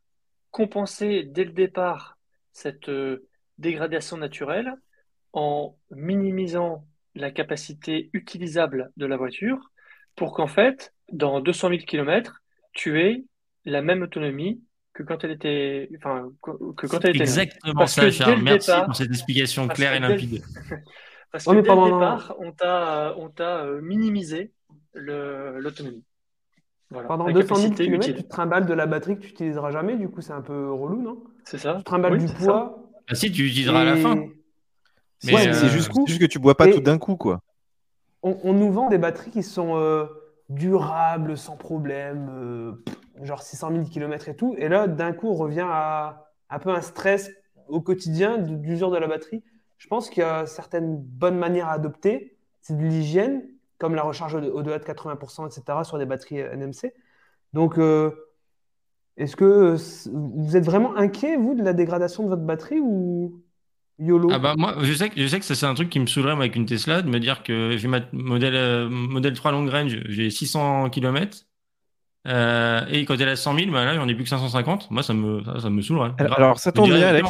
compenser 0.50 1.24
dès 1.24 1.44
le 1.44 1.52
départ 1.52 2.18
cette 2.52 2.88
euh, 2.88 3.28
dégradation 3.58 4.16
naturelle 4.16 4.74
en 5.32 5.76
minimisant 5.90 6.84
la 7.14 7.30
capacité 7.30 8.10
utilisable 8.12 8.90
de 8.96 9.06
la 9.06 9.16
voiture 9.16 9.70
pour 10.16 10.34
qu'en 10.34 10.46
fait, 10.46 10.94
dans 11.10 11.40
200 11.40 11.68
000 11.70 11.80
km, 11.86 12.42
tu 12.72 13.00
aies 13.00 13.24
la 13.64 13.82
même 13.82 14.02
autonomie 14.02 14.62
que 14.92 15.02
quand 15.02 15.24
elle 15.24 15.30
était, 15.30 15.88
enfin, 15.96 16.30
que 16.42 16.86
quand 16.86 17.04
elle 17.04 17.16
était. 17.16 17.22
Exactement 17.22 17.86
ça, 17.86 18.10
Charles. 18.10 18.42
Merci 18.42 18.72
pour 18.84 18.94
cette 18.94 19.10
explication 19.10 19.68
claire 19.68 19.94
et 19.94 20.00
limpide. 20.00 20.42
Parce 21.30 21.44
que 21.44 21.50
dès 21.50 21.56
le 21.56 21.62
départ, 21.62 22.34
on 22.38 22.52
t'a, 22.52 23.14
on 23.16 23.30
t'a 23.30 23.64
euh, 23.64 23.80
minimisé 23.80 24.52
l'autonomie. 24.94 26.04
Pendant 26.90 27.30
200 27.30 27.54
000 27.54 27.74
km, 27.74 28.04
tu 28.04 28.14
te 28.14 28.28
trimbales 28.28 28.66
de 28.66 28.74
la 28.74 28.84
batterie 28.84 29.16
que 29.16 29.22
tu 29.22 29.28
n'utiliseras 29.28 29.70
jamais, 29.70 29.96
du 29.96 30.10
coup, 30.10 30.20
c'est 30.20 30.34
un 30.34 30.42
peu 30.42 30.70
relou, 30.70 31.00
non? 31.00 31.24
C'est 31.44 31.56
ça. 31.56 31.76
Tu 31.78 31.84
trimbales 31.84 32.18
du 32.18 32.32
poids. 32.34 32.90
Ah, 33.08 33.14
si, 33.14 33.32
tu 33.32 33.44
l'utiliseras 33.44 33.80
à 33.80 33.84
la 33.84 33.96
fin. 33.96 34.26
Mais 35.24 35.34
ouais, 35.34 35.52
c'est 35.52 35.68
juste, 35.68 35.90
que 35.92 36.26
tu 36.26 36.38
bois 36.38 36.56
pas 36.56 36.68
tout 36.68 36.80
d'un 36.80 36.98
coup, 36.98 37.16
quoi. 37.16 37.40
On, 38.22 38.52
nous 38.52 38.70
vend 38.70 38.88
des 38.88 38.98
batteries 38.98 39.32
qui 39.32 39.42
sont 39.42 39.76
euh, 39.76 40.06
durables, 40.48 41.36
sans 41.36 41.56
problème, 41.56 42.30
euh, 42.32 42.72
genre 43.24 43.42
600 43.42 43.70
000 43.72 43.84
km 43.84 44.28
et 44.28 44.36
tout. 44.36 44.54
Et 44.58 44.68
là, 44.68 44.86
d'un 44.86 45.12
coup, 45.12 45.28
on 45.28 45.34
revient 45.34 45.66
à 45.68 46.28
un 46.48 46.58
peu 46.60 46.70
un 46.70 46.80
stress 46.82 47.30
au 47.66 47.80
quotidien 47.80 48.38
d'usure 48.38 48.90
de 48.90 48.96
la 48.96 49.08
batterie. 49.08 49.42
Je 49.78 49.88
pense 49.88 50.08
qu'il 50.08 50.22
y 50.22 50.26
a 50.26 50.46
certaines 50.46 50.98
bonnes 50.98 51.36
manières 51.36 51.68
à 51.68 51.72
adopter. 51.72 52.36
C'est 52.60 52.76
de 52.76 52.82
l'hygiène, 52.82 53.42
comme 53.78 53.96
la 53.96 54.02
recharge 54.02 54.36
au-delà 54.36 54.78
de 54.78 54.84
80%, 54.84 55.46
etc., 55.46 55.78
sur 55.82 55.98
des 55.98 56.06
batteries 56.06 56.42
NMC. 56.42 56.92
Donc, 57.52 57.78
euh, 57.78 58.12
est-ce 59.16 59.34
que 59.34 59.76
vous 60.12 60.56
êtes 60.56 60.64
vraiment 60.64 60.94
inquiet, 60.96 61.36
vous, 61.36 61.54
de 61.54 61.62
la 61.62 61.72
dégradation 61.72 62.22
de 62.22 62.28
votre 62.28 62.42
batterie 62.42 62.80
ou 62.80 63.42
YOLO 63.98 64.30
ah 64.32 64.38
bah 64.38 64.54
moi, 64.56 64.76
je 64.82 64.92
sais 64.92 65.10
que, 65.10 65.20
je 65.20 65.26
sais 65.26 65.38
que 65.38 65.44
ça, 65.44 65.54
c'est 65.54 65.66
un 65.66 65.74
truc 65.74 65.90
qui 65.90 66.00
me 66.00 66.06
saoulerait 66.06 66.32
avec 66.32 66.56
une 66.56 66.66
Tesla, 66.66 67.02
de 67.02 67.08
me 67.08 67.20
dire 67.20 67.42
que 67.42 67.76
j'ai 67.76 67.88
ma 67.88 68.00
modèle, 68.12 68.54
euh, 68.54 68.88
modèle 68.88 69.34
3 69.34 69.52
long 69.52 69.68
range, 69.68 69.98
j'ai 70.08 70.30
600 70.30 70.90
km. 70.90 71.38
Euh, 72.28 72.86
et 72.88 73.04
quand 73.04 73.20
elle 73.20 73.28
a 73.28 73.36
100 73.36 73.58
000, 73.58 73.70
bah 73.72 73.84
là, 73.84 73.94
j'en 73.96 74.06
ai 74.08 74.14
plus 74.14 74.24
que 74.24 74.30
550. 74.30 74.90
Moi, 74.90 75.02
ça 75.02 75.12
me, 75.12 75.42
ça, 75.58 75.70
me 75.70 75.82
saoulerait. 75.82 76.12
Alors, 76.18 76.58
ça 76.58 76.72
tombe 76.72 76.88
bien, 76.88 77.08
Alex. 77.08 77.28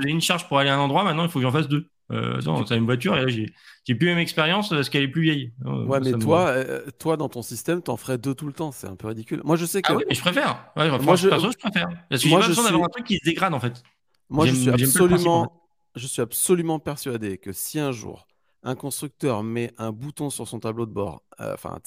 J'ai 0.00 0.10
une 0.10 0.20
charge 0.20 0.48
pour 0.48 0.58
aller 0.58 0.70
à 0.70 0.76
un 0.76 0.80
endroit, 0.80 1.04
maintenant, 1.04 1.24
il 1.24 1.28
faut 1.28 1.38
que 1.38 1.44
j'en 1.44 1.52
fasse 1.52 1.68
deux. 1.68 1.88
Euh, 2.12 2.38
c'est 2.66 2.76
une 2.76 2.84
voiture 2.84 3.16
et 3.16 3.22
là, 3.22 3.28
j'ai, 3.28 3.54
j'ai 3.84 3.94
plus 3.94 4.08
la 4.08 4.12
même 4.12 4.20
expérience 4.20 4.68
parce 4.68 4.90
qu'elle 4.90 5.04
est 5.04 5.08
plus 5.08 5.22
vieille. 5.22 5.54
Ouais, 5.64 6.00
mais 6.00 6.12
toi, 6.12 6.48
euh, 6.48 6.82
toi, 6.98 7.16
dans 7.16 7.30
ton 7.30 7.40
système, 7.40 7.80
t'en 7.80 7.96
ferais 7.96 8.18
deux 8.18 8.34
tout 8.34 8.46
le 8.46 8.52
temps. 8.52 8.72
C'est 8.72 8.86
un 8.86 8.96
peu 8.96 9.08
ridicule. 9.08 9.40
Moi, 9.42 9.56
je 9.56 9.64
sais 9.64 9.80
que. 9.80 9.90
Ah 9.90 9.96
oui, 9.96 10.04
mais 10.08 10.14
je 10.14 10.20
préfère. 10.20 10.70
moi, 10.76 11.16
je... 11.16 11.28
Perso, 11.28 11.50
je 11.50 11.56
préfère. 11.56 11.88
Parce 12.10 12.22
que 12.22 12.28
j'ai 12.28 12.36
pas 12.36 12.46
besoin 12.46 12.64
d'avoir 12.64 12.84
un 12.84 12.88
truc 12.88 13.06
qui 13.06 13.16
se 13.16 13.24
dégrade 13.24 13.54
en 13.54 13.60
fait. 13.60 13.82
Moi, 14.28 14.46
je 14.46 14.54
suis 14.54 14.70
absolument, 14.70 15.63
je 15.94 16.06
suis 16.06 16.22
absolument 16.22 16.78
persuadé 16.78 17.38
que 17.38 17.52
si 17.52 17.78
un 17.78 17.92
jour 17.92 18.26
un 18.62 18.74
constructeur 18.74 19.42
met 19.42 19.72
un 19.76 19.92
bouton 19.92 20.30
sur 20.30 20.48
son 20.48 20.58
tableau 20.58 20.86
de 20.86 20.92
bord, 20.92 21.22
euh, 21.40 21.52
enfin, 21.52 21.78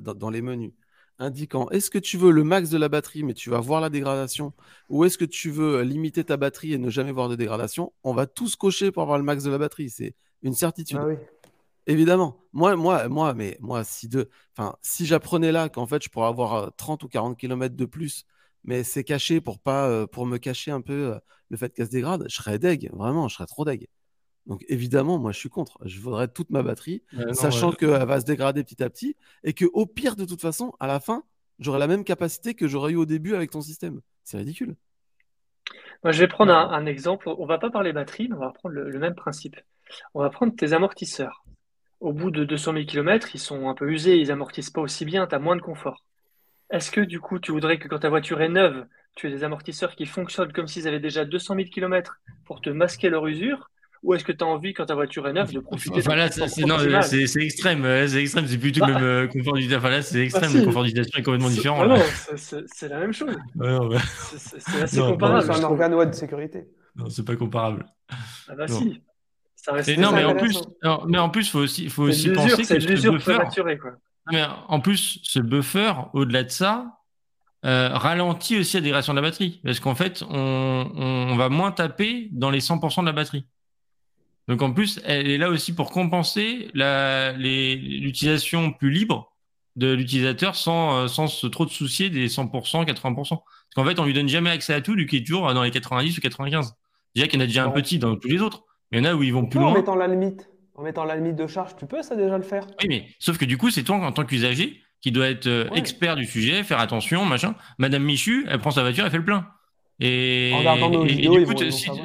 dans, 0.00 0.14
dans 0.14 0.30
les 0.30 0.42
menus, 0.42 0.72
indiquant 1.18 1.68
est-ce 1.70 1.90
que 1.90 1.98
tu 1.98 2.16
veux 2.16 2.30
le 2.30 2.44
max 2.44 2.70
de 2.70 2.78
la 2.78 2.88
batterie 2.88 3.22
mais 3.22 3.34
tu 3.34 3.50
vas 3.50 3.60
voir 3.60 3.80
la 3.80 3.90
dégradation 3.90 4.52
ou 4.88 5.04
est-ce 5.04 5.18
que 5.18 5.24
tu 5.24 5.50
veux 5.50 5.82
limiter 5.82 6.24
ta 6.24 6.36
batterie 6.36 6.72
et 6.72 6.78
ne 6.78 6.90
jamais 6.90 7.12
voir 7.12 7.28
de 7.28 7.36
dégradation, 7.36 7.92
on 8.04 8.14
va 8.14 8.26
tous 8.26 8.56
cocher 8.56 8.90
pour 8.90 9.02
avoir 9.02 9.18
le 9.18 9.24
max 9.24 9.44
de 9.44 9.50
la 9.50 9.58
batterie. 9.58 9.90
C'est 9.90 10.14
une 10.42 10.54
certitude. 10.54 10.98
Ah 11.00 11.08
Évidemment. 11.86 12.36
Moi, 12.52 12.76
moi, 12.76 13.08
moi, 13.08 13.34
mais 13.34 13.56
moi, 13.60 13.84
si 13.84 14.08
de, 14.08 14.28
enfin, 14.56 14.76
si 14.82 15.06
j'apprenais 15.06 15.52
là 15.52 15.68
qu'en 15.68 15.86
fait 15.86 16.02
je 16.02 16.08
pourrais 16.08 16.28
avoir 16.28 16.74
30 16.76 17.02
euh, 17.02 17.06
ou 17.06 17.08
40 17.08 17.38
km 17.38 17.74
de 17.74 17.84
plus, 17.84 18.24
mais 18.64 18.84
c'est 18.84 19.04
caché 19.04 19.40
pour 19.40 19.58
pas, 19.58 19.88
euh, 19.88 20.06
pour 20.06 20.26
me 20.26 20.38
cacher 20.38 20.70
un 20.70 20.80
peu 20.80 21.14
euh, 21.14 21.18
le 21.48 21.56
fait 21.56 21.72
qu'elle 21.74 21.86
se 21.86 21.90
dégrade, 21.90 22.24
je 22.28 22.34
serais 22.34 22.58
deg. 22.58 22.90
Vraiment, 22.92 23.28
je 23.28 23.34
serais 23.34 23.46
trop 23.46 23.64
deg. 23.64 23.88
Donc 24.46 24.64
évidemment, 24.68 25.18
moi 25.18 25.32
je 25.32 25.38
suis 25.38 25.48
contre. 25.48 25.78
Je 25.84 26.00
voudrais 26.00 26.28
toute 26.28 26.50
ma 26.50 26.62
batterie, 26.62 27.02
sachant 27.32 27.72
qu'elle 27.72 28.06
va 28.06 28.20
se 28.20 28.24
dégrader 28.24 28.64
petit 28.64 28.82
à 28.82 28.90
petit, 28.90 29.16
et 29.44 29.52
que 29.52 29.66
au 29.72 29.86
pire 29.86 30.16
de 30.16 30.24
toute 30.24 30.40
façon, 30.40 30.72
à 30.80 30.86
la 30.86 30.98
fin, 30.98 31.24
j'aurai 31.58 31.78
la 31.78 31.86
même 31.86 32.04
capacité 32.04 32.54
que 32.54 32.66
j'aurais 32.66 32.92
eu 32.92 32.96
au 32.96 33.06
début 33.06 33.34
avec 33.34 33.50
ton 33.50 33.60
système. 33.60 34.00
C'est 34.24 34.38
ridicule. 34.38 34.76
Moi, 36.02 36.12
je 36.12 36.20
vais 36.20 36.28
prendre 36.28 36.52
un, 36.52 36.86
exemple. 36.86 37.28
On 37.28 37.46
va 37.46 37.58
pas 37.58 37.70
parler 37.70 37.92
batterie, 37.92 38.28
mais 38.28 38.36
on 38.36 38.40
va 38.40 38.50
prendre 38.50 38.74
le, 38.74 38.98
même 38.98 39.14
principe. 39.14 39.56
On 40.14 40.20
va 40.20 40.30
prendre 40.30 40.54
tes 40.56 40.72
amortisseurs. 40.72 41.44
Au 42.00 42.12
bout 42.12 42.30
de 42.30 42.44
200 42.44 42.72
000 42.72 42.84
km, 42.86 43.34
ils 43.34 43.38
sont 43.38 43.68
un 43.68 43.74
peu 43.74 43.90
usés, 43.90 44.16
ils 44.16 44.32
amortissent 44.32 44.70
pas 44.70 44.80
aussi 44.80 45.04
bien, 45.04 45.26
tu 45.26 45.34
as 45.34 45.38
moins 45.38 45.56
de 45.56 45.60
confort. 45.60 46.06
Est-ce 46.70 46.90
que 46.90 47.00
du 47.00 47.20
coup, 47.20 47.38
tu 47.38 47.52
voudrais 47.52 47.78
que 47.78 47.88
quand 47.88 47.98
ta 47.98 48.08
voiture 48.08 48.40
est 48.40 48.48
neuve, 48.48 48.86
tu 49.16 49.26
aies 49.26 49.30
des 49.30 49.44
amortisseurs 49.44 49.96
qui 49.96 50.06
fonctionnent 50.06 50.52
comme 50.52 50.68
s'ils 50.68 50.86
avaient 50.86 51.00
déjà 51.00 51.24
200 51.24 51.56
000 51.56 51.68
km 51.68 52.20
pour 52.44 52.60
te 52.60 52.70
masquer 52.70 53.10
leur 53.10 53.26
usure? 53.26 53.70
Ou 54.02 54.14
est-ce 54.14 54.24
que 54.24 54.32
tu 54.32 54.42
as 54.42 54.46
envie, 54.46 54.72
quand 54.72 54.86
ta 54.86 54.94
voiture 54.94 55.28
est 55.28 55.34
neuve, 55.34 55.52
de 55.52 55.60
profiter 55.60 55.98
enfin, 55.98 56.14
là, 56.14 56.30
c'est, 56.30 56.42
extrême. 57.42 57.82
C'est 58.06 58.22
extrême. 58.22 58.46
C'est 58.46 58.56
plutôt 58.56 58.86
le 58.86 58.92
bah. 58.92 58.98
même 58.98 59.08
euh, 59.08 59.26
confort 59.26 59.54
d'utilisation. 59.54 59.78
Enfin, 59.78 59.90
là, 59.90 60.02
c'est 60.02 60.20
extrême. 60.20 60.52
le 60.54 60.64
confort 60.64 60.84
d'utilisation 60.84 61.18
est 61.18 61.22
complètement 61.22 61.50
différent. 61.50 61.86
non, 61.86 61.96
c'est, 62.36 62.88
la 62.88 63.00
même 63.00 63.12
chose. 63.12 63.36
c'est, 64.38 64.82
assez 64.82 65.00
comparable. 65.00 65.42
C'est 65.42 65.60
un 65.60 65.64
organe 65.64 65.94
web 65.94 66.10
de 66.10 66.14
sécurité. 66.14 66.66
Non, 66.96 67.10
c'est 67.10 67.26
pas 67.26 67.36
comparable. 67.36 67.84
Ah 68.48 68.54
bah 68.56 68.68
si. 68.68 69.02
Ça 69.54 69.72
reste 69.72 69.98
non, 69.98 70.12
mais 70.12 70.24
en 70.24 70.34
plus, 70.34 70.62
mais 71.06 71.18
en 71.18 71.28
plus, 71.28 71.50
faut 71.50 71.58
aussi, 71.58 71.90
faut 71.90 72.04
aussi 72.04 72.30
penser 72.30 72.62
que 72.62 72.80
ce 72.80 73.10
buffer. 73.10 73.38
Quoi. 73.78 73.92
Mais 74.30 74.44
en 74.68 74.80
plus, 74.80 75.18
ce 75.22 75.40
buffer, 75.40 75.92
au-delà 76.12 76.44
de 76.44 76.50
ça, 76.50 77.00
euh, 77.66 77.90
ralentit 77.92 78.58
aussi 78.58 78.76
la 78.76 78.80
dégradation 78.82 79.12
de 79.12 79.20
la 79.20 79.28
batterie. 79.28 79.60
Parce 79.64 79.80
qu'en 79.80 79.94
fait, 79.94 80.22
on, 80.28 80.92
on, 80.94 81.36
va 81.36 81.48
moins 81.48 81.72
taper 81.72 82.28
dans 82.32 82.50
les 82.50 82.60
100% 82.60 83.00
de 83.00 83.06
la 83.06 83.12
batterie. 83.12 83.46
Donc 84.48 84.62
en 84.62 84.72
plus, 84.72 85.00
elle 85.04 85.28
est 85.28 85.38
là 85.38 85.50
aussi 85.50 85.74
pour 85.74 85.90
compenser 85.90 86.70
l'utilisation 86.74 88.72
plus 88.72 88.90
libre 88.90 89.32
de 89.76 89.92
l'utilisateur 89.92 90.56
sans, 90.56 91.04
euh, 91.04 91.06
sans 91.06 91.50
trop 91.50 91.64
de 91.64 91.70
soucier 91.70 92.10
des 92.10 92.28
100%, 92.28 92.84
80%. 92.84 93.14
Parce 93.14 93.38
qu'en 93.74 93.84
fait, 93.84 93.98
on 94.00 94.04
lui 94.04 94.12
donne 94.12 94.28
jamais 94.28 94.50
accès 94.50 94.74
à 94.74 94.80
tout, 94.80 94.94
lui 94.94 95.06
qui 95.06 95.18
est 95.18 95.26
toujours 95.26 95.52
dans 95.54 95.62
les 95.62 95.70
90 95.70 96.18
ou 96.18 96.20
95. 96.20 96.74
Déjà 97.14 97.28
qu'il 97.28 97.38
y 97.38 97.42
en 97.42 97.44
a 97.44 97.46
déjà 97.46 97.64
un 97.64 97.70
petit 97.70 97.98
dans 97.98 98.16
tous 98.16 98.28
les 98.28 98.40
autres. 98.42 98.64
Il 98.92 98.98
y 98.98 99.02
en 99.02 99.04
a 99.04 99.14
où 99.14 99.22
ils 99.22 99.32
vont 99.32 99.46
plus 99.46 99.60
loin. 99.60 99.70
En 99.70 99.74
mettant 99.74 99.94
la 99.94 100.08
limite. 100.08 100.49
En 100.80 100.82
mettant 100.82 101.04
la 101.04 101.14
limite 101.14 101.36
de 101.36 101.46
charge, 101.46 101.76
tu 101.76 101.84
peux 101.84 102.00
ça 102.00 102.16
déjà 102.16 102.38
le 102.38 102.42
faire. 102.42 102.66
Oui, 102.80 102.88
mais 102.88 103.06
sauf 103.18 103.36
que 103.36 103.44
du 103.44 103.58
coup, 103.58 103.70
c'est 103.70 103.82
toi 103.82 103.96
en 103.96 104.12
tant 104.12 104.24
qu'usager 104.24 104.80
qui 105.02 105.12
doit 105.12 105.28
être 105.28 105.46
euh, 105.46 105.68
expert 105.74 106.16
du 106.16 106.24
sujet, 106.24 106.64
faire 106.64 106.80
attention, 106.80 107.26
machin. 107.26 107.54
Madame 107.76 108.02
Michu, 108.02 108.46
elle 108.48 108.60
prend 108.60 108.70
sa 108.70 108.80
voiture, 108.80 109.04
elle 109.04 109.10
fait 109.10 109.18
le 109.18 109.24
plein. 109.26 109.46
Et, 109.98 110.54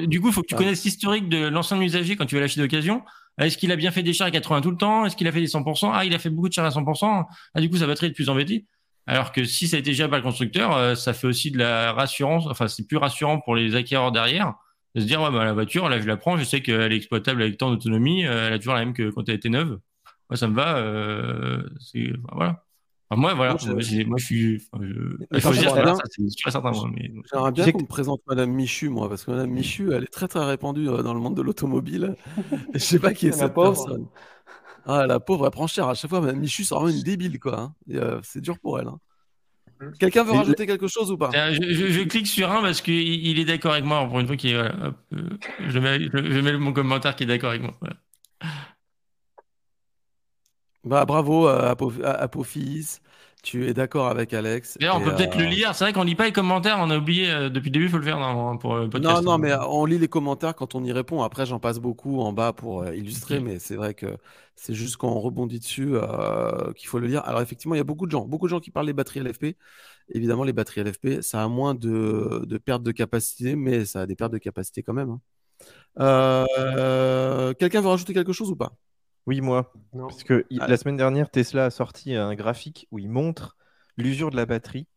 du, 0.08 0.20
coup, 0.20 0.28
il 0.28 0.34
faut 0.34 0.42
que 0.42 0.48
tu 0.48 0.56
connaisses 0.56 0.84
l'historique 0.84 1.30
de 1.30 1.48
l'ancien 1.48 1.80
usager 1.80 2.18
quand 2.18 2.26
tu 2.26 2.36
veux 2.36 2.42
l'acheter 2.42 2.60
d'occasion. 2.60 3.02
Est-ce 3.40 3.58
qu'il 3.58 3.72
a 3.72 3.78
bien 3.78 3.92
fait 3.92 4.04
des 4.04 4.12
chars 4.12 4.28
à 4.28 4.32
80 4.32 4.60
tout 4.60 4.72
le 4.72 4.78
temps? 4.78 5.06
Est-ce 5.06 5.16
qu'il 5.16 5.30
a 5.30 5.32
fait 5.32 5.40
des 5.40 5.48
100% 5.48 5.92
Ah, 5.94 6.04
il 6.04 6.14
a 6.14 6.20
fait 6.20 6.30
beaucoup 6.30 6.50
de 6.50 6.54
chars 6.54 6.66
à 6.66 6.70
100%. 6.70 7.24
Ah, 7.54 7.62
du 7.62 7.70
coup, 7.70 7.78
sa 7.78 7.88
batterie 7.88 8.08
est 8.08 8.12
plus 8.12 8.28
embêtée. 8.28 8.66
Alors 9.08 9.32
que 9.32 9.46
si 9.46 9.70
ça 9.70 9.78
a 9.78 9.80
été 9.80 9.92
déjà 9.92 10.10
par 10.10 10.18
le 10.18 10.24
constructeur, 10.24 10.76
euh, 10.76 10.96
ça 10.96 11.14
fait 11.14 11.28
aussi 11.28 11.50
de 11.50 11.60
la 11.60 11.94
rassurance. 11.94 12.46
Enfin, 12.48 12.68
c'est 12.68 12.86
plus 12.86 12.98
rassurant 12.98 13.40
pour 13.40 13.56
les 13.56 13.76
acquéreurs 13.76 14.12
derrière 14.12 14.56
de 14.96 15.02
se 15.02 15.06
dire 15.06 15.22
ouais, 15.22 15.32
bah, 15.32 15.46
la 15.46 15.54
voiture, 15.54 15.90
là, 15.90 16.00
je 16.00 16.08
la 16.08 16.18
prends, 16.18 16.38
je 16.38 16.44
sais 16.44 16.62
qu'elle 16.62 16.92
est 16.92 16.96
exploitable 16.98 17.42
avec 17.42 17.58
tant 17.58 17.70
d'autonomie, 17.70 18.26
euh, 18.26 18.48
elle 18.48 18.54
a 18.54 18.58
toujours 18.58 18.74
la 18.74 18.80
même 18.80 18.94
que 18.94 19.10
quand 19.12 19.28
elle 19.30 19.36
était 19.36 19.50
neuve. 19.50 19.80
Moi, 20.30 20.38
ça 20.38 20.48
me 20.48 20.56
va. 20.56 20.78
Euh, 20.78 21.62
voilà 22.32 22.66
moi, 23.12 23.34
voilà, 23.34 23.52
moi, 23.54 23.80
je, 23.80 24.04
moi, 24.04 24.18
je 24.18 24.26
suis. 24.26 24.54
il 25.32 25.42
faut 25.42 25.52
dire, 25.52 25.74
c'est 26.10 26.52
certain. 26.52 26.72
J'aimerais 27.32 27.52
bien 27.52 27.72
qu'on 27.72 27.82
me 27.82 27.88
présente 27.88 28.22
Madame 28.28 28.52
Michu, 28.52 28.90
moi, 28.90 29.08
parce 29.10 29.24
que 29.24 29.32
Madame 29.32 29.52
Michu, 29.52 29.94
elle 29.94 30.04
est 30.04 30.12
très 30.12 30.28
très 30.28 30.44
répandue 30.44 30.90
euh, 30.90 31.04
dans 31.04 31.14
le 31.14 31.20
monde 31.20 31.36
de 31.36 31.42
l'automobile. 31.42 32.16
je 32.74 32.80
sais 32.80 33.00
pas 33.00 33.14
qui 33.14 33.28
est 33.28 33.32
cette 33.32 33.54
personne. 33.54 34.08
Ah, 34.86 35.06
la 35.08 35.20
pauvre, 35.20 35.46
elle 35.46 35.52
prend 35.52 35.68
cher. 35.68 35.88
À 35.88 35.94
chaque 35.94 36.10
fois, 36.10 36.20
Madame 36.22 36.40
Michu, 36.40 36.64
c'est 36.64 36.76
vraiment 36.76 36.90
une 36.90 37.02
débile, 37.02 37.40
quoi. 37.40 37.60
Hein. 37.60 37.76
Euh, 37.92 38.20
c'est 38.24 38.42
dur 38.42 38.60
pour 38.60 38.80
elle. 38.80 38.88
Hein. 38.88 39.00
Quelqu'un 40.00 40.24
veut 40.24 40.32
rajouter 40.32 40.66
quelque 40.66 40.88
chose 40.88 41.12
ou 41.12 41.18
pas? 41.18 41.30
Je, 41.32 42.04
clique 42.04 42.28
sur 42.28 42.52
un 42.52 42.62
parce 42.62 42.82
qu'il 42.82 42.94
il 42.96 43.40
est 43.40 43.46
d'accord 43.46 43.74
avec 43.74 43.86
moi. 43.86 44.06
Pour 44.08 44.20
une 44.20 44.28
fois, 44.28 44.38
qu'il 44.38 44.56
euh, 44.56 44.70
je, 45.68 45.80
mets, 45.80 46.00
je, 46.00 46.40
mets, 46.40 46.54
mon 46.54 46.74
commentaire 46.74 47.16
qui 47.16 47.24
est 47.24 47.28
d'accord 47.28 47.50
avec 47.50 47.62
moi. 47.62 47.74
Bah, 50.84 51.06
bravo 51.06 51.48
à 51.48 51.76
Apophis. 52.20 53.00
Tu 53.46 53.70
es 53.70 53.76
d'accord 53.76 54.08
avec 54.08 54.34
Alex. 54.34 54.76
on 54.82 55.00
peut 55.00 55.14
peut-être 55.14 55.38
le 55.38 55.46
euh, 55.46 55.50
lire. 55.50 55.76
C'est 55.76 55.84
vrai 55.84 55.94
qu'on 55.94 56.02
lit 56.02 56.16
pas 56.16 56.26
les 56.26 56.32
commentaires. 56.32 56.78
On 56.80 56.90
a 56.90 56.98
oublié 56.98 57.30
euh, 57.30 57.48
depuis 57.48 57.68
le 57.68 57.74
début. 57.74 57.86
Il 57.86 57.92
faut 57.92 58.00
le 58.00 58.04
faire 58.04 58.18
pour 58.60 58.76
le 58.76 58.90
podcast. 58.90 59.22
Non, 59.22 59.22
non, 59.22 59.38
mais 59.38 59.54
on 59.70 59.86
lit 59.86 60.00
les 60.00 60.08
commentaires 60.08 60.56
quand 60.56 60.74
on 60.74 60.84
y 60.84 60.92
répond. 60.92 61.22
Après, 61.22 61.46
j'en 61.46 61.60
passe 61.60 61.78
beaucoup 61.78 62.22
en 62.22 62.34
bas 62.34 62.54
pour 62.54 62.82
euh, 62.82 62.96
illustrer, 62.96 63.40
mais 63.40 63.60
c'est 63.60 63.76
vrai 63.76 63.94
que 63.94 64.18
c'est 64.56 64.74
juste 64.74 64.98
quand 64.98 65.10
on 65.10 65.20
rebondit 65.20 65.60
dessus 65.60 65.94
qu'il 66.76 66.88
faut 66.88 66.98
le 66.98 67.06
lire. 67.06 67.22
Alors 67.26 67.42
effectivement, 67.42 67.76
il 67.76 67.78
y 67.78 67.82
a 67.82 67.84
beaucoup 67.84 68.08
de 68.08 68.12
gens, 68.12 68.26
beaucoup 68.26 68.48
de 68.48 68.50
gens 68.50 68.60
qui 68.60 68.72
parlent 68.72 68.88
des 68.88 68.94
batteries 68.94 69.20
LFP. 69.20 69.58
Évidemment, 70.10 70.44
les 70.44 70.54
batteries 70.54 70.82
LFP, 70.82 71.22
ça 71.22 71.44
a 71.44 71.48
moins 71.48 71.76
de, 71.76 72.46
de 72.48 72.58
pertes 72.58 72.82
de 72.82 72.92
capacité, 72.92 73.56
mais 73.56 73.86
ça 73.86 74.02
a 74.02 74.06
des 74.08 74.16
pertes 74.16 74.34
de 74.34 74.40
capacité 74.40 74.82
quand 74.82 74.94
même. 74.94 75.20
Hein. 76.00 76.46
Quelqu'un 77.60 77.82
veut 77.82 77.90
rajouter 77.90 78.16
quelque 78.16 78.34
chose 78.34 78.50
ou 78.50 78.56
pas? 78.56 78.76
Oui, 79.28 79.42
moi. 79.42 79.74
Parce 79.94 80.24
que 80.24 80.46
ah. 80.60 80.68
la 80.68 80.78
semaine 80.78 80.98
dernière, 80.98 81.30
Tesla 81.30 81.66
a 81.66 81.70
sorti 81.70 82.16
un 82.16 82.36
graphique 82.36 82.88
où 82.92 83.00
il 83.00 83.10
montre 83.10 83.58
l'usure 83.98 84.30
de 84.30 84.36
la 84.36 84.46
batterie. 84.46 84.88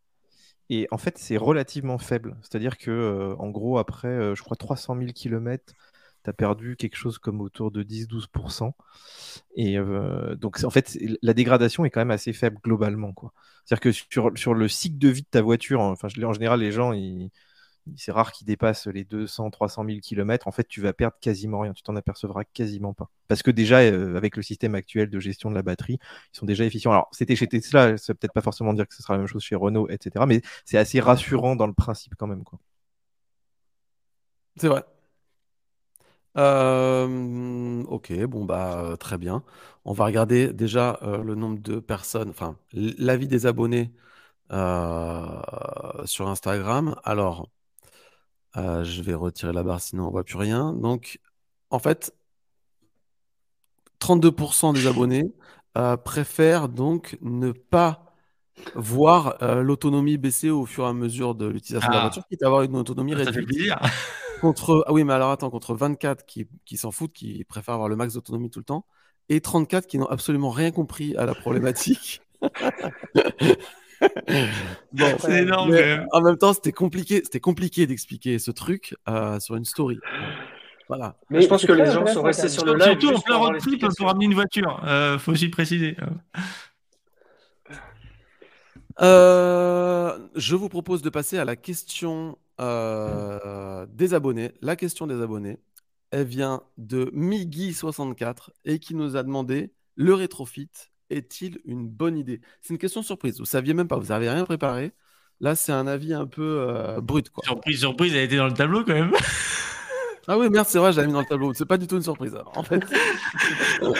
Et 0.70 0.86
en 0.90 0.98
fait, 0.98 1.16
c'est 1.16 1.38
relativement 1.38 1.98
faible. 1.98 2.36
C'est-à-dire 2.42 2.76
que, 2.76 2.90
euh, 2.90 3.34
en 3.38 3.48
gros, 3.48 3.78
après, 3.78 4.08
euh, 4.08 4.34
je 4.34 4.42
crois, 4.42 4.56
300 4.56 4.96
000 4.98 5.12
km, 5.14 5.72
tu 6.24 6.30
as 6.30 6.32
perdu 6.34 6.76
quelque 6.76 6.96
chose 6.96 7.18
comme 7.18 7.40
autour 7.40 7.70
de 7.70 7.82
10-12%. 7.82 8.74
Et 9.56 9.78
euh, 9.78 10.34
donc, 10.36 10.62
en 10.64 10.70
fait, 10.70 10.98
la 11.22 11.32
dégradation 11.32 11.86
est 11.86 11.90
quand 11.90 12.00
même 12.00 12.10
assez 12.10 12.34
faible 12.34 12.58
globalement. 12.62 13.14
C'est-à-dire 13.64 13.80
que 13.80 13.92
sur, 13.92 14.30
sur, 14.36 14.52
le 14.52 14.68
cycle 14.68 14.98
de 14.98 15.08
vie 15.08 15.22
de 15.22 15.28
ta 15.30 15.40
voiture, 15.40 15.80
enfin, 15.80 16.08
en 16.22 16.32
général, 16.34 16.60
les 16.60 16.72
gens, 16.72 16.92
ils 16.92 17.30
c'est 17.96 18.12
rare 18.12 18.32
qu'il 18.32 18.46
dépasse 18.46 18.86
les 18.86 19.04
200, 19.04 19.50
300 19.50 19.84
000 19.84 19.98
km. 20.00 20.48
En 20.48 20.52
fait, 20.52 20.66
tu 20.68 20.80
vas 20.80 20.92
perdre 20.92 21.16
quasiment 21.20 21.60
rien. 21.60 21.72
Tu 21.72 21.82
t'en 21.82 21.96
apercevras 21.96 22.44
quasiment 22.44 22.94
pas. 22.94 23.10
Parce 23.28 23.42
que 23.42 23.50
déjà, 23.50 23.80
euh, 23.80 24.16
avec 24.16 24.36
le 24.36 24.42
système 24.42 24.74
actuel 24.74 25.10
de 25.10 25.20
gestion 25.20 25.50
de 25.50 25.54
la 25.54 25.62
batterie, 25.62 25.98
ils 26.34 26.36
sont 26.38 26.46
déjà 26.46 26.64
efficients. 26.64 26.92
Alors, 26.92 27.08
c'était 27.12 27.36
chez 27.36 27.46
Tesla, 27.46 27.96
ça 27.96 28.14
peut-être 28.14 28.32
pas 28.32 28.40
forcément 28.40 28.72
dire 28.74 28.86
que 28.88 28.94
ce 28.94 29.02
sera 29.02 29.14
la 29.14 29.18
même 29.18 29.26
chose 29.28 29.42
chez 29.42 29.54
Renault, 29.56 29.88
etc. 29.88 30.24
Mais 30.26 30.42
c'est 30.64 30.78
assez 30.78 31.00
rassurant 31.00 31.56
dans 31.56 31.66
le 31.66 31.74
principe 31.74 32.14
quand 32.16 32.26
même. 32.26 32.42
C'est 34.56 34.68
vrai. 34.68 34.84
Euh, 36.36 37.82
ok, 37.84 38.12
bon 38.26 38.44
bah 38.44 38.96
très 39.00 39.18
bien. 39.18 39.42
On 39.84 39.92
va 39.92 40.04
regarder 40.04 40.52
déjà 40.52 40.98
euh, 41.02 41.22
le 41.22 41.34
nombre 41.34 41.58
de 41.60 41.80
personnes, 41.80 42.30
enfin 42.30 42.56
l'avis 42.72 43.26
des 43.28 43.46
abonnés 43.46 43.92
sur 46.04 46.28
Instagram. 46.28 46.96
Alors, 47.04 47.48
euh, 48.56 48.84
je 48.84 49.02
vais 49.02 49.14
retirer 49.14 49.52
la 49.52 49.62
barre, 49.62 49.80
sinon 49.80 50.06
on 50.08 50.10
voit 50.10 50.24
plus 50.24 50.36
rien. 50.36 50.72
Donc, 50.72 51.20
en 51.70 51.78
fait, 51.78 52.14
32% 54.00 54.74
des 54.74 54.86
abonnés 54.86 55.32
euh, 55.76 55.96
préfèrent 55.96 56.68
donc 56.68 57.18
ne 57.20 57.52
pas 57.52 58.14
voir 58.74 59.36
euh, 59.42 59.62
l'autonomie 59.62 60.18
baisser 60.18 60.50
au 60.50 60.66
fur 60.66 60.84
et 60.84 60.88
à 60.88 60.92
mesure 60.92 61.34
de 61.34 61.46
l'utilisation 61.46 61.88
de 61.88 61.94
la 61.94 62.00
ah. 62.00 62.04
voiture, 62.04 62.24
quitte 62.28 62.42
à 62.42 62.46
avoir 62.46 62.62
une 62.62 62.76
autonomie 62.76 63.14
réduite. 63.14 63.34
Ça 63.34 63.40
fait 63.40 63.46
plaisir. 63.46 63.80
Contre, 64.40 64.84
ah 64.86 64.92
oui, 64.92 65.02
mais 65.02 65.14
alors 65.14 65.32
attends, 65.32 65.50
contre 65.50 65.74
24 65.74 66.24
qui, 66.24 66.46
qui 66.64 66.76
s'en 66.76 66.92
foutent, 66.92 67.12
qui 67.12 67.42
préfèrent 67.42 67.74
avoir 67.74 67.88
le 67.88 67.96
max 67.96 68.14
d'autonomie 68.14 68.50
tout 68.50 68.60
le 68.60 68.64
temps, 68.64 68.86
et 69.28 69.40
34 69.40 69.88
qui 69.88 69.98
n'ont 69.98 70.06
absolument 70.06 70.50
rien 70.50 70.70
compris 70.70 71.16
à 71.16 71.26
la 71.26 71.34
problématique. 71.34 72.22
c'est 75.22 75.42
énorme. 75.42 75.76
En 76.12 76.20
même 76.20 76.36
temps, 76.36 76.52
c'était 76.52 76.72
compliqué, 76.72 77.20
c'était 77.24 77.40
compliqué 77.40 77.86
d'expliquer 77.86 78.38
ce 78.38 78.50
truc 78.50 78.94
euh, 79.08 79.40
sur 79.40 79.56
une 79.56 79.64
story. 79.64 79.98
Voilà. 80.88 81.16
Mais 81.28 81.42
je 81.42 81.48
pense 81.48 81.64
que 81.66 81.72
les 81.72 81.86
gens 81.86 82.06
sont 82.06 82.22
restés 82.22 82.48
sur 82.48 82.64
le 82.64 82.74
live. 82.74 82.98
Surtout 82.98 83.14
en 83.14 83.20
plein 83.20 83.36
road 83.36 83.58
trip 83.58 83.84
pour 83.96 84.08
amener 84.08 84.24
une 84.24 84.34
voiture. 84.34 84.82
Euh, 84.86 85.18
faut 85.18 85.32
aussi 85.32 85.44
le 85.44 85.50
préciser. 85.50 85.96
Euh, 89.00 90.18
je 90.34 90.56
vous 90.56 90.68
propose 90.68 91.02
de 91.02 91.10
passer 91.10 91.38
à 91.38 91.44
la 91.44 91.56
question 91.56 92.38
euh, 92.60 93.86
des 93.90 94.14
abonnés. 94.14 94.52
La 94.60 94.76
question 94.76 95.06
des 95.06 95.20
abonnés, 95.22 95.58
elle 96.10 96.26
vient 96.26 96.62
de 96.78 97.12
Miggy64 97.14 98.48
et 98.64 98.78
qui 98.78 98.94
nous 98.94 99.16
a 99.16 99.22
demandé 99.22 99.72
le 99.94 100.14
rétrofit 100.14 100.70
est-il 101.10 101.60
une 101.64 101.88
bonne 101.88 102.16
idée? 102.16 102.40
C'est 102.60 102.74
une 102.74 102.78
question 102.78 103.02
surprise. 103.02 103.38
Vous 103.38 103.44
saviez 103.44 103.74
même 103.74 103.88
pas, 103.88 103.96
vous 103.96 104.08
n'avez 104.08 104.30
rien 104.30 104.44
préparé. 104.44 104.92
Là, 105.40 105.54
c'est 105.54 105.72
un 105.72 105.86
avis 105.86 106.14
un 106.14 106.26
peu 106.26 106.66
euh, 106.68 107.00
brut. 107.00 107.30
Quoi. 107.30 107.44
Surprise, 107.44 107.78
surprise, 107.78 108.12
elle 108.12 108.20
a 108.20 108.22
été 108.24 108.36
dans 108.36 108.46
le 108.46 108.54
tableau 108.54 108.84
quand 108.84 108.94
même. 108.94 109.12
Ah 110.30 110.36
oui, 110.36 110.50
merde, 110.50 110.66
c'est 110.68 110.78
vrai, 110.78 110.92
je 110.92 111.00
l'ai 111.00 111.06
mis 111.06 111.14
dans 111.14 111.20
le 111.20 111.26
tableau. 111.26 111.54
C'est 111.54 111.64
pas 111.64 111.78
du 111.78 111.86
tout 111.86 111.96
une 111.96 112.02
surprise. 112.02 112.36
en 112.54 112.62
fait. 112.62 112.84
Euh, 113.82 113.90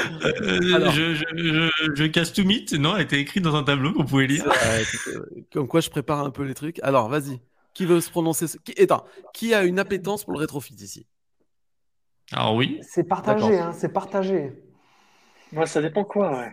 je, 1.94 2.06
casse 2.06 2.34
tout 2.34 2.44
mythe. 2.44 2.74
Non, 2.74 2.96
elle 2.96 3.04
était 3.04 3.18
écrite 3.18 3.42
dans 3.42 3.56
un 3.56 3.64
tableau 3.64 3.94
qu'on 3.94 4.04
pouvait 4.04 4.26
lire. 4.26 4.44
comme 5.50 5.66
quoi, 5.66 5.80
je 5.80 5.88
prépare 5.88 6.20
un 6.20 6.30
peu 6.30 6.42
les 6.42 6.52
trucs. 6.52 6.80
Alors, 6.82 7.09
vas-y. 7.09 7.40
Qui 7.72 7.86
veut 7.86 8.02
se 8.02 8.11
prononcer 8.11 8.44
qui... 8.62 8.78
Attends, 8.78 9.06
qui 9.32 9.54
a 9.54 9.64
une 9.64 9.78
appétence 9.78 10.24
pour 10.24 10.34
le 10.34 10.40
rétrofit 10.40 10.74
ici? 10.74 11.06
Alors 12.32 12.54
oui. 12.54 12.78
C'est 12.82 13.04
partagé, 13.04 13.59
hein, 13.59 13.72
c'est 13.72 13.92
partagé. 13.92 14.52
Moi, 15.52 15.64
ça 15.64 15.80
dépend 15.80 16.04
quoi, 16.04 16.36
ouais. 16.36 16.52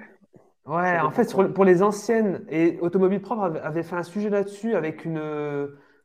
Ouais, 0.65 0.99
en 0.99 1.11
fait, 1.11 1.31
pour 1.53 1.63
les 1.63 1.83
anciennes, 1.83 2.43
et 2.49 2.79
Automobile 2.81 3.21
Propre 3.21 3.59
avait 3.61 3.83
fait 3.83 3.95
un 3.95 4.03
sujet 4.03 4.29
là-dessus 4.29 4.75
avec 4.75 5.05
une. 5.05 5.19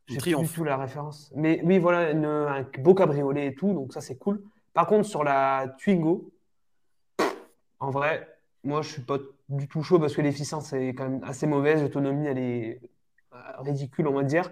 Je 0.06 0.14
sais 0.14 0.32
plus 0.32 0.42
du 0.42 0.48
tout 0.48 0.64
la 0.64 0.76
référence. 0.76 1.32
Mais 1.34 1.60
oui, 1.64 1.78
voilà, 1.78 2.10
un 2.10 2.66
beau 2.78 2.94
cabriolet 2.94 3.46
et 3.46 3.54
tout, 3.54 3.72
donc 3.72 3.92
ça 3.92 4.00
c'est 4.00 4.16
cool. 4.16 4.42
Par 4.74 4.86
contre, 4.86 5.06
sur 5.06 5.24
la 5.24 5.74
Twingo, 5.78 6.30
en 7.78 7.90
vrai, 7.90 8.28
moi 8.64 8.82
je 8.82 8.90
suis 8.90 9.02
pas 9.02 9.18
du 9.48 9.66
tout 9.66 9.82
chaud 9.82 9.98
parce 9.98 10.14
que 10.14 10.20
l'efficience 10.20 10.72
est 10.72 10.94
quand 10.94 11.08
même 11.08 11.24
assez 11.24 11.46
mauvaise, 11.46 11.82
l'autonomie 11.82 12.26
elle 12.26 12.38
est 12.38 12.80
euh, 13.34 13.38
ridicule, 13.60 14.06
on 14.08 14.14
va 14.14 14.22
dire. 14.22 14.50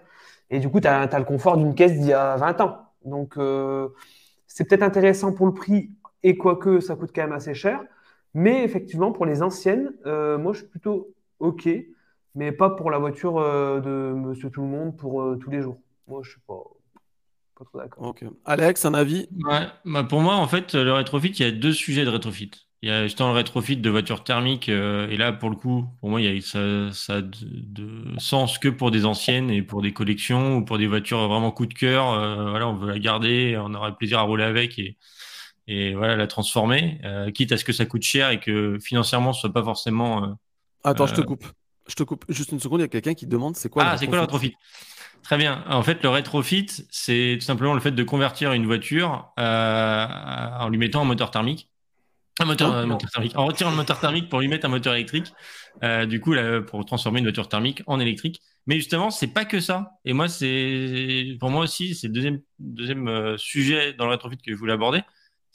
Et 0.51 0.61
du 0.61 0.71
coup, 0.71 0.81
tu 0.81 0.89
as, 0.89 1.19
le 1.19 1.25
confort 1.25 1.57
d'une 1.57 1.75
caisse 1.75 1.93
d'il 1.93 2.07
y 2.07 2.13
a 2.13 2.37
20 2.37 2.61
ans. 2.61 2.79
Donc, 3.05 3.37
euh, 3.37 3.89
c'est 4.47 4.65
peut-être 4.65 4.83
intéressant 4.83 5.33
pour 5.33 5.47
le 5.47 5.55
prix, 5.55 5.91
et 6.23 6.37
quoique 6.37 6.81
ça 6.81 6.97
coûte 6.97 7.11
quand 7.15 7.23
même 7.23 7.33
assez 7.33 7.55
cher. 7.55 7.83
Mais 8.35 8.65
effectivement, 8.65 9.13
pour 9.13 9.27
les 9.27 9.43
anciennes, 9.43 9.93
euh, 10.07 10.39
moi, 10.39 10.53
je 10.53 10.59
suis 10.59 10.69
plutôt 10.69 11.15
OK, 11.39 11.69
mais 12.35 12.53
pas 12.53 12.71
pour 12.71 12.91
la 12.91 12.99
voiture 12.99 13.39
euh, 13.39 13.81
de 13.81 14.15
Monsieur 14.15 14.51
Tout 14.51 14.63
le 14.63 14.69
Monde 14.69 14.97
pour 14.97 15.23
euh, 15.23 15.37
tous 15.37 15.51
les 15.51 15.63
jours. 15.63 15.79
Moi, 16.07 16.21
je 16.23 16.31
suis 16.31 16.41
pas, 16.47 16.63
pas 17.59 17.65
trop 17.65 17.79
d'accord. 17.79 18.15
Alex, 18.45 18.85
un 18.85 18.95
avis? 18.95 19.29
Bah, 19.31 20.05
Pour 20.05 20.21
moi, 20.21 20.37
en 20.37 20.47
fait, 20.47 20.75
le 20.75 20.93
rétrofit, 20.93 21.29
il 21.29 21.41
y 21.41 21.45
a 21.45 21.51
deux 21.51 21.73
sujets 21.73 22.05
de 22.05 22.11
rétrofit. 22.11 22.51
Il 22.83 22.89
y 22.89 22.93
a 22.93 23.05
justement 23.05 23.31
le 23.31 23.35
rétrofit 23.35 23.77
de 23.77 23.91
voitures 23.91 24.23
thermiques, 24.23 24.69
et 24.69 25.17
là, 25.17 25.33
pour 25.33 25.51
le 25.51 25.57
coup, 25.57 25.85
pour 25.99 26.11
moi, 26.11 26.21
il 26.21 26.33
y 26.33 26.39
a, 26.39 26.41
ça, 26.41 26.93
ça 26.93 27.21
de, 27.21 28.15
sens 28.19 28.59
que 28.59 28.69
pour 28.69 28.93
des 28.93 29.05
anciennes 29.05 29.51
et 29.51 29.63
pour 29.63 29.83
des 29.83 29.93
collections 29.93 30.59
ou 30.59 30.65
pour 30.65 30.79
des 30.79 30.87
voitures 30.87 31.27
vraiment 31.27 31.51
coup 31.51 31.67
de 31.67 31.75
cœur. 31.75 32.13
voilà, 32.51 32.69
on 32.69 32.75
veut 32.75 32.89
la 32.89 33.01
garder, 33.01 33.59
on 33.61 33.75
aura 33.75 33.91
plaisir 33.99 34.21
à 34.21 34.23
rouler 34.23 34.45
avec 34.45 34.79
et 34.79 34.97
et 35.69 35.95
voilà 35.95 36.17
la 36.17 36.27
transformer, 36.27 36.99
euh, 37.05 37.31
quitte 37.31 37.53
à 37.53 37.57
ce 37.57 37.65
que 37.65 37.73
ça 37.73 37.87
coûte 37.87 38.03
cher 38.03 38.31
et 38.31 38.41
que 38.41 38.79
financièrement 38.83 39.33
ce 39.33 39.43
soit 39.43 39.53
pas 39.53 39.63
forcément. 39.63 40.25
Euh, 40.25 40.29
Attends, 40.83 41.07
je 41.07 41.15
te 41.15 41.21
euh, 41.21 41.25
coupe. 41.25 41.45
Je 41.87 41.95
te 41.95 42.03
coupe 42.03 42.25
juste 42.29 42.53
une 42.53 42.61
seconde. 42.61 42.81
Il 42.81 42.83
y 42.83 42.87
a 42.87 42.89
quelqu'un 42.89 43.15
qui 43.15 43.27
demande 43.27 43.55
c'est 43.55 43.69
quoi. 43.69 43.85
Ah, 43.87 43.97
c'est 43.97 44.07
quoi 44.07 44.17
le 44.17 44.23
rétrofit? 44.23 44.55
Très 45.23 45.37
bien. 45.37 45.65
En 45.69 45.83
fait, 45.83 46.03
le 46.03 46.09
rétrofit, 46.09 46.67
c'est 46.91 47.37
tout 47.39 47.45
simplement 47.45 47.75
le 47.75 47.81
fait 47.81 47.93
de 47.93 48.03
convertir 48.03 48.53
une 48.53 48.67
voiture 48.67 49.33
en 49.37 50.69
lui 50.71 50.79
mettant 50.79 51.03
un 51.03 51.05
moteur 51.05 51.31
thermique. 51.31 51.71
Un 52.41 52.45
moteur, 52.45 52.73
un 52.73 52.87
moteur 52.87 53.11
thermique. 53.11 53.37
En 53.37 53.47
retirant 53.47 53.71
le 53.71 53.77
moteur 53.77 53.99
thermique 54.01 54.29
pour 54.29 54.41
lui 54.41 54.49
mettre 54.49 54.67
un 54.67 54.71
moteur 54.71 54.95
électrique. 54.95 55.33
du 56.09 56.21
coup, 56.21 56.33
là, 56.33 56.63
pour 56.63 56.85
transformer 56.85 57.19
une 57.19 57.27
voiture 57.27 57.49
thermique 57.49 57.83
en 57.87 58.01
électrique. 58.01 58.41
Mais 58.69 58.77
justement, 58.77 59.11
c'est 59.11 59.29
pas 59.29 59.47
que 59.47 59.61
ça. 59.61 59.93
Et 60.05 60.13
moi, 60.13 60.29
c'est 60.29 61.37
pour 61.41 61.49
moi 61.49 61.63
aussi, 61.63 61.95
c'est 61.95 62.07
le 62.07 62.13
deuxième, 62.13 62.41
deuxième 62.59 63.09
euh, 63.09 63.39
sujet 63.39 63.95
dans 63.95 64.05
le 64.05 64.11
rétrofit 64.11 64.37
que 64.37 64.53
je 64.53 64.57
voulais 64.57 64.75
aborder. 64.75 65.01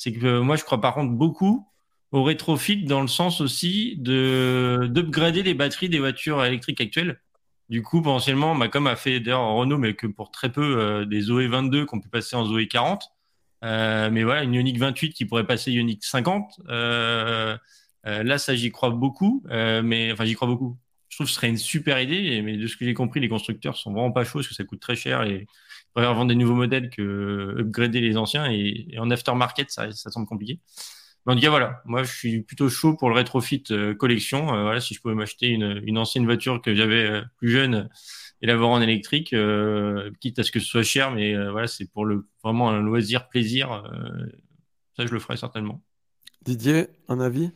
C'est 0.04 0.12
que 0.12 0.40
moi, 0.40 0.58
je 0.58 0.66
crois 0.66 0.82
par 0.82 0.96
contre 0.96 1.14
beaucoup 1.14 1.66
au 2.12 2.24
rétrofit 2.24 2.84
dans 2.84 3.02
le 3.02 3.08
sens 3.08 3.40
aussi 3.40 3.96
de 4.00 4.90
d'upgrader 4.92 5.44
les 5.44 5.54
batteries 5.54 5.88
des 5.88 6.00
voitures 6.00 6.44
électriques 6.44 6.82
actuelles. 6.82 7.22
Du 7.70 7.82
coup, 7.84 8.02
potentiellement, 8.02 8.54
bah, 8.54 8.68
comme 8.68 8.88
a 8.88 8.98
fait 8.98 9.22
d'ailleurs 9.22 9.46
Renault, 9.54 9.78
mais 9.78 9.94
que 9.94 10.06
pour 10.08 10.30
très 10.30 10.52
peu, 10.52 10.78
euh, 10.78 11.06
des 11.06 11.22
Zoé 11.22 11.48
22 11.48 11.86
qu'on 11.86 12.02
peut 12.02 12.10
passer 12.10 12.36
en 12.36 12.46
Zoé 12.46 12.68
40. 12.68 13.02
Euh, 13.64 14.10
mais 14.12 14.24
voilà, 14.26 14.44
une 14.44 14.54
Ioniq 14.56 14.78
28 14.78 15.14
qui 15.14 15.24
pourrait 15.26 15.48
passer 15.48 15.72
Ioniq 15.72 16.04
50. 16.04 16.60
Euh, 16.68 17.58
là, 18.04 18.38
ça, 18.38 18.56
j'y 18.56 18.72
crois 18.72 18.90
beaucoup. 18.90 19.42
mais 19.50 20.12
enfin, 20.12 20.26
j'y 20.26 20.36
crois 20.36 20.50
beaucoup. 20.50 20.78
Je 21.08 21.16
trouve 21.16 21.28
que 21.28 21.32
ce 21.32 21.38
serait 21.38 21.48
une 21.48 21.58
super 21.58 22.02
idée. 22.02 22.42
Mais 22.42 22.58
de 22.58 22.68
ce 22.68 22.76
que 22.76 22.84
j'ai 22.84 22.94
compris, 22.94 23.22
les 23.22 23.30
constructeurs 23.30 23.78
sont 23.78 23.94
vraiment 23.94 24.12
pas 24.12 24.26
chauds 24.26 24.40
parce 24.40 24.50
que 24.50 24.56
ça 24.56 24.66
coûte 24.66 24.82
très 24.82 24.98
cher 24.98 25.24
et 25.24 25.48
préfèrent 25.94 26.14
vendre 26.14 26.30
des 26.30 26.36
nouveaux 26.36 26.56
modèles 26.56 26.90
que 26.90 27.56
upgrader 27.60 28.02
les 28.02 28.18
anciens. 28.18 28.50
Et, 28.52 28.96
en 28.98 29.10
aftermarket, 29.10 29.70
ça, 29.72 29.92
ça 29.92 30.12
semble 30.12 30.28
compliqué. 30.28 30.60
Mais 31.26 31.34
en 31.34 31.36
tout 31.36 31.42
cas, 31.42 31.50
voilà, 31.50 31.82
moi 31.86 32.04
je 32.04 32.12
suis 32.12 32.42
plutôt 32.42 32.68
chaud 32.70 32.96
pour 32.96 33.10
le 33.10 33.16
rétrofit 33.16 33.64
euh, 33.72 33.96
collection. 33.96 34.54
Euh, 34.54 34.64
voilà, 34.64 34.82
si 34.82 34.94
je 34.94 35.02
pouvais 35.02 35.16
m'acheter 35.16 35.48
une, 35.48 35.82
une, 35.86 35.98
ancienne 35.98 36.26
voiture 36.26 36.62
que 36.62 36.76
j'avais 36.76 37.06
euh, 37.06 37.22
plus 37.38 37.50
jeune 37.50 37.90
et 38.42 38.48
l'avoir 38.48 38.72
en 38.72 38.82
électrique, 38.82 39.34
quitte 40.20 40.40
à 40.40 40.44
ce 40.44 40.52
que 40.52 40.60
ce 40.60 40.66
soit 40.66 40.84
cher, 40.84 41.12
mais 41.12 41.34
voilà, 41.50 41.66
c'est 41.66 41.90
pour 41.90 42.04
le 42.04 42.28
vraiment 42.44 42.72
un 42.72 42.82
loisir, 42.82 43.30
plaisir. 43.30 43.90
ça, 44.98 45.06
je 45.06 45.14
le 45.14 45.20
ferai 45.20 45.38
certainement. 45.38 45.82
Didier, 46.42 46.88
un 47.08 47.22
avis? 47.22 47.52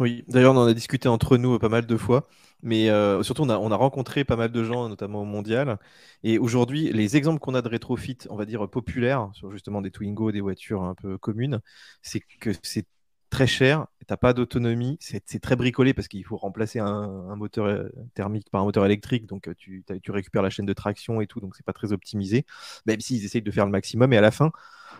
Oui, 0.00 0.24
d'ailleurs, 0.26 0.54
on 0.54 0.58
en 0.58 0.66
a 0.66 0.74
discuté 0.74 1.08
entre 1.08 1.36
nous 1.36 1.56
pas 1.60 1.68
mal 1.68 1.86
de 1.86 1.96
fois. 1.96 2.28
Mais 2.62 2.88
surtout, 3.22 3.42
on 3.42 3.48
a, 3.50 3.58
on 3.58 3.70
a, 3.70 3.76
rencontré 3.76 4.24
pas 4.24 4.36
mal 4.36 4.50
de 4.50 4.64
gens, 4.64 4.88
notamment 4.88 5.22
au 5.22 5.24
mondial. 5.24 5.78
Et 6.22 6.38
aujourd'hui, 6.38 6.92
les 6.92 7.16
exemples 7.16 7.38
qu'on 7.40 7.54
a 7.54 7.62
de 7.62 7.68
rétrofit, 7.68 8.18
on 8.30 8.36
va 8.36 8.44
dire 8.46 8.68
populaires, 8.68 9.30
sur 9.32 9.50
justement 9.52 9.80
des 9.80 9.90
Twingo, 9.90 10.32
des 10.32 10.40
voitures 10.40 10.82
un 10.82 10.94
peu 10.94 11.18
communes, 11.18 11.60
c'est 12.02 12.20
que 12.40 12.50
c'est 12.62 12.86
très 13.30 13.46
cher, 13.46 13.86
tu 14.00 14.06
n'as 14.10 14.16
pas 14.16 14.32
d'autonomie, 14.32 14.98
c'est 15.00 15.40
très 15.40 15.56
bricolé 15.56 15.94
parce 15.94 16.08
qu'il 16.08 16.24
faut 16.24 16.36
remplacer 16.36 16.78
un, 16.78 17.36
moteur 17.36 17.66
euh, 17.66 17.88
thermique 18.14 18.48
par 18.50 18.62
un 18.62 18.64
moteur 18.64 18.84
électrique, 18.86 19.26
donc 19.26 19.48
euh, 19.48 19.54
tu, 19.56 19.84
tu 20.02 20.10
récupères 20.10 20.42
la 20.42 20.50
chaîne 20.50 20.66
de 20.66 20.72
traction 20.72 21.20
et 21.20 21.26
tout, 21.26 21.40
donc 21.40 21.54
c'est 21.56 21.64
pas 21.64 21.72
très 21.72 21.92
optimisé, 21.92 22.46
même 22.86 23.00
s'ils 23.00 23.24
essayent 23.24 23.42
de 23.42 23.50
faire 23.50 23.66
le 23.66 23.72
maximum. 23.72 24.12
Et 24.12 24.16
à 24.16 24.20
la 24.20 24.30
fin, 24.30 24.50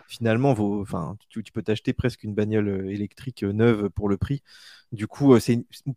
finalement, 0.09 0.55
tu, 1.29 1.43
peux 1.53 1.61
t'acheter 1.61 1.93
presque 1.93 2.23
une 2.23 2.33
bagnole 2.33 2.67
euh, 2.67 2.91
électrique 2.91 3.43
euh, 3.43 3.53
neuve 3.53 3.89
pour 3.91 4.09
le 4.09 4.17
prix. 4.17 4.41
Du 4.91 5.05
coup, 5.05 5.35
euh, 5.35 5.39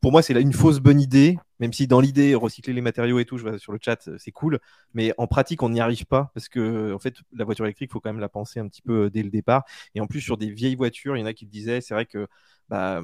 pour 0.03 0.13
moi, 0.13 0.21
c'est 0.21 0.39
une 0.39 0.53
fausse 0.53 0.81
bonne 0.81 1.01
idée, 1.01 1.39
même 1.61 1.73
si 1.73 1.87
dans 1.87 1.99
l'idée, 1.99 2.35
recycler 2.35 2.75
les 2.75 2.83
matériaux 2.83 3.19
et 3.21 3.25
tout, 3.25 3.39
je 3.39 3.43
vois 3.43 3.59
sur 3.59 3.73
le 3.73 3.79
chat, 3.81 4.11
c'est 4.19 4.31
cool. 4.31 4.61
Mais 4.93 5.15
en 5.17 5.27
pratique, 5.27 5.63
on 5.63 5.71
n'y 5.71 5.81
arrive 5.81 6.05
pas 6.05 6.31
parce 6.35 6.51
que, 6.51 6.93
en 6.93 6.99
fait, 6.99 7.17
la 7.35 7.47
voiture 7.47 7.65
électrique, 7.65 7.89
il 7.91 7.93
faut 7.93 8.01
quand 8.01 8.11
même 8.11 8.21
la 8.21 8.29
penser 8.29 8.61
un 8.61 8.69
petit 8.69 8.83
peu 8.83 9.09
dès 9.09 9.23
le 9.23 9.31
départ. 9.31 9.65
Et 9.95 10.01
en 10.03 10.07
plus, 10.07 10.21
sur 10.21 10.37
des 10.37 10.51
vieilles 10.51 10.77
voitures, 10.77 11.17
il 11.17 11.21
y 11.21 11.23
en 11.23 11.27
a 11.27 11.33
qui 11.33 11.47
disaient, 11.47 11.81
c'est 11.81 11.95
vrai 11.95 12.05
que 12.05 12.29
bah, 12.73 13.03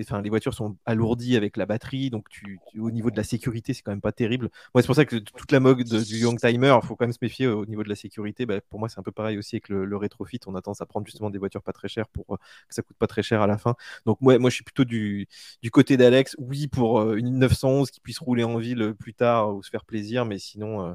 enfin, 0.00 0.20
les 0.20 0.28
voitures 0.28 0.52
sont 0.52 0.76
alourdies 0.84 1.34
avec 1.34 1.56
la 1.56 1.64
batterie, 1.64 2.10
donc 2.10 2.28
tu, 2.28 2.60
au 2.78 2.90
niveau 2.90 3.10
de 3.10 3.16
la 3.16 3.24
sécurité, 3.24 3.72
c'est 3.72 3.80
quand 3.80 3.92
même 3.92 4.02
pas 4.02 4.12
terrible. 4.12 4.50
Moi, 4.74 4.82
c'est 4.82 4.86
pour 4.86 4.94
ça 4.94 5.06
que 5.06 5.16
toute 5.16 5.52
la 5.52 5.58
mode 5.58 5.82
du 5.82 6.18
Young 6.18 6.38
Timer, 6.38 6.78
faut 6.82 6.96
quand 6.96 7.06
même 7.06 7.14
se 7.14 7.18
méfier 7.22 7.46
au 7.46 7.64
niveau 7.64 7.82
de 7.82 7.88
la 7.88 7.94
sécurité. 7.94 8.44
Bah, 8.44 8.60
pour 8.68 8.78
moi, 8.78 8.90
c'est 8.90 8.98
un 9.00 9.02
peu 9.02 9.10
pareil 9.10 9.38
aussi 9.38 9.56
avec 9.56 9.70
le, 9.70 9.86
le, 9.86 9.96
rétrofit. 9.96 10.38
On 10.46 10.54
a 10.54 10.60
tendance 10.60 10.82
à 10.82 10.86
prendre 10.86 11.06
justement 11.06 11.30
des 11.30 11.38
voitures 11.38 11.62
pas 11.62 11.72
très 11.72 11.88
chères 11.88 12.08
pour 12.08 12.34
euh, 12.34 12.36
que 12.68 12.74
ça 12.74 12.82
coûte 12.82 12.98
pas 12.98 13.06
très 13.06 13.22
cher 13.22 13.40
à 13.40 13.46
la 13.46 13.56
fin. 13.56 13.74
Donc, 14.04 14.20
moi, 14.20 14.38
moi 14.38 14.50
je 14.50 14.56
suis 14.56 14.64
plutôt 14.64 14.84
du, 14.84 15.28
du 15.62 15.70
côté 15.70 15.96
d'Alex. 15.96 16.36
Oui, 16.38 16.68
pour 16.68 17.00
euh, 17.00 17.16
une 17.16 17.38
911 17.38 17.90
qui 17.90 18.00
puisse 18.00 18.18
rouler 18.18 18.44
en 18.44 18.58
ville 18.58 18.94
plus 18.98 19.14
tard 19.14 19.54
ou 19.56 19.62
se 19.62 19.70
faire 19.70 19.86
plaisir, 19.86 20.26
mais 20.26 20.38
sinon. 20.38 20.86
Euh, 20.86 20.94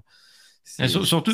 surtout, 0.66 1.32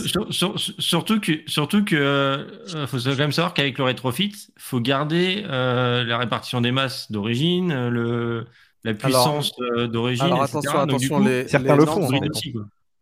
surtout 0.80 1.20
que, 1.20 1.32
surtout 1.48 1.86
que 1.86 1.96
euh, 1.96 2.88
faut 2.88 2.98
quand 2.98 3.18
même 3.18 3.32
savoir 3.32 3.54
qu'avec 3.54 3.78
le 3.78 3.86
rétrofit, 3.86 4.34
faut 4.58 4.82
garder 4.82 5.44
euh, 5.48 6.04
la 6.04 6.18
répartition 6.18 6.62
des 6.62 6.72
masses 6.72 7.12
d'origine, 7.12 7.90
le, 7.90 8.46
la 8.84 8.94
puissance 8.94 9.54
euh, 9.62 9.88
d'origine. 9.88 10.26
Alors, 10.26 10.44
attention, 10.44 10.78
attention, 10.78 11.20
les, 11.20 11.48
certains 11.48 11.76
le 11.76 11.86
font. 11.86 12.10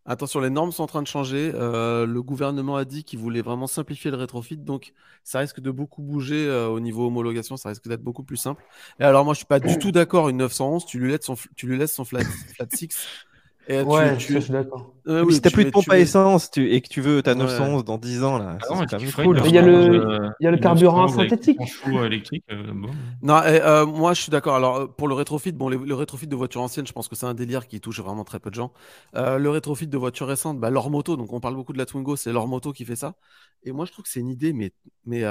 Attention, 0.05 0.39
les 0.39 0.49
normes 0.49 0.71
sont 0.71 0.81
en 0.81 0.87
train 0.87 1.03
de 1.03 1.07
changer. 1.07 1.51
le 1.51 2.19
gouvernement 2.21 2.77
a 2.77 2.85
dit 2.85 3.03
qu'il 3.03 3.19
voulait 3.19 3.41
vraiment 3.41 3.67
simplifier 3.67 4.09
le 4.09 4.17
rétrofit, 4.17 4.57
donc 4.57 4.93
ça 5.23 5.39
risque 5.39 5.59
de 5.59 5.69
beaucoup 5.69 6.01
bouger 6.01 6.49
au 6.49 6.79
niveau 6.79 7.07
homologation, 7.07 7.57
ça 7.57 7.69
risque 7.69 7.87
d'être 7.87 8.01
beaucoup 8.01 8.23
plus 8.23 8.37
simple. 8.37 8.63
Et 8.99 9.03
alors, 9.03 9.23
moi, 9.23 9.35
je 9.35 9.39
suis 9.39 9.45
pas 9.45 9.59
du 9.59 9.77
tout 9.77 9.91
d'accord. 9.91 10.29
Une 10.29 10.37
911, 10.37 10.85
tu 10.87 10.99
lui 10.99 11.11
laisses 11.11 11.25
son, 11.25 11.35
tu 11.55 11.67
lui 11.67 11.77
laisses 11.77 11.93
son 11.93 12.05
flat, 12.05 12.21
flat 12.55 12.65
six 12.73 12.89
ouais, 13.69 14.17
tu, 14.17 14.33
je 14.33 14.39
suis 14.39 14.51
d'accord. 14.51 14.95
Euh, 15.07 15.23
oui, 15.23 15.33
si 15.33 15.41
t'as 15.41 15.49
plus 15.49 15.65
de 15.65 15.69
pompe 15.69 15.89
à 15.89 15.97
essence 15.97 16.49
et 16.57 16.81
que 16.81 16.87
tu 16.87 17.01
veux 17.01 17.21
ta 17.21 17.35
911 17.35 17.83
dans 17.83 17.97
10 17.97 18.23
ans, 18.23 18.37
là, 18.37 18.57
ah 18.69 18.85
cool. 19.23 19.41
Il 19.45 19.51
y 19.51 19.57
a 19.57 19.61
le, 19.61 20.31
il 20.39 20.43
y 20.43 20.47
a 20.47 20.51
le 20.51 20.57
carburant 20.57 21.07
synthétique. 21.07 21.59
électrique. 22.05 22.43
Euh, 22.51 22.73
non, 23.21 23.41
euh, 23.45 23.85
moi 23.85 24.13
je 24.13 24.21
suis 24.21 24.31
d'accord. 24.31 24.55
Alors 24.55 24.93
pour 24.95 25.07
le 25.07 25.15
rétrofit, 25.15 25.51
bon, 25.51 25.69
le 25.69 25.93
rétrofit 25.95 26.27
de 26.27 26.35
voitures 26.35 26.61
anciennes, 26.61 26.87
je 26.87 26.93
pense 26.93 27.07
que 27.07 27.15
c'est 27.15 27.25
un 27.25 27.33
délire 27.33 27.67
qui 27.67 27.79
touche 27.81 27.99
vraiment 27.99 28.23
très 28.23 28.39
peu 28.39 28.49
de 28.49 28.55
gens. 28.55 28.71
le 29.13 29.47
rétrofit 29.49 29.87
de 29.87 29.97
voitures 29.97 30.27
récentes, 30.27 30.59
bah, 30.59 30.69
leur 30.69 30.89
moto, 30.89 31.17
donc 31.17 31.33
on 31.33 31.39
parle 31.39 31.55
beaucoup 31.55 31.73
de 31.73 31.79
la 31.79 31.85
Twingo, 31.85 32.15
c'est 32.15 32.33
leur 32.33 32.47
moto 32.47 32.71
qui 32.71 32.85
fait 32.85 32.95
ça. 32.95 33.15
Et 33.63 33.71
moi 33.71 33.85
je 33.85 33.91
trouve 33.91 34.03
que 34.03 34.09
c'est 34.09 34.19
une 34.19 34.29
idée, 34.29 34.53
mais, 34.53 34.71
mais, 35.05 35.23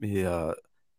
mais 0.00 0.24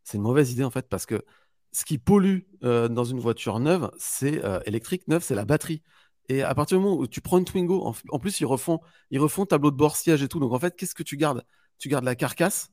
c'est 0.03 0.17
une 0.17 0.23
mauvaise 0.23 0.51
idée 0.51 0.63
en 0.63 0.71
fait, 0.71 0.87
parce 0.89 1.05
que 1.05 1.23
ce 1.71 1.85
qui 1.85 1.97
pollue 1.97 2.39
dans 2.61 3.03
une 3.03 3.19
voiture 3.19 3.59
neuve, 3.59 3.91
c'est 3.97 4.41
électrique 4.65 5.07
neuve, 5.07 5.23
c'est 5.23 5.35
la 5.35 5.45
batterie. 5.45 5.83
Et 6.29 6.41
à 6.43 6.53
partir 6.55 6.77
du 6.77 6.83
moment 6.83 6.97
où 6.97 7.07
tu 7.07 7.21
prends 7.21 7.37
une 7.37 7.45
Twingo, 7.45 7.93
en, 8.09 8.19
plus, 8.19 8.39
ils 8.39 8.45
refont, 8.45 8.79
ils 9.11 9.19
refont 9.19 9.45
tableau 9.45 9.71
de 9.71 9.75
bord, 9.75 9.95
siège 9.95 10.23
et 10.23 10.27
tout. 10.27 10.39
Donc, 10.39 10.53
en 10.53 10.59
fait, 10.59 10.75
qu'est-ce 10.75 10.95
que 10.95 11.03
tu 11.03 11.17
gardes? 11.17 11.43
Tu 11.79 11.89
gardes 11.89 12.05
la 12.05 12.15
carcasse, 12.15 12.71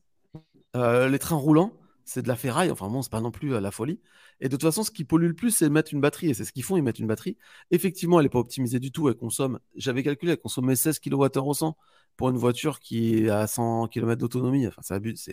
euh, 0.75 1.09
les 1.09 1.19
trains 1.19 1.35
roulants, 1.35 1.73
c'est 2.05 2.21
de 2.21 2.27
la 2.27 2.35
ferraille. 2.35 2.71
Enfin, 2.71 2.89
bon, 2.89 3.01
c'est 3.01 3.11
pas 3.11 3.21
non 3.21 3.31
plus 3.31 3.53
euh, 3.53 3.59
la 3.59 3.71
folie. 3.71 3.99
Et 4.39 4.45
de 4.45 4.55
toute 4.55 4.63
façon, 4.63 4.83
ce 4.83 4.91
qui 4.91 5.03
pollue 5.03 5.27
le 5.27 5.33
plus, 5.33 5.51
c'est 5.51 5.69
mettre 5.69 5.93
une 5.93 6.01
batterie. 6.01 6.29
Et 6.29 6.33
c'est 6.33 6.45
ce 6.45 6.51
qu'ils 6.53 6.63
font, 6.63 6.77
ils 6.77 6.83
mettent 6.83 6.99
une 6.99 7.07
batterie. 7.07 7.37
Effectivement, 7.71 8.19
elle 8.19 8.25
n'est 8.25 8.29
pas 8.29 8.39
optimisée 8.39 8.79
du 8.79 8.91
tout. 8.91 9.09
Elle 9.09 9.15
consomme, 9.15 9.59
j'avais 9.75 10.03
calculé, 10.03 10.33
elle 10.33 10.39
consommait 10.39 10.75
16 10.75 10.99
kWh 10.99 11.29
au 11.37 11.53
100 11.53 11.77
pour 12.17 12.29
une 12.29 12.37
voiture 12.37 12.79
qui 12.79 13.25
est 13.25 13.29
à 13.29 13.47
100 13.47 13.87
km 13.87 14.19
d'autonomie. 14.19 14.67
Enfin, 14.67 14.81
ça 14.81 14.95
abuse. 14.95 15.29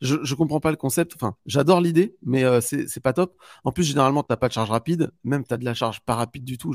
Je, 0.00 0.16
je 0.22 0.34
comprends 0.34 0.60
pas 0.60 0.70
le 0.70 0.76
concept. 0.76 1.14
Enfin, 1.14 1.36
j'adore 1.46 1.80
l'idée, 1.80 2.16
mais 2.22 2.44
euh, 2.44 2.60
c'est, 2.60 3.00
pas 3.00 3.12
top. 3.12 3.36
En 3.64 3.72
plus, 3.72 3.84
généralement, 3.84 4.22
tu 4.22 4.28
n'as 4.30 4.36
pas 4.36 4.48
de 4.48 4.52
charge 4.52 4.70
rapide. 4.70 5.10
Même 5.24 5.44
tu 5.44 5.54
as 5.54 5.56
de 5.56 5.64
la 5.64 5.74
charge 5.74 6.00
pas 6.00 6.14
rapide 6.14 6.44
du 6.44 6.58
tout. 6.58 6.74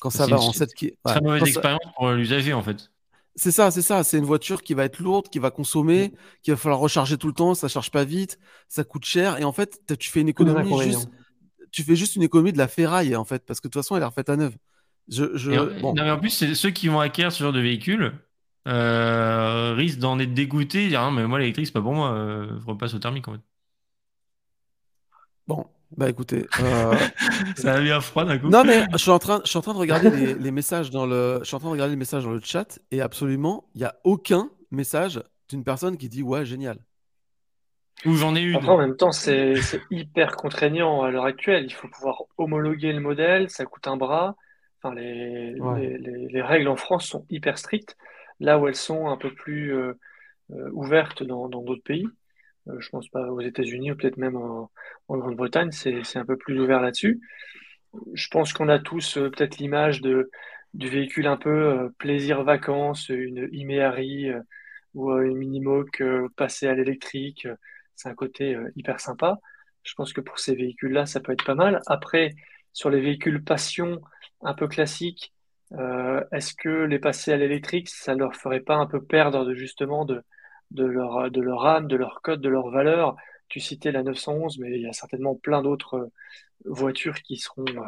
Quand 0.00 0.10
ça 0.10 0.26
va 0.26 0.36
en 0.36 0.52
7 0.52 0.74
km. 0.74 0.96
Très 1.04 1.20
mauvaise 1.20 1.42
expérience 1.42 1.80
pour 1.96 2.10
l'usager 2.10 2.52
en 2.52 2.62
fait. 2.62 2.90
C'est 3.34 3.50
ça, 3.50 3.70
c'est 3.70 3.82
ça. 3.82 4.02
C'est 4.02 4.16
une 4.16 4.24
voiture 4.24 4.62
qui 4.62 4.72
va 4.72 4.84
être 4.84 4.98
lourde, 4.98 5.28
qui 5.28 5.38
va 5.38 5.50
consommer, 5.50 6.08
mm. 6.08 6.12
qui 6.42 6.50
va 6.50 6.56
falloir 6.56 6.80
recharger 6.80 7.18
tout 7.18 7.26
le 7.26 7.34
temps. 7.34 7.54
Ça 7.54 7.68
charge 7.68 7.90
pas 7.90 8.04
vite, 8.04 8.38
ça 8.68 8.82
coûte 8.82 9.04
cher. 9.04 9.38
Et 9.38 9.44
en 9.44 9.52
fait, 9.52 9.80
tu 9.98 10.10
fais 10.10 10.20
une 10.20 10.28
économie 10.28 10.82
juste, 10.82 11.08
tu 11.70 11.82
fais 11.82 11.96
juste 11.96 12.16
une 12.16 12.22
économie 12.22 12.52
de 12.52 12.58
la 12.58 12.68
ferraille 12.68 13.14
en 13.14 13.24
fait, 13.24 13.44
parce 13.44 13.60
que 13.60 13.68
de 13.68 13.72
toute 13.72 13.82
façon, 13.82 13.96
elle 13.96 14.02
est 14.02 14.06
refaite 14.06 14.30
à 14.30 14.36
neuve. 14.36 14.56
Je, 15.08 15.80
Non, 15.80 15.94
mais 15.94 16.10
en 16.10 16.18
plus, 16.18 16.30
c'est 16.30 16.54
ceux 16.54 16.70
qui 16.70 16.88
vont 16.88 17.00
acquérir 17.00 17.30
ce 17.30 17.42
genre 17.42 17.52
de 17.52 17.60
véhicule 17.60 18.14
euh, 18.66 19.74
risquent 19.76 20.00
d'en 20.00 20.18
être 20.18 20.34
dégoûtés, 20.34 20.88
dire 20.88 21.10
mais 21.12 21.26
moi 21.26 21.38
l'électrique 21.38 21.66
c'est 21.66 21.72
pas 21.72 21.82
pour 21.82 21.94
moi, 21.94 22.12
euh, 22.12 22.58
je 22.58 22.66
repasse 22.66 22.94
au 22.94 22.98
thermique 22.98 23.28
en 23.28 23.34
fait. 23.34 23.40
Bon, 25.46 25.66
bah 25.96 26.08
écoutez, 26.08 26.46
euh, 26.60 26.94
ça 27.56 27.74
a 27.74 27.80
bien 27.80 28.00
froid 28.00 28.24
d'un 28.24 28.38
coup. 28.38 28.48
Non 28.48 28.64
mais 28.64 28.86
je 28.92 28.98
suis 28.98 29.10
en 29.10 29.18
train, 29.18 29.40
je 29.44 29.50
suis 29.50 29.58
en 29.58 29.62
train 29.62 29.74
de 29.74 29.78
regarder 29.78 30.34
les, 30.34 30.50
messages 30.50 30.90
dans 30.90 31.06
le, 31.06 31.38
je 31.40 31.44
suis 31.44 31.54
en 31.54 31.60
train 31.60 31.68
de 31.68 31.72
regarder 31.72 31.92
les 31.92 31.98
messages 31.98 32.24
dans 32.24 32.32
le 32.32 32.40
chat 32.42 32.78
et 32.90 33.00
absolument, 33.00 33.68
il 33.74 33.82
y 33.82 33.84
a 33.84 33.94
aucun 34.04 34.50
message 34.70 35.22
d'une 35.48 35.62
personne 35.62 35.96
qui 35.96 36.08
dit 36.08 36.22
ouais 36.22 36.44
génial. 36.44 36.78
Ou 38.04 38.14
j'en 38.14 38.36
ai 38.36 38.42
eu. 38.42 38.56
en 38.56 38.76
même 38.76 38.96
temps, 38.96 39.12
c'est 39.12 39.54
hyper 39.90 40.36
contraignant 40.36 41.02
à 41.02 41.10
l'heure 41.10 41.24
actuelle. 41.24 41.64
Il 41.64 41.72
faut 41.72 41.88
pouvoir 41.88 42.22
homologuer 42.36 42.92
le 42.92 43.00
modèle, 43.00 43.48
ça 43.48 43.64
coûte 43.64 43.88
un 43.88 43.96
bras. 43.96 44.36
Enfin, 44.82 44.94
les, 44.94 45.54
les, 45.54 46.42
règles 46.42 46.68
en 46.68 46.76
France 46.76 47.06
sont 47.06 47.24
hyper 47.30 47.56
strictes, 47.56 47.96
là 48.38 48.58
où 48.58 48.68
elles 48.68 48.76
sont 48.76 49.08
un 49.08 49.16
peu 49.16 49.32
plus 49.32 49.74
euh, 49.74 49.94
euh, 50.52 50.70
ouvertes 50.72 51.22
dans 51.22 51.48
d'autres 51.48 51.82
pays. 51.82 52.06
Euh, 52.68 52.80
je 52.80 52.88
pense 52.90 53.08
pas 53.08 53.30
aux 53.30 53.40
États-Unis 53.40 53.92
ou 53.92 53.96
peut-être 53.96 54.16
même 54.16 54.36
en, 54.36 54.70
Grande-Bretagne, 55.08 55.70
c'est 55.72 56.16
un 56.16 56.24
peu 56.24 56.36
plus 56.36 56.58
ouvert 56.60 56.80
là-dessus. 56.80 57.20
Je 58.14 58.28
pense 58.28 58.52
qu'on 58.52 58.68
a 58.68 58.78
tous 58.78 59.16
euh, 59.16 59.30
peut-être 59.30 59.58
l'image 59.58 60.00
de 60.02 60.30
du 60.74 60.88
véhicule 60.88 61.26
un 61.26 61.38
peu 61.38 61.50
euh, 61.50 61.88
plaisir 61.98 62.42
vacances, 62.42 63.08
une 63.08 63.48
Imeari 63.52 64.30
ou 64.94 65.10
une 65.12 65.36
Minimoc 65.36 66.02
passée 66.36 66.68
à 66.68 66.74
l'électrique. 66.74 67.48
C'est 67.94 68.08
un 68.08 68.14
côté 68.14 68.56
hyper 68.76 69.00
sympa. 69.00 69.38
Je 69.84 69.94
pense 69.94 70.12
que 70.12 70.20
pour 70.20 70.38
ces 70.38 70.54
véhicules-là, 70.54 71.06
ça 71.06 71.20
peut 71.20 71.32
être 71.32 71.44
pas 71.44 71.54
mal. 71.54 71.80
Après, 71.86 72.34
sur 72.72 72.90
les 72.90 73.00
véhicules 73.00 73.42
passion 73.42 74.00
un 74.42 74.54
peu 74.54 74.68
classiques, 74.68 75.34
est-ce 76.32 76.54
que 76.54 76.84
les 76.84 76.98
passer 76.98 77.32
à 77.32 77.36
l'électrique, 77.36 77.88
ça 77.88 78.14
leur 78.14 78.34
ferait 78.36 78.60
pas 78.60 78.76
un 78.76 78.86
peu 78.86 79.02
perdre 79.02 79.44
de, 79.44 79.54
justement 79.54 80.04
de, 80.04 80.22
de 80.70 80.84
leur, 80.84 81.30
de 81.30 81.40
leur 81.40 81.66
âme, 81.66 81.88
de 81.88 81.96
leur 81.96 82.20
code, 82.22 82.40
de 82.40 82.48
leur 82.48 82.70
valeur. 82.70 83.16
Tu 83.48 83.60
citais 83.60 83.92
la 83.92 84.02
911, 84.02 84.58
mais 84.58 84.72
il 84.76 84.82
y 84.82 84.88
a 84.88 84.92
certainement 84.92 85.34
plein 85.34 85.62
d'autres 85.62 85.96
euh, 85.96 86.12
voitures 86.64 87.22
qui 87.22 87.36
seront 87.36 87.64
euh, 87.68 87.80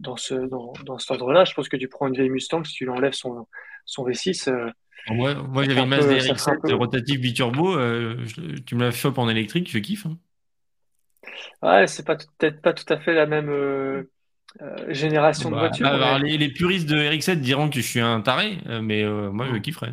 dans 0.00 0.16
ce, 0.16 0.34
dans, 0.34 0.72
dans 0.84 0.98
cet 0.98 1.10
ordre-là. 1.12 1.44
Je 1.44 1.54
pense 1.54 1.68
que 1.68 1.76
tu 1.76 1.88
prends 1.88 2.08
une 2.08 2.14
vieille 2.14 2.30
Mustang, 2.30 2.64
si 2.64 2.74
tu 2.74 2.84
lui 2.84 2.90
enlèves 2.90 3.12
son, 3.12 3.46
son 3.84 4.06
V6. 4.06 4.48
Euh, 4.48 4.70
moi, 5.10 5.34
moi 5.34 5.64
j'avais 5.64 5.80
une 5.80 5.88
Mazda 5.88 6.14
RX-7 6.14 6.72
rotative 6.74 7.20
biturbo. 7.20 7.76
Euh, 7.76 8.24
tu 8.66 8.76
me 8.76 8.84
la 8.84 8.90
chopes 8.90 9.18
en 9.18 9.28
électrique, 9.28 9.70
je 9.70 9.78
kiffe. 9.78 10.06
Hein. 10.06 10.18
Ouais, 11.62 11.86
c'est 11.86 12.06
pas 12.06 12.16
peut-être 12.16 12.60
pas 12.62 12.72
tout 12.72 12.90
à 12.92 12.98
fait 12.98 13.14
la 13.14 13.26
même 13.26 13.48
euh, 13.48 14.04
génération 14.88 15.50
de 15.50 15.54
bah, 15.54 15.60
voitures. 15.62 15.86
Bah, 15.86 16.18
les, 16.18 16.38
les, 16.38 16.48
puristes 16.48 16.88
de 16.88 16.96
RX-7 16.96 17.40
diront 17.40 17.68
que 17.68 17.76
je 17.76 17.80
suis 17.80 18.00
un 18.00 18.20
taré, 18.20 18.58
mais 18.82 19.04
moi, 19.04 19.46
je 19.52 19.58
kifferais. 19.58 19.92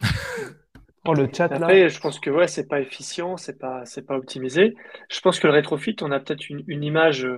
Oh, 1.06 1.14
le 1.14 1.28
chat 1.32 1.52
Après, 1.52 1.88
je 1.88 2.00
pense 2.00 2.18
que 2.20 2.30
ouais, 2.30 2.48
c'est 2.48 2.68
pas 2.68 2.80
efficient, 2.80 3.36
c'est 3.36 3.58
pas, 3.58 3.84
c'est 3.84 4.06
pas 4.06 4.16
optimisé. 4.16 4.74
Je 5.08 5.20
pense 5.20 5.38
que 5.38 5.46
le 5.46 5.52
rétrofit, 5.52 5.96
on 6.00 6.10
a 6.10 6.20
peut-être 6.20 6.48
une, 6.48 6.64
une 6.66 6.82
image 6.82 7.28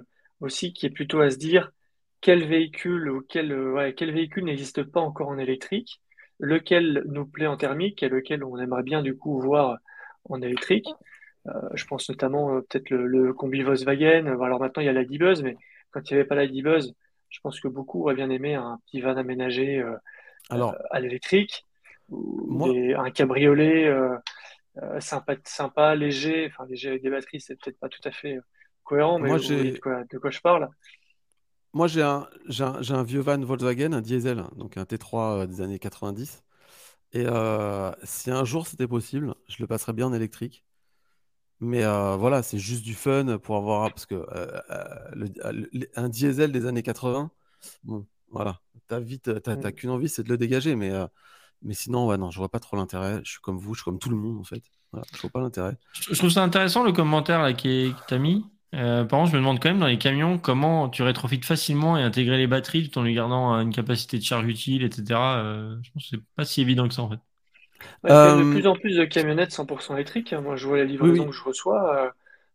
aussi 0.40 0.72
qui 0.72 0.86
est 0.86 0.90
plutôt 0.90 1.20
à 1.20 1.30
se 1.30 1.36
dire 1.36 1.72
quel 2.20 2.46
véhicule 2.46 3.10
ou 3.10 3.22
quel, 3.28 3.52
ouais, 3.52 3.94
quel 3.94 4.12
véhicule 4.12 4.44
n'existe 4.44 4.82
pas 4.82 5.00
encore 5.00 5.28
en 5.28 5.38
électrique, 5.38 6.00
lequel 6.38 7.04
nous 7.06 7.26
plaît 7.26 7.46
en 7.46 7.56
thermique 7.56 8.02
et 8.02 8.08
lequel 8.08 8.44
on 8.44 8.58
aimerait 8.58 8.82
bien 8.82 9.02
du 9.02 9.16
coup 9.16 9.40
voir 9.40 9.78
en 10.24 10.42
électrique. 10.42 10.88
Euh, 11.46 11.52
je 11.74 11.84
pense 11.84 12.08
notamment 12.08 12.54
euh, 12.54 12.60
peut-être 12.60 12.90
le, 12.90 13.06
le, 13.06 13.32
combi 13.32 13.62
Volkswagen. 13.62 14.26
Alors 14.26 14.60
maintenant 14.60 14.82
il 14.82 14.86
y 14.86 14.90
a 14.90 14.92
la 14.92 15.04
D-Buzz, 15.04 15.42
mais 15.42 15.56
quand 15.90 16.10
il 16.10 16.14
n'y 16.14 16.20
avait 16.20 16.28
pas 16.28 16.34
la 16.34 16.46
D-Buzz, 16.46 16.94
je 17.28 17.40
pense 17.40 17.60
que 17.60 17.68
beaucoup 17.68 18.02
auraient 18.02 18.14
bien 18.14 18.30
aimé 18.30 18.54
un 18.54 18.78
petit 18.86 19.00
van 19.00 19.16
aménagé 19.16 19.78
euh, 19.78 19.96
Alors, 20.50 20.74
à 20.90 21.00
l'électrique, 21.00 21.66
un 22.10 23.10
cabriolet 23.10 23.90
sympa, 25.00 25.34
sympa, 25.44 25.94
léger, 25.94 26.46
enfin 26.46 26.66
léger 26.68 26.90
avec 26.90 27.02
des 27.02 27.10
batteries, 27.10 27.40
c'est 27.40 27.56
peut-être 27.56 27.78
pas 27.78 27.88
tout 27.88 28.00
à 28.04 28.10
fait 28.10 28.38
cohérent, 28.84 29.18
mais 29.18 29.30
de 29.30 29.78
quoi, 29.78 30.04
de 30.04 30.18
quoi 30.18 30.30
je 30.30 30.40
parle. 30.40 30.68
Moi, 31.74 31.86
j'ai 31.86 32.02
un, 32.02 32.26
un, 32.58 33.02
vieux 33.02 33.20
van 33.20 33.38
Volkswagen, 33.38 33.92
un 33.92 34.00
diesel, 34.00 34.44
donc 34.56 34.76
un 34.76 34.84
T3 34.84 35.42
euh, 35.42 35.46
des 35.46 35.60
années 35.60 35.78
90. 35.78 36.42
Et 37.12 37.24
euh, 37.26 37.92
si 38.04 38.30
un 38.30 38.44
jour 38.44 38.66
c'était 38.66 38.88
possible, 38.88 39.34
je 39.48 39.56
le 39.60 39.66
passerais 39.66 39.92
bien 39.92 40.06
en 40.06 40.12
électrique. 40.12 40.64
Mais 41.60 41.84
euh, 41.84 42.16
voilà, 42.16 42.42
c'est 42.42 42.58
juste 42.58 42.84
du 42.84 42.94
fun 42.94 43.38
pour 43.38 43.56
avoir. 43.56 43.90
Parce 43.90 44.06
que 44.06 44.24
un 45.96 46.08
diesel 46.08 46.52
des 46.52 46.66
années 46.66 46.82
80, 46.82 47.30
bon, 47.84 48.06
voilà, 48.30 48.60
t'as 48.86 49.00
vite, 49.00 49.42
t'as, 49.42 49.56
mm. 49.56 49.72
qu'une 49.72 49.90
envie, 49.90 50.08
c'est 50.08 50.22
de 50.22 50.28
le 50.30 50.38
dégager. 50.38 50.76
Mais, 50.76 50.92
mais 51.62 51.74
sinon, 51.74 52.06
ouais, 52.06 52.16
non, 52.16 52.30
je 52.30 52.38
vois 52.38 52.48
pas 52.48 52.60
trop 52.60 52.76
l'intérêt. 52.76 53.20
Je 53.24 53.32
suis 53.32 53.40
comme 53.40 53.58
vous, 53.58 53.74
je 53.74 53.80
suis 53.80 53.84
comme 53.84 53.98
tout 53.98 54.10
le 54.10 54.16
monde 54.16 54.38
en 54.38 54.44
fait. 54.44 54.62
Voilà, 54.92 55.06
je 55.14 55.20
vois 55.20 55.30
pas 55.30 55.40
l'intérêt. 55.40 55.76
Je 55.92 56.14
trouve 56.14 56.30
ça 56.30 56.42
intéressant 56.42 56.84
le 56.84 56.92
commentaire 56.92 57.42
là, 57.42 57.52
qui, 57.52 57.92
qui 57.96 58.06
t'a 58.06 58.18
mis. 58.18 58.44
Euh, 58.74 59.04
par 59.04 59.20
contre, 59.20 59.30
je 59.32 59.36
me 59.36 59.40
demande 59.40 59.60
quand 59.60 59.70
même 59.70 59.78
dans 59.78 59.86
les 59.86 59.98
camions 59.98 60.38
comment 60.38 60.88
tu 60.88 61.02
rétrofites 61.02 61.44
facilement 61.44 61.96
et 61.96 62.02
intégrer 62.02 62.36
les 62.36 62.46
batteries 62.46 62.88
tout 62.88 62.98
en 62.98 63.02
lui 63.02 63.14
gardant 63.14 63.54
une 63.54 63.72
capacité 63.72 64.18
de 64.18 64.22
charge 64.22 64.46
utile, 64.46 64.82
etc. 64.84 65.18
Euh, 65.18 65.76
je 65.82 65.90
pense 65.90 66.02
que 66.04 66.16
c'est 66.16 66.22
pas 66.36 66.44
si 66.44 66.60
évident 66.60 66.86
que 66.86 66.94
ça 66.94 67.02
en 67.02 67.10
fait. 67.10 67.18
il 68.04 68.10
y 68.10 68.12
a 68.12 68.36
de 68.36 68.42
euh, 68.42 68.52
plus 68.52 68.66
en 68.66 68.74
plus 68.74 68.96
de 68.96 69.04
camionnettes 69.04 69.52
100% 69.52 69.94
électriques. 69.94 70.34
Moi, 70.34 70.56
je 70.56 70.66
vois 70.66 70.76
la 70.76 70.84
livraison 70.84 71.26
que 71.26 71.32
je 71.32 71.42
reçois. 71.42 72.12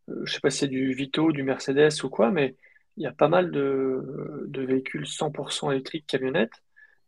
je 0.07 0.31
sais 0.31 0.39
pas 0.39 0.51
si 0.51 0.59
c'est 0.59 0.67
du 0.67 0.93
Vito, 0.93 1.31
du 1.31 1.41
Mercedes 1.41 2.03
ou 2.03 2.09
quoi, 2.09 2.29
mais 2.29 2.55
il 2.97 3.03
y 3.03 3.07
a 3.07 3.11
pas 3.11 3.27
mal 3.27 3.49
de, 3.49 4.45
de 4.47 4.61
véhicules 4.61 5.07
100% 5.07 5.71
électriques 5.71 6.05
camionnettes 6.05 6.63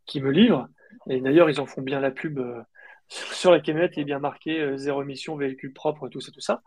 qui 0.08 0.20
me 0.20 0.32
livrent. 0.32 0.68
Et 1.10 1.22
d'ailleurs, 1.22 1.50
ils 1.50 1.60
en 1.60 1.66
font 1.66 1.82
bien 1.82 2.00
la 2.00 2.12
pub 2.12 2.40
sur 3.08 3.52
la 3.52 3.60
camionnette, 3.60 3.94
il 3.98 4.02
est 4.02 4.06
bien 4.06 4.20
marqué 4.20 4.60
euh, 4.60 4.78
zéro 4.78 5.04
émission, 5.04 5.36
véhicule 5.36 5.74
propre, 5.74 6.10
tout 6.10 6.22
ça, 6.22 6.32
tout 6.32 6.42
ça. 6.42 6.64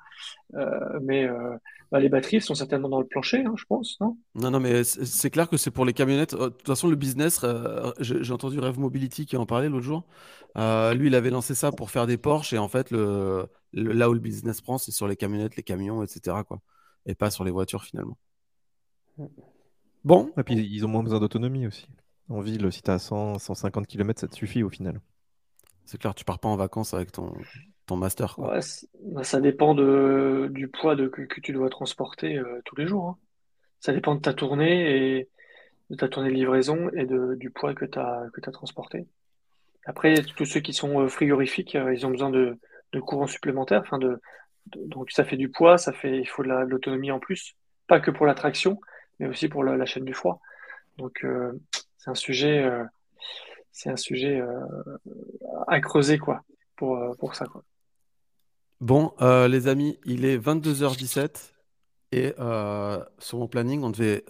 Euh, 0.54 1.00
mais 1.02 1.24
euh, 1.24 1.56
bah, 1.90 1.98
les 1.98 2.08
batteries 2.08 2.40
sont 2.40 2.54
certainement 2.54 2.88
dans 2.88 3.00
le 3.00 3.06
plancher, 3.06 3.44
hein, 3.44 3.54
je 3.56 3.64
pense, 3.64 3.98
non? 4.00 4.16
Non, 4.34 4.50
non, 4.50 4.60
mais 4.60 4.84
c'est 4.84 5.30
clair 5.30 5.48
que 5.48 5.56
c'est 5.56 5.70
pour 5.70 5.84
les 5.84 5.92
camionnettes. 5.92 6.34
De 6.34 6.48
toute 6.48 6.66
façon, 6.66 6.88
le 6.88 6.96
business, 6.96 7.44
j'ai 8.00 8.32
entendu 8.32 8.60
Rev 8.60 8.78
Mobility 8.78 9.26
qui 9.26 9.36
en 9.36 9.46
parlait 9.46 9.68
l'autre 9.68 9.84
jour. 9.84 10.04
lui, 10.56 11.08
il 11.08 11.14
avait 11.14 11.30
lancé 11.30 11.54
ça 11.54 11.72
pour 11.72 11.90
faire 11.90 12.06
des 12.06 12.18
Porsche 12.18 12.52
et 12.52 12.58
en 12.58 12.68
fait, 12.68 12.90
le, 12.90 13.48
là 13.72 14.08
où 14.08 14.14
le 14.14 14.20
business 14.20 14.60
prend, 14.60 14.78
c'est 14.78 14.92
sur 14.92 15.08
les 15.08 15.16
camionnettes, 15.16 15.56
les 15.56 15.62
camions, 15.62 16.02
etc. 16.02 16.36
Quoi, 16.46 16.60
et 17.06 17.14
pas 17.14 17.30
sur 17.30 17.44
les 17.44 17.50
voitures 17.50 17.84
finalement. 17.84 18.18
Bon. 20.04 20.32
Et 20.38 20.44
puis, 20.44 20.54
ils 20.54 20.86
ont 20.86 20.88
moins 20.88 21.02
besoin 21.02 21.18
d'autonomie 21.18 21.66
aussi. 21.66 21.88
En 22.28 22.40
ville, 22.40 22.70
si 22.70 22.82
tu 22.82 22.90
as 22.90 22.98
100, 22.98 23.38
150 23.38 23.86
km, 23.86 24.20
ça 24.20 24.28
te 24.28 24.34
suffit 24.34 24.62
au 24.62 24.68
final. 24.68 25.00
C'est 25.86 25.98
clair, 25.98 26.14
tu 26.14 26.24
pars 26.24 26.38
pas 26.38 26.48
en 26.48 26.56
vacances 26.56 26.92
avec 26.92 27.12
ton, 27.12 27.32
ton 27.86 27.96
master. 27.96 28.34
Quoi. 28.34 28.60
Bah, 29.02 29.24
ça 29.24 29.40
dépend 29.40 29.74
de, 29.74 30.48
du 30.52 30.68
poids 30.68 30.94
de, 30.94 31.08
que, 31.08 31.40
tu 31.40 31.52
dois 31.52 31.70
transporter 31.70 32.36
euh, 32.36 32.60
tous 32.64 32.76
les 32.76 32.86
jours. 32.86 33.08
Hein. 33.08 33.18
Ça 33.80 33.92
dépend 33.92 34.14
de 34.14 34.20
ta 34.20 34.34
tournée 34.34 35.18
et 35.18 35.28
de 35.90 35.96
ta 35.96 36.08
tournée 36.08 36.28
de 36.28 36.34
livraison 36.34 36.90
et 36.90 37.06
de, 37.06 37.34
du 37.34 37.50
poids 37.50 37.74
que 37.74 37.86
tu 37.86 37.98
as, 37.98 38.26
que 38.32 38.40
as 38.46 38.52
transporté. 38.52 39.06
Après, 39.86 40.14
tous 40.36 40.44
ceux 40.44 40.60
qui 40.60 40.74
sont 40.74 41.00
euh, 41.00 41.08
frigorifiques, 41.08 41.74
euh, 41.74 41.94
ils 41.94 42.06
ont 42.06 42.10
besoin 42.10 42.30
de, 42.30 42.58
de 42.92 43.00
courant 43.00 43.26
supplémentaire. 43.26 43.80
Enfin 43.80 43.98
de, 43.98 44.20
donc 44.76 45.10
ça 45.10 45.24
fait 45.24 45.38
du 45.38 45.48
poids, 45.48 45.78
ça 45.78 45.94
fait, 45.94 46.18
il 46.18 46.28
faut 46.28 46.42
de 46.42 46.48
l'autonomie 46.48 47.10
en 47.10 47.18
plus. 47.18 47.54
Pas 47.86 48.00
que 48.00 48.10
pour 48.10 48.26
la 48.26 48.34
traction, 48.34 48.78
mais 49.18 49.26
aussi 49.26 49.48
pour 49.48 49.64
la, 49.64 49.86
chaîne 49.86 50.04
du 50.04 50.12
froid. 50.12 50.42
Donc 50.98 51.24
c'est 52.08 52.10
un 52.10 52.14
sujet 52.14 52.68
c'est 53.78 53.90
un 53.90 53.96
sujet 53.96 54.40
euh, 54.40 54.98
à 55.68 55.80
creuser 55.80 56.18
quoi, 56.18 56.42
pour, 56.76 56.96
euh, 56.96 57.14
pour 57.14 57.36
ça. 57.36 57.46
Quoi. 57.46 57.62
Bon, 58.80 59.12
euh, 59.20 59.46
les 59.46 59.68
amis, 59.68 60.00
il 60.04 60.24
est 60.24 60.36
22h17 60.36 61.52
et 62.10 62.34
sur 63.18 63.38
mon 63.38 63.46
planning, 63.46 63.84
on, 63.84 63.90
devait, 63.90 64.24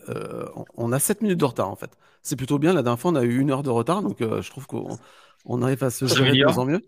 on, 0.77 0.93
a 0.93 0.99
7 0.99 1.23
minutes 1.23 1.39
de 1.39 1.45
retard 1.45 1.71
en 1.71 1.77
fait. 1.77 1.91
C'est 2.23 2.37
plutôt 2.37 2.59
bien. 2.59 2.75
La 2.75 2.83
dernière 2.83 3.01
fois, 3.01 3.13
on 3.13 3.15
a 3.15 3.23
eu 3.23 3.39
une 3.39 3.51
heure 3.51 3.63
de 3.63 3.71
retard, 3.71 4.03
donc 4.03 4.17
je 4.21 4.51
trouve 4.51 4.67
qu'on 4.67 4.99
on 5.45 5.63
arrive 5.63 5.83
à 5.85 5.91
se 5.91 6.07
gérer 6.07 6.33
de 6.33 6.45
mieux 6.45 6.59
en 6.59 6.65
mieux. 6.67 6.83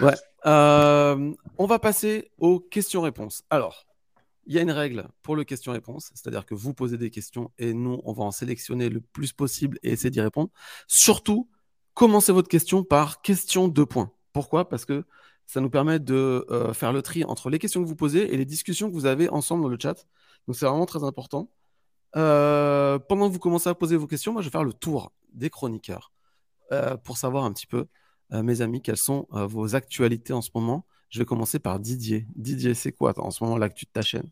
Ouais. 0.00 0.14
on 0.44 1.66
va 1.66 1.78
passer 1.78 2.30
aux 2.38 2.60
questions-réponses. 2.60 3.42
Alors, 3.50 3.85
il 4.46 4.54
y 4.54 4.58
a 4.58 4.62
une 4.62 4.70
règle 4.70 5.08
pour 5.22 5.36
le 5.36 5.44
question-réponse, 5.44 6.10
c'est-à-dire 6.14 6.46
que 6.46 6.54
vous 6.54 6.72
posez 6.72 6.98
des 6.98 7.10
questions 7.10 7.50
et 7.58 7.74
nous, 7.74 8.00
on 8.04 8.12
va 8.12 8.24
en 8.24 8.30
sélectionner 8.30 8.88
le 8.88 9.00
plus 9.00 9.32
possible 9.32 9.78
et 9.82 9.90
essayer 9.90 10.10
d'y 10.10 10.20
répondre. 10.20 10.50
Surtout, 10.86 11.48
Commencez 11.96 12.30
votre 12.30 12.48
question 12.48 12.84
par 12.84 13.22
question 13.22 13.68
de 13.68 13.82
points. 13.82 14.12
Pourquoi? 14.34 14.68
Parce 14.68 14.84
que 14.84 15.06
ça 15.46 15.62
nous 15.62 15.70
permet 15.70 15.98
de 15.98 16.44
euh, 16.50 16.74
faire 16.74 16.92
le 16.92 17.00
tri 17.00 17.24
entre 17.24 17.48
les 17.48 17.58
questions 17.58 17.82
que 17.82 17.88
vous 17.88 17.96
posez 17.96 18.34
et 18.34 18.36
les 18.36 18.44
discussions 18.44 18.90
que 18.90 18.92
vous 18.92 19.06
avez 19.06 19.30
ensemble 19.30 19.62
dans 19.62 19.70
le 19.70 19.78
chat. 19.80 20.06
Donc 20.46 20.56
c'est 20.56 20.66
vraiment 20.66 20.84
très 20.84 21.04
important. 21.04 21.50
Euh, 22.14 22.98
pendant 22.98 23.28
que 23.28 23.32
vous 23.32 23.38
commencez 23.38 23.70
à 23.70 23.74
poser 23.74 23.96
vos 23.96 24.06
questions, 24.06 24.34
moi 24.34 24.42
je 24.42 24.48
vais 24.48 24.52
faire 24.52 24.62
le 24.62 24.74
tour 24.74 25.10
des 25.32 25.48
chroniqueurs 25.48 26.12
euh, 26.70 26.98
pour 26.98 27.16
savoir 27.16 27.44
un 27.44 27.52
petit 27.54 27.66
peu, 27.66 27.86
mes 28.30 28.60
amis, 28.60 28.82
quelles 28.82 28.98
sont 28.98 29.26
vos 29.30 29.74
actualités 29.74 30.34
en 30.34 30.42
ce 30.42 30.50
moment. 30.54 30.84
Je 31.10 31.18
vais 31.18 31.24
commencer 31.24 31.58
par 31.58 31.80
Didier. 31.80 32.26
Didier, 32.36 32.74
c'est 32.74 32.92
quoi 32.92 33.12
en 33.20 33.30
ce 33.32 33.42
moment 33.42 33.58
l'actu 33.58 33.86
de 33.86 33.90
ta 33.90 34.02
chaîne? 34.02 34.30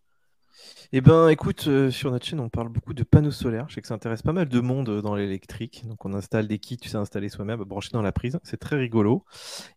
Eh 0.92 1.00
ben, 1.00 1.28
écoute, 1.28 1.66
euh, 1.66 1.90
sur 1.90 2.12
notre 2.12 2.24
chaîne, 2.24 2.38
on 2.38 2.48
parle 2.48 2.68
beaucoup 2.68 2.94
de 2.94 3.02
panneaux 3.02 3.32
solaires. 3.32 3.66
Je 3.68 3.74
sais 3.74 3.80
que 3.80 3.88
ça 3.88 3.94
intéresse 3.94 4.22
pas 4.22 4.32
mal 4.32 4.48
de 4.48 4.60
monde 4.60 4.88
euh, 4.88 5.02
dans 5.02 5.16
l'électrique. 5.16 5.82
Donc, 5.88 6.04
on 6.04 6.14
installe 6.14 6.46
des 6.46 6.60
kits, 6.60 6.76
tu 6.76 6.88
sais 6.88 6.96
installer 6.96 7.28
soi-même, 7.28 7.60
brancher 7.64 7.90
dans 7.92 8.02
la 8.02 8.12
prise. 8.12 8.38
C'est 8.44 8.58
très 8.58 8.76
rigolo. 8.76 9.24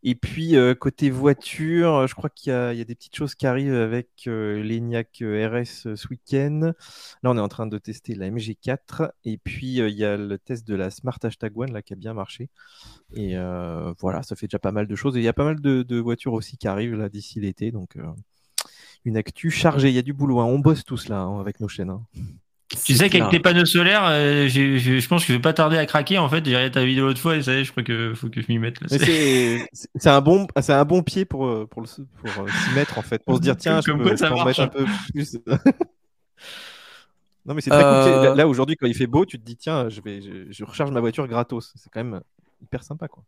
Et 0.03 0.13
puis, 0.13 0.55
euh, 0.55 0.75
côté 0.75 1.09
voiture, 1.09 2.05
je 2.07 2.13
crois 2.13 2.29
qu'il 2.29 2.51
y, 2.51 2.55
a 2.55 2.83
des 2.83 2.95
petites 2.95 3.15
choses 3.15 3.33
qui 3.33 3.47
arrivent 3.47 3.73
avec 3.73 4.09
l'ENIAC 4.25 5.23
RS 5.23 5.95
ce 5.95 6.07
week-end. 6.09 6.73
Là, 7.23 7.31
on 7.31 7.37
est 7.37 7.41
en 7.41 7.47
train 7.47 7.67
de 7.67 7.77
tester 7.79 8.13
la 8.13 8.29
MG4. 8.29 9.09
Et 9.25 9.37
puis, 9.37 9.77
il 9.77 9.97
y 9.97 10.05
a 10.05 10.17
le 10.17 10.37
test 10.37 10.67
de 10.67 10.75
la 10.75 10.91
Smart 10.91 11.17
Hashtag 11.23 11.57
One 11.57 11.73
là, 11.73 11.81
qui 11.81 11.93
a 11.93 11.95
bien 11.95 12.13
marché. 12.13 12.49
Et 13.15 13.35
voilà, 13.99 14.21
ça 14.23 14.35
fait 14.35 14.47
déjà 14.47 14.59
pas 14.59 14.71
mal 14.71 14.87
de 14.87 14.95
choses. 14.95 15.17
Et 15.17 15.19
il 15.21 15.23
y 15.23 15.27
a 15.27 15.33
pas 15.33 15.45
mal 15.45 15.59
de, 15.61 15.83
de 15.83 15.97
voitures 15.97 16.33
aussi 16.33 16.57
qui 16.57 16.67
arrivent 16.67 16.95
là 16.95 17.09
d'ici 17.09 17.39
l'été. 17.39 17.71
Donc, 17.71 17.97
une 19.05 19.17
actu 19.17 19.51
chargée. 19.51 19.89
Il 19.89 19.95
y 19.95 19.99
a 19.99 20.03
du 20.03 20.13
boulot. 20.13 20.39
Hein. 20.39 20.45
On 20.45 20.59
bosse 20.59 20.83
tous 20.83 21.07
là 21.09 21.19
hein, 21.19 21.39
avec 21.39 21.59
nos 21.59 21.67
chaînes. 21.67 21.89
Hein. 21.89 22.01
Tu 22.85 22.95
sais 22.95 23.09
qu'avec 23.09 23.29
tes 23.29 23.39
panneaux 23.39 23.65
solaires, 23.65 24.03
euh, 24.07 24.49
je 24.49 25.07
pense 25.07 25.21
que 25.23 25.31
je 25.31 25.37
vais 25.37 25.41
pas 25.41 25.53
tarder 25.53 25.77
à 25.77 25.85
craquer. 25.85 26.17
En 26.17 26.27
fait, 26.27 26.43
j'ai 26.43 26.51
regardé 26.51 26.71
ta 26.71 26.83
vidéo 26.83 27.05
l'autre 27.05 27.21
fois 27.21 27.37
et 27.37 27.43
ça 27.43 27.53
y 27.53 27.59
est, 27.59 27.63
je 27.63 27.71
crois 27.71 27.83
qu'il 27.83 28.13
faut 28.13 28.29
que 28.29 28.41
je 28.41 28.47
m'y 28.49 28.59
mette. 28.59 28.75
C'est 28.87 30.09
un 30.09 30.19
bon, 30.19 30.47
c'est 30.61 30.73
un 30.73 30.83
bon 30.83 31.01
pied 31.01 31.23
pour 31.23 31.47
euh, 31.47 31.65
pour, 31.65 31.83
pour 31.83 32.43
euh, 32.43 32.47
s'y 32.47 32.75
mettre 32.75 32.97
en 32.97 33.01
fait, 33.01 33.23
pour 33.23 33.37
se 33.37 33.41
dire 33.41 33.55
tiens, 33.59 33.79
je 33.79 33.91
peux, 33.91 33.93
en 34.25 34.43
mettre 34.43 34.59
un 34.59 34.67
peu 34.67 34.85
plus. 35.13 35.37
non 37.45 37.53
mais 37.53 37.61
c'est 37.61 37.69
très 37.69 37.83
cool. 37.83 38.35
Là 38.35 38.45
aujourd'hui, 38.49 38.75
quand 38.75 38.87
il 38.87 38.95
fait 38.95 39.07
beau, 39.07 39.25
tu 39.25 39.39
te 39.39 39.45
dis 39.45 39.55
tiens, 39.55 39.87
je 39.87 40.01
vais, 40.01 40.19
je 40.49 40.63
recharge 40.65 40.91
ma 40.91 40.99
voiture 40.99 41.25
gratos. 41.25 41.71
C'est 41.75 41.89
quand 41.89 42.03
même 42.03 42.19
hyper 42.61 42.83
sympa 42.83 43.07
quoi. 43.07 43.23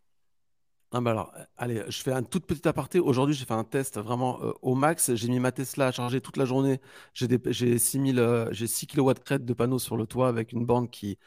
Alors, 0.91 1.32
allez, 1.57 1.84
je 1.88 2.02
fais 2.02 2.11
un 2.11 2.24
tout 2.24 2.40
petit 2.40 2.68
aparté. 2.68 2.99
Aujourd'hui, 2.99 3.36
j'ai 3.36 3.45
fait 3.45 3.53
un 3.53 3.64
test 3.64 3.99
vraiment 3.99 4.41
euh, 4.41 4.53
au 4.64 4.74
max. 4.74 5.14
J'ai 5.14 5.28
mis 5.30 5.40
ma 5.40 5.52
Tesla 5.52 5.88
à 5.88 5.91
charger 5.91 6.20
toute 6.20 6.38
la 6.38 6.45
journée. 6.45 6.82
J'ai 7.14 7.28
j'ai 7.48 7.78
6000, 7.78 8.20
euh, 8.20 8.48
j'ai 8.52 8.66
6 8.66 8.88
kW 8.88 9.11
crête 9.24 9.45
de 9.45 9.53
panneaux 9.53 9.78
sur 9.78 9.98
le 9.98 10.07
toit 10.07 10.28
avec 10.28 10.52
une 10.52 10.66
borne 10.66 10.90
qui, 10.90 11.20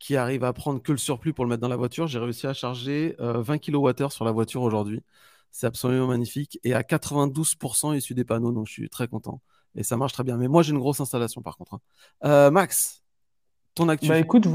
qui 0.00 0.16
arrive 0.16 0.42
à 0.42 0.52
prendre 0.52 0.82
que 0.82 0.92
le 0.92 0.98
surplus 0.98 1.32
pour 1.32 1.44
le 1.44 1.50
mettre 1.50 1.62
dans 1.62 1.68
la 1.68 1.76
voiture. 1.76 2.08
J'ai 2.08 2.18
réussi 2.18 2.46
à 2.48 2.54
charger 2.54 3.14
20 3.18 3.58
kWh 3.58 4.10
sur 4.10 4.24
la 4.24 4.32
voiture 4.32 4.62
aujourd'hui. 4.62 5.02
C'est 5.52 5.68
absolument 5.68 6.08
magnifique. 6.08 6.58
Et 6.64 6.74
à 6.74 6.82
92% 6.82 7.96
issu 7.96 8.14
des 8.14 8.24
panneaux, 8.24 8.50
donc 8.50 8.66
je 8.66 8.72
suis 8.72 8.90
très 8.90 9.06
content. 9.06 9.40
Et 9.76 9.84
ça 9.84 9.96
marche 9.96 10.12
très 10.12 10.24
bien. 10.24 10.36
Mais 10.36 10.48
moi, 10.48 10.62
j'ai 10.62 10.72
une 10.72 10.80
grosse 10.80 11.00
installation 11.00 11.42
par 11.42 11.56
contre. 11.56 11.74
Hein. 11.74 11.80
Euh, 12.24 12.50
Max, 12.50 13.04
ton. 13.74 13.86
Bah 13.86 14.18
écoute, 14.18 14.48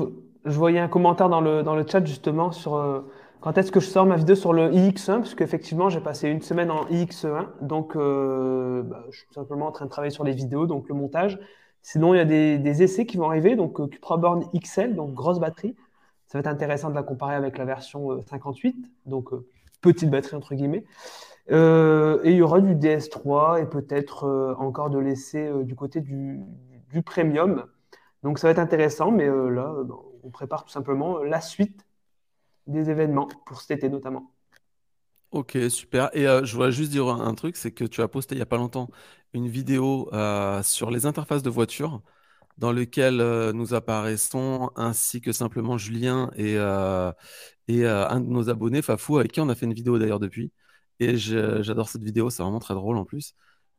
Je 0.43 0.51
voyais 0.51 0.79
un 0.79 0.89
commentaire 0.89 1.29
dans 1.29 1.41
le, 1.41 1.63
dans 1.63 1.75
le 1.75 1.85
chat 1.87 2.03
justement 2.05 2.51
sur 2.51 2.75
euh, 2.75 3.01
quand 3.41 3.57
est-ce 3.57 3.71
que 3.71 3.79
je 3.79 3.87
sors 3.87 4.05
ma 4.05 4.15
vidéo 4.15 4.35
sur 4.35 4.53
le 4.53 4.71
iX1, 4.71 5.19
parce 5.19 5.35
qu'effectivement 5.35 5.89
j'ai 5.89 6.01
passé 6.01 6.29
une 6.29 6.41
semaine 6.41 6.71
en 6.71 6.85
iX1, 6.85 7.47
donc 7.61 7.95
euh, 7.95 8.83
bah, 8.83 9.05
je 9.11 9.19
suis 9.19 9.27
simplement 9.33 9.67
en 9.67 9.71
train 9.71 9.85
de 9.85 9.89
travailler 9.89 10.13
sur 10.13 10.23
les 10.23 10.33
vidéos, 10.33 10.67
donc 10.67 10.87
le 10.89 10.95
montage. 10.95 11.39
Sinon, 11.81 12.13
il 12.13 12.17
y 12.17 12.19
a 12.19 12.25
des, 12.25 12.57
des 12.57 12.83
essais 12.83 13.05
qui 13.05 13.15
vont 13.15 13.29
arriver, 13.29 13.55
donc 13.55 13.79
Q3 13.79 14.19
Born 14.19 14.45
XL, 14.53 14.95
donc 14.95 15.13
grosse 15.13 15.39
batterie. 15.39 15.75
Ça 16.27 16.37
va 16.37 16.41
être 16.41 16.47
intéressant 16.47 16.89
de 16.89 16.95
la 16.95 17.03
comparer 17.03 17.35
avec 17.35 17.57
la 17.57 17.65
version 17.65 18.21
58, 18.21 18.75
donc 19.05 19.29
petite 19.81 20.09
batterie 20.09 20.35
entre 20.35 20.55
guillemets. 20.55 20.83
et 21.49 22.31
il 22.31 22.35
y 22.35 22.41
aura 22.41 22.59
du 22.59 22.75
DS3 22.75 23.61
et 23.61 23.65
peut-être 23.65 24.55
encore 24.59 24.89
de 24.89 24.99
l'essai 24.99 25.49
du 25.63 25.75
côté 25.75 26.01
du, 26.01 26.41
du 26.91 27.01
premium. 27.01 27.65
Donc 28.23 28.39
ça 28.39 28.47
va 28.47 28.51
être 28.51 28.59
intéressant, 28.59 29.11
mais 29.11 29.27
euh, 29.27 29.49
là, 29.49 29.73
euh, 29.77 29.87
on 30.23 30.29
prépare 30.29 30.65
tout 30.65 30.71
simplement 30.71 31.23
la 31.23 31.41
suite 31.41 31.85
des 32.69 32.89
événements 32.89 33.27
pour 33.45 33.61
cet 33.61 33.79
été 33.79 33.89
notamment. 33.89 34.33
Ok, 35.31 35.57
super. 35.69 36.09
Et 36.13 36.27
euh, 36.27 36.43
je 36.43 36.53
voudrais 36.53 36.71
juste 36.71 36.91
dire 36.91 37.07
un, 37.07 37.33
truc, 37.35 37.55
c'est 37.55 37.71
que 37.71 37.83
tu 37.83 38.01
as 38.01 38.07
posté 38.07 38.35
il 38.35 38.39
n'y 38.39 38.43
a 38.43 38.47
pas 38.47 38.57
longtemps 38.57 38.89
une 39.33 39.47
vidéo 39.47 40.09
sur 40.63 40.89
les 40.89 41.05
interfaces 41.05 41.43
de 41.43 41.49
voiture 41.49 42.01
dans 42.57 42.71
lequel 42.71 43.17
nous 43.53 43.75
apparaissons 43.75 44.71
ainsi 44.75 45.21
que 45.21 45.31
simplement 45.31 45.77
Julien 45.77 46.31
et, 46.35 46.55
et 47.67 47.85
un 47.85 48.19
de 48.19 48.25
nos 48.25 48.49
abonnés, 48.49 48.81
Fafou, 48.81 49.19
avec 49.19 49.31
qui 49.31 49.39
on 49.39 49.49
a 49.49 49.55
fait 49.55 49.67
une 49.67 49.73
vidéo 49.73 49.99
d'ailleurs 49.99 50.19
depuis. 50.19 50.51
Et 50.99 51.15
j'adore 51.17 51.89
cette 51.89 52.03
vidéo, 52.03 52.31
c'est 52.31 52.41
vraiment 52.41 52.59
très 52.59 52.73
drôle 52.73 52.97
en 52.97 53.05
plus. 53.05 53.35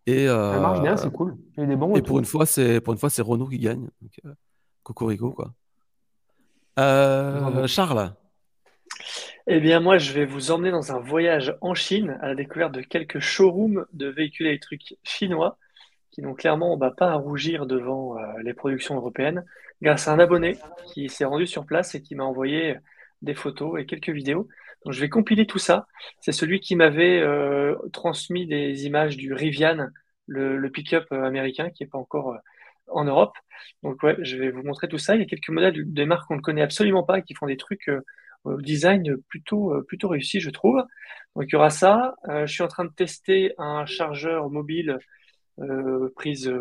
Et, 0.06 0.26
Ça 0.26 0.60
marche 0.60 0.80
bien, 0.80 0.94
euh, 0.94 0.96
c'est 0.96 1.12
cool. 1.12 1.36
Il 1.56 1.60
y 1.60 1.62
a 1.62 1.66
des 1.66 1.76
bons 1.76 1.94
et 1.94 2.02
pour 2.02 2.18
une 2.18 2.24
fois, 2.24 2.46
c'est 2.46 2.80
pour 2.80 2.92
une 2.92 2.98
fois, 2.98 3.10
c'est 3.10 3.22
Renault 3.22 3.46
qui 3.46 3.58
gagne. 3.58 3.88
Donc, 4.00 4.20
euh, 4.24 4.34
Cocorico, 4.82 5.30
quoi. 5.30 5.52
Euh, 6.78 7.66
Charles. 7.66 8.14
Eh 9.46 9.60
bien, 9.60 9.80
moi, 9.80 9.98
je 9.98 10.12
vais 10.12 10.24
vous 10.24 10.50
emmener 10.50 10.70
dans 10.70 10.92
un 10.92 11.00
voyage 11.00 11.56
en 11.60 11.74
Chine 11.74 12.18
à 12.20 12.28
la 12.28 12.34
découverte 12.34 12.72
de 12.72 12.82
quelques 12.82 13.20
showrooms 13.20 13.86
de 13.92 14.08
véhicules 14.08 14.46
électriques 14.46 14.98
chinois 15.02 15.58
qui 16.10 16.22
n'ont 16.22 16.34
clairement 16.34 16.76
va 16.76 16.90
pas 16.90 17.10
à 17.10 17.14
rougir 17.14 17.66
devant 17.66 18.16
les 18.42 18.52
productions 18.52 18.96
européennes 18.96 19.44
grâce 19.82 20.08
à 20.08 20.12
un 20.12 20.18
abonné 20.18 20.58
qui 20.92 21.08
s'est 21.08 21.24
rendu 21.24 21.46
sur 21.46 21.66
place 21.66 21.94
et 21.94 22.02
qui 22.02 22.14
m'a 22.14 22.24
envoyé 22.24 22.76
des 23.22 23.34
photos 23.34 23.80
et 23.80 23.86
quelques 23.86 24.10
vidéos. 24.10 24.48
Donc, 24.84 24.94
je 24.94 25.00
vais 25.00 25.08
compiler 25.08 25.46
tout 25.46 25.58
ça. 25.58 25.86
C'est 26.20 26.32
celui 26.32 26.60
qui 26.60 26.74
m'avait 26.76 27.20
euh, 27.20 27.76
transmis 27.92 28.46
des 28.46 28.86
images 28.86 29.16
du 29.16 29.32
Rivian, 29.34 29.88
le, 30.26 30.68
pick-up 30.68 31.06
euh, 31.12 31.24
américain 31.24 31.70
qui 31.70 31.82
n'est 31.82 31.88
pas 31.88 31.98
encore 31.98 32.32
euh, 32.32 32.38
en 32.88 33.04
Europe. 33.04 33.36
Donc, 33.82 34.02
ouais, 34.02 34.16
je 34.20 34.36
vais 34.36 34.50
vous 34.50 34.62
montrer 34.62 34.88
tout 34.88 34.98
ça. 34.98 35.16
Il 35.16 35.20
y 35.20 35.24
a 35.24 35.26
quelques 35.26 35.50
modèles 35.50 35.92
des 35.92 36.06
marques 36.06 36.28
qu'on 36.28 36.36
ne 36.36 36.40
connaît 36.40 36.62
absolument 36.62 37.02
pas 37.02 37.18
et 37.18 37.22
qui 37.22 37.34
font 37.34 37.46
des 37.46 37.58
trucs 37.58 37.90
design 38.44 39.16
plutôt, 39.28 39.82
plutôt 39.86 40.08
réussi, 40.08 40.40
je 40.40 40.50
trouve. 40.50 40.82
Donc, 41.36 41.46
il 41.48 41.52
y 41.52 41.56
aura 41.56 41.70
ça. 41.70 42.14
je 42.28 42.46
suis 42.46 42.62
en 42.62 42.68
train 42.68 42.84
de 42.84 42.92
tester 42.92 43.52
un 43.58 43.86
chargeur 43.86 44.50
mobile 44.50 44.98
prise, 46.16 46.52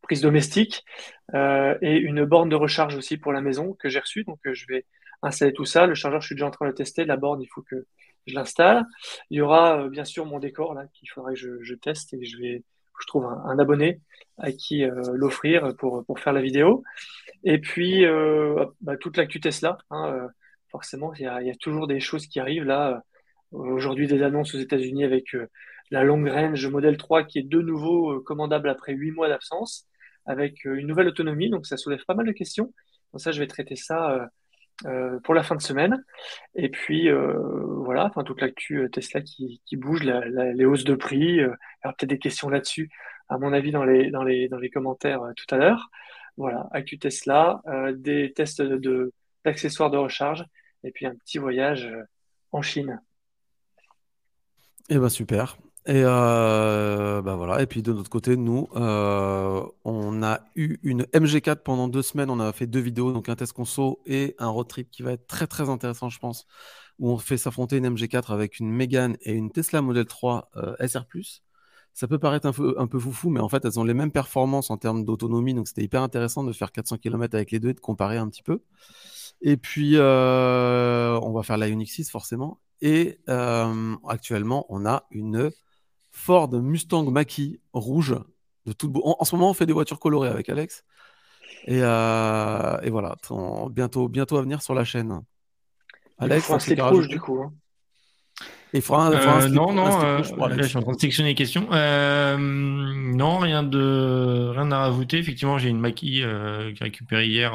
prise 0.00 0.20
domestique 0.22 0.84
et 1.34 1.96
une 1.96 2.24
borne 2.24 2.48
de 2.48 2.56
recharge 2.56 2.96
aussi 2.96 3.18
pour 3.18 3.32
la 3.32 3.40
maison 3.40 3.74
que 3.74 3.88
j'ai 3.88 4.00
reçue. 4.00 4.24
Donc, 4.24 4.40
je 4.44 4.64
vais 4.68 4.86
installer 5.22 5.52
tout 5.52 5.64
ça. 5.64 5.86
Le 5.86 5.94
chargeur, 5.94 6.20
je 6.20 6.26
suis 6.26 6.34
déjà 6.34 6.46
en 6.46 6.50
train 6.50 6.66
de 6.66 6.70
le 6.70 6.74
tester. 6.74 7.04
La 7.04 7.16
borne, 7.16 7.42
il 7.42 7.48
faut 7.48 7.62
que 7.62 7.86
je 8.26 8.34
l'installe. 8.34 8.84
Il 9.30 9.38
y 9.38 9.40
aura 9.40 9.82
euh, 9.82 9.88
bien 9.88 10.04
sûr 10.04 10.26
mon 10.26 10.38
décor 10.38 10.74
là 10.74 10.86
qu'il 10.94 11.08
faudrait 11.10 11.34
que 11.34 11.62
je, 11.62 11.74
teste 11.74 12.14
et 12.14 12.24
je 12.24 12.38
vais 12.38 12.62
je 13.00 13.06
trouve 13.06 13.24
un, 13.24 13.58
abonné 13.58 14.00
à 14.38 14.52
qui 14.52 14.84
euh, 14.84 15.02
l'offrir 15.14 15.74
pour, 15.76 16.04
pour 16.04 16.20
faire 16.20 16.32
la 16.32 16.42
vidéo. 16.42 16.84
Et 17.42 17.58
puis 17.58 18.04
euh, 18.04 18.64
bah, 18.80 18.96
toute 18.96 19.16
l'actu 19.16 19.40
Tesla. 19.40 19.78
Hein, 19.90 20.28
forcément, 20.72 21.14
il 21.14 21.22
y, 21.22 21.26
a, 21.26 21.54
toujours 21.60 21.86
des 21.86 22.00
choses 22.00 22.26
qui 22.26 22.40
arrivent 22.40 22.64
là. 22.64 23.02
Aujourd'hui, 23.52 24.06
des 24.08 24.22
annonces 24.22 24.54
aux 24.54 24.58
États-Unis 24.58 25.04
avec 25.04 25.36
la 25.90 26.02
long 26.02 26.24
range 26.24 26.66
modèle 26.66 26.96
3 26.96 27.24
qui 27.24 27.38
est 27.38 27.42
de 27.42 27.60
nouveau 27.60 28.20
commandable 28.20 28.68
après 28.68 28.94
8 28.94 29.12
mois 29.12 29.28
d'absence, 29.28 29.86
avec 30.26 30.64
une 30.64 30.86
nouvelle 30.86 31.08
autonomie. 31.08 31.50
Donc 31.50 31.66
ça 31.66 31.76
soulève 31.76 32.04
pas 32.06 32.14
mal 32.14 32.26
de 32.26 32.32
questions. 32.32 32.72
Donc 33.12 33.20
ça, 33.20 33.30
je 33.30 33.38
vais 33.38 33.46
traiter 33.46 33.76
ça 33.76 34.30
euh, 34.86 35.20
pour 35.20 35.34
la 35.34 35.44
fin 35.44 35.54
de 35.54 35.62
semaine. 35.62 36.04
Et 36.56 36.68
puis 36.68 37.08
euh, 37.08 37.34
voilà, 37.84 38.06
enfin 38.06 38.24
toute 38.24 38.40
l'actu 38.40 38.78
euh, 38.78 38.88
Tesla 38.88 39.20
qui, 39.20 39.60
bouge, 39.74 40.02
les 40.02 40.64
hausses 40.64 40.84
de 40.84 40.94
prix. 40.96 41.20
il 41.20 41.36
y 41.36 41.44
aura 41.44 41.94
peut-être 41.94 42.10
des 42.10 42.18
questions 42.18 42.48
là-dessus, 42.48 42.90
à 43.28 43.38
mon 43.38 43.52
avis, 43.52 43.70
dans 43.70 43.84
les, 43.84 44.70
commentaires 44.72 45.20
tout 45.36 45.54
à 45.54 45.58
l'heure. 45.58 45.88
Voilà, 46.36 46.68
actu 46.72 46.98
Tesla, 46.98 47.62
des 47.94 48.32
tests 48.32 48.62
d'accessoires 49.44 49.90
de 49.90 49.98
recharge, 49.98 50.44
et 50.84 50.90
puis 50.92 51.06
un 51.06 51.14
petit 51.14 51.38
voyage 51.38 51.88
en 52.52 52.62
Chine. 52.62 53.00
eh 54.88 54.98
ben 54.98 55.08
super. 55.08 55.56
Et 55.84 56.02
euh, 56.04 57.22
bah 57.22 57.34
voilà. 57.34 57.60
Et 57.60 57.66
puis 57.66 57.82
de 57.82 57.92
notre 57.92 58.10
côté, 58.10 58.36
nous, 58.36 58.68
euh, 58.76 59.64
on 59.84 60.22
a 60.22 60.40
eu 60.54 60.78
une 60.84 61.02
MG4 61.12 61.56
pendant 61.56 61.88
deux 61.88 62.02
semaines. 62.02 62.30
On 62.30 62.38
a 62.38 62.52
fait 62.52 62.68
deux 62.68 62.80
vidéos, 62.80 63.12
donc 63.12 63.28
un 63.28 63.34
test 63.34 63.52
conso 63.52 64.00
et 64.06 64.36
un 64.38 64.48
road 64.48 64.68
trip 64.68 64.90
qui 64.90 65.02
va 65.02 65.12
être 65.12 65.26
très 65.26 65.48
très 65.48 65.68
intéressant, 65.68 66.08
je 66.08 66.20
pense, 66.20 66.46
où 67.00 67.10
on 67.10 67.18
fait 67.18 67.36
s'affronter 67.36 67.78
une 67.78 67.88
MG4 67.96 68.32
avec 68.32 68.60
une 68.60 68.70
Mégane 68.70 69.16
et 69.22 69.32
une 69.32 69.50
Tesla 69.50 69.82
Model 69.82 70.04
3 70.04 70.50
euh, 70.56 70.86
SR+. 70.86 71.04
Ça 71.94 72.08
peut 72.08 72.18
paraître 72.18 72.46
un 72.46 72.52
peu, 72.52 72.74
un 72.78 72.86
peu 72.86 72.98
foufou, 72.98 73.30
mais 73.30 73.40
en 73.40 73.48
fait, 73.48 73.64
elles 73.64 73.78
ont 73.78 73.84
les 73.84 73.94
mêmes 73.94 74.12
performances 74.12 74.70
en 74.70 74.78
termes 74.78 75.04
d'autonomie, 75.04 75.54
donc 75.54 75.68
c'était 75.68 75.82
hyper 75.82 76.02
intéressant 76.02 76.42
de 76.42 76.52
faire 76.52 76.72
400 76.72 76.98
km 76.98 77.34
avec 77.34 77.50
les 77.50 77.60
deux 77.60 77.70
et 77.70 77.74
de 77.74 77.80
comparer 77.80 78.16
un 78.16 78.28
petit 78.28 78.42
peu. 78.42 78.62
Et 79.42 79.56
puis, 79.56 79.96
on 79.98 81.32
va 81.32 81.42
faire 81.42 81.58
la 81.58 81.68
Unix 81.68 81.92
6 81.92 82.10
forcément. 82.10 82.60
Et 82.80 83.18
actuellement, 84.08 84.66
on 84.68 84.86
a 84.86 85.04
une 85.10 85.50
Ford 86.10 86.50
Mustang 86.52 87.10
Mach-E 87.10 87.58
rouge 87.72 88.16
de 88.66 88.72
tout 88.72 88.88
beau. 88.88 89.02
En, 89.04 89.24
ce 89.24 89.34
moment, 89.34 89.50
on 89.50 89.54
fait 89.54 89.66
des 89.66 89.72
voitures 89.72 89.98
colorées 89.98 90.28
avec 90.28 90.48
Alex. 90.48 90.84
Et, 91.66 91.80
euh, 91.82 92.76
voilà, 92.90 93.16
bientôt, 93.70 94.08
bientôt 94.08 94.36
à 94.36 94.42
venir 94.42 94.62
sur 94.62 94.74
la 94.74 94.84
chaine. 94.84 95.22
Alex, 96.18 96.56
slip 96.58 96.80
rouge 96.80 97.08
du 97.08 97.18
coup. 97.18 97.40
Hein. 97.40 97.52
Euh, 98.74 99.48
non, 99.48 99.72
non, 99.72 100.02
euh, 100.02 100.18
je 100.22 100.62
suis 100.62 100.78
en 100.78 100.82
train 100.82 100.94
de 100.94 101.00
sectionner 101.00 101.30
les 101.30 101.34
questions. 101.34 101.68
non, 101.70 103.38
rien 103.38 103.62
de 103.62 104.50
rien 104.54 104.70
à 104.72 104.78
rajouter. 104.78 105.18
Effectivement, 105.18 105.58
j'ai 105.58 105.68
une 105.68 105.80
Maki 105.80 106.20
que 106.22 106.72
j'ai 106.74 106.84
récupérée 106.84 107.26
hier 107.26 107.52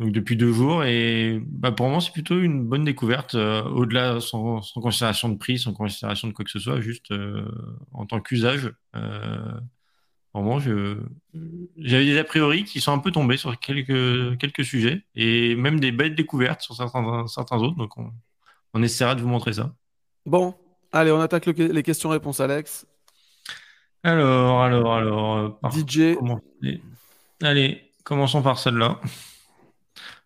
donc 0.00 0.12
depuis 0.12 0.36
deux 0.36 0.52
jours. 0.52 0.84
Et 0.84 1.40
bah, 1.46 1.72
pour 1.72 1.88
moi, 1.88 2.00
c'est 2.00 2.12
plutôt 2.12 2.40
une 2.40 2.66
bonne 2.66 2.84
découverte, 2.84 3.34
euh, 3.34 3.62
au-delà, 3.64 4.20
sans, 4.20 4.60
considération 4.74 5.28
de 5.28 5.36
prix, 5.36 5.58
sans 5.58 5.74
considération 5.74 6.26
de 6.26 6.32
quoi 6.32 6.44
que 6.44 6.50
ce 6.50 6.58
soit, 6.58 6.80
juste 6.80 7.12
euh, 7.12 7.44
en 7.92 8.06
tant 8.06 8.20
qu'usage. 8.20 8.72
Euh, 8.96 9.52
vraiment, 10.34 10.58
j'avais 11.76 12.04
des 12.06 12.18
a 12.18 12.24
priori 12.24 12.64
qui 12.64 12.80
sont 12.80 12.92
un 12.92 12.98
peu 12.98 13.12
tombés 13.12 13.36
sur 13.36 13.58
quelques, 13.60 14.38
quelques 14.38 14.64
sujets, 14.64 15.04
et 15.14 15.54
même 15.54 15.78
des 15.78 15.92
belles 15.92 16.14
découvertes 16.14 16.62
sur 16.62 16.74
certains, 16.74 17.26
certains 17.26 17.58
autres. 17.58 17.76
Donc 17.76 17.98
on, 17.98 18.10
on 18.74 18.82
essaiera 18.82 19.14
de 19.14 19.20
vous 19.20 19.28
montrer 19.28 19.54
ça. 19.54 19.72
Bon, 20.26 20.54
allez, 20.92 21.10
on 21.10 21.20
attaque 21.20 21.46
les 21.46 21.82
questions-réponses, 21.82 22.40
Alex. 22.40 22.86
Alors, 24.02 24.62
alors, 24.62 24.94
alors. 24.94 25.58
DJ. 25.70 26.16
Allez, 27.42 27.92
commençons 28.04 28.42
par 28.42 28.58
celle-là. 28.58 29.00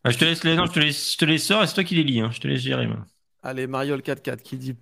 Ah, 0.05 0.11
je 0.11 0.19
te 0.19 0.25
laisse 0.25 0.45
les, 0.45 0.55
non, 0.55 0.67
je 0.67 0.73
te 0.73 0.81
laisse, 0.81 1.13
je 1.15 1.19
te 1.19 1.25
et 1.25 1.39
c'est 1.39 1.75
toi 1.75 1.85
qui 1.85 1.95
les 1.95 2.05
lis. 2.05 2.21
Hein. 2.21 2.31
Je 2.31 2.41
te 2.41 2.47
laisse 2.47 2.61
gérer. 2.61 2.89
Allez, 3.43 3.67
Mariol 3.67 4.03
44 4.03 4.43
qui 4.43 4.59
dit 4.59 4.77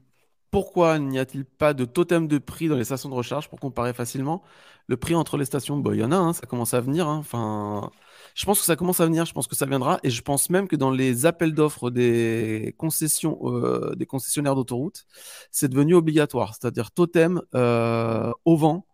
pourquoi 0.50 0.98
n'y 0.98 1.18
a-t-il 1.18 1.44
pas 1.46 1.72
de 1.72 1.86
totem 1.86 2.28
de 2.28 2.38
prix 2.38 2.68
dans 2.68 2.76
les 2.76 2.84
stations 2.84 3.08
de 3.08 3.14
recharge 3.14 3.48
pour 3.48 3.58
comparer 3.58 3.94
facilement 3.94 4.42
le 4.86 4.98
prix 4.98 5.14
entre 5.14 5.38
les 5.38 5.46
stations 5.46 5.78
Bon, 5.78 5.92
il 5.92 6.00
y 6.00 6.04
en 6.04 6.12
a, 6.12 6.16
hein, 6.16 6.32
ça 6.34 6.46
commence 6.46 6.74
à 6.74 6.80
venir. 6.80 7.08
Hein. 7.08 7.16
Enfin, 7.16 7.90
je 8.34 8.44
pense 8.44 8.60
que 8.60 8.64
ça 8.64 8.76
commence 8.76 9.00
à 9.00 9.06
venir. 9.06 9.24
Je 9.24 9.32
pense 9.32 9.46
que 9.46 9.56
ça 9.56 9.66
viendra, 9.66 9.98
et 10.02 10.10
je 10.10 10.22
pense 10.22 10.50
même 10.50 10.68
que 10.68 10.76
dans 10.76 10.90
les 10.90 11.26
appels 11.26 11.54
d'offres 11.54 11.90
des 11.90 12.74
concessions, 12.78 13.38
euh, 13.44 13.94
des 13.94 14.06
concessionnaires 14.06 14.54
d'autoroute, 14.54 15.04
c'est 15.50 15.68
devenu 15.68 15.94
obligatoire. 15.94 16.54
C'est-à-dire 16.54 16.90
totem 16.90 17.42
euh, 17.54 18.32
au 18.44 18.56
vent 18.56 18.86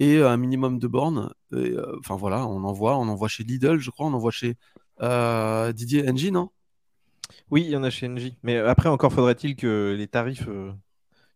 et 0.00 0.22
un 0.22 0.36
minimum 0.36 0.78
de 0.78 0.86
bornes. 0.86 1.32
Euh, 1.52 1.96
enfin 2.00 2.16
voilà, 2.16 2.46
on 2.46 2.64
en 2.64 2.72
voit, 2.72 2.96
on 2.98 3.08
en 3.08 3.14
voit 3.14 3.28
chez 3.28 3.44
Lidl, 3.44 3.78
je 3.78 3.90
crois, 3.90 4.06
on 4.06 4.12
en 4.14 4.18
voit 4.18 4.30
chez 4.30 4.56
Didier 5.74 6.02
NG, 6.04 6.30
non? 6.30 6.50
Oui, 7.50 7.62
il 7.64 7.70
y 7.70 7.76
en 7.76 7.82
a 7.82 7.90
chez 7.90 8.08
NG. 8.08 8.34
Mais 8.42 8.58
après, 8.58 8.88
encore 8.88 9.12
faudrait-il 9.12 9.56
que 9.56 9.94
les 9.96 10.08
tarifs, 10.08 10.48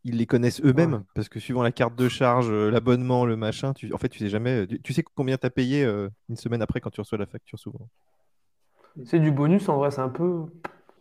ils 0.05 0.17
les 0.17 0.27
connaissent 0.27 0.61
eux-mêmes. 0.65 1.05
Parce 1.15 1.29
que 1.29 1.39
suivant 1.39 1.63
la 1.63 1.73
carte 1.73 1.95
de 1.95 2.09
charge, 2.09 2.51
euh, 2.51 2.71
l'abonnement, 2.71 3.25
le 3.25 3.37
machin, 3.37 3.73
tu... 3.73 3.93
en 3.93 3.99
fait, 3.99 4.09
tu 4.09 4.19
sais 4.19 4.29
jamais. 4.29 4.67
Tu, 4.67 4.93
sais 4.93 5.03
combien 5.03 5.37
tu 5.37 5.47
as 5.47 5.51
payé 5.51 5.85
une 6.29 6.37
semaine 6.37 6.63
après 6.63 6.81
quand 6.81 6.91
tu 6.91 7.01
reçois 7.01 7.19
la 7.19 7.27
facture, 7.27 7.59
souvent. 7.59 7.89
C'est 9.05 9.21
du 9.21 9.31
bonus, 9.31 9.69
en 9.69 9.77
vrai, 9.77 9.91
c'est 9.91 10.01
un 10.01 10.09
peu. 10.09 10.45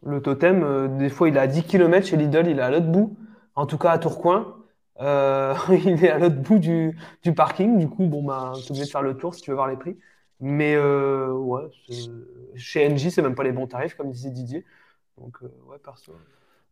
Le 0.03 0.21
totem, 0.21 0.97
des 0.97 1.09
fois, 1.09 1.29
il 1.29 1.35
est 1.35 1.39
à 1.39 1.47
10 1.47 1.63
km 1.63 2.07
chez 2.07 2.17
Lidl, 2.17 2.47
il 2.47 2.59
est 2.59 2.61
à 2.61 2.71
l'autre 2.71 2.87
bout. 2.87 3.17
En 3.55 3.65
tout 3.65 3.77
cas, 3.77 3.91
à 3.91 3.97
Tourcoing. 3.97 4.55
il 4.99 6.05
est 6.05 6.09
à 6.09 6.19
l'autre 6.19 6.37
bout 6.37 6.59
du, 6.59 6.95
parking. 7.35 7.79
Du 7.79 7.87
coup, 7.87 8.05
bon, 8.05 8.23
bah, 8.23 8.53
tu 8.55 8.71
obligé 8.71 8.85
de 8.85 8.89
faire 8.89 9.01
le 9.01 9.17
tour 9.17 9.35
si 9.35 9.41
tu 9.41 9.51
veux 9.51 9.55
voir 9.55 9.67
les 9.67 9.77
prix. 9.77 9.97
Mais 10.39 10.77
ouais, 10.77 11.63
chez 12.55 12.87
NJ, 12.87 13.09
c'est 13.09 13.21
même 13.21 13.35
pas 13.35 13.43
les 13.43 13.51
bons 13.51 13.67
tarifs, 13.67 13.95
comme 13.95 14.11
disait 14.11 14.31
Didier. 14.31 14.65
Donc, 15.17 15.37
ouais, 15.41 15.77
perso. 15.83 16.13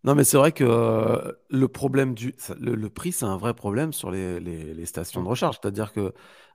Non, 0.04 0.16
mais 0.16 0.24
c'est 0.24 0.38
vrai 0.38 0.52
que 0.54 0.64
euh, 0.64 1.32
le 1.50 1.68
problème 1.68 2.14
du 2.14 2.34
le, 2.60 2.90
prix, 2.90 3.12
c'est 3.12 3.26
un 3.26 3.38
vrai 3.38 3.54
problème 3.54 3.92
sur 3.92 4.12
les, 4.12 4.40
les- 4.40 4.86
stations 4.86 5.22
de 5.24 5.28
recharge. 5.28 5.58
C'est-à-dire 5.62 5.92
que 5.92 6.14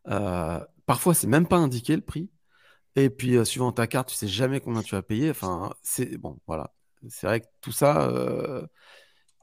euh, 0.08 0.60
parfois, 0.86 1.14
c'est 1.14 1.26
même 1.26 1.46
pas 1.46 1.56
indiqué 1.56 1.94
le 1.94 2.02
prix. 2.02 2.30
Et 2.96 3.10
puis, 3.10 3.36
euh, 3.36 3.44
suivant 3.44 3.72
ta 3.72 3.86
carte, 3.86 4.10
tu 4.10 4.16
sais 4.16 4.28
jamais 4.28 4.60
combien 4.60 4.82
tu 4.82 4.94
vas 4.96 5.02
payer. 5.02 5.30
Enfin, 5.30 5.74
c'est 5.82 6.18
bon, 6.18 6.38
voilà. 6.46 6.72
C'est 7.08 7.26
vrai 7.26 7.40
que 7.40 7.46
tout 7.62 7.72
ça, 7.72 8.10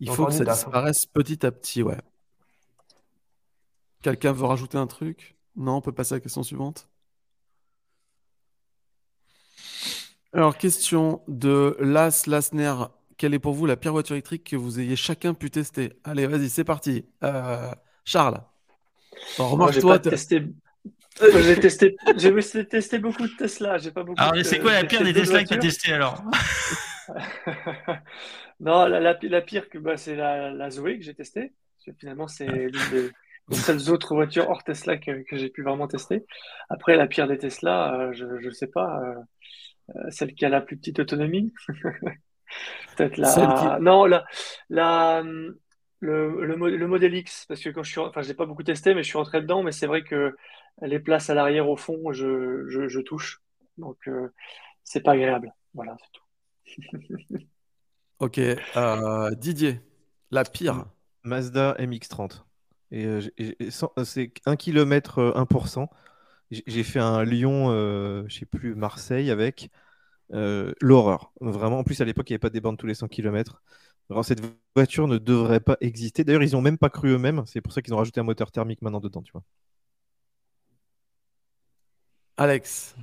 il 0.02 0.10
faut 0.10 0.26
que 0.28 0.34
ça 0.34 0.44
hein. 0.44 0.54
disparaisse 0.54 1.06
petit 1.06 1.46
à 1.46 1.52
petit, 1.52 1.84
ouais. 1.84 1.98
Quelqu'un 4.04 4.32
veut 4.32 4.46
rajouter 4.46 4.78
un 4.78 4.86
truc? 4.86 5.36
Non, 5.56 5.78
on 5.78 5.82
peut 5.82 5.92
passer 5.92 6.14
à 6.14 6.18
la 6.18 6.22
question 6.22 6.44
suivante? 6.44 6.88
Alors, 10.34 10.58
question 10.58 11.22
de 11.28 11.76
Las 11.80 12.26
Lasner 12.28 12.74
quelle 13.22 13.36
est 13.36 13.40
pour 13.40 13.54
vous 13.54 13.68
la 13.68 13.78
pire 13.78 13.92
voiture 13.92 14.16
électrique 14.16 14.50
que 14.50 14.56
vous 14.56 14.80
ayez 14.80 14.96
chacun 14.96 15.36
pu 15.36 15.52
tester? 15.52 15.94
Allez, 16.04 16.26
vas-y, 16.26 16.50
c'est 16.50 16.64
parti. 16.64 17.06
Euh, 17.24 17.70
Charles. 18.04 18.42
Remarque-toi. 19.38 20.00
testé... 20.00 20.42
j'ai 21.22 21.60
testé, 21.60 21.96
j'ai 22.18 22.34
testé 22.66 22.98
beaucoup 22.98 23.28
de 23.28 23.36
Tesla. 23.38 23.78
J'ai 23.78 23.92
pas 23.92 24.02
beaucoup. 24.02 24.20
Alors, 24.20 24.44
c'est 24.44 24.58
quoi 24.58 24.72
la 24.74 24.86
pire 24.86 25.04
des 25.04 25.14
Tesla 25.14 25.44
que 25.44 25.50
tu 25.50 25.54
as 25.54 25.58
testé 25.60 25.94
alors? 25.94 26.24
Non, 28.60 28.88
la, 28.88 29.42
pire 29.42 29.70
que 29.70 29.78
bah, 29.78 29.98
c'est 29.98 30.16
la, 30.16 30.70
Zoé 30.72 30.98
que 30.98 31.04
j'ai 31.04 31.14
testée. 31.14 31.54
Finalement, 32.00 32.28
c'est 32.28 32.48
l'une 32.48 32.72
des, 32.92 33.56
seules 33.56 33.92
autres 33.92 34.16
voitures 34.16 34.50
hors 34.50 34.64
Tesla 34.64 34.98
que, 34.98 35.24
j'ai 35.32 35.50
pu 35.50 35.62
vraiment 35.62 35.88
tester. 35.88 36.26
Après, 36.70 36.96
la 36.96 37.06
pire 37.06 37.28
des 37.28 37.38
Tesla, 37.38 37.94
euh, 38.00 38.14
je 38.14 38.26
ne 38.26 38.52
sais 38.52 38.68
pas, 38.68 39.00
euh, 39.00 40.10
celle 40.10 40.34
qui 40.34 40.44
a 40.44 40.50
la 40.50 40.62
plus 40.62 40.78
petite 40.78 41.00
autonomie. 41.00 41.54
Peut-être 42.96 43.18
la. 43.18 43.80
Non, 43.80 44.06
la, 44.06 44.26
la, 44.70 45.24
le, 45.24 46.46
le, 46.46 46.56
le, 46.56 46.88
modèle 46.88 47.16
X, 47.16 47.46
parce 47.48 47.62
que 47.62 47.70
quand 47.70 47.84
je 47.84 47.92
suis. 47.92 48.00
Enfin, 48.00 48.22
je 48.22 48.30
n'ai 48.30 48.34
pas 48.34 48.46
beaucoup 48.46 48.64
testé, 48.64 48.94
mais 48.94 49.04
je 49.04 49.10
suis 49.10 49.18
rentré 49.18 49.42
dedans. 49.42 49.64
Mais 49.64 49.72
c'est 49.72 49.88
vrai 49.88 50.04
que 50.04 50.36
les 50.82 51.00
places 51.00 51.30
à 51.30 51.34
l'arrière, 51.34 51.70
au 51.70 51.78
fond, 51.78 52.12
je, 52.12 52.66
je, 52.68 52.88
je 52.88 53.00
touche. 53.00 53.42
Donc, 53.78 53.98
euh, 54.08 54.30
c'est 54.84 55.02
pas 55.02 55.12
agréable. 55.14 55.54
Voilà, 55.74 55.98
c'est 56.00 57.00
tout. 57.00 57.38
ok. 58.20 58.40
Euh, 58.40 59.32
Didier, 59.36 59.80
la 60.32 60.44
pire. 60.44 60.86
Mazda 61.24 61.76
MX30. 61.78 62.44
Et, 62.90 63.06
euh, 63.06 63.22
c'est 64.04 64.34
1 64.46 64.56
km 64.56 65.34
1%. 65.36 65.88
J'ai 66.50 66.84
fait 66.84 67.00
un 67.00 67.24
Lyon, 67.24 67.70
je 68.28 68.40
sais 68.40 68.46
plus, 68.46 68.76
Marseille 68.76 69.32
avec. 69.32 69.70
Euh, 70.34 70.74
l'horreur. 70.82 71.32
Vraiment, 71.42 71.80
en 71.80 71.84
plus, 71.84 72.00
à 72.02 72.06
l'époque, 72.06 72.30
il 72.30 72.34
n'y 72.34 72.36
avait 72.36 72.40
pas 72.40 72.50
des 72.50 72.62
bornes 72.62 72.78
tous 72.78 72.88
les 72.88 72.94
100 72.94 73.08
km. 73.08 73.62
Alors, 74.10 74.26
cette 74.26 74.42
voiture 74.76 75.08
ne 75.08 75.18
devrait 75.18 75.60
pas 75.60 75.78
exister. 75.82 76.24
D'ailleurs, 76.24 76.44
ils 76.44 76.54
n'ont 76.54 76.62
même 76.62 76.78
pas 76.78 76.90
cru 76.90 77.10
eux-mêmes. 77.10 77.44
C'est 77.46 77.62
pour 77.62 77.74
ça 77.74 77.82
qu'ils 77.82 77.94
ont 77.94 77.98
rajouté 77.98 78.20
un 78.20 78.24
moteur 78.24 78.52
thermique 78.52 78.82
maintenant 78.82 79.00
dedans, 79.00 79.22
tu 79.22 79.32
vois. 79.32 79.44
Alex. 82.38 82.96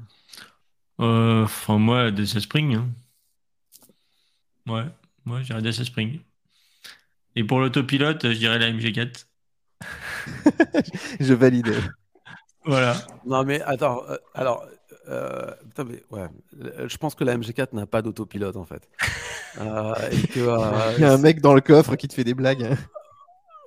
Euh, 1.01 1.45
enfin, 1.45 1.79
moi, 1.79 2.11
Dacia 2.11 2.41
Spring. 2.41 2.75
Hein. 2.75 2.89
Ouais, 4.67 4.85
moi, 5.25 5.43
j'irais 5.43 5.63
Dacia 5.63 5.85
Spring. 5.85 6.21
Et 7.37 7.45
pour 7.45 7.61
l'autopilote, 7.61 8.23
je 8.29 8.39
dirais 8.39 8.59
la 8.59 8.71
MG4. 8.71 9.27
je 11.21 11.35
valide. 11.35 11.75
Voilà. 12.65 12.97
Non, 13.25 13.45
mais 13.45 13.61
attends, 13.63 14.03
euh, 14.09 14.17
alors, 14.35 14.67
euh, 15.09 15.51
ouais. 16.11 16.29
Je 16.87 16.97
pense 16.97 17.15
que 17.15 17.25
la 17.25 17.37
MG4 17.37 17.75
n'a 17.75 17.87
pas 17.87 18.03
d'autopilote 18.03 18.57
en 18.57 18.65
fait. 18.65 18.89
Euh, 19.59 19.95
euh, 20.37 20.93
Il 20.99 21.01
y 21.01 21.05
a 21.05 21.13
un 21.13 21.19
mec 21.19 21.41
dans 21.41 21.55
le 21.55 21.63
coffre 21.63 21.97
qui 21.97 22.07
te 22.07 22.13
fait 22.15 22.23
des 22.23 22.35
blagues. 22.35 22.77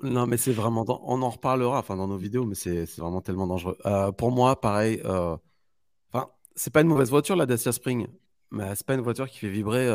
Non, 0.04 0.26
mais 0.26 0.38
c'est 0.38 0.54
vraiment. 0.54 0.86
On 1.06 1.22
en 1.22 1.30
reparlera 1.30 1.80
enfin, 1.80 1.98
dans 1.98 2.08
nos 2.08 2.18
vidéos, 2.18 2.46
mais 2.46 2.56
c'est 2.56 2.86
vraiment 2.98 3.20
tellement 3.20 3.48
dangereux. 3.48 3.78
pour 4.16 4.32
moi, 4.32 4.62
pareil. 4.62 5.02
Enfin, 5.04 6.30
c'est 6.56 6.72
pas 6.72 6.82
une 6.82 6.88
mauvaise 6.88 7.10
voiture 7.10 7.36
la 7.36 7.48
Dacia 7.48 7.74
Spring, 7.74 8.08
mais 8.52 8.74
c'est 8.76 8.86
pas 8.86 8.94
une 8.94 9.02
voiture 9.02 9.28
qui 9.28 9.40
fait 9.40 9.50
vibrer 9.50 9.90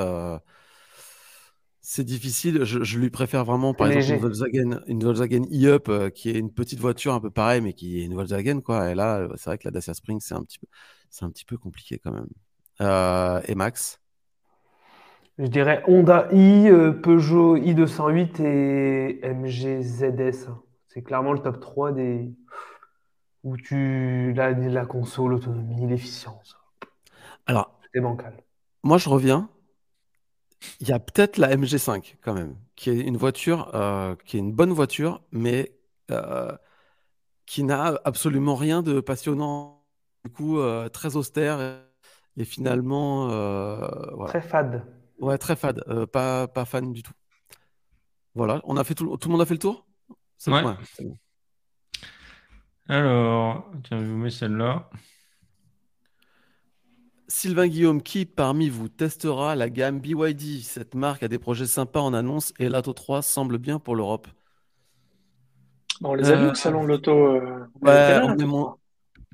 c'est 1.88 2.02
difficile. 2.02 2.64
Je, 2.64 2.98
lui 2.98 3.10
préfère 3.10 3.44
vraiment, 3.44 3.72
par 3.72 3.86
exemple, 3.86 4.14
une 4.14 4.20
Volkswagen, 4.20 4.80
une 4.88 5.04
Volkswagen 5.04 5.42
e-Up, 5.52 5.88
euh, 5.88 6.10
qui 6.10 6.30
est 6.30 6.36
une 6.36 6.50
petite 6.50 6.80
voiture 6.80 7.14
un 7.14 7.20
peu 7.20 7.30
pareille, 7.30 7.60
mais 7.60 7.74
qui 7.74 8.00
est 8.00 8.06
une 8.06 8.14
Volkswagen, 8.14 8.60
quoi. 8.60 8.90
Et 8.90 8.96
là, 8.96 9.28
c'est 9.36 9.50
vrai 9.50 9.56
que 9.56 9.68
la 9.68 9.70
Dacia 9.70 9.94
Spring, 9.94 10.18
c'est 10.20 10.34
un 10.34 10.42
petit 10.42 10.58
peu, 10.58 10.66
c'est 11.10 11.24
un 11.24 11.30
petit 11.30 11.44
peu 11.44 11.56
compliqué 11.56 12.00
quand 12.02 12.10
même. 12.10 12.26
Euh, 12.80 13.40
et 13.46 13.54
Max? 13.54 14.00
Je 15.38 15.46
dirais 15.46 15.84
Honda 15.86 16.26
i, 16.32 16.68
euh, 16.68 16.90
Peugeot 16.90 17.56
i208 17.56 18.42
et 18.42 19.20
MG 19.22 19.80
ZS. 19.80 20.48
C'est 20.88 21.02
clairement 21.02 21.34
le 21.34 21.38
top 21.38 21.60
3 21.60 21.92
des 21.92 22.34
où 23.44 23.56
tu 23.56 24.32
la, 24.34 24.50
la 24.50 24.86
console, 24.86 25.30
l'autonomie, 25.30 25.86
l'efficience. 25.86 26.56
Alors, 27.46 27.78
c'est 27.94 28.00
bancal. 28.00 28.34
Moi, 28.82 28.98
je 28.98 29.08
reviens 29.08 29.48
il 30.80 30.88
y 30.88 30.92
a 30.92 30.98
peut-être 30.98 31.38
la 31.38 31.54
MG5 31.56 32.16
quand 32.22 32.34
même, 32.34 32.56
qui 32.74 32.90
est 32.90 33.00
une 33.00 33.16
voiture, 33.16 33.74
euh, 33.74 34.14
qui 34.24 34.36
est 34.36 34.40
une 34.40 34.52
bonne 34.52 34.72
voiture, 34.72 35.22
mais 35.32 35.72
euh, 36.10 36.52
qui 37.46 37.62
n'a 37.62 37.98
absolument 38.04 38.54
rien 38.54 38.82
de 38.82 39.00
passionnant. 39.00 39.84
Du 40.24 40.32
coup, 40.32 40.58
euh, 40.58 40.88
très 40.88 41.16
austère 41.16 41.60
et, 42.36 42.44
finalement, 42.44 43.28
Très 44.26 44.42
fade. 44.42 44.84
Ouais, 45.18 45.38
très 45.38 45.56
fade. 45.56 45.82
pas, 46.12 46.48
pas 46.48 46.64
fan 46.64 46.92
du 46.92 47.02
tout. 47.02 47.14
Voilà, 48.34 48.60
on 48.64 48.76
a 48.76 48.84
fait 48.84 48.94
tout, 48.94 49.16
tout 49.16 49.28
le 49.28 49.32
monde 49.32 49.40
a 49.40 49.46
fait 49.46 49.54
le 49.54 49.60
tour? 49.60 49.86
C'est 50.36 50.52
Ouais. 50.52 50.62
Alors, 52.88 53.70
tiens, 53.84 53.98
je 53.98 54.04
vous 54.04 54.16
mets 54.16 54.30
celle-là. 54.30 54.90
Sylvain 57.28 57.66
Guillaume, 57.66 58.02
qui 58.02 58.24
parmi 58.24 58.68
vous 58.68 58.88
testera 58.88 59.56
la 59.56 59.68
gamme 59.68 60.00
BYD 60.00 60.62
Cette 60.62 60.94
marque 60.94 61.22
a 61.22 61.28
des 61.28 61.38
projets 61.38 61.66
sympas 61.66 62.00
en 62.00 62.14
annonce 62.14 62.52
et 62.58 62.68
l'Ato 62.68 62.92
3 62.92 63.22
semble 63.22 63.58
bien 63.58 63.78
pour 63.78 63.96
l'Europe. 63.96 64.28
on 66.02 66.14
les 66.14 66.30
a 66.30 66.36
vus 66.36 66.50
au 66.50 66.54
salon 66.54 66.84
de 66.84 66.88
l'auto. 66.88 67.36
Euh, 67.36 67.66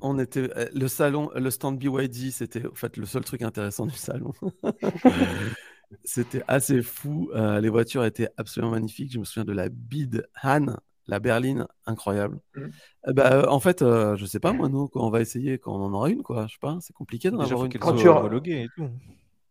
on, 0.01 0.19
était, 0.19 0.49
euh, 0.57 0.67
le 0.73 0.87
salon, 0.87 1.29
le 1.35 1.49
stand 1.49 1.77
BYD, 1.77 2.31
c'était 2.31 2.65
en 2.65 2.75
fait 2.75 2.97
le 2.97 3.05
seul 3.05 3.23
truc 3.23 3.41
intéressant 3.41 3.85
du 3.85 3.95
salon. 3.95 4.33
c'était 6.03 6.43
assez 6.47 6.81
fou. 6.81 7.29
Euh, 7.35 7.61
les 7.61 7.69
voitures 7.69 8.05
étaient 8.05 8.29
absolument 8.37 8.71
magnifiques. 8.71 9.13
Je 9.13 9.19
me 9.19 9.23
souviens 9.23 9.45
de 9.45 9.53
la 9.53 9.69
Bid 9.69 10.27
Han 10.43 10.77
la 11.07 11.19
berline, 11.19 11.67
incroyable. 11.85 12.39
Mm. 12.55 12.67
Eh 13.09 13.13
ben, 13.13 13.31
euh, 13.31 13.45
en 13.47 13.59
fait, 13.59 13.81
euh, 13.81 14.15
je 14.15 14.25
sais 14.25 14.39
pas, 14.39 14.53
moi, 14.53 14.69
nous, 14.69 14.87
quand 14.87 15.05
on 15.05 15.09
va 15.09 15.21
essayer, 15.21 15.57
quand 15.57 15.73
on 15.73 15.83
en 15.83 15.93
aura 15.93 16.09
une, 16.09 16.23
quoi. 16.23 16.47
Je 16.47 16.53
sais 16.53 16.59
pas, 16.61 16.77
c'est 16.81 16.93
compliqué 16.93 17.31
d'en 17.31 17.39
avoir 17.39 17.65
une. 17.65 17.73
Quand 17.73 17.95
tu 17.95 18.07
homologuée 18.07 18.63
et 18.63 18.67
tout. 18.75 18.89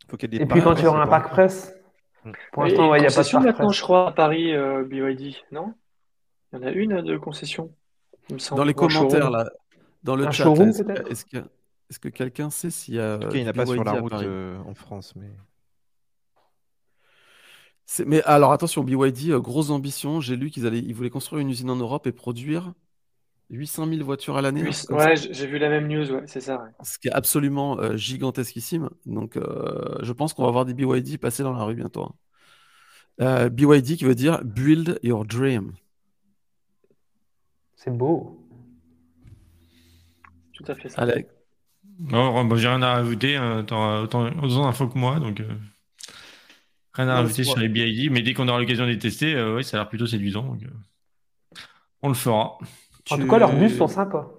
Faut 0.09 0.17
y 0.21 0.25
ait 0.25 0.43
et 0.43 0.47
puis 0.47 0.61
quand 0.61 0.75
tu 0.75 0.87
auras 0.87 1.03
un 1.03 1.07
pack 1.07 1.31
presse. 1.31 1.75
Mm. 2.25 2.33
Pour 2.53 2.65
l'instant, 2.65 2.95
il 2.95 3.01
n'y 3.01 3.07
a 3.07 3.11
pas 3.11 3.23
de 3.23 3.45
maintenant, 3.45 3.71
je 3.71 3.83
crois, 3.83 4.09
à 4.09 4.13
Paris, 4.13 4.55
euh, 4.55 4.85
BYD, 4.85 5.37
non? 5.51 5.75
Il 6.53 6.61
y 6.61 6.63
en 6.63 6.67
a 6.67 6.71
une 6.71 7.03
de 7.03 7.17
concession. 7.17 7.73
Dans 8.51 8.65
les 8.65 8.75
commentaires, 8.75 9.31
là, 9.31 9.51
dans 10.03 10.17
le 10.17 10.31
chat, 10.31 10.53
est-ce 11.09 11.25
que, 11.25 11.39
est 11.39 11.99
que 11.99 12.09
quelqu'un 12.09 12.51
sait 12.51 12.71
s'il 12.71 12.95
y 12.95 13.01
a. 13.01 13.19
il 13.33 13.43
n'y 13.43 13.47
en 13.47 13.51
a 13.51 13.53
pas 13.53 13.67
sur 13.67 13.85
la 13.85 13.93
route 13.93 14.13
en 14.13 14.75
France, 14.75 15.15
mais. 15.17 15.31
Mais 18.07 18.23
alors 18.23 18.53
attention, 18.53 18.85
BYD, 18.85 19.31
euh, 19.31 19.41
grosse 19.41 19.71
ambition. 19.71 20.21
J'ai 20.21 20.37
lu 20.37 20.51
qu'ils 20.51 20.67
allaient, 20.67 20.79
ils 20.79 20.95
voulaient 20.95 21.11
construire 21.11 21.43
une 21.43 21.51
usine 21.51 21.71
en 21.71 21.77
Europe 21.77 22.07
et 22.07 22.13
produire 22.13 22.73
800 23.51 23.87
000 23.87 24.05
voitures 24.05 24.37
à 24.37 24.43
l'année. 24.43 24.63
ouais, 24.91 25.15
j'ai 25.17 25.47
vu 25.47 25.59
la 25.59 25.69
même 25.69 25.89
news, 25.89 26.11
ouais, 26.11 26.23
c'est 26.27 26.41
ça. 26.41 26.65
Ce 26.83 26.99
qui 26.99 27.09
est 27.09 27.13
absolument 27.13 27.79
euh, 27.79 27.97
gigantesquissime. 27.97 28.89
Donc, 29.05 29.37
euh, 29.37 29.99
je 30.03 30.13
pense 30.13 30.33
qu'on 30.33 30.45
va 30.45 30.51
voir 30.51 30.65
des 30.65 30.75
BYD 30.75 31.19
passer 31.19 31.43
dans 31.43 31.53
la 31.53 31.65
rue 31.65 31.75
bientôt. 31.75 32.15
Hein. 33.19 33.49
BYD 33.51 33.97
qui 33.97 34.05
veut 34.05 34.15
dire 34.15 34.43
Build 34.43 34.99
Your 35.03 35.27
Dream. 35.27 35.73
C'est 37.77 37.91
beau. 37.91 38.39
Tout 40.55 40.65
à 40.67 40.75
fait 40.75 40.89
ça. 40.89 41.03
Alex. 41.03 41.29
Non, 41.99 42.57
j'ai 42.57 42.69
rien 42.69 42.83
à 42.83 42.95
rajouter. 42.95 43.37
Hein. 43.37 43.65
T'auras 43.65 44.01
autant, 44.01 44.27
autant 44.43 44.63
d'infos 44.63 44.89
que 44.89 44.99
moi, 44.99 45.21
donc. 45.21 45.43
Rien 46.95 47.09
à 47.09 47.15
rajouter 47.17 47.45
sur 47.45 47.59
les 47.59 47.69
BID, 47.69 48.11
mais 48.11 48.21
dès 48.21 48.35
qu'on 48.35 48.49
aura 48.49 48.59
l'occasion 48.59 48.85
de 48.85 48.91
les 48.91 48.99
tester, 48.99 49.35
euh, 49.35 49.57
ouais, 49.57 49.63
ça 49.63 49.77
a 49.77 49.81
l'air 49.81 49.89
plutôt 49.89 50.07
séduisant. 50.07 50.57
Euh, 50.63 51.57
on 52.03 52.09
le 52.09 52.15
fera. 52.15 52.59
En 53.11 53.17
tout 53.17 53.27
cas, 53.27 53.39
leurs 53.39 53.55
bus 53.55 53.77
sont 53.77 53.89
sympas. 53.89 54.31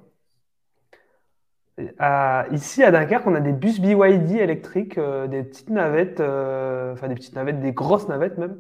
ici, 2.52 2.84
à 2.84 2.92
Dunkerque, 2.92 3.26
on 3.26 3.34
a 3.34 3.40
des 3.40 3.54
bus 3.54 3.80
BYD 3.80 4.34
électriques, 4.34 5.00
euh, 5.00 5.28
des 5.28 5.44
petites 5.44 5.72
navettes, 5.72 6.20
enfin 6.20 7.08
des 7.08 7.16
petites 7.16 7.36
navettes, 7.36 7.60
des 7.60 7.72
grosses 7.72 8.08
navettes 8.08 8.38
même. 8.38 8.58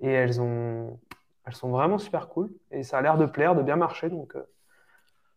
Et 0.00 0.10
elles, 0.10 0.40
ont, 0.40 0.98
elles 1.44 1.54
sont 1.54 1.70
vraiment 1.70 1.98
super 1.98 2.28
cool. 2.28 2.50
Et 2.72 2.82
ça 2.82 2.98
a 2.98 3.02
l'air 3.02 3.18
de 3.18 3.26
plaire, 3.26 3.54
de 3.54 3.62
bien 3.62 3.76
marcher. 3.76 4.08
Donc, 4.08 4.34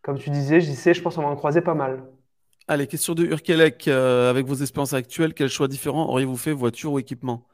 comme 0.02 0.18
tu 0.18 0.32
disais, 0.32 0.60
j'y 0.60 0.76
sais, 0.76 0.95
je 0.95 1.02
pense 1.03 1.15
qu'on 1.15 1.22
va 1.22 1.30
en 1.30 1.36
croiser 1.36 1.61
pas 1.61 1.76
mal. 1.76 2.03
Allez, 2.68 2.88
question 2.88 3.14
de 3.14 3.26
Urkelek. 3.26 3.88
avec 3.88 4.48
vos 4.48 4.56
expériences 4.56 4.94
actuelles, 4.94 5.36
quel 5.36 5.49
choix 5.49 5.68
différent 5.68 6.10
auriez-vous 6.10 6.38
fait, 6.38 6.52
voiture 6.52 6.94
ou 6.94 6.99
équipement? 6.99 7.45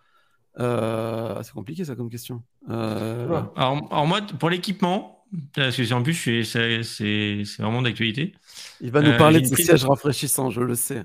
C'est 0.58 1.54
compliqué 1.54 1.86
ça 1.86 1.96
comme 1.96 2.10
question. 2.10 2.42
Alors, 2.70 3.54
alors, 3.56 4.08
moi, 4.08 4.22
pour 4.40 4.50
l'équipement, 4.50 5.26
parce 5.56 5.76
que 5.76 5.94
en 5.94 6.04
plus, 6.04 6.44
c'est 6.44 7.44
vraiment 7.60 7.82
d'actualité. 7.82 8.34
Il 8.82 8.92
va 8.92 9.02
nous 9.02 9.18
parler 9.18 9.42
de 9.42 9.46
ces 9.46 9.64
sièges 9.64 9.86
rafraîchissants, 9.86 10.50
je 10.50 10.62
le 10.62 10.76
sais. 10.76 11.04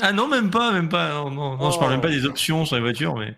Ah 0.00 0.12
non, 0.12 0.28
même 0.28 0.50
pas, 0.50 0.72
même 0.72 0.88
pas. 0.88 1.12
Non, 1.14 1.30
non, 1.30 1.56
non 1.56 1.70
je 1.70 1.78
parle 1.78 1.92
même 1.92 2.00
pas 2.00 2.10
des 2.10 2.24
options 2.24 2.64
sur 2.64 2.76
les 2.76 2.82
voitures, 2.82 3.16
mais 3.16 3.36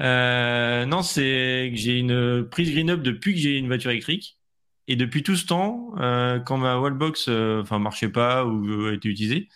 euh, 0.00 0.86
non, 0.86 1.02
c'est 1.02 1.70
que 1.72 1.76
j'ai 1.76 1.98
une 1.98 2.46
prise 2.48 2.72
green 2.72 2.90
up 2.90 3.02
depuis 3.02 3.34
que 3.34 3.40
j'ai 3.40 3.58
une 3.58 3.66
voiture 3.66 3.90
électrique. 3.90 4.38
Et 4.86 4.96
depuis 4.96 5.22
tout 5.22 5.36
ce 5.36 5.46
temps, 5.46 5.92
euh, 5.98 6.38
quand 6.40 6.58
ma 6.58 6.78
wallbox 6.78 7.26
euh, 7.28 7.62
enfin 7.62 7.78
marchait 7.78 8.08
pas 8.08 8.44
ou 8.44 8.90
était 8.90 9.08
utilisée, 9.08 9.48
bah, 9.48 9.54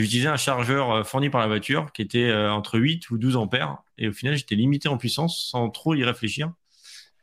j'utilisais 0.00 0.28
un 0.28 0.36
chargeur 0.36 1.06
fourni 1.06 1.30
par 1.30 1.40
la 1.40 1.46
voiture 1.46 1.92
qui 1.92 2.02
était 2.02 2.32
entre 2.32 2.78
8 2.78 3.10
ou 3.10 3.18
12 3.18 3.36
ampères. 3.36 3.78
Et 3.98 4.08
au 4.08 4.12
final, 4.12 4.36
j'étais 4.36 4.54
limité 4.54 4.88
en 4.88 4.96
puissance 4.96 5.48
sans 5.50 5.70
trop 5.70 5.94
y 5.94 6.04
réfléchir. 6.04 6.52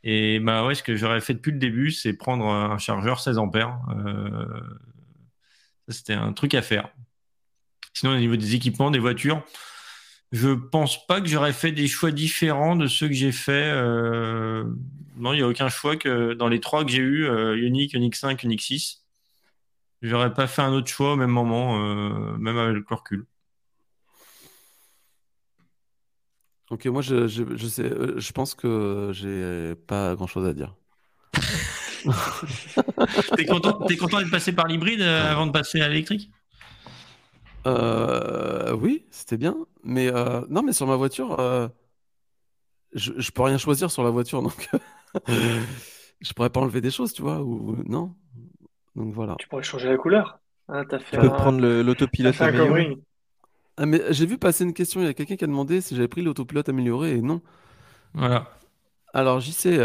Et 0.04 0.40
bah 0.40 0.66
ouais, 0.66 0.74
ce 0.74 0.82
que 0.82 0.96
j'aurais 0.96 1.20
fait 1.20 1.34
depuis 1.34 1.52
le 1.52 1.58
début, 1.58 1.90
c'est 1.92 2.14
prendre 2.14 2.46
un 2.46 2.78
chargeur 2.78 3.20
16 3.20 3.38
ampères. 3.38 3.78
c'était 5.88 6.14
un 6.14 6.32
truc 6.32 6.54
à 6.54 6.62
faire. 6.62 6.88
Sinon, 7.94 8.14
au 8.14 8.18
niveau 8.18 8.36
des 8.36 8.54
équipements, 8.54 8.90
des 8.90 8.98
voitures, 8.98 9.42
je 10.32 10.48
pense 10.48 11.06
pas 11.06 11.20
que 11.20 11.28
j'aurais 11.28 11.52
fait 11.52 11.72
des 11.72 11.86
choix 11.86 12.10
différents 12.10 12.74
de 12.74 12.86
ceux 12.86 13.06
que 13.06 13.14
j'ai 13.14 13.32
fait. 13.32 13.70
Euh, 13.74 14.64
non, 15.16 15.34
il 15.34 15.36
n'y 15.36 15.42
a 15.42 15.48
aucun 15.48 15.68
choix 15.68 15.96
que 15.96 16.32
dans 16.32 16.48
les 16.48 16.60
trois 16.60 16.84
que 16.84 16.90
j'ai 16.90 17.02
eu, 17.02 17.26
euh, 17.26 17.54
Unique, 17.54 17.92
Unique 17.92 18.16
5, 18.16 18.42
Unique 18.42 18.62
6. 18.62 19.01
J'aurais 20.02 20.34
pas 20.34 20.46
fait 20.46 20.62
un 20.62 20.72
autre 20.72 20.88
choix 20.88 21.12
au 21.12 21.16
même 21.16 21.30
moment, 21.30 21.78
euh, 21.78 22.36
même 22.36 22.58
avec 22.58 22.74
le 22.74 22.94
recul. 22.94 23.26
Ok, 26.70 26.86
moi 26.86 27.02
je, 27.02 27.28
je, 27.28 27.66
sais, 27.66 27.90
je 28.16 28.32
pense 28.32 28.54
que 28.54 29.10
j'ai 29.12 29.74
pas 29.86 30.14
grand 30.14 30.26
chose 30.26 30.46
à 30.46 30.54
dire. 30.54 30.74
t'es 33.36 33.46
content, 33.46 33.86
es 33.88 33.96
content 33.96 34.18
d'être 34.18 34.30
passé 34.30 34.52
par 34.52 34.66
l'hybride 34.66 35.02
avant 35.02 35.46
de 35.46 35.52
passer 35.52 35.80
à 35.80 35.88
l'électrique? 35.88 36.30
Euh, 37.66 38.74
oui, 38.74 39.04
c'était 39.10 39.36
bien. 39.36 39.56
Mais 39.84 40.08
euh, 40.08 40.42
non, 40.48 40.62
mais 40.62 40.72
sur 40.72 40.86
ma 40.86 40.96
voiture, 40.96 41.38
euh, 41.38 41.68
je, 42.92 43.12
je 43.16 43.30
peux 43.30 43.42
rien 43.42 43.58
choisir 43.58 43.90
sur 43.90 44.02
la 44.02 44.10
voiture, 44.10 44.42
donc 44.42 44.68
je 45.28 46.32
pourrais 46.34 46.50
pas 46.50 46.60
enlever 46.60 46.80
des 46.80 46.90
choses, 46.90 47.12
tu 47.12 47.22
vois, 47.22 47.42
ou 47.42 47.76
non? 47.86 48.14
Donc 48.96 49.12
voilà. 49.12 49.36
Tu 49.38 49.48
pourrais 49.48 49.62
changer 49.62 49.88
la 49.88 49.96
couleur. 49.96 50.38
Hein, 50.68 50.84
tu 50.84 51.16
peux 51.18 51.28
prendre 51.28 51.60
l'autopilote 51.82 52.40
amélioré. 52.40 52.98
Ah, 53.76 53.86
mais 53.86 54.02
j'ai 54.10 54.26
vu 54.26 54.38
passer 54.38 54.64
une 54.64 54.74
question, 54.74 55.00
il 55.00 55.06
y 55.06 55.08
a 55.08 55.14
quelqu'un 55.14 55.36
qui 55.36 55.44
a 55.44 55.46
demandé 55.46 55.80
si 55.80 55.96
j'avais 55.96 56.08
pris 56.08 56.22
l'autopilote 56.22 56.68
amélioré 56.68 57.12
et 57.12 57.22
non. 57.22 57.40
Voilà. 58.14 58.50
Alors 59.14 59.40
j'y 59.40 59.52
sais, 59.52 59.78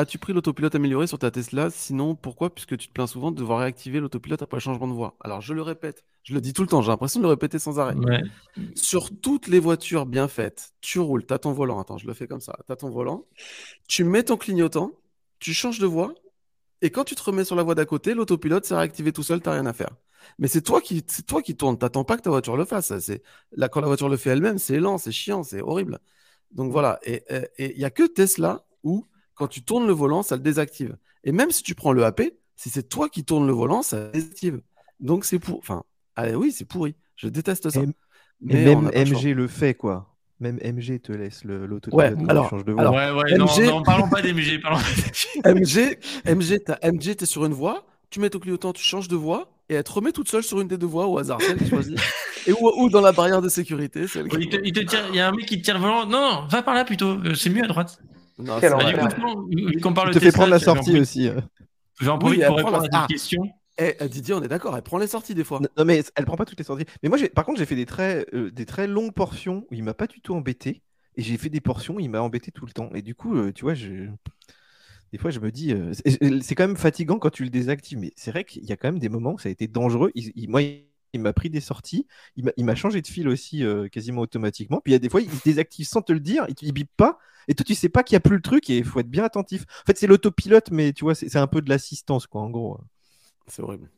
As-tu 0.00 0.16
pris 0.18 0.32
l'autopilote 0.32 0.76
amélioré 0.76 1.08
sur 1.08 1.18
ta 1.18 1.32
Tesla? 1.32 1.70
Sinon, 1.70 2.14
pourquoi? 2.14 2.54
Puisque 2.54 2.76
tu 2.76 2.86
te 2.86 2.92
plains 2.92 3.08
souvent 3.08 3.32
de 3.32 3.36
devoir 3.36 3.58
réactiver 3.58 3.98
l'autopilote 3.98 4.40
après 4.40 4.58
le 4.58 4.60
changement 4.60 4.86
de 4.86 4.92
voie. 4.92 5.16
Alors, 5.20 5.40
je 5.40 5.52
le 5.52 5.60
répète, 5.60 6.04
je 6.22 6.34
le 6.34 6.40
dis 6.40 6.52
tout 6.52 6.62
le 6.62 6.68
temps, 6.68 6.82
j'ai 6.82 6.92
l'impression 6.92 7.18
de 7.18 7.24
le 7.24 7.30
répéter 7.30 7.58
sans 7.58 7.80
arrêt. 7.80 7.96
Sur 8.76 9.10
toutes 9.20 9.48
les 9.48 9.58
voitures 9.58 10.06
bien 10.06 10.28
faites, 10.28 10.70
tu 10.80 11.00
roules, 11.00 11.26
tu 11.26 11.34
as 11.34 11.40
ton 11.40 11.52
volant. 11.52 11.80
Attends, 11.80 11.98
je 11.98 12.06
le 12.06 12.14
fais 12.14 12.28
comme 12.28 12.40
ça. 12.40 12.56
Tu 12.64 12.72
as 12.72 12.76
ton 12.76 12.90
volant, 12.90 13.24
tu 13.88 14.04
mets 14.04 14.22
ton 14.22 14.36
clignotant, 14.36 14.92
tu 15.40 15.52
changes 15.52 15.80
de 15.80 15.86
voie, 15.86 16.14
et 16.82 16.90
quand 16.90 17.04
tu 17.04 17.14
te 17.14 17.22
remets 17.22 17.44
sur 17.44 17.56
la 17.56 17.62
voie 17.62 17.74
d'à 17.74 17.84
côté, 17.84 18.14
l'autopilote 18.14 18.64
s'est 18.64 18.74
réactivé 18.74 19.12
tout 19.12 19.22
seul, 19.22 19.40
tu 19.40 19.48
rien 19.48 19.66
à 19.66 19.72
faire. 19.72 19.90
Mais 20.38 20.48
c'est 20.48 20.62
toi 20.62 20.80
qui 20.80 21.04
c'est 21.06 21.26
toi 21.26 21.42
qui 21.42 21.56
tournes, 21.56 21.78
t'attends 21.78 22.04
pas 22.04 22.16
que 22.16 22.22
ta 22.22 22.30
voiture 22.30 22.56
le 22.56 22.64
fasse. 22.64 22.98
C'est 22.98 23.22
là 23.52 23.68
quand 23.68 23.80
la 23.80 23.86
voiture 23.86 24.08
le 24.08 24.16
fait 24.16 24.30
elle-même, 24.30 24.58
c'est 24.58 24.78
lent, 24.78 24.98
c'est 24.98 25.12
chiant, 25.12 25.42
c'est 25.42 25.62
horrible. 25.62 25.98
Donc 26.50 26.72
voilà, 26.72 26.98
et 27.04 27.22
il 27.58 27.78
y 27.78 27.84
a 27.84 27.90
que 27.90 28.06
Tesla 28.06 28.64
où 28.82 29.06
quand 29.34 29.48
tu 29.48 29.62
tournes 29.62 29.86
le 29.86 29.92
volant, 29.92 30.22
ça 30.22 30.36
le 30.36 30.42
désactive. 30.42 30.96
Et 31.24 31.32
même 31.32 31.50
si 31.50 31.62
tu 31.62 31.74
prends 31.74 31.92
le 31.92 32.04
AP, 32.04 32.22
si 32.56 32.70
c'est 32.70 32.88
toi 32.88 33.08
qui 33.08 33.24
tournes 33.24 33.46
le 33.46 33.52
volant, 33.52 33.82
ça 33.82 34.06
le 34.06 34.10
désactive. 34.10 34.60
Donc 35.00 35.24
c'est 35.24 35.38
pour. 35.38 35.58
Enfin, 35.58 35.84
allez, 36.16 36.34
oui, 36.34 36.52
c'est 36.52 36.64
pourri. 36.64 36.96
Je 37.16 37.28
déteste 37.28 37.70
ça. 37.70 37.80
Mais 38.40 38.64
même 38.64 38.90
MG 38.94 39.34
le 39.34 39.48
fait, 39.48 39.74
quoi. 39.74 40.07
Même 40.40 40.58
MG 40.62 41.00
te 41.00 41.10
laisse 41.10 41.42
l'auto 41.44 41.90
ouais, 41.96 42.14
alors, 42.28 42.48
change 42.48 42.64
de 42.64 42.72
voie. 42.72 42.90
ouais, 42.90 43.10
ouais, 43.10 43.38
MG... 43.38 43.66
non, 43.66 43.82
parlons 43.82 44.08
pas 44.08 44.22
d'MG. 44.22 44.60
MG, 45.44 45.98
MG, 46.26 46.60
MG, 46.84 47.16
t'es 47.16 47.26
sur 47.26 47.44
une 47.44 47.52
voie, 47.52 47.84
tu 48.10 48.20
mets 48.20 48.30
ton 48.30 48.38
clignotant, 48.38 48.72
tu 48.72 48.82
changes 48.82 49.08
de 49.08 49.16
voie, 49.16 49.50
et 49.68 49.74
elle 49.74 49.82
te 49.82 49.90
remet 49.90 50.12
toute 50.12 50.28
seule 50.28 50.44
sur 50.44 50.60
une 50.60 50.68
des 50.68 50.78
deux 50.78 50.86
voies 50.86 51.08
au 51.08 51.18
hasard, 51.18 51.40
celle 51.42 51.58
que 51.58 51.66
choisis. 51.66 52.00
et 52.46 52.52
ou, 52.52 52.88
dans 52.88 53.00
la 53.00 53.10
barrière 53.10 53.42
de 53.42 53.48
sécurité. 53.48 54.02
il, 54.02 54.48
te, 54.48 54.56
il, 54.62 54.78
il, 55.10 55.16
y 55.16 55.20
a 55.20 55.28
un 55.28 55.32
mec 55.32 55.46
qui 55.46 55.58
te 55.58 55.64
tire 55.64 55.74
le 55.74 55.80
volant. 55.80 56.06
Non, 56.06 56.20
non, 56.20 56.46
va 56.48 56.62
par 56.62 56.74
là 56.74 56.84
plutôt. 56.84 57.18
Euh, 57.24 57.34
c'est 57.34 57.50
mieux 57.50 57.64
à 57.64 57.66
droite. 57.66 57.98
Non, 58.38 58.60
Quel 58.60 58.72
il 59.50 59.80
te 59.80 60.18
fait 60.20 60.30
prendre 60.30 60.50
la 60.50 60.60
sortie 60.60 61.00
aussi. 61.00 61.28
J'en 62.00 62.18
profite 62.18 62.46
pour 62.46 62.56
répondre 62.56 62.76
à 62.76 62.82
cette 62.82 62.90
ah. 62.94 63.06
question. 63.08 63.42
Eh, 63.80 63.94
eh, 64.00 64.08
Didier, 64.08 64.34
on 64.34 64.42
est 64.42 64.48
d'accord, 64.48 64.76
elle 64.76 64.82
prend 64.82 64.98
les 64.98 65.06
sorties 65.06 65.34
des 65.34 65.44
fois. 65.44 65.60
Non, 65.76 65.84
mais 65.84 66.02
elle 66.16 66.24
prend 66.24 66.36
pas 66.36 66.44
toutes 66.44 66.58
les 66.58 66.64
sorties. 66.64 66.84
Mais 67.02 67.08
moi, 67.08 67.18
par 67.34 67.44
contre, 67.44 67.58
j'ai 67.58 67.66
fait 67.66 67.76
des 67.76 67.86
très, 67.86 68.26
euh, 68.34 68.50
des 68.50 68.66
très 68.66 68.86
longues 68.88 69.14
portions 69.14 69.66
où 69.70 69.74
il 69.74 69.84
m'a 69.84 69.94
pas 69.94 70.06
du 70.08 70.20
tout 70.20 70.34
embêté. 70.34 70.82
Et 71.16 71.22
j'ai 71.22 71.36
fait 71.36 71.48
des 71.48 71.60
portions 71.60 71.94
où 71.96 72.00
il 72.00 72.10
m'a 72.10 72.20
embêté 72.20 72.50
tout 72.52 72.66
le 72.66 72.72
temps. 72.72 72.90
Et 72.94 73.02
du 73.02 73.14
coup, 73.14 73.36
euh, 73.36 73.52
tu 73.52 73.62
vois, 73.64 73.74
des 75.12 75.18
fois, 75.18 75.30
je 75.30 75.40
me 75.40 75.50
dis, 75.50 75.72
euh, 75.72 75.92
c'est 76.42 76.54
quand 76.54 76.66
même 76.66 76.76
fatigant 76.76 77.18
quand 77.18 77.30
tu 77.30 77.44
le 77.44 77.50
désactives. 77.50 77.98
Mais 77.98 78.12
c'est 78.16 78.30
vrai 78.30 78.44
qu'il 78.44 78.64
y 78.64 78.72
a 78.72 78.76
quand 78.76 78.88
même 78.88 78.98
des 78.98 79.08
moments 79.08 79.34
où 79.34 79.38
ça 79.38 79.48
a 79.48 79.52
été 79.52 79.66
dangereux. 79.68 80.10
Il, 80.14 80.50
moi, 80.50 80.60
il 81.14 81.20
m'a 81.20 81.32
pris 81.32 81.48
des 81.50 81.60
sorties. 81.60 82.06
Il 82.36 82.64
m'a 82.64 82.74
changé 82.74 83.00
de 83.00 83.06
fil 83.06 83.28
aussi 83.28 83.64
quasiment 83.92 84.22
automatiquement. 84.22 84.80
Puis 84.82 84.92
il 84.92 84.94
y 84.94 84.96
a 84.96 84.98
des 84.98 85.08
fois, 85.08 85.20
il 85.22 85.30
se 85.30 85.42
désactive 85.44 85.86
sans 85.86 86.02
te 86.02 86.12
le 86.12 86.20
dire. 86.20 86.46
Il 86.60 86.68
ne 86.68 86.72
bip 86.72 86.90
pas. 86.96 87.18
Et 87.48 87.54
toi, 87.54 87.64
tu 87.64 87.74
sais 87.74 87.88
pas 87.88 88.02
qu'il 88.02 88.14
n'y 88.14 88.18
a 88.18 88.20
plus 88.20 88.36
le 88.36 88.42
truc 88.42 88.68
et 88.68 88.78
il 88.78 88.84
faut 88.84 89.00
être 89.00 89.08
bien 89.10 89.24
attentif. 89.24 89.62
En 89.82 89.86
fait, 89.86 89.96
c'est 89.96 90.06
l'autopilote, 90.06 90.70
mais 90.70 90.92
tu 90.92 91.04
vois, 91.04 91.14
c'est 91.14 91.34
un 91.36 91.46
peu 91.46 91.62
de 91.62 91.70
l'assistance, 91.70 92.26
quoi, 92.26 92.42
en 92.42 92.50
gros. 92.50 92.78
C'est 93.48 93.62
horrible. 93.62 93.90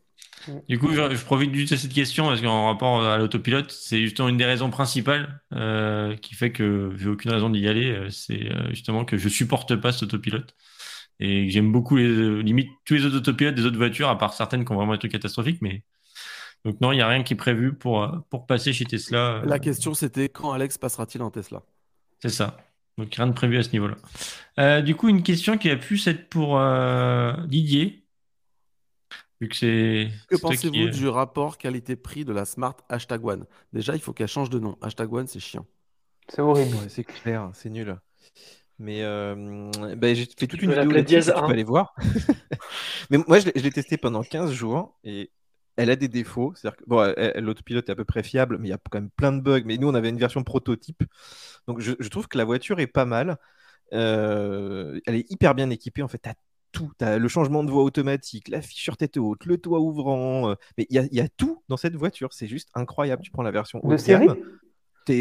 Du 0.69 0.79
coup, 0.79 0.93
je, 0.93 1.25
profite 1.25 1.55
juste 1.55 1.73
de 1.73 1.77
cette 1.77 1.93
question 1.93 2.27
parce 2.27 2.41
qu'en 2.41 2.67
rapport 2.67 3.05
à 3.05 3.19
l'autopilote, 3.19 3.71
c'est 3.71 4.01
justement 4.01 4.29
une 4.29 4.39
des 4.39 4.47
raisons 4.47 4.71
principales 4.71 5.43
euh, 5.53 6.17
qui 6.17 6.35
fait 6.35 6.51
que 6.51 6.93
j'ai 6.97 7.09
aucune 7.09 7.31
raison 7.31 7.51
d'y 7.51 7.69
aller. 7.69 7.91
Euh, 7.91 8.11
c'est 8.11 8.51
euh, 8.51 8.71
justement 8.71 9.05
que 9.05 9.19
je 9.19 9.29
supporte 9.29 9.77
pas 9.77 9.93
cet 9.93 10.05
autopilote 10.05 10.55
et 11.19 11.51
j'aime 11.51 11.71
beaucoup 11.71 11.97
les 11.97 12.43
limite 12.43 12.71
tous 12.87 12.95
les 12.95 13.05
autres 13.05 13.17
autopilotes 13.17 13.55
des 13.55 13.67
autres 13.67 13.77
voitures, 13.77 14.09
à 14.09 14.17
part 14.17 14.33
certaines 14.33 14.65
qui 14.65 14.73
ont 14.73 14.77
vraiment 14.77 14.93
des 14.93 14.99
trucs 14.99 15.13
catastrophiques. 15.13 15.61
Mais 15.61 15.85
donc 16.65 16.81
non, 16.81 16.93
il 16.93 16.97
n'y 16.97 17.03
a 17.03 17.09
rien 17.09 17.23
qui 17.23 17.35
est 17.35 17.37
prévu 17.37 17.75
pour 17.75 18.11
pour 18.31 18.47
passer 18.47 18.73
chez 18.73 18.87
Tesla. 18.87 19.43
La 19.45 19.59
question 19.59 19.93
c'était 19.93 20.31
quand 20.31 20.53
Alex 20.53 20.79
passera-t-il 20.79 21.21
en 21.23 21.31
Tesla? 21.31 21.63
C'est 22.21 22.31
ça. 22.31 22.57
Donc 23.01 23.15
rien 23.15 23.27
de 23.27 23.33
prévu 23.33 23.57
à 23.57 23.63
ce 23.63 23.73
niveau-là. 23.73 23.97
Euh, 24.59 24.83
du 24.83 24.95
coup, 24.95 25.09
une 25.09 25.23
question 25.23 25.57
qui 25.57 25.71
a 25.71 25.77
pu 25.77 26.01
être 26.07 26.29
pour 26.29 26.59
euh, 26.59 27.33
Didier. 27.47 28.00
Vu 29.41 29.49
que 29.49 29.57
c'est. 29.57 30.09
Que 30.29 30.37
pensez-vous 30.37 30.91
du 30.91 31.09
rapport 31.09 31.57
qualité-prix 31.57 32.25
de 32.25 32.33
la 32.33 32.45
Smart 32.45 32.77
Hashtag 32.89 33.25
One? 33.25 33.47
Déjà, 33.73 33.95
il 33.95 34.01
faut 34.01 34.13
qu'elle 34.13 34.29
change 34.29 34.51
de 34.51 34.59
nom. 34.59 34.77
Hashtag 34.83 35.13
One, 35.13 35.27
c'est 35.27 35.41
chiant. 35.41 35.67
C'est 36.29 36.43
horrible. 36.43 36.77
c'est 36.89 37.05
clair, 37.05 37.51
c'est 37.55 37.71
nul. 37.71 37.97
Mais 38.79 39.03
euh, 39.03 39.71
ben, 39.97 40.15
j'ai 40.15 40.25
fait 40.25 40.47
toute 40.47 40.63
une 40.63 40.71
vidéo 40.71 40.91
là 40.91 41.03
tu 41.05 41.21
peux 41.21 41.53
aller 41.53 41.65
voir. 41.65 41.95
Mais 43.11 43.19
moi, 43.29 43.39
je 43.39 43.51
l'ai 43.51 43.71
testé 43.71 43.99
pendant 43.99 44.23
15 44.23 44.53
jours 44.53 44.99
et 45.05 45.31
elle 45.77 45.91
a 45.91 45.97
des 45.97 46.09
défauts. 46.09 46.53
C'est-à-dire 46.55 46.79
que 46.79 46.85
bon, 46.87 47.15
l'autopilote 47.37 47.89
est 47.89 47.93
à 47.93 47.95
peu 47.95 48.05
près 48.05 48.23
fiable, 48.23 48.59
mais 48.59 48.69
il 48.69 48.71
y 48.71 48.75
a 48.75 48.79
quand 48.91 49.01
même 49.01 49.11
plein 49.11 49.33
de 49.33 49.41
bugs. 49.41 49.63
Mais 49.65 49.77
nous, 49.77 49.89
on 49.89 49.95
avait 49.95 50.09
une 50.09 50.19
version 50.19 50.43
prototype. 50.45 51.03
Donc, 51.67 51.81
je, 51.81 52.09
trouve 52.09 52.27
que 52.29 52.39
la 52.39 52.45
voiture 52.45 52.81
est 52.81 52.87
pas 52.87 53.05
mal. 53.05 53.37
Euh, 53.93 55.01
elle 55.07 55.17
est 55.17 55.31
hyper 55.31 55.55
bien 55.55 55.69
équipée. 55.69 56.03
En 56.03 56.09
fait, 56.09 56.21
tu 56.23 56.29
as 56.29 56.35
tout. 56.81 56.91
Tu 56.99 57.05
as 57.05 57.19
le 57.19 57.29
changement 57.29 57.65
de 57.65 57.71
voie 57.71 57.83
automatique, 57.83 58.49
la 58.49 58.63
sur 58.63 58.97
tête 58.97 59.17
haute, 59.17 59.45
le 59.45 59.59
toit 59.59 59.81
ouvrant. 59.81 60.51
Euh, 60.51 60.55
mais 60.79 60.87
il 60.91 61.09
y, 61.13 61.21
a 61.21 61.29
tout 61.29 61.63
dans 61.69 61.77
cette 61.77 61.95
voiture. 61.95 62.33
C'est 62.33 62.47
juste 62.47 62.69
incroyable. 62.75 63.23
Tu 63.23 63.31
prends 63.31 63.43
la 63.43 63.51
version 63.51 63.81
haut 63.85 63.95
de, 63.95 64.03
gamme. 64.03 64.37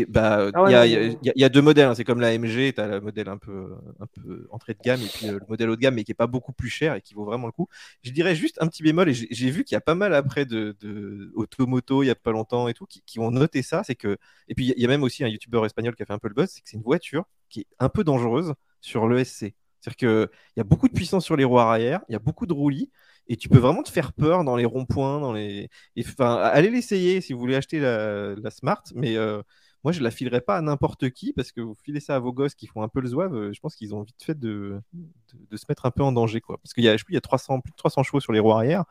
Bah, 0.07 0.51
ah 0.53 0.85
il 0.85 1.17
y, 1.23 1.43
a 1.43 1.49
deux 1.49 1.61
modèles. 1.61 1.87
Hein. 1.87 1.95
C'est 1.95 2.03
comme 2.03 2.19
la 2.21 2.37
MG, 2.37 2.73
tu 2.73 2.79
as 2.79 2.87
le 2.87 3.01
modèle 3.01 3.27
un 3.27 3.37
peu, 3.37 3.75
un 3.99 4.05
peu 4.05 4.47
entrée 4.51 4.73
de 4.73 4.79
gamme 4.83 5.01
et 5.01 5.07
puis 5.07 5.27
euh, 5.27 5.39
le 5.39 5.45
modèle 5.49 5.69
haut 5.69 5.75
de 5.75 5.81
gamme, 5.81 5.95
mais 5.95 6.03
qui 6.03 6.11
est 6.11 6.15
pas 6.15 6.27
beaucoup 6.27 6.53
plus 6.53 6.69
cher 6.69 6.93
et 6.93 7.01
qui 7.01 7.15
vaut 7.15 7.25
vraiment 7.25 7.47
le 7.47 7.51
coup. 7.51 7.67
Je 8.03 8.11
dirais 8.11 8.35
juste 8.35 8.57
un 8.61 8.67
petit 8.67 8.83
bémol, 8.83 9.09
et 9.09 9.13
j'ai 9.13 9.49
vu 9.49 9.63
qu'il 9.63 9.75
y 9.75 9.77
a 9.77 9.81
pas 9.81 9.95
mal 9.95 10.13
après 10.13 10.45
de, 10.45 10.75
de 10.79 11.31
Automoto 11.33 12.03
il 12.03 12.07
y 12.07 12.11
a 12.11 12.15
pas 12.15 12.31
longtemps 12.31 12.67
et 12.67 12.73
tout, 12.73 12.85
qui, 12.85 13.19
ont 13.19 13.31
noté 13.31 13.63
ça. 13.63 13.83
C'est 13.83 13.95
que, 13.95 14.17
et 14.47 14.53
puis 14.53 14.71
il 14.75 14.81
y 14.81 14.85
a 14.85 14.87
même 14.87 15.03
aussi 15.03 15.23
un 15.23 15.27
youtubeur 15.27 15.65
espagnol 15.65 15.95
qui 15.95 16.03
a 16.03 16.05
fait 16.05 16.13
un 16.13 16.19
peu 16.19 16.27
le 16.27 16.35
buzz, 16.35 16.49
c'est 16.49 16.61
que 16.61 16.69
c'est 16.69 16.77
une 16.77 16.83
voiture 16.83 17.25
qui 17.49 17.61
est 17.61 17.67
un 17.79 17.89
peu 17.89 18.03
dangereuse 18.03 18.53
sur 18.81 19.07
l'ESC. 19.07 19.55
C'est-à-dire 19.81 19.97
qu'il 19.97 20.29
y 20.57 20.59
a 20.59 20.63
beaucoup 20.63 20.87
de 20.87 20.93
puissance 20.93 21.25
sur 21.25 21.35
les 21.35 21.43
roues 21.43 21.59
arrière, 21.59 22.01
il 22.09 22.13
y 22.13 22.15
a 22.15 22.19
beaucoup 22.19 22.45
de 22.45 22.53
roulis, 22.53 22.91
et 23.27 23.37
tu 23.37 23.47
peux 23.47 23.59
vraiment 23.59 23.83
te 23.83 23.89
faire 23.89 24.11
peur 24.13 24.43
dans 24.43 24.55
les 24.55 24.65
ronds-points, 24.65 25.19
dans 25.19 25.33
les. 25.33 25.69
Enfin, 25.99 26.35
allez 26.35 26.69
l'essayer 26.69 27.21
si 27.21 27.33
vous 27.33 27.39
voulez 27.39 27.55
acheter 27.55 27.79
la, 27.79 28.51
Smart, 28.51 28.83
mais 28.95 29.15
euh, 29.17 29.41
moi, 29.83 29.93
je 29.93 30.01
la 30.01 30.11
filerai 30.11 30.41
pas 30.41 30.57
à 30.57 30.61
n'importe 30.61 31.09
qui 31.11 31.31
parce 31.31 31.51
que 31.51 31.61
vous 31.61 31.75
filez 31.83 31.99
ça 31.99 32.15
à 32.15 32.19
vos 32.19 32.33
gosses 32.33 32.55
qui 32.55 32.67
font 32.67 32.81
un 32.81 32.89
peu 32.89 32.99
le 32.99 33.07
zouave. 33.07 33.35
Euh, 33.35 33.53
je 33.53 33.59
pense 33.59 33.75
qu'ils 33.75 33.95
ont 33.95 34.01
vite 34.01 34.21
fait 34.21 34.37
de, 34.37 34.81
de, 34.93 35.57
se 35.57 35.65
mettre 35.69 35.85
un 35.85 35.91
peu 35.91 36.03
en 36.03 36.11
danger. 36.11 36.41
Quoi. 36.41 36.57
Parce 36.57 36.73
qu'il 36.73 36.83
y 36.83 36.89
a, 36.89 36.97
je 36.97 37.03
il 37.07 37.13
y 37.13 37.17
a 37.17 37.21
300, 37.21 37.61
plus 37.61 37.71
de 37.71 37.77
300 37.77 38.03
chevaux 38.03 38.19
sur 38.19 38.33
les 38.33 38.39
roues 38.39 38.51
arrière 38.51 38.83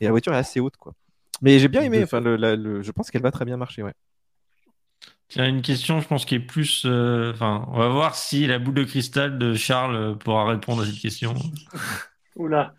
et 0.00 0.04
la 0.04 0.10
voiture 0.10 0.32
est 0.34 0.36
assez 0.36 0.60
haute. 0.60 0.76
Quoi. 0.76 0.94
Mais 1.42 1.58
j'ai 1.58 1.68
bien 1.68 1.82
aimé. 1.82 2.02
Enfin, 2.02 2.20
le, 2.20 2.82
je 2.82 2.90
pense 2.92 3.10
qu'elle 3.10 3.22
va 3.22 3.30
très 3.30 3.44
bien 3.44 3.56
marcher. 3.56 3.82
Ouais. 3.82 3.94
Tiens, 5.28 5.46
une 5.46 5.62
question, 5.62 6.00
je 6.00 6.08
pense, 6.08 6.24
qui 6.24 6.36
est 6.36 6.40
plus. 6.40 6.84
Euh, 6.86 7.32
on 7.40 7.78
va 7.78 7.88
voir 7.88 8.14
si 8.14 8.46
la 8.46 8.58
boule 8.58 8.74
de 8.74 8.84
cristal 8.84 9.38
de 9.38 9.54
Charles 9.54 10.16
pourra 10.18 10.46
répondre 10.46 10.82
à 10.82 10.86
cette 10.86 11.00
question. 11.00 11.34
Oula. 12.36 12.74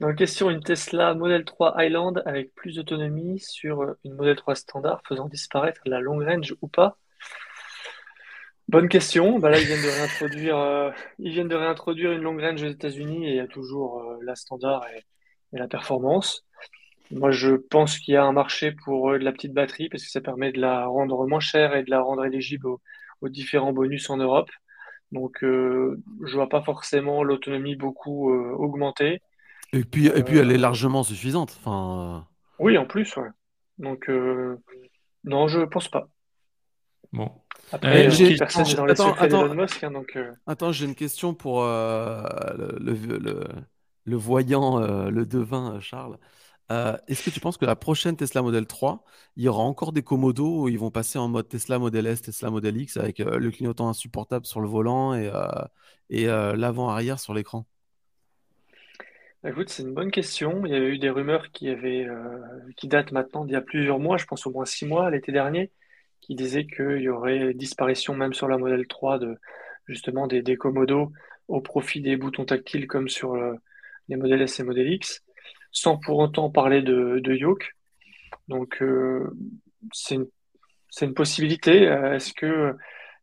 La 0.00 0.12
question, 0.12 0.50
une 0.50 0.62
Tesla 0.62 1.14
Model 1.14 1.44
3 1.44 1.76
Highland 1.78 2.14
avec 2.26 2.54
plus 2.54 2.76
d'autonomie 2.76 3.40
sur 3.40 3.94
une 4.04 4.14
Model 4.14 4.36
3 4.36 4.54
standard 4.54 5.00
faisant 5.08 5.28
disparaître 5.28 5.80
la 5.86 6.00
long 6.00 6.18
range 6.18 6.54
ou 6.60 6.68
pas? 6.68 6.98
Bonne 8.68 8.88
question. 8.88 9.38
Bah 9.38 9.50
là, 9.50 9.60
ils 9.60 9.66
viennent 9.66 9.82
de 9.82 9.88
réintroduire, 9.88 10.58
euh, 10.58 10.90
ils 11.18 11.32
viennent 11.32 11.48
de 11.48 11.54
réintroduire 11.54 12.12
une 12.12 12.22
long 12.22 12.36
range 12.36 12.62
aux 12.62 12.68
États-Unis 12.68 13.26
et 13.26 13.30
il 13.30 13.36
y 13.36 13.40
a 13.40 13.46
toujours 13.46 14.00
euh, 14.00 14.18
la 14.22 14.34
standard 14.34 14.86
et, 14.88 15.04
la 15.52 15.68
performance. 15.68 16.44
Moi, 17.14 17.30
je 17.30 17.54
pense 17.54 17.98
qu'il 17.98 18.14
y 18.14 18.16
a 18.16 18.24
un 18.24 18.32
marché 18.32 18.72
pour 18.72 19.10
euh, 19.10 19.18
de 19.18 19.24
la 19.24 19.32
petite 19.32 19.54
batterie 19.54 19.88
parce 19.88 20.04
que 20.04 20.10
ça 20.10 20.20
permet 20.20 20.52
de 20.52 20.60
la 20.60 20.86
rendre 20.86 21.26
moins 21.26 21.40
chère 21.40 21.74
et 21.74 21.82
de 21.82 21.90
la 21.90 22.02
rendre 22.02 22.24
éligible 22.24 22.66
aux, 22.66 22.80
différents 23.28 23.72
bonus 23.72 24.10
en 24.10 24.18
Europe. 24.18 24.50
Donc, 25.10 25.38
je 25.40 26.34
vois 26.34 26.50
pas 26.50 26.60
forcément 26.60 27.22
l'autonomie 27.22 27.74
beaucoup 27.74 28.30
augmenter. 28.30 29.22
Et 29.72 29.82
puis, 29.82 30.08
et 30.08 30.22
puis, 30.22 30.36
elle 30.36 30.52
est 30.52 30.58
largement 30.58 31.02
suffisante. 31.02 31.58
Enfin. 31.58 32.26
Oui, 32.58 32.76
en 32.76 32.84
plus, 32.84 33.16
ouais. 33.16 33.30
Donc, 33.78 34.10
non, 35.24 35.48
je 35.48 35.60
pense 35.60 35.88
pas. 35.88 36.08
Bon. 37.12 37.30
Après, 37.72 38.06
euh, 38.06 38.36
personne 38.38 38.64
dans 38.74 38.86
attends, 38.86 39.14
attends, 39.14 39.54
Musk, 39.54 39.82
hein, 39.84 39.90
donc, 39.90 40.16
euh. 40.16 40.32
attends 40.46 40.72
j'ai 40.72 40.84
une 40.84 40.94
question 40.94 41.32
pour 41.32 41.62
euh, 41.62 42.22
le, 42.58 42.92
le, 42.92 43.44
le, 44.04 44.16
voyant, 44.16 44.78
le 44.78 45.24
devin 45.24 45.80
Charles. 45.80 46.18
Est-ce 46.70 47.22
que 47.22 47.30
tu 47.30 47.40
penses 47.40 47.56
que 47.56 47.66
la 47.66 47.76
prochaine 47.76 48.16
Tesla 48.16 48.42
Model 48.42 48.66
3, 48.66 49.04
il 49.36 49.44
y 49.44 49.48
aura 49.48 49.62
encore 49.62 49.92
des 49.92 50.02
commodos 50.02 50.62
où 50.62 50.68
ils 50.68 50.78
vont 50.78 50.90
passer 50.90 51.18
en 51.18 51.28
mode 51.28 51.48
Tesla 51.48 51.78
Model 51.78 52.06
S, 52.06 52.22
Tesla 52.22 52.50
Model 52.50 52.76
X 52.76 52.96
avec 52.96 53.18
le 53.18 53.50
clignotant 53.50 53.88
insupportable 53.88 54.46
sur 54.46 54.60
le 54.60 54.68
volant 54.68 55.14
et, 55.14 55.30
et 56.10 56.26
l'avant-arrière 56.26 57.20
sur 57.20 57.34
l'écran? 57.34 57.66
Bah, 59.42 59.50
Écoute, 59.50 59.68
c'est 59.68 59.82
une 59.82 59.94
bonne 59.94 60.10
question. 60.10 60.64
Il 60.64 60.72
y 60.72 60.74
avait 60.74 60.88
eu 60.88 60.98
des 60.98 61.10
rumeurs 61.10 61.50
qui, 61.52 61.68
avaient, 61.68 62.08
qui 62.76 62.88
datent 62.88 63.12
maintenant 63.12 63.44
d'il 63.44 63.52
y 63.52 63.56
a 63.56 63.60
plusieurs 63.60 63.98
mois, 63.98 64.16
je 64.16 64.24
pense 64.24 64.46
au 64.46 64.50
moins 64.50 64.64
six 64.64 64.86
mois, 64.86 65.10
l'été 65.10 65.32
dernier, 65.32 65.70
qui 66.22 66.34
disait 66.34 66.66
qu'il 66.66 67.02
y 67.02 67.08
aurait 67.10 67.52
disparition 67.52 68.14
même 68.14 68.32
sur 68.32 68.48
la 68.48 68.56
modèle 68.56 68.86
3 68.86 69.18
de 69.18 69.38
justement 69.86 70.26
des, 70.26 70.42
des 70.42 70.56
au 71.48 71.60
profit 71.60 72.00
des 72.00 72.16
boutons 72.16 72.44
tactiles 72.44 72.86
comme 72.86 73.08
sur 73.08 73.34
euh, 73.34 73.54
les 74.08 74.16
modèles 74.16 74.42
S 74.42 74.60
et 74.60 74.62
modèle 74.62 74.90
X, 74.92 75.22
sans 75.74 75.98
pour 75.98 76.18
autant 76.18 76.48
parler 76.48 76.80
de, 76.80 77.34
yoke. 77.34 77.74
Donc 78.48 78.80
euh, 78.80 79.30
c'est 79.92 80.16
une, 81.02 81.14
possibilité. 81.14 81.86
Euh, 81.86 82.14
est-ce 82.14 82.32
que 82.32 82.74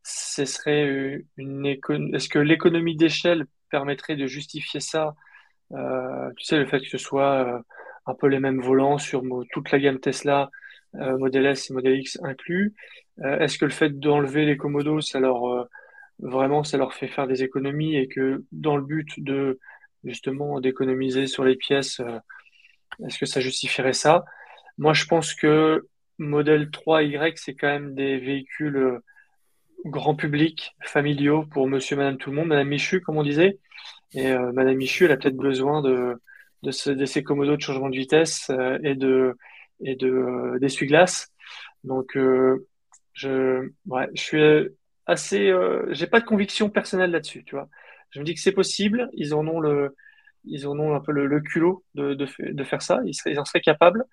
ce 0.04 0.46
serait 0.46 1.24
une 1.38 1.66
est-ce 1.66 2.30
que 2.30 2.40
l'économie 2.40 2.96
d'échelle 2.96 3.46
permettrait 3.72 4.16
de 4.16 4.28
justifier 4.28 4.80
ça? 4.80 5.16
Tu 5.72 6.44
sais 6.44 6.58
le 6.60 6.68
fait 6.68 6.82
que 6.82 6.90
ce 6.90 6.98
soit 7.00 7.64
un 8.06 8.14
peu 8.14 8.28
les 8.28 8.40
mêmes 8.40 8.62
volants 8.62 8.98
sur 8.98 9.24
toute 9.52 9.72
la 9.72 9.80
gamme 9.80 10.00
Tesla 10.00 10.50
euh, 10.96 11.18
Model 11.18 11.46
S 11.46 11.70
et 11.70 11.74
Model 11.74 12.00
X 12.00 12.20
inclus. 12.22 12.74
Euh, 13.22 13.40
est-ce 13.40 13.58
que 13.58 13.66
le 13.66 13.72
fait 13.72 14.00
d'enlever 14.00 14.46
les 14.46 14.58
commodos, 14.58 15.02
ça 15.02 15.20
leur 15.20 15.46
euh, 15.48 15.64
vraiment 16.20 16.64
ça 16.64 16.78
leur 16.78 16.94
fait 16.94 17.08
faire 17.08 17.28
des 17.28 17.44
économies 17.44 17.96
et 17.96 18.08
que 18.08 18.44
dans 18.52 18.76
le 18.76 18.84
but 18.84 19.08
de 19.18 19.60
justement 20.04 20.60
d'économiser 20.60 21.28
sur 21.28 21.44
les 21.44 21.56
pièces, 21.56 22.02
est-ce 23.06 23.20
que 23.20 23.26
ça 23.26 23.40
justifierait 23.40 23.94
ça? 23.94 24.26
Moi, 24.78 24.94
je 24.94 25.06
pense 25.06 25.34
que 25.34 25.88
Model 26.18 26.70
3Y, 26.70 27.34
c'est 27.36 27.56
quand 27.56 27.68
même 27.68 27.96
des 27.96 28.18
véhicules 28.18 29.00
grand 29.86 30.16
public, 30.16 30.76
familiaux 30.84 31.46
pour 31.46 31.68
monsieur, 31.68 31.96
madame, 31.96 32.18
tout 32.18 32.30
le 32.30 32.36
monde. 32.36 32.48
Madame 32.48 32.68
Michu, 32.68 33.02
comme 33.02 33.18
on 33.18 33.24
disait. 33.24 33.60
Et 34.14 34.34
madame 34.34 34.76
Michu, 34.76 35.06
elle 35.06 35.12
a 35.12 35.18
peut-être 35.18 35.38
besoin 35.38 35.82
de, 35.82 36.22
de, 36.64 37.06
ces 37.06 37.24
commodos 37.24 37.56
de 37.56 37.62
changement 37.62 37.90
de 37.90 37.96
vitesse 37.96 38.52
et 38.84 38.96
de 38.96 39.36
et 39.84 39.96
de 39.96 40.10
euh, 40.10 40.60
d'essuie-glace. 40.60 41.32
Donc, 41.84 42.16
euh, 42.16 42.68
je, 43.14 43.70
suis 44.16 44.42
assez, 45.06 45.50
euh, 45.50 45.86
j'ai 45.92 46.08
pas 46.08 46.20
de 46.20 46.26
conviction 46.26 46.70
personnelle 46.70 47.12
là-dessus, 47.12 47.44
tu 47.44 47.56
vois. 47.56 47.70
Je 48.12 48.20
me 48.20 48.26
dis 48.26 48.34
que 48.34 48.42
c'est 48.42 48.52
possible, 48.52 49.10
ils 49.14 49.34
en 49.34 49.48
ont 49.48 49.60
le, 49.60 49.96
ils 50.46 50.68
en 50.68 50.78
ont 50.80 50.96
un 50.96 51.00
peu 51.00 51.12
le, 51.12 51.40
culot 51.42 51.84
de, 51.96 52.14
de, 52.14 52.28
de, 52.40 52.64
faire 52.64 52.82
ça, 52.82 53.00
ils, 53.06 53.14
seraient, 53.14 53.32
ils 53.32 53.40
en 53.40 53.46
seraient 53.46 53.62
capables. 53.62 54.06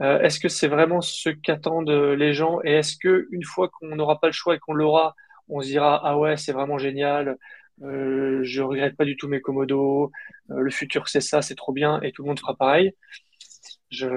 Euh, 0.00 0.20
est-ce 0.20 0.40
que 0.40 0.48
c'est 0.48 0.68
vraiment 0.68 1.00
ce 1.00 1.30
qu'attendent 1.30 1.90
les 1.90 2.32
gens 2.32 2.60
et 2.64 2.72
est-ce 2.72 2.96
que 2.96 3.26
une 3.30 3.44
fois 3.44 3.68
qu'on 3.68 3.96
n'aura 3.96 4.20
pas 4.20 4.28
le 4.28 4.32
choix 4.32 4.54
et 4.54 4.58
qu'on 4.58 4.74
l'aura, 4.74 5.14
on 5.48 5.60
se 5.60 5.68
dira 5.68 6.00
ah 6.04 6.18
ouais 6.18 6.36
c'est 6.36 6.52
vraiment 6.52 6.78
génial, 6.78 7.36
euh, 7.82 8.40
je 8.42 8.62
regrette 8.62 8.96
pas 8.96 9.04
du 9.04 9.16
tout 9.16 9.28
mes 9.28 9.40
commodos, 9.40 10.10
le 10.48 10.70
futur 10.70 11.08
c'est 11.08 11.20
ça, 11.20 11.42
c'est 11.42 11.54
trop 11.56 11.72
bien 11.72 12.00
et 12.02 12.12
tout 12.12 12.22
le 12.22 12.28
monde 12.28 12.40
fera 12.40 12.54
pareil. 12.56 12.92
Je, 13.90 14.08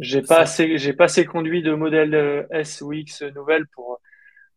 j'ai 0.00 0.22
pas 0.22 0.40
assez, 0.40 0.78
j'ai 0.78 0.94
pas 0.94 1.04
assez 1.04 1.26
conduit 1.26 1.62
de 1.62 1.74
modèle 1.74 2.14
euh, 2.14 2.42
S 2.50 2.80
ou 2.80 2.92
X 2.92 3.22
nouvelle 3.34 3.66
pour, 3.68 4.00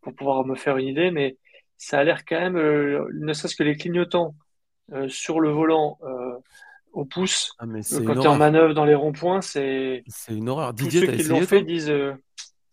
pour 0.01 0.15
pouvoir 0.15 0.45
me 0.45 0.55
faire 0.55 0.77
une 0.77 0.87
idée, 0.87 1.11
mais 1.11 1.37
ça 1.77 1.99
a 1.99 2.03
l'air 2.05 2.23
quand 2.25 2.39
même, 2.39 2.55
euh, 2.55 3.09
ne 3.13 3.33
serait-ce 3.33 3.55
que 3.55 3.63
les 3.63 3.75
clignotants 3.75 4.35
euh, 4.91 5.07
sur 5.07 5.39
le 5.39 5.49
volant 5.49 5.99
au 6.91 7.05
pouce, 7.05 7.55
ah, 7.57 7.65
quand 7.65 8.13
tu 8.13 8.21
es 8.21 8.27
en 8.27 8.37
manœuvre 8.37 8.75
dans 8.75 8.85
les 8.85 8.93
ronds-points, 8.93 9.41
c'est. 9.41 10.03
C'est 10.07 10.35
une 10.35 10.47
horreur. 10.49 10.73
Didier, 10.73 11.01
Tous 11.01 11.07
ceux 11.07 11.17
qui 11.17 11.23
l'ont 11.23 11.41
fait 11.41 11.63
disent 11.63 11.91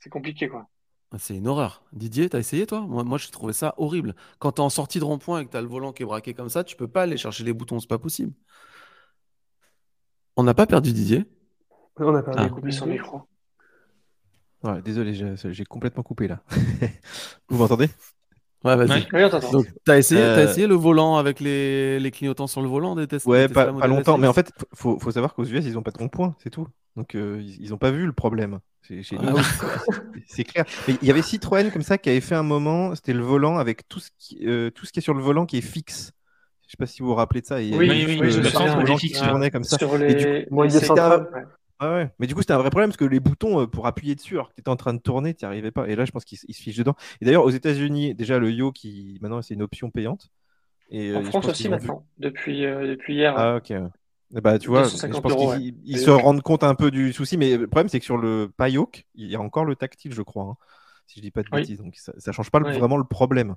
c'est 0.00 0.10
compliqué 0.10 0.48
quoi. 0.48 0.68
Ah, 1.12 1.16
c'est 1.18 1.36
une 1.36 1.48
horreur. 1.48 1.82
Didier, 1.92 2.28
t'as 2.28 2.38
essayé 2.38 2.66
toi? 2.66 2.80
Moi, 2.80 3.02
moi 3.02 3.18
j'ai 3.18 3.30
trouvé 3.30 3.52
ça 3.52 3.74
horrible. 3.78 4.14
Quand 4.38 4.52
t'es 4.52 4.60
en 4.60 4.70
sortie 4.70 5.00
de 5.00 5.04
rond-point 5.04 5.40
et 5.40 5.46
que 5.46 5.50
t'as 5.50 5.60
le 5.60 5.66
volant 5.66 5.92
qui 5.92 6.02
est 6.02 6.06
braqué 6.06 6.34
comme 6.34 6.48
ça, 6.48 6.62
tu 6.64 6.76
peux 6.76 6.88
pas 6.88 7.02
aller 7.02 7.16
chercher 7.16 7.44
les 7.44 7.52
boutons, 7.52 7.80
c'est 7.80 7.88
pas 7.88 7.98
possible. 7.98 8.32
On 10.36 10.44
n'a 10.44 10.54
pas 10.54 10.66
perdu 10.66 10.92
Didier? 10.92 11.24
On 11.96 12.14
a 12.14 12.22
perdu 12.22 12.68
ah. 12.68 12.70
son 12.70 12.86
micro. 12.86 13.22
désolé, 14.84 15.36
j'ai 15.36 15.64
complètement 15.64 16.02
coupé 16.02 16.28
là. 16.28 16.42
Vous 17.48 17.58
m'entendez? 17.58 17.88
Ouais, 18.64 18.76
vas-y. 18.76 19.06
Donc, 19.52 19.66
t'as 19.84 19.98
essayé, 19.98 20.20
as 20.20 20.38
euh, 20.38 20.44
essayé 20.44 20.66
le 20.66 20.74
volant 20.74 21.16
avec 21.16 21.40
les, 21.40 21.98
les, 21.98 22.10
clignotants 22.10 22.46
sur 22.46 22.60
le 22.60 22.68
volant 22.68 22.94
des 22.94 23.06
tests 23.06 23.26
Ouais, 23.26 23.48
pas, 23.48 23.70
longtemps. 23.86 24.18
Mais 24.18 24.26
en 24.26 24.34
fait, 24.34 24.52
faut, 24.74 24.98
faut 24.98 25.10
savoir 25.10 25.34
qu'aux 25.34 25.44
US, 25.44 25.64
ils 25.64 25.72
n'ont 25.72 25.82
pas 25.82 25.92
de 25.92 25.98
rond-point, 25.98 26.34
c'est 26.42 26.50
tout. 26.50 26.66
Donc, 26.96 27.14
euh, 27.14 27.42
ils 27.42 27.70
n'ont 27.70 27.78
pas 27.78 27.90
vu 27.90 28.04
le 28.04 28.12
problème. 28.12 28.60
C'est 28.82 29.02
ah 29.18 30.42
clair. 30.44 30.64
il 30.88 31.06
y 31.06 31.10
avait 31.10 31.22
Citroën 31.22 31.70
comme 31.70 31.82
ça 31.82 31.96
qui 31.96 32.08
avait 32.10 32.20
fait 32.20 32.34
un 32.34 32.42
moment, 32.42 32.94
c'était 32.96 33.12
le 33.12 33.22
volant 33.22 33.58
avec 33.58 33.88
tout 33.88 34.00
ce, 34.00 34.08
qui, 34.18 34.40
euh, 34.46 34.70
tout 34.70 34.84
ce 34.84 34.92
qui 34.92 34.98
est 34.98 35.02
sur 35.02 35.14
le 35.14 35.22
volant 35.22 35.46
qui 35.46 35.58
est 35.58 35.62
fixe. 35.62 36.12
Je 36.66 36.72
sais 36.72 36.76
pas 36.76 36.86
si 36.86 37.02
vous 37.02 37.08
vous 37.08 37.14
rappelez 37.14 37.40
de 37.40 37.46
ça. 37.46 37.56
oui, 37.56 37.72
oui, 37.78 38.18
oui, 38.20 38.30
je 38.30 38.40
me 38.40 38.44
souviens. 38.44 39.50
comme 39.50 39.64
ça. 39.64 39.78
Sur 39.78 39.96
les, 39.96 40.14
du 40.14 40.46
ouais. 41.80 42.10
Mais 42.18 42.26
du 42.26 42.34
coup, 42.34 42.40
c'était 42.40 42.52
un 42.52 42.58
vrai 42.58 42.70
problème 42.70 42.90
parce 42.90 42.96
que 42.96 43.04
les 43.04 43.20
boutons 43.20 43.62
euh, 43.62 43.66
pour 43.66 43.86
appuyer 43.86 44.14
dessus, 44.14 44.34
alors 44.34 44.48
que 44.48 44.54
tu 44.54 44.60
étais 44.60 44.68
en 44.68 44.76
train 44.76 44.94
de 44.94 45.00
tourner, 45.00 45.34
tu 45.34 45.44
n'y 45.44 45.46
arrivais 45.46 45.70
pas. 45.70 45.88
Et 45.88 45.96
là, 45.96 46.04
je 46.04 46.10
pense 46.10 46.24
qu'il 46.24 46.38
se 46.38 46.46
fiche 46.52 46.76
dedans. 46.76 46.94
Et 47.20 47.24
d'ailleurs, 47.24 47.44
aux 47.44 47.50
États-Unis, 47.50 48.14
déjà, 48.14 48.38
le 48.38 48.50
Yo, 48.50 48.72
qui 48.72 49.18
maintenant, 49.20 49.40
c'est 49.42 49.54
une 49.54 49.62
option 49.62 49.90
payante. 49.90 50.28
Et, 50.90 51.14
en 51.14 51.20
euh, 51.20 51.24
France 51.24 51.46
aussi, 51.46 51.68
maintenant, 51.68 52.04
depuis, 52.18 52.64
euh, 52.64 52.86
depuis 52.88 53.14
hier. 53.14 53.34
Ah, 53.36 53.56
ok. 53.56 53.72
Bah, 54.32 54.58
tu 54.58 54.68
vois, 54.68 54.84
je 54.84 55.18
pense 55.18 55.56
qu'ils 55.56 55.98
se 55.98 56.10
rendent 56.10 56.42
compte 56.42 56.62
un 56.62 56.74
peu 56.74 56.90
du 56.90 57.12
souci, 57.12 57.36
mais 57.36 57.56
le 57.56 57.66
problème, 57.66 57.88
c'est 57.88 57.98
que 57.98 58.04
sur 58.04 58.16
le 58.16 58.48
Payok, 58.56 59.06
il 59.16 59.26
y 59.26 59.34
a 59.34 59.40
encore 59.40 59.64
le 59.64 59.74
tactile, 59.74 60.14
je 60.14 60.22
crois. 60.22 60.44
Hein 60.44 60.56
si 61.10 61.18
je 61.18 61.22
dis 61.22 61.30
pas 61.30 61.42
de 61.42 61.50
bêtises. 61.50 61.78
Donc 61.78 61.96
ça, 61.96 62.12
ne 62.24 62.32
change 62.32 62.50
pas 62.50 62.60
vraiment 62.60 62.96
le 62.96 63.04
problème. 63.04 63.56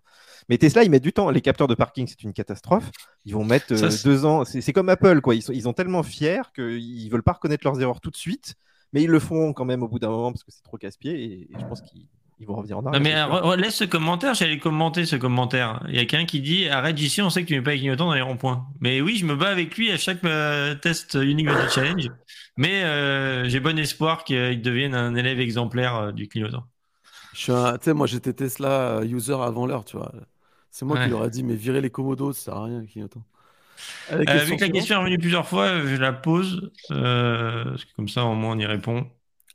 Mais 0.50 0.58
Tesla, 0.58 0.84
ils 0.84 0.90
mettent 0.90 1.04
du 1.04 1.14
temps. 1.14 1.30
Les 1.30 1.42
capteurs 1.42 1.68
de 1.68 1.76
parking, 1.76 2.08
c'est 2.08 2.24
une 2.24 2.34
catastrophe. 2.34 2.90
Ils 3.26 3.34
vont 3.34 3.46
mettre 3.46 3.74
euh, 3.74 3.90
deux 4.04 4.26
ans. 4.26 4.44
C'est 4.44 4.74
comme 4.74 4.90
Apple, 4.90 5.22
quoi. 5.22 5.36
Ils 5.36 5.44
sont, 5.44 5.54
ils 5.54 5.68
ont 5.68 5.74
tellement 5.74 6.04
fiers 6.04 6.42
qu'ils 6.56 7.10
veulent 7.12 7.24
pas 7.24 7.34
reconnaître 7.34 7.66
leurs 7.66 7.80
erreurs 7.80 8.02
tout 8.02 8.10
de 8.10 8.18
suite, 8.18 8.56
mais 8.92 9.04
ils 9.04 9.10
le 9.10 9.20
font 9.20 9.54
quand 9.54 9.66
même 9.66 9.84
au 9.84 9.88
bout 9.88 10.00
d'un 10.00 10.10
moment 10.10 10.32
parce 10.32 10.44
que 10.44 10.52
c'est 10.52 10.64
trop 10.64 10.78
casse-pied. 10.78 11.24
Et, 11.24 11.50
je 11.58 11.66
pense 11.66 11.82
qu'ils 11.82 12.48
vont 12.48 12.56
revenir 12.56 12.80
en 12.80 12.86
arrière. 12.88 13.30
Non, 13.30 13.56
mais 13.56 13.62
laisse 13.62 13.76
ce 13.76 13.84
commentaire, 13.84 14.34
j'allais 14.34 14.58
commenter 14.58 15.06
ce 15.06 15.16
commentaire. 15.16 15.86
Il 15.90 15.96
y 15.96 16.00
a 16.00 16.06
quelqu'un 16.06 16.26
qui 16.26 16.42
dit 16.42 16.68
Arrête 16.70 17.00
ici, 17.00 17.22
on 17.22 17.30
sait 17.30 17.44
que 17.44 17.48
tu 17.48 17.56
mets 17.56 17.62
pas 17.62 17.72
les 17.72 17.78
clignotants 17.78 18.08
dans 18.08 18.16
les 18.16 18.22
ronds-points. 18.22 18.66
Mais 18.80 19.00
oui, 19.00 19.18
je 19.18 19.26
me 19.26 19.36
bats 19.36 19.50
avec 19.50 19.78
lui 19.78 19.92
à 19.92 19.98
chaque 19.98 20.24
euh, 20.26 20.74
test 20.74 21.14
Unique 21.22 21.50
Challenge. 21.70 22.10
Mais 22.58 22.84
euh, 22.84 23.48
j'ai 23.48 23.60
bon 23.60 23.78
espoir 23.78 24.24
qu'il 24.24 24.62
devienne 24.62 24.96
un 24.96 25.14
élève 25.16 25.40
exemplaire 25.40 26.14
du 26.14 26.28
clignotant. 26.28 26.66
Je 27.34 27.40
suis 27.40 27.52
un, 27.52 27.78
tu 27.78 27.86
sais, 27.86 27.94
moi 27.94 28.08
j'étais 28.08 28.34
Tesla 28.34 29.00
euh, 29.00 29.06
user 29.06 29.34
avant 29.34 29.66
l'heure, 29.66 29.84
tu 29.84 29.98
vois. 29.98 30.12
C'est 30.70 30.86
moi 30.86 31.04
qui 31.04 31.10
leur 31.10 31.26
ai 31.26 31.30
dit, 31.30 31.44
mais 31.44 31.56
virer 31.56 31.82
les 31.82 31.90
commodos, 31.90 32.34
ça 32.34 32.46
sert 32.46 32.56
à 32.56 32.64
rien, 32.66 32.86
clignotant. 32.86 33.24
Euh, 34.12 34.20
vu 34.20 34.56
que 34.56 34.62
la 34.62 34.70
question 34.70 34.96
est 34.96 35.00
revenue 35.00 35.18
plusieurs 35.18 35.48
fois, 35.48 35.82
je 35.82 35.96
la 35.96 36.14
pose, 36.14 36.72
euh, 36.92 37.66
parce 37.66 37.86
que 37.86 37.94
comme 37.96 38.08
ça 38.08 38.24
au 38.24 38.34
moins 38.34 38.56
on 38.56 38.60
y 38.60 38.66
répond. 38.66 39.06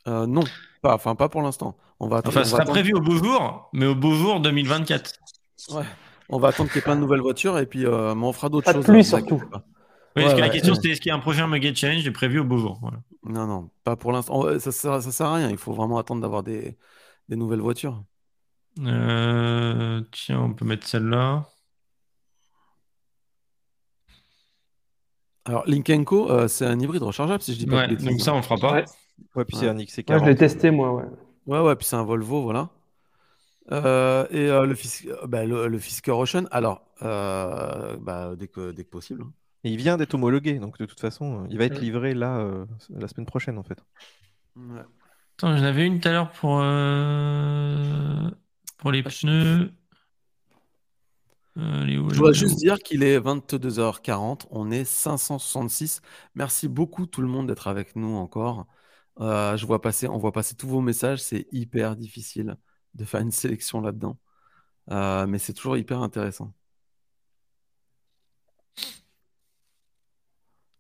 non, 0.07 0.45
pas, 0.83 0.95
enfin 0.95 1.15
pas 1.15 1.29
pour 1.29 1.43
l'instant. 1.43 1.77
On 2.01 2.09
va 2.09 2.21
enfin, 2.25 2.45
ce 2.45 2.51
sera 2.51 2.65
prévu 2.65 2.95
au 2.95 3.01
beau 3.01 3.17
jour, 3.17 3.71
mais 3.73 3.87
au 3.87 3.95
beau 3.95 4.15
jour 4.15 4.41
2024. 4.41 5.13
Ouais. 5.71 5.83
On 6.29 6.39
va 6.39 6.49
attendre 6.49 6.69
qu'il 6.71 6.77
y 6.77 6.81
ait 6.81 6.83
plein 6.83 6.97
de 6.97 7.01
nouvelles 7.01 7.21
voitures 7.21 7.59
et 7.59 7.67
puis 7.67 7.87
on 7.87 8.33
fera 8.33 8.49
d'autres 8.49 8.73
choses. 8.73 8.85
Plus 8.85 9.05
surtout. 9.05 9.43
Oui, 10.17 10.25
parce 10.25 10.35
que 10.35 10.41
la 10.41 10.49
question 10.49 10.75
c'était 10.75 10.91
est-ce 10.91 11.01
qu'il 11.01 11.11
y 11.11 11.13
a 11.13 11.17
un 11.17 11.21
prochain 11.21 11.47
Mega 11.47 11.73
Challenge 11.73 12.11
prévu 12.11 12.41
au 12.41 12.45
beau 12.45 12.59
jour? 12.59 12.81
Non, 13.25 13.47
non, 13.47 13.71
pas 13.85 13.97
pour 13.97 14.13
l'instant. 14.13 14.59
Ça, 14.59 14.73
ça, 14.73 15.01
sert 15.01 15.27
à 15.27 15.35
rien. 15.35 15.51
Il 15.51 15.59
faut 15.59 15.73
vraiment 15.73 15.99
attendre 15.99 16.21
d'avoir 16.23 16.43
des, 16.43 16.77
des 17.29 17.37
nouvelles 17.37 17.61
voitures. 17.61 18.05
Euh, 18.81 20.03
tiens, 20.13 20.41
on 20.41 20.55
peut 20.55 20.65
mettre 20.65 20.87
celle-là. 20.87 21.49
Alors, 25.45 25.65
Linkenko, 25.67 26.31
euh, 26.31 26.49
c'est 26.49 26.67
un 26.67 26.79
hybride 26.79 27.03
rechargeable, 27.03 27.43
si 27.43 27.55
je 27.55 27.59
dis 27.59 27.67
pas 27.67 27.87
de 27.87 27.97
Donc 27.97 28.21
ça, 28.21 28.35
on 28.35 28.43
fera 28.43 28.57
pas. 28.59 28.85
Ouais, 29.35 29.45
puis 29.45 29.57
c'est 29.57 29.69
un 29.69 29.77
XC40. 29.77 30.11
Moi, 30.11 30.19
je 30.21 30.25
l'ai 30.27 30.37
testé, 30.37 30.71
moi, 30.71 30.93
ouais. 30.95 31.05
Ouais, 31.47 31.61
ouais, 31.61 31.77
puis 31.77 31.87
c'est 31.87 31.97
un 31.97 32.05
Volvo, 32.05 32.43
voilà. 32.43 32.69
Euh, 33.73 34.27
et 34.31 34.49
euh, 34.49 34.67
le, 34.67 35.27
bah, 35.27 35.45
le, 35.45 35.69
le, 35.69 35.79
Fisker 35.79 36.13
Ocean, 36.13 36.45
alors, 36.51 36.83
bah, 37.01 38.35
dès, 38.37 38.49
que, 38.49 38.73
dès 38.73 38.85
que 38.85 38.91
possible. 38.91 39.23
Hein. 39.23 39.33
Et 39.65 39.71
il 39.71 39.77
vient 39.77 39.97
d'être 39.97 40.15
homologué, 40.15 40.59
donc 40.59 40.79
de 40.79 40.85
toute 40.85 41.01
façon, 41.01 41.47
il 41.51 41.59
va 41.59 41.65
être 41.65 41.81
livré 41.81 42.15
là, 42.15 42.47
la 42.91 43.09
semaine 43.09 43.27
prochaine, 43.27 43.59
en 43.59 43.63
fait. 43.63 43.79
Ouais. 44.57 44.83
Attends, 45.39 45.57
j'en 45.57 45.63
avais 45.63 45.87
une 45.87 46.01
tout 46.01 46.09
à 46.09 46.13
l'heure 46.13 46.33
pour, 46.33 46.59
pour 48.79 48.91
les 48.91 49.05
pneus. 49.05 49.71
Euh, 51.59 51.87
je 51.87 51.99
voudrais 51.99 52.35
juste 52.35 52.57
dire 52.57 52.79
qu'il 52.79 53.03
est 53.03 53.19
22h40, 53.19 54.47
on 54.51 54.71
est 54.71 54.85
566. 54.85 56.03
Merci 56.35 56.69
beaucoup 56.69 57.07
tout 57.07 57.21
le 57.21 57.29
monde 57.29 57.49
d'être 57.49 57.67
avec 57.69 57.97
nous 57.97 58.17
encore. 58.17 58.67
Euh, 59.21 59.57
je 59.57 59.67
vois 59.67 59.81
passer, 59.81 60.09
on 60.09 60.19
voit 60.19 60.33
passer 60.33 60.55
tous 60.55 60.69
vos 60.69 60.81
messages, 60.81 61.21
c'est 61.21 61.47
hyper 61.51 61.97
difficile 61.97 62.57
de 62.95 63.05
faire 63.05 63.21
une 63.21 63.33
sélection 63.33 63.81
là-dedans. 63.81 64.19
Euh, 64.91 65.27
mais 65.27 65.39
c'est 65.39 65.53
toujours 65.53 65.77
hyper 65.77 66.01
intéressant. 66.01 66.53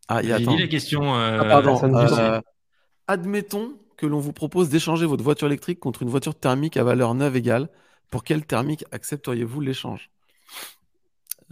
Ah, 0.07 0.23
il 0.23 0.29
y 0.29 0.33
a 0.33 0.39
la 0.39 0.67
question. 0.69 1.15
Ah, 1.15 1.45
pardon. 1.45 2.43
admettons 3.07 3.79
que 3.99 4.07
l'on 4.07 4.21
vous 4.21 4.33
propose 4.33 4.71
d'échanger 4.71 5.05
votre 5.05 5.25
voiture 5.25 5.49
électrique 5.49 5.81
contre 5.81 6.03
une 6.03 6.09
voiture 6.09 6.35
thermique 6.35 6.77
à 6.79 6.85
valeur 6.85 7.15
neuve 7.15 7.37
égale. 7.37 7.69
Pour 8.11 8.25
quelle 8.25 8.47
thermique 8.47 8.85
accepteriez-vous 8.93 9.61
l'échange? 9.61 10.09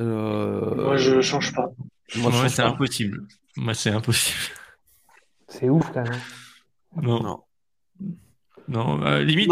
Euh, 0.01 0.74
Moi, 0.74 0.97
je 0.97 1.20
change 1.20 1.55
pas. 1.55 1.68
Moi, 2.16 2.48
c'est 2.48 2.62
impossible. 2.62 3.27
Moi, 3.56 3.74
c'est 3.74 3.90
impossible. 3.90 4.39
C'est 5.48 5.68
ouf, 5.68 5.90
quand 5.93 6.05
même. 6.05 6.20
Non. 7.02 7.43
Non. 8.68 9.02
Euh, 9.05 9.23
limite, 9.23 9.51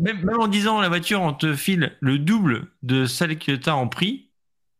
même, 0.00 0.30
en 0.38 0.48
disant 0.48 0.80
la 0.80 0.88
voiture, 0.88 1.20
on 1.20 1.32
te 1.32 1.54
file 1.54 1.96
le 2.00 2.18
double 2.18 2.68
de 2.82 3.06
celle 3.06 3.38
que 3.38 3.52
tu 3.52 3.68
as 3.68 3.76
en 3.76 3.88
prix. 3.88 4.30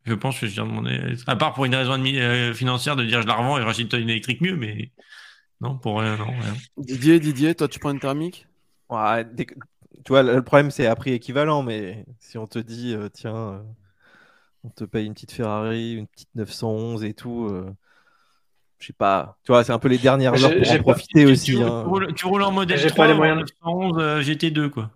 Je 0.05 0.15
pense 0.15 0.39
que 0.39 0.47
je 0.47 0.52
viens 0.52 0.66
demander, 0.66 1.15
à 1.27 1.36
part 1.36 1.55
pour 1.55 1.65
une 1.65 1.74
raison 1.74 2.02
euh, 2.05 2.52
financière 2.52 2.97
de 2.97 3.05
dire 3.05 3.23
je 3.23 3.27
la 3.27 3.35
revends 3.35 3.56
et 3.56 3.62
je 3.62 3.66
rachète 3.66 3.93
une 3.94 4.11
électrique 4.11 4.40
mieux, 4.43 4.56
mais 4.56 4.90
non, 5.64 5.78
pour 5.78 6.00
rien, 6.00 6.16
non. 6.16 6.26
Didier, 6.76 7.20
Didier, 7.20 7.54
toi, 7.54 7.68
tu 7.68 7.78
prends 7.78 7.90
une 7.90 8.00
thermique? 8.00 8.46
Ouais, 8.90 9.24
tu 10.04 10.12
vois, 10.12 10.22
le 10.22 10.42
problème, 10.42 10.70
c'est 10.70 10.86
à 10.86 10.94
prix 10.94 11.12
équivalent, 11.12 11.62
mais 11.62 12.04
si 12.18 12.36
on 12.36 12.46
te 12.46 12.58
dit, 12.58 12.94
euh, 12.94 13.08
tiens, 13.08 13.36
euh, 13.36 13.62
on 14.64 14.68
te 14.68 14.84
paye 14.84 15.06
une 15.06 15.14
petite 15.14 15.32
Ferrari, 15.32 15.94
une 15.94 16.06
petite 16.06 16.28
911 16.34 17.04
et 17.04 17.14
tout, 17.14 17.48
euh, 17.50 17.74
je 18.78 18.88
sais 18.88 18.92
pas. 18.92 19.38
Tu 19.44 19.52
vois, 19.52 19.64
c'est 19.64 19.72
un 19.72 19.78
peu 19.78 19.88
les 19.88 19.98
dernières 19.98 20.34
heures 20.44 20.54
pour 20.54 20.70
en 20.70 20.78
profiter 20.82 21.24
aussi. 21.24 21.56
Tu, 21.56 21.62
hein. 21.62 21.84
roules, 21.84 22.42
en 22.42 22.50
modèle 22.50 22.78
3, 22.80 22.90
pas 22.94 23.06
les 23.10 23.16
moyens 23.16 23.40
911 23.62 24.22
GT2, 24.22 24.68
quoi. 24.68 24.90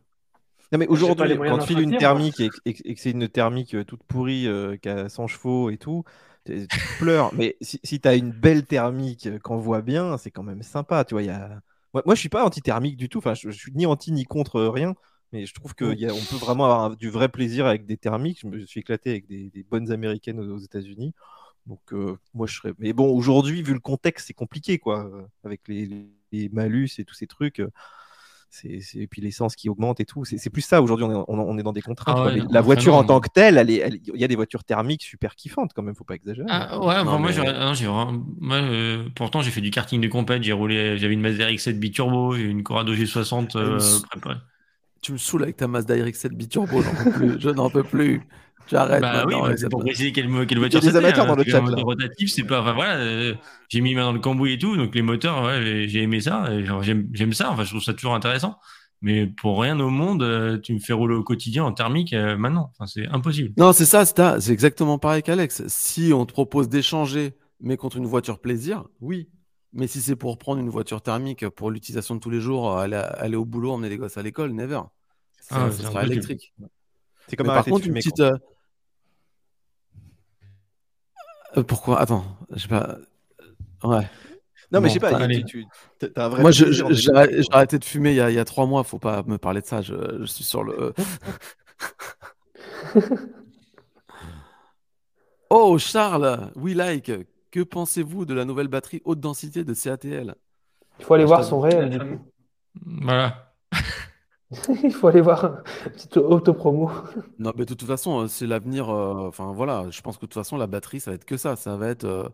Non, 0.71 0.79
mais 0.79 0.87
aujourd'hui, 0.89 1.39
quand 1.39 1.59
tu 1.59 1.69
files 1.69 1.81
une 1.81 1.97
thermique 1.97 2.41
et, 2.41 2.75
que 2.75 3.01
c'est 3.01 3.13
une 3.13 3.29
thermique 3.29 3.75
toute 3.87 4.03
pourrie 4.03 4.47
qui 4.83 4.89
a 4.91 5.09
100 5.09 5.27
chevaux 5.27 5.71
et 5.71 5.79
tout, 5.79 6.05
tu 6.49 6.79
pleures. 6.99 7.33
mais 7.35 7.57
si, 7.61 7.81
si 7.85 8.01
tu 8.01 8.09
as 8.09 8.15
une 8.15 8.33
belle 8.33 8.65
thermique 8.65 9.39
qu'on 9.41 9.59
voit 9.59 9.83
bien, 9.83 10.19
c'est 10.19 10.31
quand 10.31 10.43
même 10.43 10.63
sympa. 10.63 11.05
Tu 11.05 11.15
vois, 11.15 11.23
y 11.23 11.31
a 11.31 11.61
moi, 11.95 12.03
moi, 12.05 12.15
je 12.15 12.21
suis 12.21 12.29
pas 12.29 12.45
anti-thermique 12.45 12.97
du 12.97 13.09
tout. 13.09 13.19
Enfin, 13.19 13.35
je, 13.35 13.51
suis 13.51 13.73
ni 13.73 13.87
anti 13.87 14.13
ni 14.13 14.25
contre 14.25 14.63
rien. 14.63 14.95
Mais 15.33 15.45
je 15.47 15.55
trouve 15.55 15.75
qu'on 15.75 15.95
peut 15.95 16.37
vraiment 16.41 16.65
avoir 16.65 16.97
du 16.97 17.11
vrai 17.11 17.29
plaisir 17.29 17.67
avec 17.67 17.87
des 17.87 17.97
thermiques. 17.99 18.41
Je 18.43 18.47
me 18.47 18.65
suis 18.67 18.81
éclaté 18.81 19.11
avec 19.11 19.27
des, 19.27 19.67
bonnes 19.71 19.91
américaines 19.93 20.41
aux, 20.41 20.59
États-Unis. 20.59 21.15
Donc, 21.67 21.81
euh, 21.93 22.19
moi, 22.35 22.47
je. 22.47 22.61
Mais 22.79 22.93
bon, 22.93 23.11
aujourd'hui, 23.15 23.63
vu 23.63 23.75
le 23.75 23.81
contexte, 23.81 24.29
c'est 24.29 24.35
compliqué, 24.35 24.79
quoi. 24.79 25.05
Euh, 25.05 25.23
avec 25.45 25.69
les, 25.69 26.09
malus 26.53 26.91
et 26.99 27.05
tous 27.05 27.15
ces 27.15 27.27
trucs. 27.27 27.61
Euh, 27.61 27.71
et 28.65 29.07
puis 29.07 29.23
l'essence 29.23 29.57
qui 29.57 29.69
augmente 29.69 30.01
et 30.01 30.05
tout. 30.05 30.25
C'est 30.25 30.51
plus 30.51 30.63
ça 30.63 30.83
aujourd'hui, 30.83 31.07
on, 31.07 31.59
est 31.59 31.63
dans 31.63 31.73
des 31.73 31.83
contraintes. 31.83 32.17
Ah 32.19 32.47
la 32.51 32.61
voiture 32.61 32.95
en 32.95 33.05
tant 33.05 33.21
que 33.21 33.29
telle, 33.29 33.65
il 33.69 34.01
y 34.15 34.25
a 34.25 34.29
des 34.29 34.37
voitures 34.37 34.65
thermiques 34.65 35.03
super 35.03 35.35
kiffantes 35.35 35.73
quand 35.75 35.83
même, 35.83 35.95
faut 35.95 36.05
pas 36.05 36.15
exagérer. 36.15 36.47
Ah, 36.51 36.79
ouais, 36.79 37.05
moi, 37.05 38.57
euh, 38.57 39.09
pourtant 39.15 39.43
j'ai 39.43 39.51
fait 39.51 39.61
du 39.61 39.71
karting 39.71 40.01
de 40.01 40.09
compète, 40.09 40.43
j'ai 40.43 40.53
roulé, 40.53 40.99
j'avais 40.99 41.15
une 41.15 41.21
Mazda 41.21 41.49
RX-7 41.49 41.79
biturbo, 41.79 42.35
j'ai 42.35 42.45
une 42.45 42.63
Corrado 42.63 42.95
G60 42.95 43.57
euh, 43.57 43.79
Tu 45.03 45.13
me 45.13 45.19
saoules 45.19 45.43
avec 45.43 45.57
ta 45.57 45.69
Mazda 45.69 45.95
RX-7 45.95 46.29
biturbo, 46.31 46.83
je 47.39 47.51
n'en 47.51 47.71
peux 47.71 47.85
plus. 47.85 48.23
J'arrête. 48.71 49.01
Bah 49.01 49.25
oui, 49.27 49.35
c'est 49.57 49.69
pour 49.69 49.81
préciser 49.81 50.13
quelle, 50.13 50.29
quelle 50.47 50.59
voiture 50.59 50.83
c'est. 50.83 50.91
des 50.91 50.97
amateurs 50.97 51.27
dans 51.27 51.37
le 51.37 51.45
chat. 51.45 51.61
Rotatif, 51.61 52.31
c'est 52.33 52.45
pas. 52.45 52.61
Enfin 52.61 52.73
voilà, 52.75 52.97
euh, 52.97 53.35
j'ai 53.69 53.81
mis 53.81 53.95
main 53.95 54.05
dans 54.05 54.13
le 54.13 54.19
cambouis 54.19 54.55
et 54.55 54.59
tout, 54.59 54.77
donc 54.77 54.95
les 54.95 55.03
moteurs, 55.03 55.43
ouais, 55.45 55.87
j'ai 55.89 56.03
aimé 56.03 56.21
ça. 56.21 56.49
J'aime 56.85 57.33
ça. 57.33 57.51
Enfin, 57.51 57.65
je 57.65 57.71
trouve 57.71 57.83
ça 57.83 57.95
toujours 57.95 58.15
intéressant. 58.15 58.59
Mais 59.01 59.27
pour 59.27 59.61
rien 59.61 59.79
au 59.79 59.91
monde, 59.91 60.23
euh, 60.23 60.59
tu 60.59 60.75
me 60.75 60.81
fais 60.81 60.93
rouler 60.93 61.15
au 61.15 61.23
quotidien 61.23 61.65
en 61.65 61.73
thermique 61.73 62.13
euh, 62.13 62.37
maintenant. 62.37 62.73
Enfin, 62.73 62.87
c'est 62.87 63.07
impossible. 63.07 63.53
Non, 63.57 63.73
c'est 63.73 63.85
ça, 63.85 64.05
c'est 64.05 64.53
exactement 64.53 64.99
pareil 64.99 65.23
qu'Alex. 65.23 65.63
Si 65.69 66.13
on 66.13 66.27
te 66.27 66.33
propose 66.33 66.69
d'échanger, 66.69 67.35
mais 67.61 67.77
contre 67.77 67.99
une 67.99 68.07
voiture 68.07 68.41
plaisir, 68.41 68.85
oui. 69.01 69.29
Mais 69.73 69.87
si 69.87 70.01
c'est 70.01 70.17
pour 70.17 70.39
prendre 70.39 70.61
une 70.61 70.71
voiture 70.71 71.03
thermique 71.03 71.49
pour 71.51 71.71
l'utilisation 71.71 72.17
de 72.17 72.21
tous 72.21 72.31
les 72.31 72.41
jours, 72.41 72.77
aller, 72.77 72.97
aller, 72.97 73.37
au 73.37 73.45
boulot, 73.45 73.73
emmener 73.73 73.91
les 73.91 73.99
gosses 73.99 74.17
à 74.17 74.23
l'école, 74.23 74.53
never. 74.53 74.81
Ça, 75.41 75.67
ah, 75.67 75.71
sera 75.71 76.05
électrique. 76.05 76.55
C'est 77.29 77.37
comme 77.37 77.47
par 77.47 77.65
contre, 77.65 77.87
une 77.87 77.95
petite. 77.95 78.21
Euh, 78.21 78.37
pourquoi? 81.67 82.01
Attends, 82.01 82.25
je 82.53 82.61
sais 82.61 82.69
pas. 82.69 82.99
Ouais. 83.83 84.09
Non, 84.71 84.81
mais 84.81 84.89
je 84.89 84.95
sais 84.95 85.01
pas. 85.01 85.27
Tu, 85.47 85.67
as 86.15 86.25
un 86.25 86.29
vrai 86.29 86.43
Moi, 86.43 86.51
j'ai 86.51 86.71
arrêté 87.53 87.79
de 87.79 87.85
fumer 87.85 88.11
il 88.11 88.17
y, 88.17 88.21
a, 88.21 88.31
il 88.31 88.37
y, 88.37 88.39
a, 88.39 88.45
trois 88.45 88.67
mois. 88.67 88.85
Faut 88.85 88.99
pas 88.99 89.23
me 89.27 89.39
parler 89.39 89.63
de 89.63 89.67
ça. 89.67 89.81
Je, 89.81 89.95
je 90.21 90.27
suis 90.27 90.45
sur 90.45 90.63
le. 90.63 90.93
oh, 95.51 95.79
Charles, 95.79 96.51
we 96.55 96.75
like. 96.75 97.11
Que 97.51 97.61
pensez-vous 97.61 98.27
de 98.27 98.35
la 98.35 98.45
nouvelle 98.45 98.69
batterie 98.69 99.01
haute 99.05 99.21
densité 99.21 99.65
de 99.65 99.73
CATL 99.73 100.35
Il 100.99 101.05
faut 101.05 101.15
aller 101.15 101.25
voir 101.25 101.45
son 101.45 101.61
réel, 101.61 101.89
du 101.89 101.99
coup. 101.99 102.19
Voilà. 102.85 103.55
Il 104.83 104.93
faut 104.93 105.09
aller 105.09 105.21
voir 105.21 105.45
un 105.45 105.63
petit 105.91 106.19
auto-promo. 106.19 106.91
Non, 107.39 107.53
mais 107.57 107.67
de 107.67 107.75
toute 107.75 107.87
façon, 107.87 108.23
euh, 108.23 108.29
c'est 108.29 108.47
l'avenir. 108.47 108.89
Euh, 108.89 109.29
enfin, 109.29 109.53
voilà, 109.53 109.91
je 109.91 110.01
pense 110.01 110.17
que 110.17 110.23
de 110.23 110.27
toute 110.27 110.35
façon, 110.35 110.57
la 110.57 110.67
batterie, 110.67 111.01
ça 111.01 111.11
va 111.11 111.17
être 111.17 111.25
que 111.27 111.37
ça. 111.37 111.57
Ça 111.57 111.77
va 111.77 111.89
être 111.89 112.05
euh, 112.05 112.29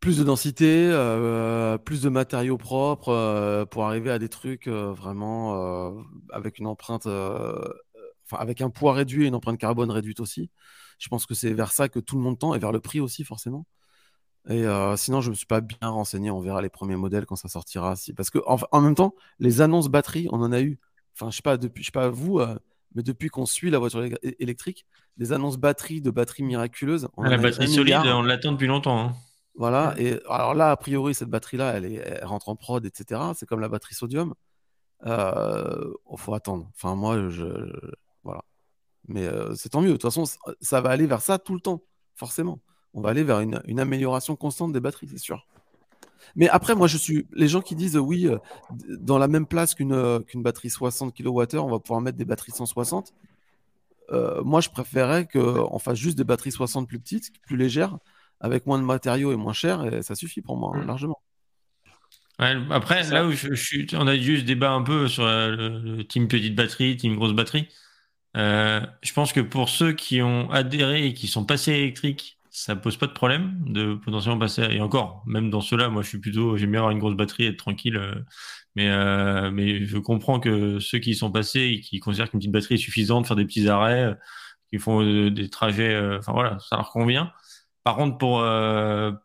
plus 0.00 0.18
de 0.18 0.24
densité, 0.24 0.90
plus 1.84 2.02
de 2.02 2.08
matériaux 2.08 2.56
propres 2.56 3.64
pour 3.70 3.84
arriver 3.84 4.10
à 4.10 4.18
des 4.20 4.28
trucs 4.28 4.68
vraiment 4.68 5.92
avec 6.30 6.60
une 6.60 6.68
empreinte, 6.68 7.08
avec 8.30 8.60
un 8.60 8.70
poids 8.70 8.92
réduit 8.92 9.24
et 9.24 9.28
une 9.28 9.34
empreinte 9.34 9.58
carbone 9.58 9.90
réduite 9.90 10.20
aussi. 10.20 10.50
Je 11.00 11.08
pense 11.08 11.26
que 11.26 11.34
c'est 11.34 11.52
vers 11.52 11.72
ça 11.72 11.88
que 11.88 11.98
tout 11.98 12.16
le 12.16 12.22
monde 12.22 12.38
tend 12.38 12.54
et 12.54 12.58
vers 12.60 12.70
le 12.72 12.80
prix 12.80 13.00
aussi, 13.00 13.24
forcément. 13.24 13.66
Et 14.48 14.64
euh, 14.64 14.96
sinon, 14.96 15.20
je 15.20 15.28
ne 15.28 15.30
me 15.30 15.34
suis 15.34 15.46
pas 15.46 15.60
bien 15.60 15.88
renseigné. 15.88 16.30
On 16.30 16.40
verra 16.40 16.62
les 16.62 16.70
premiers 16.70 16.96
modèles 16.96 17.26
quand 17.26 17.36
ça 17.36 17.48
sortira. 17.48 17.96
Si... 17.96 18.14
Parce 18.14 18.30
que 18.30 18.38
en, 18.46 18.80
même 18.80 18.94
temps, 18.94 19.14
les 19.38 19.60
annonces 19.60 19.88
batterie, 19.88 20.26
on 20.32 20.40
en 20.40 20.52
a 20.52 20.60
eu. 20.60 20.78
Enfin, 21.14 21.30
je 21.30 21.36
sais 21.36 21.42
pas 21.42 21.58
depuis, 21.58 21.82
je 21.82 21.88
sais 21.88 21.92
pas 21.92 22.08
vous, 22.08 22.38
euh, 22.38 22.58
mais 22.94 23.02
depuis 23.02 23.28
qu'on 23.28 23.44
suit 23.44 23.70
la 23.70 23.78
voiture 23.78 24.08
électrique, 24.38 24.86
des 25.16 25.32
annonces 25.32 25.58
batterie 25.58 26.00
de 26.00 26.10
batterie 26.10 26.44
miraculeuse. 26.44 27.08
la 27.18 27.36
batterie 27.36 27.68
solide, 27.68 28.00
on 28.06 28.22
l'attend 28.22 28.52
depuis 28.52 28.68
longtemps. 28.68 28.98
Hein. 28.98 29.14
Voilà. 29.54 29.94
Et 29.98 30.18
alors 30.28 30.54
là, 30.54 30.70
a 30.70 30.76
priori, 30.76 31.14
cette 31.14 31.28
batterie-là, 31.28 31.74
elle, 31.74 31.84
elle, 31.84 32.24
rentre 32.24 32.48
en 32.48 32.56
prod, 32.56 32.84
etc. 32.86 33.20
C'est 33.34 33.46
comme 33.46 33.60
la 33.60 33.68
batterie 33.68 33.94
sodium. 33.94 34.34
Il 35.04 35.10
euh, 35.10 35.92
faut 36.16 36.32
attendre. 36.32 36.70
Enfin, 36.74 36.94
moi, 36.94 37.28
je, 37.28 37.44
voilà. 38.22 38.44
Mais 39.08 39.28
c'est 39.56 39.70
tant 39.70 39.82
mieux. 39.82 39.88
De 39.88 39.92
toute 39.92 40.02
façon, 40.02 40.24
ça 40.60 40.80
va 40.80 40.90
aller 40.90 41.06
vers 41.06 41.20
ça 41.20 41.38
tout 41.38 41.54
le 41.54 41.60
temps, 41.60 41.82
forcément 42.14 42.60
on 42.94 43.00
va 43.00 43.10
aller 43.10 43.22
vers 43.22 43.40
une, 43.40 43.80
amélioration 43.80 44.36
constante 44.36 44.72
des 44.72 44.80
batteries, 44.80 45.08
c'est 45.08 45.18
sûr. 45.18 45.46
Mais 46.36 46.48
après, 46.48 46.74
moi, 46.74 46.86
je 46.86 46.96
suis. 46.96 47.26
Les 47.32 47.48
gens 47.48 47.60
qui 47.60 47.74
disent 47.74 47.96
oui, 47.96 48.26
euh, 48.26 48.38
dans 48.88 49.18
la 49.18 49.28
même 49.28 49.46
place 49.46 49.74
qu'une 49.74 49.92
euh, 49.92 50.20
qu'une 50.20 50.42
batterie 50.42 50.70
60 50.70 51.16
kWh, 51.16 51.58
on 51.58 51.70
va 51.70 51.78
pouvoir 51.78 52.00
mettre 52.00 52.18
des 52.18 52.24
batteries 52.24 52.52
160. 52.52 53.14
Euh, 54.10 54.42
moi, 54.42 54.60
je 54.60 54.68
préférerais 54.68 55.26
qu'on 55.26 55.78
fasse 55.78 55.98
juste 55.98 56.16
des 56.16 56.24
batteries 56.24 56.52
60 56.52 56.88
plus 56.88 56.98
petites, 56.98 57.30
plus 57.42 57.56
légères, 57.56 57.98
avec 58.40 58.66
moins 58.66 58.78
de 58.78 58.84
matériaux 58.84 59.32
et 59.32 59.36
moins 59.36 59.52
chères, 59.52 59.84
et 59.84 60.02
ça 60.02 60.14
suffit 60.14 60.40
pour 60.40 60.56
moi, 60.56 60.72
hein, 60.74 60.82
mm. 60.82 60.86
largement. 60.86 61.20
après, 62.38 63.02
là 63.10 63.26
où 63.26 63.32
je, 63.32 63.54
suis, 63.54 63.86
on 63.94 64.06
a 64.06 64.16
juste 64.16 64.46
débat 64.46 64.70
un 64.70 64.82
peu 64.82 65.08
sur 65.08 65.24
le, 65.24 66.02
team 66.04 66.26
petite 66.26 66.54
batterie, 66.54 66.96
team 66.96 67.16
grosse 67.16 67.34
batterie. 67.34 67.68
je 68.34 69.12
pense 69.12 69.34
que 69.34 69.40
pour 69.40 69.68
ceux 69.68 69.92
qui 69.92 70.22
ont 70.22 70.50
adhéré 70.50 71.06
et 71.06 71.14
qui 71.14 71.26
sont 71.26 71.44
passés 71.44 71.72
électriques 71.72 72.37
ça 72.58 72.74
pose 72.74 72.96
pas 72.96 73.06
de 73.06 73.12
problème 73.12 73.62
de 73.66 73.94
potentiellement 73.94 74.38
passer. 74.38 74.62
Et 74.70 74.80
encore, 74.80 75.22
même 75.26 75.48
dans 75.48 75.60
ceux-là, 75.60 75.88
moi, 75.90 76.02
je 76.02 76.08
suis 76.08 76.18
plutôt, 76.18 76.56
j'aime 76.56 76.72
bien 76.72 76.80
avoir 76.80 76.90
une 76.90 76.98
grosse 76.98 77.14
batterie, 77.14 77.46
être 77.46 77.56
tranquille. 77.56 77.96
Euh, 77.96 78.14
mais, 78.74 78.88
euh, 78.90 79.50
mais 79.52 79.84
je 79.86 79.98
comprends 79.98 80.40
que 80.40 80.80
ceux 80.80 80.98
qui 80.98 81.10
y 81.10 81.14
sont 81.14 81.30
passés 81.30 81.60
et 81.60 81.80
qui 81.80 82.00
considèrent 82.00 82.30
qu'une 82.30 82.40
petite 82.40 82.52
batterie 82.52 82.74
est 82.74 82.78
suffisante, 82.78 83.26
faire 83.26 83.36
des 83.36 83.44
petits 83.44 83.68
arrêts, 83.68 84.04
euh, 84.04 84.14
qui 84.72 84.78
font 84.78 85.02
des 85.30 85.48
trajets, 85.48 85.98
enfin 86.18 86.32
voilà, 86.32 86.58
ça 86.58 86.76
leur 86.76 86.90
convient. 86.90 87.32
Par 87.84 87.96
contre, 87.96 88.18
pour, 88.18 88.44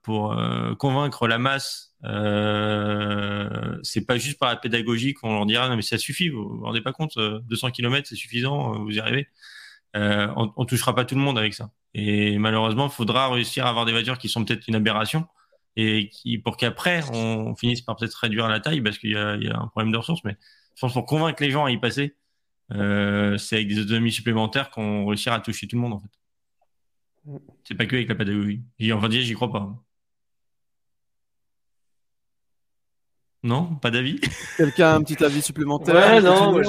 pour 0.03 0.37
convaincre 0.77 1.27
la 1.27 1.37
masse, 1.37 1.95
euh, 2.05 3.79
c'est 3.83 4.05
pas 4.05 4.17
juste 4.17 4.39
par 4.39 4.49
la 4.49 4.55
pédagogie 4.55 5.13
qu'on 5.13 5.33
leur 5.33 5.45
dira 5.45 5.67
non 5.69 5.75
mais 5.75 5.81
ça 5.81 5.97
suffit, 5.97 6.29
vous 6.29 6.47
vous 6.47 6.63
rendez 6.63 6.81
pas 6.81 6.93
compte, 6.93 7.17
200 7.19 7.71
km 7.71 8.07
c'est 8.07 8.15
suffisant, 8.15 8.79
vous 8.83 8.91
y 8.91 8.99
arrivez. 8.99 9.27
Euh, 9.95 10.27
on, 10.35 10.51
on, 10.57 10.65
touchera 10.65 10.95
pas 10.95 11.05
tout 11.05 11.15
le 11.15 11.21
monde 11.21 11.37
avec 11.37 11.53
ça. 11.53 11.69
Et 11.93 12.37
malheureusement, 12.39 12.85
il 12.85 12.91
faudra 12.91 13.29
réussir 13.29 13.65
à 13.65 13.69
avoir 13.69 13.85
des 13.85 13.91
voitures 13.91 14.17
qui 14.17 14.27
sont 14.27 14.43
peut-être 14.43 14.67
une 14.67 14.75
aberration 14.75 15.27
et 15.75 16.09
qui, 16.09 16.37
pour 16.37 16.57
qu'après, 16.57 17.01
on 17.11 17.55
finisse 17.55 17.81
par 17.81 17.95
peut-être 17.95 18.15
réduire 18.15 18.47
la 18.47 18.59
taille 18.59 18.81
parce 18.81 18.97
qu'il 18.97 19.11
y, 19.11 19.15
a 19.15 19.57
un 19.57 19.67
problème 19.67 19.91
de 19.91 19.97
ressources. 19.97 20.23
Mais 20.23 20.35
je 20.75 20.81
pense 20.81 20.93
pour 20.93 21.05
convaincre 21.05 21.41
les 21.43 21.51
gens 21.51 21.65
à 21.65 21.71
y 21.71 21.77
passer, 21.77 22.15
euh, 22.73 23.37
c'est 23.37 23.57
avec 23.57 23.67
des 23.67 23.79
autonomies 23.79 24.11
supplémentaires 24.11 24.69
qu'on 24.69 25.05
réussira 25.05 25.35
à 25.35 25.39
toucher 25.39 25.67
tout 25.67 25.75
le 25.75 25.81
monde 25.81 25.93
en 25.93 25.99
fait. 25.99 27.39
C'est 27.63 27.75
pas 27.75 27.85
que 27.85 27.95
avec 27.95 28.09
la 28.09 28.15
pédagogie. 28.15 28.61
Enfin, 28.91 29.09
j'y 29.09 29.33
crois 29.33 29.51
pas. 29.51 29.73
Non, 33.43 33.75
pas 33.75 33.91
d'avis? 33.91 34.19
Quelqu'un 34.57 34.87
a 34.87 34.95
un 34.95 35.03
petit 35.03 35.21
avis 35.23 35.41
supplémentaire? 35.41 35.95
Ouais, 35.95 36.21
non, 36.21 36.61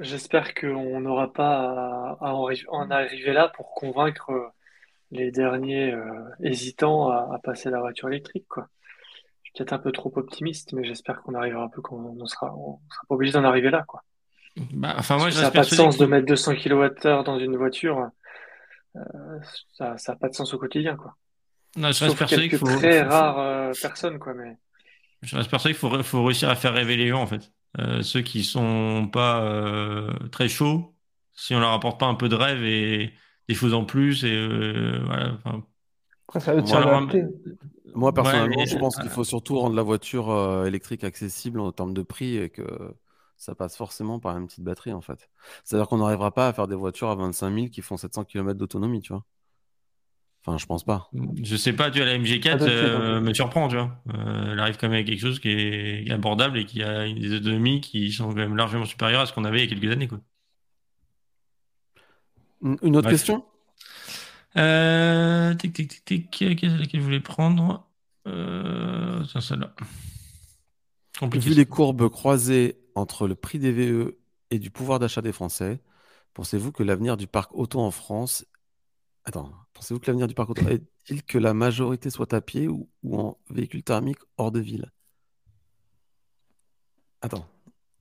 j'espère 0.00 0.54
qu'on 0.54 1.00
n'aura 1.00 1.32
pas 1.32 2.16
à, 2.20 2.32
en 2.32 2.90
arriver 2.90 3.32
là 3.32 3.48
pour 3.54 3.74
convaincre 3.74 4.52
les 5.10 5.30
derniers 5.30 5.92
euh, 5.92 6.04
hésitants 6.42 7.10
à, 7.10 7.38
passer 7.42 7.70
la 7.70 7.80
voiture 7.80 8.08
électrique. 8.08 8.46
Quoi. 8.48 8.68
Je 9.42 9.48
suis 9.48 9.52
peut-être 9.58 9.72
un 9.74 9.78
peu 9.78 9.92
trop 9.92 10.12
optimiste, 10.16 10.72
mais 10.72 10.84
j'espère 10.84 11.22
qu'on 11.22 11.34
arrivera 11.34 11.64
un 11.64 11.68
peu 11.68 11.82
quand 11.82 11.96
on 11.96 12.26
sera, 12.26 12.54
on 12.54 12.80
sera 12.90 13.04
pas 13.08 13.14
obligé 13.14 13.32
d'en 13.32 13.44
arriver 13.44 13.70
là. 13.70 13.84
Quoi. 13.86 14.02
Bah, 14.72 14.94
enfin, 14.98 15.18
moi, 15.18 15.30
ça 15.30 15.42
n'a 15.42 15.50
pas 15.50 15.60
de 15.60 15.66
sens 15.66 15.98
de 15.98 16.06
mettre 16.06 16.26
200 16.26 16.54
kWh 16.56 17.24
dans 17.24 17.38
une 17.38 17.56
voiture. 17.56 18.10
Euh, 18.96 19.00
ça 19.72 19.94
n'a 20.08 20.16
pas 20.16 20.28
de 20.28 20.34
sens 20.34 20.52
au 20.54 20.58
quotidien. 20.58 20.96
Quoi. 20.96 21.14
Non, 21.76 21.92
je 21.92 22.04
reste 22.04 22.18
persuadé 22.18 22.48
qu'il 22.48 22.58
faut... 22.58 22.66
très 22.66 23.02
rares 23.02 23.38
euh, 23.38 23.72
personnes. 23.80 24.18
Quoi, 24.18 24.34
mais... 24.34 24.56
Je 25.22 25.36
reste 25.36 25.50
persuadé 25.50 25.74
qu'il 25.74 25.80
faut, 25.80 26.02
faut 26.02 26.24
réussir 26.24 26.48
à 26.48 26.54
faire 26.54 26.74
rêver 26.74 26.96
les 26.96 27.08
gens, 27.08 27.22
en 27.22 27.26
fait. 27.26 27.50
Euh, 27.78 28.02
ceux 28.02 28.20
qui 28.20 28.44
sont 28.44 29.08
pas 29.10 29.42
euh, 29.42 30.12
très 30.30 30.48
chauds, 30.48 30.94
si 31.32 31.54
on 31.54 31.60
leur 31.60 31.72
apporte 31.72 31.98
pas 31.98 32.06
un 32.06 32.14
peu 32.14 32.28
de 32.28 32.34
rêve 32.34 32.62
et 32.64 33.12
des 33.48 33.54
choses 33.54 33.72
en 33.72 33.84
plus, 33.84 34.24
et 34.24 34.30
euh, 34.30 35.00
voilà. 35.04 35.38
moi, 37.94 38.12
personnellement, 38.12 38.64
je 38.64 38.76
pense 38.76 38.96
qu'il 38.96 39.08
faut 39.08 39.24
surtout 39.24 39.58
rendre 39.58 39.76
la 39.76 39.82
voiture 39.82 40.64
électrique 40.66 41.04
accessible 41.04 41.60
en 41.60 41.72
termes 41.72 41.94
de 41.94 42.02
prix 42.02 42.36
et 42.36 42.50
que 42.50 42.62
ça 43.36 43.54
passe 43.54 43.76
forcément 43.76 44.20
par 44.20 44.36
une 44.36 44.46
petite 44.46 44.64
batterie, 44.64 44.92
en 44.92 45.00
fait. 45.00 45.28
C'est-à-dire 45.64 45.88
qu'on 45.88 45.98
n'arrivera 45.98 46.32
pas 46.32 46.48
à 46.48 46.52
faire 46.52 46.68
des 46.68 46.76
voitures 46.76 47.08
à 47.08 47.16
25 47.16 47.54
000 47.54 47.66
qui 47.68 47.82
font 47.82 47.96
700 47.96 48.24
km 48.24 48.58
d'autonomie, 48.58 49.00
tu 49.00 49.12
vois. 49.12 49.24
Enfin, 50.44 50.58
je 50.58 50.66
pense 50.66 50.84
pas. 50.84 51.08
Je 51.40 51.54
sais 51.54 51.72
pas, 51.72 51.90
tu 51.90 51.98
vois, 51.98 52.06
la 52.06 52.18
MG4 52.18 52.62
euh, 52.62 53.20
me 53.20 53.32
surprend, 53.32 53.68
tu 53.68 53.76
vois. 53.76 54.02
Euh, 54.12 54.52
elle 54.52 54.58
arrive 54.58 54.76
quand 54.76 54.88
même 54.88 54.94
avec 54.94 55.06
quelque 55.06 55.20
chose 55.20 55.38
qui 55.38 55.50
est 55.50 56.10
abordable 56.10 56.58
et 56.58 56.64
qui 56.64 56.82
a 56.82 57.08
des 57.12 57.34
autonomies 57.34 57.80
qui 57.80 58.10
sont 58.10 58.28
quand 58.28 58.34
même 58.34 58.56
largement 58.56 58.84
supérieures 58.84 59.20
à 59.20 59.26
ce 59.26 59.32
qu'on 59.32 59.44
avait 59.44 59.64
il 59.64 59.70
y 59.70 59.72
a 59.72 59.74
quelques 59.78 59.92
années, 59.92 60.08
quoi. 60.08 60.18
Une 62.82 62.96
autre 62.96 63.08
question? 63.08 63.44
Euh, 64.56 65.54
Tic, 65.54 65.72
tic, 65.72 66.04
tic, 66.04 66.30
tic. 66.30 66.62
Laquelle 66.62 67.00
je 67.00 67.04
voulais 67.04 67.20
prendre? 67.20 67.88
Euh, 68.26 69.22
C'est 69.32 69.40
celle-là. 69.40 69.74
Vu 71.34 71.54
les 71.54 71.66
courbes 71.66 72.08
croisées 72.08 72.78
entre 72.94 73.28
le 73.28 73.36
prix 73.36 73.58
des 73.58 73.72
VE 73.72 74.18
et 74.50 74.58
du 74.58 74.70
pouvoir 74.70 74.98
d'achat 74.98 75.22
des 75.22 75.32
Français, 75.32 75.80
pensez-vous 76.34 76.72
que 76.72 76.82
l'avenir 76.82 77.16
du 77.16 77.26
parc 77.26 77.54
auto 77.54 77.80
en 77.80 77.90
France 77.90 78.44
Attends, 79.24 79.52
pensez-vous 79.72 80.00
que 80.00 80.06
l'avenir 80.08 80.26
du 80.26 80.34
parc 80.34 80.50
auto 80.50 80.68
est-il 80.68 81.22
que 81.22 81.38
la 81.38 81.54
majorité 81.54 82.10
soit 82.10 82.32
à 82.34 82.40
pied 82.40 82.68
ou, 82.68 82.88
en 83.12 83.38
véhicule 83.50 83.82
thermique 83.82 84.18
hors 84.36 84.50
de 84.50 84.60
ville? 84.60 84.90
Attends. 87.20 87.46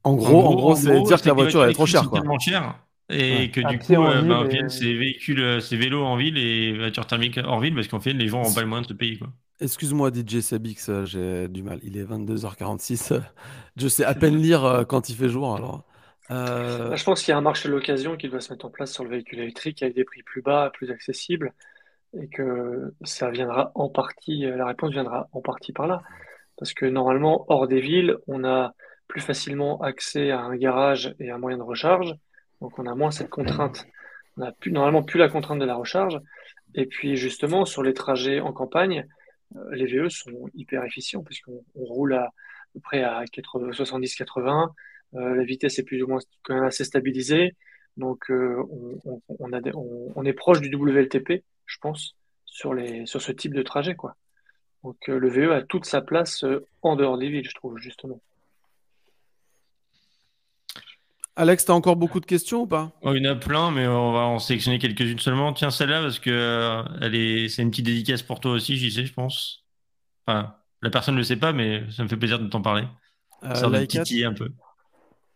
En 0.03 0.15
gros, 0.15 0.41
en 0.41 0.55
gros, 0.55 0.75
c'est 0.75 0.99
dire 1.03 1.21
que 1.21 1.27
la 1.27 1.33
voiture 1.33 1.63
est 1.65 1.73
trop 1.73 1.85
chère. 1.85 2.09
Quoi. 2.09 2.19
Tellement 2.19 2.39
cher 2.39 2.79
et 3.11 3.51
que 3.51 3.61
du 3.69 3.79
coup, 3.79 3.93
euh, 3.93 4.21
bah, 4.21 4.43
viennent 4.47 4.69
ces 4.69 4.93
véhicules, 4.93 5.41
euh, 5.41 5.59
ces 5.59 5.75
vélos 5.75 6.03
en 6.03 6.15
ville 6.15 6.37
et 6.37 6.77
voitures 6.77 7.05
thermiques 7.05 7.39
hors 7.43 7.59
ville 7.59 7.75
parce 7.75 7.87
qu'en 7.87 7.99
fait, 7.99 8.13
les 8.13 8.27
gens 8.27 8.41
n'ont 8.41 8.53
pas 8.53 8.61
le 8.61 8.67
moyen 8.67 8.83
de 8.83 8.87
se 8.87 8.93
payer. 8.93 9.17
Quoi. 9.17 9.29
Excuse-moi, 9.59 10.11
DJ 10.11 10.39
Sabix, 10.39 10.89
euh, 10.89 11.05
j'ai 11.05 11.47
du 11.47 11.61
mal. 11.61 11.79
Il 11.83 11.97
est 11.97 12.03
22h46. 12.03 13.19
Je 13.77 13.87
sais 13.87 14.03
à 14.03 14.15
peine 14.15 14.37
lire 14.37 14.85
quand 14.87 15.09
il 15.09 15.15
fait 15.15 15.29
jour. 15.29 15.55
Alors. 15.55 15.83
Euh, 16.31 16.95
je 16.95 17.03
pense 17.03 17.21
qu'il 17.21 17.31
y 17.31 17.35
a 17.35 17.37
un 17.37 17.41
marché 17.41 17.67
de 17.67 17.73
l'occasion 17.73 18.15
qui 18.15 18.29
doit 18.29 18.41
se 18.41 18.51
mettre 18.51 18.65
en 18.65 18.69
place 18.69 18.91
sur 18.93 19.03
le 19.03 19.09
véhicule 19.09 19.39
électrique 19.39 19.83
avec 19.83 19.95
des 19.95 20.05
prix 20.05 20.23
plus 20.23 20.41
bas, 20.41 20.71
plus 20.73 20.91
accessibles, 20.91 21.53
et 22.19 22.27
que 22.27 22.93
ça 23.03 23.29
viendra 23.29 23.71
en 23.75 23.89
partie, 23.89 24.41
la 24.41 24.65
réponse 24.65 24.91
viendra 24.91 25.27
en 25.33 25.41
partie 25.41 25.73
par 25.73 25.87
là. 25.87 26.01
Parce 26.57 26.73
que 26.73 26.85
normalement, 26.85 27.45
hors 27.49 27.67
des 27.67 27.81
villes, 27.81 28.17
on 28.27 28.43
a 28.43 28.73
plus 29.07 29.21
facilement 29.21 29.81
accès 29.81 30.31
à 30.31 30.39
un 30.39 30.55
garage 30.55 31.15
et 31.19 31.31
à 31.31 31.35
un 31.35 31.37
moyen 31.37 31.57
de 31.57 31.63
recharge, 31.63 32.15
donc 32.61 32.77
on 32.79 32.85
a 32.85 32.95
moins 32.95 33.11
cette 33.11 33.29
contrainte. 33.29 33.85
On 34.37 34.41
n'a 34.41 34.53
normalement 34.67 35.03
plus 35.03 35.19
la 35.19 35.27
contrainte 35.27 35.59
de 35.59 35.65
la 35.65 35.75
recharge. 35.75 36.19
Et 36.75 36.85
puis 36.85 37.17
justement, 37.17 37.65
sur 37.65 37.83
les 37.83 37.93
trajets 37.93 38.39
en 38.39 38.53
campagne, 38.53 39.05
euh, 39.55 39.75
les 39.75 39.85
VE 39.85 40.07
sont 40.07 40.47
hyper 40.53 40.85
efficients 40.85 41.23
puisqu'on 41.23 41.61
roule 41.75 42.13
à, 42.13 42.31
peu 42.73 42.79
près 42.79 43.03
à 43.03 43.23
70-80 43.25 44.63
euh, 44.63 44.67
la 45.13 45.43
vitesse 45.43 45.79
est 45.79 45.83
plus 45.83 46.01
ou 46.03 46.07
moins 46.07 46.19
quand 46.43 46.55
même 46.55 46.63
assez 46.63 46.83
stabilisée. 46.83 47.55
Donc, 47.97 48.29
euh, 48.29 48.63
on, 49.39 49.53
a 49.53 49.59
on, 50.15 50.25
est 50.25 50.33
proche 50.33 50.61
du 50.61 50.73
WLTP, 50.73 51.43
je 51.65 51.77
pense, 51.81 52.15
sur, 52.45 52.73
les, 52.73 53.05
sur 53.05 53.21
ce 53.21 53.31
type 53.31 53.53
de 53.53 53.61
trajet. 53.63 53.95
Quoi. 53.95 54.15
Donc, 54.83 54.97
euh, 55.09 55.19
le 55.19 55.29
VE 55.29 55.51
a 55.51 55.61
toute 55.61 55.85
sa 55.85 56.01
place 56.01 56.45
en 56.81 56.95
dehors 56.95 57.17
des 57.17 57.29
villes, 57.29 57.47
je 57.47 57.55
trouve, 57.55 57.77
justement. 57.77 58.21
Alex, 61.35 61.65
tu 61.65 61.71
as 61.71 61.75
encore 61.75 61.95
beaucoup 61.95 62.19
de 62.19 62.25
questions 62.25 62.61
ou 62.61 62.67
pas? 62.67 62.91
Oh, 63.01 63.13
Il 63.13 63.23
y 63.23 63.27
en 63.27 63.31
a 63.31 63.35
plein, 63.35 63.71
mais 63.71 63.87
on 63.87 64.11
va 64.11 64.21
en 64.21 64.39
sélectionner 64.39 64.79
quelques-unes 64.79 65.19
seulement. 65.19 65.53
Tiens, 65.53 65.71
celle-là, 65.71 66.01
parce 66.01 66.19
que 66.19 66.83
elle 67.01 67.15
est... 67.15 67.49
c'est 67.49 67.61
une 67.61 67.71
petite 67.71 67.85
dédicace 67.85 68.21
pour 68.21 68.39
toi 68.39 68.51
aussi, 68.51 68.77
j'y 68.77 68.91
sais, 68.91 69.05
je 69.05 69.13
pense. 69.13 69.65
Enfin, 70.25 70.55
la 70.81 70.89
personne 70.89 71.15
ne 71.15 71.19
le 71.19 71.23
sait 71.23 71.37
pas, 71.37 71.53
mais 71.53 71.83
ça 71.91 72.03
me 72.03 72.09
fait 72.09 72.17
plaisir 72.17 72.39
de 72.39 72.47
t'en 72.47 72.61
parler. 72.61 72.83
ça 73.41 73.69
me 73.69 73.85
titiller 73.85 74.25
un 74.25 74.33
peu. 74.33 74.49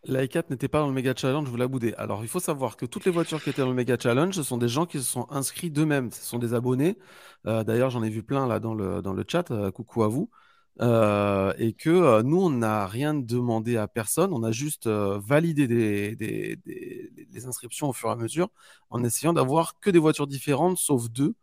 La 0.07 0.23
i4 0.23 0.51
n'était 0.51 0.67
pas 0.67 0.79
dans 0.79 0.87
le 0.87 0.93
Mega 0.93 1.13
Challenge, 1.15 1.47
vous 1.47 1.57
la 1.57 1.67
boudez. 1.67 1.93
Alors, 1.95 2.21
il 2.23 2.27
faut 2.27 2.39
savoir 2.39 2.77
que 2.77 2.85
toutes 2.85 3.05
les 3.05 3.11
voitures 3.11 3.41
qui 3.43 3.49
étaient 3.49 3.63
dans 3.63 3.69
le 3.69 3.73
Mega 3.73 3.97
Challenge, 3.99 4.35
ce 4.35 4.43
sont 4.43 4.57
des 4.57 4.67
gens 4.67 4.85
qui 4.85 4.99
se 4.99 5.03
sont 5.03 5.25
inscrits 5.31 5.71
d'eux-mêmes. 5.71 6.11
Ce 6.11 6.23
sont 6.23 6.37
des 6.37 6.53
abonnés. 6.53 6.97
Euh, 7.47 7.63
d'ailleurs, 7.63 7.89
j'en 7.89 8.03
ai 8.03 8.09
vu 8.09 8.21
plein 8.21 8.47
là 8.47 8.59
dans 8.59 8.75
le, 8.75 9.01
dans 9.01 9.13
le 9.13 9.25
chat. 9.27 9.49
Euh, 9.49 9.71
coucou 9.71 10.03
à 10.03 10.07
vous. 10.07 10.29
Euh, 10.81 11.53
et 11.57 11.73
que 11.73 12.21
nous, 12.21 12.39
on 12.39 12.49
n'a 12.51 12.85
rien 12.85 13.15
demandé 13.15 13.77
à 13.77 13.87
personne. 13.87 14.31
On 14.31 14.43
a 14.43 14.51
juste 14.51 14.87
validé 14.87 15.67
des, 15.67 16.15
des, 16.15 16.57
des, 16.57 17.45
inscriptions 17.47 17.89
au 17.89 17.93
fur 17.93 18.09
et 18.09 18.11
à 18.11 18.15
mesure 18.15 18.49
en 18.89 19.03
essayant 19.03 19.33
d'avoir 19.33 19.79
que 19.79 19.89
des 19.89 19.99
voitures 19.99 20.27
différentes, 20.27 20.77
sauf 20.77 21.09
deux. 21.09 21.33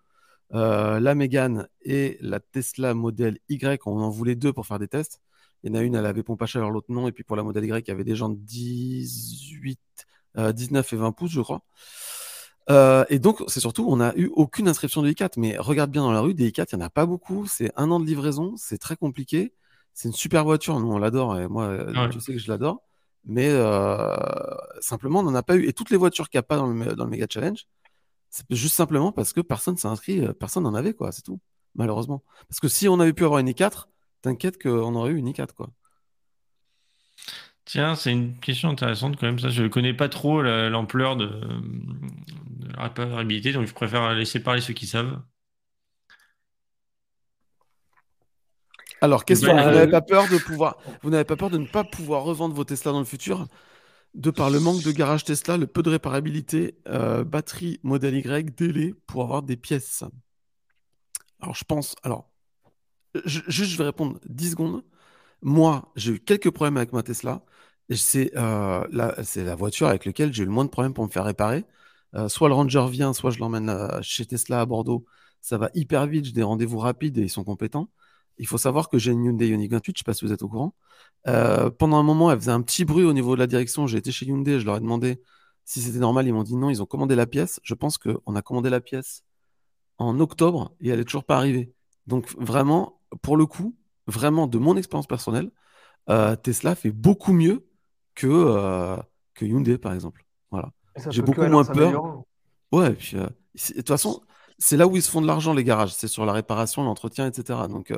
la 0.50 1.14
Mégane 1.14 1.68
et 1.82 2.18
la 2.20 2.40
Tesla 2.40 2.94
Model 2.94 3.38
Y, 3.48 3.86
on 3.86 4.00
en 4.02 4.10
voulait 4.10 4.36
deux 4.36 4.52
pour 4.52 4.66
faire 4.66 4.78
des 4.78 4.88
tests. 4.88 5.20
Il 5.62 5.70
y 5.70 5.76
en 5.76 5.78
a 5.78 5.82
une, 5.82 5.94
elle 5.94 6.06
avait 6.06 6.22
pompe 6.22 6.42
à 6.42 6.46
chaleur, 6.46 6.70
l'autre 6.70 6.90
non. 6.90 7.08
Et 7.08 7.12
puis 7.12 7.24
pour 7.24 7.36
la 7.36 7.42
modèle 7.42 7.64
Y, 7.64 7.86
il 7.86 7.88
y 7.88 7.92
avait 7.92 8.04
des 8.04 8.16
gens 8.16 8.28
de 8.28 8.36
18, 8.36 9.78
19 10.36 10.92
euh, 10.92 10.96
et 10.96 10.98
20 10.98 11.12
pouces, 11.12 11.30
je 11.30 11.40
crois. 11.40 11.62
Euh, 12.70 13.04
et 13.08 13.18
donc, 13.18 13.42
c'est 13.48 13.60
surtout, 13.60 13.86
on 13.88 13.96
n'a 13.96 14.12
eu 14.16 14.30
aucune 14.34 14.68
inscription 14.68 15.02
de 15.02 15.10
i4. 15.10 15.32
Mais 15.36 15.56
regarde 15.58 15.90
bien 15.90 16.02
dans 16.02 16.12
la 16.12 16.20
rue, 16.20 16.34
des 16.34 16.50
i4, 16.50 16.68
il 16.72 16.76
n'y 16.76 16.82
en 16.82 16.86
a 16.86 16.90
pas 16.90 17.06
beaucoup. 17.06 17.46
C'est 17.46 17.72
un 17.76 17.90
an 17.90 18.00
de 18.00 18.06
livraison, 18.06 18.54
c'est 18.56 18.78
très 18.78 18.96
compliqué. 18.96 19.52
C'est 19.94 20.08
une 20.08 20.14
super 20.14 20.44
voiture, 20.44 20.80
nous 20.80 20.90
on 20.90 20.98
l'adore. 20.98 21.38
Et 21.38 21.46
moi, 21.48 21.64
euh, 21.64 22.08
tu 22.08 22.20
sais 22.20 22.32
que 22.32 22.38
je 22.38 22.50
l'adore. 22.50 22.82
Mais 23.24 23.50
simplement, 24.80 25.20
on 25.20 25.22
n'en 25.22 25.34
a 25.34 25.44
pas 25.44 25.54
eu. 25.56 25.68
Et 25.68 25.72
toutes 25.72 25.90
les 25.90 25.96
voitures 25.96 26.28
qu'il 26.28 26.38
n'y 26.38 26.40
a 26.40 26.44
pas 26.44 26.56
dans 26.56 26.66
le, 26.66 26.96
dans 26.96 27.04
le 27.04 27.10
Mega 27.10 27.26
Challenge, 27.30 27.66
c'est 28.30 28.44
juste 28.50 28.74
simplement 28.74 29.12
parce 29.12 29.32
que 29.32 29.40
personne 29.40 29.76
s'est 29.76 29.86
inscrit, 29.86 30.26
personne 30.40 30.64
n'en 30.64 30.74
avait, 30.74 30.94
quoi. 30.94 31.12
C'est 31.12 31.22
tout, 31.22 31.38
malheureusement. 31.76 32.24
Parce 32.48 32.58
que 32.58 32.66
si 32.66 32.88
on 32.88 32.98
avait 32.98 33.12
pu 33.12 33.24
avoir 33.24 33.38
une 33.38 33.50
i4, 33.50 33.86
t'inquiète 34.22 34.60
qu'on 34.62 34.94
aurait 34.94 35.12
eu 35.12 35.16
une 35.16 35.30
i4, 35.30 35.52
quoi. 35.54 35.70
Tiens, 37.64 37.94
c'est 37.94 38.10
une 38.10 38.38
question 38.38 38.70
intéressante 38.70 39.16
quand 39.16 39.26
même. 39.26 39.38
Ça, 39.38 39.48
je 39.48 39.62
ne 39.62 39.68
connais 39.68 39.94
pas 39.94 40.08
trop 40.08 40.42
l'ampleur 40.42 41.16
de, 41.16 41.40
la 42.76 42.84
réparabilité, 42.84 43.52
donc 43.52 43.66
je 43.66 43.72
préfère 43.72 44.14
laisser 44.14 44.42
parler 44.42 44.60
ceux 44.60 44.74
qui 44.74 44.86
savent. 44.86 45.22
Alors, 49.00 49.24
question, 49.24 49.52
vous 49.52 49.58
n'avez 49.58 49.90
pas 49.90 50.00
peur 50.00 50.28
de 50.28 50.38
pouvoir, 50.38 50.76
vous 51.02 51.10
n'avez 51.10 51.24
pas 51.24 51.36
peur 51.36 51.50
de 51.50 51.58
ne 51.58 51.66
pas 51.66 51.82
pouvoir 51.82 52.22
revendre 52.22 52.54
vos 52.54 52.64
Tesla 52.64 52.92
dans 52.92 53.00
le 53.00 53.04
futur, 53.04 53.48
de 54.14 54.30
par 54.30 54.50
le 54.50 54.60
manque 54.60 54.82
de 54.82 54.92
garage 54.92 55.24
Tesla, 55.24 55.56
le 55.56 55.66
peu 55.66 55.82
de 55.82 55.90
réparabilité, 55.90 56.76
euh, 56.88 57.24
batterie 57.24 57.80
modèle 57.82 58.14
Y, 58.14 58.54
délai 58.54 58.94
pour 59.06 59.22
avoir 59.22 59.42
des 59.42 59.56
pièces. 59.56 60.04
Alors, 61.40 61.54
je 61.54 61.64
pense. 61.64 61.96
Alors, 62.04 62.31
juste, 63.24 63.64
je 63.64 63.76
vais 63.76 63.84
répondre 63.84 64.18
10 64.26 64.52
secondes. 64.52 64.84
Moi, 65.42 65.90
j'ai 65.96 66.12
eu 66.14 66.20
quelques 66.20 66.50
problèmes 66.50 66.76
avec 66.76 66.92
ma 66.92 67.02
Tesla. 67.02 67.44
C'est 67.90 68.32
euh, 68.36 68.86
la, 68.90 69.14
la 69.36 69.54
voiture 69.54 69.88
avec 69.88 70.04
laquelle 70.06 70.32
j'ai 70.32 70.44
eu 70.44 70.46
le 70.46 70.52
moins 70.52 70.64
de 70.64 70.70
problèmes 70.70 70.94
pour 70.94 71.04
me 71.04 71.10
faire 71.10 71.24
réparer. 71.24 71.64
Euh, 72.14 72.28
soit 72.28 72.48
le 72.48 72.54
Ranger 72.54 72.86
vient, 72.90 73.12
soit 73.12 73.30
je 73.30 73.38
l'emmène 73.38 73.68
euh, 73.70 74.00
chez 74.02 74.24
Tesla 74.26 74.60
à 74.60 74.66
Bordeaux. 74.66 75.04
Ça 75.40 75.58
va 75.58 75.70
hyper 75.74 76.06
vite, 76.06 76.26
j'ai 76.26 76.32
des 76.32 76.42
rendez-vous 76.42 76.78
rapides 76.78 77.18
et 77.18 77.22
ils 77.22 77.30
sont 77.30 77.44
compétents. 77.44 77.90
Il 78.38 78.46
faut 78.46 78.58
savoir 78.58 78.88
que 78.88 78.98
j'ai 78.98 79.12
une 79.12 79.24
Hyundai 79.24 79.48
Ioniq 79.48 79.70
28, 79.72 79.86
je 79.86 79.90
ne 79.90 79.98
sais 79.98 80.04
pas 80.04 80.14
si 80.14 80.24
vous 80.24 80.32
êtes 80.32 80.42
au 80.42 80.48
courant. 80.48 80.74
pendant 81.24 81.98
un 81.98 82.02
moment, 82.02 82.30
elle 82.30 82.38
faisait 82.38 82.52
un 82.52 82.62
petit 82.62 82.84
bruit 82.84 83.04
au 83.04 83.12
niveau 83.12 83.34
de 83.34 83.40
la 83.40 83.46
direction. 83.46 83.86
J'ai 83.86 83.98
été 83.98 84.12
chez 84.12 84.26
Hyundai, 84.26 84.60
je 84.60 84.66
leur 84.66 84.76
ai 84.76 84.80
demandé 84.80 85.20
si 85.64 85.80
c'était 85.82 85.98
normal. 85.98 86.26
Ils 86.26 86.32
m'ont 86.32 86.42
dit 86.44 86.56
non, 86.56 86.70
ils 86.70 86.82
ont 86.82 86.86
commandé 86.86 87.16
la 87.16 87.26
pièce. 87.26 87.60
Je 87.64 87.74
pense 87.74 87.98
qu'on 87.98 88.34
a 88.36 88.42
commandé 88.42 88.70
la 88.70 88.80
pièce 88.80 89.24
en 89.98 90.20
octobre 90.20 90.74
et 90.80 90.90
elle 90.90 90.98
n'est 90.98 91.04
toujours 91.04 91.24
pas 91.24 91.36
arrivée. 91.36 91.74
Donc 92.06 92.34
vraiment, 92.38 93.00
pour 93.20 93.36
le 93.36 93.46
coup, 93.46 93.76
vraiment 94.06 94.46
de 94.46 94.58
mon 94.58 94.76
expérience 94.76 95.06
personnelle, 95.06 95.50
euh, 96.08 96.36
Tesla 96.36 96.74
fait 96.74 96.90
beaucoup 96.90 97.32
mieux 97.32 97.66
que, 98.14 98.26
euh, 98.26 98.96
que 99.34 99.44
Hyundai, 99.44 99.78
par 99.78 99.92
exemple. 99.92 100.24
Voilà. 100.50 100.70
J'ai 101.10 101.22
beaucoup 101.22 101.42
moins 101.42 101.64
peur. 101.64 102.24
Ouais, 102.72 102.90
et 102.90 102.94
puis, 102.94 103.16
euh, 103.16 103.26
de 103.26 103.74
toute 103.76 103.88
façon, 103.88 104.20
c'est 104.58 104.76
là 104.76 104.86
où 104.86 104.96
ils 104.96 105.02
se 105.02 105.10
font 105.10 105.20
de 105.20 105.26
l'argent, 105.26 105.54
les 105.54 105.64
garages. 105.64 105.94
C'est 105.94 106.08
sur 106.08 106.24
la 106.24 106.32
réparation, 106.32 106.82
l'entretien, 106.84 107.26
etc. 107.26 107.60
Donc, 107.68 107.92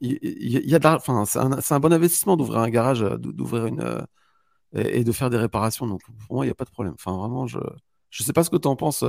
il 0.00 0.68
y, 0.70 0.74
a 0.74 0.94
enfin, 0.94 1.24
c'est 1.24 1.38
un, 1.38 1.52
un, 1.52 1.80
bon 1.80 1.92
investissement 1.92 2.36
d'ouvrir 2.36 2.60
un 2.60 2.68
garage, 2.68 3.00
d'ouvrir 3.00 3.66
une 3.66 4.06
et, 4.74 5.04
de 5.04 5.12
faire 5.12 5.30
des 5.30 5.38
réparations. 5.38 5.86
Donc, 5.86 6.02
pour 6.26 6.36
moi, 6.36 6.44
il 6.44 6.48
n'y 6.48 6.52
a 6.52 6.54
pas 6.54 6.64
de 6.64 6.70
problème. 6.70 6.94
Enfin, 6.94 7.16
vraiment, 7.16 7.46
je 7.46 7.58
ne 7.58 8.24
sais 8.24 8.32
pas 8.32 8.44
ce 8.44 8.50
que 8.50 8.56
tu 8.56 8.68
en 8.68 8.76
penses, 8.76 9.04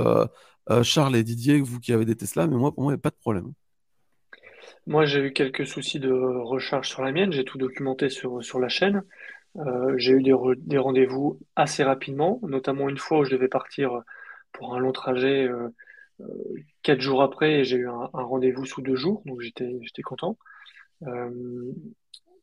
Charles 0.82 1.16
et 1.16 1.24
Didier, 1.24 1.60
vous 1.60 1.80
qui 1.80 1.92
avez 1.92 2.04
des 2.04 2.16
Tesla, 2.16 2.46
mais 2.46 2.56
moi, 2.56 2.72
pour 2.72 2.84
moi, 2.84 2.92
il 2.92 2.96
n'y 2.96 3.00
a 3.00 3.02
pas 3.02 3.10
de 3.10 3.16
problème. 3.16 3.52
Moi, 4.86 5.04
j'ai 5.04 5.20
eu 5.20 5.32
quelques 5.32 5.66
soucis 5.66 6.00
de 6.00 6.10
recharge 6.10 6.88
sur 6.88 7.02
la 7.02 7.12
mienne. 7.12 7.32
J'ai 7.32 7.44
tout 7.44 7.58
documenté 7.58 8.08
sur, 8.08 8.42
sur 8.42 8.58
la 8.58 8.68
chaîne. 8.68 9.02
Euh, 9.56 9.94
j'ai 9.96 10.12
eu 10.12 10.22
des, 10.22 10.34
des 10.58 10.78
rendez-vous 10.78 11.40
assez 11.56 11.82
rapidement, 11.82 12.38
notamment 12.42 12.88
une 12.88 12.98
fois 12.98 13.20
où 13.20 13.24
je 13.24 13.30
devais 13.30 13.48
partir 13.48 14.02
pour 14.52 14.74
un 14.74 14.78
long 14.78 14.92
trajet 14.92 15.48
euh, 15.48 15.68
euh, 16.20 16.26
quatre 16.82 17.00
jours 17.00 17.22
après 17.22 17.60
et 17.60 17.64
j'ai 17.64 17.76
eu 17.76 17.88
un, 17.88 18.08
rendez-vous 18.12 18.66
sous 18.66 18.82
deux 18.82 18.96
jours, 18.96 19.22
donc 19.26 19.40
j'étais 19.40 19.78
j'étais 19.82 20.02
content. 20.02 20.38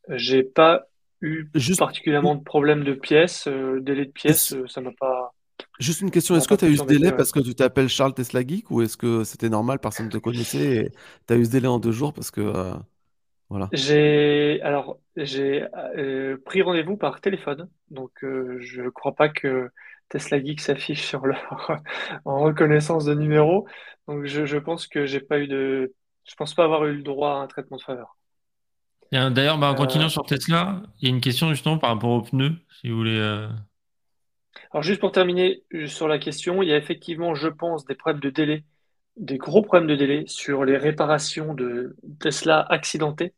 J'ai 0.10 0.44
pas 0.44 0.86
eu 1.22 1.50
Juste... 1.56 1.80
particulièrement 1.80 2.36
de 2.36 2.44
problème 2.44 2.84
de 2.84 2.94
pièces, 2.94 3.48
délai 3.48 4.06
de 4.06 4.12
pièces, 4.12 4.56
ça 4.68 4.82
m'a 4.82 4.92
pas. 4.98 5.34
Juste 5.80 6.02
une 6.02 6.12
question, 6.12 6.36
est-ce 6.36 6.48
que 6.48 6.56
tu 6.56 6.66
as 6.66 6.70
eu 6.70 6.78
ce 6.78 6.84
délai 6.84 7.12
parce 7.12 7.32
que 7.32 7.40
tu 7.40 7.54
t'appelles 7.54 7.90
Charles 7.90 8.14
Tesla 8.14 8.46
Geek 8.46 8.72
ou 8.72 8.82
est-ce 8.82 8.96
que 8.96 9.24
c'était 9.24 9.50
normal, 9.50 9.80
personne 9.80 10.06
ne 10.06 10.12
te 10.12 10.18
connaissait 10.18 10.76
et 10.76 10.92
tu 11.28 11.34
as 11.34 11.38
eu 11.38 11.46
ce 11.46 11.52
délai 11.52 11.68
en 11.68 11.80
deux 11.80 11.92
jours 11.92 12.14
parce 12.14 12.32
que 12.32 12.42
euh, 12.42 12.74
voilà. 13.50 13.68
J'ai 13.74 14.62
alors 14.62 15.00
j'ai 15.18 15.66
euh, 15.98 16.38
pris 16.46 16.62
rendez-vous 16.62 16.96
par 16.96 17.20
téléphone, 17.20 17.68
donc 17.92 18.12
euh, 18.24 18.58
je 18.62 18.84
ne 18.84 18.90
crois 18.90 19.16
pas 19.16 19.28
que 19.28 19.70
Tesla 20.08 20.42
Geek 20.42 20.62
s'affiche 20.62 21.06
sur 21.06 21.26
leur 21.26 21.82
en 22.26 22.40
reconnaissance 22.40 23.04
de 23.04 23.14
numéro, 23.14 23.68
donc 24.08 24.26
je, 24.26 24.58
pense 24.58 24.88
que 24.88 25.06
j'ai 25.06 25.20
pas 25.20 25.40
eu 25.40 25.48
de, 25.48 25.94
je 26.24 26.36
pense 26.36 26.54
pas 26.54 26.64
avoir 26.64 26.86
eu 26.86 26.96
le 26.96 27.04
droit 27.04 27.32
à 27.32 27.36
un 27.36 27.48
traitement 27.48 27.78
de 27.78 27.82
faveur. 27.82 28.16
D'ailleurs, 29.12 29.58
bah, 29.58 29.72
en 29.72 29.76
continuant 29.76 30.10
sur 30.10 30.26
Tesla, 30.26 30.82
il 31.00 31.08
y 31.08 31.12
a 31.12 31.16
une 31.16 31.22
question 31.22 31.50
justement 31.50 31.78
par 31.78 31.92
rapport 31.92 32.10
aux 32.10 32.22
pneus, 32.22 32.54
si 32.82 32.90
vous 32.90 32.98
voulez. 32.98 33.48
Alors 34.76 34.84
juste 34.84 35.00
pour 35.00 35.14
terminer 35.14 35.64
euh, 35.74 35.88
sur 35.88 36.10
la 36.10 36.20
question, 36.20 36.62
il 36.62 36.68
y 36.68 36.74
a 36.74 36.76
effectivement, 36.76 37.34
je 37.34 37.48
pense, 37.48 37.86
des 37.86 37.96
problèmes 37.96 38.20
de 38.20 38.30
délai, 38.30 38.66
des 39.16 39.38
gros 39.38 39.62
problèmes 39.62 39.88
de 39.88 39.96
délai 39.96 40.26
sur 40.28 40.66
les 40.66 40.76
réparations 40.76 41.54
de 41.54 41.96
Tesla 42.20 42.60
accidentées 42.70 43.34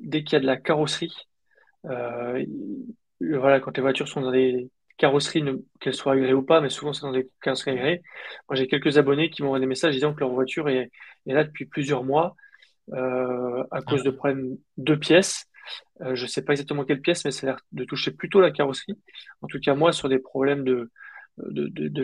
dès 0.00 0.24
qu'il 0.24 0.32
y 0.32 0.36
a 0.38 0.40
de 0.40 0.46
la 0.46 0.56
carrosserie. 0.56 1.14
Euh, 1.84 2.44
voilà, 3.20 3.60
quand 3.60 3.76
les 3.76 3.80
voitures 3.80 4.08
sont 4.08 4.22
dans 4.22 4.32
des 4.32 4.70
carrosseries, 4.96 5.44
qu'elles 5.78 5.94
soient 5.94 6.14
agréées 6.14 6.34
ou 6.34 6.42
pas, 6.42 6.60
mais 6.60 6.68
souvent 6.68 6.92
c'est 6.92 7.02
dans 7.02 7.12
des 7.12 7.30
carrosseries 7.40 7.78
agréées. 7.78 8.02
Moi, 8.48 8.56
j'ai 8.56 8.66
quelques 8.66 8.98
abonnés 8.98 9.30
qui 9.30 9.44
m'ont 9.44 9.56
des 9.56 9.66
messages 9.66 9.94
disant 9.94 10.12
que 10.12 10.18
leur 10.18 10.30
voiture 10.30 10.68
est, 10.68 10.90
là 11.26 11.44
depuis 11.44 11.66
plusieurs 11.66 12.02
mois 12.02 12.34
euh, 12.92 13.62
à 13.70 13.82
cause 13.82 14.02
de 14.02 14.10
problèmes 14.10 14.56
de 14.78 14.96
pièces. 14.96 15.46
Euh, 16.00 16.14
je 16.14 16.22
ne 16.22 16.28
sais 16.28 16.42
pas 16.42 16.52
exactement 16.52 16.84
quelle 16.84 17.00
pièce, 17.00 17.24
mais 17.24 17.30
ça 17.30 17.46
a 17.46 17.50
l'air 17.50 17.60
de 17.72 17.84
toucher 17.84 18.10
plutôt 18.10 18.40
la 18.40 18.50
carrosserie. 18.50 18.98
En 19.42 19.46
tout 19.46 19.60
cas, 19.60 19.74
moi, 19.74 19.92
sur 19.92 20.08
des 20.08 20.18
problèmes 20.18 20.64
de, 20.64 20.90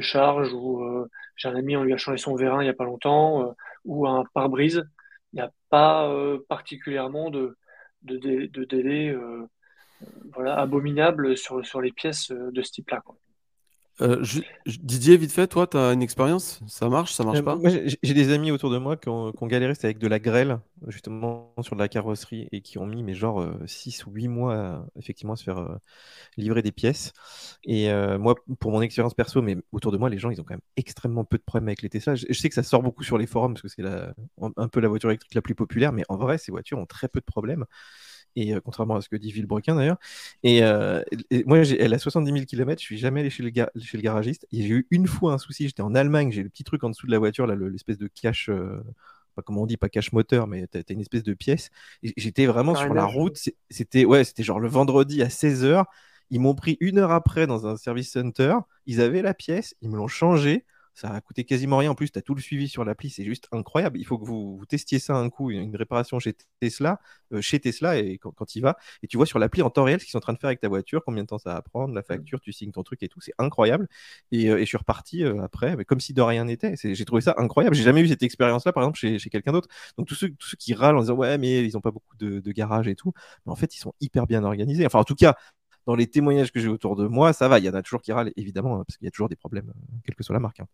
charge, 0.00 0.52
ou 0.52 0.82
euh, 0.84 1.08
j'ai 1.36 1.48
un 1.48 1.56
ami, 1.56 1.76
on 1.76 1.84
lui 1.84 1.92
a 1.92 1.96
changé 1.96 2.18
son 2.18 2.34
vérin 2.34 2.62
il 2.62 2.64
n'y 2.64 2.70
a 2.70 2.74
pas 2.74 2.84
longtemps, 2.84 3.42
euh, 3.42 3.52
ou 3.84 4.06
un 4.06 4.24
pare-brise, 4.34 4.84
il 5.32 5.36
n'y 5.36 5.42
a 5.42 5.50
pas 5.70 6.10
particulièrement 6.48 7.30
de, 7.30 7.56
de, 8.02 8.64
délai 8.64 9.14
abominable 10.46 11.36
sur, 11.36 11.64
sur 11.66 11.80
les 11.82 11.92
pièces 11.92 12.30
de 12.30 12.62
ce 12.62 12.72
type-là. 12.72 13.02
Euh, 14.00 14.24
Didier, 14.66 15.16
vite 15.16 15.32
fait, 15.32 15.46
toi, 15.48 15.66
tu 15.66 15.76
as 15.76 15.92
une 15.92 16.02
expérience? 16.02 16.60
Ça 16.68 16.88
marche 16.88 17.12
Ça 17.12 17.24
marche 17.24 17.38
euh, 17.38 17.42
pas? 17.42 17.58
J'ai 18.02 18.14
des 18.14 18.32
amis 18.32 18.50
autour 18.50 18.70
de 18.70 18.78
moi 18.78 18.96
qui 18.96 19.08
ont, 19.08 19.32
galéré 19.42 19.74
avec 19.82 19.98
de 19.98 20.06
la 20.06 20.18
grêle, 20.18 20.60
justement, 20.86 21.52
sur 21.62 21.74
de 21.74 21.80
la 21.80 21.88
carrosserie 21.88 22.48
et 22.52 22.60
qui 22.60 22.78
ont 22.78 22.86
mis, 22.86 23.02
mais 23.02 23.14
genre, 23.14 23.44
6 23.66 24.00
euh, 24.00 24.04
ou 24.10 24.14
8 24.14 24.28
mois 24.28 24.86
effectivement 24.96 25.32
à 25.32 25.36
se 25.36 25.44
faire 25.44 25.78
livrer 26.36 26.62
des 26.62 26.72
pièces. 26.72 27.12
Et 27.64 27.90
moi, 28.18 28.34
pour 28.60 28.70
mon 28.70 28.82
expérience 28.82 29.14
perso, 29.14 29.42
mais 29.42 29.56
autour 29.72 29.92
de 29.92 29.98
moi, 29.98 30.08
les 30.08 30.18
gens, 30.18 30.30
ils 30.30 30.40
ont 30.40 30.44
quand 30.44 30.54
même 30.54 30.60
extrêmement 30.76 31.24
peu 31.24 31.38
de 31.38 31.42
problèmes 31.42 31.68
avec 31.68 31.82
les 31.82 31.88
Tesla. 31.88 32.14
Je, 32.14 32.32
sais 32.32 32.48
que 32.48 32.54
ça 32.54 32.62
sort 32.62 32.82
beaucoup 32.82 33.02
sur 33.02 33.18
les 33.18 33.26
forums 33.26 33.54
parce 33.54 33.62
que 33.62 33.68
c'est 33.68 33.84
un 34.56 34.68
peu 34.68 34.80
la 34.80 34.88
voiture 34.88 35.10
électrique 35.10 35.34
la 35.34 35.42
plus 35.42 35.54
populaire, 35.54 35.92
mais 35.92 36.04
en 36.08 36.16
vrai, 36.16 36.38
ces 36.38 36.52
voitures 36.52 36.78
ont 36.78 36.86
très 36.86 37.08
peu 37.08 37.20
de 37.20 37.24
problèmes 37.24 37.64
et 38.38 38.54
euh, 38.54 38.60
contrairement 38.60 38.96
à 38.96 39.00
ce 39.00 39.08
que 39.08 39.16
dit 39.16 39.32
Villebrequin 39.32 39.74
d'ailleurs. 39.74 39.98
Et, 40.42 40.62
euh, 40.62 41.02
moi, 41.46 41.58
elle 41.58 41.92
a 41.92 41.98
70 41.98 42.32
000 42.32 42.44
km, 42.44 42.80
je 42.80 42.84
suis 42.84 42.98
jamais 42.98 43.20
allé 43.20 43.30
chez 43.30 43.42
le, 43.42 43.50
chez 43.80 43.96
le 43.96 44.02
garagiste. 44.02 44.46
Et 44.52 44.62
j'ai 44.62 44.68
eu 44.68 44.86
une 44.90 45.06
fois 45.06 45.32
un 45.32 45.38
souci, 45.38 45.66
j'étais 45.66 45.82
en 45.82 45.94
Allemagne, 45.94 46.30
j'ai 46.30 46.42
le 46.42 46.48
petit 46.48 46.64
truc 46.64 46.84
en 46.84 46.90
dessous 46.90 47.06
de 47.06 47.12
la 47.12 47.18
voiture, 47.18 47.46
l'espèce 47.46 47.98
de 47.98 48.06
cache. 48.06 48.48
Euh, 48.48 48.80
pas 49.34 49.42
comment 49.42 49.62
on 49.62 49.66
dit, 49.66 49.76
pas 49.76 49.88
cache 49.88 50.12
moteur, 50.12 50.46
mais 50.46 50.66
tu 50.66 50.78
as, 50.78 50.92
une 50.92 51.00
espèce 51.00 51.22
de 51.22 51.34
pièce. 51.34 51.70
J'étais 52.02 52.46
vraiment 52.46 52.74
sur 52.74 52.92
la 52.94 53.04
route. 53.04 53.38
C'était 53.70 54.04
ouais, 54.04 54.24
c'était 54.24 54.42
genre 54.42 54.60
le 54.60 54.68
vendredi 54.68 55.22
à 55.22 55.28
16h. 55.28 55.84
Ils 56.30 56.40
m'ont 56.40 56.54
pris 56.54 56.76
une 56.80 56.98
heure 56.98 57.12
après 57.12 57.46
dans 57.46 57.66
un 57.66 57.76
service 57.76 58.10
center. 58.10 58.56
Ils 58.86 59.00
avaient 59.00 59.22
la 59.22 59.34
pièce, 59.34 59.74
ils 59.80 59.90
me 59.90 59.96
l'ont 59.96 60.08
changée. 60.08 60.64
Ça 60.98 61.10
a 61.12 61.20
coûté 61.20 61.44
quasiment 61.44 61.76
rien. 61.76 61.92
En 61.92 61.94
plus, 61.94 62.10
tu 62.10 62.18
as 62.18 62.22
tout 62.22 62.34
le 62.34 62.40
suivi 62.40 62.68
sur 62.68 62.84
l'appli. 62.84 63.08
C'est 63.08 63.24
juste 63.24 63.46
incroyable. 63.52 64.00
Il 64.00 64.04
faut 64.04 64.18
que 64.18 64.24
vous, 64.24 64.60
testiez 64.68 64.98
ça 64.98 65.14
un 65.14 65.30
coup, 65.30 65.48
une, 65.48 65.76
réparation 65.76 66.18
chez 66.18 66.34
Tesla, 66.58 66.98
euh, 67.32 67.40
chez 67.40 67.60
Tesla, 67.60 67.98
et 67.98 68.18
quand, 68.18 68.56
il 68.56 68.62
va. 68.62 68.76
Et 69.04 69.06
tu 69.06 69.16
vois 69.16 69.24
sur 69.24 69.38
l'appli 69.38 69.62
en 69.62 69.70
temps 69.70 69.84
réel 69.84 70.00
ce 70.00 70.04
qu'ils 70.06 70.10
sont 70.10 70.18
en 70.18 70.22
train 70.22 70.32
de 70.32 70.40
faire 70.40 70.48
avec 70.48 70.58
ta 70.58 70.66
voiture, 70.66 71.04
combien 71.04 71.22
de 71.22 71.28
temps 71.28 71.38
ça 71.38 71.54
va 71.54 71.62
prendre, 71.62 71.94
la 71.94 72.02
facture, 72.02 72.40
tu 72.40 72.52
signes 72.52 72.72
ton 72.72 72.82
truc 72.82 73.00
et 73.04 73.08
tout. 73.08 73.20
C'est 73.20 73.32
incroyable. 73.38 73.86
Et, 74.32 74.50
euh, 74.50 74.58
je 74.58 74.64
suis 74.64 74.76
reparti 74.76 75.22
euh, 75.22 75.40
après, 75.40 75.76
mais 75.76 75.84
comme 75.84 76.00
si 76.00 76.14
de 76.14 76.20
rien 76.20 76.46
n'était. 76.46 76.74
J'ai 76.82 77.04
trouvé 77.04 77.22
ça 77.22 77.36
incroyable. 77.38 77.76
J'ai 77.76 77.84
jamais 77.84 78.00
eu 78.00 78.08
cette 78.08 78.24
expérience-là, 78.24 78.72
par 78.72 78.82
exemple, 78.82 78.98
chez, 78.98 79.18
quelqu'un 79.30 79.52
d'autre. 79.52 79.68
Donc, 79.98 80.08
tous 80.08 80.16
ceux, 80.16 80.30
tous 80.30 80.48
ceux, 80.48 80.56
qui 80.56 80.74
râlent 80.74 80.96
en 80.96 81.02
disant, 81.02 81.14
ouais, 81.14 81.38
mais 81.38 81.64
ils 81.64 81.74
n'ont 81.74 81.80
pas 81.80 81.92
beaucoup 81.92 82.16
de, 82.16 82.40
de 82.40 82.52
garages 82.52 82.88
et 82.88 82.96
tout. 82.96 83.12
Mais 83.46 83.52
en 83.52 83.56
fait, 83.56 83.76
ils 83.76 83.78
sont 83.78 83.94
hyper 84.00 84.26
bien 84.26 84.42
organisés. 84.42 84.84
Enfin, 84.84 84.98
en 84.98 85.04
tout 85.04 85.14
cas, 85.14 85.36
dans 85.86 85.94
les 85.94 86.06
témoignages 86.06 86.52
que 86.52 86.60
j'ai 86.60 86.68
autour 86.68 86.96
de 86.96 87.06
moi, 87.06 87.32
ça 87.32 87.48
va. 87.48 87.58
Il 87.58 87.64
y 87.64 87.70
en 87.70 87.74
a 87.74 87.82
toujours 87.82 88.02
qui 88.02 88.12
râlent, 88.12 88.32
évidemment, 88.36 88.84
parce 88.84 88.98
qu'il 88.98 89.06
y 89.06 89.08
a 89.08 89.10
toujours 89.10 89.30
des 89.30 89.36
problèmes, 89.36 89.72
quelle 90.04 90.14
que 90.16 90.22
soit 90.22 90.34
la 90.34 90.40
marque. 90.40 90.60
Hein. 90.60 90.66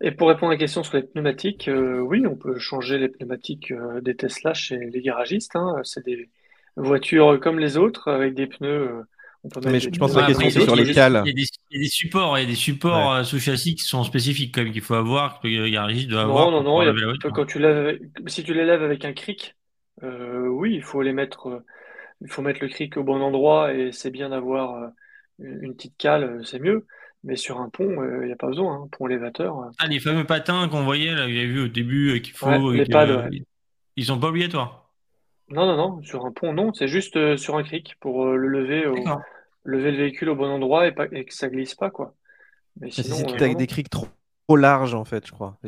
Et 0.00 0.10
pour 0.10 0.28
répondre 0.28 0.50
à 0.50 0.54
la 0.54 0.58
question 0.58 0.82
sur 0.82 0.96
les 0.96 1.02
pneumatiques, 1.02 1.68
euh, 1.68 2.00
oui, 2.00 2.26
on 2.26 2.36
peut 2.36 2.58
changer 2.58 2.98
les 2.98 3.08
pneumatiques 3.08 3.70
euh, 3.70 4.00
des 4.00 4.14
Tesla 4.14 4.52
chez 4.52 4.76
les 4.76 5.00
garagistes. 5.00 5.56
Hein. 5.56 5.76
C'est 5.84 6.04
des 6.04 6.28
voitures 6.76 7.40
comme 7.40 7.58
les 7.58 7.76
autres 7.78 8.10
avec 8.10 8.34
des 8.34 8.46
pneus. 8.46 8.68
Euh, 8.68 9.02
mais 9.64 9.80
je, 9.80 9.88
pense 9.90 10.12
que 10.12 10.18
la 10.18 10.26
question 10.26 10.50
c'est 10.50 10.60
sur 10.60 10.74
les 10.74 10.92
cales. 10.92 11.22
Il 11.24 11.28
y, 11.28 11.76
a 11.76 11.78
des, 11.78 11.88
supports, 11.88 12.36
il 12.36 12.42
y 12.42 12.44
a 12.44 12.48
des 12.48 12.56
supports 12.56 13.24
sous 13.24 13.38
châssis 13.38 13.76
qui 13.76 13.84
sont 13.84 14.02
spécifiques 14.02 14.52
comme 14.52 14.72
qu'il 14.72 14.82
faut 14.82 14.94
avoir, 14.94 15.40
que 15.40 15.46
le 15.46 15.68
garagiste 15.68 16.08
doit 16.08 16.22
avoir. 16.22 16.50
Non, 16.50 16.62
non, 16.62 16.84
non. 16.84 17.30
quand 17.32 17.46
tu 17.46 17.60
lèves, 17.60 18.00
si 18.26 18.42
tu 18.42 18.54
les 18.54 18.64
lèves 18.64 18.82
avec 18.82 19.04
un 19.04 19.12
cric, 19.12 19.54
oui, 20.02 20.74
il 20.74 20.82
faut 20.82 21.00
les 21.00 21.12
mettre. 21.12 21.62
il 22.22 22.28
faut 22.28 22.42
mettre 22.42 22.58
le 22.60 22.68
cric 22.68 22.96
au 22.96 23.04
bon 23.04 23.20
endroit 23.20 23.72
et 23.72 23.92
c'est 23.92 24.10
bien 24.10 24.30
d'avoir 24.30 24.90
une 25.38 25.76
petite 25.76 25.96
cale, 25.96 26.40
c'est 26.42 26.58
mieux. 26.58 26.84
Mais 27.26 27.34
sur 27.34 27.60
un 27.60 27.68
pont, 27.68 27.90
il 27.90 27.98
euh, 27.98 28.26
n'y 28.26 28.32
a 28.32 28.36
pas 28.36 28.46
besoin, 28.46 28.76
un 28.76 28.82
hein. 28.84 28.88
pont 28.92 29.08
élévateur. 29.08 29.58
Euh. 29.58 29.70
Ah, 29.80 29.88
les 29.88 29.98
fameux 29.98 30.24
patins 30.24 30.68
qu'on 30.68 30.84
voyait, 30.84 31.12
là, 31.12 31.26
vous 31.26 31.32
avez 31.32 31.46
vu 31.46 31.64
au 31.64 31.68
début, 31.68 32.14
euh, 32.14 32.18
qu'il 32.20 32.34
faut. 32.34 32.70
les 32.70 32.86
pads, 32.86 33.28
Ils 33.96 34.04
sont 34.04 34.20
pas 34.20 34.28
obligatoires. 34.28 34.92
Non, 35.48 35.66
non, 35.66 35.76
non, 35.76 36.02
sur 36.02 36.24
un 36.24 36.30
pont, 36.30 36.52
non, 36.52 36.72
c'est 36.72 36.86
juste 36.86 37.36
sur 37.36 37.56
un 37.56 37.64
cric 37.64 37.96
pour 37.98 38.26
le 38.26 38.46
lever, 38.46 38.84
lever 39.64 39.90
le 39.90 39.96
véhicule 39.96 40.28
au 40.28 40.36
bon 40.36 40.46
endroit 40.46 40.86
et, 40.86 40.92
pas, 40.92 41.06
et 41.10 41.24
que 41.24 41.34
ça 41.34 41.48
glisse 41.48 41.74
pas, 41.74 41.90
quoi. 41.90 42.14
Mais 42.80 42.90
sinon, 42.92 43.16
c'est 43.16 43.42
avec 43.42 43.56
des 43.56 43.66
crics 43.66 43.90
trop, 43.90 44.06
trop, 44.46 44.56
larges, 44.56 44.94
en 44.94 45.04
fait, 45.04 45.26
je 45.26 45.32
crois. 45.32 45.58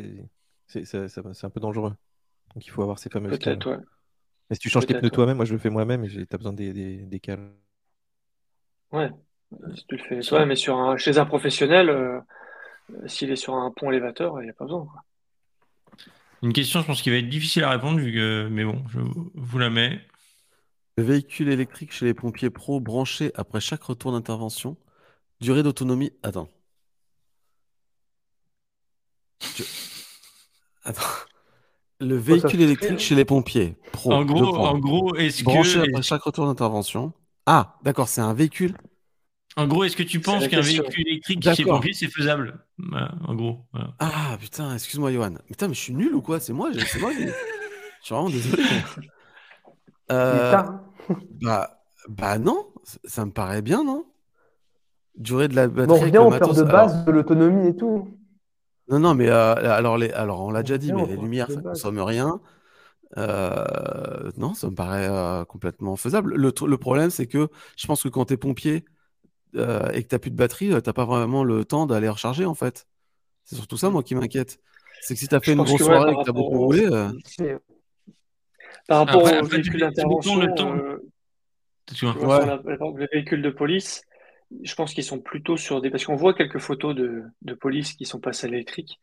C'est 0.69 1.45
un 1.45 1.51
peu 1.51 1.61
dangereux. 1.61 1.95
Donc 2.55 2.67
il 2.67 2.71
faut 2.71 2.83
avoir 2.83 2.99
ces 2.99 3.11
fameuses 3.11 3.39
cales. 3.39 3.59
Ouais. 3.67 3.77
Mais 4.49 4.57
si 4.57 4.61
tu 4.61 4.69
changes 4.69 4.87
tes 4.87 4.95
pneus 4.95 5.11
toi-même, 5.11 5.37
moi 5.37 5.45
je 5.45 5.53
le 5.53 5.59
fais 5.59 5.71
moi-même 5.71 6.05
et 6.05 6.09
tu 6.09 6.27
as 6.31 6.37
besoin 6.37 6.53
des, 6.53 6.73
des, 6.73 6.99
des 6.99 7.21
cales. 7.21 7.51
Ouais, 8.91 9.11
si 9.75 9.87
tu 9.87 9.97
le 9.97 10.03
fais 10.03 10.21
toi, 10.21 10.47
mais 10.47 10.57
sur 10.57 10.79
un, 10.79 10.97
chez 10.97 11.19
un 11.19 11.27
professionnel, 11.27 11.89
euh, 11.91 12.21
S'il 13.07 13.31
est 13.31 13.37
sur 13.37 13.55
un 13.55 13.71
pont 13.71 13.91
élévateur, 13.91 14.41
il 14.41 14.45
n'y 14.45 14.51
a 14.51 14.55
pas 14.55 14.65
besoin. 14.65 14.87
Une 16.43 16.53
question, 16.53 16.81
je 16.81 16.87
pense 16.87 17.03
qu'il 17.03 17.13
va 17.13 17.19
être 17.19 17.29
difficile 17.29 17.65
à 17.65 17.71
répondre, 17.71 17.99
vu 17.99 18.13
que... 18.13 18.49
mais 18.51 18.65
bon, 18.65 18.83
je 18.89 19.01
vous 19.35 19.59
la 19.59 19.71
mets. 19.71 20.01
Le 20.97 21.05
véhicule 21.05 21.49
électrique 21.49 21.93
chez 21.93 22.07
les 22.07 22.15
pompiers 22.15 22.51
pro 22.51 22.81
branché 22.81 23.31
après 23.35 23.61
chaque 23.61 23.83
retour 23.83 24.13
d'intervention. 24.13 24.77
Durée 25.41 25.63
d'autonomie. 25.63 26.13
Attends. 26.23 26.49
Attends. 30.85 31.03
Le 32.01 32.17
véhicule 32.17 32.61
électrique 32.63 32.99
chez 33.01 33.15
les 33.15 33.25
pompiers 33.25 33.77
pro. 33.93 34.13
En 34.13 34.25
gros, 34.25 34.57
en 34.57 34.79
gros 34.79 35.15
est-ce 35.17 35.45
Branché 35.45 35.81
après 35.81 36.03
chaque 36.03 36.23
retour 36.23 36.47
d'intervention. 36.47 37.13
Ah, 37.47 37.79
d'accord, 37.83 38.09
c'est 38.09 38.21
un 38.21 38.35
véhicule. 38.35 38.77
En 39.57 39.67
gros, 39.67 39.83
est-ce 39.85 39.97
que 39.97 40.03
tu 40.03 40.21
penses 40.21 40.47
qu'un 40.47 40.61
véhicule 40.61 41.09
électrique 41.09 41.43
chez 41.43 41.65
les 41.65 41.65
pompiers, 41.65 41.93
c'est 41.93 42.09
faisable? 42.09 42.65
En 43.27 43.35
gros. 43.35 43.65
Ah, 43.99 44.37
putain, 44.41 44.75
excuse-moi, 44.75 45.13
Johan. 45.13 45.35
Putain, 45.47 45.69
mais 45.69 45.75
je 45.75 45.81
suis 45.81 45.95
nul 45.95 46.15
ou 46.15 46.23
quoi? 46.23 46.41
C'est 46.41 46.53
moi, 46.53 46.71
c'est 46.73 47.01
moi. 47.01 47.11
Je 47.13 48.05
suis 48.05 48.15
vraiment 48.15 48.31
désolé. 48.31 48.63
Euh, 50.11 50.57
bah, 51.43 51.83
bah 52.09 52.39
non, 52.39 52.67
ça 53.05 53.27
me 53.27 53.31
paraît 53.31 53.61
bien, 53.61 53.85
non? 53.85 54.07
Durée 55.17 55.49
de 55.49 55.55
la 55.55 55.69
batterie. 55.69 56.11
Bon, 56.11 56.29
on 56.29 56.31
perd 56.31 56.57
de 56.57 56.63
base 56.63 57.05
de 57.05 57.11
l'autonomie 57.11 57.69
et 57.69 57.77
tout. 57.77 58.09
Non, 58.89 59.01
non, 59.01 59.15
mais 59.15 59.29
euh, 59.29 59.55
alors, 59.55 59.99
les, 59.99 60.11
alors, 60.13 60.41
on 60.41 60.51
l'a 60.51 60.63
déjà 60.63 60.79
dit, 60.79 60.95
mais 60.95 61.05
les 61.05 61.19
lumières, 61.19 61.51
ça 61.51 61.57
ne 61.57 61.61
consomme 61.61 62.01
rien. 62.01 62.41
Euh, 63.19 64.31
non, 64.39 64.55
ça 64.55 64.71
me 64.71 64.75
paraît 64.75 65.45
complètement 65.45 65.97
faisable. 65.97 66.35
Le, 66.37 66.55
le 66.67 66.79
problème, 66.79 67.11
c'est 67.11 67.27
que 67.27 67.49
je 67.77 67.87
pense 67.87 68.03
que 68.03 68.09
quand 68.09 68.25
tu 68.25 68.33
es 68.33 68.37
pompier 68.39 68.87
et 69.55 70.03
que 70.03 70.09
tu 70.09 70.15
n'as 70.15 70.19
plus 70.19 70.31
de 70.31 70.37
batterie, 70.37 70.69
tu 70.69 70.75
n'as 70.75 70.93
pas 70.93 71.05
vraiment 71.05 71.45
le 71.45 71.65
temps 71.65 71.87
d'aller 71.87 72.09
recharger, 72.09 72.45
en 72.45 72.55
fait. 72.55 72.87
C'est 73.45 73.57
surtout 73.57 73.77
ça, 73.77 73.91
moi, 73.91 74.03
qui 74.03 74.15
m'inquiète. 74.15 74.61
C'est 75.01 75.15
que 75.15 75.21
si 75.21 75.29
tu 75.29 75.35
as 75.35 75.41
fait 75.41 75.53
une 75.53 75.63
grosse 75.63 75.83
soirée 75.83 76.13
et 76.13 76.15
que 76.17 76.25
tu 76.25 76.31
as 76.31 76.33
beaucoup 76.33 76.59
roulé. 76.59 76.89
Par 78.89 79.07
rapport 79.07 79.23
aux 79.23 79.45
véhicules 79.45 79.81
d'intervention, 79.81 80.41
euh, 80.41 80.99
les 82.97 83.07
véhicules 83.13 83.43
de 83.43 83.51
police, 83.51 84.03
je 84.63 84.75
pense 84.75 84.95
qu'ils 84.95 85.05
sont 85.05 85.21
plutôt 85.21 85.59
sur 85.59 85.83
des. 85.83 85.91
Parce 85.91 86.07
qu'on 86.07 86.17
voit 86.17 86.33
quelques 86.33 86.59
photos 86.59 86.95
de, 86.95 87.23
de 87.43 87.55
police 87.55 87.93
qui 87.93 88.07
sont 88.07 88.19
passées 88.19 88.47
à 88.47 88.51
l'électrique. 88.51 89.01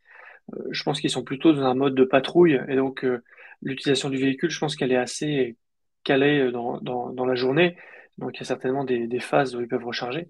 Euh, 0.53 0.63
je 0.71 0.83
pense 0.83 0.99
qu'ils 0.99 1.11
sont 1.11 1.23
plutôt 1.23 1.53
dans 1.53 1.63
un 1.63 1.75
mode 1.75 1.93
de 1.93 2.03
patrouille. 2.03 2.59
Et 2.67 2.75
donc, 2.75 3.05
euh, 3.05 3.23
l'utilisation 3.61 4.09
du 4.09 4.17
véhicule, 4.17 4.49
je 4.49 4.59
pense 4.59 4.75
qu'elle 4.75 4.91
est 4.91 4.97
assez 4.97 5.55
calée 6.03 6.51
dans, 6.51 6.79
dans, 6.81 7.11
dans, 7.11 7.25
la 7.25 7.35
journée. 7.35 7.77
Donc, 8.17 8.35
il 8.35 8.39
y 8.39 8.43
a 8.43 8.45
certainement 8.45 8.83
des, 8.83 9.07
des, 9.07 9.19
phases 9.19 9.55
où 9.55 9.61
ils 9.61 9.67
peuvent 9.67 9.85
recharger. 9.85 10.29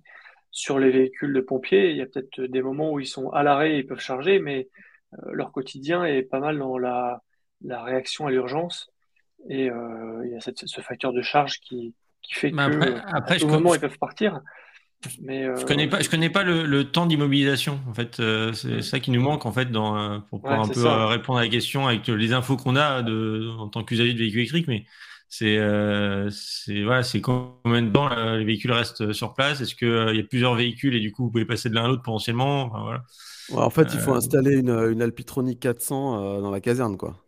Sur 0.52 0.80
les 0.80 0.90
véhicules 0.90 1.34
de 1.34 1.42
pompiers, 1.42 1.92
il 1.92 1.98
y 1.98 2.02
a 2.02 2.06
peut-être 2.06 2.42
des 2.42 2.62
moments 2.62 2.92
où 2.92 3.00
ils 3.00 3.08
sont 3.08 3.30
à 3.30 3.44
l'arrêt 3.44 3.74
et 3.74 3.78
ils 3.80 3.86
peuvent 3.86 4.00
charger, 4.00 4.40
mais 4.40 4.70
leur 5.32 5.52
quotidien 5.52 6.04
est 6.04 6.24
pas 6.24 6.40
mal 6.40 6.58
dans 6.58 6.78
la, 6.78 7.22
la 7.64 7.84
réaction 7.84 8.28
à 8.28 8.32
l'urgence. 8.32 8.90
Et 9.50 9.70
euh, 9.70 10.26
il 10.26 10.32
y 10.32 10.36
a 10.36 10.40
ce 10.40 10.82
facteur 10.82 11.14
de 11.14 11.22
charge 11.22 11.60
qui, 11.60 11.94
qui 12.22 12.34
fait 12.34 12.52
que 12.52 12.58
après, 13.16 13.44
à 13.44 13.46
moment, 13.46 13.76
ils 13.76 13.82
peuvent 13.82 14.00
partir. 14.00 14.42
Mais, 15.22 15.44
je 15.44 15.50
euh, 15.50 15.66
connais 15.66 15.88
pas, 15.88 16.00
je 16.00 16.10
connais 16.10 16.32
pas 16.32 16.44
le, 16.44 16.84
temps 16.86 17.06
d'immobilisation. 17.06 17.80
En 17.88 17.94
fait, 17.94 18.20
euh, 18.20 18.54
c'est 18.54 18.82
ça 18.82 19.00
qui 19.00 19.12
nous 19.12 19.22
manque 19.22 19.46
en 19.46 19.52
fait 19.52 19.70
dans, 19.70 20.22
pour 20.22 20.42
pouvoir 20.42 20.62
un 20.62 20.68
peu 20.68 20.88
répondre 20.88 21.38
à 21.38 21.44
la 21.44 21.50
question 21.50 21.88
avec 21.88 22.08
les 22.08 22.34
infos 22.34 22.58
qu'on 22.58 22.76
a 22.76 23.04
de, 23.04 23.52
en 23.60 23.68
tant 23.68 23.84
qu'usager 23.84 24.14
de 24.14 24.18
véhicules 24.18 24.40
électriques. 24.40 24.68
Mais 24.68 24.86
c'est 25.38 26.30
c'est 26.32 26.84
voilà, 26.84 27.04
c'est 27.04 27.22
combien 27.22 27.82
de 27.82 27.92
temps 27.92 28.10
les 28.36 28.46
véhicules 28.46 28.72
restent 28.72 29.14
sur 29.14 29.34
place? 29.34 29.62
Est-ce 29.62 29.76
qu'il 29.76 30.16
y 30.16 30.20
a 30.20 30.24
plusieurs 30.24 30.56
véhicules 30.56 30.96
et 30.96 31.00
du 31.00 31.12
coup 31.12 31.24
vous 31.24 31.32
pouvez 31.32 31.46
passer 31.46 31.70
de 31.70 31.76
l'un 31.76 31.86
à 31.86 31.88
l'autre 31.88 32.04
potentiellement? 32.04 32.70
Voilà. 32.70 33.04
en 33.54 33.70
fait, 33.70 33.90
il 33.94 34.00
faut 34.00 34.14
installer 34.14 34.56
une, 34.56 34.70
une 34.70 35.02
Alpitronic 35.02 35.60
400 35.60 36.42
dans 36.42 36.52
la 36.52 36.62
caserne, 36.62 36.98
quoi. 36.98 37.26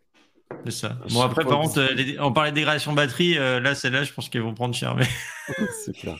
C'est 0.64 0.70
ça. 0.70 0.96
Bon, 1.10 1.22
après, 1.22 1.44
par 1.44 1.60
contre, 1.60 1.78
euh, 1.78 2.16
on 2.20 2.32
parlait 2.32 2.50
de 2.50 2.56
dégradation 2.56 2.92
batterie. 2.92 3.38
Euh, 3.38 3.60
là, 3.60 3.74
celle-là, 3.74 4.04
je 4.04 4.12
pense 4.12 4.28
qu'elles 4.28 4.42
vont 4.42 4.54
prendre 4.54 4.74
cher. 4.74 4.94
Mais... 4.94 5.06
c'est 5.84 5.92
clair. 5.92 6.18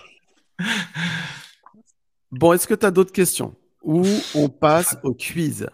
Bon, 2.31 2.53
est-ce 2.53 2.67
que 2.67 2.75
tu 2.75 2.87
as 2.87 2.91
d'autres 2.91 3.13
questions? 3.13 3.55
Ou 3.83 4.05
on 4.35 4.49
passe 4.49 4.97
au 5.03 5.15
quiz? 5.15 5.69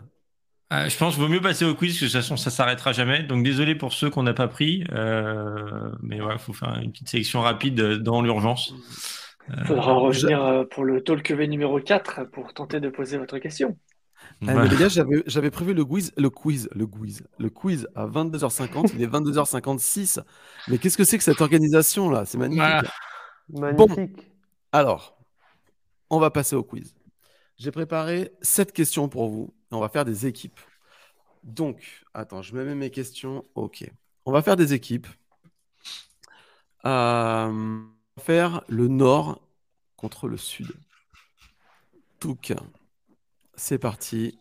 Euh, 0.73 0.89
Je 0.89 0.97
pense 0.97 1.15
qu'il 1.15 1.23
vaut 1.23 1.28
mieux 1.28 1.41
passer 1.41 1.65
au 1.65 1.74
quiz, 1.74 1.93
parce 1.93 2.01
que 2.01 2.05
de 2.05 2.11
toute 2.11 2.20
façon, 2.20 2.36
ça 2.36 2.51
s'arrêtera 2.51 2.93
jamais. 2.93 3.23
Donc, 3.23 3.45
désolé 3.45 3.74
pour 3.74 3.93
ceux 3.93 4.11
qu'on 4.11 4.23
n'a 4.23 4.35
pas 4.35 4.49
pris. 4.49 4.85
mais 4.91 6.19
voilà, 6.19 6.35
il 6.35 6.41
faut 6.41 6.53
faire 6.53 6.78
une 6.82 6.93
petite 6.93 7.09
sélection 7.09 7.41
rapide 7.41 7.81
dans 8.03 8.23
l'urgence. 8.23 8.74
Il 9.49 9.65
faudra 9.66 9.93
revenir 9.93 10.65
pour 10.70 10.85
le 10.85 11.03
talk 11.03 11.31
numéro 11.31 11.78
4 11.78 12.24
pour 12.31 12.55
tenter 12.55 12.81
de 12.81 12.89
poser 12.89 13.19
votre 13.19 13.39
question. 13.39 13.77
Eh, 14.43 14.47
les 14.47 14.77
gars, 14.77 14.89
j'avais 15.27 15.51
prévu 15.51 15.74
le 15.74 15.85
quiz, 15.85 16.12
le 16.16 16.31
quiz, 16.31 16.69
le 16.74 16.86
quiz, 16.86 17.24
le 17.39 17.51
quiz 17.51 17.89
à 17.95 18.07
22h50. 18.07 18.93
il 18.95 19.03
est 19.03 19.07
22h56. 19.07 20.20
Mais 20.69 20.78
qu'est-ce 20.78 20.97
que 20.97 21.05
c'est 21.05 21.19
que 21.19 21.24
cette 21.24 21.41
organisation 21.41 22.11
là? 22.11 22.24
C'est 22.24 22.39
magnifique. 22.39 22.91
Magnifique. 23.49 24.32
alors, 24.73 25.19
on 26.11 26.19
va 26.19 26.31
passer 26.31 26.57
au 26.57 26.62
quiz. 26.62 26.95
J'ai 27.57 27.70
préparé 27.70 28.32
sept 28.43 28.73
questions 28.73 29.09
pour 29.09 29.28
vous. 29.28 29.55
On 29.75 29.81
va 29.81 29.89
faire 29.89 30.05
des 30.05 30.27
équipes. 30.27 30.61
Donc, 31.43 32.05
attends, 32.15 32.43
je 32.43 32.55
me 32.55 32.65
mets 32.65 32.75
mes 32.75 32.91
questions. 32.91 33.45
Ok. 33.55 33.85
On 34.25 34.33
va 34.33 34.43
faire 34.43 34.57
des 34.57 34.73
équipes. 34.73 35.07
Euh, 36.87 37.49
on 37.49 37.87
va 38.17 38.23
faire 38.23 38.63
le 38.69 38.89
nord 38.89 39.41
contre 39.97 40.29
le 40.29 40.37
sud. 40.37 40.73
Tout 42.19 42.37
cas. 42.37 42.63
C'est 43.57 43.79
parti. 43.79 44.39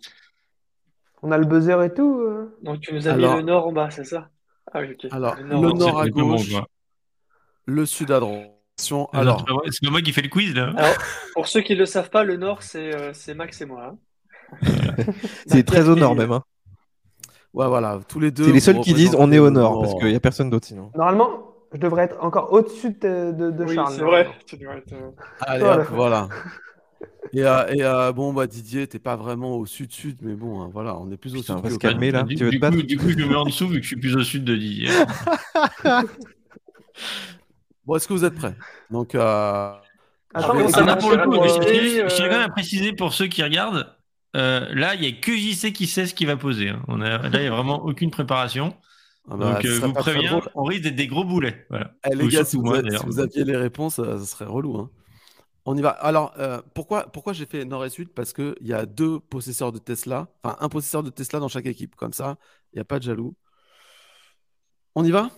On 1.22 1.32
a 1.32 1.38
le 1.38 1.46
buzzer 1.46 1.82
et 1.84 1.94
tout. 1.94 2.20
Euh 2.22 2.58
Donc 2.62 2.82
tu 2.82 2.94
nous 2.94 3.08
as 3.08 3.16
mis 3.16 3.24
le 3.24 3.42
nord 3.42 3.68
en 3.68 3.74
bas, 3.74 3.90
c'est 3.90 4.04
ça? 4.04 4.30
Ah 4.74 4.82
oui. 4.82 4.98
Alors, 5.12 5.36
le 5.36 5.74
nord, 5.74 6.00
à 6.00 6.10
gauche, 6.10 6.54
le 7.66 7.86
sud 7.86 8.12
à 8.12 8.20
droite. 8.20 8.50
Alors, 9.14 9.46
c'est 9.70 9.90
moi 9.90 10.02
qui 10.02 10.12
fais 10.12 10.22
le 10.22 10.30
quiz 10.30 10.54
là. 10.56 10.74
pour 11.34 11.48
ceux 11.48 11.62
qui 11.62 11.74
ne 11.74 11.80
le 11.80 11.86
savent 11.86 12.10
pas, 12.10 12.24
le 12.24 12.38
nord 12.38 12.64
c'est 12.64 12.94
euh, 12.96 13.36
Max 13.36 13.62
et 13.62 13.66
moi. 13.66 13.86
Hein. 13.86 13.98
C'est 15.48 15.64
très 15.64 15.90
au 15.90 15.96
nord 15.96 16.16
même. 16.16 16.32
Hein. 16.32 16.44
Ouais, 17.54 17.68
voilà, 17.68 18.00
tous 18.08 18.20
les 18.20 18.32
deux. 18.32 18.46
C'est 18.46 18.52
les 18.52 18.60
seuls 18.60 18.80
qui 18.80 18.94
disent 18.94 19.16
on 19.18 19.32
est 19.32 19.40
au 19.40 19.50
nord 19.50 19.82
parce 19.82 19.94
qu'il 19.96 20.08
n'y 20.08 20.16
a 20.16 20.20
personne 20.20 20.50
d'autre 20.50 20.66
sinon. 20.66 20.92
Normalement, 20.96 21.54
je 21.74 21.80
devrais 21.80 22.04
être 22.04 22.18
encore 22.24 22.52
au-dessus 22.54 22.92
de, 22.92 23.32
de, 23.32 23.64
oui, 23.64 23.76
Charles. 23.76 23.94
C'est 23.96 24.04
vrai. 24.04 24.28
Tu 24.46 24.58
devrais 24.58 24.78
être... 24.78 24.94
Euh, 24.94 25.12
Allez, 25.42 25.84
voilà. 25.92 26.30
Et, 27.34 27.44
euh, 27.44 27.68
et 27.70 27.84
euh, 27.84 28.12
bon, 28.12 28.32
bah, 28.32 28.46
Didier, 28.46 28.86
t'es 28.86 29.00
pas 29.00 29.16
vraiment 29.16 29.58
au 29.58 29.66
sud-sud, 29.66 30.18
mais 30.22 30.36
bon, 30.36 30.62
hein, 30.62 30.70
voilà, 30.72 30.96
on 30.98 31.10
est 31.12 31.18
plus 31.18 31.34
au 31.36 31.42
sud. 31.42 31.56
On 31.58 31.62
va 31.62 31.72
se 31.72 31.80
calmer 31.80 32.12
là. 32.12 32.22
Du, 32.24 32.36
tu 32.36 32.44
veux 32.44 32.52
te 32.52 32.58
battre 32.58 32.78
coup, 32.78 32.84
du 32.84 32.98
coup, 32.98 33.10
je 33.10 33.18
me 33.18 33.26
mets 33.26 33.36
en 33.36 33.46
dessous 33.46 33.68
vu 33.68 33.78
que 33.78 33.84
je 33.84 33.88
suis 33.88 33.96
plus 34.00 34.16
au 34.16 34.24
sud 34.24 34.44
de 34.44 34.56
Didier. 34.56 34.90
bon, 37.86 37.96
est-ce 37.96 38.08
que 38.08 38.14
vous 38.14 38.26
êtes 38.26 38.36
prêts? 38.36 38.56
Donc, 38.92 39.16
euh... 39.16 39.74
Attends, 40.36 40.68
ça 40.70 40.96
pour 40.96 41.12
le 41.12 41.26
coup, 41.26 41.34
je, 41.34 42.08
tiens 42.08 42.30
quand 42.30 42.38
même 42.38 42.50
à 42.50 42.50
préciser 42.50 42.94
pour 42.94 43.14
ceux 43.14 43.28
qui 43.28 43.42
regardent. 43.42 43.88
Euh, 44.36 44.74
là, 44.74 44.96
il 44.96 45.02
n'y 45.02 45.08
a 45.08 45.12
que 45.12 45.36
JC 45.36 45.74
qui 45.74 45.88
sait 45.88 46.06
ce 46.08 46.14
qu'il 46.14 46.28
va 46.28 46.38
poser. 46.38 46.70
Hein. 46.70 46.82
On 46.88 47.02
a, 47.02 47.30
là, 47.30 47.30
il 47.34 47.42
n'y 47.42 47.48
a 47.48 47.52
vraiment 47.52 47.82
aucune 47.86 48.12
préparation. 48.12 48.76
Ah 49.30 49.38
bah, 49.38 49.54
Donc, 49.54 49.66
euh, 49.66 49.80
vous 49.80 49.94
préviens, 49.94 50.42
on 50.56 50.64
risque 50.64 50.84
d'être 50.84 50.96
des 50.96 51.08
gros 51.08 51.24
boulets. 51.24 51.66
Voilà. 51.70 51.94
Eh, 52.10 52.16
les 52.16 52.28
gars, 52.28 52.44
si 52.44 52.58
vous, 52.58 52.76
si 52.76 53.06
vous, 53.06 53.20
aviez 53.20 53.46
les 53.46 53.56
réponses, 53.56 53.96
ça 53.96 54.20
serait 54.26 54.46
relou. 54.46 54.78
Hein. 54.78 54.90
On 55.66 55.78
y 55.78 55.82
va. 55.82 55.92
Alors, 55.92 56.34
euh, 56.40 56.62
pourquoi, 56.74 57.04
pourquoi 57.04 57.32
j'ai 57.32 57.46
fait 57.46 57.64
nord 57.64 57.86
et 57.86 57.90
sud? 57.90 58.10
Parce 58.10 58.34
qu'il 58.34 58.56
y 58.62 58.74
a 58.74 58.86
deux 58.86 59.20
possesseurs 59.20 59.72
de 59.72 59.80
Tesla, 59.80 60.28
enfin 60.44 60.58
un 60.60 60.68
possesseur 60.68 61.04
de 61.04 61.10
Tesla 61.10 61.40
dans 61.40 61.48
chaque 61.48 61.68
équipe. 61.68 61.96
Comme 61.96 62.12
ça, 62.12 62.38
il 62.74 62.78
n'y 62.78 62.82
a 62.82 62.86
pas 62.86 63.00
de 63.00 63.04
jaloux. 63.04 63.36
On 64.96 65.06
y 65.06 65.12
va? 65.12 65.30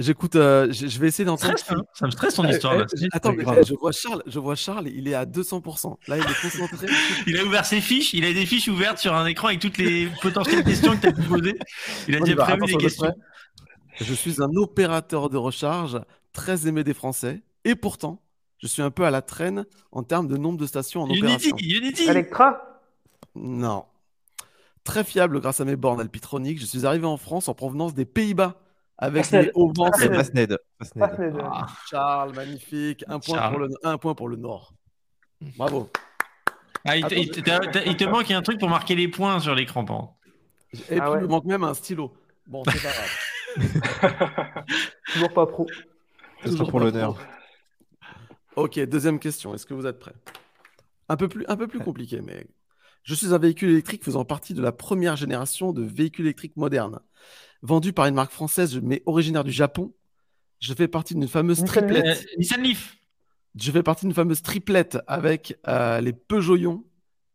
J'écoute, 0.00 0.36
euh, 0.36 0.70
je, 0.70 0.96
vais 1.00 1.08
essayer 1.08 1.24
d'entendre. 1.24 1.56
Hein. 1.70 1.82
Ça 1.92 2.06
me 2.06 2.12
stresse 2.12 2.34
son 2.36 2.44
eh, 2.44 2.52
histoire. 2.52 2.74
Eh, 2.76 3.06
attends, 3.10 3.32
mais, 3.32 3.44
je 3.64 3.74
vois 3.74 3.90
Charles, 3.90 4.22
je 4.26 4.38
vois 4.38 4.54
Charles, 4.54 4.86
il 4.86 5.08
est 5.08 5.14
à 5.14 5.24
200%. 5.24 5.96
Là, 6.06 6.18
il 6.18 6.22
est 6.22 6.40
concentré. 6.40 6.86
il 7.26 7.36
a 7.36 7.42
ouvert 7.42 7.66
ses 7.66 7.80
fiches, 7.80 8.14
il 8.14 8.24
a 8.24 8.32
des 8.32 8.46
fiches 8.46 8.68
ouvertes 8.68 8.98
sur 8.98 9.12
un 9.12 9.26
écran 9.26 9.48
avec 9.48 9.58
toutes 9.58 9.76
les 9.78 10.08
potentielles 10.22 10.62
questions 10.62 10.94
que 10.96 11.00
tu 11.00 11.06
as 11.08 11.12
pu 11.12 11.22
poser. 11.22 11.58
Il 12.06 12.14
a 12.14 12.20
déjà 12.20 12.36
prévu 12.36 12.66
des 12.66 12.76
questions. 12.76 13.12
Je 14.00 14.14
suis 14.14 14.40
un 14.40 14.54
opérateur 14.54 15.30
de 15.30 15.36
recharge 15.36 16.00
très 16.32 16.68
aimé 16.68 16.84
des 16.84 16.94
Français 16.94 17.42
et 17.64 17.74
pourtant, 17.74 18.22
je 18.58 18.68
suis 18.68 18.82
un 18.82 18.92
peu 18.92 19.04
à 19.04 19.10
la 19.10 19.22
traîne 19.22 19.66
en 19.90 20.04
termes 20.04 20.28
de 20.28 20.36
nombre 20.36 20.58
de 20.58 20.66
stations 20.66 21.02
en 21.02 21.08
Unity, 21.08 21.24
opération. 21.24 21.56
Unity 21.58 22.08
Electra? 22.08 22.82
Non. 23.34 23.84
Très 24.84 25.02
fiable 25.02 25.40
grâce 25.40 25.60
à 25.60 25.64
mes 25.64 25.74
bornes 25.74 26.00
alpitroniques, 26.00 26.60
je 26.60 26.66
suis 26.66 26.86
arrivé 26.86 27.06
en 27.06 27.16
France 27.16 27.48
en 27.48 27.54
provenance 27.54 27.94
des 27.94 28.04
Pays-Bas 28.04 28.60
avec 28.98 29.32
mes 29.32 29.50
hauts 29.54 29.72
vents. 29.72 29.90
Ah, 31.00 31.66
Charles, 31.88 32.34
magnifique. 32.34 33.04
Un 33.06 33.20
point, 33.20 33.50
Pour 33.50 33.60
le, 33.60 33.68
un 33.84 33.98
point 33.98 34.14
pour 34.14 34.28
le 34.28 34.36
Nord. 34.36 34.74
Bravo. 35.56 35.88
Ah, 36.84 36.96
il, 36.96 37.04
te, 37.04 38.04
manque 38.04 38.30
un 38.30 38.42
truc 38.42 38.58
pour 38.58 38.68
marquer 38.68 38.94
les 38.94 39.08
points 39.08 39.40
sur 39.40 39.54
l'écran. 39.54 40.18
Et 40.90 40.98
ah 40.98 41.10
puis, 41.10 41.20
il 41.20 41.22
me 41.22 41.26
manque 41.26 41.44
même 41.44 41.64
un 41.64 41.74
stylo. 41.74 42.12
Bon, 42.46 42.62
c'est 42.64 42.82
pas 42.82 42.90
grave. 42.90 44.64
Toujours 45.12 45.32
pas 45.32 45.46
pro. 45.46 45.66
Toujours 46.44 46.70
pour 46.70 46.80
l'honneur. 46.80 47.16
Ok, 48.56 48.78
deuxième 48.80 49.18
question. 49.18 49.54
Est-ce 49.54 49.66
que 49.66 49.74
vous 49.74 49.86
êtes 49.86 49.98
prêts? 49.98 50.14
Un 51.08 51.16
peu 51.16 51.28
plus, 51.28 51.44
un 51.48 51.56
peu 51.56 51.68
plus 51.68 51.78
compliqué, 51.78 52.20
mais 52.20 52.46
Je 53.02 53.14
suis 53.14 53.32
un 53.32 53.38
véhicule 53.38 53.70
électrique 53.70 54.04
faisant 54.04 54.24
partie 54.24 54.54
de 54.54 54.62
la 54.62 54.72
première 54.72 55.16
génération 55.16 55.72
de 55.72 55.82
véhicules 55.82 56.26
électriques 56.26 56.56
modernes. 56.56 57.00
Vendu 57.62 57.92
par 57.92 58.06
une 58.06 58.14
marque 58.14 58.30
française, 58.32 58.78
mais 58.82 59.02
originaire 59.06 59.44
du 59.44 59.50
Japon. 59.52 59.92
Je 60.60 60.74
fais 60.74 60.88
partie 60.88 61.14
d'une 61.14 61.28
fameuse 61.28 61.62
triplette. 61.64 62.26
Nissan 62.38 62.62
Leaf. 62.62 62.96
Je 63.60 63.70
fais 63.72 63.82
partie 63.82 64.06
d'une 64.06 64.14
fameuse 64.14 64.42
triplette 64.42 64.98
avec 65.06 65.58
euh, 65.66 66.00
les 66.00 66.12
Peugeot 66.12 66.86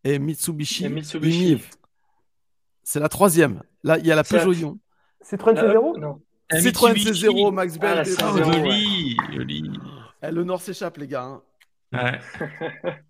et 0.04 0.20
Mitsubishi. 0.20 0.86
Et 0.86 0.90
Mitsubishi. 0.90 1.62
C'est 2.84 3.00
la 3.00 3.10
troisième. 3.10 3.62
Là, 3.84 3.98
il 3.98 4.06
y 4.06 4.12
a 4.12 4.16
la 4.16 4.24
C'est 4.24 4.38
la- 4.38 4.46
Peugeot 4.46 4.54
Ion. 4.60 4.80
Citroën 5.22 5.58
Euh, 5.58 5.74
C0 5.74 6.00
non. 6.00 6.22
Citroën 6.54 6.94
Mitsubishi. 6.94 7.26
C0, 7.28 7.52
Max 7.54 7.74
Ah, 7.76 7.80
Bell. 7.80 8.04
C0, 8.06 8.36
désolé. 8.38 8.58
ouais. 8.60 8.64
joli, 8.64 9.18
joli. 9.34 9.72
Eh, 10.22 10.32
le 10.32 10.44
Nord 10.44 10.62
s'échappe, 10.62 10.98
les 10.98 11.08
gars. 11.08 11.24
hein. 11.24 11.42
Ouais. 11.94 12.20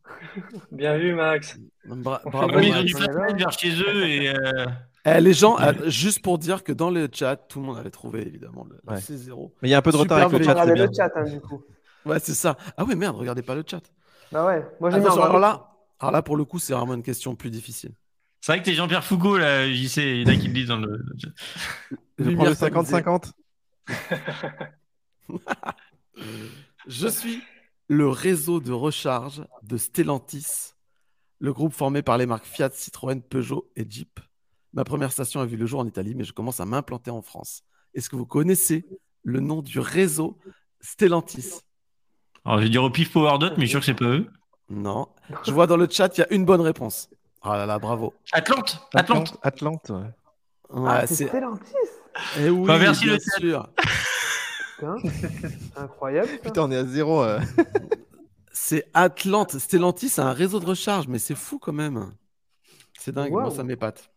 Bien 0.72 0.98
vu, 0.98 1.14
Max. 1.16 1.58
Bra- 1.86 2.22
bravo, 2.26 2.60
ils 2.60 2.96
vers 3.38 3.52
chez 3.52 3.72
eux 3.82 4.08
et 4.08 4.30
euh, 4.30 4.66
Eh, 5.06 5.20
les 5.20 5.34
gens, 5.34 5.60
euh, 5.60 5.74
juste 5.90 6.22
pour 6.22 6.38
dire 6.38 6.64
que 6.64 6.72
dans 6.72 6.90
le 6.90 7.10
chat, 7.12 7.36
tout 7.36 7.60
le 7.60 7.66
monde 7.66 7.78
avait 7.78 7.92
trouvé 7.92 8.26
évidemment 8.26 8.66
le, 8.70 8.80
le 8.88 8.94
Ouais. 8.94 9.00
C0. 9.00 9.52
Mais 9.62 9.68
il 9.70 9.72
y 9.72 9.74
a 9.74 9.80
un 9.80 9.82
peu 9.82 9.92
de 9.92 9.98
Super 9.98 10.16
retard 10.16 10.28
avec 10.28 10.40
le 10.40 10.46
chat. 10.46 10.54
Regardez 10.54 10.74
bien. 10.74 10.86
le 10.86 10.94
chat, 10.94 11.12
hein, 11.16 11.24
du 11.24 11.42
coup. 11.42 11.62
Ouais, 12.06 12.20
c'est 12.20 12.34
ça. 12.34 12.58
Ah 12.78 12.86
ouais, 12.86 12.96
merde, 12.96 13.16
regardez 13.18 13.42
pas 13.42 13.56
le 13.56 13.64
chat. 13.66 13.82
Bah 14.32 14.46
ouais, 14.46 14.66
moi 14.80 14.90
j'ai 14.90 14.98
alors 14.98 15.38
là, 15.40 15.70
alors 16.00 16.12
là, 16.12 16.22
pour 16.22 16.38
le 16.38 16.46
coup, 16.46 16.58
c'est 16.58 16.74
vraiment 16.74 16.96
une 16.96 17.04
question 17.04 17.36
plus 17.36 17.52
difficile. 17.52 17.92
c'est 18.42 18.52
vrai 18.52 18.60
que 18.60 18.66
t'es 18.66 18.74
Jean-Pierre 18.74 19.04
Foucault 19.04 19.38
là, 19.38 19.72
JC, 19.72 19.98
il 19.98 20.22
y 20.22 20.26
en 20.26 20.34
a 20.34 20.36
qui 20.36 20.48
le 20.48 20.54
disent 20.54 20.68
dans 20.68 20.78
le. 20.78 20.98
le 20.98 21.16
chat. 21.20 21.30
Je 22.18 22.30
prends 22.32 22.46
le 22.46 22.52
50-50. 22.52 23.32
Je 26.88 27.08
suis 27.08 27.42
le 27.88 28.08
réseau 28.08 28.60
de 28.60 28.72
recharge 28.72 29.44
de 29.64 29.78
Stellantis, 29.78 30.74
le 31.40 31.54
groupe 31.54 31.74
formé 31.74 32.02
par 32.02 32.18
les 32.18 32.26
marques 32.26 32.46
Fiat, 32.46 32.72
Citroën, 32.72 33.22
Peugeot 33.22 33.70
et 33.76 33.86
Jeep. 33.90 34.20
Ma 34.74 34.84
première 34.84 35.12
station 35.12 35.40
a 35.42 35.46
vu 35.46 35.56
le 35.58 35.66
jour 35.66 35.80
en 35.80 35.86
Italie, 35.86 36.16
mais 36.16 36.24
je 36.24 36.34
commence 36.34 36.60
à 36.60 36.66
m'implanter 36.66 37.12
en 37.12 37.22
France. 37.22 37.64
Est-ce 37.94 38.10
que 38.10 38.16
vous 38.16 38.26
connaissez 38.26 38.86
le 39.24 39.40
nom 39.40 39.62
du 39.62 39.80
réseau 39.80 40.38
Stellantis? 40.82 41.62
Alors 42.46 42.58
je 42.58 42.64
vais 42.64 42.70
dire 42.70 42.84
au 42.84 42.90
pif 42.90 43.12
Power 43.14 43.38
Dot, 43.40 43.54
mais 43.58 43.66
je 43.66 43.70
suis 43.70 43.70
sûr 43.70 43.80
que 43.80 43.86
c'est 43.86 43.94
pas 43.94 44.06
eux. 44.06 44.28
Non. 44.70 45.08
Je 45.46 45.52
vois 45.52 45.68
dans 45.68 45.78
le 45.78 45.88
chat, 45.90 46.18
il 46.18 46.22
y 46.22 46.24
a 46.24 46.34
une 46.34 46.46
bonne 46.46 46.62
réponse. 46.62 47.10
Ah 47.42 47.58
là 47.58 47.66
là, 47.66 47.78
bravo. 47.80 48.14
Atlante 48.32 48.88
Atlante 48.94 49.38
Atlante. 49.44 49.90
ouais. 49.90 50.80
Ouais, 50.80 50.90
Ah, 50.92 51.08
c'est. 51.08 51.28
Stellantis 51.28 51.74
Eh 52.40 52.50
oui, 52.50 52.66
merci 52.80 53.06
bien 53.06 53.14
le 53.14 53.20
sûr. 53.20 53.70
Putain, 54.80 54.96
incroyable. 55.76 56.30
ça. 56.30 56.38
Putain, 56.40 56.62
on 56.64 56.72
est 56.72 56.78
à 56.78 56.86
zéro. 56.86 57.22
euh. 57.24 57.40
C'est 58.52 58.90
Atlante. 58.94 59.58
Stellantis, 59.60 60.10
c'est 60.10 60.22
un 60.22 60.34
réseau 60.34 60.60
de 60.60 60.66
recharge, 60.66 61.08
mais 61.08 61.20
c'est 61.20 61.36
fou 61.36 61.60
quand 61.60 61.74
même. 61.74 62.12
C'est 62.98 63.12
dingue, 63.14 63.32
moi 63.32 63.52
ça 63.52 63.64
m'épate. 63.64 64.10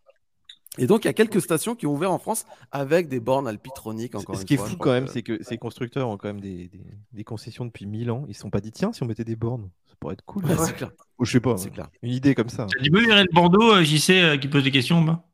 Et 0.78 0.86
donc, 0.86 1.04
il 1.04 1.06
y 1.06 1.10
a 1.10 1.14
quelques 1.14 1.40
stations 1.40 1.74
qui 1.74 1.86
ont 1.86 1.92
ouvert 1.92 2.12
en 2.12 2.18
France 2.18 2.44
avec 2.70 3.08
des 3.08 3.20
bornes 3.20 3.48
alpitroniques. 3.48 4.14
Encore 4.14 4.36
Ce 4.36 4.40
une 4.42 4.46
qui 4.46 4.54
est 4.54 4.56
fou 4.58 4.76
quand 4.76 4.90
même, 4.92 5.06
que- 5.06 5.10
c'est 5.12 5.22
que 5.22 5.42
ces 5.42 5.56
constructeurs 5.58 6.08
ont 6.08 6.16
quand 6.18 6.28
même 6.28 6.40
des, 6.40 6.68
des- 6.68 6.84
des 7.12 7.24
concessions 7.24 7.64
depuis 7.64 7.86
1000 7.86 8.10
ans. 8.10 8.24
Ils 8.28 8.34
se 8.34 8.40
sont 8.40 8.50
pas 8.50 8.60
dit, 8.60 8.72
tiens, 8.72 8.92
si 8.92 9.02
on 9.02 9.06
mettait 9.06 9.24
des 9.24 9.36
bornes, 9.36 9.70
ça 9.88 9.94
pourrait 9.98 10.14
être 10.14 10.24
cool. 10.24 10.44
Ouais, 10.44 10.72
clair. 10.74 10.90
Ou 11.18 11.24
je 11.24 11.32
sais 11.32 11.40
pas, 11.40 11.56
C'est 11.56 11.70
clair. 11.70 11.88
une 12.02 12.12
idée 12.12 12.34
comme 12.34 12.48
ça. 12.50 12.66
T'as 12.70 12.82
dit 12.82 12.90
virer 12.90 13.22
le 13.22 13.32
Bordeaux, 13.32 13.72
euh, 13.76 13.82
JC, 13.82 14.10
euh, 14.22 14.36
qui 14.36 14.48
pose 14.48 14.64
des 14.64 14.70
questions 14.70 15.00
bah 15.02 15.24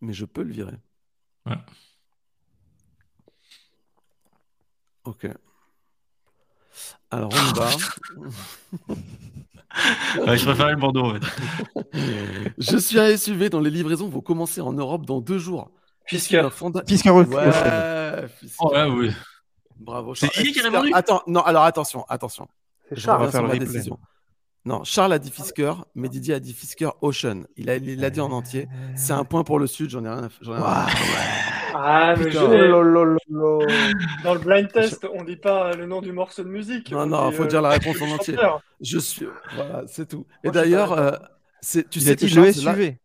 Mais 0.00 0.12
je 0.12 0.24
peux 0.24 0.42
le 0.42 0.52
virer. 0.52 0.76
Ouais. 1.46 1.56
Ok. 5.04 5.26
Alors, 7.10 7.30
on 7.32 7.50
y 7.50 7.52
va. 7.58 7.70
Ouais, 10.26 10.36
je 10.36 10.44
préférais 10.44 10.72
le 10.72 10.76
Bordeaux 10.78 11.04
en 11.04 11.14
fait. 11.14 11.84
je 12.58 12.76
suis 12.76 12.98
un 12.98 13.16
SUV 13.16 13.50
dont 13.50 13.60
les 13.60 13.70
livraisons 13.70 14.08
vont 14.08 14.20
commencer 14.20 14.60
en 14.60 14.72
Europe 14.72 15.06
dans 15.06 15.20
deux 15.20 15.38
jours. 15.38 15.70
Fisker. 16.06 16.38
Un 16.40 16.50
fonda- 16.50 16.82
Fisker 16.86 17.10
Wolf. 17.10 17.28
Ouais, 17.28 18.26
Fisker. 18.40 18.56
Oh, 18.60 18.72
ouais, 18.72 18.84
oui. 18.90 19.10
Bravo. 19.78 20.14
C'est 20.14 20.26
Charles. 20.26 20.44
Didier 20.46 20.52
qui 20.52 20.66
a 20.66 20.70
répondu 20.70 20.90
Attends, 20.94 21.22
non, 21.26 21.40
alors 21.40 21.62
attention, 21.64 22.04
attention. 22.08 22.48
C'est 22.88 22.96
Je 22.96 23.00
Charles. 23.02 23.18
reviens 23.22 23.30
faire 23.30 23.42
replay. 23.44 23.58
décision. 23.60 23.98
Non, 24.66 24.82
Charles 24.84 25.12
a 25.14 25.18
dit 25.18 25.30
Fisker, 25.30 25.72
mais 25.94 26.08
Didier 26.08 26.34
a 26.34 26.40
dit 26.40 26.52
Fisker 26.52 26.90
Ocean. 27.00 27.44
Il 27.56 27.70
a, 27.70 27.76
il 27.76 27.98
l'a 28.00 28.10
dit 28.10 28.20
en 28.20 28.30
entier. 28.32 28.68
C'est 28.96 29.12
un 29.14 29.24
point 29.24 29.42
pour 29.44 29.58
le 29.58 29.66
Sud, 29.66 29.88
j'en 29.90 30.04
ai 30.04 30.08
rien 30.10 30.24
à 30.24 30.56
à- 30.56 30.86
Ah, 31.74 32.14
mais 32.18 32.24
Putain. 32.26 32.42
Oh 32.44 32.52
je- 32.52 34.22
dans 34.24 34.34
le 34.34 34.40
blind 34.40 34.70
test, 34.72 35.06
on 35.12 35.24
dit 35.24 35.36
pas 35.36 35.74
le 35.74 35.86
nom 35.86 36.00
du 36.00 36.12
morceau 36.12 36.42
de 36.44 36.48
musique. 36.48 36.90
Non, 36.90 37.00
on 37.02 37.06
non, 37.06 37.30
dit, 37.30 37.36
faut 37.36 37.44
euh, 37.44 37.46
dire 37.48 37.62
la 37.62 37.70
réponse 37.70 38.00
en 38.02 38.08
entier. 38.10 38.36
Je 38.80 38.98
suis. 38.98 39.26
Voilà, 39.54 39.82
c'est 39.86 40.08
tout. 40.08 40.26
Et 40.44 40.48
Moi, 40.48 40.52
d'ailleurs, 40.52 40.92
euh, 40.92 41.10
tu 41.62 41.84
Il 41.94 42.02
sais 42.02 42.16
que 42.16 42.26
Charles, 42.26 42.40
le 42.40 42.64
là- 42.64 42.72
SUV. 42.74 42.98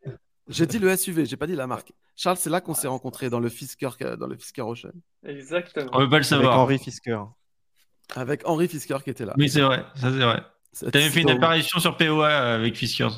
J'ai 0.48 0.66
dit 0.68 0.80
le 0.80 0.96
SUV, 0.96 1.26
j'ai 1.26 1.38
pas 1.38 1.48
dit 1.48 1.56
la 1.56 1.66
marque. 1.68 1.92
Charles, 2.16 2.38
c'est 2.38 2.50
là 2.52 2.62
qu'on 2.62 2.74
s'est 2.76 2.88
rencontrés 2.88 3.30
dans 3.30 3.40
le 3.40 3.50
Fisker, 3.50 3.90
dans 4.20 4.28
le 4.28 4.36
Fisker 4.38 4.62
Ocean, 4.62 4.92
Exactement. 5.26 5.90
On 5.94 6.00
veut 6.00 6.06
pas 6.06 6.12
le 6.12 6.16
Avec 6.18 6.26
savoir. 6.26 6.60
Henri 6.60 6.78
Fisker. 6.80 7.20
avec 8.16 8.42
Henri 8.48 8.68
Fisker 8.68 8.98
qui 9.04 9.10
était 9.10 9.26
là. 9.26 9.34
Oui, 9.38 9.50
c'est 9.50 9.62
vrai, 9.62 9.84
ça 9.96 10.12
c'est 10.12 10.20
vrai. 10.24 10.44
T'avais 10.92 11.10
fait 11.10 11.22
une 11.22 11.30
apparition 11.32 11.80
sur 11.80 11.96
POA 11.98 12.28
avec 12.56 12.76
Fiskers. 12.76 13.18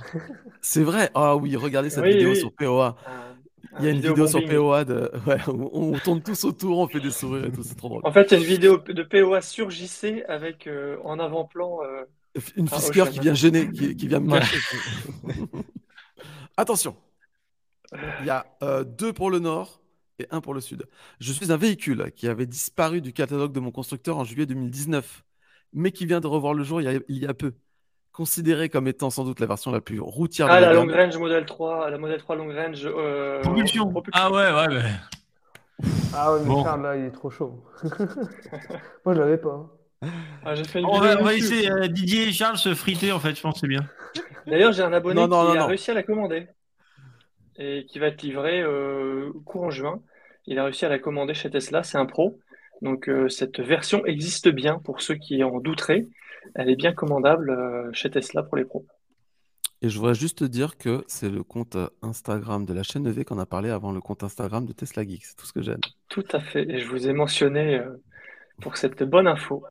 C'est 0.62 0.84
vrai. 0.84 1.10
Ah 1.16 1.36
oui, 1.36 1.56
regardez 1.56 1.90
cette 1.90 2.04
Oui, 2.04 2.14
vidéo 2.14 2.30
oui. 2.30 2.36
sur 2.38 2.52
POA. 2.54 2.96
Un- 3.08 3.27
Il 3.80 3.86
y 3.86 3.88
a 3.88 3.92
un 3.92 3.94
une 3.94 4.02
vidéo 4.02 4.28
sur. 4.28 4.44
POA 4.44 4.86
de. 4.86 5.12
Ouais, 5.28 5.38
on, 5.48 5.94
on 5.94 6.00
tourne 6.00 6.22
tous 6.22 6.44
autour, 6.46 6.80
on 6.80 6.88
fait 6.88 7.00
des 7.00 7.12
sourires 7.12 7.46
et 7.46 7.52
tout, 7.52 7.64
c'est 7.64 7.76
trop 7.76 7.90
drôle. 7.90 8.04
En 8.04 8.12
fait, 8.12 8.32
il 8.32 8.34
y 8.34 8.38
a 8.38 8.40
une 8.40 8.46
vidéo 8.46 8.78
de 8.78 9.04
POA 9.04 9.42
sur 9.42 9.70
JC 9.70 10.24
avec 10.28 10.68
euh, 10.68 10.98
en 11.04 11.20
avant-plan. 11.20 11.80
euh, 11.84 12.06
Une 12.56 12.68
Fisker 12.68 13.02
Ocean. 13.02 13.12
qui 13.12 13.20
vient 13.20 13.34
gêner, 13.34 13.72
qui, 13.72 13.96
qui 13.96 14.08
vient 14.08 14.20
me 14.20 14.30
cacher. 14.30 14.64
Attention, 16.58 16.96
il 18.20 18.26
y 18.26 18.30
a 18.30 18.46
euh, 18.64 18.84
deux 18.84 19.14
pour 19.14 19.30
le 19.32 19.40
nord 19.40 19.82
et 20.20 20.28
un 20.32 20.42
pour 20.42 20.54
le 20.54 20.62
sud. 20.62 20.86
Je 21.20 21.32
suis 21.32 21.52
un 21.52 21.58
véhicule 21.58 22.12
qui 22.16 22.28
avait 22.28 22.46
disparu 22.48 23.02
du 23.02 23.14
catalogue 23.14 23.52
de 23.54 23.60
mon 23.60 23.72
constructeur 23.72 24.18
en 24.18 24.24
juillet 24.24 24.46
2019, 24.46 25.24
mais 25.74 25.92
qui 25.92 26.06
vient 26.06 26.20
de 26.20 26.28
revoir 26.28 26.54
le 26.54 26.64
jour 26.64 26.82
il 26.82 26.86
y 26.86 26.88
a, 26.88 27.00
il 27.08 27.18
y 27.18 27.26
a 27.28 27.34
peu. 27.34 27.54
Considéré 28.18 28.68
comme 28.70 28.88
étant 28.88 29.12
sans 29.12 29.24
doute 29.26 29.40
la 29.40 29.46
version 29.46 29.72
la 29.72 29.80
plus 29.80 30.00
routière 30.00 30.48
Ah, 30.50 30.60
de 30.60 30.66
la. 30.66 30.74
Long 30.74 30.88
Range 30.92 31.16
Model 31.20 31.46
3, 31.46 31.90
la 31.92 31.98
Model 32.00 32.18
3 32.20 32.36
Long 32.36 32.48
Range. 32.54 32.82
euh, 32.86 33.42
Propulsion. 33.42 33.90
propulsion. 33.92 34.20
Ah 34.26 34.32
ouais, 34.32 34.52
ouais, 34.52 34.68
mais. 34.70 35.88
Ah 36.16 36.34
ouais, 36.34 36.40
mais 36.42 36.48
Bon. 36.48 36.64
Charles, 36.64 36.82
là, 36.82 36.96
il 36.98 37.06
est 37.06 37.12
trop 37.12 37.30
chaud. 37.30 37.64
Moi, 39.06 39.14
je 39.14 39.20
l'avais 39.20 39.38
pas. 39.38 39.70
hein. 40.04 40.10
Ah, 40.44 40.56
j'ai 40.56 40.64
fait 40.64 40.80
une 40.80 40.86
On 40.88 41.00
va, 41.00 41.20
on 41.20 41.24
va 41.24 41.34
laisser 41.34 41.70
euh, 41.70 41.88
Didier 41.88 42.30
et 42.30 42.32
Charles 42.32 42.58
se 42.58 42.74
friter 42.74 43.12
en 43.12 43.20
fait, 43.20 43.36
je 43.36 43.42
pense 43.42 43.54
que 43.56 43.60
c'est 43.62 43.68
bien. 43.68 43.86
D'ailleurs, 44.48 44.72
j'ai 44.72 44.82
un 44.84 44.94
abonné 44.94 45.22
Non, 45.22 45.28
non, 45.28 45.42
qui 45.42 45.48
non, 45.50 45.54
a 45.54 45.60
non. 45.62 45.68
réussi 45.68 45.92
à 45.92 45.94
la 45.94 46.04
commander 46.04 46.48
et 47.60 47.86
qui 47.88 48.00
va 48.00 48.08
être 48.08 48.22
livré 48.22 48.62
euh, 48.62 49.32
courant 49.46 49.70
juin. 49.72 50.02
Il 50.46 50.60
a 50.60 50.64
réussi 50.64 50.86
à 50.86 50.90
la 50.90 51.00
commander 51.00 51.34
chez 51.34 51.50
Tesla, 51.50 51.84
c'est 51.84 51.98
un 51.98 52.06
pro. 52.06 52.40
Donc 52.82 53.10
euh, 53.10 53.30
cette 53.30 53.60
version 53.60 54.06
existe 54.06 54.50
bien 54.50 54.80
pour 54.80 55.02
ceux 55.02 55.16
qui 55.16 55.44
en 55.44 55.60
douteraient. 55.60 56.06
Elle 56.56 56.70
est 56.70 56.76
bien 56.76 56.94
commandable 56.94 57.50
euh, 57.50 57.90
chez 57.94 58.10
Tesla 58.10 58.44
pour 58.44 58.58
les 58.58 58.66
pros. 58.66 58.86
Et 59.82 59.90
je 59.90 60.00
voudrais 60.00 60.16
juste 60.16 60.40
te 60.40 60.44
dire 60.44 60.78
que 60.78 61.04
c'est 61.08 61.30
le 61.30 61.44
compte 61.44 61.76
euh, 61.76 61.88
Instagram 62.02 62.66
de 62.66 62.74
la 62.74 62.82
chaîne 62.84 63.06
EV 63.06 63.26
qu'on 63.26 63.38
a 63.38 63.46
parlé 63.46 63.70
avant 63.70 63.92
le 63.92 64.02
compte 64.02 64.24
Instagram 64.24 64.66
de 64.66 64.74
Tesla 64.74 65.04
Geek. 65.04 65.24
C'est 65.26 65.36
tout 65.36 65.46
ce 65.46 65.54
que 65.54 65.62
j'aime. 65.62 65.80
Tout 66.10 66.24
à 66.32 66.40
fait. 66.40 66.64
Et 66.70 66.80
je 66.80 66.88
vous 66.90 67.08
ai 67.08 67.14
mentionné 67.14 67.76
euh, 67.80 68.02
pour 68.62 68.76
cette 68.78 69.04
bonne 69.04 69.28
info. 69.28 69.64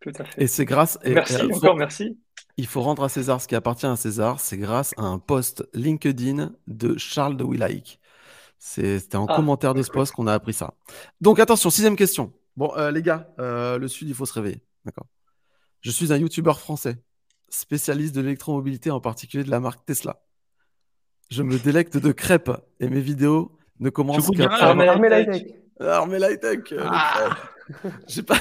Tout 0.00 0.12
à 0.18 0.24
fait. 0.24 0.42
Et 0.42 0.46
c'est 0.48 0.64
grâce. 0.64 0.98
et- 1.04 1.14
merci, 1.14 1.34
et, 1.36 1.38
faut- 1.50 1.56
encore 1.58 1.76
merci. 1.76 2.18
Il 2.56 2.66
faut 2.66 2.82
rendre 2.82 3.04
à 3.04 3.08
César 3.08 3.40
ce 3.40 3.46
qui 3.48 3.54
appartient 3.54 3.86
à 3.86 3.94
César. 3.96 4.40
C'est 4.40 4.58
grâce 4.58 4.92
à 4.96 5.02
un 5.02 5.18
post 5.18 5.68
LinkedIn 5.72 6.52
de 6.66 6.96
Charles 6.98 7.36
de 7.36 7.44
Willaik. 7.44 8.00
C'est- 8.58 8.98
C'était 8.98 9.16
en 9.16 9.26
Ah, 9.26 9.36
commentaire 9.36 9.74
de 9.74 9.82
ce 9.82 9.90
post 9.90 10.12
qu'on 10.12 10.26
a 10.26 10.32
appris 10.34 10.52
ça. 10.52 10.74
Donc 11.20 11.38
attention, 11.38 11.70
sixième 11.70 11.96
question. 11.96 12.32
Bon, 12.56 12.72
euh, 12.76 12.90
les 12.90 13.02
gars, 13.02 13.32
euh, 13.38 13.78
le 13.78 13.86
Sud, 13.88 14.08
il 14.08 14.14
faut 14.14 14.26
se 14.26 14.32
réveiller. 14.32 14.62
D'accord. 14.84 15.06
Je 15.84 15.90
suis 15.90 16.14
un 16.14 16.16
YouTuber 16.16 16.54
français, 16.54 16.96
spécialiste 17.50 18.14
de 18.14 18.22
l'électromobilité, 18.22 18.90
en 18.90 19.00
particulier 19.00 19.44
de 19.44 19.50
la 19.50 19.60
marque 19.60 19.84
Tesla. 19.84 20.22
Je 21.30 21.42
me 21.42 21.58
délecte 21.58 21.98
de 21.98 22.10
crêpes 22.10 22.50
et 22.80 22.88
mes 22.88 23.02
vidéos 23.02 23.58
ne 23.80 23.90
commencent 23.90 24.30
qu'après. 24.30 24.44
garage. 24.44 24.62
Armé 24.62 24.88
Armé 24.88 25.08
High-Tech. 25.08 25.42
Lightech. 25.42 25.54
Armé 25.80 26.18
Lightech. 26.18 26.74
J'ai 28.08 28.22
pas. 28.22 28.36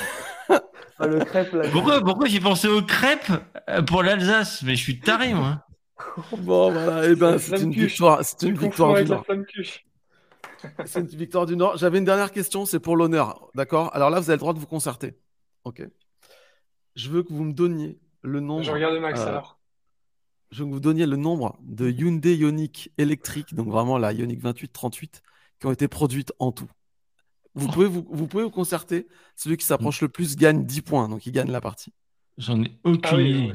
Ah, 0.99 1.07
le 1.07 1.25
crêpe, 1.25 1.51
là. 1.53 1.67
Pourquoi, 1.71 2.01
pourquoi 2.01 2.27
j'ai 2.27 2.39
pensé 2.39 2.67
aux 2.67 2.83
crêpes 2.83 3.31
euh, 3.67 3.81
pour 3.81 4.03
l'Alsace? 4.03 4.61
Mais 4.61 4.75
je 4.75 4.83
suis 4.83 4.99
taré, 4.99 5.33
moi. 5.33 5.65
Bon, 6.37 6.71
voilà. 6.71 7.09
Eh 7.09 7.15
ben, 7.15 7.39
c'est 7.39 7.59
une 7.59 7.71
victoire. 7.71 8.23
C'est 8.23 8.43
une 8.43 8.55
victoire 8.55 8.93
du 8.93 9.05
Nord. 9.05 9.25
C'est 10.85 10.99
une 10.99 11.07
victoire 11.07 11.47
du 11.47 11.57
Nord. 11.57 11.77
J'avais 11.77 11.97
une 11.97 12.05
dernière 12.05 12.31
question, 12.31 12.65
c'est 12.65 12.79
pour 12.79 12.95
l'honneur. 12.95 13.49
D'accord? 13.55 13.89
Alors 13.95 14.11
là, 14.11 14.19
vous 14.19 14.29
avez 14.29 14.37
le 14.37 14.39
droit 14.39 14.53
de 14.53 14.59
vous 14.59 14.67
concerter. 14.67 15.17
Ok. 15.65 15.81
Je 16.95 17.09
veux 17.09 17.23
que 17.23 17.33
vous 17.33 17.43
me 17.43 17.53
donniez 17.53 17.99
le 18.21 18.39
nombre. 18.39 18.63
Je 18.63 18.71
regarde 18.71 18.97
Max 18.99 19.19
euh, 19.21 19.27
alors. 19.27 19.59
Je 20.51 20.63
veux 20.63 20.69
que 20.69 20.73
vous 20.73 20.79
donniez 20.79 21.05
le 21.05 21.17
nombre 21.17 21.57
de 21.61 21.89
Hyundai 21.89 22.35
Ioniq 22.35 22.91
électriques, 22.97 23.55
donc 23.55 23.67
vraiment 23.67 23.97
la 23.97 24.13
Ioniq 24.13 24.41
28-38, 24.41 25.21
qui 25.59 25.65
ont 25.65 25.71
été 25.71 25.87
produites 25.87 26.31
en 26.39 26.51
tout. 26.51 26.69
Vous 27.55 27.67
pouvez 27.67 27.87
vous, 27.87 28.05
vous 28.09 28.27
pouvez 28.27 28.43
vous 28.43 28.51
concerter. 28.51 29.07
Celui 29.35 29.57
qui 29.57 29.65
s'approche 29.65 30.01
le 30.01 30.09
plus 30.09 30.35
gagne 30.35 30.65
10 30.65 30.81
points, 30.81 31.09
donc 31.09 31.25
il 31.25 31.31
gagne 31.31 31.51
la 31.51 31.61
partie. 31.61 31.93
J'en 32.37 32.61
ai 32.63 32.71
aucune 32.83 33.19
idée. 33.19 33.53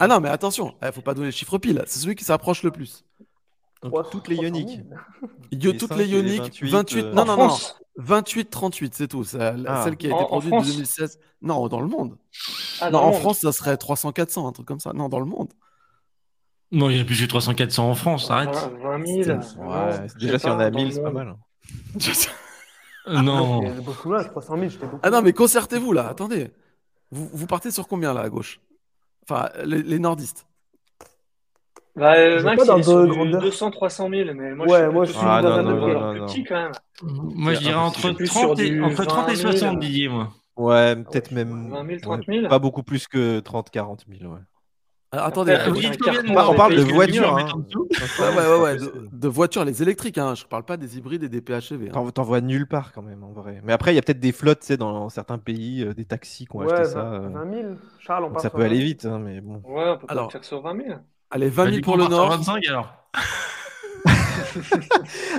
Ah, 0.00 0.06
non, 0.06 0.20
mais 0.20 0.28
attention, 0.28 0.70
il 0.80 0.84
eh, 0.84 0.86
ne 0.86 0.92
faut 0.92 1.02
pas 1.02 1.14
donner 1.14 1.26
le 1.26 1.32
chiffre 1.32 1.58
pile. 1.58 1.82
C'est 1.86 1.98
celui 1.98 2.14
qui 2.14 2.24
s'approche 2.24 2.62
le 2.62 2.70
plus. 2.70 3.04
toutes 4.10 4.28
les 4.28 4.36
ioniques. 4.36 4.80
toutes 5.78 5.96
les 5.96 6.08
ioniques, 6.08 6.62
28, 6.62 7.02
non, 7.12 7.24
non, 7.24 7.36
non, 7.36 7.56
28, 7.96 8.50
38, 8.50 8.94
c'est 8.94 9.08
tout. 9.08 9.24
Ah. 9.38 9.84
Celle 9.84 9.96
qui 9.96 10.10
a 10.10 10.14
été 10.16 10.24
produite 10.24 10.52
en 10.52 10.62
2016. 10.62 11.18
Non, 11.44 11.68
dans 11.68 11.82
le 11.82 11.88
monde. 11.88 12.16
Ah, 12.80 12.90
non, 12.90 13.00
en 13.00 13.12
France, 13.12 13.40
ça 13.40 13.52
serait 13.52 13.76
300, 13.76 14.12
400, 14.12 14.48
un 14.48 14.52
truc 14.52 14.66
comme 14.66 14.80
ça. 14.80 14.92
Non, 14.94 15.10
dans 15.10 15.20
le 15.20 15.26
monde. 15.26 15.52
Non, 16.72 16.88
il 16.88 16.96
y 16.96 17.00
a 17.00 17.04
plus 17.04 17.20
de 17.20 17.26
300, 17.26 17.54
400 17.54 17.90
en 17.90 17.94
France, 17.94 18.30
arrête. 18.30 18.70
20 18.82 19.06
000. 19.24 19.38
Ouais, 19.58 20.06
déjà, 20.18 20.38
si 20.38 20.46
on 20.46 20.58
a 20.58 20.70
1000, 20.70 20.92
c'est 20.94 21.02
pas 21.02 21.10
mal. 21.10 21.36
non. 23.06 23.62
beaucoup 23.82 24.10
là, 24.10 24.24
300 24.24 24.56
000, 24.56 24.68
j'étais 24.70 24.86
beaucoup. 24.86 25.00
Ah 25.02 25.10
non, 25.10 25.20
mais 25.20 25.34
concertez-vous 25.34 25.92
là, 25.92 26.08
attendez. 26.08 26.50
Vous, 27.10 27.28
vous, 27.30 27.46
partez 27.46 27.70
sur 27.70 27.86
combien 27.86 28.14
là 28.14 28.22
à 28.22 28.28
gauche? 28.30 28.60
Enfin, 29.28 29.50
les, 29.64 29.98
nordistes. 29.98 30.46
Bah, 31.94 32.14
euh, 32.14 32.42
Max, 32.42 32.64
il 32.64 32.80
est 32.80 32.82
sur 32.82 33.04
200-300 33.04 34.24
000, 34.24 34.34
mais 34.34 34.54
moi, 34.54 34.66
ouais, 34.66 34.88
moi, 34.90 35.04
je 35.04 35.12
suis 35.12 35.20
ah, 35.22 35.42
dans 35.42 35.52
un 35.52 35.66
autre 35.66 36.10
plus 36.12 36.20
petit 36.22 36.44
quand 36.44 36.56
même. 36.56 36.72
Moi, 37.02 37.52
je 37.52 37.60
dirais 37.60 37.74
entre 37.74 38.10
30 38.10 38.58
et, 38.60 38.80
entre 38.80 39.04
30 39.04 39.28
et 39.28 39.36
60 39.36 39.78
billets, 39.78 40.08
moi. 40.08 40.32
Ouais, 40.56 40.96
peut-être 40.96 41.32
même. 41.32 41.70
20 41.70 41.86
000, 41.86 42.00
30 42.00 42.26
000 42.26 42.48
Pas 42.48 42.58
beaucoup 42.58 42.82
plus 42.82 43.08
que 43.08 43.40
30-40 43.40 44.00
000, 44.08 44.32
ouais. 44.32 44.38
Alors, 45.14 45.26
attendez, 45.26 45.52
euh, 45.52 45.72
on 46.36 46.54
parle 46.54 46.74
de 46.74 46.82
voitures. 46.82 47.38
Hein. 47.38 47.64
Ouais, 48.18 48.36
ouais, 48.36 48.62
ouais, 48.62 48.76
de, 49.12 49.28
voitures, 49.28 49.64
les 49.64 49.80
électriques. 49.80 50.18
Hein. 50.18 50.34
Je 50.34 50.44
parle 50.44 50.64
pas 50.64 50.76
des 50.76 50.98
hybrides 50.98 51.22
et 51.22 51.28
des 51.28 51.40
PHEV. 51.40 51.90
Hein. 51.94 52.10
T'en 52.12 52.24
vois 52.24 52.40
nulle 52.40 52.66
part 52.66 52.92
quand 52.92 53.02
même, 53.02 53.22
en 53.22 53.30
vrai. 53.30 53.60
Mais 53.62 53.72
après, 53.72 53.92
il 53.92 53.94
y 53.94 53.98
a 53.98 54.02
peut-être 54.02 54.18
des 54.18 54.32
flottes, 54.32 54.60
tu 54.60 54.66
sais, 54.66 54.76
dans 54.76 55.08
certains 55.10 55.38
pays, 55.38 55.84
euh, 55.84 55.94
des 55.94 56.04
taxis 56.04 56.46
qui 56.46 56.56
ont 56.56 56.62
acheté 56.62 56.86
ça. 56.86 57.20
20 57.20 57.52
000. 57.52 57.74
Charles, 58.00 58.24
on 58.24 58.30
parle 58.30 58.42
Ça 58.42 58.50
peut 58.50 58.62
aller 58.62 58.80
vite, 58.80 59.04
hein, 59.04 59.20
mais 59.20 59.40
bon. 59.40 59.62
Ouais, 59.64 59.90
on 59.90 59.98
peut 59.98 60.06
alors, 60.08 60.32
faire 60.32 60.42
sur 60.42 60.60
20 60.62 60.84
000. 60.84 60.98
Allez, 61.30 61.48
20 61.48 61.70
000 61.70 61.82
pour 61.82 61.96
le 61.96 62.08
Nord. 62.08 62.30
25 62.30 62.66
alors. 62.66 62.92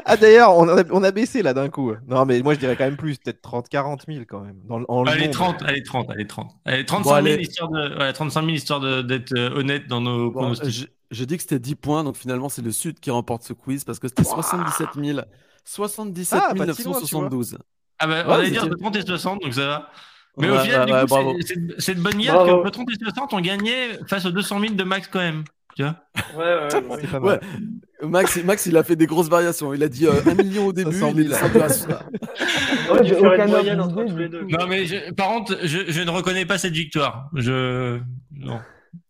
Ah 0.05 0.17
d'ailleurs, 0.17 0.57
on, 0.57 0.67
on, 0.91 1.03
a 1.03 1.11
baissé 1.11 1.41
là 1.41 1.53
d'un 1.53 1.69
coup. 1.69 1.93
Non 2.07 2.25
mais 2.25 2.41
moi 2.41 2.53
je 2.53 2.59
dirais 2.59 2.75
quand 2.75 2.85
même 2.85 2.97
plus, 2.97 3.17
peut-être 3.17 3.41
30, 3.41 3.69
40 3.69 4.05
000 4.07 4.25
quand 4.27 4.41
même. 4.41 4.59
Dans, 4.65 4.81
en 4.87 5.05
allez, 5.05 5.29
30, 5.29 5.63
allez 5.63 5.83
30, 5.83 6.09
allez 6.09 6.27
30. 6.27 6.51
Allez, 6.65 6.85
35 6.85 7.23
000 7.23 7.39
histoire 7.39 7.69
de, 7.69 7.99
ouais, 7.99 8.13
35 8.13 8.41
000 8.41 8.51
histoire 8.53 9.03
d'être 9.03 9.33
euh, 9.37 9.57
honnête 9.57 9.87
dans 9.87 10.01
nos 10.01 10.31
bon, 10.31 10.39
pronostics. 10.39 10.89
J'ai 11.11 11.25
dit 11.25 11.37
que 11.37 11.43
c'était 11.43 11.59
10 11.59 11.75
points, 11.75 12.03
donc 12.03 12.17
finalement 12.17 12.49
c'est 12.49 12.63
le 12.63 12.71
Sud 12.71 12.99
qui 12.99 13.11
remporte 13.11 13.43
ce 13.43 13.53
quiz 13.53 13.83
parce 13.83 13.99
que 13.99 14.07
c'était 14.07 14.23
77 14.23 14.87
000. 14.95 15.19
77 15.63 16.39
ah, 16.49 16.53
972. 16.53 17.57
ah 17.99 18.07
bah 18.07 18.23
on 18.27 18.31
allait 18.33 18.51
dire 18.51 18.67
de 18.67 18.75
30 18.75 18.95
et 18.95 19.01
60, 19.01 19.41
donc 19.41 19.53
ça 19.53 19.65
va. 19.65 19.89
Mais 20.37 20.49
au 20.49 20.59
final, 20.59 20.85
du 20.85 20.93
coup, 21.07 21.39
c'est 21.77 21.95
de 21.95 22.01
bonne 22.01 22.17
guerre 22.17 22.43
que 22.43 22.69
30 22.69 22.89
et 22.91 23.03
60 23.03 23.33
ont 23.33 23.41
gagné 23.41 23.73
face 24.07 24.25
aux 24.25 24.31
200 24.31 24.59
000 24.59 24.73
de 24.73 24.83
Max 24.83 25.07
quand 25.07 25.19
même. 25.19 25.43
Tu 25.75 25.83
vois 25.83 25.95
ouais, 26.37 26.69
ouais, 26.79 27.19
ouais. 27.19 27.39
Max, 28.05 28.43
Max, 28.43 28.65
il 28.65 28.75
a 28.77 28.83
fait 28.83 28.95
des 28.95 29.07
grosses 29.07 29.29
variations. 29.29 29.73
Il 29.73 29.81
a 29.83 29.87
dit 29.87 30.05
euh, 30.05 30.21
1 30.25 30.33
million 30.35 30.67
au 30.67 30.73
début. 30.73 30.95
il 30.95 31.31
est 31.31 31.35
Non, 34.49 34.67
mais 34.67 35.11
par 35.13 35.29
contre, 35.29 35.57
je, 35.63 35.91
je, 35.91 36.01
ne 36.01 36.09
reconnais 36.09 36.45
pas 36.45 36.57
cette 36.57 36.73
victoire. 36.73 37.29
Je. 37.33 37.99
Non. 38.31 38.59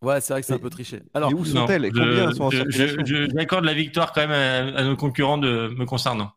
Ouais, 0.02 0.20
c'est 0.20 0.32
vrai 0.32 0.40
que 0.40 0.46
c'est 0.46 0.54
un 0.54 0.58
peu 0.58 0.70
triché. 0.70 1.02
Alors, 1.14 1.32
où 1.32 1.44
sont-elles? 1.44 1.90
Combien 1.92 2.32
sont 2.32 2.44
en 2.44 2.50
J'accorde 2.50 3.64
la 3.64 3.74
victoire 3.74 4.12
quand 4.12 4.26
même 4.26 4.74
à, 4.74 4.84
nos 4.84 4.96
concurrents 4.96 5.38
de, 5.38 5.68
me 5.76 5.84
concernant. 5.84 6.32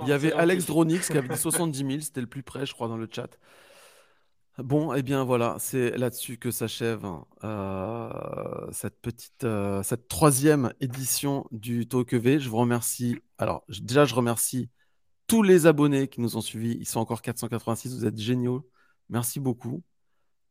Il 0.00 0.08
y 0.08 0.12
avait 0.12 0.32
Alex 0.32 0.66
Dronix 0.66 1.08
qui 1.08 1.16
avait 1.16 1.28
dit 1.28 1.38
70 1.38 1.78
000, 1.78 1.90
c'était 2.00 2.20
le 2.20 2.26
plus 2.26 2.42
près, 2.42 2.66
je 2.66 2.72
crois, 2.72 2.88
dans 2.88 2.96
le 2.96 3.08
chat. 3.10 3.28
Bon, 4.62 4.94
eh 4.94 5.02
bien 5.02 5.24
voilà, 5.24 5.56
c'est 5.58 5.90
là-dessus 5.98 6.38
que 6.38 6.52
s'achève 6.52 7.04
euh, 7.42 8.70
cette 8.70 9.00
petite, 9.00 9.42
euh, 9.42 9.82
cette 9.82 10.06
troisième 10.06 10.72
édition 10.80 11.48
du 11.50 11.88
Talk 11.88 12.14
V. 12.14 12.38
Je 12.38 12.48
vous 12.48 12.58
remercie. 12.58 13.18
Alors 13.38 13.64
déjà, 13.68 14.04
je 14.04 14.14
remercie 14.14 14.70
tous 15.26 15.42
les 15.42 15.66
abonnés 15.66 16.06
qui 16.06 16.20
nous 16.20 16.36
ont 16.36 16.40
suivis. 16.40 16.76
Ils 16.78 16.86
sont 16.86 17.00
encore 17.00 17.22
486. 17.22 17.92
Vous 17.96 18.06
êtes 18.06 18.16
géniaux. 18.18 18.68
Merci 19.08 19.40
beaucoup. 19.40 19.82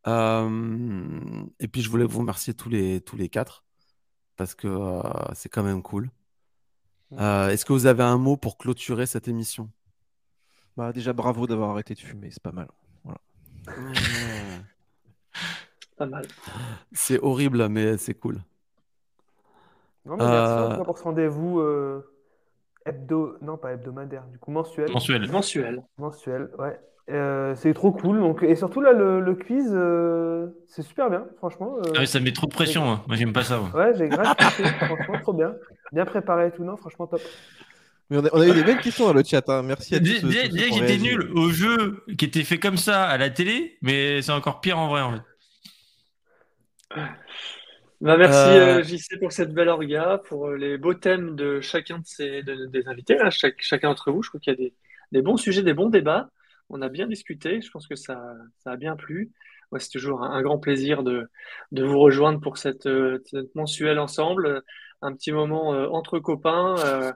Euh, 0.08 1.44
et 1.62 1.70
puis 1.70 1.82
je 1.82 1.90
voulais 1.90 2.06
vous 2.06 2.20
remercier 2.20 2.54
tous 2.54 2.70
les 2.70 3.00
tous 3.00 3.16
les 3.16 3.30
quatre 3.30 3.64
parce 4.36 4.56
que 4.56 5.02
c'est 5.36 5.50
quand 5.50 5.64
même 5.64 5.82
cool. 5.82 6.12
Est-ce 7.12 7.64
que 7.64 7.74
vous 7.74 7.86
avez 7.86 8.04
un 8.04 8.18
mot 8.18 8.36
pour 8.36 8.58
clôturer 8.58 9.06
cette 9.06 9.30
émission? 9.30 9.70
Bah 10.76 10.92
déjà 10.92 11.14
bravo 11.14 11.48
d'avoir 11.48 11.70
arrêté 11.72 11.94
de 11.94 12.00
fumer, 12.00 12.30
c'est 12.32 12.44
pas 12.44 12.52
mal. 12.52 12.68
Pas 15.98 16.06
mal. 16.06 16.26
C'est 16.92 17.20
horrible, 17.20 17.68
mais 17.70 17.98
c'est 17.98 18.14
cool. 18.14 18.40
Non, 20.06 20.18
mais 20.18 20.26
merci 20.26 20.54
euh, 20.54 20.84
pour 20.84 20.98
ce 20.98 21.04
rendez-vous 21.04 21.60
euh, 21.60 22.02
hebdo... 22.86 23.38
non 23.42 23.58
pas 23.58 23.74
hebdomadaire, 23.74 24.24
du 24.32 24.40
coup 24.40 24.50
mensuel. 24.52 24.92
Mensuel. 24.92 25.30
Mensuel. 25.30 25.84
Mensuel, 26.00 26.50
ouais. 26.58 26.80
Euh, 27.12 27.56
c'est 27.56 27.74
trop 27.74 27.92
cool. 27.92 28.20
Donc, 28.20 28.42
et 28.42 28.56
surtout 28.56 28.82
là, 28.82 28.94
le, 28.94 29.36
quiz, 29.36 29.78
c'est 30.68 30.82
super 30.82 31.10
bien, 31.10 31.26
franchement. 31.38 31.78
Ah 31.96 32.06
ça 32.06 32.20
met 32.20 32.32
trop 32.32 32.48
de 32.48 32.54
pression. 32.54 32.90
Hein. 32.90 33.02
Moi, 33.08 33.16
j'aime 33.16 33.34
pas 33.34 33.44
ça. 33.44 33.62
Ouais, 33.76 33.94
j'ai 33.96 34.08
grave 34.08 34.36
franchement, 34.40 35.20
trop 35.22 35.34
bien. 35.34 35.54
Bien 35.92 36.06
préparé 36.06 36.48
et 36.48 36.52
tout, 36.52 36.64
non, 36.64 36.78
franchement, 36.78 37.06
top 37.06 37.22
on, 38.12 38.42
a, 38.42 38.48
eu 38.48 38.54
des 38.54 38.64
belles 38.64 38.80
questions 38.80 39.06
dans 39.06 39.14
le 39.14 39.24
chat. 39.24 39.48
Hein. 39.50 39.64
Merci 39.64 39.96
à 39.96 40.00
tous. 40.00 40.24
Déjà 40.24 40.48
que 40.48 40.74
j'étais 40.74 40.98
nul 40.98 41.32
au 41.34 41.50
jeu 41.50 42.04
qui 42.18 42.26
était 42.26 42.44
fait 42.44 42.60
comme 42.60 42.78
ça 42.78 43.04
à 43.06 43.18
la 43.18 43.30
télé, 43.30 43.78
mais 43.82 44.22
c'est 44.22 44.32
encore 44.32 44.60
pire 44.62 44.78
en 44.78 44.90
vrai 44.90 45.02
en 45.02 45.14
fait. 45.14 45.22
Bah, 48.02 48.18
merci 48.18 48.36
euh... 48.36 48.80
euh 48.80 48.84
JC 48.84 49.20
pour 49.20 49.32
cette 49.32 49.54
belle 49.54 49.70
orga, 49.70 50.20
pour 50.26 50.48
euh, 50.48 50.58
les 50.58 50.78
beaux 50.78 50.94
thèmes 50.94 51.36
de 51.36 51.62
chacun 51.62 52.00
de 52.00 52.06
ces, 52.06 52.42
des 52.44 52.88
invités, 52.88 53.18
chacun 53.30 53.90
d'entre 53.90 54.12
vous. 54.12 54.24
Je 54.24 54.30
crois 54.30 54.40
qu'il 54.40 54.54
y 54.54 54.66
a 54.66 54.70
des, 55.12 55.22
bons 55.22 55.38
sujets, 55.38 55.64
des 55.64 55.74
bons 55.74 55.90
débats. 55.90 56.30
On 56.70 56.82
a 56.82 56.90
bien 56.90 57.08
discuté. 57.08 57.62
Je 57.62 57.70
pense 57.70 57.88
que 57.88 57.96
ça, 57.96 58.20
a 58.66 58.76
bien 58.76 58.96
plu. 58.96 59.32
c'est 59.78 59.92
toujours 59.92 60.24
un, 60.24 60.42
grand 60.42 60.58
plaisir 60.58 61.04
de, 61.04 61.30
vous 61.72 62.00
rejoindre 62.00 62.42
pour 62.42 62.58
cette, 62.58 62.90
cette 63.26 63.56
mensuelle 63.56 64.00
ensemble 64.00 64.64
un 65.02 65.14
petit 65.14 65.32
moment 65.32 65.74
euh, 65.74 65.88
entre 65.90 66.20
copains, 66.20 66.76
euh, 66.80 67.12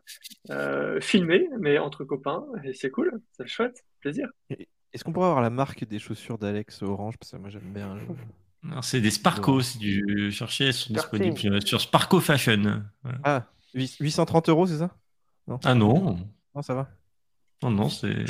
euh, 0.49 0.99
filmé, 1.01 1.49
mais 1.59 1.77
entre 1.77 2.03
copains, 2.03 2.45
et 2.63 2.73
c'est 2.73 2.89
cool, 2.89 3.21
c'est 3.31 3.47
chouette, 3.47 3.83
plaisir. 4.01 4.27
Est-ce 4.49 5.03
qu'on 5.03 5.11
pourrait 5.11 5.27
avoir 5.27 5.41
la 5.41 5.49
marque 5.49 5.85
des 5.85 5.99
chaussures 5.99 6.37
d'Alex 6.37 6.81
Orange? 6.81 7.17
Parce 7.17 7.31
que 7.31 7.37
moi 7.37 7.49
j'aime 7.49 7.73
bien. 7.73 7.97
C'est 8.81 8.99
des 8.99 9.11
Sparco, 9.11 9.61
si 9.61 9.77
tu 9.77 10.31
cherchais, 10.31 10.65
elles 10.65 10.73
sont 10.73 10.91
disponibles 10.91 11.61
sur 11.63 11.79
Sparco 11.79 12.19
Fashion. 12.19 12.81
Ah, 13.23 13.45
830 13.75 14.49
euros, 14.49 14.65
c'est 14.65 14.79
ça? 14.79 14.89
Ah 15.63 15.75
non. 15.75 16.17
Non, 16.55 16.61
ça 16.63 16.73
va. 16.73 16.89
Non, 17.61 17.69
non, 17.69 17.89
c'est 17.89 18.25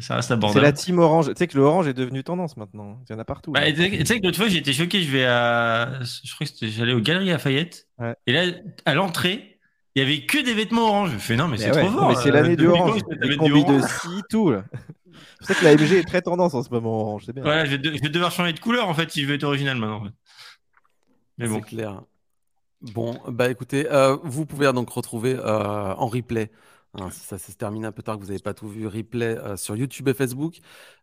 ça 0.00 0.20
C'est 0.22 0.60
la 0.60 0.72
team 0.72 0.98
orange. 0.98 1.26
Tu 1.28 1.34
sais 1.36 1.46
que 1.46 1.56
le 1.56 1.62
orange 1.62 1.86
est 1.86 1.94
devenu 1.94 2.24
tendance 2.24 2.56
maintenant. 2.56 3.00
Il 3.08 3.12
y 3.12 3.16
en 3.16 3.18
a 3.18 3.24
partout. 3.24 3.52
Bah, 3.52 3.70
tu 3.70 4.06
sais 4.06 4.20
que 4.20 4.26
l'autre 4.26 4.38
fois, 4.38 4.48
j'étais 4.48 4.72
choqué. 4.72 5.02
Je 5.02 5.10
vais 5.10 5.24
à. 5.24 6.00
Je 6.02 6.34
crois 6.34 6.46
que 6.46 6.66
j'allais 6.66 6.92
aux 6.92 7.00
Galeries 7.00 7.28
Lafayette. 7.28 7.86
Et 8.26 8.32
là, 8.32 8.46
à 8.84 8.94
l'entrée, 8.94 9.58
il 9.94 10.02
y 10.02 10.04
avait 10.04 10.26
que 10.26 10.44
des 10.44 10.54
vêtements 10.54 10.88
orange. 10.88 11.10
Je 11.12 11.18
fais 11.18 11.36
non, 11.36 11.48
mais 11.48 11.58
c'est 11.58 11.70
trop 11.70 11.90
fort. 11.90 12.08
Mais 12.08 12.16
c'est 12.16 12.30
l'année 12.30 12.56
du 12.56 12.66
orange. 12.66 13.00
Les 13.20 13.36
combis 13.36 13.64
de 13.64 13.80
scie, 13.80 14.22
tout. 14.28 14.52
C'est 15.40 15.54
que 15.54 15.64
la 15.64 15.74
MG 15.74 15.92
est 15.94 16.06
très 16.06 16.22
tendance 16.22 16.54
en 16.54 16.62
ce 16.62 16.70
moment 16.70 17.00
orange. 17.00 17.22
C'est 17.26 17.32
bien. 17.32 17.42
Voilà, 17.42 17.64
je 17.64 17.76
vais, 17.76 17.78
devoir 17.78 18.32
changer 18.32 18.52
de 18.52 18.60
couleur 18.60 18.88
en 18.88 18.94
fait 18.94 19.10
si 19.10 19.22
je 19.22 19.26
veux 19.26 19.34
être 19.34 19.44
original 19.44 19.76
maintenant. 19.76 20.02
Mais 21.38 21.46
bon. 21.46 21.60
C'est 21.62 21.76
clair. 21.76 22.02
Bon, 22.80 23.18
bah 23.28 23.50
écoutez, 23.50 23.90
euh, 23.90 24.16
vous 24.22 24.46
pouvez 24.46 24.72
donc 24.72 24.88
retrouver 24.90 25.34
euh, 25.34 25.94
en 25.94 26.06
replay 26.06 26.50
Hein, 26.94 27.10
ça 27.10 27.36
s'est 27.38 27.52
terminé 27.52 27.86
un 27.86 27.92
peu 27.92 28.02
tard, 28.02 28.16
que 28.16 28.22
vous 28.22 28.28
n'avez 28.28 28.38
pas 28.38 28.54
tout 28.54 28.68
vu, 28.68 28.86
replay 28.86 29.36
euh, 29.36 29.56
sur 29.56 29.76
YouTube 29.76 30.08
et 30.08 30.14
Facebook. 30.14 30.58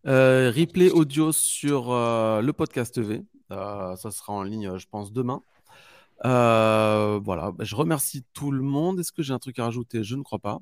Euh, 0.07 0.51
replay 0.55 0.89
audio 0.89 1.31
sur 1.31 1.91
euh, 1.91 2.41
le 2.41 2.53
podcast 2.53 2.97
V. 2.99 3.23
ça 3.49 3.95
sera 4.11 4.33
en 4.33 4.43
ligne, 4.43 4.77
je 4.77 4.87
pense, 4.89 5.11
demain. 5.13 5.41
voilà, 6.23 7.53
je 7.59 7.75
remercie 7.75 8.25
tout 8.33 8.51
le 8.51 8.63
monde. 8.63 8.99
Est-ce 8.99 9.11
que 9.11 9.21
j'ai 9.21 9.33
un 9.33 9.39
truc 9.39 9.59
à 9.59 9.65
rajouter? 9.65 10.03
Je 10.03 10.15
ne 10.15 10.23
crois 10.23 10.39
pas. 10.39 10.59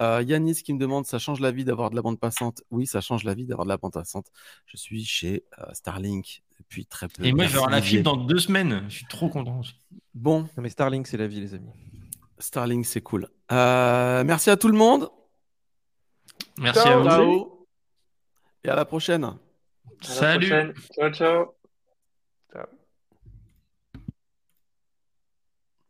Yanis 0.00 0.62
qui 0.62 0.72
me 0.74 0.78
demande 0.78 1.06
ça 1.06 1.18
change 1.18 1.40
la 1.40 1.50
vie 1.50 1.64
d'avoir 1.64 1.90
de 1.90 1.96
la 1.96 2.02
bande 2.02 2.20
passante? 2.20 2.62
Oui, 2.70 2.86
ça 2.86 3.00
change 3.00 3.24
la 3.24 3.34
vie 3.34 3.46
d'avoir 3.46 3.64
de 3.64 3.70
la 3.70 3.78
bande 3.78 3.92
passante. 3.92 4.26
Je 4.66 4.76
suis 4.76 5.04
chez 5.04 5.44
Starlink 5.72 6.42
depuis 6.58 6.84
très 6.84 7.06
peu. 7.08 7.24
Et 7.24 7.32
moi, 7.32 7.44
je 7.44 7.50
vais 7.50 7.56
avoir 7.58 7.70
la 7.70 7.82
fibre 7.82 8.02
dans 8.02 8.16
deux 8.16 8.38
semaines. 8.40 8.84
Je 8.88 8.96
suis 8.96 9.06
trop 9.06 9.28
content. 9.28 9.60
Bon. 10.14 10.48
mais 10.56 10.68
Starlink, 10.68 11.06
c'est 11.06 11.16
la 11.16 11.28
vie, 11.28 11.40
les 11.40 11.54
amis. 11.54 11.70
Starlink, 12.38 12.86
c'est 12.86 13.00
cool. 13.00 13.28
Euh, 13.50 14.24
merci 14.24 14.50
à 14.50 14.56
tout 14.56 14.68
le 14.68 14.76
monde. 14.76 15.10
Merci 16.58 16.86
à 16.86 16.96
vous. 16.96 17.66
Et 18.64 18.68
à 18.68 18.74
la 18.74 18.84
prochaine. 18.84 19.34
Salut. 20.02 20.74
Ciao, 20.94 21.10
ciao. 21.10 21.57